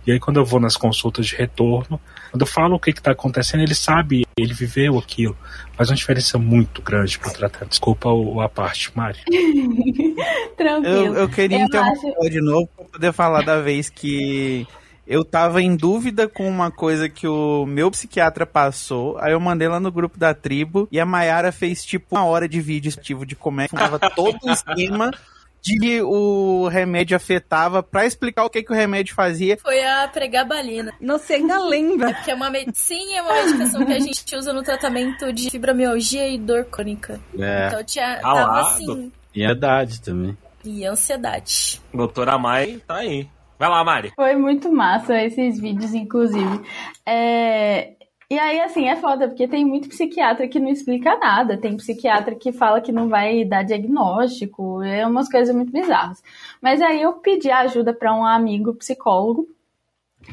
E 0.06 0.12
aí 0.12 0.20
quando 0.20 0.38
eu 0.38 0.46
vou 0.46 0.60
nas 0.60 0.78
consultas 0.78 1.28
de 1.28 1.36
retorno, 1.36 2.00
quando 2.36 2.42
eu 2.42 2.48
falo 2.48 2.76
o 2.76 2.80
que 2.80 2.90
está 2.90 3.12
acontecendo, 3.12 3.62
ele 3.64 3.74
sabe, 3.74 4.26
ele 4.38 4.54
viveu 4.54 4.98
aquilo. 5.00 5.38
Faz 5.78 5.90
uma 5.90 5.96
diferença 5.96 6.38
muito 6.38 6.82
grande 6.82 7.18
para 7.18 7.32
tratar. 7.32 7.66
Desculpa 7.66 8.10
o, 8.10 8.42
a 8.42 8.50
parte, 8.50 8.92
Mari. 8.94 9.20
Tranquilo. 10.58 10.96
Eu, 11.06 11.14
eu 11.16 11.30
queria 11.30 11.60
Eu 11.60 11.66
interromper 11.66 12.14
acho- 12.20 12.30
de 12.30 12.42
novo 12.42 12.68
para 12.76 12.86
poder 12.86 13.14
falar 13.14 13.42
da 13.42 13.62
vez 13.62 13.90
que 13.90 14.68
eu 15.08 15.24
tava 15.24 15.62
em 15.62 15.78
dúvida 15.78 16.28
com 16.28 16.46
uma 16.50 16.70
coisa 16.70 17.08
que 17.08 17.26
o 17.26 17.66
meu 17.66 17.90
psiquiatra 17.90 18.46
passou. 18.46 19.18
Aí 19.20 19.32
eu 19.32 19.40
mandei 19.40 19.70
lá 19.70 19.80
no 19.80 19.90
grupo 19.92 20.18
da 20.20 20.34
tribo 20.34 20.90
e 20.92 21.00
a 21.00 21.06
Mayara 21.06 21.54
fez 21.54 21.86
tipo 21.86 22.16
uma 22.18 22.26
hora 22.26 22.50
de 22.50 22.60
vídeo 22.60 22.92
ativo 22.98 23.26
de 23.26 23.34
como 23.36 23.62
é 23.62 23.68
que 23.70 23.76
tava 23.76 23.98
todo 23.98 24.38
o 24.44 24.52
esquema 24.52 25.10
que 25.80 26.02
o 26.02 26.68
remédio 26.68 27.16
afetava 27.18 27.82
pra 27.82 28.06
explicar 28.06 28.46
o 28.46 28.50
que, 28.50 28.62
que 28.64 28.72
o 28.72 28.76
remédio 28.76 29.16
fazia. 29.16 29.58
Foi 29.58 29.84
a 29.84 30.08
pregabalina. 30.08 30.94
Não 31.02 31.18
sei, 31.18 31.38
ainda 31.38 31.58
lembra. 31.64 32.14
Que 32.14 32.32
é 32.32 32.36
uma 32.36 32.50
medicina, 32.50 33.18
é 33.18 33.22
uma 33.22 33.34
medicação 33.46 33.86
que 33.86 33.94
a 33.94 34.00
gente 34.00 34.36
usa 34.36 34.54
no 34.54 34.62
tratamento 34.64 35.32
de 35.34 35.50
fibromialgia 35.50 36.28
e 36.28 36.38
dor 36.38 36.66
crônica. 36.66 37.20
É, 37.38 37.68
Então 37.68 37.84
tinha, 37.84 38.20
Ah 38.24 38.34
tava 38.34 38.62
assim. 38.62 39.12
e 39.34 39.46
a 39.46 39.52
idade 39.52 40.02
também. 40.02 40.38
E 40.64 40.86
ansiedade. 40.86 41.82
Doutora 41.94 42.38
Mai 42.38 42.82
tá 42.88 42.96
aí. 42.98 43.28
Vai 43.58 43.70
lá, 43.70 43.84
Mari. 43.86 44.12
Foi 44.16 44.36
muito 44.36 44.70
massa 44.72 45.22
esses 45.22 45.60
vídeos, 45.60 45.94
inclusive. 45.94 46.62
É, 47.06 47.94
E 48.30 48.40
aí, 48.40 48.60
assim, 48.60 48.88
é 48.88 48.96
foda, 48.96 49.28
porque 49.28 49.48
tem 49.48 49.64
muito 49.64 49.90
psiquiatra 49.90 50.48
que 50.48 50.60
não 50.60 50.70
explica 50.70 51.18
nada. 51.18 51.58
Tem 51.58 51.78
psiquiatra 51.78 52.36
que 52.36 52.52
fala 52.52 52.82
que 52.82 52.92
não 52.92 53.08
vai 53.08 53.46
dar 53.46 53.64
diagnóstico. 53.64 54.82
É 54.82 55.06
umas 55.06 55.30
coisas 55.30 55.56
muito 55.56 55.72
bizarras. 55.72 56.24
Mas 56.62 56.82
aí 56.82 57.02
eu 57.02 57.14
pedi 57.14 57.52
ajuda 57.52 57.94
para 57.94 58.16
um 58.16 58.26
amigo 58.26 58.74
psicólogo. 58.76 59.48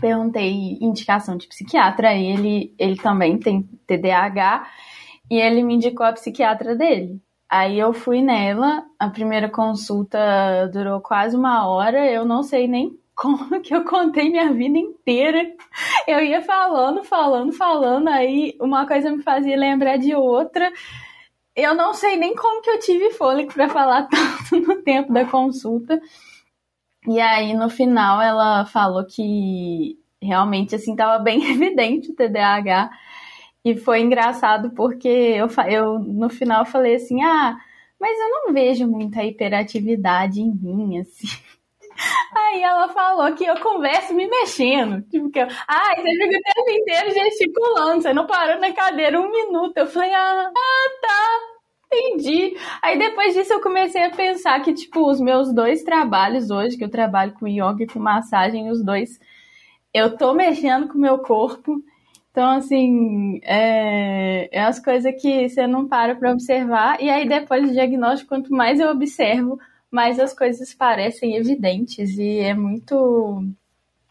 Perguntei 0.00 0.78
indicação 0.80 1.36
de 1.36 1.46
psiquiatra. 1.46 2.14
Ele, 2.14 2.74
ele 2.78 2.96
também 2.96 3.38
tem 3.38 3.62
TDAH. 3.86 4.66
E 5.30 5.36
ele 5.36 5.62
me 5.62 5.74
indicou 5.74 6.06
a 6.06 6.12
psiquiatra 6.12 6.74
dele. 6.74 7.20
Aí 7.52 7.78
eu 7.78 7.92
fui 7.92 8.22
nela, 8.22 8.82
a 8.98 9.10
primeira 9.10 9.46
consulta 9.46 10.18
durou 10.72 11.02
quase 11.02 11.36
uma 11.36 11.68
hora, 11.68 12.10
eu 12.10 12.24
não 12.24 12.42
sei 12.42 12.66
nem 12.66 12.98
como 13.22 13.60
que 13.62 13.72
eu 13.72 13.84
contei 13.84 14.28
minha 14.28 14.52
vida 14.52 14.76
inteira. 14.76 15.54
Eu 16.08 16.20
ia 16.20 16.42
falando, 16.42 17.04
falando, 17.04 17.52
falando, 17.52 18.08
aí 18.08 18.56
uma 18.60 18.84
coisa 18.84 19.12
me 19.12 19.22
fazia 19.22 19.56
lembrar 19.56 19.96
de 19.96 20.12
outra. 20.12 20.72
Eu 21.54 21.72
não 21.72 21.94
sei 21.94 22.16
nem 22.16 22.34
como 22.34 22.60
que 22.60 22.70
eu 22.70 22.80
tive 22.80 23.12
fôlego 23.12 23.52
para 23.52 23.68
falar 23.68 24.08
tanto 24.10 24.60
no 24.66 24.82
tempo 24.82 25.12
da 25.12 25.24
consulta. 25.24 26.00
E 27.06 27.20
aí 27.20 27.54
no 27.54 27.70
final 27.70 28.20
ela 28.20 28.66
falou 28.66 29.04
que 29.06 29.96
realmente 30.20 30.74
assim 30.74 30.96
tava 30.96 31.22
bem 31.22 31.44
evidente 31.52 32.10
o 32.10 32.16
TDAH. 32.16 32.90
E 33.64 33.76
foi 33.76 34.00
engraçado 34.00 34.72
porque 34.72 35.08
eu, 35.08 35.46
eu 35.70 35.98
no 36.00 36.28
final 36.28 36.64
falei 36.66 36.96
assim: 36.96 37.22
"Ah, 37.22 37.56
mas 38.00 38.18
eu 38.18 38.30
não 38.30 38.52
vejo 38.52 38.88
muita 38.88 39.22
hiperatividade 39.24 40.40
em 40.40 40.50
mim 40.52 40.98
assim". 40.98 41.28
Aí 42.34 42.62
ela 42.62 42.88
falou 42.88 43.34
que 43.34 43.44
eu 43.44 43.58
converso 43.60 44.14
me 44.14 44.26
mexendo. 44.26 45.02
Tipo, 45.08 45.30
que 45.30 45.38
eu, 45.38 45.46
ai, 45.68 45.96
você 45.96 46.10
fica 46.10 46.38
o 46.38 46.54
tempo 46.54 46.70
inteiro 46.70 47.10
gesticulando, 47.10 48.02
você 48.02 48.12
não 48.12 48.26
parou 48.26 48.60
na 48.60 48.72
cadeira 48.72 49.20
um 49.20 49.30
minuto. 49.30 49.76
Eu 49.76 49.86
falei, 49.86 50.12
ah, 50.14 50.50
ah, 50.54 50.90
tá, 51.02 51.40
entendi. 51.92 52.56
Aí 52.82 52.98
depois 52.98 53.34
disso 53.34 53.52
eu 53.52 53.60
comecei 53.60 54.04
a 54.04 54.10
pensar 54.10 54.60
que, 54.60 54.72
tipo, 54.72 55.08
os 55.08 55.20
meus 55.20 55.52
dois 55.52 55.82
trabalhos 55.82 56.50
hoje, 56.50 56.76
que 56.76 56.84
eu 56.84 56.90
trabalho 56.90 57.34
com 57.34 57.46
yoga 57.46 57.84
e 57.84 57.86
com 57.86 57.98
massagem, 57.98 58.70
os 58.70 58.82
dois, 58.82 59.20
eu 59.94 60.16
tô 60.16 60.34
mexendo 60.34 60.88
com 60.88 60.94
o 60.98 61.00
meu 61.00 61.18
corpo. 61.18 61.82
Então, 62.30 62.50
assim, 62.52 63.40
é, 63.44 64.48
é 64.50 64.62
as 64.64 64.80
coisas 64.80 65.12
que 65.20 65.48
você 65.48 65.66
não 65.66 65.86
para 65.86 66.14
pra 66.14 66.32
observar. 66.32 67.00
E 67.00 67.10
aí, 67.10 67.28
depois 67.28 67.62
do 67.66 67.72
diagnóstico, 67.72 68.30
quanto 68.30 68.54
mais 68.54 68.80
eu 68.80 68.88
observo, 68.90 69.58
mais 69.92 70.18
as 70.18 70.32
coisas 70.32 70.72
parecem 70.72 71.36
evidentes. 71.36 72.18
E 72.18 72.38
é 72.38 72.54
muito. 72.54 73.44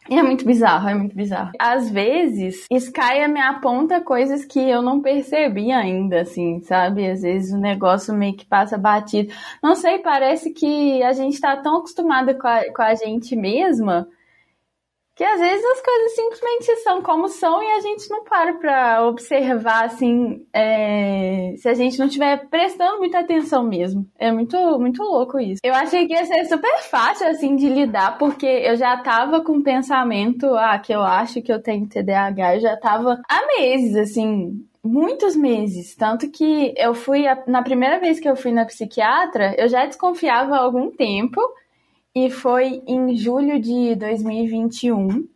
É 0.10 0.22
muito 0.24 0.46
bizarro, 0.46 0.90
é 0.90 0.96
muito 0.96 1.16
bizarro. 1.16 1.52
Às 1.60 1.90
vezes, 1.90 2.66
Sky 2.72 3.28
me 3.30 3.40
aponta 3.40 4.02
coisas 4.02 4.44
que 4.44 4.60
eu 4.60 4.82
não 4.82 5.00
percebi 5.00 5.72
ainda, 5.72 6.22
assim, 6.22 6.60
sabe? 6.62 7.08
Às 7.08 7.22
vezes 7.22 7.54
o 7.54 7.58
negócio 7.58 8.14
meio 8.14 8.36
que 8.36 8.46
passa 8.46 8.78
batido. 8.78 9.32
Não 9.62 9.76
sei, 9.76 10.00
parece 10.00 10.52
que 10.52 11.04
a 11.04 11.14
gente 11.14 11.40
tá 11.40 11.56
tão 11.58 11.78
acostumada 11.78 12.34
com 12.34 12.48
a, 12.48 12.74
com 12.74 12.82
a 12.82 12.96
gente 12.96 13.36
mesma 13.36 14.08
que 15.16 15.24
às 15.24 15.40
vezes 15.40 15.64
as 15.64 15.82
coisas 15.82 16.16
simplesmente 16.16 16.76
são 16.84 17.02
como 17.02 17.28
são 17.28 17.62
e 17.62 17.72
a 17.72 17.80
gente 17.82 18.10
não 18.10 18.24
para 18.24 18.54
pra 18.54 19.08
observar, 19.08 19.86
assim, 19.86 20.46
é, 20.54 21.54
se 21.58 21.68
a 21.68 21.74
gente 21.74 22.00
não 22.00 22.08
estiver 22.08 22.48
prestando 22.50 23.00
muita 23.00 23.20
atenção 23.20 23.64
mesmo. 23.64 24.06
É 24.18 24.32
muito, 24.32 24.58
muito 24.80 25.04
louco 25.04 25.40
isso. 25.40 25.60
Eu 25.64 25.74
achei 25.74 26.08
que 26.08 26.14
ia 26.14 26.26
ser 26.26 26.46
super 26.46 26.80
fácil, 26.84 27.28
assim, 27.28 27.56
de 27.56 27.68
lidar, 27.68 28.18
porque 28.18 28.46
eu 28.46 28.76
já 28.76 28.98
tava 28.98 29.42
com 29.42 29.58
o 29.58 29.64
pensamento, 29.64 30.46
ah, 30.56 30.80
que 30.80 30.94
eu 30.94 31.02
acho 31.02 31.42
que 31.42 31.52
eu 31.52 31.62
tenho 31.62 31.88
TDAH, 31.88 32.56
eu 32.56 32.62
já 32.62 32.78
tava 32.78 33.22
há 33.30 33.48
meses, 33.60 33.96
assim, 33.96 34.66
muitos 34.84 35.36
meses. 35.36 35.96
Tanto 35.96 36.30
que 36.30 36.74
eu 36.78 36.94
fui, 36.94 37.24
na 37.48 37.62
primeira 37.62 38.00
vez 38.00 38.20
que 38.20 38.30
eu 38.30 38.36
fui 38.36 38.52
na 38.52 38.66
psiquiatra, 38.66 39.56
eu 39.58 39.68
já 39.68 39.86
desconfiava 39.86 40.56
há 40.56 40.60
algum 40.60 40.90
tempo, 40.90 41.42
e 42.16 42.30
foi 42.30 42.82
em 42.88 43.16
julho 43.16 43.60
de 43.60 43.96
2021. 43.96 45.28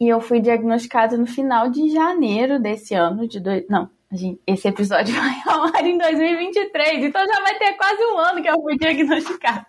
E 0.00 0.08
eu 0.08 0.20
fui 0.20 0.40
diagnosticada 0.40 1.16
no 1.16 1.26
final 1.26 1.70
de 1.70 1.88
janeiro 1.90 2.60
desse 2.60 2.94
ano, 2.94 3.28
de 3.28 3.38
dois... 3.38 3.64
não, 3.68 3.88
gente- 4.10 4.40
esse 4.46 4.66
episódio 4.68 5.14
vai 5.16 5.34
ao 5.46 5.64
ar 5.64 5.84
em 5.86 5.96
2023, 5.96 7.04
então 7.04 7.24
já 7.24 7.40
vai 7.40 7.56
ter 7.58 7.74
quase 7.74 8.02
um 8.04 8.18
ano 8.18 8.42
que 8.42 8.48
eu 8.48 8.60
fui 8.60 8.76
diagnosticada. 8.76 9.64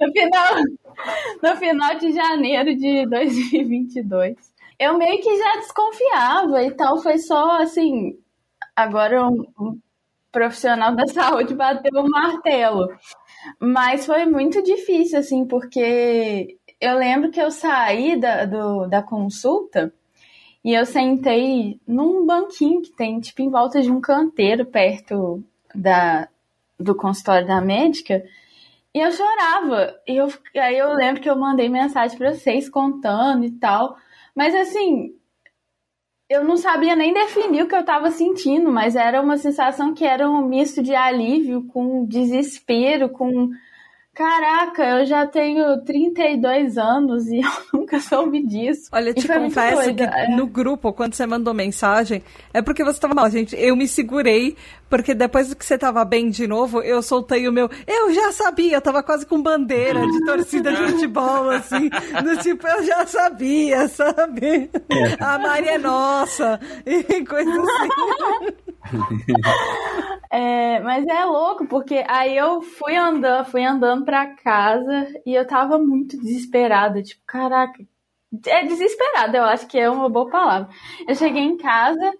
No 0.00 0.12
final, 0.12 0.54
no 1.42 1.56
final 1.56 1.94
de 1.98 2.12
janeiro 2.12 2.74
de 2.74 3.06
2022. 3.06 4.34
Eu 4.78 4.96
meio 4.98 5.20
que 5.22 5.36
já 5.36 5.56
desconfiava 5.56 6.62
e 6.62 6.70
tal, 6.72 6.98
foi 7.02 7.18
só 7.18 7.62
assim, 7.62 8.18
agora 8.74 9.26
um, 9.26 9.44
um 9.58 9.78
profissional 10.30 10.94
da 10.94 11.06
saúde 11.06 11.54
bateu 11.54 12.00
o 12.02 12.08
martelo. 12.10 12.88
Mas 13.60 14.06
foi 14.06 14.26
muito 14.26 14.62
difícil, 14.62 15.18
assim, 15.18 15.46
porque 15.46 16.56
eu 16.80 16.96
lembro 16.98 17.30
que 17.30 17.40
eu 17.40 17.50
saí 17.50 18.18
da, 18.18 18.44
do- 18.44 18.86
da 18.86 19.02
consulta 19.02 19.92
e 20.64 20.74
eu 20.74 20.84
sentei 20.86 21.80
num 21.86 22.26
banquinho 22.26 22.82
que 22.82 22.92
tem, 22.92 23.20
tipo, 23.20 23.42
em 23.42 23.50
volta 23.50 23.80
de 23.80 23.90
um 23.90 24.00
canteiro 24.00 24.66
perto 24.66 25.42
da, 25.74 26.28
do 26.78 26.94
consultório 26.94 27.46
da 27.46 27.60
médica. 27.60 28.24
E 28.94 29.00
eu 29.00 29.12
chorava. 29.12 29.94
E 30.06 30.16
eu, 30.16 30.28
aí 30.56 30.76
eu 30.78 30.92
lembro 30.94 31.20
que 31.22 31.30
eu 31.30 31.36
mandei 31.38 31.68
mensagem 31.68 32.16
pra 32.18 32.32
vocês 32.34 32.68
contando 32.68 33.44
e 33.44 33.52
tal. 33.52 33.96
Mas 34.34 34.54
assim, 34.54 35.14
eu 36.28 36.44
não 36.44 36.56
sabia 36.56 36.96
nem 36.96 37.12
definir 37.14 37.62
o 37.62 37.68
que 37.68 37.74
eu 37.74 37.84
tava 37.84 38.10
sentindo, 38.10 38.70
mas 38.70 38.96
era 38.96 39.20
uma 39.22 39.36
sensação 39.36 39.94
que 39.94 40.04
era 40.04 40.28
um 40.28 40.46
misto 40.46 40.82
de 40.82 40.94
alívio 40.94 41.64
com 41.68 42.04
desespero, 42.04 43.08
com 43.08 43.50
caraca, 44.16 44.82
eu 44.82 45.06
já 45.06 45.26
tenho 45.26 45.82
32 45.82 46.78
anos 46.78 47.26
e 47.26 47.40
eu 47.44 47.50
nunca 47.72 48.00
soube 48.00 48.42
disso. 48.44 48.88
Olha, 48.90 49.12
te 49.12 49.28
confesso 49.28 49.94
que 49.94 50.02
é. 50.02 50.34
no 50.34 50.46
grupo, 50.46 50.92
quando 50.92 51.14
você 51.14 51.26
mandou 51.26 51.52
mensagem, 51.52 52.22
é 52.52 52.62
porque 52.62 52.82
você 52.82 52.98
tava 52.98 53.14
mal, 53.14 53.30
gente. 53.30 53.54
Eu 53.54 53.76
me 53.76 53.86
segurei, 53.86 54.56
porque 54.88 55.14
depois 55.14 55.52
que 55.52 55.64
você 55.64 55.76
tava 55.76 56.02
bem 56.04 56.30
de 56.30 56.46
novo, 56.46 56.80
eu 56.80 57.02
soltei 57.02 57.46
o 57.46 57.52
meu. 57.52 57.68
Eu 57.86 58.12
já 58.14 58.32
sabia, 58.32 58.78
eu 58.78 58.80
tava 58.80 59.02
quase 59.02 59.26
com 59.26 59.42
bandeira 59.42 60.00
de 60.06 60.24
torcida 60.24 60.72
de 60.72 60.92
futebol, 60.92 61.50
assim. 61.50 61.90
Do 62.24 62.38
tipo, 62.38 62.66
eu 62.66 62.84
já 62.84 63.06
sabia, 63.06 63.86
sabe? 63.88 64.70
A 65.20 65.38
Maria 65.38 65.72
é 65.72 65.78
nossa. 65.78 66.58
E 66.86 67.24
coisa 67.24 67.50
assim. 67.50 68.54
É, 70.30 70.80
mas 70.80 71.06
é 71.06 71.24
louco, 71.24 71.66
porque 71.66 72.04
aí 72.08 72.36
eu 72.36 72.60
fui 72.60 72.96
andando, 72.96 73.44
fui 73.46 73.64
andando 73.64 74.04
pra 74.04 74.34
casa 74.34 75.06
e 75.24 75.34
eu 75.34 75.46
tava 75.46 75.78
muito 75.78 76.18
desesperada, 76.20 77.02
tipo, 77.02 77.22
caraca. 77.26 77.84
É 78.46 78.64
desesperada, 78.66 79.38
eu 79.38 79.44
acho 79.44 79.66
que 79.68 79.78
é 79.78 79.88
uma 79.88 80.08
boa 80.08 80.28
palavra. 80.28 80.68
Eu 81.08 81.14
cheguei 81.14 81.42
em 81.42 81.56
casa, 81.56 82.12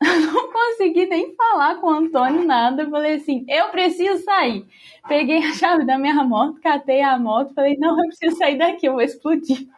não 0.02 0.52
consegui 0.52 1.06
nem 1.06 1.34
falar 1.36 1.76
com 1.80 1.88
o 1.88 1.90
Antônio 1.90 2.44
nada. 2.46 2.82
Eu 2.82 2.90
falei 2.90 3.16
assim: 3.16 3.44
eu 3.48 3.68
preciso 3.70 4.24
sair. 4.24 4.66
Peguei 5.08 5.38
a 5.38 5.52
chave 5.54 5.84
da 5.84 5.98
minha 5.98 6.22
moto, 6.24 6.60
catei 6.60 7.02
a 7.02 7.18
moto, 7.18 7.54
falei: 7.54 7.76
não, 7.78 7.98
eu 8.00 8.08
preciso 8.08 8.36
sair 8.36 8.58
daqui, 8.58 8.86
eu 8.86 8.94
vou 8.94 9.02
explodir. 9.02 9.68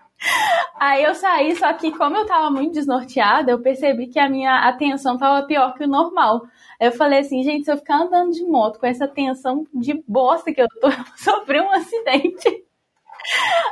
Aí 0.79 1.05
eu 1.05 1.15
saí, 1.15 1.55
só 1.57 1.73
que 1.73 1.93
como 1.93 2.17
eu 2.17 2.27
tava 2.27 2.51
muito 2.51 2.75
desnorteada, 2.75 3.51
eu 3.51 3.61
percebi 3.61 4.09
que 4.09 4.19
a 4.19 4.29
minha 4.29 4.69
atenção 4.69 5.17
tava 5.17 5.47
pior 5.47 5.75
que 5.75 5.85
o 5.85 5.89
normal. 5.89 6.43
Eu 6.81 6.93
falei 6.93 7.21
assim, 7.21 7.43
gente, 7.43 7.65
se 7.65 7.73
eu 7.73 7.77
ficar 7.77 8.03
andando 8.03 8.33
de 8.33 8.45
moto 8.45 8.79
com 8.79 8.87
essa 8.87 9.07
tensão 9.07 9.67
de 9.73 10.03
bosta 10.07 10.53
que 10.53 10.61
eu 10.61 10.69
tô, 10.81 10.89
eu 10.91 11.05
sofrer 11.17 11.63
um 11.63 11.71
acidente. 11.71 12.65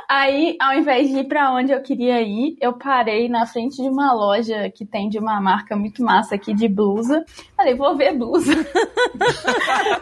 Aí, 0.07 0.55
ao 0.61 0.73
invés 0.73 1.09
de 1.09 1.19
ir 1.19 1.27
pra 1.27 1.53
onde 1.53 1.71
eu 1.73 1.81
queria 1.81 2.21
ir, 2.21 2.55
eu 2.61 2.73
parei 2.73 3.27
na 3.27 3.45
frente 3.45 3.81
de 3.81 3.89
uma 3.89 4.13
loja 4.13 4.69
que 4.69 4.85
tem 4.85 5.09
de 5.09 5.19
uma 5.19 5.41
marca 5.41 5.75
muito 5.75 6.03
massa 6.03 6.35
aqui 6.35 6.53
de 6.53 6.67
blusa. 6.67 7.25
Falei, 7.55 7.75
vou 7.75 7.95
ver 7.97 8.17
blusa. 8.17 8.53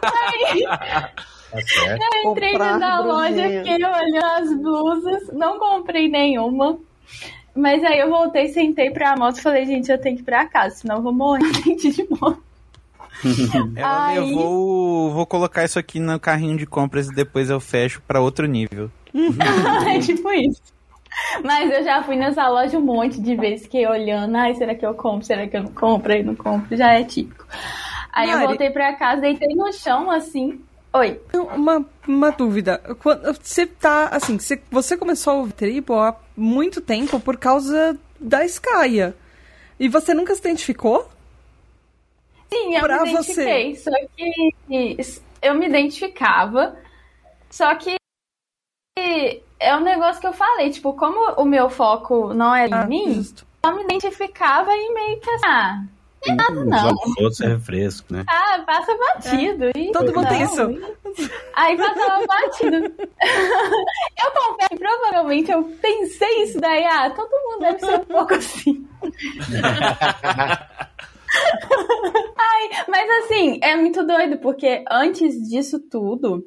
Aí. 0.03 0.65
Eu 1.53 2.31
entrei 2.31 2.57
da 2.57 2.99
loja, 2.99 3.43
fiquei 3.49 3.75
olhando 3.75 4.25
as 4.25 4.53
blusas, 4.61 5.29
não 5.33 5.57
comprei 5.59 6.07
nenhuma. 6.09 6.77
Mas 7.55 7.83
aí 7.83 7.99
eu 7.99 8.09
voltei, 8.09 8.47
sentei 8.49 8.91
pra 8.91 9.15
moto 9.17 9.37
e 9.37 9.41
falei, 9.41 9.65
gente, 9.65 9.91
eu 9.91 9.99
tenho 9.99 10.15
que 10.15 10.21
ir 10.21 10.25
pra 10.25 10.45
casa, 10.45 10.75
senão 10.75 10.97
eu 10.97 11.01
vou 11.01 11.13
morrer 11.13 11.41
de 11.75 12.07
moto. 12.09 12.41
Ela 13.75 14.07
Aí- 14.07 14.19
levou. 14.19 15.11
Vou 15.11 15.25
colocar 15.25 15.65
isso 15.65 15.77
aqui 15.79 15.99
no 15.99 16.19
carrinho 16.19 16.57
de 16.57 16.65
compras 16.65 17.07
e 17.07 17.13
depois 17.15 17.49
eu 17.49 17.59
fecho 17.59 18.01
pra 18.07 18.21
outro 18.21 18.45
nível. 18.47 18.89
é 19.93 19.99
tipo 19.99 20.31
isso. 20.31 20.61
Mas 21.43 21.69
eu 21.71 21.83
já 21.83 22.01
fui 22.03 22.15
nessa 22.15 22.47
loja 22.47 22.77
um 22.77 22.81
monte 22.81 23.19
de 23.19 23.35
vezes, 23.35 23.63
fiquei 23.63 23.85
olhando, 23.87 24.35
ai, 24.37 24.53
será 24.55 24.73
que 24.75 24.85
eu 24.85 24.93
compro, 24.93 25.25
será 25.25 25.47
que 25.47 25.57
eu 25.57 25.63
não 25.63 25.71
compro, 25.71 26.13
aí 26.13 26.23
não 26.23 26.35
compro, 26.35 26.77
já 26.77 26.93
é 26.93 27.03
típico. 27.03 27.45
Aí 28.13 28.27
Mari. 28.27 28.41
eu 28.43 28.47
voltei 28.47 28.69
pra 28.69 28.93
casa, 28.93 29.21
deitei 29.21 29.49
no 29.55 29.73
chão, 29.73 30.09
assim, 30.09 30.61
oi, 30.93 31.21
Uma, 31.33 31.85
uma 32.07 32.31
dúvida. 32.31 32.77
Quando, 33.01 33.33
você 33.33 33.65
tá, 33.65 34.07
assim, 34.07 34.39
você, 34.39 34.61
você 34.71 34.97
começou 34.97 35.33
a 35.33 35.35
ouvir 35.37 35.53
tribo 35.53 35.93
há 35.95 36.15
muito 36.35 36.81
tempo 36.81 37.19
por 37.19 37.37
causa 37.37 37.97
da 38.19 38.43
Skya. 38.45 39.15
E 39.79 39.87
você 39.87 40.13
nunca 40.13 40.33
se 40.33 40.41
identificou? 40.41 41.09
Sim, 42.51 42.75
eu 42.75 42.81
Pra 42.81 43.03
me 43.03 43.11
identifiquei. 43.11 43.75
Só 43.75 43.91
que 44.15 44.97
eu 45.41 45.55
me 45.55 45.67
identificava. 45.67 46.75
Só 47.49 47.73
que 47.75 47.95
é 49.59 49.75
um 49.75 49.81
negócio 49.81 50.19
que 50.21 50.27
eu 50.27 50.33
falei, 50.33 50.69
tipo, 50.69 50.93
como 50.93 51.33
o 51.33 51.45
meu 51.45 51.69
foco 51.69 52.33
não 52.33 52.53
é 52.53 52.67
em 52.67 52.87
mim, 52.87 53.13
justo. 53.15 53.45
eu 53.63 53.75
me 53.75 53.83
identificava 53.83 54.71
e 54.71 54.93
meio 54.93 55.19
que 55.19 55.29
assim, 55.29 55.45
ah, 55.47 55.83
Tem 56.21 56.35
nada, 56.35 56.65
não. 56.65 56.89
Outros 57.19 57.39
é 57.41 57.47
refresco, 57.47 58.13
né? 58.13 58.25
ah, 58.27 58.61
passa 58.65 58.95
batido. 58.97 59.71
e 59.75 59.91
Todo 59.91 60.13
mundo 60.13 60.27
tem 60.27 60.43
isso. 60.43 60.61
Aí 61.55 61.77
passava 61.77 62.25
batido. 62.25 62.77
eu 64.23 64.31
confesso 64.31 64.69
que 64.69 64.77
provavelmente 64.77 65.51
eu 65.51 65.63
pensei 65.81 66.43
isso 66.43 66.59
daí, 66.59 66.85
ah, 66.85 67.09
todo 67.09 67.29
mundo 67.29 67.59
deve 67.61 67.79
ser 67.79 67.95
um 67.99 68.05
pouco 68.05 68.33
assim. 68.33 68.87
Ai, 72.37 72.69
mas 72.87 73.09
assim, 73.23 73.59
é 73.61 73.75
muito 73.75 74.05
doido, 74.05 74.39
porque 74.39 74.83
antes 74.89 75.35
disso 75.49 75.79
tudo, 75.89 76.43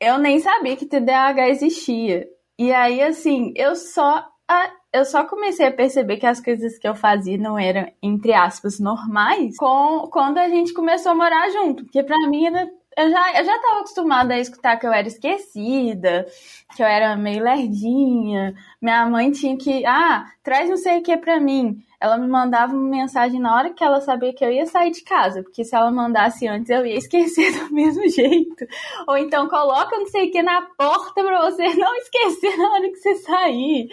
eu 0.00 0.18
nem 0.18 0.40
sabia 0.40 0.76
que 0.76 0.86
TDAH 0.86 1.48
existia. 1.48 2.26
E 2.58 2.72
aí, 2.72 3.02
assim, 3.02 3.52
eu 3.56 3.74
só. 3.76 4.24
a- 4.48 4.70
Eu 4.92 5.04
só 5.04 5.24
comecei 5.24 5.66
a 5.66 5.72
perceber 5.72 6.16
que 6.16 6.26
as 6.26 6.40
coisas 6.40 6.78
que 6.78 6.86
eu 6.86 6.94
fazia 6.94 7.38
não 7.38 7.58
eram, 7.58 7.90
entre 8.02 8.32
aspas, 8.32 8.80
normais 8.80 9.56
com, 9.56 10.08
quando 10.10 10.38
a 10.38 10.48
gente 10.48 10.72
começou 10.72 11.12
a 11.12 11.14
morar 11.14 11.48
junto. 11.50 11.84
Porque 11.84 12.02
pra 12.02 12.16
mim 12.28 12.46
era. 12.46 12.68
Eu 12.96 13.08
já, 13.08 13.38
eu 13.38 13.44
já 13.44 13.58
tava 13.60 13.78
acostumada 13.78 14.34
a 14.34 14.38
escutar 14.40 14.76
que 14.76 14.84
eu 14.84 14.92
era 14.92 15.06
esquecida, 15.06 16.26
que 16.74 16.82
eu 16.82 16.86
era 16.86 17.16
meio 17.16 17.42
lerdinha. 17.42 18.52
Minha 18.82 19.06
mãe 19.06 19.30
tinha 19.30 19.56
que. 19.56 19.86
Ah, 19.86 20.26
traz 20.42 20.68
não 20.68 20.76
sei 20.76 20.98
o 20.98 21.02
que 21.02 21.16
pra 21.16 21.38
mim 21.38 21.80
ela 22.00 22.16
me 22.16 22.26
mandava 22.26 22.72
uma 22.72 22.88
mensagem 22.88 23.38
na 23.38 23.54
hora 23.54 23.74
que 23.74 23.84
ela 23.84 24.00
sabia 24.00 24.32
que 24.32 24.42
eu 24.42 24.50
ia 24.50 24.64
sair 24.64 24.90
de 24.90 25.02
casa, 25.02 25.42
porque 25.42 25.62
se 25.62 25.76
ela 25.76 25.90
mandasse 25.90 26.48
antes 26.48 26.70
eu 26.70 26.86
ia 26.86 26.96
esquecer 26.96 27.52
do 27.68 27.74
mesmo 27.74 28.08
jeito. 28.08 28.66
Ou 29.06 29.18
então 29.18 29.46
coloca 29.46 29.98
não 29.98 30.06
sei 30.06 30.28
o 30.28 30.30
que 30.32 30.42
na 30.42 30.62
porta 30.78 31.22
pra 31.22 31.50
você 31.50 31.74
não 31.74 31.94
esquecer 31.96 32.56
na 32.56 32.70
hora 32.72 32.88
que 32.88 32.96
você 32.96 33.14
sair. 33.16 33.90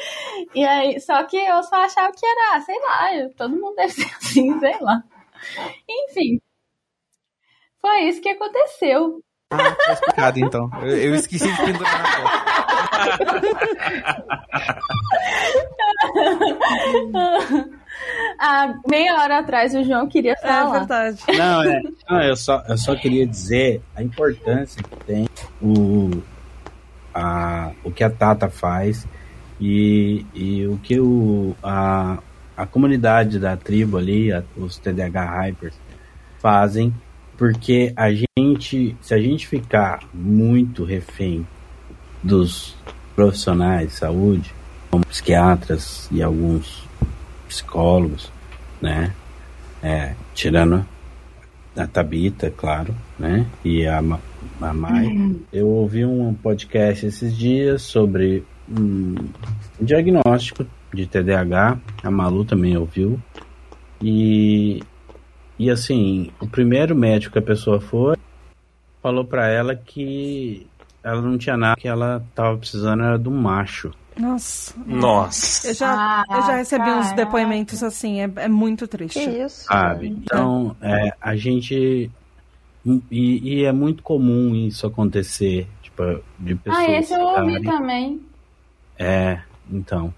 E 0.54 0.66
aí, 0.66 1.00
só 1.00 1.24
que 1.24 1.38
eu 1.38 1.64
só 1.64 1.76
achava 1.84 2.12
que 2.12 2.26
era, 2.26 2.56
ah, 2.56 2.62
sei 2.62 2.80
lá, 2.80 3.30
todo 3.36 3.56
mundo 3.56 3.76
deve 3.76 3.94
ser 3.94 4.06
assim, 4.18 4.60
sei 4.60 4.78
lá. 4.82 5.04
Enfim. 5.90 6.42
Foi 7.82 8.00
isso 8.02 8.22
que 8.22 8.30
aconteceu. 8.30 9.22
Ah, 9.52 9.72
tá 9.72 9.94
explicado 9.94 10.40
então. 10.40 10.70
Eu, 10.82 10.98
eu 10.98 11.16
esqueci 11.16 11.50
de 11.50 11.58
pendurar 11.66 12.04
na 12.04 13.18
porta. 13.18 13.48
Há 18.40 18.74
meia 18.90 19.16
hora 19.16 19.40
atrás 19.40 19.74
o 19.74 19.84
João 19.84 20.08
queria 20.08 20.34
É 20.34 20.36
falar. 20.36 20.80
verdade. 20.80 21.20
Não, 21.36 21.64
é, 21.64 21.82
não 22.10 22.22
eu, 22.22 22.36
só, 22.36 22.64
eu 22.68 22.78
só 22.78 22.96
queria 22.96 23.26
dizer 23.26 23.82
a 23.96 24.04
importância 24.04 24.82
que 24.84 24.96
tem 25.06 25.28
o, 25.62 26.22
a, 27.14 27.72
o 27.84 27.92
que 27.92 28.04
a 28.04 28.10
Tata 28.10 28.50
faz 28.50 29.08
e, 29.60 30.26
e 30.34 30.66
o 30.68 30.78
que 30.78 31.00
o, 31.00 31.56
a, 31.64 32.20
a 32.56 32.66
comunidade 32.66 33.40
da 33.40 33.56
tribo 33.58 33.98
ali, 33.98 34.32
a- 34.32 34.44
os 34.56 34.78
TDH 34.78 35.26
Hypers, 35.26 35.76
fazem, 36.40 36.94
porque 37.38 37.94
a 37.96 38.10
gente, 38.12 38.96
se 39.02 39.14
a 39.14 39.18
gente 39.20 39.48
ficar 39.48 40.00
muito 40.14 40.84
refém 40.84 41.46
dos 42.24 42.76
profissionais 43.16 43.90
de 43.90 43.96
saúde, 43.96 44.54
como 44.90 45.06
psiquiatras 45.06 46.08
e 46.12 46.22
alguns 46.22 46.88
psicólogos, 47.48 48.32
né? 48.82 49.14
É, 49.82 50.14
tirando 50.34 50.86
a 51.76 51.86
Tabita, 51.86 52.52
claro, 52.56 52.96
né? 53.20 53.46
E 53.64 53.86
a, 53.86 54.00
a 54.62 54.74
Mai. 54.74 55.36
Eu 55.54 55.68
ouvi 55.68 56.04
um 56.06 56.34
podcast 56.34 57.06
esses 57.06 57.36
dias 57.36 57.84
sobre 57.84 58.44
um 58.70 59.16
diagnóstico 59.80 60.66
de 60.94 61.06
TDAH. 61.06 61.78
A 62.04 62.12
Malu 62.12 62.46
também 62.46 62.78
ouviu. 62.78 63.20
E, 64.02 64.84
e 65.58 65.70
assim, 65.70 66.32
o 66.40 66.48
primeiro 66.48 66.96
médico 66.96 67.34
que 67.34 67.40
a 67.40 67.42
pessoa 67.42 67.80
foi 67.80 68.16
falou 69.02 69.24
pra 69.24 69.48
ela 69.48 69.76
que 69.76 70.68
ela 71.04 71.22
não 71.22 71.38
tinha 71.38 71.56
nada, 71.56 71.80
que 71.80 71.88
ela 71.88 72.26
tava 72.36 72.58
precisando 72.58 73.04
era 73.04 73.18
do 73.18 73.32
macho. 73.32 73.92
Nossa. 74.18 74.74
Nossa. 74.86 75.68
Eu 75.70 75.74
já, 75.74 76.24
eu 76.30 76.42
já 76.42 76.56
recebi 76.56 76.90
uns 76.90 77.12
depoimentos 77.14 77.84
assim, 77.84 78.22
é, 78.22 78.32
é 78.36 78.48
muito 78.48 78.88
triste. 78.88 79.20
Que 79.20 79.44
isso? 79.44 79.66
sabe? 79.66 80.08
Então, 80.08 80.76
é, 80.82 81.14
a 81.22 81.36
gente. 81.36 82.12
E, 82.86 83.02
e 83.12 83.64
é 83.66 83.72
muito 83.72 84.02
comum 84.02 84.56
isso 84.56 84.88
acontecer, 84.88 85.68
tipo, 85.82 86.04
de 86.40 86.56
pessoas. 86.56 86.86
Ah, 86.86 86.92
esse 86.92 87.14
eu 87.14 87.22
ouvi 87.22 87.62
também. 87.62 88.22
É, 88.98 89.40
então. 89.70 90.14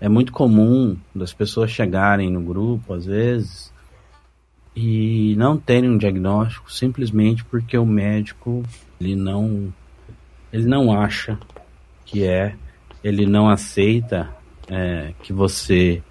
É 0.00 0.08
muito 0.08 0.32
comum 0.32 0.96
das 1.14 1.32
pessoas 1.32 1.70
chegarem 1.70 2.28
no 2.30 2.40
grupo, 2.40 2.92
às 2.92 3.06
vezes, 3.06 3.72
e 4.74 5.34
não 5.36 5.56
terem 5.56 5.90
um 5.90 5.96
diagnóstico 5.98 6.72
simplesmente 6.72 7.44
porque 7.44 7.78
o 7.78 7.86
médico 7.86 8.64
ele 9.00 9.14
não 9.14 9.72
ele 10.52 10.66
não 10.66 10.92
acha 10.92 11.38
que 12.04 12.24
é, 12.24 12.56
ele 13.02 13.26
não 13.26 13.48
aceita 13.48 14.34
é, 14.68 15.12
que 15.22 15.32
você 15.32 16.02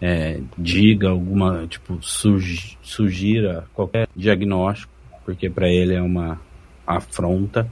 é, 0.00 0.40
diga 0.56 1.08
alguma, 1.08 1.66
tipo, 1.66 1.98
sugi- 2.00 2.78
sugira 2.82 3.66
qualquer 3.74 4.08
diagnóstico, 4.14 4.92
porque 5.24 5.50
para 5.50 5.68
ele 5.68 5.94
é 5.94 6.00
uma 6.00 6.40
afronta. 6.86 7.70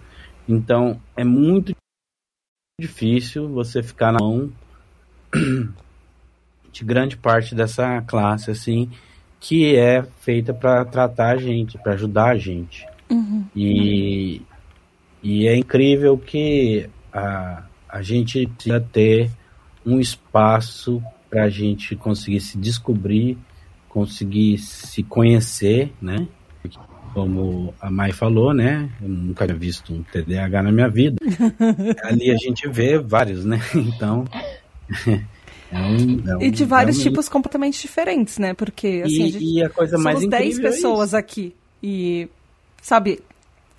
Então, 0.48 1.00
é 1.16 1.24
muito 1.24 1.74
difícil 2.80 3.48
você 3.48 3.82
ficar 3.82 4.12
na 4.12 4.18
mão 4.20 4.50
de 6.72 6.84
grande 6.84 7.16
parte 7.16 7.54
dessa 7.54 8.00
classe, 8.02 8.50
assim, 8.50 8.90
que 9.38 9.76
é 9.76 10.02
feita 10.20 10.54
para 10.54 10.84
tratar 10.84 11.34
a 11.34 11.36
gente, 11.36 11.78
para 11.78 11.92
ajudar 11.92 12.30
a 12.30 12.38
gente. 12.38 12.86
E, 13.54 14.40
e 15.22 15.46
é 15.46 15.56
incrível 15.56 16.16
que 16.16 16.88
a, 17.12 17.64
a 17.88 18.02
gente 18.02 18.46
precisa 18.46 18.80
ter 18.80 19.30
um 19.84 20.00
espaço 20.00 21.02
para 21.28 21.44
a 21.44 21.50
gente 21.50 21.94
conseguir 21.94 22.40
se 22.40 22.56
descobrir, 22.56 23.36
conseguir 23.88 24.58
se 24.58 25.02
conhecer, 25.02 25.92
né? 26.00 26.26
Como 27.12 27.74
a 27.80 27.90
Mai 27.90 28.12
falou, 28.12 28.54
né? 28.54 28.88
Eu 29.00 29.08
nunca 29.08 29.44
tinha 29.46 29.56
visto 29.56 29.92
um 29.92 30.02
TDAH 30.02 30.62
na 30.62 30.72
minha 30.72 30.88
vida. 30.88 31.16
Ali 32.04 32.30
a 32.30 32.36
gente 32.36 32.68
vê 32.68 32.98
vários, 32.98 33.44
né? 33.44 33.60
Então. 33.74 34.24
é 35.70 35.78
um- 35.78 36.22
é 36.28 36.36
um- 36.36 36.42
E 36.42 36.50
de 36.50 36.64
vários 36.64 36.96
realmente- 36.96 37.02
tipos 37.02 37.28
completamente 37.28 37.80
diferentes, 37.82 38.38
né? 38.38 38.54
Porque, 38.54 39.02
assim, 39.04 39.20
e, 39.20 39.22
a 39.22 39.26
gente... 39.30 39.44
e 39.44 39.62
a 39.64 39.70
coisa 39.70 39.98
mais 39.98 40.16
Somos 40.18 40.30
10 40.30 40.44
incrível 40.46 40.68
é 40.68 40.72
pessoas 40.72 41.14
aqui. 41.14 41.54
E, 41.82 42.28
sabe, 42.80 43.20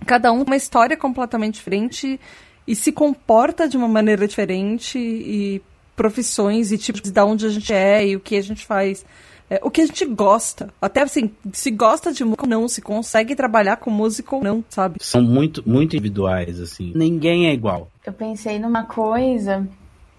cada 0.06 0.32
um 0.32 0.44
uma 0.44 0.56
história 0.56 0.98
completamente 0.98 1.56
diferente 1.56 2.20
e 2.68 2.76
se 2.76 2.92
comporta 2.92 3.68
de 3.68 3.78
uma 3.78 3.88
maneira 3.88 4.28
diferente 4.28 4.98
e 4.98 5.62
profissões 5.96 6.72
e 6.72 6.78
tipos 6.78 7.02
de 7.12 7.20
onde 7.22 7.46
a 7.46 7.50
gente 7.50 7.72
é 7.74 8.08
e 8.08 8.16
o 8.16 8.20
que 8.20 8.36
a 8.36 8.42
gente 8.42 8.66
faz. 8.66 9.06
É, 9.50 9.60
o 9.64 9.70
que 9.70 9.82
a 9.82 9.86
gente 9.86 10.06
gosta. 10.06 10.74
Até 10.82 11.02
assim, 11.02 11.32
se 11.52 11.72
gosta 11.72 12.12
de 12.12 12.24
música 12.24 12.44
ou 12.44 12.50
não, 12.50 12.68
se 12.68 12.82
consegue 12.82 13.36
trabalhar 13.36 13.78
com 13.78 13.90
música 13.90 14.36
ou 14.36 14.44
não, 14.44 14.64
sabe? 14.70 14.98
São 15.02 15.22
muito, 15.22 15.68
muito 15.68 15.96
individuais, 15.96 16.60
assim. 16.60 16.92
Ninguém 16.96 17.48
é 17.48 17.54
igual. 17.54 17.90
Eu 18.06 18.14
pensei 18.14 18.60
numa 18.60 18.84
coisa, 18.84 19.68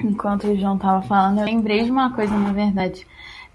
enquanto 0.03 0.49
o 0.49 0.57
João 0.57 0.78
tava 0.78 1.03
falando, 1.03 1.41
eu 1.41 1.44
lembrei 1.44 1.85
de 1.85 1.91
uma 1.91 2.12
coisa, 2.12 2.36
na 2.36 2.53
verdade. 2.53 3.07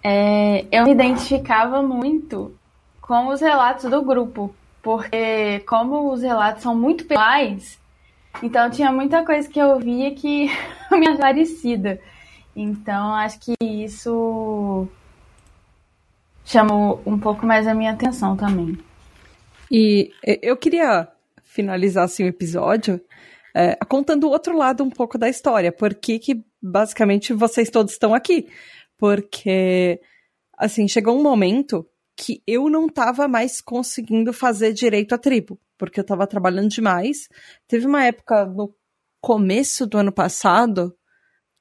É, 0.03 0.65
eu 0.71 0.85
me 0.85 0.91
identificava 0.91 1.81
muito 1.81 2.53
com 3.01 3.27
os 3.27 3.41
relatos 3.41 3.89
do 3.89 4.01
grupo, 4.01 4.53
porque 4.81 5.59
como 5.67 6.11
os 6.11 6.21
relatos 6.21 6.63
são 6.63 6.75
muito 6.75 7.05
pessoais, 7.05 7.79
então 8.41 8.69
tinha 8.69 8.91
muita 8.91 9.25
coisa 9.25 9.49
que 9.49 9.59
eu 9.59 9.79
via 9.79 10.13
que 10.13 10.49
me 10.91 11.07
achava 11.07 11.17
parecida. 11.17 11.99
Então 12.55 13.13
acho 13.13 13.39
que 13.39 13.55
isso 13.61 14.87
chamou 16.49 17.01
um 17.05 17.17
pouco 17.19 17.45
mais 17.45 17.67
a 17.67 17.75
minha 17.75 17.91
atenção 17.91 18.35
também. 18.35 18.75
E 19.71 20.11
eu 20.41 20.57
queria 20.57 21.07
finalizar 21.43 22.05
assim, 22.05 22.23
o 22.23 22.27
episódio 22.27 22.99
é, 23.55 23.75
contando 23.87 24.25
o 24.25 24.31
outro 24.31 24.57
lado 24.57 24.83
um 24.83 24.89
pouco 24.89 25.17
da 25.17 25.29
história. 25.29 25.71
Por 25.71 25.93
que, 25.93 26.17
que 26.17 26.43
basicamente 26.61 27.33
vocês 27.33 27.69
todos 27.69 27.93
estão 27.93 28.15
aqui? 28.15 28.47
Porque, 28.97 30.01
assim, 30.57 30.87
chegou 30.87 31.17
um 31.17 31.23
momento 31.23 31.87
que 32.17 32.41
eu 32.47 32.67
não 32.67 32.87
estava 32.87 33.27
mais 33.27 33.61
conseguindo 33.61 34.33
fazer 34.33 34.73
direito 34.73 35.13
à 35.13 35.17
tribo, 35.17 35.59
porque 35.77 35.99
eu 35.99 36.03
estava 36.03 36.25
trabalhando 36.25 36.69
demais. 36.69 37.29
Teve 37.67 37.85
uma 37.85 38.03
época 38.05 38.45
no 38.45 38.73
começo 39.21 39.85
do 39.85 39.99
ano 39.99 40.11
passado 40.11 40.95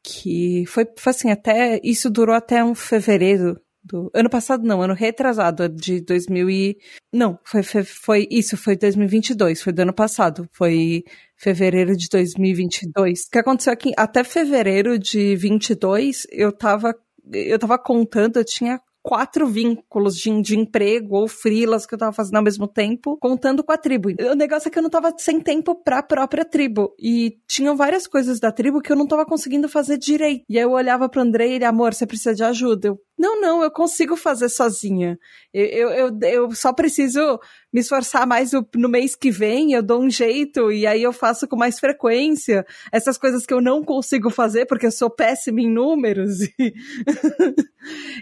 que 0.03 0.65
foi, 0.67 0.87
foi 0.97 1.11
assim, 1.11 1.31
até 1.31 1.79
isso 1.85 2.09
durou 2.09 2.35
até 2.35 2.65
um 2.65 2.75
fevereiro 2.75 3.61
do 3.89 4.11
ano 4.15 4.29
passado 4.29 4.65
não, 4.65 4.83
ano 4.83 4.95
retrasado 4.95 5.69
de 5.69 6.01
2000 6.01 6.51
e 6.51 6.79
não, 7.13 7.39
foi, 7.45 7.63
foi, 7.63 7.85
foi 7.85 8.29
isso, 8.31 8.57
foi 8.57 8.77
2022, 8.77 9.63
foi 9.63 9.73
do 9.73 9.81
ano 9.81 9.93
passado, 9.93 10.49
foi 10.53 11.05
fevereiro 11.37 11.97
de 11.97 12.09
2022. 12.09 13.23
O 13.23 13.31
que 13.31 13.39
aconteceu 13.39 13.73
aqui 13.73 13.93
até 13.97 14.23
fevereiro 14.23 14.99
de 14.99 15.35
22, 15.37 16.27
eu 16.31 16.53
tava 16.53 16.95
eu 17.31 17.59
tava 17.59 17.79
contando, 17.79 18.39
eu 18.39 18.45
tinha 18.45 18.81
quatro 19.03 19.47
vínculos 19.47 20.17
de, 20.17 20.43
de 20.43 20.59
emprego 20.59 21.17
ou 21.17 21.27
frilas 21.27 21.87
que 21.87 21.95
eu 21.95 21.99
tava 21.99 22.13
fazendo 22.13 22.37
ao 22.37 22.43
mesmo 22.43 22.69
tempo, 22.69 23.17
contando 23.19 23.65
com 23.65 23.73
a 23.73 23.79
tribo. 23.79 24.11
O 24.11 24.35
negócio 24.35 24.69
é 24.69 24.71
que 24.71 24.79
eu 24.79 24.83
não 24.83 24.91
tava 24.91 25.15
sem 25.17 25.41
tempo 25.41 25.75
pra 25.75 26.03
própria 26.03 26.45
tribo. 26.45 26.95
E 26.99 27.39
tinham 27.47 27.75
várias 27.77 28.07
coisas 28.07 28.39
da 28.39 28.53
tribo 28.53 28.81
que 28.81 28.93
eu 28.93 28.97
não 28.97 29.07
tava 29.07 29.25
conseguindo 29.25 29.69
fazer 29.69 29.97
direito. 29.97 30.45
E 30.49 30.59
aí 30.59 30.65
eu 30.65 30.73
olhava 30.73 31.09
pro 31.09 31.23
André 31.23 31.49
e 31.49 31.53
ele, 31.55 31.65
amor, 31.65 31.95
você 31.95 32.07
precisa 32.07 32.35
de 32.35 32.45
ajuda. 32.45 32.89
Eu, 32.89 33.01
não, 33.19 33.41
não, 33.41 33.63
eu 33.65 33.71
consigo 33.71 34.17
fazer 34.17 34.49
sozinha. 34.49 35.19
Eu, 35.53 35.67
eu, 35.67 35.91
eu, 35.91 36.19
eu 36.23 36.51
só 36.53 36.73
preciso 36.73 37.41
me 37.73 37.81
esforçar 37.81 38.27
mais 38.27 38.53
no 38.75 38.89
mês 38.89 39.17
que 39.17 39.31
vem, 39.31 39.73
eu 39.73 39.83
dou 39.83 40.01
um 40.01 40.09
jeito 40.09 40.71
e 40.71 40.87
aí 40.87 41.03
eu 41.03 41.13
faço 41.13 41.49
com 41.49 41.57
mais 41.57 41.81
frequência. 41.81 42.65
Essas 42.93 43.19
coisas 43.19 43.45
que 43.45 43.53
eu 43.53 43.61
não 43.61 43.83
consigo 43.83 44.31
fazer 44.31 44.67
porque 44.67 44.87
eu 44.87 44.93
sou 44.93 45.11
péssima 45.11 45.61
em 45.61 45.69
números. 45.69 46.39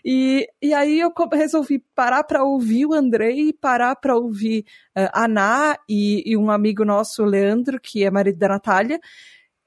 e, 0.02 0.48
e 0.62 0.72
aí 0.72 0.98
eu 0.98 1.12
resolvi 1.30 1.78
parar 1.94 2.24
para 2.24 2.42
ouvir 2.42 2.86
o 2.86 2.94
Andrei, 2.94 3.52
parar 3.52 3.96
para 3.96 4.16
ouvir 4.16 4.64
uh, 4.96 5.10
a 5.12 5.24
Ana 5.26 5.78
e, 5.86 6.22
e 6.24 6.36
um 6.38 6.50
amigo 6.50 6.86
nosso, 6.86 7.22
o 7.22 7.26
Leandro, 7.26 7.78
que 7.78 8.02
é 8.02 8.10
marido 8.10 8.38
da 8.38 8.48
Natália. 8.48 8.98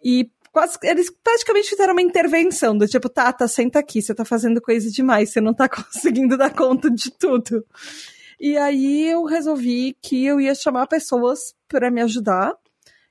E 0.04 0.32
quase, 0.52 0.78
eles 0.84 1.10
praticamente 1.24 1.70
fizeram 1.70 1.94
uma 1.94 2.02
intervenção 2.02 2.78
do 2.78 2.88
tipo, 2.88 3.10
Tata, 3.10 3.48
senta 3.48 3.80
aqui, 3.80 4.02
você 4.02 4.14
tá 4.14 4.26
fazendo 4.26 4.62
coisa 4.62 4.90
demais, 4.90 5.32
você 5.32 5.42
não 5.42 5.54
tá 5.54 5.68
conseguindo 5.70 6.38
dar 6.38 6.54
conta 6.54 6.90
de 6.90 7.12
tudo. 7.12 7.66
E 8.40 8.58
aí 8.58 9.10
eu 9.10 9.26
resolvi 9.26 9.98
que 10.02 10.26
eu 10.26 10.40
ia 10.40 10.56
chamar 10.56 10.88
pessoas 10.88 11.54
para 11.68 11.92
me 11.92 12.02
ajudar. 12.02 12.54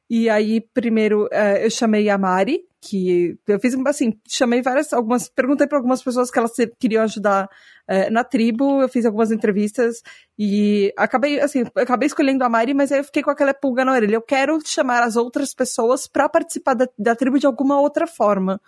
E 0.08 0.30
aí, 0.30 0.60
primeiro, 0.60 1.26
uh, 1.26 1.58
eu 1.60 1.70
chamei 1.70 2.08
a 2.08 2.16
Mari, 2.16 2.64
que 2.80 3.36
eu 3.46 3.58
fiz 3.58 3.74
assim, 3.86 4.18
chamei 4.28 4.62
várias, 4.62 4.92
algumas, 4.92 5.28
perguntei 5.28 5.66
para 5.66 5.78
algumas 5.78 6.02
pessoas 6.02 6.30
que 6.30 6.38
elas 6.38 6.52
queriam 6.78 7.02
ajudar 7.02 7.48
uh, 7.88 8.10
na 8.10 8.22
tribo, 8.22 8.80
eu 8.80 8.88
fiz 8.88 9.04
algumas 9.04 9.32
entrevistas 9.32 10.02
e 10.38 10.92
acabei, 10.96 11.40
assim, 11.40 11.64
acabei 11.74 12.06
escolhendo 12.06 12.44
a 12.44 12.48
Mari, 12.48 12.74
mas 12.74 12.92
aí 12.92 13.00
eu 13.00 13.04
fiquei 13.04 13.22
com 13.22 13.30
aquela 13.30 13.52
pulga 13.52 13.84
na 13.84 13.92
orelha. 13.92 14.14
Eu 14.14 14.22
quero 14.22 14.58
chamar 14.64 15.02
as 15.02 15.16
outras 15.16 15.52
pessoas 15.52 16.06
para 16.06 16.28
participar 16.28 16.74
da, 16.74 16.88
da, 16.98 17.16
tribo 17.16 17.38
de 17.38 17.46
alguma 17.46 17.80
outra 17.80 18.06
forma. 18.06 18.60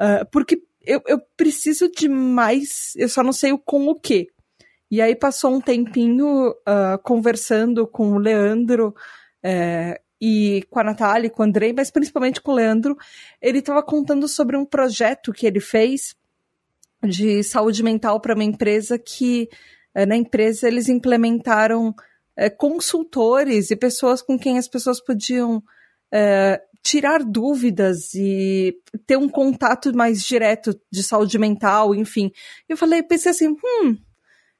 Uh, 0.00 0.24
porque 0.32 0.62
eu, 0.86 1.02
eu 1.06 1.20
preciso 1.36 1.90
de 1.90 2.08
mais, 2.08 2.94
eu 2.96 3.08
só 3.08 3.22
não 3.22 3.32
sei 3.32 3.52
o 3.52 3.58
com 3.58 3.88
o 3.88 3.94
quê. 3.94 4.28
E 4.90 5.02
aí 5.02 5.14
passou 5.14 5.54
um 5.54 5.60
tempinho 5.60 6.50
uh, 6.50 6.98
conversando 7.02 7.86
com 7.86 8.12
o 8.12 8.18
Leandro 8.18 8.94
uh, 9.44 10.03
e 10.26 10.62
com 10.70 10.78
a 10.78 10.84
Natália, 10.84 11.28
com 11.28 11.42
o 11.42 11.44
Andrei, 11.44 11.74
mas 11.74 11.90
principalmente 11.90 12.40
com 12.40 12.52
o 12.52 12.54
Leandro. 12.54 12.96
Ele 13.42 13.58
estava 13.58 13.82
contando 13.82 14.26
sobre 14.26 14.56
um 14.56 14.64
projeto 14.64 15.34
que 15.34 15.46
ele 15.46 15.60
fez 15.60 16.16
de 17.02 17.42
saúde 17.42 17.82
mental 17.82 18.18
para 18.20 18.34
uma 18.34 18.42
empresa 18.42 18.98
que 18.98 19.50
uh, 19.94 20.06
na 20.06 20.16
empresa 20.16 20.66
eles 20.66 20.88
implementaram 20.88 21.94
eh, 22.34 22.48
consultores 22.48 23.70
e 23.70 23.76
pessoas 23.76 24.22
com 24.22 24.38
quem 24.38 24.56
as 24.56 24.66
pessoas 24.66 24.98
podiam 25.00 25.62
tirar 26.80 27.24
dúvidas 27.24 28.14
e 28.14 28.78
ter 29.04 29.16
um 29.16 29.28
contato 29.28 29.92
mais 29.96 30.22
direto 30.22 30.78
de 30.88 31.02
saúde 31.02 31.38
mental, 31.40 31.92
enfim. 31.92 32.30
Eu 32.68 32.76
falei, 32.76 33.02
pensei 33.02 33.32
assim, 33.32 33.48
hum, 33.48 33.96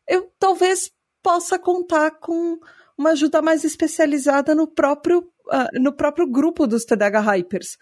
eu 0.08 0.28
talvez 0.36 0.90
possa 1.22 1.58
contar 1.60 2.10
com 2.12 2.58
uma 2.96 3.10
ajuda 3.10 3.42
mais 3.42 3.62
especializada 3.62 4.54
no 4.54 4.66
próprio, 4.66 5.30
uh, 5.46 5.80
no 5.80 5.92
próprio 5.92 6.26
grupo 6.26 6.66
dos 6.66 6.84
TDAH 6.84 7.20
Hypers. 7.20 7.78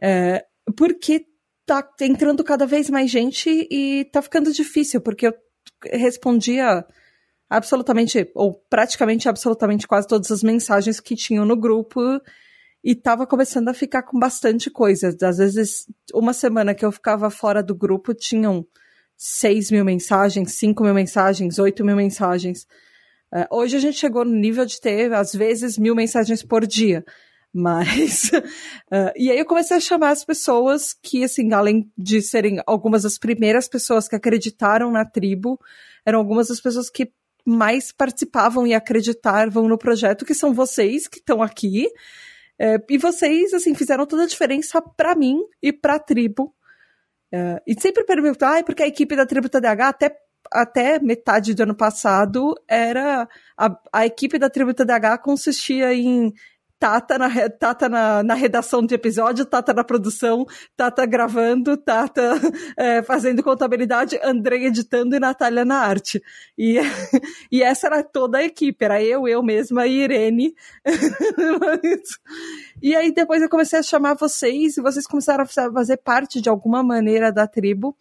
É, 0.00 0.44
porque 0.76 1.26
tá 1.64 1.88
entrando 2.00 2.44
cada 2.44 2.66
vez 2.66 2.88
mais 2.88 3.10
gente 3.10 3.66
e 3.70 4.04
tá 4.12 4.22
ficando 4.22 4.52
difícil, 4.52 5.00
porque 5.00 5.26
eu 5.26 5.34
respondia 5.92 6.84
absolutamente, 7.48 8.30
ou 8.34 8.54
praticamente 8.68 9.28
absolutamente 9.28 9.86
quase 9.86 10.06
todas 10.06 10.30
as 10.30 10.42
mensagens 10.42 11.00
que 11.00 11.16
tinham 11.16 11.44
no 11.44 11.56
grupo 11.56 12.00
e 12.82 12.94
tava 12.94 13.26
começando 13.26 13.68
a 13.68 13.74
ficar 13.74 14.02
com 14.02 14.18
bastante 14.18 14.70
coisa. 14.70 15.16
Às 15.22 15.38
vezes, 15.38 15.86
uma 16.14 16.32
semana 16.32 16.74
que 16.74 16.84
eu 16.84 16.92
ficava 16.92 17.30
fora 17.30 17.62
do 17.62 17.74
grupo, 17.74 18.14
tinham 18.14 18.64
6 19.16 19.70
mil 19.70 19.84
mensagens, 19.84 20.52
5 20.52 20.84
mil 20.84 20.94
mensagens, 20.94 21.58
8 21.58 21.84
mil 21.84 21.96
mensagens. 21.96 22.66
Uh, 23.32 23.46
hoje 23.50 23.76
a 23.76 23.80
gente 23.80 23.98
chegou 23.98 24.24
no 24.24 24.34
nível 24.34 24.64
de 24.64 24.80
ter, 24.80 25.12
às 25.12 25.32
vezes, 25.32 25.76
mil 25.76 25.94
mensagens 25.94 26.42
por 26.42 26.66
dia. 26.66 27.04
Mas. 27.52 28.30
Uh, 28.32 29.12
e 29.16 29.30
aí 29.30 29.38
eu 29.38 29.44
comecei 29.44 29.76
a 29.76 29.80
chamar 29.80 30.10
as 30.10 30.24
pessoas 30.24 30.92
que, 30.92 31.24
assim, 31.24 31.52
além 31.52 31.90
de 31.96 32.22
serem 32.22 32.60
algumas 32.66 33.02
das 33.02 33.18
primeiras 33.18 33.68
pessoas 33.68 34.08
que 34.08 34.16
acreditaram 34.16 34.90
na 34.90 35.04
tribo, 35.04 35.58
eram 36.04 36.18
algumas 36.18 36.48
das 36.48 36.60
pessoas 36.60 36.88
que 36.88 37.10
mais 37.44 37.92
participavam 37.92 38.66
e 38.66 38.74
acreditavam 38.74 39.68
no 39.68 39.78
projeto, 39.78 40.24
que 40.24 40.34
são 40.34 40.52
vocês 40.52 41.06
que 41.06 41.18
estão 41.18 41.42
aqui. 41.42 41.86
Uh, 42.60 42.82
e 42.88 42.96
vocês, 42.96 43.52
assim, 43.52 43.74
fizeram 43.74 44.06
toda 44.06 44.22
a 44.22 44.26
diferença 44.26 44.80
para 44.80 45.14
mim 45.14 45.40
e 45.62 45.72
para 45.72 45.96
a 45.96 45.98
tribo 45.98 46.54
e 47.66 47.78
sempre 47.78 48.02
perguntar, 48.04 48.58
ah, 48.58 48.64
porque 48.64 48.82
a 48.82 48.86
equipe 48.86 49.14
da 49.14 49.26
Tribo 49.26 49.48
TDH 49.48 49.88
até, 49.88 50.16
até 50.52 50.98
metade 50.98 51.54
do 51.54 51.62
ano 51.62 51.74
passado 51.74 52.54
era 52.68 53.28
a, 53.56 53.78
a 53.92 54.06
equipe 54.06 54.38
da 54.38 54.50
Tribo 54.50 54.74
TDH 54.74 55.18
consistia 55.22 55.92
em 55.94 56.32
Tata 56.78 57.16
na, 57.16 57.48
Tata 57.48 57.88
na, 57.88 58.22
na 58.22 58.34
redação 58.34 58.84
de 58.84 58.94
episódio, 58.94 59.46
Tata 59.46 59.72
na 59.72 59.82
produção, 59.82 60.44
Tata 60.76 61.06
gravando, 61.06 61.74
Tata 61.76 62.34
é, 62.76 63.00
fazendo 63.04 63.42
contabilidade, 63.42 64.18
Andrei 64.22 64.66
editando 64.66 65.16
e 65.16 65.20
Natália 65.20 65.64
na 65.64 65.78
arte. 65.78 66.22
E, 66.56 66.76
e 67.50 67.62
essa 67.62 67.86
era 67.86 68.02
toda 68.02 68.38
a 68.38 68.44
equipe, 68.44 68.84
era 68.84 69.02
eu, 69.02 69.26
eu 69.26 69.42
mesma 69.42 69.86
e 69.86 70.02
Irene. 70.02 70.54
e 72.82 72.94
aí 72.94 73.10
depois 73.10 73.40
eu 73.40 73.48
comecei 73.48 73.78
a 73.78 73.82
chamar 73.82 74.14
vocês 74.14 74.76
e 74.76 74.82
vocês 74.82 75.06
começaram 75.06 75.44
a 75.44 75.72
fazer 75.72 75.96
parte 75.98 76.42
de 76.42 76.50
alguma 76.50 76.82
maneira 76.82 77.32
da 77.32 77.46
tribo 77.46 77.96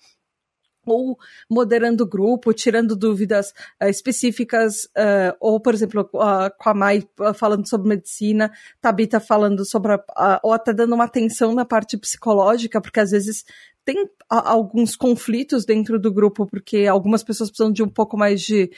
ou 0.94 1.18
moderando 1.50 2.04
o 2.04 2.08
grupo, 2.08 2.54
tirando 2.54 2.96
dúvidas 2.96 3.52
uh, 3.82 3.88
específicas, 3.88 4.86
uh, 4.86 5.36
ou, 5.40 5.60
por 5.60 5.74
exemplo, 5.74 6.10
uh, 6.14 6.52
com 6.58 6.70
a 6.70 6.74
Mai 6.74 7.04
falando 7.36 7.68
sobre 7.68 7.90
medicina, 7.90 8.52
Tabita 8.82 9.20
falando 9.20 9.66
sobre, 9.66 9.94
a, 9.94 10.40
ou 10.44 10.54
até 10.54 10.74
dando 10.74 10.96
uma 10.96 11.06
atenção 11.06 11.54
na 11.54 11.66
parte 11.66 11.98
psicológica, 11.98 12.82
porque 12.82 13.00
às 13.00 13.12
vezes 13.12 13.46
tem 13.84 14.10
alguns 14.30 14.96
conflitos 14.96 15.66
dentro 15.66 16.00
do 16.00 16.12
grupo, 16.12 16.48
porque 16.48 16.88
algumas 16.88 17.24
pessoas 17.24 17.50
precisam 17.50 17.72
de 17.72 17.84
um 17.84 17.90
pouco 17.90 18.18
mais 18.18 18.42
de, 18.42 18.72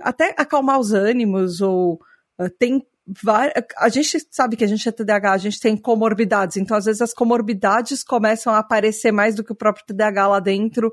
até 0.00 0.32
acalmar 0.38 0.78
os 0.78 0.92
ânimos, 0.92 1.60
ou 1.60 2.00
tem 2.56 2.86
a 3.76 3.88
gente 3.88 4.18
sabe 4.30 4.56
que 4.56 4.64
a 4.64 4.66
gente 4.66 4.88
é 4.88 4.92
TDAH, 4.92 5.32
a 5.32 5.38
gente 5.38 5.60
tem 5.60 5.76
comorbidades, 5.76 6.56
então 6.56 6.76
às 6.76 6.84
vezes 6.84 7.00
as 7.00 7.14
comorbidades 7.14 8.02
começam 8.02 8.52
a 8.52 8.58
aparecer 8.58 9.12
mais 9.12 9.34
do 9.34 9.42
que 9.42 9.52
o 9.52 9.56
próprio 9.56 9.86
TDAH 9.86 10.28
lá 10.28 10.40
dentro 10.40 10.92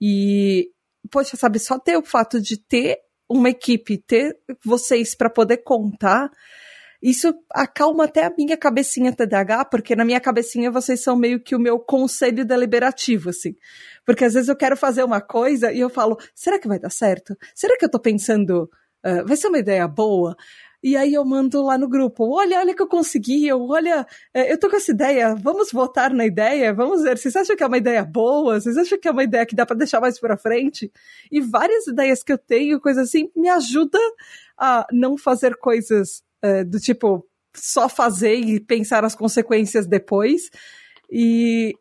e 0.00 0.70
poxa, 1.10 1.36
sabe, 1.36 1.58
só 1.58 1.78
ter 1.78 1.96
o 1.96 2.04
fato 2.04 2.40
de 2.40 2.56
ter 2.56 2.98
uma 3.28 3.50
equipe, 3.50 3.98
ter 3.98 4.36
vocês 4.64 5.14
para 5.14 5.30
poder 5.30 5.58
contar, 5.58 6.30
isso 7.02 7.34
acalma 7.50 8.04
até 8.04 8.24
a 8.24 8.32
minha 8.36 8.56
cabecinha 8.56 9.12
TDAH, 9.12 9.66
porque 9.66 9.94
na 9.94 10.04
minha 10.04 10.20
cabecinha 10.20 10.70
vocês 10.70 11.02
são 11.02 11.16
meio 11.16 11.40
que 11.40 11.54
o 11.54 11.60
meu 11.60 11.78
conselho 11.78 12.44
deliberativo, 12.44 13.30
assim. 13.30 13.54
Porque 14.04 14.24
às 14.24 14.34
vezes 14.34 14.48
eu 14.48 14.56
quero 14.56 14.76
fazer 14.76 15.04
uma 15.04 15.20
coisa 15.20 15.72
e 15.72 15.80
eu 15.80 15.90
falo, 15.90 16.16
será 16.34 16.58
que 16.58 16.68
vai 16.68 16.78
dar 16.78 16.90
certo? 16.90 17.36
Será 17.54 17.76
que 17.76 17.84
eu 17.84 17.90
tô 17.90 18.00
pensando, 18.00 18.70
uh, 19.04 19.26
vai 19.26 19.36
ser 19.36 19.48
uma 19.48 19.58
ideia 19.58 19.86
boa? 19.86 20.36
E 20.82 20.96
aí 20.96 21.14
eu 21.14 21.24
mando 21.24 21.62
lá 21.62 21.76
no 21.76 21.88
grupo, 21.88 22.28
olha, 22.34 22.58
olha 22.58 22.74
que 22.74 22.82
eu 22.82 22.86
consegui, 22.86 23.46
eu, 23.46 23.60
olha, 23.68 24.06
é, 24.32 24.52
eu 24.52 24.58
tô 24.58 24.68
com 24.68 24.76
essa 24.76 24.90
ideia, 24.90 25.34
vamos 25.34 25.72
votar 25.72 26.12
na 26.12 26.26
ideia, 26.26 26.72
vamos 26.72 27.02
ver, 27.02 27.18
vocês 27.18 27.34
acham 27.34 27.56
que 27.56 27.62
é 27.62 27.66
uma 27.66 27.78
ideia 27.78 28.04
boa? 28.04 28.60
Vocês 28.60 28.76
acham 28.76 28.98
que 28.98 29.08
é 29.08 29.10
uma 29.10 29.24
ideia 29.24 29.46
que 29.46 29.56
dá 29.56 29.66
para 29.66 29.76
deixar 29.76 30.00
mais 30.00 30.18
pra 30.18 30.36
frente? 30.36 30.92
E 31.30 31.40
várias 31.40 31.86
ideias 31.86 32.22
que 32.22 32.32
eu 32.32 32.38
tenho, 32.38 32.80
coisas 32.80 33.08
assim, 33.08 33.30
me 33.34 33.48
ajuda 33.48 33.98
a 34.56 34.86
não 34.92 35.16
fazer 35.18 35.56
coisas 35.56 36.22
uh, 36.44 36.64
do 36.64 36.78
tipo 36.78 37.26
só 37.54 37.88
fazer 37.88 38.34
e 38.34 38.60
pensar 38.60 39.04
as 39.04 39.14
consequências 39.14 39.86
depois. 39.86 40.50
E 41.10 41.74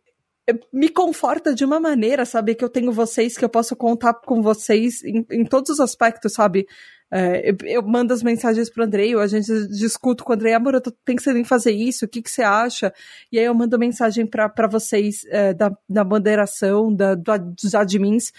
me 0.72 0.90
conforta 0.90 1.56
de 1.56 1.66
uma 1.66 1.80
maneira, 1.80 2.26
saber 2.26 2.56
que 2.56 2.64
eu 2.64 2.70
tenho 2.70 2.92
vocês, 2.92 3.38
que 3.38 3.44
eu 3.44 3.50
posso 3.50 3.76
contar 3.76 4.14
com 4.14 4.42
vocês 4.42 5.04
em, 5.04 5.26
em 5.32 5.44
todos 5.44 5.72
os 5.72 5.80
aspectos, 5.80 6.34
sabe? 6.34 6.68
É, 7.12 7.50
eu, 7.50 7.56
eu, 7.64 7.82
mando 7.84 8.14
as 8.14 8.24
mensagens 8.24 8.70
pro 8.70 8.84
Andrei, 8.84 9.16
a 9.16 9.28
gente 9.28 9.68
discuto 9.68 10.24
com 10.24 10.32
o 10.32 10.36
Andrei, 10.36 10.54
amor, 10.54 10.74
eu 10.74 10.82
tô 10.82 10.92
pensando 11.06 11.38
em 11.38 11.44
fazer 11.44 11.72
isso, 11.72 12.06
o 12.06 12.08
que, 12.08 12.22
que 12.22 12.32
você 12.32 12.42
acha? 12.42 12.94
E 13.32 13.38
aí 13.38 13.46
eu 13.46 13.54
mando 13.54 13.78
mensagem 13.78 14.26
para 14.26 14.68
vocês 14.68 15.24
é, 15.30 15.54
da, 15.54 15.72
da 15.88 16.04
moderação, 16.04 16.94
da, 16.94 17.16
do, 17.16 17.38
dos 17.38 17.76
admins, 17.76 18.34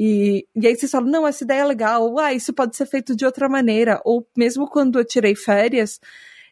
e, 0.00 0.46
e 0.54 0.66
aí 0.66 0.76
vocês 0.76 0.92
falam, 0.92 1.10
não, 1.10 1.26
essa 1.26 1.42
ideia 1.42 1.62
é 1.62 1.64
legal, 1.64 2.18
ah, 2.20 2.32
isso 2.32 2.52
pode 2.52 2.76
ser 2.76 2.86
feito 2.86 3.16
de 3.16 3.26
outra 3.26 3.48
maneira. 3.48 4.00
Ou 4.04 4.24
mesmo 4.36 4.68
quando 4.68 4.96
eu 4.96 5.04
tirei 5.04 5.34
férias, 5.34 5.98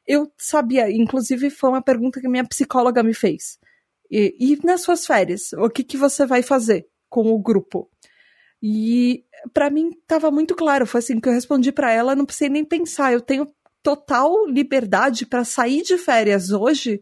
eu 0.04 0.32
sabia, 0.36 0.90
inclusive 0.90 1.48
foi 1.50 1.70
uma 1.70 1.82
pergunta 1.82 2.20
que 2.20 2.28
minha 2.28 2.44
psicóloga 2.44 3.04
me 3.04 3.14
fez. 3.14 3.56
E, 4.10 4.34
e 4.38 4.66
nas 4.66 4.82
suas 4.82 5.06
férias, 5.06 5.52
o 5.52 5.70
que, 5.70 5.84
que 5.84 5.96
você 5.96 6.26
vai 6.26 6.42
fazer 6.42 6.88
com 7.08 7.32
o 7.32 7.38
grupo? 7.38 7.88
E 8.68 9.24
para 9.54 9.70
mim 9.70 9.90
estava 9.90 10.28
muito 10.28 10.56
claro, 10.56 10.88
foi 10.88 10.98
assim 10.98 11.20
que 11.20 11.28
eu 11.28 11.32
respondi 11.32 11.70
para 11.70 11.92
ela, 11.92 12.16
não 12.16 12.26
precisei 12.26 12.48
nem 12.48 12.64
pensar, 12.64 13.12
eu 13.12 13.20
tenho 13.20 13.46
total 13.80 14.44
liberdade 14.44 15.24
para 15.24 15.44
sair 15.44 15.82
de 15.82 15.96
férias 15.96 16.50
hoje 16.50 17.00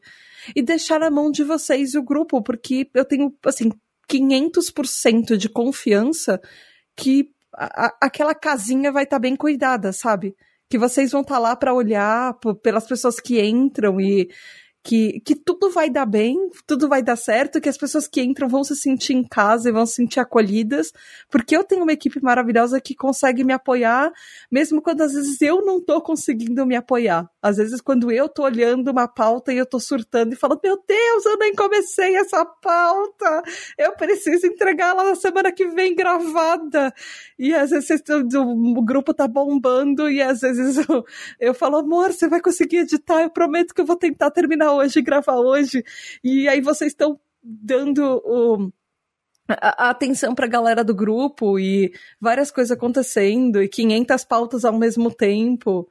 e 0.54 0.60
deixar 0.60 1.00
na 1.00 1.10
mão 1.10 1.30
de 1.30 1.42
vocês 1.42 1.94
o 1.94 2.02
grupo, 2.02 2.42
porque 2.42 2.86
eu 2.92 3.02
tenho 3.02 3.34
assim 3.46 3.70
500% 4.10 5.38
de 5.38 5.48
confiança 5.48 6.38
que 6.94 7.30
a, 7.54 7.96
aquela 7.98 8.34
casinha 8.34 8.92
vai 8.92 9.04
estar 9.04 9.16
tá 9.16 9.20
bem 9.20 9.34
cuidada, 9.34 9.90
sabe? 9.90 10.36
Que 10.68 10.76
vocês 10.76 11.12
vão 11.12 11.22
estar 11.22 11.36
tá 11.36 11.40
lá 11.40 11.56
para 11.56 11.72
olhar 11.72 12.38
pelas 12.62 12.86
pessoas 12.86 13.18
que 13.18 13.40
entram 13.40 13.98
e 13.98 14.28
que, 14.84 15.20
que 15.20 15.34
tudo 15.34 15.70
vai 15.70 15.88
dar 15.88 16.04
bem, 16.04 16.36
tudo 16.66 16.86
vai 16.90 17.02
dar 17.02 17.16
certo, 17.16 17.58
que 17.58 17.70
as 17.70 17.78
pessoas 17.78 18.06
que 18.06 18.20
entram 18.20 18.46
vão 18.46 18.62
se 18.62 18.76
sentir 18.76 19.14
em 19.14 19.26
casa 19.26 19.70
e 19.70 19.72
vão 19.72 19.86
se 19.86 19.94
sentir 19.94 20.20
acolhidas, 20.20 20.92
porque 21.30 21.56
eu 21.56 21.64
tenho 21.64 21.82
uma 21.82 21.92
equipe 21.92 22.22
maravilhosa 22.22 22.78
que 22.78 22.94
consegue 22.94 23.42
me 23.42 23.54
apoiar, 23.54 24.12
mesmo 24.52 24.82
quando 24.82 25.00
às 25.00 25.14
vezes 25.14 25.40
eu 25.40 25.64
não 25.64 25.80
tô 25.80 26.02
conseguindo 26.02 26.66
me 26.66 26.76
apoiar. 26.76 27.26
Às 27.40 27.56
vezes 27.56 27.80
quando 27.80 28.12
eu 28.12 28.28
tô 28.28 28.42
olhando 28.42 28.90
uma 28.90 29.08
pauta 29.08 29.54
e 29.54 29.56
eu 29.56 29.64
tô 29.64 29.80
surtando 29.80 30.34
e 30.34 30.36
falando, 30.36 30.60
meu 30.62 30.78
Deus, 30.86 31.24
eu 31.24 31.38
nem 31.38 31.54
comecei 31.54 32.16
essa 32.16 32.44
pauta, 32.44 33.42
eu 33.78 33.92
preciso 33.96 34.46
entregar 34.46 34.90
ela 34.90 35.04
na 35.04 35.14
semana 35.14 35.50
que 35.50 35.66
vem 35.68 35.94
gravada. 35.94 36.92
E 37.38 37.54
às 37.54 37.70
vezes 37.70 38.02
o 38.36 38.82
grupo 38.82 39.14
tá 39.14 39.26
bombando 39.26 40.10
e 40.10 40.20
às 40.20 40.40
vezes 40.40 40.76
eu, 40.86 41.04
eu 41.40 41.54
falo, 41.54 41.78
amor, 41.78 42.12
você 42.12 42.28
vai 42.28 42.42
conseguir 42.42 42.78
editar, 42.78 43.22
eu 43.22 43.30
prometo 43.30 43.74
que 43.74 43.80
eu 43.80 43.86
vou 43.86 43.96
tentar 43.96 44.30
terminar 44.30 44.73
hoje, 44.74 45.00
gravar 45.02 45.36
hoje. 45.36 45.84
E 46.22 46.48
aí 46.48 46.60
vocês 46.60 46.92
estão 46.92 47.18
dando 47.42 48.22
o 48.24 48.72
a, 49.48 49.90
atenção 49.90 50.34
para 50.34 50.46
a 50.46 50.48
galera 50.48 50.84
do 50.84 50.94
grupo 50.94 51.58
e 51.58 51.92
várias 52.20 52.50
coisas 52.50 52.70
acontecendo 52.70 53.62
e 53.62 53.68
500 53.68 54.24
pautas 54.24 54.64
ao 54.64 54.78
mesmo 54.78 55.12
tempo. 55.12 55.88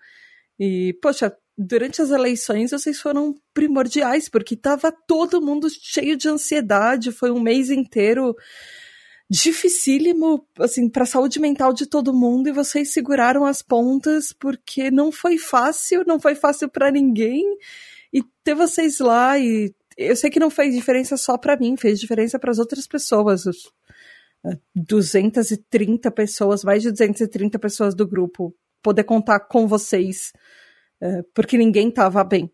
E, 0.59 0.97
poxa, 1.01 1.35
durante 1.57 2.01
as 2.01 2.09
eleições 2.09 2.71
vocês 2.71 2.99
foram 2.99 3.35
primordiais, 3.53 4.27
porque 4.29 4.55
tava 4.55 4.91
todo 4.91 5.41
mundo 5.41 5.67
cheio 5.69 6.17
de 6.17 6.27
ansiedade, 6.27 7.11
foi 7.11 7.31
um 7.31 7.39
mês 7.39 7.69
inteiro 7.69 8.35
dificílimo, 9.29 10.45
assim, 10.59 10.89
para 10.89 11.03
a 11.03 11.07
saúde 11.07 11.39
mental 11.39 11.73
de 11.73 11.87
todo 11.87 12.13
mundo 12.13 12.49
e 12.49 12.51
vocês 12.51 12.91
seguraram 12.91 13.45
as 13.45 13.61
pontas 13.61 14.31
porque 14.33 14.91
não 14.91 15.11
foi 15.11 15.37
fácil, 15.37 16.03
não 16.05 16.19
foi 16.19 16.35
fácil 16.35 16.69
para 16.69 16.91
ninguém 16.91 17.57
e 18.13 18.23
ter 18.43 18.53
vocês 18.53 18.99
lá 18.99 19.37
e 19.39 19.73
eu 19.97 20.15
sei 20.15 20.29
que 20.29 20.39
não 20.39 20.49
fez 20.49 20.73
diferença 20.73 21.17
só 21.17 21.37
para 21.37 21.57
mim, 21.57 21.75
fez 21.77 21.99
diferença 21.99 22.39
para 22.39 22.51
as 22.51 22.59
outras 22.59 22.87
pessoas. 22.87 23.45
Os, 23.45 23.71
230 24.75 26.11
pessoas, 26.11 26.63
mais 26.63 26.83
de 26.83 26.91
230 26.91 27.57
pessoas 27.59 27.95
do 27.95 28.07
grupo, 28.07 28.53
poder 28.81 29.03
contar 29.05 29.39
com 29.39 29.67
vocês, 29.67 30.33
é, 31.01 31.21
porque 31.33 31.57
ninguém 31.57 31.89
tava 31.89 32.23
bem, 32.23 32.51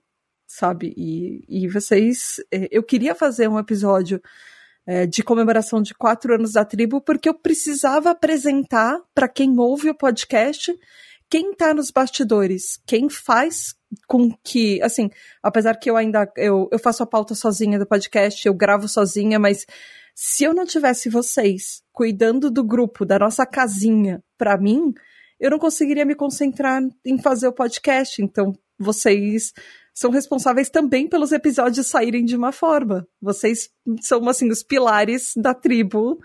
sabe? 0.47 0.93
E, 0.95 1.43
e 1.47 1.67
vocês. 1.67 2.35
É, 2.51 2.67
eu 2.71 2.83
queria 2.83 3.15
fazer 3.15 3.47
um 3.47 3.57
episódio 3.57 4.21
é, 4.85 5.07
de 5.07 5.23
comemoração 5.23 5.81
de 5.81 5.93
quatro 5.95 6.33
anos 6.33 6.53
da 6.53 6.63
tribo, 6.63 7.01
porque 7.01 7.27
eu 7.27 7.33
precisava 7.33 8.11
apresentar 8.11 8.99
para 9.13 9.27
quem 9.27 9.57
ouve 9.57 9.89
o 9.89 9.95
podcast 9.95 10.71
quem 11.29 11.53
tá 11.53 11.73
nos 11.73 11.91
bastidores, 11.91 12.79
quem 12.85 13.09
faz 13.09 13.75
com 14.07 14.31
que, 14.43 14.81
assim, 14.81 15.09
apesar 15.43 15.75
que 15.75 15.89
eu 15.89 15.95
ainda, 15.95 16.31
eu, 16.35 16.67
eu 16.71 16.79
faço 16.79 17.03
a 17.03 17.07
pauta 17.07 17.35
sozinha 17.35 17.77
do 17.77 17.85
podcast, 17.85 18.45
eu 18.45 18.53
gravo 18.53 18.87
sozinha, 18.87 19.37
mas 19.39 19.65
se 20.15 20.43
eu 20.43 20.53
não 20.53 20.65
tivesse 20.65 21.09
vocês 21.09 21.81
cuidando 21.93 22.49
do 22.49 22.63
grupo, 22.63 23.05
da 23.05 23.19
nossa 23.19 23.45
casinha, 23.45 24.23
para 24.37 24.57
mim, 24.57 24.93
eu 25.39 25.49
não 25.49 25.59
conseguiria 25.59 26.05
me 26.05 26.15
concentrar 26.15 26.81
em 27.05 27.17
fazer 27.21 27.47
o 27.47 27.53
podcast. 27.53 28.21
Então, 28.21 28.53
vocês 28.77 29.53
são 29.93 30.11
responsáveis 30.11 30.69
também 30.69 31.07
pelos 31.07 31.31
episódios 31.31 31.87
saírem 31.87 32.25
de 32.25 32.35
uma 32.35 32.51
forma. 32.51 33.07
Vocês 33.21 33.69
são, 34.01 34.27
assim, 34.27 34.49
os 34.49 34.63
pilares 34.63 35.33
da 35.35 35.53
tribo, 35.53 36.19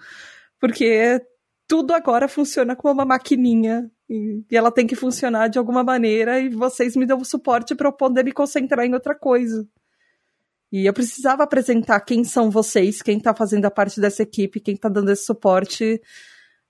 porque 0.59 1.21
tudo 1.69 1.93
agora 1.93 2.29
funciona 2.29 2.75
como 2.75 2.95
uma 2.95 3.05
maquininha 3.05 3.91
e, 4.09 4.45
ela 4.51 4.71
tem 4.71 4.87
que 4.87 4.95
funcionar 4.95 5.49
de 5.49 5.59
alguma 5.59 5.83
maneira 5.83 6.39
e 6.39 6.49
vocês 6.49 6.95
me 6.97 7.07
dão 7.07 7.25
suporte 7.25 7.75
para 7.75 7.89
eu 7.89 7.93
poder 7.93 8.25
me 8.25 8.33
concentrar 8.33 8.85
em 8.85 8.95
outra 8.95 9.15
coisa. 9.15 9.67
E 10.71 10.87
eu 10.87 10.93
precisava 10.93 11.45
apresentar 11.45 12.01
quem 12.01 12.25
são 12.25 12.51
vocês, 12.51 13.01
quem 13.01 13.19
está 13.19 13.35
fazendo 13.35 13.65
a 13.65 13.71
parte 13.71 14.01
dessa 14.01 14.23
equipe, 14.23 14.61
quem 14.61 14.75
está 14.75 14.89
dando 14.89 15.11
esse 15.11 15.25
suporte. 15.25 16.01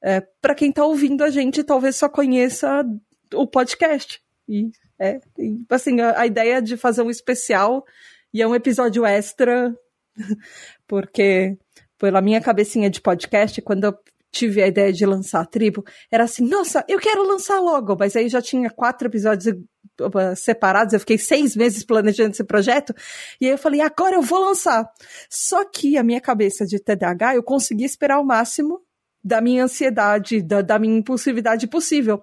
É, 0.02 0.20
para 0.40 0.54
quem 0.54 0.68
está 0.68 0.84
ouvindo 0.84 1.24
a 1.24 1.30
gente, 1.30 1.64
talvez 1.64 1.96
só 1.96 2.08
conheça 2.08 2.84
o 3.32 3.46
podcast. 3.46 4.22
E, 4.46 4.70
é, 4.98 5.20
e, 5.38 5.64
assim, 5.70 6.00
a, 6.00 6.20
a 6.20 6.26
ideia 6.26 6.60
de 6.60 6.76
fazer 6.76 7.02
um 7.02 7.10
especial 7.10 7.84
e 8.32 8.42
é 8.42 8.46
um 8.46 8.54
episódio 8.54 9.06
extra, 9.06 9.74
porque 10.86 11.56
pela 11.98 12.20
minha 12.20 12.40
cabecinha 12.40 12.90
de 12.90 13.00
podcast, 13.00 13.62
quando 13.62 13.84
eu 13.84 13.98
tive 14.34 14.62
a 14.62 14.66
ideia 14.66 14.92
de 14.92 15.06
lançar 15.06 15.40
a 15.40 15.46
tribo, 15.46 15.84
era 16.10 16.24
assim, 16.24 16.46
nossa, 16.46 16.84
eu 16.88 16.98
quero 16.98 17.26
lançar 17.26 17.60
logo, 17.60 17.96
mas 17.98 18.16
aí 18.16 18.28
já 18.28 18.42
tinha 18.42 18.68
quatro 18.68 19.08
episódios 19.08 19.54
uh, 19.54 20.36
separados, 20.36 20.92
eu 20.92 21.00
fiquei 21.00 21.16
seis 21.16 21.56
meses 21.56 21.84
planejando 21.84 22.32
esse 22.32 22.44
projeto, 22.44 22.94
e 23.40 23.46
aí 23.46 23.52
eu 23.52 23.58
falei, 23.58 23.80
agora 23.80 24.16
eu 24.16 24.22
vou 24.22 24.40
lançar. 24.40 24.86
Só 25.30 25.64
que 25.64 25.96
a 25.96 26.02
minha 26.02 26.20
cabeça 26.20 26.66
de 26.66 26.78
TDAH, 26.78 27.36
eu 27.36 27.42
consegui 27.42 27.84
esperar 27.84 28.20
o 28.20 28.24
máximo 28.24 28.82
da 29.22 29.40
minha 29.40 29.64
ansiedade, 29.64 30.42
da, 30.42 30.60
da 30.60 30.78
minha 30.78 30.98
impulsividade 30.98 31.66
possível 31.66 32.22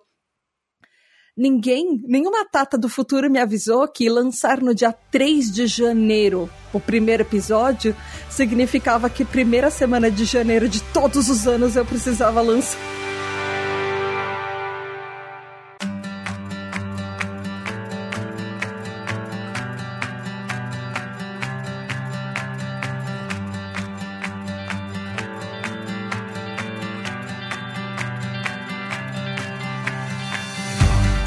ninguém, 1.36 2.02
nenhuma 2.08 2.46
tata 2.46 2.78
do 2.78 2.90
futuro 2.90 3.30
me 3.30 3.40
avisou 3.40 3.88
que 3.88 4.10
lançar 4.10 4.62
no 4.62 4.76
dia 4.76 4.94
3 5.12 5.52
de 5.52 5.68
janeiro 5.68 6.50
o 6.74 6.80
primeiro 6.80 7.24
episódio 7.24 7.96
significava 8.30 9.10
que 9.10 9.26
primeira 9.26 9.70
semana 9.70 10.10
de 10.10 10.26
janeiro 10.26 10.70
de 10.70 10.82
todos 10.94 11.30
os 11.30 11.48
anos 11.48 11.76
eu 11.76 11.86
precisava 11.86 12.42
lançar. 12.42 13.01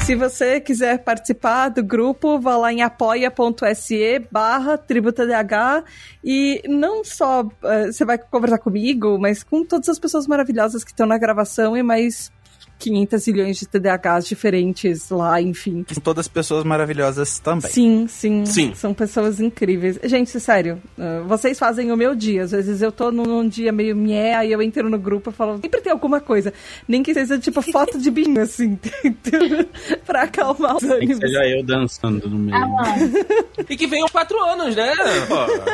Se 0.05 0.13
você 0.13 0.61
quiser 0.61 0.99
participar 0.99 1.69
do 1.69 1.83
grupo, 1.83 2.39
vá 2.39 2.55
lá 2.55 2.71
em 2.71 2.83
apoia.se 2.83 4.19
barra 4.31 4.77
tributadh 4.77 5.83
e 6.23 6.61
não 6.67 7.03
só 7.03 7.43
eh, 7.63 7.87
você 7.87 8.05
vai 8.05 8.19
conversar 8.19 8.59
comigo, 8.59 9.17
mas 9.19 9.43
com 9.43 9.65
todas 9.65 9.89
as 9.89 9.97
pessoas 9.97 10.27
maravilhosas 10.27 10.83
que 10.83 10.91
estão 10.91 11.07
na 11.07 11.17
gravação 11.17 11.75
e 11.75 11.81
mais 11.81 12.31
500 12.77 13.27
milhões 13.27 13.57
de 13.57 13.67
TDAHs 13.67 14.27
diferentes 14.27 15.09
lá, 15.09 15.41
enfim. 15.41 15.85
São 15.89 16.01
todas 16.01 16.27
pessoas 16.27 16.63
maravilhosas 16.63 17.39
também. 17.39 17.71
Sim, 17.71 18.07
sim, 18.07 18.45
Sim. 18.45 18.73
São 18.75 18.93
pessoas 18.93 19.39
incríveis. 19.39 19.99
Gente, 20.03 20.39
sério, 20.39 20.81
uh, 20.97 21.25
vocês 21.27 21.57
fazem 21.57 21.91
o 21.91 21.97
meu 21.97 22.13
dia. 22.13 22.43
Às 22.43 22.51
vezes 22.51 22.81
eu 22.81 22.91
tô 22.91 23.11
num, 23.11 23.47
dia 23.47 23.71
meio 23.71 23.95
mié, 23.95 24.35
aí 24.35 24.51
eu 24.51 24.61
entro 24.61 24.89
no 24.89 24.97
grupo 24.97 25.29
e 25.29 25.33
falo, 25.33 25.59
sempre 25.61 25.81
tem 25.81 25.91
alguma 25.91 26.19
coisa. 26.19 26.53
Nem 26.87 27.01
que 27.01 27.13
seja 27.13 27.39
tipo 27.39 27.61
foto 27.71 27.99
de 27.99 28.11
binho, 28.11 28.41
assim, 28.41 28.77
pra 30.05 30.23
acalmar 30.23 30.75
os 30.75 30.83
que 30.83 30.91
ânimos. 30.91 31.17
seja 31.17 31.45
eu 31.47 31.63
dançando 31.63 32.29
no 32.29 32.37
meio. 32.37 32.57
E 33.69 33.75
que 33.75 33.87
venham 33.87 34.07
quatro 34.09 34.37
anos, 34.43 34.75
né? 34.75 34.91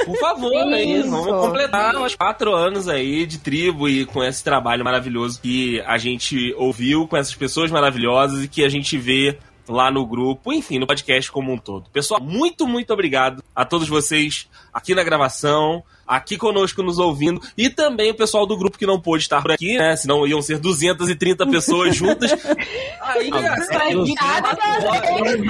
Por 0.06 0.18
favor, 0.18 0.66
né? 0.66 1.02
Vamos 1.04 1.48
completar 1.48 1.96
os 1.96 2.16
quatro 2.16 2.54
anos 2.54 2.88
aí 2.88 3.26
de 3.26 3.40
tribo 3.40 3.90
e 3.90 4.06
com 4.06 4.24
esse 4.24 4.44
trabalho 4.44 4.84
maravilhoso 4.84 5.42
que 5.42 5.82
a 5.82 5.98
gente 5.98 6.54
ouviu 6.58 6.91
com 7.08 7.18
essas 7.18 7.36
pessoas 7.36 7.72
maravilhosas 7.72 8.44
e 8.44 8.48
que 8.48 8.64
a 8.64 8.70
gente 8.70 8.98
vê 8.98 9.38
lá 9.68 9.90
no 9.90 10.06
grupo, 10.06 10.52
enfim, 10.52 10.80
no 10.80 10.88
podcast 10.88 11.32
como 11.32 11.52
um 11.52 11.58
todo. 11.58 11.90
Pessoal, 11.92 12.22
muito, 12.22 12.68
muito 12.68 12.92
obrigado 12.92 13.44
a 13.56 13.64
todos 13.64 13.88
vocês 13.88 14.48
aqui 14.74 14.94
na 14.96 15.04
gravação, 15.04 15.84
aqui 16.08 16.38
conosco 16.38 16.82
nos 16.84 16.98
ouvindo 17.00 17.42
e 17.58 17.70
também 17.70 18.12
o 18.12 18.16
pessoal 18.16 18.46
do 18.46 18.58
grupo 18.58 18.78
que 18.78 18.86
não 18.86 19.00
pôde 19.00 19.24
estar 19.24 19.42
por 19.42 19.52
aqui, 19.52 19.78
né? 19.78 19.96
Senão 19.96 20.28
iam 20.28 20.42
ser 20.42 20.60
230 20.60 21.48
pessoas 21.48 21.96
juntas. 21.96 22.32
Aí, 23.02 23.32
cada 23.32 23.56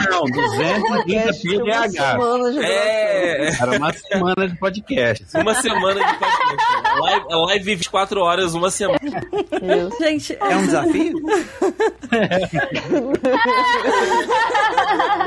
Não, 0.10 0.24
230 0.24 1.34
PDH. 1.42 1.90
semana 1.92 2.52
de 2.52 2.60
é, 2.64 3.50
Era 3.62 3.78
uma 3.78 3.92
semana 3.94 4.48
de 4.48 4.56
podcast. 4.58 5.26
Uma 5.36 5.54
semana 5.56 5.96
de 5.96 6.18
podcast. 6.18 7.02
Live, 7.02 7.26
live 7.30 7.66
24 7.66 8.22
horas, 8.22 8.54
uma 8.54 8.72
semana. 8.72 9.00
Gente, 10.00 10.38
É 10.40 10.56
um 10.56 10.66
desafio? 10.66 11.14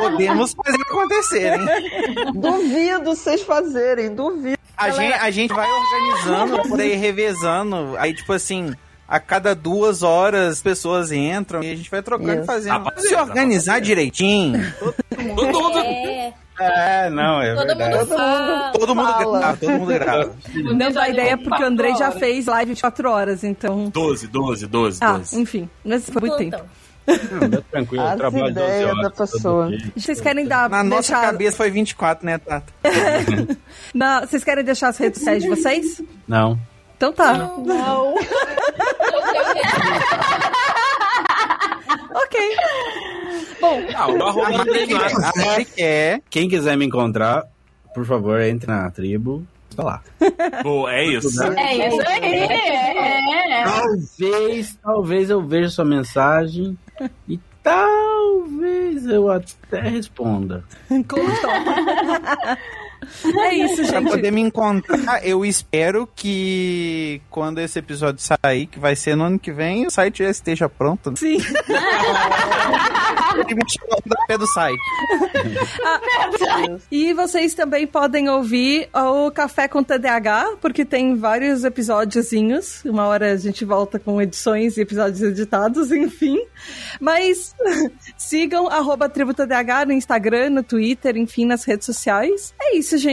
Podemos 0.01 0.55
fazer 0.55 0.83
acontecer, 0.83 1.53
hein? 1.55 1.67
Duvido 2.35 3.05
vocês 3.05 3.43
fazerem, 3.43 3.84
duvido. 4.15 4.59
A 4.77 4.91
gente, 4.91 5.13
a 5.15 5.31
gente 5.31 5.53
vai 5.55 5.69
organizando, 5.71 6.69
por 6.69 6.81
aí 6.81 6.95
revezando. 6.95 7.95
Aí, 7.99 8.13
tipo 8.15 8.33
assim, 8.33 8.75
a 9.07 9.21
cada 9.21 9.55
duas 9.55 10.03
horas 10.03 10.61
pessoas 10.63 11.13
entram 11.13 11.63
e 11.63 11.71
a 11.71 11.77
gente 11.77 11.91
vai 11.91 12.03
trocando 12.03 12.43
e 12.43 12.45
fazendo. 12.45 12.73
Rapaziada, 12.73 13.09
Se 13.09 13.15
organizar 13.15 13.81
direitinho, 13.81 14.61
Todo 15.37 15.53
mundo. 15.63 15.79
É, 15.79 16.33
É, 16.57 17.11
não, 17.11 17.43
é 17.43 17.55
todo 17.55 17.67
verdade. 17.67 17.97
mundo 17.99 18.07
fala. 18.09 18.73
todo 18.73 18.95
mundo 18.95 19.13
Fala. 19.13 19.39
grava, 19.39 19.57
todo 19.57 19.71
mundo 19.73 19.93
grava. 19.93 20.33
não 20.55 20.93
dá 20.93 21.09
ideia 21.09 21.37
porque 21.37 21.63
o 21.63 21.67
Andrei 21.67 21.95
já 21.97 22.13
fez 22.13 22.47
live 22.47 22.69
24 22.71 23.11
horas, 23.11 23.43
então... 23.45 23.89
12, 23.91 24.29
12, 24.29 24.67
12, 24.69 24.99
Ah, 25.03 25.19
12. 25.19 25.41
enfim, 25.41 25.69
mas 25.85 26.09
foi 26.09 26.21
muito 26.21 26.37
tempo. 26.37 26.65
Não, 27.07 27.49
dá 27.51 27.61
tranquilo, 27.71 28.03
eu 28.05 28.09
As 28.09 28.17
trabalho 28.17 28.45
12 28.55 28.67
ideias 28.67 28.91
horas 28.91 29.03
da 29.03 29.11
pessoa. 29.11 29.71
Vocês 29.97 30.21
querem 30.21 30.47
dar... 30.47 30.71
Na 30.71 30.83
nossa 30.83 31.13
deixar- 31.13 31.23
cabeça 31.33 31.57
foi 31.59 31.71
24, 31.71 32.25
né, 32.25 32.39
Tata? 32.39 32.73
Na- 33.95 34.21
Vocês 34.27 34.43
querem 34.43 34.65
deixar 34.65 34.89
as 34.89 34.97
redes 34.99 35.19
sociais 35.19 35.43
de 35.43 35.49
vocês? 35.49 36.03
Não. 36.27 36.59
Então 36.97 37.13
tá. 37.13 37.35
Não. 37.35 38.15
Ok. 42.15 42.41
Bom, 43.61 43.81
Ah, 43.95 44.09
o 44.11 44.23
arroba 44.23 44.47
A 44.49 44.65
Mari 44.65 44.87
quer. 44.87 45.13
A 45.13 45.33
Mari 45.47 45.65
quer. 45.65 46.23
Quem 46.31 46.49
quiser 46.49 46.77
me 46.77 46.85
encontrar, 46.87 47.45
por 47.95 48.05
favor, 48.07 48.41
entre 48.41 48.71
na 48.71 48.91
tribo. 48.91 49.45
Tá 49.77 49.83
lá. 49.83 50.03
Boa, 50.63 50.93
é 50.95 51.05
isso. 51.05 51.43
É 51.43 51.89
isso 51.89 52.01
aí. 52.09 52.35
É. 52.45 53.65
Talvez, 53.65 54.79
talvez 54.83 55.31
eu 55.31 55.43
veja 55.45 55.69
sua 55.71 55.85
mensagem 55.85 56.79
e 57.29 57.39
talvez 57.63 59.07
eu 59.07 59.31
até 59.31 59.81
responda. 59.81 60.65
contou. 61.05 61.51
É 63.25 63.55
isso, 63.55 63.83
Pra 63.87 64.01
gente. 64.01 64.11
poder 64.11 64.31
me 64.31 64.41
encontrar, 64.41 65.25
eu 65.27 65.45
espero 65.45 66.09
que 66.15 67.21
quando 67.31 67.61
esse 67.61 67.79
episódio 67.79 68.21
sair, 68.23 68.67
que 68.67 68.79
vai 68.79 68.97
ser 68.97 69.17
no 69.17 69.25
ano 69.25 69.39
que 69.39 69.53
vem, 69.53 69.87
o 69.87 69.91
site 69.91 70.23
já 70.25 70.31
esteja 70.31 70.69
pronto. 70.69 71.11
né? 71.11 71.17
Sim. 71.17 71.39
Pé 74.29 74.39
do 74.39 74.47
site. 74.47 74.79
E 76.91 77.13
vocês 77.13 77.55
também 77.55 77.87
podem 77.87 78.29
ouvir 78.29 78.89
o 78.95 79.31
Café 79.31 79.67
com 79.69 79.83
TDAH, 79.83 80.57
porque 80.61 80.85
tem 80.85 81.17
vários 81.17 81.65
episódiozinhos. 81.65 82.83
Uma 82.85 83.07
hora 83.07 83.33
a 83.33 83.37
gente 83.37 83.65
volta 83.65 83.99
com 83.99 84.21
edições 84.21 84.77
e 84.77 84.83
episódios 84.83 85.21
editados, 85.23 85.91
enfim. 85.93 86.39
Mas 87.01 87.55
sigam 88.17 88.69
arroba 88.69 89.09
Tribo 89.09 89.35
TDAH 89.35 89.87
no 89.87 89.93
Instagram, 89.93 90.51
no 90.51 90.63
Twitter, 90.63 91.17
enfim, 91.17 91.45
nas 91.45 91.65
redes 91.65 91.87
sociais. 91.87 92.55
É 92.61 92.77
isso, 92.77 92.97
gente. 92.99 93.04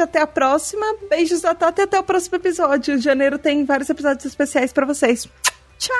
Até 0.00 0.20
a 0.20 0.26
próxima. 0.26 0.84
Beijos 1.08 1.40
da 1.40 1.54
Tata 1.54 1.82
e 1.82 1.84
até 1.84 1.98
o 1.98 2.02
próximo 2.02 2.36
episódio. 2.36 2.94
Em 2.94 3.00
janeiro 3.00 3.38
tem 3.38 3.64
vários 3.64 3.88
episódios 3.90 4.24
especiais 4.24 4.72
pra 4.72 4.86
vocês. 4.86 5.28
Tchau! 5.78 5.94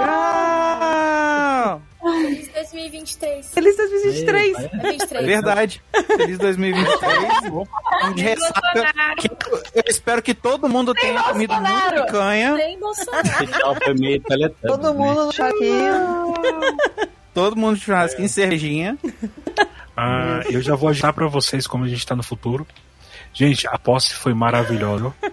Ah, 0.00 1.78
Feliz 2.00 2.48
2023. 2.54 3.50
Feliz 3.50 3.76
2023! 3.76 4.56
É 4.56 4.68
23. 4.90 5.26
verdade. 5.26 5.82
Feliz 6.16 6.38
2023. 6.38 7.52
Um 8.04 8.12
de 8.14 8.22
ressaca. 8.22 9.14
Que 9.18 9.28
Eu 9.74 9.82
espero 9.88 10.22
que 10.22 10.32
todo 10.34 10.68
mundo 10.68 10.94
tenha 10.94 11.20
comido 11.24 11.52
muita 11.54 12.04
picanha. 12.04 12.56
Tem 12.56 12.78
Bolsonaro. 12.78 13.46
Tchau, 13.48 13.76
teletubbies, 13.80 14.52
Todo 14.62 14.92
né? 14.92 14.98
mundo 14.98 15.26
no 15.26 15.32
chaquinho. 15.32 16.34
Todo 17.34 17.56
mundo 17.56 17.76
de 17.76 17.84
churrasquinho, 17.84 18.28
cervejinha. 18.28 18.96
Ah, 20.00 20.42
eu 20.48 20.62
já 20.62 20.76
vou 20.76 20.88
agitar 20.88 21.12
pra 21.12 21.26
vocês 21.26 21.66
como 21.66 21.82
a 21.84 21.88
gente 21.88 22.06
tá 22.06 22.14
no 22.14 22.22
futuro. 22.22 22.64
Gente, 23.32 23.66
a 23.66 23.76
posse 23.76 24.14
foi 24.14 24.32
maravilhosa. 24.32 25.12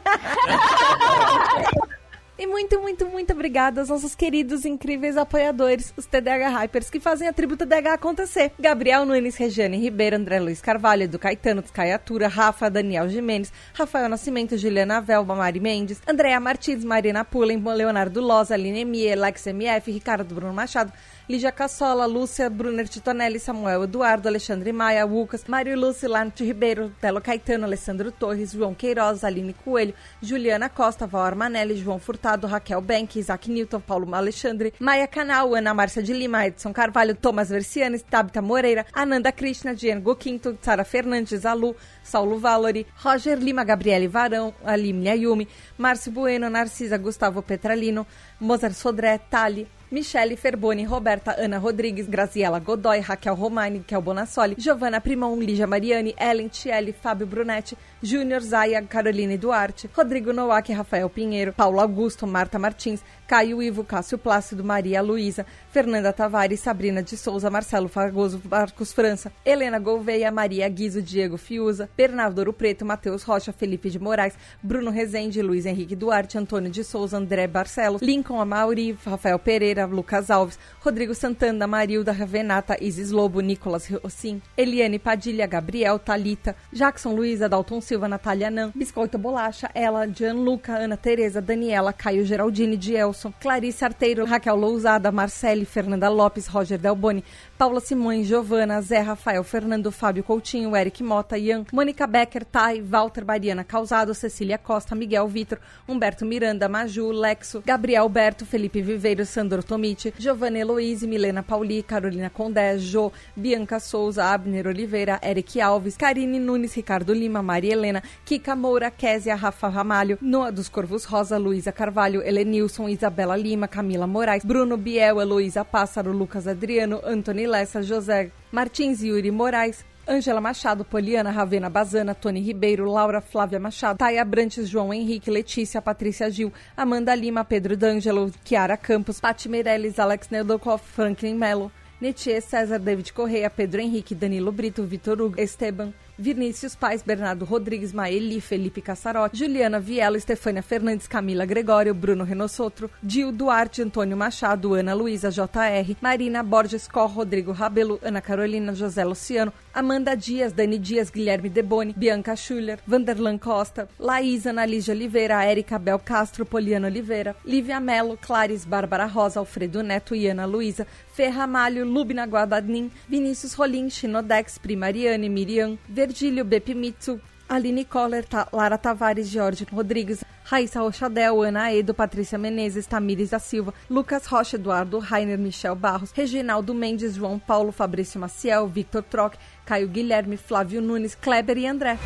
E 2.37 2.45
muito, 2.45 2.81
muito, 2.81 3.05
muito 3.05 3.31
obrigada 3.31 3.79
aos 3.79 3.87
nossos 3.87 4.13
queridos, 4.13 4.65
incríveis 4.65 5.15
apoiadores, 5.15 5.93
os 5.95 6.05
TDH 6.05 6.49
Hypers, 6.49 6.89
que 6.89 6.99
fazem 6.99 7.29
a 7.29 7.33
tribo 7.33 7.55
TDH 7.55 7.93
acontecer. 7.93 8.51
Gabriel 8.59 9.05
Nunes, 9.05 9.37
Regiane 9.37 9.77
Ribeiro, 9.77 10.17
André 10.17 10.37
Luiz 10.41 10.61
Carvalho, 10.61 11.03
Edu 11.03 11.17
Caetano, 11.17 11.63
Caiatura, 11.63 12.27
Rafa, 12.27 12.69
Daniel 12.69 13.07
Jimenez, 13.07 13.53
Rafael 13.73 14.09
Nascimento, 14.09 14.57
Juliana 14.57 14.99
Velba, 14.99 15.33
Mari 15.33 15.61
Mendes, 15.61 16.01
Andréa 16.05 16.37
Martins, 16.41 16.83
Marina 16.83 17.23
Pullen, 17.23 17.63
Leonardo 17.63 18.19
Loza, 18.19 18.53
Aline 18.53 18.83
Mie, 18.83 19.13
Alex 19.13 19.47
MF, 19.47 19.89
Ricardo 19.89 20.35
Bruno 20.35 20.53
Machado, 20.53 20.91
Lígia 21.27 21.51
Cassola, 21.51 22.05
Lúcia, 22.05 22.51
Brunner 22.51 22.87
Titonelli, 22.87 23.39
Samuel 23.39 23.85
Eduardo, 23.85 24.29
Alexandre 24.29 24.71
Maia, 24.71 25.03
Lucas, 25.05 25.43
Mário 25.47 25.75
Lúcio, 25.75 26.07
Larte 26.07 26.43
Ribeiro, 26.43 26.91
Telo 27.01 27.19
Caetano, 27.19 27.65
Alessandro 27.65 28.11
Torres, 28.11 28.51
João 28.51 28.75
Queiroz, 28.75 29.23
Aline 29.23 29.51
Coelho, 29.51 29.95
Juliana 30.21 30.69
Costa, 30.69 31.07
Val 31.07 31.23
Armanelli, 31.23 31.77
João 31.77 31.97
Furtado, 31.97 32.45
Raquel 32.45 32.79
Bank, 32.79 33.17
Isaac 33.17 33.49
Newton, 33.49 33.79
Paulo 33.79 34.13
Alexandre, 34.13 34.71
Maia 34.79 35.07
Canal, 35.07 35.55
Ana 35.55 35.73
Márcia 35.73 36.03
de 36.03 36.13
Lima, 36.13 36.45
Edson 36.45 36.71
Carvalho, 36.71 37.15
Thomas 37.15 37.49
Versiani, 37.49 37.97
Tabita 37.97 38.39
Moreira, 38.39 38.85
Ananda 38.93 39.31
Krishna, 39.31 39.73
Diego 39.73 40.15
Quinto, 40.15 40.55
Sara 40.61 40.85
Fernandes, 40.85 41.43
Alu, 41.43 41.75
Saulo 42.03 42.37
Valori, 42.37 42.85
Roger 43.03 43.41
Lima, 43.41 43.63
Gabriele 43.63 44.07
Varão, 44.07 44.53
Aline 44.63 45.09
Ayumi, 45.09 45.47
Márcio 45.75 46.11
Bueno, 46.11 46.51
Narcisa, 46.51 46.99
Gustavo 46.99 47.41
Petralino, 47.41 48.05
Mozart 48.39 48.75
Sodré, 48.75 49.19
Tali, 49.27 49.67
Michele 49.91 50.35
Ferboni, 50.35 50.85
Roberta 50.85 51.35
Ana 51.37 51.59
Rodrigues, 51.59 52.07
Graziela 52.07 52.59
Godoy, 52.59 53.01
Raquel 53.01 53.35
Romani, 53.35 53.83
Kel 53.85 54.01
Bonassoli, 54.01 54.55
Giovanna 54.57 54.99
Primon, 54.99 55.39
Lígia 55.39 55.67
Mariani, 55.67 56.13
Ellen 56.17 56.49
Tielli, 56.49 56.91
Fábio 56.91 57.27
Brunetti, 57.27 57.77
Júnior 58.05 58.41
Zaia, 58.41 58.83
Caroline 58.83 59.35
Duarte, 59.35 59.89
Rodrigo 59.91 60.31
Nowak, 60.31 60.69
Rafael 60.69 61.09
Pinheiro, 61.09 61.51
Paulo 61.51 61.79
Augusto, 61.79 62.27
Marta 62.27 62.59
Martins, 62.59 63.03
Caio 63.27 63.63
Ivo, 63.63 63.83
Cássio 63.83 64.19
Plácido, 64.19 64.63
Maria 64.63 65.01
Luísa, 65.01 65.43
Fernanda 65.71 66.13
Tavares, 66.13 66.59
Sabrina 66.59 67.01
de 67.01 67.17
Souza, 67.17 67.49
Marcelo 67.49 67.87
Fagoso, 67.89 68.39
Marcos 68.47 68.93
França, 68.93 69.31
Helena 69.43 69.79
Gouveia, 69.79 70.31
Maria 70.31 70.69
Guizo, 70.69 71.01
Diego 71.01 71.35
Fiuza, 71.35 71.89
Bernardo 71.97 72.37
Ouro 72.37 72.53
Preto, 72.53 72.85
Matheus 72.85 73.23
Rocha, 73.23 73.51
Felipe 73.51 73.89
de 73.89 73.97
Moraes, 73.97 74.37
Bruno 74.61 74.91
Rezende, 74.91 75.41
Luiz 75.41 75.65
Henrique 75.65 75.95
Duarte, 75.95 76.37
Antônio 76.37 76.69
de 76.69 76.83
Souza, 76.83 77.17
André 77.17 77.47
Barcelos, 77.47 78.03
Lincoln 78.03 78.39
Amauri, 78.39 78.95
Rafael 79.03 79.39
Pereira, 79.39 79.87
Lucas 79.87 80.29
Alves, 80.29 80.59
Rodrigo 80.83 81.15
Santana, 81.15 81.65
Marilda 81.65 82.11
Ravenata, 82.11 82.77
Isis 82.79 83.09
Lobo, 83.09 83.41
Nicolas 83.41 83.89
Rossim, 83.89 84.39
Eliane 84.55 84.99
Padilha, 84.99 85.47
Gabriel, 85.47 85.97
Talita, 85.97 86.55
Jackson 86.71 87.15
Luiza, 87.15 87.49
Dalton 87.49 87.81
Silva, 87.81 87.94
Silva, 87.95 88.09
Natália 88.09 88.51
Nan, 88.51 88.73
Biscoito 88.75 89.17
Bolacha, 89.17 89.71
ela, 89.73 90.05
Gianluca, 90.05 90.73
Ana 90.77 90.97
Tereza, 90.97 91.41
Daniela, 91.41 91.93
Caio 91.93 92.25
Geraldini, 92.25 92.75
Dielson, 92.75 93.33
Clarice 93.39 93.85
Arteiro, 93.85 94.25
Raquel 94.25 94.57
Lousada, 94.57 95.13
Marcele, 95.13 95.63
Fernanda 95.63 96.09
Lopes, 96.09 96.49
Roger 96.49 96.77
Delboni, 96.77 97.23
Paula 97.57 97.79
Simões, 97.79 98.27
Giovana, 98.27 98.81
Zé 98.81 98.99
Rafael, 98.99 99.41
Fernando, 99.45 99.91
Fábio 99.91 100.23
Coutinho, 100.23 100.75
Eric 100.75 100.99
Mota, 100.99 101.37
Ian, 101.37 101.65
Mônica 101.71 102.05
Becker, 102.05 102.43
Thay, 102.43 102.81
Walter 102.81 103.23
Bariana 103.23 103.63
Causado, 103.63 104.13
Cecília 104.13 104.57
Costa, 104.57 104.93
Miguel 104.93 105.25
Vitor, 105.27 105.57
Humberto 105.87 106.25
Miranda, 106.25 106.67
Maju, 106.67 107.13
Lexo, 107.13 107.63
Gabriel 107.65 108.09
Berto, 108.09 108.45
Felipe 108.45 108.81
Viveiro, 108.81 109.25
Sandro 109.25 109.63
Tomiti, 109.63 110.13
Giovanna 110.17 110.57
Heloise, 110.57 111.07
Milena 111.07 111.41
Pauli, 111.41 111.81
Carolina 111.81 112.29
Condé, 112.29 112.77
Jo, 112.77 113.13
Bianca 113.33 113.79
Souza, 113.79 114.25
Abner 114.25 114.67
Oliveira, 114.67 115.17
Eric 115.21 115.61
Alves, 115.61 115.95
Karine 115.95 116.39
Nunes, 116.39 116.75
Ricardo 116.75 117.13
Lima, 117.13 117.41
Maria 117.41 117.71
Helena, 117.71 117.84
Kika 118.25 118.55
Moura, 118.55 118.91
Késia, 118.91 119.35
Rafa 119.35 119.69
Ramalho, 119.69 120.17
Noa 120.21 120.51
dos 120.51 120.69
Corvos 120.69 121.05
Rosa, 121.05 121.37
Luísa 121.37 121.71
Carvalho, 121.71 122.21
Helenilson, 122.21 122.89
Isabela 122.89 123.35
Lima, 123.35 123.67
Camila 123.67 124.07
Moraes, 124.07 124.43
Bruno 124.43 124.77
Biel, 124.77 125.19
Heloísa 125.19 125.63
Pássaro, 125.63 126.11
Lucas 126.11 126.47
Adriano, 126.47 127.01
Antony 127.05 127.47
Lessa, 127.47 127.81
José 127.81 128.31
Martins, 128.51 129.01
Yuri 129.03 129.31
Moraes, 129.31 129.83
Ângela 130.07 130.39
Machado, 130.39 130.85
Poliana, 130.85 131.31
Ravena 131.31 131.69
Bazana, 131.69 132.13
Tony 132.13 132.39
Ribeiro, 132.41 132.85
Laura 132.85 133.21
Flávia 133.21 133.59
Machado, 133.59 133.97
Taia 133.97 134.21
Abrantes, 134.21 134.69
João 134.69 134.93
Henrique, 134.93 135.31
Letícia, 135.31 135.81
Patrícia 135.81 136.29
Gil, 136.29 136.53
Amanda 136.77 137.15
Lima, 137.15 137.43
Pedro 137.43 137.75
D'Angelo, 137.75 138.31
Chiara 138.43 138.77
Campos, 138.77 139.19
Pati 139.19 139.49
Meirelles, 139.49 139.97
Alex 139.97 140.29
Neudokov, 140.29 140.79
Franklin 140.79 141.35
Mello, 141.35 141.71
Netier, 141.99 142.39
César, 142.39 142.77
David 142.77 143.11
Correia, 143.13 143.49
Pedro 143.49 143.81
Henrique, 143.81 144.13
Danilo 144.13 144.51
Brito, 144.51 144.83
Vitor 144.83 145.19
Hugo, 145.19 145.41
Esteban, 145.41 145.91
Vinícius 146.17 146.75
Pais, 146.75 147.03
Bernardo 147.03 147.45
Rodrigues, 147.45 147.91
Maeli, 147.91 148.39
Felipe 148.39 148.81
Cassarotti, 148.81 149.37
Juliana 149.37 149.79
Viela, 149.79 150.17
Estefânia 150.17 150.63
Fernandes, 150.63 151.07
Camila 151.07 151.45
Gregório, 151.45 151.93
Bruno 151.93 152.23
Renossotro, 152.23 152.89
Dil 153.01 153.31
Duarte, 153.31 153.81
Antônio 153.81 154.15
Machado, 154.15 154.73
Ana 154.73 154.93
Luísa, 154.93 155.29
JR, 155.29 155.95
Marina 156.01 156.41
Borges 156.41 156.87
Cor, 156.87 157.11
Rodrigo 157.11 157.51
Rabelo, 157.51 157.99
Ana 158.03 158.21
Carolina, 158.21 158.73
José 158.73 159.03
Luciano, 159.03 159.51
Amanda 159.75 160.15
Dias, 160.15 160.53
Dani 160.53 160.79
Dias, 160.79 161.09
Guilherme 161.09 161.49
Deboni, 161.49 161.93
Bianca 161.93 162.33
Schuller, 162.33 162.79
Vanderlan 162.87 163.37
Costa, 163.37 163.89
Laís, 163.99 164.47
Analígia 164.47 164.93
Oliveira, 164.93 165.43
Érica 165.43 165.77
Bel 165.77 165.99
Castro, 165.99 166.45
Poliana 166.45 166.87
Oliveira, 166.87 167.35
Lívia 167.45 167.81
Melo, 167.81 168.15
Clares, 168.15 168.63
Bárbara 168.63 169.05
Rosa, 169.05 169.41
Alfredo 169.41 169.83
Neto 169.83 170.15
e 170.15 170.29
Ana 170.29 170.45
Luísa, 170.45 170.87
Ferra 171.13 171.45
Malho, 171.45 171.85
Lubna 171.85 172.25
Guadanin, 172.25 172.89
Vinícius 173.09 173.53
Rolim, 173.53 173.89
Chinodex, 173.89 174.57
Primariane, 174.57 175.27
Miriam, 175.27 175.77
Virgílio 175.89 176.45
Bepimitsu, 176.45 177.19
Aline 177.49 177.83
Coller, 177.83 178.25
Lara 178.53 178.77
Tavares, 178.77 179.29
Jorge 179.31 179.67
Rodrigues, 179.71 180.23
Raíssa 180.45 180.79
Rochadel, 180.79 181.41
Ana 181.43 181.73
Edo, 181.73 181.93
Patrícia 181.93 182.37
Menezes, 182.37 182.87
Tamires 182.87 183.31
da 183.31 183.39
Silva, 183.39 183.73
Lucas 183.89 184.25
Rocha, 184.27 184.57
Eduardo 184.57 184.99
Rainer, 184.99 185.37
Michel 185.37 185.75
Barros, 185.75 186.11
Reginaldo 186.11 186.73
Mendes, 186.73 187.15
João 187.15 187.39
Paulo, 187.39 187.71
Fabrício 187.71 188.19
Maciel, 188.19 188.67
Victor 188.67 189.03
Troc, 189.03 189.35
Caio 189.65 189.87
Guilherme, 189.87 190.37
Flávio 190.37 190.81
Nunes, 190.81 191.15
Kleber 191.15 191.57
e 191.57 191.65
André. 191.67 191.97